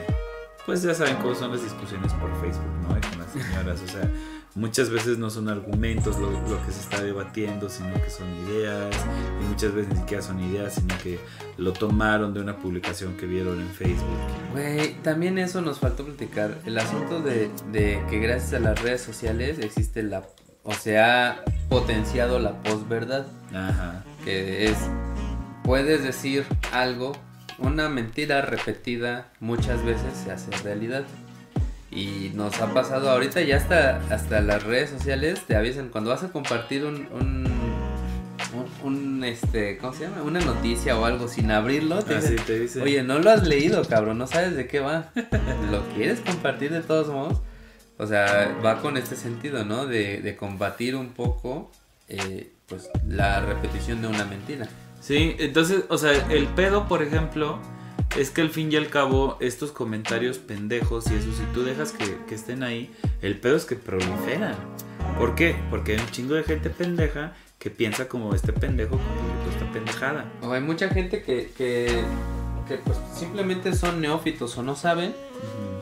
pues 0.65 0.83
ya 0.83 0.95
saben 0.95 1.17
cómo 1.17 1.35
son 1.35 1.53
las 1.53 1.63
discusiones 1.63 2.13
por 2.15 2.31
Facebook, 2.41 2.65
¿no? 2.83 2.89
con 2.89 3.19
las 3.19 3.33
señoras, 3.33 3.81
o 3.83 3.89
sea, 3.89 4.11
muchas 4.57 4.91
veces 4.91 5.19
no 5.19 5.31
son 5.31 5.49
argumentos 5.49 6.19
lo, 6.19 6.31
que 6.65 6.73
se 6.73 6.81
está 6.81 7.03
debatiendo, 7.03 7.69
sino 7.69 7.93
que 8.03 8.11
son 8.11 8.27
ideas, 8.47 8.95
y 9.41 9.45
muchas 9.45 9.73
veces 9.73 9.93
ni 9.93 10.01
siquiera 10.01 10.23
son 10.23 10.41
ideas, 10.41 10.75
sino 10.75 10.97
que 11.03 11.21
lo 11.59 11.73
tomaron 11.73 12.35
de 12.35 12.41
una 12.41 12.57
publicación 12.57 13.17
que 13.17 13.27
vieron 13.27 13.61
en 13.61 13.69
Facebook. 13.69 14.19
Güey, 14.53 14.95
también 15.03 15.39
eso 15.39 15.61
nos 15.61 15.79
faltó 15.79 16.05
platicar, 16.05 16.59
el 16.65 16.79
asunto 16.79 17.21
de, 17.21 17.51
de 17.71 18.03
que 18.09 18.19
gracias 18.19 18.55
a 18.55 18.61
las 18.61 18.83
redes 18.83 19.03
sociales 19.03 19.59
existe 19.59 20.03
la, 20.03 20.25
o 20.63 20.73
se 20.73 20.99
ha 20.99 21.45
potenciado 21.69 22.39
la 22.39 22.63
posverdad, 22.63 23.27
Ajá. 23.55 24.05
que 24.25 24.67
es, 24.67 24.79
puedes 25.63 26.03
decir 26.03 26.47
algo, 26.73 27.13
una 27.59 27.89
mentira 27.89 28.41
repetida 28.41 29.33
muchas 29.41 29.85
veces 29.85 30.17
se 30.25 30.33
hace 30.33 30.51
realidad. 30.63 31.05
Y 31.97 32.31
nos 32.35 32.61
ha 32.61 32.75
pasado 32.75 33.09
ahorita 33.09 33.41
ya 33.41 33.57
hasta, 33.57 34.03
hasta 34.11 34.43
las 34.43 34.63
redes 34.65 34.91
sociales 34.91 35.41
te 35.47 35.57
avisan 35.57 35.89
cuando 35.89 36.11
vas 36.11 36.23
a 36.23 36.29
compartir 36.29 36.85
un, 36.85 37.09
un, 38.85 39.25
este, 39.25 39.79
¿cómo 39.79 39.95
se 39.95 40.05
llama? 40.05 40.23
Una 40.23 40.41
noticia 40.41 40.99
o 40.99 41.07
algo 41.07 41.27
sin 41.27 41.51
abrirlo. 41.51 42.03
Te, 42.03 42.17
ah, 42.17 42.83
Oye, 42.83 43.03
no 43.03 43.19
lo 43.19 43.31
has 43.31 43.49
leído, 43.49 43.83
cabrón, 43.87 44.19
no 44.19 44.27
sabes 44.27 44.55
de 44.55 44.67
qué 44.67 44.81
va. 44.81 45.11
¿Lo 45.71 45.89
quieres 45.95 46.21
compartir 46.21 46.71
de 46.71 46.83
todos 46.83 47.09
modos? 47.09 47.41
O 47.97 48.07
sea, 48.07 48.55
va 48.63 48.83
con 48.83 48.99
este 48.99 49.17
sentido, 49.17 49.65
¿no? 49.65 49.87
De, 49.87 50.21
de 50.21 50.37
combatir 50.37 50.97
un 50.97 51.15
poco, 51.15 51.71
eh, 52.09 52.53
pues, 52.67 52.91
la 53.09 53.41
repetición 53.41 54.03
de 54.03 54.09
una 54.09 54.27
mentira. 54.27 54.69
Sí, 55.01 55.35
entonces, 55.39 55.85
o 55.89 55.97
sea, 55.97 56.13
el 56.29 56.47
pedo, 56.49 56.89
por 56.89 57.03
ejemplo 57.03 57.59
es 58.17 58.31
que 58.31 58.41
al 58.41 58.51
fin 58.51 58.73
y 58.73 58.77
al 58.77 58.89
cabo 58.89 59.37
estos 59.41 59.73
comentarios 59.73 60.39
pendejos 60.39 61.11
y 61.11 61.15
eso, 61.15 61.33
si 61.33 61.43
tú 61.53 61.63
dejas 61.63 61.93
que, 61.93 62.35
estén 62.35 62.63
ahí, 62.63 62.91
el 63.23 63.39
pedo 63.39 63.57
es 63.57 63.65
que 63.65 63.77
proliferan. 63.77 64.57
¿Por 65.19 65.35
qué? 65.35 65.57
Porque 65.71 65.93
hay 65.93 65.99
un 65.99 66.11
chingo 66.11 66.35
de 66.35 66.43
gente 66.43 66.71
pendeja 66.71 67.35
que 67.59 67.71
piensa 67.71 68.09
como 68.09 68.35
este 68.35 68.53
pendejo 68.53 68.99
con 68.99 69.53
esta 69.53 69.71
pendejada. 69.73 70.33
O 70.43 70.53
hay 70.53 70.61
mucha 70.61 70.89
gente 70.89 71.23
que, 71.23 71.53
que, 71.57 72.05
pues 72.85 72.99
simplemente 73.15 73.75
son 73.75 74.01
neófitos 74.01 74.57
o 74.59 74.63
no 74.63 74.77
saben 74.77 75.15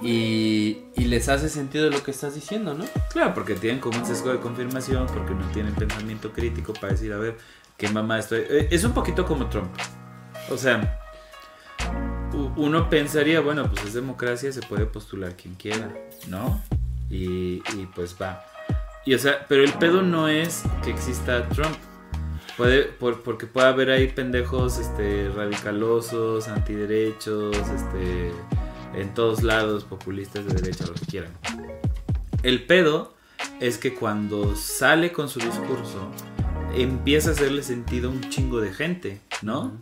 y, 0.02 0.78
y, 0.96 1.04
les 1.04 1.28
hace 1.28 1.48
sentido 1.48 1.88
lo 1.88 2.02
que 2.02 2.10
estás 2.10 2.34
diciendo, 2.34 2.74
¿no? 2.74 2.84
Claro, 3.12 3.32
porque 3.32 3.54
tienen 3.54 3.80
como 3.80 3.98
un 3.98 4.04
sesgo 4.04 4.32
de 4.32 4.40
confirmación, 4.40 5.06
porque 5.06 5.34
no 5.34 5.46
tienen 5.52 5.74
pensamiento 5.74 6.32
crítico 6.32 6.74
para 6.74 6.92
decir, 6.92 7.12
a 7.12 7.18
ver, 7.18 7.38
qué 7.78 7.88
mamá 7.88 8.18
estoy... 8.18 8.40
Eh, 8.40 8.68
es 8.70 8.84
un 8.84 8.92
poquito 8.92 9.24
como 9.24 9.48
Trump. 9.48 9.70
O 10.50 10.58
sea, 10.58 11.03
uno 12.56 12.88
pensaría, 12.88 13.40
bueno, 13.40 13.68
pues 13.70 13.86
es 13.86 13.94
democracia, 13.94 14.52
se 14.52 14.60
puede 14.62 14.86
postular 14.86 15.36
quien 15.36 15.54
quiera, 15.54 15.92
¿no? 16.28 16.62
Y, 17.10 17.60
pues 17.94 18.16
va. 18.20 18.44
Y 19.04 19.14
o 19.14 19.18
sea, 19.18 19.46
pero 19.48 19.62
el 19.62 19.72
pedo 19.74 20.02
no 20.02 20.28
es 20.28 20.62
que 20.82 20.90
exista 20.90 21.48
Trump. 21.50 21.76
Puede, 22.56 22.84
porque 22.84 23.46
puede 23.46 23.66
haber 23.66 23.90
ahí 23.90 24.06
pendejos 24.08 24.78
este, 24.78 25.28
radicalosos, 25.30 26.46
antiderechos, 26.46 27.56
este, 27.56 28.30
en 28.94 29.12
todos 29.12 29.42
lados, 29.42 29.84
populistas 29.84 30.46
de 30.46 30.54
derecha, 30.54 30.86
lo 30.86 30.94
que 30.94 31.06
quieran. 31.06 31.32
El 32.44 32.64
pedo 32.64 33.14
es 33.60 33.78
que 33.78 33.94
cuando 33.94 34.54
sale 34.54 35.10
con 35.10 35.28
su 35.28 35.40
discurso, 35.40 36.10
empieza 36.74 37.30
a 37.30 37.32
hacerle 37.32 37.62
sentido 37.62 38.08
a 38.08 38.12
un 38.12 38.20
chingo 38.30 38.60
de 38.60 38.72
gente, 38.72 39.20
¿no? 39.42 39.72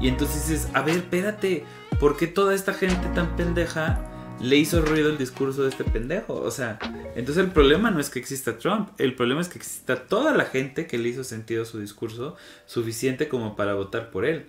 Y 0.00 0.08
entonces 0.08 0.48
dices, 0.48 0.68
a 0.74 0.82
ver, 0.82 0.96
espérate, 0.96 1.64
¿por 1.98 2.16
qué 2.16 2.26
toda 2.26 2.54
esta 2.54 2.74
gente 2.74 3.08
tan 3.14 3.36
pendeja 3.36 4.02
le 4.40 4.56
hizo 4.56 4.82
ruido 4.82 5.10
el 5.10 5.18
discurso 5.18 5.62
de 5.62 5.70
este 5.70 5.84
pendejo. 5.84 6.34
O 6.34 6.50
sea, 6.50 6.78
entonces 7.14 7.44
el 7.44 7.50
problema 7.50 7.90
no 7.90 8.00
es 8.00 8.10
que 8.10 8.18
exista 8.18 8.58
Trump, 8.58 8.88
el 8.98 9.14
problema 9.14 9.40
es 9.40 9.48
que 9.48 9.58
exista 9.58 10.06
toda 10.06 10.34
la 10.34 10.44
gente 10.44 10.86
que 10.86 10.98
le 10.98 11.08
hizo 11.08 11.24
sentido 11.24 11.64
su 11.64 11.80
discurso 11.80 12.36
suficiente 12.66 13.28
como 13.28 13.56
para 13.56 13.74
votar 13.74 14.10
por 14.10 14.24
él. 14.24 14.46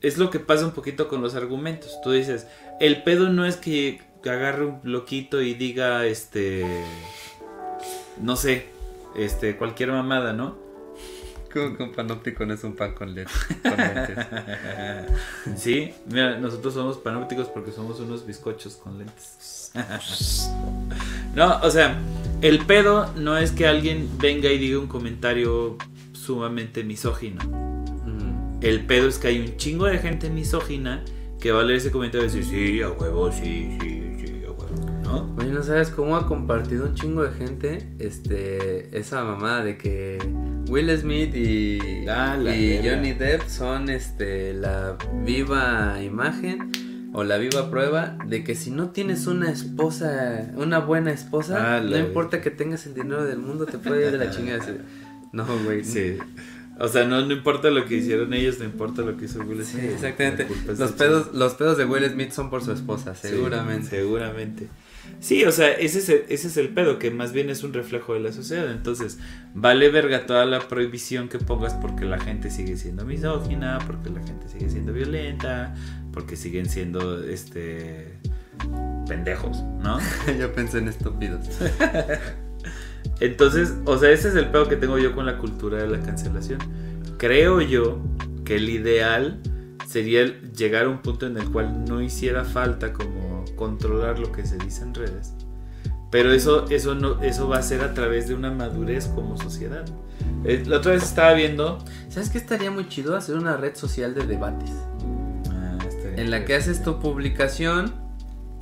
Es 0.00 0.18
lo 0.18 0.30
que 0.30 0.38
pasa 0.38 0.66
un 0.66 0.72
poquito 0.72 1.08
con 1.08 1.22
los 1.22 1.34
argumentos. 1.34 1.98
Tú 2.02 2.10
dices, 2.10 2.46
el 2.80 3.02
pedo 3.02 3.30
no 3.30 3.46
es 3.46 3.56
que 3.56 4.02
agarre 4.24 4.66
un 4.66 4.80
loquito 4.84 5.40
y 5.40 5.54
diga, 5.54 6.06
este, 6.06 6.64
no 8.20 8.36
sé, 8.36 8.66
este, 9.16 9.56
cualquier 9.56 9.92
mamada, 9.92 10.32
¿no? 10.32 10.63
Como 11.54 11.84
un 11.84 11.92
panóptico 11.92 12.44
no 12.44 12.54
es 12.54 12.64
un 12.64 12.74
pan 12.74 12.94
con 12.94 13.14
leche. 13.14 13.32
sí, 15.56 15.94
mira, 16.10 16.36
nosotros 16.36 16.74
somos 16.74 16.98
panópticos 16.98 17.46
porque 17.46 17.70
somos 17.70 18.00
unos 18.00 18.26
bizcochos 18.26 18.74
con 18.74 18.98
lentes. 18.98 19.70
no, 21.36 21.60
o 21.62 21.70
sea, 21.70 21.96
el 22.42 22.66
pedo 22.66 23.12
no 23.14 23.38
es 23.38 23.52
que 23.52 23.68
alguien 23.68 24.10
venga 24.18 24.50
y 24.50 24.58
diga 24.58 24.80
un 24.80 24.88
comentario 24.88 25.78
sumamente 26.12 26.82
misógino. 26.82 27.40
El 28.60 28.86
pedo 28.86 29.08
es 29.08 29.18
que 29.18 29.28
hay 29.28 29.40
un 29.40 29.56
chingo 29.56 29.84
de 29.84 29.98
gente 29.98 30.30
misógina 30.30 31.04
que 31.38 31.52
va 31.52 31.60
a 31.60 31.64
leer 31.64 31.76
ese 31.76 31.90
comentario 31.90 32.26
y 32.26 32.30
decir, 32.30 32.44
sí, 32.44 32.82
a 32.82 32.90
huevo, 32.90 33.30
sí, 33.30 33.76
sí, 33.78 34.02
Oye, 35.38 35.50
¿no 35.50 35.62
sabes 35.62 35.90
cómo 35.90 36.16
ha 36.16 36.26
compartido 36.26 36.86
un 36.86 36.94
chingo 36.94 37.22
de 37.22 37.32
gente 37.32 37.88
este 37.98 38.96
esa 38.98 39.24
mamada 39.24 39.64
de 39.64 39.76
que 39.76 40.18
Will 40.68 40.90
Smith 40.96 41.34
y, 41.34 42.06
ah, 42.08 42.38
y 42.38 42.80
Johnny 42.82 43.12
Depp 43.12 43.46
son 43.48 43.90
este 43.90 44.54
la 44.54 44.96
viva 45.24 46.02
imagen 46.02 46.72
o 47.12 47.22
la 47.22 47.38
viva 47.38 47.70
prueba 47.70 48.18
de 48.26 48.42
que 48.42 48.54
si 48.54 48.70
no 48.70 48.90
tienes 48.90 49.28
una 49.28 49.50
esposa, 49.50 50.50
una 50.56 50.80
buena 50.80 51.12
esposa, 51.12 51.76
ah, 51.76 51.80
no 51.80 51.96
importa 51.96 52.40
que 52.40 52.50
tengas 52.50 52.86
el 52.86 52.94
dinero 52.94 53.24
del 53.24 53.38
mundo, 53.38 53.66
te 53.66 53.78
puede 53.78 54.06
ir 54.06 54.12
de 54.12 54.18
la 54.18 54.30
chingada. 54.30 54.64
No, 55.32 55.44
güey. 55.64 55.82
Sí. 55.82 56.16
O 56.78 56.86
sea, 56.86 57.06
no, 57.06 57.20
no 57.26 57.32
importa 57.32 57.68
lo 57.70 57.86
que 57.86 57.96
hicieron 57.96 58.32
ellos, 58.34 58.60
no 58.60 58.64
importa 58.64 59.02
lo 59.02 59.16
que 59.16 59.24
hizo 59.24 59.40
Will 59.40 59.64
Smith. 59.64 59.82
Sí, 59.82 59.94
exactamente. 59.94 60.46
Los 60.78 60.92
pedos, 60.92 61.34
los 61.34 61.54
pedos 61.54 61.76
de 61.76 61.84
Will 61.84 62.08
Smith 62.08 62.30
son 62.30 62.50
por 62.50 62.64
su 62.64 62.70
esposa, 62.70 63.16
seguramente. 63.16 63.90
seguramente. 63.90 64.68
Sí, 65.20 65.44
o 65.44 65.52
sea, 65.52 65.72
ese 65.72 66.00
es, 66.00 66.08
el, 66.10 66.24
ese 66.28 66.48
es 66.48 66.56
el 66.58 66.68
pedo, 66.68 66.98
que 66.98 67.10
más 67.10 67.32
bien 67.32 67.48
es 67.48 67.64
un 67.64 67.72
reflejo 67.72 68.14
de 68.14 68.20
la 68.20 68.32
sociedad. 68.32 68.70
Entonces, 68.70 69.18
vale 69.54 69.88
verga 69.88 70.26
toda 70.26 70.44
la 70.44 70.60
prohibición 70.60 71.28
que 71.28 71.38
pongas 71.38 71.74
porque 71.74 72.04
la 72.04 72.18
gente 72.18 72.50
sigue 72.50 72.76
siendo 72.76 73.04
misógina, 73.06 73.78
porque 73.86 74.10
la 74.10 74.20
gente 74.20 74.48
sigue 74.48 74.68
siendo 74.68 74.92
violenta, 74.92 75.74
porque 76.12 76.36
siguen 76.36 76.68
siendo, 76.68 77.24
este, 77.24 78.18
pendejos, 79.08 79.62
¿no? 79.82 79.98
yo 80.38 80.52
pensé 80.52 80.78
en 80.78 80.88
estúpidos. 80.88 81.46
Entonces, 83.20 83.74
o 83.84 83.98
sea, 83.98 84.10
ese 84.10 84.28
es 84.28 84.34
el 84.34 84.48
pedo 84.48 84.68
que 84.68 84.76
tengo 84.76 84.98
yo 84.98 85.14
con 85.14 85.26
la 85.26 85.38
cultura 85.38 85.78
de 85.78 85.88
la 85.88 86.00
cancelación. 86.00 86.58
Creo 87.18 87.60
yo 87.60 88.02
que 88.44 88.56
el 88.56 88.68
ideal 88.68 89.40
sería 89.86 90.24
llegar 90.56 90.86
a 90.86 90.88
un 90.88 90.98
punto 91.02 91.26
en 91.26 91.36
el 91.36 91.50
cual 91.50 91.84
no 91.84 92.00
hiciera 92.00 92.44
falta 92.44 92.92
como 92.92 93.44
controlar 93.56 94.18
lo 94.18 94.32
que 94.32 94.46
se 94.46 94.58
dice 94.58 94.82
en 94.82 94.94
redes. 94.94 95.34
Pero 96.10 96.32
eso, 96.32 96.68
eso, 96.70 96.94
no, 96.94 97.20
eso 97.22 97.48
va 97.48 97.58
a 97.58 97.62
ser 97.62 97.82
a 97.82 97.92
través 97.92 98.28
de 98.28 98.34
una 98.34 98.50
madurez 98.50 99.08
como 99.08 99.36
sociedad. 99.36 99.84
Eh, 100.44 100.62
la 100.66 100.76
otra 100.76 100.92
vez 100.92 101.02
estaba 101.02 101.32
viendo... 101.32 101.84
¿Sabes 102.08 102.30
qué 102.30 102.38
estaría 102.38 102.70
muy 102.70 102.88
chido? 102.88 103.16
Hacer 103.16 103.36
una 103.36 103.56
red 103.56 103.74
social 103.74 104.14
de 104.14 104.24
debates. 104.24 104.70
Ah, 105.50 105.78
en 106.16 106.30
la 106.30 106.44
que 106.44 106.54
haces 106.54 106.84
tu 106.84 107.00
publicación 107.00 108.03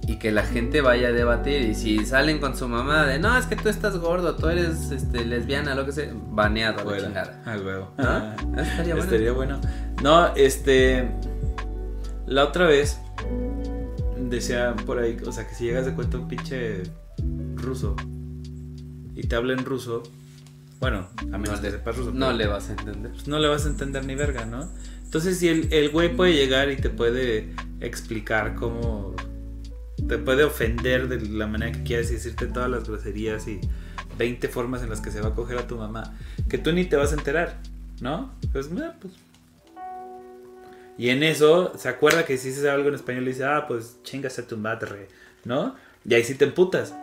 y 0.06 0.16
que 0.16 0.32
la 0.32 0.42
gente 0.42 0.80
vaya 0.80 1.08
a 1.08 1.12
debatir 1.12 1.62
y 1.62 1.74
si 1.74 2.04
salen 2.04 2.40
con 2.40 2.56
su 2.56 2.68
mamá 2.68 3.06
de 3.06 3.18
no 3.18 3.36
es 3.38 3.46
que 3.46 3.54
tú 3.54 3.68
estás 3.68 3.96
gordo 3.98 4.34
tú 4.34 4.48
eres 4.48 4.90
este 4.90 5.24
lesbiana 5.24 5.74
lo 5.74 5.86
que 5.86 5.92
sea 5.92 6.12
baneado 6.30 6.80
a 6.80 6.92
la 6.92 6.98
chingada. 7.00 7.42
Ah 7.46 7.56
huevo. 7.56 7.92
¿Ah? 7.98 8.34
estaría 8.56 8.94
bueno. 8.94 9.04
estaría 9.04 9.32
bueno. 9.32 9.60
No 10.02 10.34
este 10.34 11.08
la 12.26 12.44
otra 12.44 12.66
vez 12.66 12.98
decía 14.18 14.74
por 14.86 14.98
ahí 14.98 15.16
o 15.24 15.30
sea 15.30 15.46
que 15.46 15.54
si 15.54 15.64
llegas 15.64 15.86
de 15.86 15.94
cuenta 15.94 16.18
un 16.18 16.26
pinche 16.26 16.82
ruso 17.54 17.94
y 19.14 19.26
te 19.28 19.36
habla 19.36 19.52
en 19.52 19.64
ruso 19.64 20.02
bueno 20.80 21.06
a 21.20 21.38
menos 21.38 21.56
no 21.56 21.62
que 21.62 21.70
sepas 21.70 21.96
ruso 21.96 22.10
no 22.12 22.32
le 22.32 22.48
vas 22.48 22.70
a 22.70 22.72
entender. 22.72 23.12
pues 23.12 23.28
no 23.28 23.38
le 23.38 23.46
vas 23.46 23.66
a 23.66 23.68
entender 23.68 24.04
ni 24.04 24.16
verga 24.16 24.46
no 24.46 24.68
entonces 25.04 25.38
si 25.38 25.48
el, 25.48 25.72
el 25.72 25.90
güey 25.90 26.16
puede 26.16 26.32
llegar 26.32 26.70
y 26.70 26.76
te 26.76 26.90
puede 26.90 27.54
explicar 27.80 28.54
cómo 28.56 29.14
te 30.08 30.18
puede 30.18 30.44
ofender 30.44 31.08
de 31.08 31.20
la 31.28 31.46
manera 31.46 31.72
que 31.72 31.82
quieras 31.82 32.10
y 32.10 32.14
decirte 32.14 32.46
todas 32.46 32.70
las 32.70 32.88
groserías 32.88 33.46
y 33.48 33.60
20 34.18 34.48
formas 34.48 34.82
en 34.82 34.90
las 34.90 35.00
que 35.00 35.10
se 35.10 35.20
va 35.20 35.28
a 35.28 35.34
coger 35.34 35.58
a 35.58 35.66
tu 35.66 35.76
mamá, 35.76 36.16
que 36.48 36.58
tú 36.58 36.72
ni 36.72 36.84
te 36.84 36.96
vas 36.96 37.12
a 37.12 37.14
enterar, 37.14 37.58
¿no? 38.00 38.32
Pues, 38.52 38.68
pues. 39.00 39.14
Y 40.98 41.09
en 41.09 41.22
eso 41.22 41.72
se 41.77 41.88
acuerda 41.88 42.24
que 42.24 42.36
si 42.36 42.48
dices 42.48 42.66
algo 42.66 42.88
en 42.88 42.94
español 42.94 43.24
y 43.24 43.28
dice, 43.28 43.44
ah, 43.44 43.64
pues 43.66 43.98
chingas 44.02 44.38
a 44.38 44.46
tu 44.46 44.56
madre, 44.56 45.09
¿no? 45.44 45.74
Y 46.04 46.14
ahí 46.14 46.24
sí 46.24 46.35
te 46.35 46.44
emputas. 46.44 46.94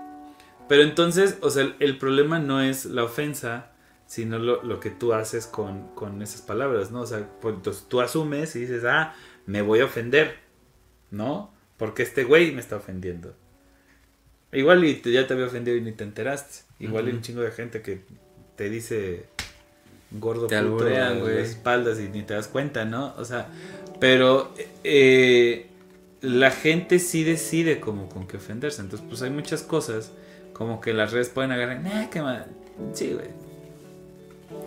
Pero 0.67 0.83
entonces, 0.83 1.37
o 1.41 1.49
sea, 1.49 1.75
el, 1.79 1.97
problema 1.97 2.39
no 2.39 2.61
es 2.61 2.85
la 2.85 3.03
ofensa, 3.03 3.71
sino 4.05 4.37
lo, 4.37 4.79
que 4.79 4.91
tú 4.91 5.13
haces 5.13 5.47
con, 5.47 5.87
con, 5.95 6.21
esas 6.21 6.41
palabras, 6.41 6.91
¿no? 6.91 7.01
O 7.01 7.05
sea, 7.07 7.27
pues, 7.41 7.55
entonces 7.55 7.85
tú 7.89 8.01
asumes 8.01 8.55
y 8.55 8.59
dices, 8.61 8.85
ah, 8.85 9.15
me 9.47 9.63
voy 9.63 9.79
a 9.79 9.85
ofender, 9.85 10.37
¿no? 11.09 11.51
Porque 11.79 12.03
este 12.03 12.25
güey 12.25 12.51
me 12.51 12.61
está 12.61 12.75
ofendiendo. 12.75 13.33
Igual 14.51 14.83
y 14.83 15.01
ya 15.01 15.25
te 15.25 15.33
había 15.33 15.47
ofendido 15.47 15.77
y 15.77 15.81
ni 15.81 15.93
te 15.93 16.03
enteraste. 16.03 16.65
Igual 16.79 17.07
hay 17.07 17.13
un 17.13 17.21
chingo 17.21 17.41
de 17.41 17.51
gente 17.51 17.81
que 17.81 18.01
te 18.55 18.69
dice 18.69 19.25
gordo 20.11 20.47
te 20.47 20.61
puto 20.61 20.85
a 20.85 20.89
las 20.89 21.27
espaldas 21.27 21.99
y 21.99 22.09
ni 22.09 22.23
te 22.23 22.33
das 22.33 22.47
cuenta, 22.47 22.83
¿no? 22.85 23.13
O 23.17 23.25
sea, 23.25 23.47
pero 23.99 24.53
eh, 24.83 25.67
la 26.21 26.51
gente 26.51 26.99
sí 26.99 27.23
decide 27.23 27.79
como 27.79 28.09
con 28.09 28.27
qué 28.27 28.37
ofenderse. 28.37 28.81
Entonces, 28.81 29.07
pues 29.07 29.21
hay 29.21 29.29
muchas 29.29 29.63
cosas 29.63 30.11
como 30.53 30.81
que 30.81 30.93
las 30.93 31.13
redes 31.13 31.29
pueden 31.29 31.51
agarrar, 31.51 31.81
nah, 31.81 32.09
qué 32.09 32.21
mal. 32.21 32.47
Sí, 32.93 33.13
güey. 33.13 33.27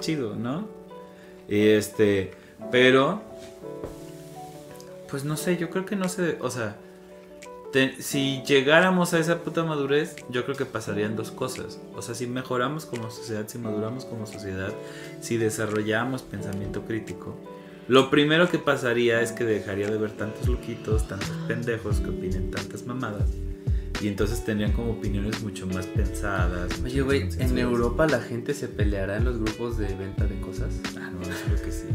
Chido, 0.00 0.34
¿no? 0.34 0.68
Y 1.48 1.68
este, 1.68 2.30
pero 2.70 3.22
pues 5.10 5.24
no 5.24 5.36
sé, 5.36 5.58
yo 5.58 5.68
creo 5.68 5.84
que 5.84 5.94
no 5.94 6.08
sé, 6.08 6.38
o 6.40 6.50
sea, 6.50 6.76
si 7.98 8.42
llegáramos 8.42 9.14
a 9.14 9.18
esa 9.18 9.38
puta 9.38 9.64
madurez, 9.64 10.16
yo 10.28 10.44
creo 10.44 10.56
que 10.56 10.66
pasarían 10.66 11.16
dos 11.16 11.30
cosas. 11.30 11.80
O 11.94 12.02
sea, 12.02 12.14
si 12.14 12.26
mejoramos 12.26 12.86
como 12.86 13.10
sociedad, 13.10 13.48
si 13.48 13.58
maduramos 13.58 14.04
como 14.04 14.26
sociedad, 14.26 14.72
si 15.20 15.36
desarrollamos 15.36 16.22
pensamiento 16.22 16.82
crítico, 16.82 17.36
lo 17.88 18.10
primero 18.10 18.48
que 18.48 18.58
pasaría 18.58 19.20
es 19.22 19.32
que 19.32 19.44
dejaría 19.44 19.90
de 19.90 19.98
ver 19.98 20.12
tantos 20.12 20.46
loquitos, 20.48 21.08
tantos 21.08 21.30
pendejos 21.48 22.00
que 22.00 22.10
opinen 22.10 22.50
tantas 22.50 22.86
mamadas. 22.86 23.28
Y 24.02 24.08
entonces 24.08 24.44
tendrían 24.44 24.72
como 24.72 24.90
opiniones 24.90 25.40
mucho 25.44 25.64
más 25.68 25.86
pensadas. 25.86 26.72
Oye, 26.84 27.02
güey, 27.02 27.28
¿en 27.38 27.56
Europa 27.56 28.04
la 28.08 28.18
gente 28.18 28.52
se 28.52 28.66
peleará 28.66 29.18
en 29.18 29.24
los 29.24 29.38
grupos 29.38 29.78
de 29.78 29.94
venta 29.94 30.26
de 30.26 30.40
cosas? 30.40 30.74
Ah, 30.98 31.08
no, 31.12 31.22
yo 31.22 31.30
creo 31.46 31.62
que 31.62 31.70
sí. 31.70 31.86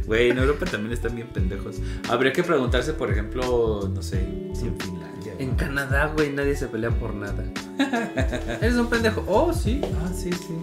Güey, 0.06 0.30
en 0.30 0.38
Europa 0.38 0.66
también 0.66 0.92
están 0.92 1.14
bien 1.14 1.28
pendejos. 1.28 1.76
Habría 2.08 2.32
que 2.32 2.42
preguntarse, 2.42 2.94
por 2.94 3.12
ejemplo, 3.12 3.88
no 3.94 4.02
sé, 4.02 4.26
si 4.54 4.66
en 4.66 4.76
Finlandia. 4.80 5.34
En 5.38 5.54
Canadá, 5.54 6.12
güey, 6.16 6.32
nadie 6.32 6.56
se 6.56 6.66
pelea 6.66 6.90
por 6.90 7.14
nada. 7.14 7.44
¿Eres 8.60 8.74
un 8.74 8.88
pendejo? 8.90 9.24
Oh, 9.28 9.52
sí. 9.52 9.80
Ah, 10.02 10.10
sí, 10.12 10.32
sí. 10.32 10.54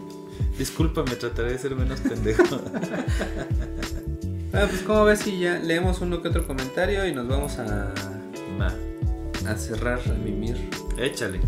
Discúlpame, 0.58 1.16
trataré 1.16 1.53
de 1.53 1.60
ser 1.60 1.76
menos 1.76 2.02
pendejo. 2.02 2.44
ah, 4.53 4.66
pues 4.69 4.82
como 4.86 5.06
ves 5.06 5.19
si 5.19 5.40
ya 5.40 5.60
leemos 5.60 6.02
uno 6.02 6.22
que 6.22 6.27
otro 6.27 6.45
comentario 6.45 7.08
y 7.08 7.14
nos 7.14 7.26
vamos 7.26 7.58
a... 7.58 7.94
A 9.48 9.56
cerrar, 9.56 10.00
a 10.09 10.14
mimir. 10.14 10.58
Échale 10.98 11.40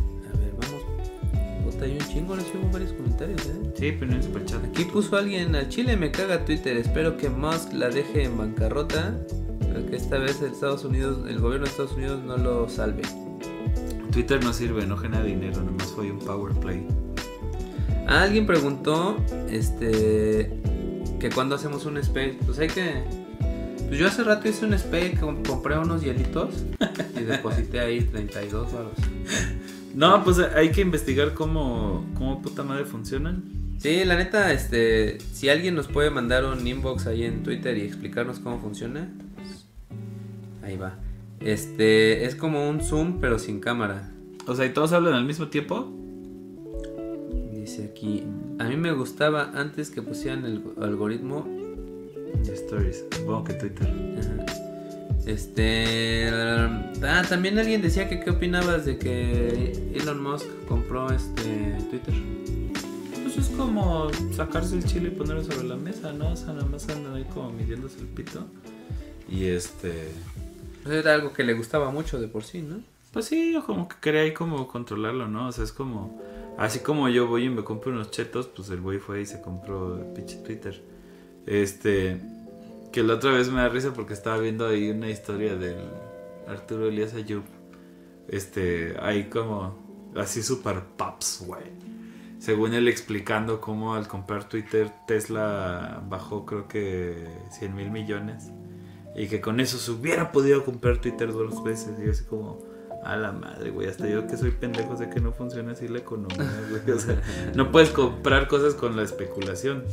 hay 1.82 1.94
un 1.94 2.08
chingo, 2.08 2.36
les 2.36 2.46
hubo 2.54 2.70
varios 2.72 2.94
comentarios, 2.94 3.42
¿eh? 3.46 3.72
Sí, 3.76 3.96
pero 3.98 4.12
no 4.12 4.22
super 4.22 4.46
chat. 4.46 4.64
Aquí 4.66 4.86
puso 4.86 5.18
alguien, 5.18 5.56
al 5.56 5.70
Chile 5.70 5.96
me 5.98 6.12
caga 6.12 6.46
Twitter, 6.46 6.78
espero 6.78 7.18
que 7.18 7.30
Musk 7.30 7.74
la 7.74 7.90
deje 7.90 8.24
en 8.24 8.38
bancarrota, 8.38 9.18
pero 9.60 9.86
que 9.86 9.96
esta 9.96 10.18
vez 10.18 10.42
el 10.42 10.52
Estados 10.52 10.84
Unidos, 10.84 11.28
el 11.28 11.40
gobierno 11.40 11.66
de 11.66 11.72
Estados 11.72 11.94
Unidos 11.94 12.22
no 12.24 12.38
lo 12.38 12.70
salve. 12.70 13.04
Twitter 14.12 14.44
no 14.44 14.54
sirve, 14.54 14.86
no 14.86 14.98
genera 14.98 15.24
dinero, 15.24 15.62
nomás 15.62 15.88
fue 15.88 16.12
un 16.12 16.20
power 16.20 16.54
play. 16.56 16.86
alguien 18.08 18.46
preguntó, 18.46 19.18
este, 19.50 20.52
que 21.20 21.30
cuando 21.30 21.56
hacemos 21.56 21.86
un 21.86 21.98
space, 21.98 22.38
pues 22.46 22.60
hay 22.60 22.68
que... 22.68 23.29
Pues 23.90 24.00
yo 24.00 24.08
hace 24.08 24.24
rato 24.24 24.48
hice 24.48 24.66
un 24.66 24.76
space, 24.76 25.18
compré 25.20 25.78
unos 25.80 26.04
hielitos 26.04 26.64
y 27.20 27.24
deposité 27.24 27.80
ahí 27.80 28.02
32 28.02 28.72
baros. 28.72 28.94
No, 29.96 30.24
pues 30.24 30.38
hay 30.38 30.72
que 30.72 30.82
investigar 30.82 31.34
cómo, 31.34 32.06
cómo 32.16 32.40
puta 32.40 32.62
madre 32.62 32.86
funcionan. 32.86 33.44
Sí, 33.80 34.06
la 34.06 34.16
neta, 34.16 34.54
este, 34.54 35.18
si 35.34 35.50
alguien 35.50 35.74
nos 35.74 35.88
puede 35.88 36.12
mandar 36.12 36.46
un 36.46 36.66
inbox 36.68 37.08
ahí 37.08 37.24
en 37.24 37.42
Twitter 37.42 37.78
y 37.80 37.82
explicarnos 37.82 38.40
cómo 38.40 38.60
funciona, 38.60 39.10
pues 39.36 39.66
ahí 40.62 40.78
va. 40.78 41.00
Este, 41.40 42.26
es 42.26 42.36
como 42.36 42.70
un 42.70 42.82
Zoom, 42.82 43.20
pero 43.20 43.40
sin 43.40 43.60
cámara. 43.60 44.12
O 44.46 44.56
sea, 44.56 44.68
¿y 44.68 44.70
todos 44.70 44.92
hablan 44.92 45.16
al 45.16 45.26
mismo 45.26 45.48
tiempo? 45.48 45.92
Dice 47.54 47.86
aquí, 47.86 48.24
a 48.60 48.66
mí 48.66 48.76
me 48.76 48.92
gustaba 48.92 49.52
antes 49.56 49.90
que 49.90 50.04
pusieran 50.04 50.46
el 50.46 50.62
algoritmo. 50.80 51.48
De 52.44 52.54
stories, 52.54 53.06
supongo 53.12 53.44
que 53.46 53.54
Twitter. 53.54 53.88
Este, 55.26 56.28
ah, 56.30 57.24
también 57.30 57.60
alguien 57.60 57.82
decía 57.82 58.10
que 58.10 58.20
qué 58.20 58.32
opinabas 58.32 58.86
de 58.86 58.98
que 58.98 59.92
Elon 59.94 60.24
Musk 60.24 60.48
compró 60.68 61.12
este 61.12 61.78
Twitter. 61.90 62.16
Pues 63.22 63.38
es 63.38 63.50
como 63.50 64.10
sacarse 64.36 64.76
el 64.76 64.86
chile 64.86 65.10
y 65.10 65.12
ponerlo 65.12 65.44
sobre 65.44 65.68
la 65.68 65.76
mesa, 65.76 66.14
¿no? 66.14 66.32
O 66.32 66.36
sea, 66.36 66.54
nada 66.54 66.66
más 66.66 66.90
andan 66.90 67.14
ahí 67.14 67.26
como 67.26 67.52
midiéndose 67.52 68.00
el 68.00 68.08
pito. 68.08 68.48
Y 69.30 69.46
este. 69.46 70.10
Pues 70.82 70.96
era 70.96 71.14
algo 71.14 71.32
que 71.32 71.44
le 71.44 71.54
gustaba 71.54 71.92
mucho 71.92 72.20
de 72.20 72.28
por 72.28 72.44
sí, 72.44 72.64
¿no? 72.64 72.82
Pues 73.14 73.26
sí, 73.26 73.56
como 73.66 73.88
que 73.88 73.98
quería 74.02 74.22
ahí 74.22 74.34
como 74.34 74.68
controlarlo, 74.68 75.28
¿no? 75.28 75.50
O 75.50 75.52
sea, 75.52 75.64
es 75.64 75.72
como. 75.72 76.20
Así 76.58 76.80
como 76.80 77.08
yo 77.08 77.28
voy 77.28 77.46
y 77.46 77.50
me 77.50 77.64
compro 77.64 77.92
unos 77.92 78.12
chetos, 78.12 78.48
pues 78.48 78.70
el 78.72 78.82
güey 78.82 78.98
fue 79.00 79.22
y 79.22 79.26
se 79.26 79.42
compró 79.42 79.98
el 79.98 80.06
pinche 80.14 80.38
Twitter. 80.38 80.82
Este. 81.50 82.22
Que 82.92 83.04
la 83.04 83.16
otra 83.16 83.32
vez 83.32 83.50
me 83.50 83.62
da 83.62 83.70
risa 83.70 83.94
porque 83.94 84.14
estaba 84.14 84.38
viendo 84.38 84.66
ahí 84.68 84.90
una 84.90 85.10
historia 85.10 85.56
del 85.56 85.80
Arturo 86.48 86.88
Elías 86.88 87.16
Ayub. 87.16 87.44
Este, 88.28 88.96
ahí 89.02 89.26
como. 89.26 89.76
Así 90.16 90.44
super 90.44 90.84
paps, 90.98 91.44
güey. 91.46 91.64
Según 92.40 92.74
él 92.74 92.88
explicando 92.88 93.60
cómo 93.60 93.96
al 93.96 94.08
comprar 94.08 94.48
Twitter 94.48 94.92
Tesla 95.08 96.02
bajó 96.08 96.46
creo 96.46 96.68
que 96.68 97.28
100 97.52 97.76
mil 97.76 97.92
millones 97.92 98.50
y 99.16 99.28
que 99.28 99.42
con 99.42 99.60
eso 99.60 99.78
se 99.78 99.92
hubiera 99.92 100.32
podido 100.32 100.64
comprar 100.64 101.00
Twitter 101.00 101.32
dos 101.34 101.64
veces. 101.64 101.96
Y 102.04 102.10
así 102.10 102.24
como, 102.26 102.60
a 103.04 103.16
la 103.16 103.32
madre, 103.32 103.72
güey. 103.72 103.88
Hasta 103.88 104.08
yo 104.08 104.28
que 104.28 104.38
soy 104.38 104.52
pendejo 104.52 104.98
sé 104.98 105.10
que 105.10 105.20
no 105.20 105.32
funciona 105.32 105.72
así 105.72 105.88
la 105.88 106.00
economía, 106.00 106.50
güey. 106.70 106.96
O 106.96 107.00
sea, 107.00 107.22
no 107.56 107.72
puedes 107.72 107.90
comprar 107.90 108.48
cosas 108.48 108.74
con 108.74 108.96
la 108.96 109.04
especulación. 109.04 109.84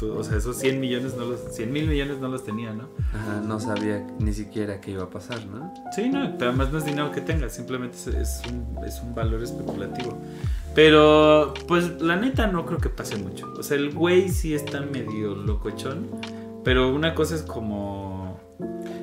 O 0.00 0.24
sea, 0.24 0.36
esos 0.38 0.56
100 0.58 0.80
millones 0.80 1.14
no 1.16 1.24
los, 1.24 1.40
100 1.54 1.72
mil 1.72 1.88
millones 1.88 2.18
no 2.18 2.28
los 2.28 2.44
tenía, 2.44 2.72
¿no? 2.72 2.88
Ajá, 3.12 3.40
no 3.40 3.60
sabía 3.60 4.06
ni 4.18 4.32
siquiera 4.32 4.80
qué 4.80 4.92
iba 4.92 5.04
a 5.04 5.10
pasar, 5.10 5.44
¿no? 5.46 5.72
Sí, 5.94 6.08
no, 6.08 6.36
pero 6.38 6.50
además 6.50 6.72
no 6.72 6.78
es 6.78 6.84
dinero 6.84 7.12
que 7.12 7.20
tengas, 7.20 7.52
simplemente 7.52 7.96
es, 7.96 8.42
un, 8.48 8.84
es 8.84 9.00
un 9.00 9.14
valor 9.14 9.42
especulativo. 9.42 10.18
Pero, 10.74 11.54
pues 11.66 12.02
la 12.02 12.16
neta 12.16 12.46
no 12.48 12.66
creo 12.66 12.78
que 12.78 12.90
pase 12.90 13.16
mucho. 13.16 13.52
O 13.58 13.62
sea, 13.62 13.76
el 13.78 13.94
güey 13.94 14.28
sí 14.28 14.54
está 14.54 14.80
medio 14.80 15.34
locochón. 15.34 16.08
Pero 16.64 16.92
una 16.92 17.14
cosa 17.14 17.36
es 17.36 17.42
como 17.42 18.15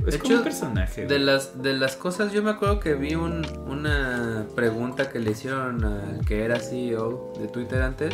es 0.07 0.17
como 0.17 0.35
un 0.35 0.43
personaje. 0.43 1.05
De 1.05 1.19
las, 1.19 1.61
de 1.61 1.73
las 1.73 1.95
cosas, 1.95 2.31
yo 2.31 2.43
me 2.43 2.51
acuerdo 2.51 2.79
que 2.79 2.95
vi 2.95 3.15
un, 3.15 3.45
una 3.67 4.45
pregunta 4.55 5.09
que 5.09 5.19
le 5.19 5.31
hicieron 5.31 5.83
al 5.83 6.25
que 6.25 6.43
era 6.43 6.59
CEO 6.59 7.33
de 7.39 7.47
Twitter 7.47 7.81
antes. 7.81 8.13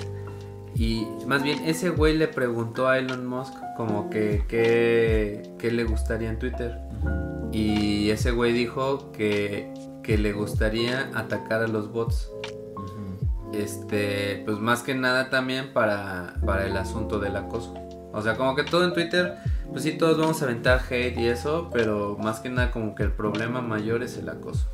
Y 0.75 1.07
más 1.25 1.43
bien, 1.43 1.65
ese 1.65 1.89
güey 1.89 2.15
le 2.15 2.27
preguntó 2.27 2.87
a 2.87 2.99
Elon 2.99 3.25
Musk 3.25 3.53
como 3.75 4.09
que 4.09 4.43
qué 4.47 5.71
le 5.71 5.83
gustaría 5.83 6.29
en 6.29 6.39
Twitter. 6.39 6.79
Y 7.51 8.09
ese 8.11 8.31
güey 8.31 8.53
dijo 8.53 9.11
que, 9.11 9.73
que 10.03 10.17
le 10.17 10.33
gustaría 10.33 11.09
atacar 11.13 11.63
a 11.63 11.67
los 11.67 11.91
bots. 11.91 12.31
Este, 13.53 14.43
pues 14.45 14.59
más 14.59 14.83
que 14.83 14.93
nada 14.93 15.29
también 15.29 15.73
para, 15.73 16.35
para 16.45 16.67
el 16.67 16.77
asunto 16.77 17.19
del 17.19 17.35
acoso. 17.35 17.73
O 18.13 18.21
sea, 18.21 18.35
como 18.35 18.55
que 18.55 18.63
todo 18.63 18.85
en 18.85 18.93
Twitter 18.93 19.37
pues 19.71 19.83
sí, 19.83 19.97
todos 19.97 20.17
vamos 20.17 20.41
a 20.41 20.45
aventar 20.45 20.81
hate 20.89 21.17
y 21.17 21.27
eso, 21.27 21.69
pero 21.71 22.17
más 22.17 22.39
que 22.39 22.49
nada 22.49 22.71
como 22.71 22.95
que 22.95 23.03
el 23.03 23.11
problema 23.11 23.61
mayor 23.61 24.03
es 24.03 24.17
el 24.17 24.29
acoso. 24.29 24.67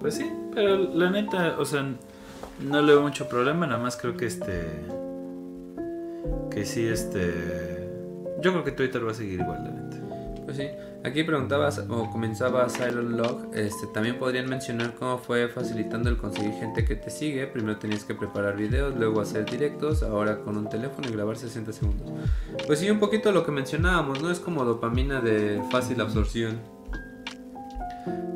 Pues 0.00 0.14
sí, 0.14 0.30
pero 0.54 0.76
la 0.76 1.10
neta, 1.10 1.56
o 1.58 1.64
sea, 1.64 1.84
no 2.64 2.82
le 2.82 2.92
veo 2.92 3.02
mucho 3.02 3.28
problema, 3.28 3.66
nada 3.66 3.82
más 3.82 3.96
creo 3.96 4.16
que 4.16 4.26
este... 4.26 4.64
Que 6.50 6.64
sí, 6.64 6.86
este... 6.86 7.88
Yo 8.40 8.52
creo 8.52 8.64
que 8.64 8.72
Twitter 8.72 9.06
va 9.06 9.10
a 9.10 9.14
seguir 9.14 9.40
igual, 9.40 9.64
la 9.64 9.70
neta. 9.70 9.96
Pues 10.44 10.56
sí. 10.56 10.68
Aquí 11.02 11.24
preguntabas 11.24 11.78
o 11.88 12.10
comenzaba 12.10 12.68
Silent 12.68 13.12
Log, 13.12 13.54
este, 13.54 13.86
también 13.86 14.18
podrían 14.18 14.46
mencionar 14.50 14.94
cómo 14.94 15.16
fue 15.16 15.48
facilitando 15.48 16.10
el 16.10 16.18
conseguir 16.18 16.52
gente 16.52 16.84
que 16.84 16.94
te 16.94 17.08
sigue. 17.08 17.46
Primero 17.46 17.78
tenías 17.78 18.04
que 18.04 18.14
preparar 18.14 18.56
videos, 18.56 18.94
luego 18.96 19.22
hacer 19.22 19.46
directos, 19.46 20.02
ahora 20.02 20.40
con 20.42 20.58
un 20.58 20.68
teléfono 20.68 21.08
y 21.08 21.12
grabar 21.12 21.38
60 21.38 21.72
segundos. 21.72 22.10
Pues 22.66 22.80
sí, 22.80 22.90
un 22.90 22.98
poquito 22.98 23.32
lo 23.32 23.46
que 23.46 23.50
mencionábamos, 23.50 24.22
¿no? 24.22 24.30
Es 24.30 24.40
como 24.40 24.64
dopamina 24.66 25.22
de 25.22 25.62
fácil 25.70 26.02
absorción. 26.02 26.58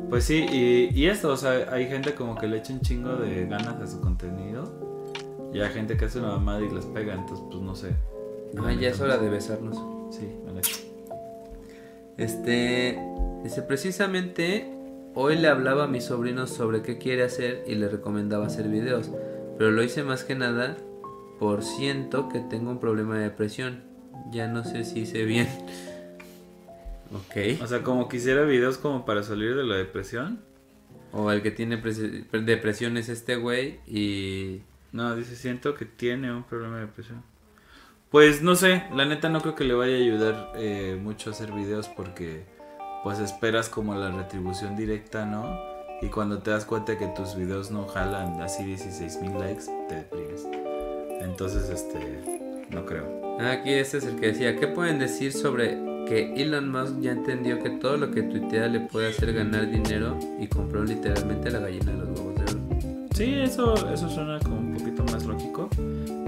Pues 0.09 0.23
sí, 0.23 0.45
y, 0.51 0.89
y 0.99 1.05
esto, 1.05 1.29
o 1.29 1.37
sea, 1.37 1.71
hay 1.71 1.87
gente 1.87 2.15
como 2.15 2.35
que 2.35 2.47
le 2.47 2.57
echa 2.57 2.73
un 2.73 2.81
chingo 2.81 3.15
de 3.15 3.45
ganas 3.45 3.79
a 3.79 3.85
su 3.85 4.01
contenido. 4.01 4.85
Y 5.53 5.59
hay 5.59 5.69
gente 5.69 5.95
que 5.95 6.05
hace 6.05 6.19
una 6.19 6.29
mamada 6.29 6.61
y 6.61 6.69
les 6.69 6.85
pega, 6.85 7.13
entonces 7.13 7.45
pues 7.49 7.61
no 7.61 7.75
sé. 7.75 7.95
Ah, 8.57 8.73
ya 8.73 8.89
es 8.89 8.99
hora 8.99 9.17
de 9.17 9.29
besarnos. 9.29 9.77
Sí, 10.13 10.29
vale. 10.45 10.61
Este, 12.17 12.97
dice 13.43 13.61
precisamente 13.61 14.71
hoy 15.15 15.37
le 15.37 15.47
hablaba 15.47 15.85
a 15.85 15.87
mi 15.87 16.01
sobrino 16.01 16.47
sobre 16.47 16.81
qué 16.81 16.97
quiere 16.97 17.23
hacer 17.23 17.63
y 17.67 17.75
le 17.75 17.87
recomendaba 17.87 18.47
hacer 18.47 18.69
videos, 18.69 19.11
pero 19.57 19.71
lo 19.71 19.83
hice 19.83 20.03
más 20.03 20.23
que 20.23 20.35
nada 20.35 20.77
por 21.39 21.63
siento 21.63 22.29
que 22.29 22.39
tengo 22.39 22.71
un 22.71 22.79
problema 22.79 23.17
de 23.17 23.23
depresión. 23.23 23.83
Ya 24.31 24.47
no 24.47 24.63
sé 24.63 24.85
si 24.85 25.01
hice 25.01 25.25
bien. 25.25 25.47
ok. 27.13 27.61
O 27.61 27.67
sea, 27.67 27.83
como 27.83 28.07
quisiera 28.07 28.43
videos 28.43 28.77
como 28.77 29.05
para 29.05 29.23
salir 29.23 29.55
de 29.55 29.63
la 29.63 29.75
depresión. 29.75 30.39
O 31.11 31.31
el 31.31 31.41
que 31.41 31.51
tiene 31.51 31.77
depresión 31.77 32.97
es 32.97 33.09
este 33.09 33.37
güey 33.37 33.79
y... 33.87 34.61
No, 34.91 35.15
dice, 35.15 35.35
siento 35.35 35.75
que 35.75 35.85
tiene 35.85 36.33
un 36.33 36.43
problema 36.43 36.75
de 36.75 36.81
depresión. 36.81 37.23
Pues 38.15 38.41
no 38.41 38.55
sé, 38.55 38.83
la 38.95 39.03
neta 39.03 39.27
no 39.27 39.41
creo 39.41 39.55
que 39.55 39.65
le 39.65 39.73
vaya 39.73 39.95
a 39.95 39.99
ayudar 39.99 40.53
eh, 40.55 40.97
mucho 41.03 41.29
a 41.29 41.33
hacer 41.33 41.51
videos 41.51 41.89
porque 41.89 42.45
pues 43.03 43.19
esperas 43.19 43.67
como 43.67 43.93
la 43.93 44.09
retribución 44.09 44.77
directa, 44.77 45.25
¿no? 45.25 45.59
Y 46.01 46.07
cuando 46.07 46.37
te 46.37 46.49
das 46.51 46.63
cuenta 46.63 46.97
que 46.97 47.07
tus 47.07 47.35
videos 47.35 47.71
no 47.71 47.85
jalan 47.87 48.41
así 48.41 48.63
16 48.63 49.19
mil 49.21 49.37
likes, 49.37 49.65
te 49.89 49.95
deprimes. 49.95 50.47
Entonces, 51.19 51.69
este, 51.69 52.65
no 52.69 52.85
creo. 52.85 53.37
Aquí 53.41 53.73
este 53.73 53.97
es 53.97 54.05
el 54.05 54.17
que 54.17 54.27
decía, 54.27 54.55
¿qué 54.55 54.67
pueden 54.67 54.97
decir 54.97 55.33
sobre 55.33 55.71
que 56.07 56.35
Elon 56.37 56.71
Musk 56.71 57.01
ya 57.01 57.11
entendió 57.11 57.61
que 57.61 57.71
todo 57.71 57.97
lo 57.97 58.11
que 58.11 58.21
tuitea 58.21 58.67
le 58.67 58.79
puede 58.79 59.09
hacer 59.09 59.33
ganar 59.33 59.69
dinero 59.69 60.17
y 60.39 60.47
compró 60.47 60.85
literalmente 60.85 61.51
la 61.51 61.59
gallina 61.59 61.91
de 61.91 61.97
los 61.97 62.17
huevos 62.17 62.35
de 62.35 62.43
oro? 62.43 63.09
Sí, 63.13 63.33
eso, 63.33 63.73
eso 63.93 64.09
suena 64.09 64.39
como 64.39 64.59
un 64.59 64.77
poquito 64.77 65.03
más 65.03 65.25
lógico. 65.25 65.69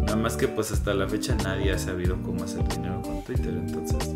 Nada 0.07 0.15
más 0.15 0.37
que 0.37 0.47
pues 0.47 0.71
hasta 0.71 0.93
la 0.93 1.05
fecha 1.05 1.35
nadie 1.43 1.73
ha 1.73 1.77
sabido 1.77 2.15
cómo 2.23 2.45
hacer 2.45 2.65
dinero 2.69 3.01
con 3.01 3.23
Twitter, 3.25 3.49
entonces 3.49 4.15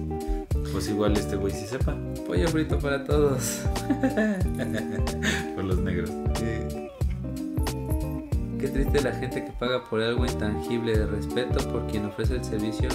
pues 0.72 0.88
igual 0.88 1.18
este 1.18 1.36
güey 1.36 1.53
sí 1.53 1.68
sepa. 1.68 1.94
Pollo 2.26 2.48
frito 2.48 2.80
para 2.80 3.03
todos. 3.03 3.64
por 5.56 5.66
los 5.66 5.80
negros. 5.80 6.10
Qué 8.58 8.68
triste 8.70 9.02
la 9.02 9.11
gente 9.11 9.44
que 9.44 9.52
paga 9.52 9.84
por 9.84 10.02
algo 10.02 10.26
intangible 10.26 10.98
de 10.98 11.08
respeto 11.08 11.60
por 11.70 11.88
quien 11.88 12.06
ofrece 12.06 12.36
el 12.36 12.45
servicio 12.45 12.88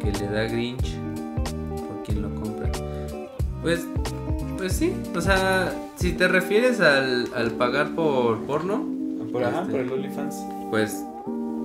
que 0.00 0.10
le 0.10 0.26
da 0.28 0.42
Grinch 0.44 0.96
por 1.86 2.02
quien 2.04 2.22
lo 2.22 2.34
compra. 2.34 2.68
Pues, 3.62 3.86
pues 4.56 4.72
sí, 4.72 4.92
o 5.14 5.20
sea, 5.20 5.72
si 5.94 6.14
te 6.14 6.26
refieres 6.26 6.80
al, 6.80 7.32
al 7.32 7.52
pagar 7.52 7.94
por 7.94 8.40
porno. 8.44 8.84
Por, 9.30 9.44
ajá, 9.44 9.60
este, 9.60 9.70
por 9.70 9.80
el 9.80 9.92
OnlyFans. 9.92 10.36
Pues 10.70 11.04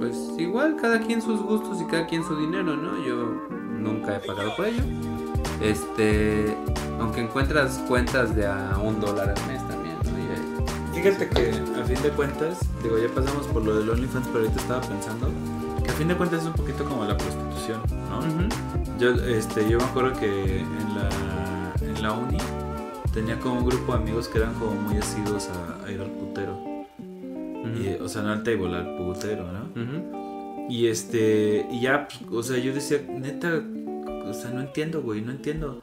pues 0.01 0.17
igual 0.39 0.77
cada 0.81 0.99
quien 0.99 1.21
sus 1.21 1.39
gustos 1.43 1.79
y 1.79 1.85
cada 1.85 2.07
quien 2.07 2.23
su 2.23 2.35
dinero, 2.35 2.75
¿no? 2.75 2.97
Yo 3.05 3.47
nunca 3.77 4.15
he 4.15 4.19
pagado 4.19 4.55
por 4.55 4.65
ello. 4.65 4.81
Este, 5.61 6.57
aunque 6.99 7.21
encuentras 7.21 7.77
cuentas 7.87 8.35
de 8.35 8.47
a 8.47 8.79
un 8.83 8.99
dólar 8.99 9.29
al 9.29 9.47
mes 9.47 9.61
también, 9.67 9.95
¿no? 10.03 10.95
Fíjate 10.95 11.29
que 11.29 11.51
a 11.79 11.85
fin 11.85 12.01
de 12.01 12.09
cuentas, 12.09 12.67
digo, 12.81 12.97
ya 12.97 13.09
pasamos 13.13 13.45
por 13.47 13.63
lo 13.63 13.75
del 13.75 13.91
OnlyFans, 13.91 14.27
pero 14.29 14.39
ahorita 14.39 14.59
estaba 14.59 14.81
pensando 14.81 15.29
que 15.83 15.91
a 15.91 15.93
fin 15.93 16.07
de 16.07 16.15
cuentas 16.15 16.41
es 16.41 16.47
un 16.47 16.53
poquito 16.53 16.83
como 16.83 17.05
la 17.05 17.15
prostitución, 17.15 17.79
¿no? 18.09 18.97
Yo, 18.97 19.11
este, 19.23 19.69
yo 19.69 19.77
me 19.77 19.83
acuerdo 19.83 20.19
que 20.19 20.61
en 20.61 20.95
la, 20.95 21.73
en 21.79 22.01
la 22.01 22.13
uni 22.13 22.39
tenía 23.13 23.39
como 23.39 23.59
un 23.59 23.65
grupo 23.67 23.93
de 23.93 23.99
amigos 23.99 24.27
que 24.27 24.39
eran 24.39 24.55
como 24.55 24.73
muy 24.73 24.97
asidos 24.97 25.47
a 25.85 25.91
ir 25.91 26.01
al 26.01 26.09
putero 26.09 26.70
o 28.01 28.07
sea, 28.07 28.21
no 28.21 28.31
al 28.31 28.43
table, 28.43 28.75
al 28.75 28.95
putero, 28.95 29.45
¿no? 29.51 30.69
Y 30.69 30.87
este, 30.87 31.65
y 31.69 31.81
ya, 31.81 32.07
pues, 32.07 32.31
o 32.31 32.43
sea, 32.43 32.57
yo 32.57 32.73
decía, 32.73 33.01
neta, 33.07 33.61
o 34.25 34.33
sea, 34.33 34.51
no 34.51 34.61
entiendo, 34.61 35.01
güey, 35.01 35.21
no 35.21 35.31
entiendo. 35.31 35.81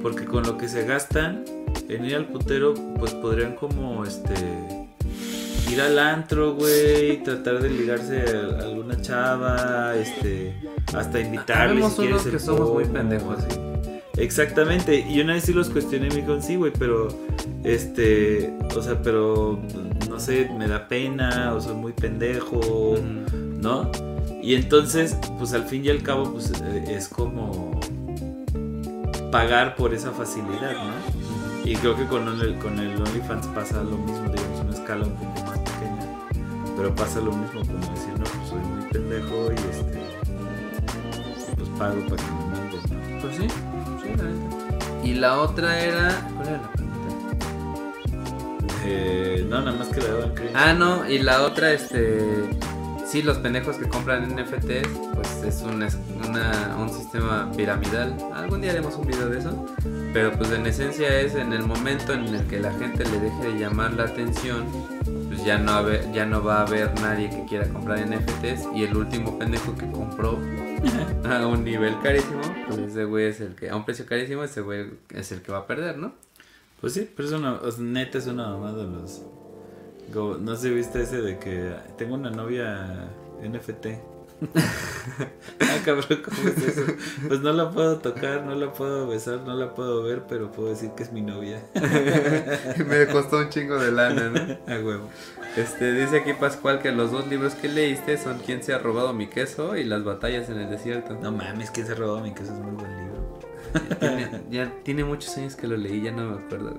Porque 0.00 0.24
con 0.24 0.44
lo 0.44 0.56
que 0.56 0.66
se 0.68 0.86
gastan 0.86 1.44
en 1.88 2.04
ir 2.06 2.16
al 2.16 2.26
putero, 2.26 2.72
pues 2.98 3.12
podrían 3.12 3.54
como, 3.54 4.04
este, 4.04 4.34
ir 5.70 5.80
al 5.80 5.98
antro, 5.98 6.54
güey, 6.54 7.22
tratar 7.22 7.60
de 7.60 7.68
ligarse 7.68 8.24
a 8.36 8.62
alguna 8.62 9.00
chava, 9.00 9.94
este, 9.94 10.54
hasta 10.94 11.20
invitarles 11.20 11.92
si 11.92 11.96
quieres 12.02 12.22
que 12.22 12.38
somos 12.38 12.72
muy 12.72 12.84
pendejos, 12.86 13.38
así. 13.38 13.58
Exactamente, 14.16 15.06
y 15.08 15.20
una 15.20 15.34
vez 15.34 15.44
sí 15.44 15.52
los 15.52 15.70
cuestioné 15.70 16.06
y 16.06 16.10
me 16.10 16.16
dijeron, 16.16 16.42
sí, 16.42 16.56
güey, 16.56 16.72
pero, 16.78 17.08
este, 17.62 18.52
o 18.74 18.82
sea, 18.82 19.00
pero, 19.02 19.60
no 20.20 20.26
sé, 20.26 20.50
me 20.50 20.68
da 20.68 20.86
pena, 20.86 21.54
o 21.54 21.62
soy 21.62 21.74
muy 21.74 21.92
pendejo, 21.92 22.60
¿no? 23.58 23.90
Y 24.42 24.54
entonces, 24.54 25.16
pues 25.38 25.54
al 25.54 25.64
fin 25.64 25.82
y 25.86 25.88
al 25.88 26.02
cabo, 26.02 26.30
pues 26.30 26.52
eh, 26.62 26.84
es 26.88 27.08
como 27.08 27.80
pagar 29.32 29.76
por 29.76 29.94
esa 29.94 30.10
facilidad, 30.10 30.72
¿no? 30.72 31.64
Y 31.64 31.74
creo 31.74 31.96
que 31.96 32.04
con 32.04 32.28
el, 32.28 32.58
con 32.58 32.78
el 32.78 33.00
OnlyFans 33.00 33.46
pasa 33.54 33.82
lo 33.82 33.96
mismo, 33.96 34.28
digamos, 34.28 34.60
una 34.60 34.74
escala 34.74 35.06
un 35.06 35.14
poco 35.14 35.42
más 35.46 35.58
pequeña, 35.58 36.18
pero 36.76 36.94
pasa 36.94 37.20
lo 37.20 37.32
mismo 37.32 37.60
como 37.60 37.78
decir, 37.94 38.12
no, 38.18 38.24
pues 38.24 38.48
soy 38.50 38.60
muy 38.60 38.84
pendejo 38.90 39.52
y 39.52 39.70
este, 39.70 40.00
pues 41.56 41.68
pago 41.78 41.98
para 42.08 42.16
que 42.16 42.30
me 42.30 42.44
mandes, 42.44 42.90
¿no? 42.90 43.20
Pues 43.22 43.36
sí. 43.38 43.46
Y 45.02 45.14
la 45.14 45.40
otra 45.40 45.80
era. 45.80 46.28
¿Cuál 46.36 46.48
era 46.48 46.58
la? 46.58 46.89
Eh, 48.84 49.46
no, 49.48 49.60
nada 49.60 49.76
más 49.76 49.88
que 49.88 50.00
la 50.00 50.08
daban 50.08 50.34
Ah, 50.54 50.72
no, 50.72 51.08
y 51.08 51.18
la 51.18 51.42
otra, 51.42 51.72
este. 51.72 52.20
Sí, 53.06 53.22
los 53.22 53.38
pendejos 53.38 53.76
que 53.76 53.88
compran 53.88 54.36
NFTs, 54.36 54.88
pues 55.14 55.42
es 55.44 55.62
un, 55.62 55.84
una, 56.28 56.76
un 56.78 56.88
sistema 56.88 57.50
piramidal. 57.56 58.16
Algún 58.32 58.60
día 58.60 58.70
haremos 58.70 58.94
un 58.94 59.06
video 59.06 59.28
de 59.28 59.40
eso. 59.40 59.66
Pero 60.12 60.32
pues 60.32 60.50
en 60.52 60.66
esencia 60.66 61.20
es 61.20 61.34
en 61.34 61.52
el 61.52 61.62
momento 61.62 62.12
en 62.12 62.34
el 62.34 62.46
que 62.46 62.58
la 62.58 62.72
gente 62.72 63.04
le 63.04 63.20
deje 63.20 63.52
de 63.52 63.58
llamar 63.58 63.92
la 63.94 64.04
atención, 64.04 64.64
pues 65.28 65.44
ya 65.44 65.58
no, 65.58 65.88
ya 66.12 66.26
no 66.26 66.42
va 66.42 66.58
a 66.58 66.66
haber 66.66 66.92
nadie 67.00 67.30
que 67.30 67.44
quiera 67.46 67.68
comprar 67.68 67.98
NFTs. 68.06 68.68
Y 68.74 68.84
el 68.84 68.96
último 68.96 69.38
pendejo 69.38 69.76
que 69.76 69.90
compró 69.90 70.38
a 71.24 71.46
un 71.46 71.64
nivel 71.64 71.98
carísimo, 72.02 72.40
pues 72.66 72.78
ese 72.78 73.04
güey 73.04 73.26
es 73.26 73.40
el 73.40 73.54
que, 73.54 73.70
a 73.70 73.76
un 73.76 73.84
precio 73.84 74.04
carísimo, 74.06 74.42
ese 74.42 74.60
güey 74.62 74.90
es 75.10 75.30
el 75.30 75.42
que 75.42 75.52
va 75.52 75.58
a 75.58 75.66
perder, 75.66 75.98
¿no? 75.98 76.14
Pues 76.80 76.94
sí, 76.94 77.10
pero 77.14 77.28
es 77.28 77.34
una, 77.34 77.60
neta 77.78 78.18
es 78.18 78.26
una 78.26 78.48
mamada 78.48 78.84
los... 78.84 79.22
no 80.40 80.56
sé, 80.56 80.70
viste 80.70 81.02
ese 81.02 81.20
de 81.20 81.38
que 81.38 81.74
tengo 81.98 82.14
una 82.14 82.30
novia 82.30 83.10
NFT. 83.42 83.86
ah, 85.60 85.76
cabrón, 85.84 86.22
¿cómo 86.24 86.48
es 86.48 86.62
eso? 86.62 86.82
Pues 87.28 87.40
no 87.40 87.52
la 87.52 87.70
puedo 87.70 87.98
tocar, 87.98 88.44
no 88.44 88.54
la 88.54 88.72
puedo 88.72 89.06
besar, 89.06 89.40
no 89.40 89.54
la 89.54 89.74
puedo 89.74 90.02
ver, 90.02 90.22
pero 90.26 90.50
puedo 90.50 90.70
decir 90.70 90.92
que 90.96 91.02
es 91.02 91.12
mi 91.12 91.20
novia. 91.20 91.62
Me 92.88 93.06
costó 93.06 93.38
un 93.38 93.50
chingo 93.50 93.78
de 93.78 93.92
lana, 93.92 94.30
¿no? 94.30 94.72
A 94.72 94.78
huevo. 94.78 95.10
Este, 95.56 95.92
dice 95.92 96.18
aquí 96.18 96.32
Pascual 96.32 96.80
que 96.80 96.92
los 96.92 97.12
dos 97.12 97.26
libros 97.26 97.54
que 97.54 97.68
leíste 97.68 98.16
son 98.16 98.38
¿Quién 98.38 98.62
se 98.62 98.72
ha 98.72 98.78
robado 98.78 99.12
mi 99.12 99.26
queso? 99.26 99.76
y 99.76 99.84
Las 99.84 100.04
batallas 100.04 100.48
en 100.48 100.58
el 100.58 100.70
desierto. 100.70 101.18
No 101.20 101.32
mames, 101.32 101.70
¿Quién 101.70 101.86
se 101.86 101.92
ha 101.92 101.96
robado 101.96 102.20
mi 102.20 102.32
queso? 102.32 102.54
Es 102.54 102.58
muy 102.60 102.72
buen 102.72 102.96
libro. 102.96 103.49
Ya 104.50 104.72
tiene 104.82 105.04
muchos 105.04 105.36
años 105.36 105.56
que 105.56 105.66
lo 105.66 105.76
leí, 105.76 106.02
ya 106.02 106.12
no 106.12 106.30
me 106.30 106.42
acuerdo. 106.44 106.76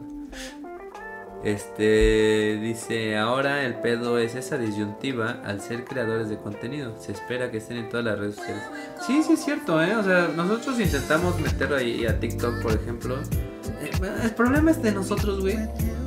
Este 1.43 2.59
dice, 2.61 3.17
ahora 3.17 3.65
el 3.65 3.73
pedo 3.75 4.19
es 4.19 4.35
esa 4.35 4.59
disyuntiva 4.59 5.41
al 5.43 5.59
ser 5.59 5.85
creadores 5.85 6.29
de 6.29 6.37
contenido. 6.37 6.95
Se 6.99 7.13
espera 7.13 7.49
que 7.49 7.57
estén 7.57 7.77
en 7.77 7.89
todas 7.89 8.05
las 8.05 8.19
redes 8.19 8.35
sociales. 8.35 8.63
Sí, 9.07 9.23
sí 9.23 9.33
es 9.33 9.43
cierto, 9.43 9.81
¿eh? 9.81 9.95
O 9.95 10.03
sea, 10.03 10.29
nosotros 10.35 10.79
intentamos 10.79 11.39
meterlo 11.39 11.77
ahí 11.77 12.05
a 12.05 12.19
TikTok, 12.19 12.61
por 12.61 12.73
ejemplo. 12.73 13.17
Eh, 13.81 13.91
el 14.23 14.31
problema 14.31 14.69
es 14.69 14.83
de 14.83 14.91
nosotros, 14.91 15.41
güey. 15.41 15.57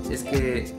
Es 0.08 0.22
que 0.22 0.72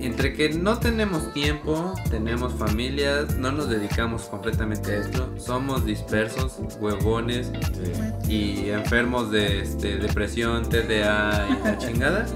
entre 0.00 0.34
que 0.34 0.50
no 0.50 0.78
tenemos 0.78 1.32
tiempo, 1.32 1.94
tenemos 2.10 2.54
familias, 2.54 3.36
no 3.36 3.52
nos 3.52 3.68
dedicamos 3.68 4.22
completamente 4.22 4.92
a 4.92 4.98
esto, 4.98 5.32
somos 5.38 5.84
dispersos, 5.84 6.58
huevones 6.80 7.50
y 8.28 8.70
enfermos 8.70 9.30
de 9.30 9.60
este, 9.60 9.96
depresión, 9.96 10.68
TDA 10.68 11.48
y 11.48 11.64
la 11.64 11.78
chingada. 11.78 12.26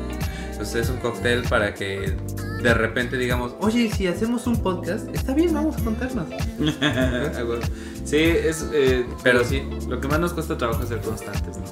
Pues 0.56 0.74
es 0.74 0.90
un 0.90 0.98
cóctel 0.98 1.42
para 1.48 1.72
que 1.72 2.14
de 2.62 2.74
repente 2.74 3.16
digamos, 3.16 3.54
oye, 3.60 3.90
si 3.90 4.06
hacemos 4.06 4.46
un 4.46 4.62
podcast, 4.62 5.08
está 5.14 5.32
bien, 5.32 5.54
vamos 5.54 5.76
a 5.78 5.84
contarnos. 5.84 6.26
sí, 8.04 8.16
es, 8.16 8.66
eh, 8.72 9.06
pero 9.22 9.44
sí, 9.44 9.62
lo 9.88 10.00
que 10.00 10.08
más 10.08 10.20
nos 10.20 10.34
cuesta 10.34 10.58
trabajo 10.58 10.82
es 10.82 10.90
ser 10.90 11.00
constantes, 11.00 11.56
¿no? 11.56 11.64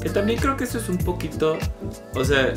Que 0.00 0.08
también 0.08 0.40
creo 0.40 0.56
que 0.56 0.64
eso 0.64 0.78
es 0.78 0.88
un 0.88 0.96
poquito, 0.96 1.58
o 2.14 2.24
sea, 2.24 2.54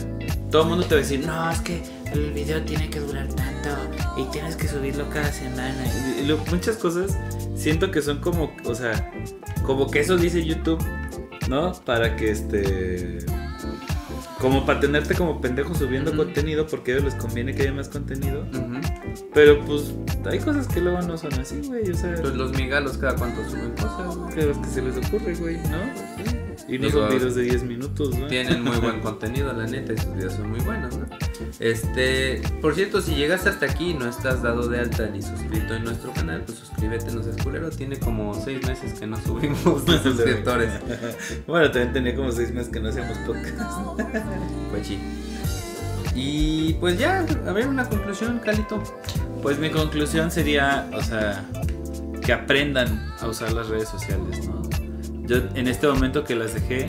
todo 0.50 0.64
el 0.64 0.70
mundo 0.70 0.86
te 0.86 0.96
va 0.96 1.00
a 1.00 1.04
decir, 1.04 1.26
no, 1.26 1.52
es 1.52 1.60
que 1.60 1.82
el 2.14 2.32
video 2.32 2.62
tiene 2.64 2.90
que 2.90 3.00
durar 3.00 3.28
tanto 3.30 3.70
y 4.18 4.26
tienes 4.32 4.56
que 4.56 4.68
subirlo 4.68 5.10
cada 5.10 5.32
semana. 5.32 5.84
Y, 6.20 6.32
muchas 6.52 6.78
cosas 6.78 7.18
siento 7.56 7.92
que 7.92 8.02
son 8.02 8.20
como, 8.20 8.52
o 8.66 8.76
sea, 8.76 9.12
como 9.64 9.90
que 9.90 10.00
eso 10.00 10.18
dice 10.18 10.44
YouTube, 10.44 10.84
¿no? 11.50 11.74
Para 11.86 12.16
que 12.16 12.32
este... 12.32 13.20
Como 14.40 14.66
para 14.66 14.82
tenerte 14.82 15.16
como 15.16 15.40
pendejo 15.40 15.74
subiendo 15.74 16.14
contenido 16.18 16.68
porque 16.68 16.92
a 16.92 16.96
ellos 16.96 17.14
les 17.14 17.16
conviene 17.16 17.56
que 17.56 17.62
haya 17.62 17.72
más 17.72 17.88
contenido. 17.88 18.46
Pero 19.34 19.64
pues 19.64 19.94
hay 20.26 20.40
cosas 20.40 20.68
que 20.68 20.82
luego 20.82 21.02
no 21.02 21.18
son 21.18 21.34
así, 21.36 21.62
güey. 21.66 21.90
O 21.90 21.96
sea, 21.96 22.16
pues 22.20 22.36
los 22.36 22.52
migalos 22.52 22.98
cada 22.98 23.16
cuánto 23.16 23.42
suben 23.50 23.72
cosas, 23.72 24.18
güey. 24.18 24.36
Que 24.36 24.52
que 24.52 24.68
se 24.68 24.82
les 24.82 24.98
ocurre, 24.98 25.36
güey, 25.36 25.56
¿no? 25.70 26.14
Y 26.68 26.78
no 26.78 26.90
son 26.90 27.10
videos 27.10 27.36
de 27.36 27.44
10 27.44 27.64
minutos, 27.64 28.18
¿no? 28.18 28.28
Tienen 28.28 28.64
muy 28.64 28.78
buen 28.78 29.00
contenido, 29.02 29.54
la 29.54 29.66
neta, 29.66 29.94
y 29.94 29.98
sus 29.98 30.14
videos 30.14 30.34
son 30.34 30.50
muy 30.50 30.60
buenos, 30.62 30.98
¿no? 30.98 31.06
Este, 31.60 32.42
por 32.62 32.76
cierto, 32.76 33.02
si 33.02 33.16
llegaste 33.16 33.50
hasta 33.50 33.68
aquí 33.68 33.92
y 33.92 33.94
no 33.94 34.08
estás 34.10 34.42
dado 34.42 34.68
de 34.68 34.80
alta 34.80 35.08
ni 35.08 35.22
suscrito 35.22 35.76
en 35.76 35.84
nuestro 35.84 36.12
canal, 36.12 36.42
pues 36.46 36.58
suscríbete, 36.58 37.12
no 37.14 37.24
seas 37.24 37.38
culero. 37.44 37.70
Tiene 37.70 37.98
como 37.98 38.34
6 38.34 38.68
meses 38.68 39.00
que 39.00 39.08
no 39.08 39.18
subimos 39.18 39.84
suscriptores. 40.04 40.72
bueno, 41.48 41.72
también 41.72 41.94
tenía 41.94 42.16
como 42.16 42.32
6 42.32 42.52
meses 42.52 42.72
que 42.72 42.80
no 42.80 42.90
hacíamos 42.90 43.18
podcast. 43.20 43.58
pues 44.72 44.88
sí. 44.88 45.00
Y 46.16 46.74
pues 46.76 47.00
ya, 47.00 47.26
a 47.48 47.52
ver, 47.52 47.68
una 47.68 47.88
conclusión, 47.88 48.40
Calito. 48.40 48.84
Pues 49.42 49.58
mi 49.60 49.70
conclusión 49.70 50.32
sería, 50.32 50.90
o 50.94 51.02
sea, 51.02 51.44
que 52.24 52.34
aprendan 52.34 53.14
a 53.20 53.28
usar 53.28 53.52
las 53.52 53.68
redes 53.68 53.90
sociales, 53.90 54.48
¿no? 54.48 54.62
Yo 55.26 55.38
en 55.56 55.68
este 55.68 55.88
momento 55.88 56.24
que 56.24 56.36
las 56.36 56.54
dejé, 56.54 56.88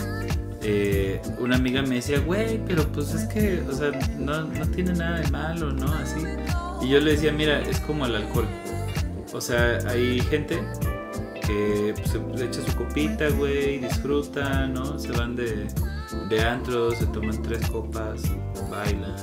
eh, 0.64 1.20
una 1.38 1.56
amiga 1.56 1.82
me 1.82 1.96
decía, 1.96 2.20
güey, 2.20 2.58
pero 2.66 2.86
pues 2.88 3.12
es 3.12 3.24
que, 3.24 3.62
o 3.68 3.72
sea, 3.72 3.90
no, 4.18 4.44
no 4.44 4.66
tiene 4.68 4.94
nada 4.94 5.20
de 5.20 5.30
malo, 5.30 5.70
¿no? 5.72 5.92
Así. 5.92 6.20
Y 6.82 6.88
yo 6.88 7.00
le 7.00 7.12
decía, 7.12 7.32
mira, 7.32 7.60
es 7.60 7.80
como 7.80 8.06
el 8.06 8.16
alcohol. 8.16 8.46
O 9.32 9.40
sea, 9.40 9.78
hay 9.88 10.20
gente 10.20 10.58
que 11.46 11.94
pues, 11.96 12.38
se 12.38 12.44
echa 12.46 12.70
su 12.70 12.76
copita, 12.76 13.28
güey, 13.30 13.78
disfruta, 13.78 14.66
¿no? 14.66 14.98
Se 14.98 15.12
van 15.12 15.36
de, 15.36 15.66
de 16.28 16.42
antro, 16.42 16.92
se 16.92 17.06
toman 17.06 17.42
tres 17.42 17.68
copas, 17.68 18.22
bailan, 18.70 19.16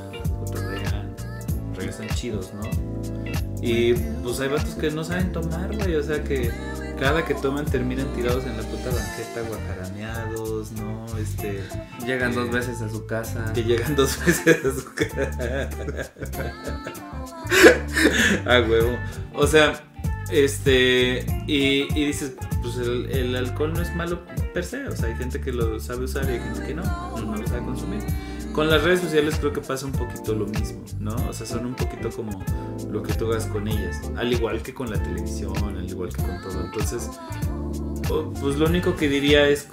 cotorrean, 0.46 1.16
regresan 1.76 2.08
chidos, 2.10 2.54
¿no? 2.54 2.62
Y 3.62 3.94
pues 4.24 4.40
hay 4.40 4.50
vatos 4.50 4.76
que 4.76 4.92
no 4.92 5.04
saben 5.04 5.32
tomar, 5.32 5.76
güey, 5.76 5.96
o 5.96 6.04
sea 6.04 6.24
que 6.24 6.52
cada 7.02 7.26
que 7.26 7.34
toman 7.34 7.66
terminan 7.66 8.06
tirados 8.14 8.46
en 8.46 8.56
la 8.56 8.62
puta 8.62 8.92
banqueta, 8.92 9.42
guacarameados, 9.50 10.72
¿no? 10.74 11.08
Este. 11.18 11.64
Llegan 12.06 12.36
dos 12.36 12.52
veces 12.52 12.80
a 12.84 12.90
su 12.90 13.08
casa. 13.08 13.52
Que 13.54 13.64
llegan 13.64 13.96
dos 13.98 14.24
veces 14.24 14.64
a 14.64 14.72
su 14.72 14.94
casa. 14.94 15.68
a 18.46 18.62
huevo. 18.62 18.96
O 19.34 19.48
sea, 19.48 19.82
este. 20.32 21.26
Y, 21.48 21.92
dices, 21.92 22.36
pues 22.62 22.78
el, 22.78 23.36
alcohol 23.36 23.74
no 23.74 23.82
es 23.82 23.96
malo 23.96 24.20
per 24.54 24.64
se. 24.64 24.88
O 24.88 24.96
sea, 24.96 25.10
hay 25.10 25.16
gente 25.16 25.42
que 25.42 25.52
lo 25.52 25.80
sabe 25.80 26.04
usar 26.04 26.26
y 26.26 26.34
hay 26.34 26.40
gente 26.40 26.62
que 26.68 26.76
no, 26.76 26.84
no 27.20 27.36
lo 27.36 27.48
sabe 27.48 27.66
consumir. 27.66 27.91
Con 28.54 28.70
las 28.70 28.84
redes 28.84 29.00
sociales 29.00 29.38
creo 29.40 29.54
que 29.54 29.62
pasa 29.62 29.86
un 29.86 29.94
poquito 29.94 30.34
lo 30.34 30.46
mismo, 30.46 30.84
¿no? 31.00 31.16
O 31.30 31.34
sea, 31.34 31.46
son 31.46 31.66
un 31.66 31.76
poquito 31.76 32.10
como 32.10 32.44
lo 32.92 33.02
que 33.02 33.14
tú 33.14 33.32
hagas 33.32 33.46
con 33.46 33.68
ellas. 33.68 34.02
Al 34.18 34.34
igual 34.34 34.62
que 34.62 34.74
con 34.74 34.90
la 34.90 35.02
televisión, 35.02 35.54
al 35.58 35.90
igual 35.90 36.10
que 36.10 36.22
con 36.22 36.42
todo. 36.42 36.66
Entonces, 36.66 37.10
pues 38.42 38.58
lo 38.58 38.66
único 38.66 38.96
que 38.96 39.08
diría 39.08 39.48
es, 39.48 39.70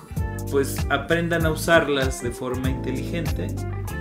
pues 0.51 0.79
aprendan 0.91 1.45
a 1.45 1.51
usarlas 1.51 2.23
de 2.23 2.31
forma 2.31 2.71
inteligente, 2.71 3.49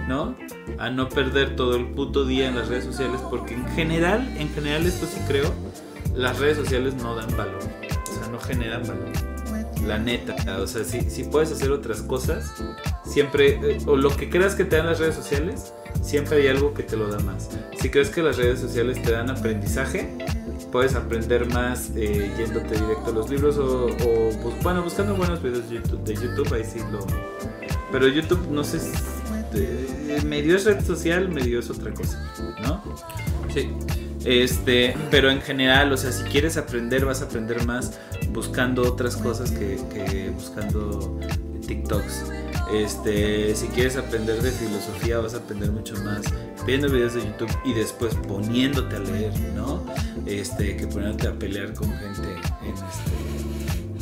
¿no? 0.07 0.35
A 0.77 0.89
no 0.89 1.09
perder 1.09 1.55
todo 1.55 1.75
el 1.75 1.87
puto 1.87 2.25
día 2.25 2.47
en 2.47 2.55
las 2.55 2.67
redes 2.67 2.85
sociales, 2.85 3.19
porque 3.29 3.55
en 3.55 3.67
general, 3.69 4.31
en 4.37 4.49
general 4.49 4.85
esto 4.85 5.07
sí 5.07 5.19
creo, 5.27 5.51
las 6.15 6.39
redes 6.39 6.57
sociales 6.57 6.93
no 6.95 7.15
dan 7.15 7.35
valor, 7.35 7.63
o 7.63 8.13
sea, 8.13 8.31
no 8.31 8.39
generan 8.39 8.83
valor. 8.83 9.09
La 9.85 9.97
neta, 9.97 10.35
o 10.59 10.67
sea, 10.67 10.83
si, 10.83 11.09
si 11.09 11.23
puedes 11.23 11.51
hacer 11.51 11.71
otras 11.71 12.01
cosas, 12.01 12.53
siempre, 13.07 13.59
eh, 13.63 13.77
o 13.85 13.95
lo 13.95 14.15
que 14.15 14.29
creas 14.29 14.55
que 14.55 14.65
te 14.65 14.75
dan 14.75 14.85
las 14.85 14.99
redes 14.99 15.15
sociales, 15.15 15.73
siempre 16.01 16.37
hay 16.37 16.47
algo 16.47 16.73
que 16.73 16.83
te 16.83 16.95
lo 16.97 17.07
da 17.07 17.19
más. 17.19 17.49
Si 17.79 17.89
crees 17.89 18.09
que 18.09 18.21
las 18.21 18.37
redes 18.37 18.59
sociales 18.59 19.01
te 19.01 19.11
dan 19.11 19.29
aprendizaje, 19.29 20.09
puedes 20.71 20.95
aprender 20.95 21.51
más 21.51 21.91
eh, 21.95 22.31
yéndote 22.37 22.75
directo 22.75 23.07
a 23.07 23.11
los 23.11 23.29
libros 23.29 23.57
o, 23.57 23.87
pues, 23.97 24.63
bueno, 24.63 24.83
buscando 24.83 25.15
buenos 25.15 25.41
videos 25.41 25.69
de 25.69 25.75
YouTube, 25.75 26.03
de 26.03 26.13
YouTube, 26.15 26.53
ahí 26.53 26.63
sí 26.63 26.79
lo... 26.91 27.05
Pero 27.91 28.07
YouTube, 28.07 28.47
no 28.51 28.63
sé, 28.63 28.79
medio 30.25 30.55
es 30.55 30.65
red 30.65 30.83
social, 30.83 31.29
medio 31.29 31.59
es 31.59 31.69
otra 31.69 31.93
cosa, 31.93 32.21
¿no? 32.61 32.83
Sí. 33.53 33.71
Este, 34.25 34.93
pero 35.09 35.29
en 35.29 35.41
general, 35.41 35.93
o 35.93 35.97
sea, 35.97 36.11
si 36.11 36.23
quieres 36.23 36.57
aprender, 36.57 37.05
vas 37.05 37.21
a 37.21 37.25
aprender 37.25 37.65
más 37.65 37.97
buscando 38.31 38.81
otras 38.81 39.15
cosas 39.15 39.51
que, 39.51 39.79
que 39.93 40.31
buscando 40.31 41.17
TikToks. 41.65 42.25
Este, 42.73 43.55
si 43.55 43.67
quieres 43.67 43.95
aprender 43.95 44.41
de 44.41 44.51
filosofía, 44.51 45.19
vas 45.19 45.33
a 45.33 45.37
aprender 45.37 45.71
mucho 45.71 45.95
más 46.03 46.21
viendo 46.65 46.89
videos 46.89 47.13
de 47.13 47.21
YouTube 47.21 47.51
y 47.63 47.73
después 47.73 48.13
poniéndote 48.27 48.95
a 48.95 48.99
leer, 48.99 49.33
¿no? 49.55 49.85
Este, 50.25 50.75
que 50.75 50.87
poniéndote 50.87 51.27
a 51.27 51.33
pelear 51.33 51.73
con 51.73 51.89
gente 51.89 52.27
en 52.63 52.73
este 52.73 53.57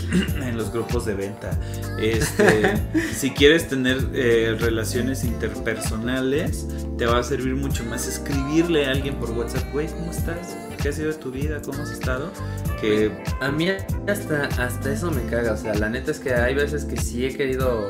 en 0.42 0.58
los 0.58 0.72
grupos 0.72 1.06
de 1.06 1.14
venta. 1.14 1.60
Este, 2.00 2.74
si 3.14 3.32
quieres 3.32 3.68
tener 3.68 3.98
eh, 4.14 4.56
relaciones 4.60 5.24
interpersonales, 5.24 6.68
te 6.98 7.06
va 7.06 7.20
a 7.20 7.24
servir 7.24 7.56
mucho 7.56 7.84
más 7.86 8.08
escribirle 8.08 8.86
a 8.86 8.92
alguien 8.92 9.16
por 9.16 9.32
WhatsApp, 9.32 9.72
güey, 9.72 9.88
¿cómo 9.88 10.12
estás? 10.12 10.56
¿Qué 10.86 10.90
ha 10.90 10.94
sido 10.94 11.12
de 11.12 11.18
tu 11.18 11.32
vida? 11.32 11.60
¿Cómo 11.66 11.82
has 11.82 11.90
estado? 11.90 12.32
Que 12.80 13.12
a 13.42 13.50
mí 13.50 13.70
hasta, 14.08 14.46
hasta 14.64 14.94
eso 14.94 15.10
me 15.10 15.26
caga, 15.26 15.54
o 15.54 15.58
sea, 15.58 15.74
la 15.74 15.90
neta 15.90 16.12
es 16.12 16.20
que 16.20 16.32
hay 16.32 16.54
veces 16.54 16.86
que 16.86 16.96
sí 16.96 17.26
he 17.26 17.36
querido 17.36 17.90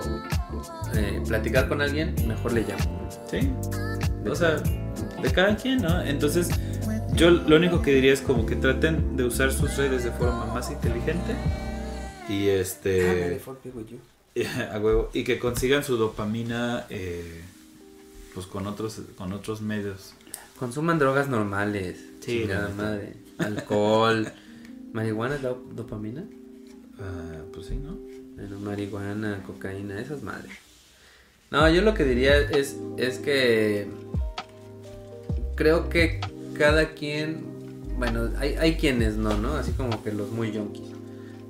eh, 0.95 1.21
platicar 1.27 1.67
con 1.67 1.81
alguien, 1.81 2.15
mejor 2.25 2.53
le 2.53 2.61
llamo. 2.61 3.09
Sí. 3.29 3.51
O 4.25 4.33
sea, 4.33 4.63
de 5.21 5.29
cada 5.33 5.57
quien, 5.57 5.81
¿no? 5.81 6.01
Entonces, 6.03 6.47
yo 7.15 7.31
lo 7.31 7.57
único 7.57 7.81
que 7.81 7.91
diría 7.91 8.13
es 8.13 8.21
como 8.21 8.45
que 8.45 8.55
traten 8.55 9.17
de 9.17 9.25
usar 9.25 9.51
sus 9.51 9.75
redes 9.75 10.05
de 10.05 10.11
forma 10.11 10.45
más 10.45 10.71
inteligente 10.71 11.35
y 12.29 12.47
este 12.47 13.41
a 14.71 14.79
huevo 14.79 15.09
y 15.11 15.25
que 15.25 15.37
consigan 15.37 15.83
su 15.83 15.97
dopamina 15.97 16.85
eh, 16.89 17.41
pues 18.33 18.45
con 18.45 18.67
otros 18.67 19.01
con 19.17 19.33
otros 19.33 19.59
medios 19.59 20.14
consuman 20.57 20.99
drogas 20.99 21.29
normales 21.29 22.03
sí 22.21 22.45
nada 22.47 22.69
madre. 22.69 23.13
Alcohol. 23.37 24.31
Marihuana 24.93 25.35
es 25.35 25.41
dopamina 25.41 26.23
ah, 26.99 27.41
pues 27.53 27.67
sí 27.67 27.75
no 27.75 27.97
bueno, 28.35 28.59
marihuana 28.59 29.43
cocaína 29.47 29.99
esas 30.01 30.21
madres. 30.21 30.51
No 31.51 31.69
yo 31.69 31.81
lo 31.81 31.93
que 31.93 32.03
diría 32.03 32.37
es 32.37 32.77
es 32.97 33.19
que 33.19 33.87
creo 35.55 35.89
que 35.89 36.19
cada 36.57 36.93
quien 36.93 37.43
bueno 37.97 38.29
hay, 38.37 38.55
hay 38.55 38.75
quienes 38.75 39.15
no 39.15 39.37
no 39.37 39.53
así 39.55 39.71
como 39.71 40.03
que 40.03 40.11
los 40.11 40.31
muy 40.31 40.51
yonkis 40.51 40.95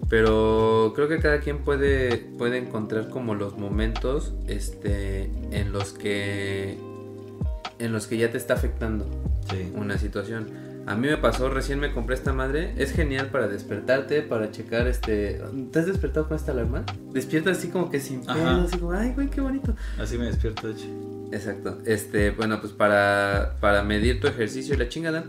pero 0.10 0.94
creo 0.96 1.08
que 1.08 1.20
cada 1.20 1.40
quien 1.40 1.60
puede, 1.64 2.18
puede 2.18 2.58
encontrar 2.60 3.10
como 3.10 3.34
los 3.34 3.58
momentos 3.58 4.34
este, 4.48 5.24
en 5.52 5.72
los 5.72 5.94
que 5.94 6.78
en 7.80 7.92
los 7.92 8.08
que 8.08 8.18
ya 8.18 8.32
te 8.32 8.38
está 8.38 8.54
afectando 8.54 9.06
una 9.76 9.98
situación. 9.98 10.48
A 10.88 10.96
mí 10.96 11.08
me 11.08 11.18
pasó, 11.18 11.50
recién 11.50 11.80
me 11.80 11.92
compré 11.92 12.16
esta 12.16 12.32
madre. 12.32 12.74
Es 12.78 12.92
genial 12.92 13.32
para 13.32 13.48
despertarte, 13.48 14.22
para 14.22 14.52
checar 14.52 14.88
este. 14.88 15.42
¿Te 15.72 15.80
has 15.80 15.88
despertado 15.88 16.28
con 16.28 16.38
esta 16.38 16.52
alarma? 16.52 16.86
Despierta 17.12 17.52
así 17.52 17.70
como 17.70 17.90
que 17.90 18.00
sin 18.00 18.24
pedo, 18.24 18.62
así 18.62 18.78
como, 18.78 18.92
ay, 18.92 19.14
güey, 19.16 19.30
qué 19.30 19.42
bonito. 19.42 19.76
Así 20.00 20.18
me 20.18 20.26
despierto, 20.26 20.70
hecho. 20.70 20.86
Exacto. 21.32 21.80
Este, 21.86 22.30
bueno, 22.32 22.62
pues 22.62 22.72
para, 22.72 23.58
para 23.60 23.84
medir 23.84 24.22
tu 24.22 24.28
ejercicio 24.28 24.76
y 24.76 24.78
la 24.78 24.88
chingada. 24.88 25.26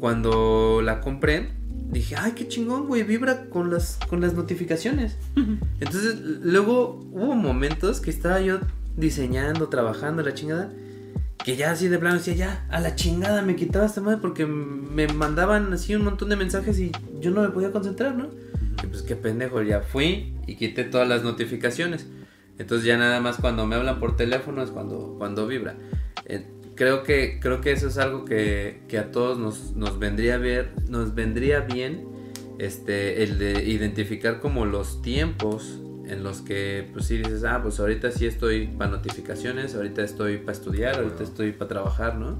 Cuando 0.00 0.80
la 0.82 1.00
compré, 1.00 1.52
dije, 1.90 2.16
ay, 2.18 2.32
qué 2.32 2.48
chingón, 2.48 2.88
güey, 2.88 3.04
vibra 3.04 3.46
con 3.48 3.70
las, 3.70 3.98
con 4.08 4.20
las 4.20 4.34
notificaciones. 4.34 5.16
Entonces, 5.80 6.16
luego 6.42 7.06
hubo 7.12 7.34
momentos 7.36 8.00
que 8.00 8.10
estaba 8.10 8.40
yo 8.40 8.58
diseñando, 8.96 9.68
trabajando, 9.68 10.22
la 10.22 10.34
chingada, 10.34 10.72
que 11.44 11.56
ya 11.56 11.70
así 11.70 11.88
de 11.88 11.98
plano 11.98 12.16
decía, 12.16 12.34
ya, 12.34 12.66
a 12.70 12.80
la 12.80 12.94
chingada 12.94 13.42
me 13.42 13.56
quitaba 13.56 13.86
esta 13.86 14.00
madre 14.00 14.18
porque 14.20 14.46
me 14.46 15.06
mandaban 15.08 15.72
así 15.72 15.94
un 15.94 16.04
montón 16.04 16.28
de 16.28 16.36
mensajes 16.36 16.78
y 16.80 16.92
yo 17.20 17.30
no 17.30 17.42
me 17.42 17.50
podía 17.50 17.72
concentrar, 17.72 18.14
¿no? 18.14 18.28
Y 18.82 18.86
pues 18.86 19.02
qué 19.02 19.16
pendejo, 19.16 19.62
ya 19.62 19.80
fui 19.80 20.34
y 20.46 20.56
quité 20.56 20.84
todas 20.84 21.08
las 21.08 21.22
notificaciones. 21.22 22.06
Entonces 22.58 22.86
ya 22.86 22.96
nada 22.96 23.20
más 23.20 23.36
cuando 23.36 23.66
me 23.66 23.76
hablan 23.76 24.00
por 24.00 24.16
teléfono 24.16 24.62
es 24.62 24.70
cuando, 24.70 25.14
cuando 25.18 25.46
vibra. 25.46 25.76
Eh, 26.24 26.46
creo 26.74 27.02
que, 27.02 27.38
creo 27.40 27.60
que 27.60 27.72
eso 27.72 27.88
es 27.88 27.98
algo 27.98 28.24
que, 28.24 28.80
a 28.98 29.10
todos 29.10 29.38
nos, 29.38 29.76
nos, 29.76 29.98
vendría 29.98 30.38
ver, 30.38 30.72
nos 30.88 31.14
vendría 31.14 31.60
bien 31.60 32.06
este, 32.58 33.22
el 33.22 33.38
de 33.38 33.64
identificar 33.64 34.40
como 34.40 34.64
los 34.64 35.02
tiempos 35.02 35.80
en 36.08 36.22
los 36.22 36.40
que 36.40 36.88
pues 36.92 37.06
sí 37.06 37.18
dices, 37.18 37.44
ah, 37.44 37.60
pues 37.62 37.80
ahorita 37.80 38.10
sí 38.10 38.26
estoy 38.26 38.66
para 38.68 38.90
notificaciones, 38.90 39.74
ahorita 39.74 40.02
estoy 40.02 40.38
para 40.38 40.52
estudiar, 40.52 40.96
ahorita 40.96 41.22
estoy 41.22 41.52
para 41.52 41.68
trabajar, 41.68 42.16
¿no? 42.16 42.36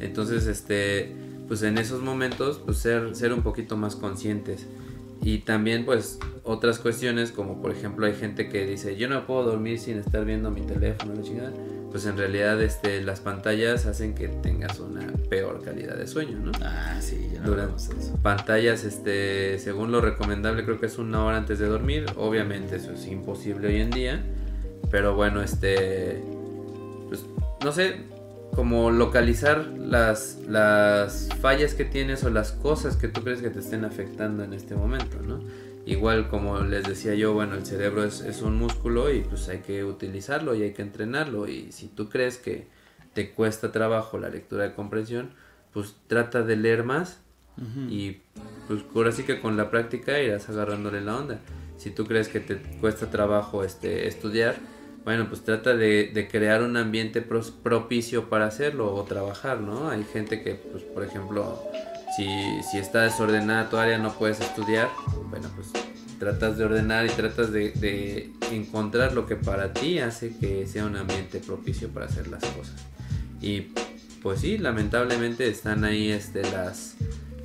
Entonces, 0.00 0.46
este, 0.46 1.14
pues 1.48 1.62
en 1.62 1.78
esos 1.78 2.02
momentos, 2.02 2.60
pues 2.64 2.78
ser, 2.78 3.14
ser 3.14 3.32
un 3.32 3.42
poquito 3.42 3.76
más 3.76 3.96
conscientes. 3.96 4.66
Y 5.22 5.38
también 5.38 5.84
pues 5.84 6.18
otras 6.44 6.78
cuestiones 6.78 7.30
como 7.30 7.60
por 7.60 7.72
ejemplo 7.72 8.06
hay 8.06 8.14
gente 8.14 8.48
que 8.48 8.64
dice 8.64 8.96
yo 8.96 9.06
no 9.06 9.26
puedo 9.26 9.42
dormir 9.42 9.78
sin 9.78 9.98
estar 9.98 10.24
viendo 10.24 10.50
mi 10.50 10.62
teléfono, 10.62 11.12
la 11.14 11.22
chingada 11.22 11.52
pues 11.90 12.06
en 12.06 12.16
realidad 12.16 12.60
este, 12.62 13.02
las 13.02 13.20
pantallas 13.20 13.86
hacen 13.86 14.14
que 14.14 14.28
tengas 14.28 14.78
una 14.78 15.06
peor 15.28 15.62
calidad 15.62 15.96
de 15.96 16.06
sueño, 16.06 16.38
¿no? 16.38 16.52
Ah, 16.62 16.98
sí, 17.00 17.30
ya 17.32 17.40
no 17.40 17.48
Durante 17.48 17.82
pantallas, 18.22 18.84
este, 18.84 19.58
según 19.58 19.90
lo 19.90 20.00
recomendable, 20.00 20.64
creo 20.64 20.78
que 20.78 20.86
es 20.86 20.98
una 20.98 21.24
hora 21.24 21.36
antes 21.36 21.58
de 21.58 21.66
dormir. 21.66 22.06
Obviamente 22.16 22.76
eso 22.76 22.92
es 22.92 23.06
imposible 23.06 23.68
hoy 23.68 23.80
en 23.80 23.90
día, 23.90 24.22
pero 24.90 25.14
bueno, 25.14 25.42
este, 25.42 26.22
pues 27.08 27.24
no 27.64 27.72
sé, 27.72 27.96
como 28.54 28.90
localizar 28.90 29.66
las, 29.66 30.38
las 30.48 31.28
fallas 31.40 31.74
que 31.74 31.84
tienes 31.84 32.22
o 32.24 32.30
las 32.30 32.52
cosas 32.52 32.96
que 32.96 33.08
tú 33.08 33.22
crees 33.22 33.40
que 33.40 33.50
te 33.50 33.60
estén 33.60 33.84
afectando 33.84 34.44
en 34.44 34.52
este 34.52 34.74
momento, 34.74 35.18
¿no? 35.22 35.40
Igual 35.86 36.28
como 36.28 36.60
les 36.60 36.84
decía 36.86 37.14
yo, 37.14 37.32
bueno, 37.32 37.54
el 37.54 37.64
cerebro 37.64 38.04
es, 38.04 38.42
un 38.42 38.56
músculo 38.56 39.12
y 39.12 39.20
pues 39.20 39.48
hay 39.48 39.58
que 39.58 39.84
utilizarlo 39.84 40.54
y 40.54 40.62
hay 40.62 40.72
que 40.72 40.82
entrenarlo. 40.82 41.48
Y 41.48 41.72
si 41.72 41.88
tú 41.88 42.08
crees 42.08 42.38
que 42.38 42.66
te 43.14 43.30
cuesta 43.30 43.72
trabajo 43.72 44.18
la 44.18 44.28
lectura 44.28 44.64
de 44.64 44.74
comprensión, 44.74 45.30
pues 45.72 45.96
trata 46.06 46.42
de 46.42 46.56
leer 46.56 46.84
más 46.84 47.20
y 47.90 48.18
pues 48.68 48.82
ahora 48.94 49.12
sí 49.12 49.24
que 49.24 49.38
con 49.38 49.58
la 49.58 49.70
práctica 49.70 50.18
irás 50.20 50.48
agarrándole 50.48 51.00
la 51.00 51.16
onda. 51.16 51.40
Si 51.76 51.90
tú 51.90 52.06
crees 52.06 52.28
que 52.28 52.40
te 52.40 52.56
cuesta 52.80 53.10
trabajo 53.10 53.64
este, 53.64 54.06
estudiar, 54.06 54.56
bueno, 55.04 55.26
pues 55.28 55.42
trata 55.42 55.74
de, 55.74 56.28
crear 56.30 56.62
un 56.62 56.76
ambiente 56.76 57.22
propicio 57.22 58.28
para 58.28 58.46
hacerlo 58.46 58.94
o 58.94 59.02
trabajar, 59.04 59.60
¿no? 59.60 59.88
Hay 59.88 60.04
gente 60.04 60.42
que, 60.42 60.54
pues, 60.54 60.84
por 60.84 61.04
ejemplo, 61.04 61.62
si, 62.16 62.62
si 62.62 62.78
está 62.78 63.02
desordenada 63.02 63.68
tu 63.68 63.76
área 63.76 63.98
no 63.98 64.12
puedes 64.12 64.40
estudiar, 64.40 64.88
bueno, 65.30 65.48
pues 65.54 65.68
tratas 66.20 66.58
de 66.58 66.64
ordenar 66.64 67.06
y 67.06 67.08
tratas 67.08 67.50
de, 67.50 68.30
encontrar 68.52 69.14
lo 69.14 69.26
que 69.26 69.36
para 69.36 69.72
ti 69.72 70.00
hace 70.00 70.36
que 70.36 70.66
sea 70.66 70.84
un 70.84 70.96
ambiente 70.96 71.38
propicio 71.38 71.88
para 71.88 72.06
hacer 72.06 72.28
las 72.28 72.44
cosas. 72.44 72.74
Y 73.40 73.72
pues 74.22 74.40
sí, 74.40 74.58
lamentablemente 74.58 75.48
están 75.48 75.84
ahí 75.84 76.10
este, 76.10 76.42
las, 76.42 76.96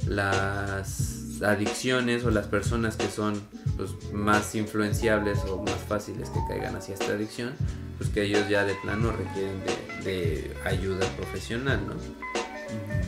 las 0.07 1.41
adicciones 1.41 2.25
o 2.25 2.31
las 2.31 2.47
personas 2.47 2.97
que 2.97 3.07
son 3.07 3.41
pues, 3.77 3.91
más 4.11 4.55
influenciables 4.55 5.39
o 5.45 5.61
más 5.61 5.79
fáciles 5.87 6.29
que 6.31 6.39
caigan 6.49 6.75
hacia 6.75 6.95
esta 6.95 7.13
adicción, 7.13 7.53
pues 7.97 8.09
que 8.09 8.23
ellos 8.23 8.49
ya 8.49 8.65
de 8.65 8.73
plano 8.75 9.11
requieren 9.11 9.61
de, 10.03 10.11
de 10.11 10.57
ayuda 10.65 11.07
profesional, 11.15 11.79
¿no? 11.87 11.93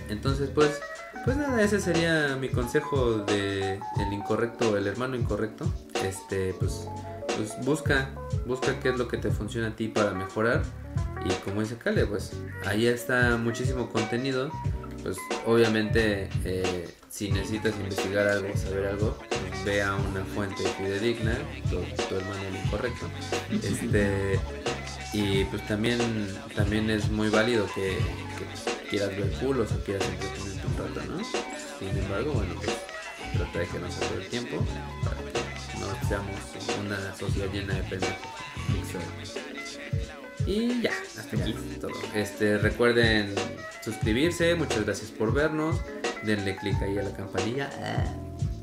Entonces 0.09 0.49
pues 0.53 0.79
pues 1.27 1.35
nada, 1.35 1.61
ese 1.61 1.81
sería 1.81 2.37
mi 2.39 2.47
consejo 2.47 3.17
de 3.17 3.81
el 3.99 4.13
incorrecto, 4.13 4.77
el 4.77 4.87
hermano 4.87 5.17
incorrecto. 5.17 5.65
Este, 6.01 6.53
pues, 6.53 6.87
pues 7.35 7.53
busca, 7.65 8.11
busca 8.45 8.79
qué 8.79 8.91
es 8.91 8.97
lo 8.97 9.09
que 9.09 9.17
te 9.17 9.29
funciona 9.29 9.67
a 9.67 9.75
ti 9.75 9.89
para 9.89 10.11
mejorar. 10.11 10.63
Y 11.25 11.33
como 11.43 11.59
dice 11.59 11.75
Kale, 11.75 12.05
pues 12.05 12.31
ahí 12.65 12.87
está 12.87 13.35
muchísimo 13.35 13.89
contenido. 13.89 14.49
Pues 15.03 15.17
obviamente 15.45 16.29
eh, 16.45 16.87
si 17.09 17.29
necesitas 17.29 17.75
investigar 17.77 18.25
algo, 18.29 18.47
saber 18.55 18.87
algo, 18.87 19.17
pues, 19.27 19.65
ve 19.65 19.81
a 19.81 19.95
una 19.95 20.23
fuente 20.33 20.63
fidedigna, 20.77 21.37
tu, 21.69 21.81
tu 22.05 22.15
hermano 22.15 22.41
el 22.47 22.55
incorrecto. 22.55 23.05
Este, 23.51 24.39
y 25.17 25.45
pues 25.45 25.65
también, 25.65 25.99
también 26.55 26.91
es 26.91 27.09
muy 27.09 27.29
válido 27.29 27.67
que, 27.73 27.97
quieras 28.87 29.09
ver 29.09 29.31
culos 29.39 29.71
o 29.71 29.83
quieras 29.83 30.07
entretenerte 30.07 30.67
un 30.67 30.77
rato, 30.77 31.11
¿no? 31.11 31.23
Sin 31.79 31.97
embargo, 31.97 32.33
bueno, 32.33 32.53
pues 32.55 32.77
trata 33.33 33.59
de 33.59 33.67
que 33.67 33.79
no 33.79 33.91
se 33.91 33.99
todo 34.05 34.19
el 34.19 34.27
tiempo 34.27 34.63
para 35.03 35.17
que 35.17 35.79
no 35.79 36.07
seamos 36.07 36.35
una 36.85 37.15
sociedad 37.15 37.51
llena 37.51 37.73
de 37.73 37.83
pendejos. 37.83 38.27
Y 40.45 40.81
ya, 40.81 40.93
hasta 41.17 41.35
aquí 41.35 41.55
todo. 41.81 41.91
Este, 42.13 42.59
recuerden 42.59 43.33
suscribirse, 43.83 44.53
muchas 44.53 44.85
gracias 44.85 45.09
por 45.09 45.33
vernos. 45.33 45.81
Denle 46.23 46.55
click 46.57 46.79
ahí 46.83 46.99
a 46.99 47.03
la 47.03 47.11
campanilla. 47.11 47.71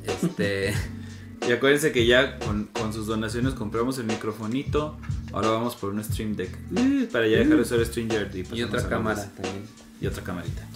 Este. 0.06 0.72
y 1.46 1.52
acuérdense 1.52 1.92
que 1.92 2.06
ya 2.06 2.38
con, 2.38 2.64
con 2.72 2.92
sus 2.92 3.06
donaciones 3.06 3.54
compramos 3.54 3.98
el 3.98 4.04
microfonito. 4.04 4.96
Ahora 5.32 5.48
vamos 5.48 5.76
por 5.76 5.90
un 5.90 6.02
Stream 6.02 6.36
Deck. 6.36 6.56
Uh, 6.70 7.06
para 7.10 7.26
ya 7.26 7.38
dejar 7.38 7.56
de 7.56 7.62
usar 7.62 7.84
StreamYard. 7.84 8.34
Y, 8.34 8.46
y 8.52 8.62
otra 8.62 8.88
cámara 8.88 9.22
también. 9.34 9.64
Y 10.00 10.06
otra 10.06 10.22
camarita. 10.22 10.66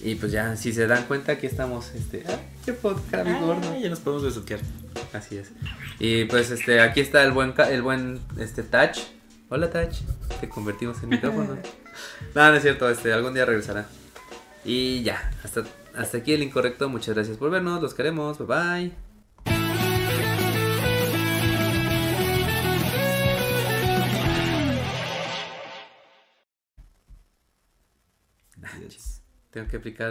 Y 0.00 0.14
pues 0.14 0.32
ya, 0.32 0.56
si 0.56 0.72
se 0.72 0.86
dan 0.86 1.04
cuenta, 1.04 1.32
aquí 1.32 1.46
estamos. 1.46 1.92
Este, 1.94 2.24
ah, 2.28 2.38
qué 2.64 2.72
podcast, 2.72 3.26
mi 3.26 3.38
gordo. 3.38 3.78
Ya 3.80 3.88
nos 3.88 4.00
podemos 4.00 4.24
besuquear. 4.24 4.60
Así 5.12 5.36
es. 5.36 5.50
Y 5.98 6.24
pues 6.26 6.50
este, 6.50 6.80
aquí 6.80 7.00
está 7.00 7.22
el 7.22 7.32
buen, 7.32 7.54
el 7.70 7.82
buen 7.82 8.20
este 8.38 8.62
touch 8.62 8.98
Hola, 9.50 9.70
Tach. 9.70 9.96
Te 10.42 10.48
convertimos 10.48 11.02
en 11.02 11.08
micrófono. 11.08 11.56
no, 12.34 12.48
no 12.50 12.54
es 12.54 12.62
cierto. 12.62 12.88
Este, 12.90 13.14
algún 13.14 13.32
día 13.32 13.46
regresará. 13.46 13.86
Y 14.62 15.02
ya. 15.02 15.30
Hasta, 15.42 15.64
hasta 15.96 16.18
aquí 16.18 16.34
el 16.34 16.42
incorrecto. 16.42 16.88
Muchas 16.90 17.14
gracias 17.14 17.38
por 17.38 17.50
vernos. 17.50 17.80
Los 17.80 17.94
queremos. 17.94 18.36
Bye 18.38 18.46
bye. 18.46 19.07
Tengo 29.50 29.68
que 29.68 29.76
aplicar. 29.76 30.06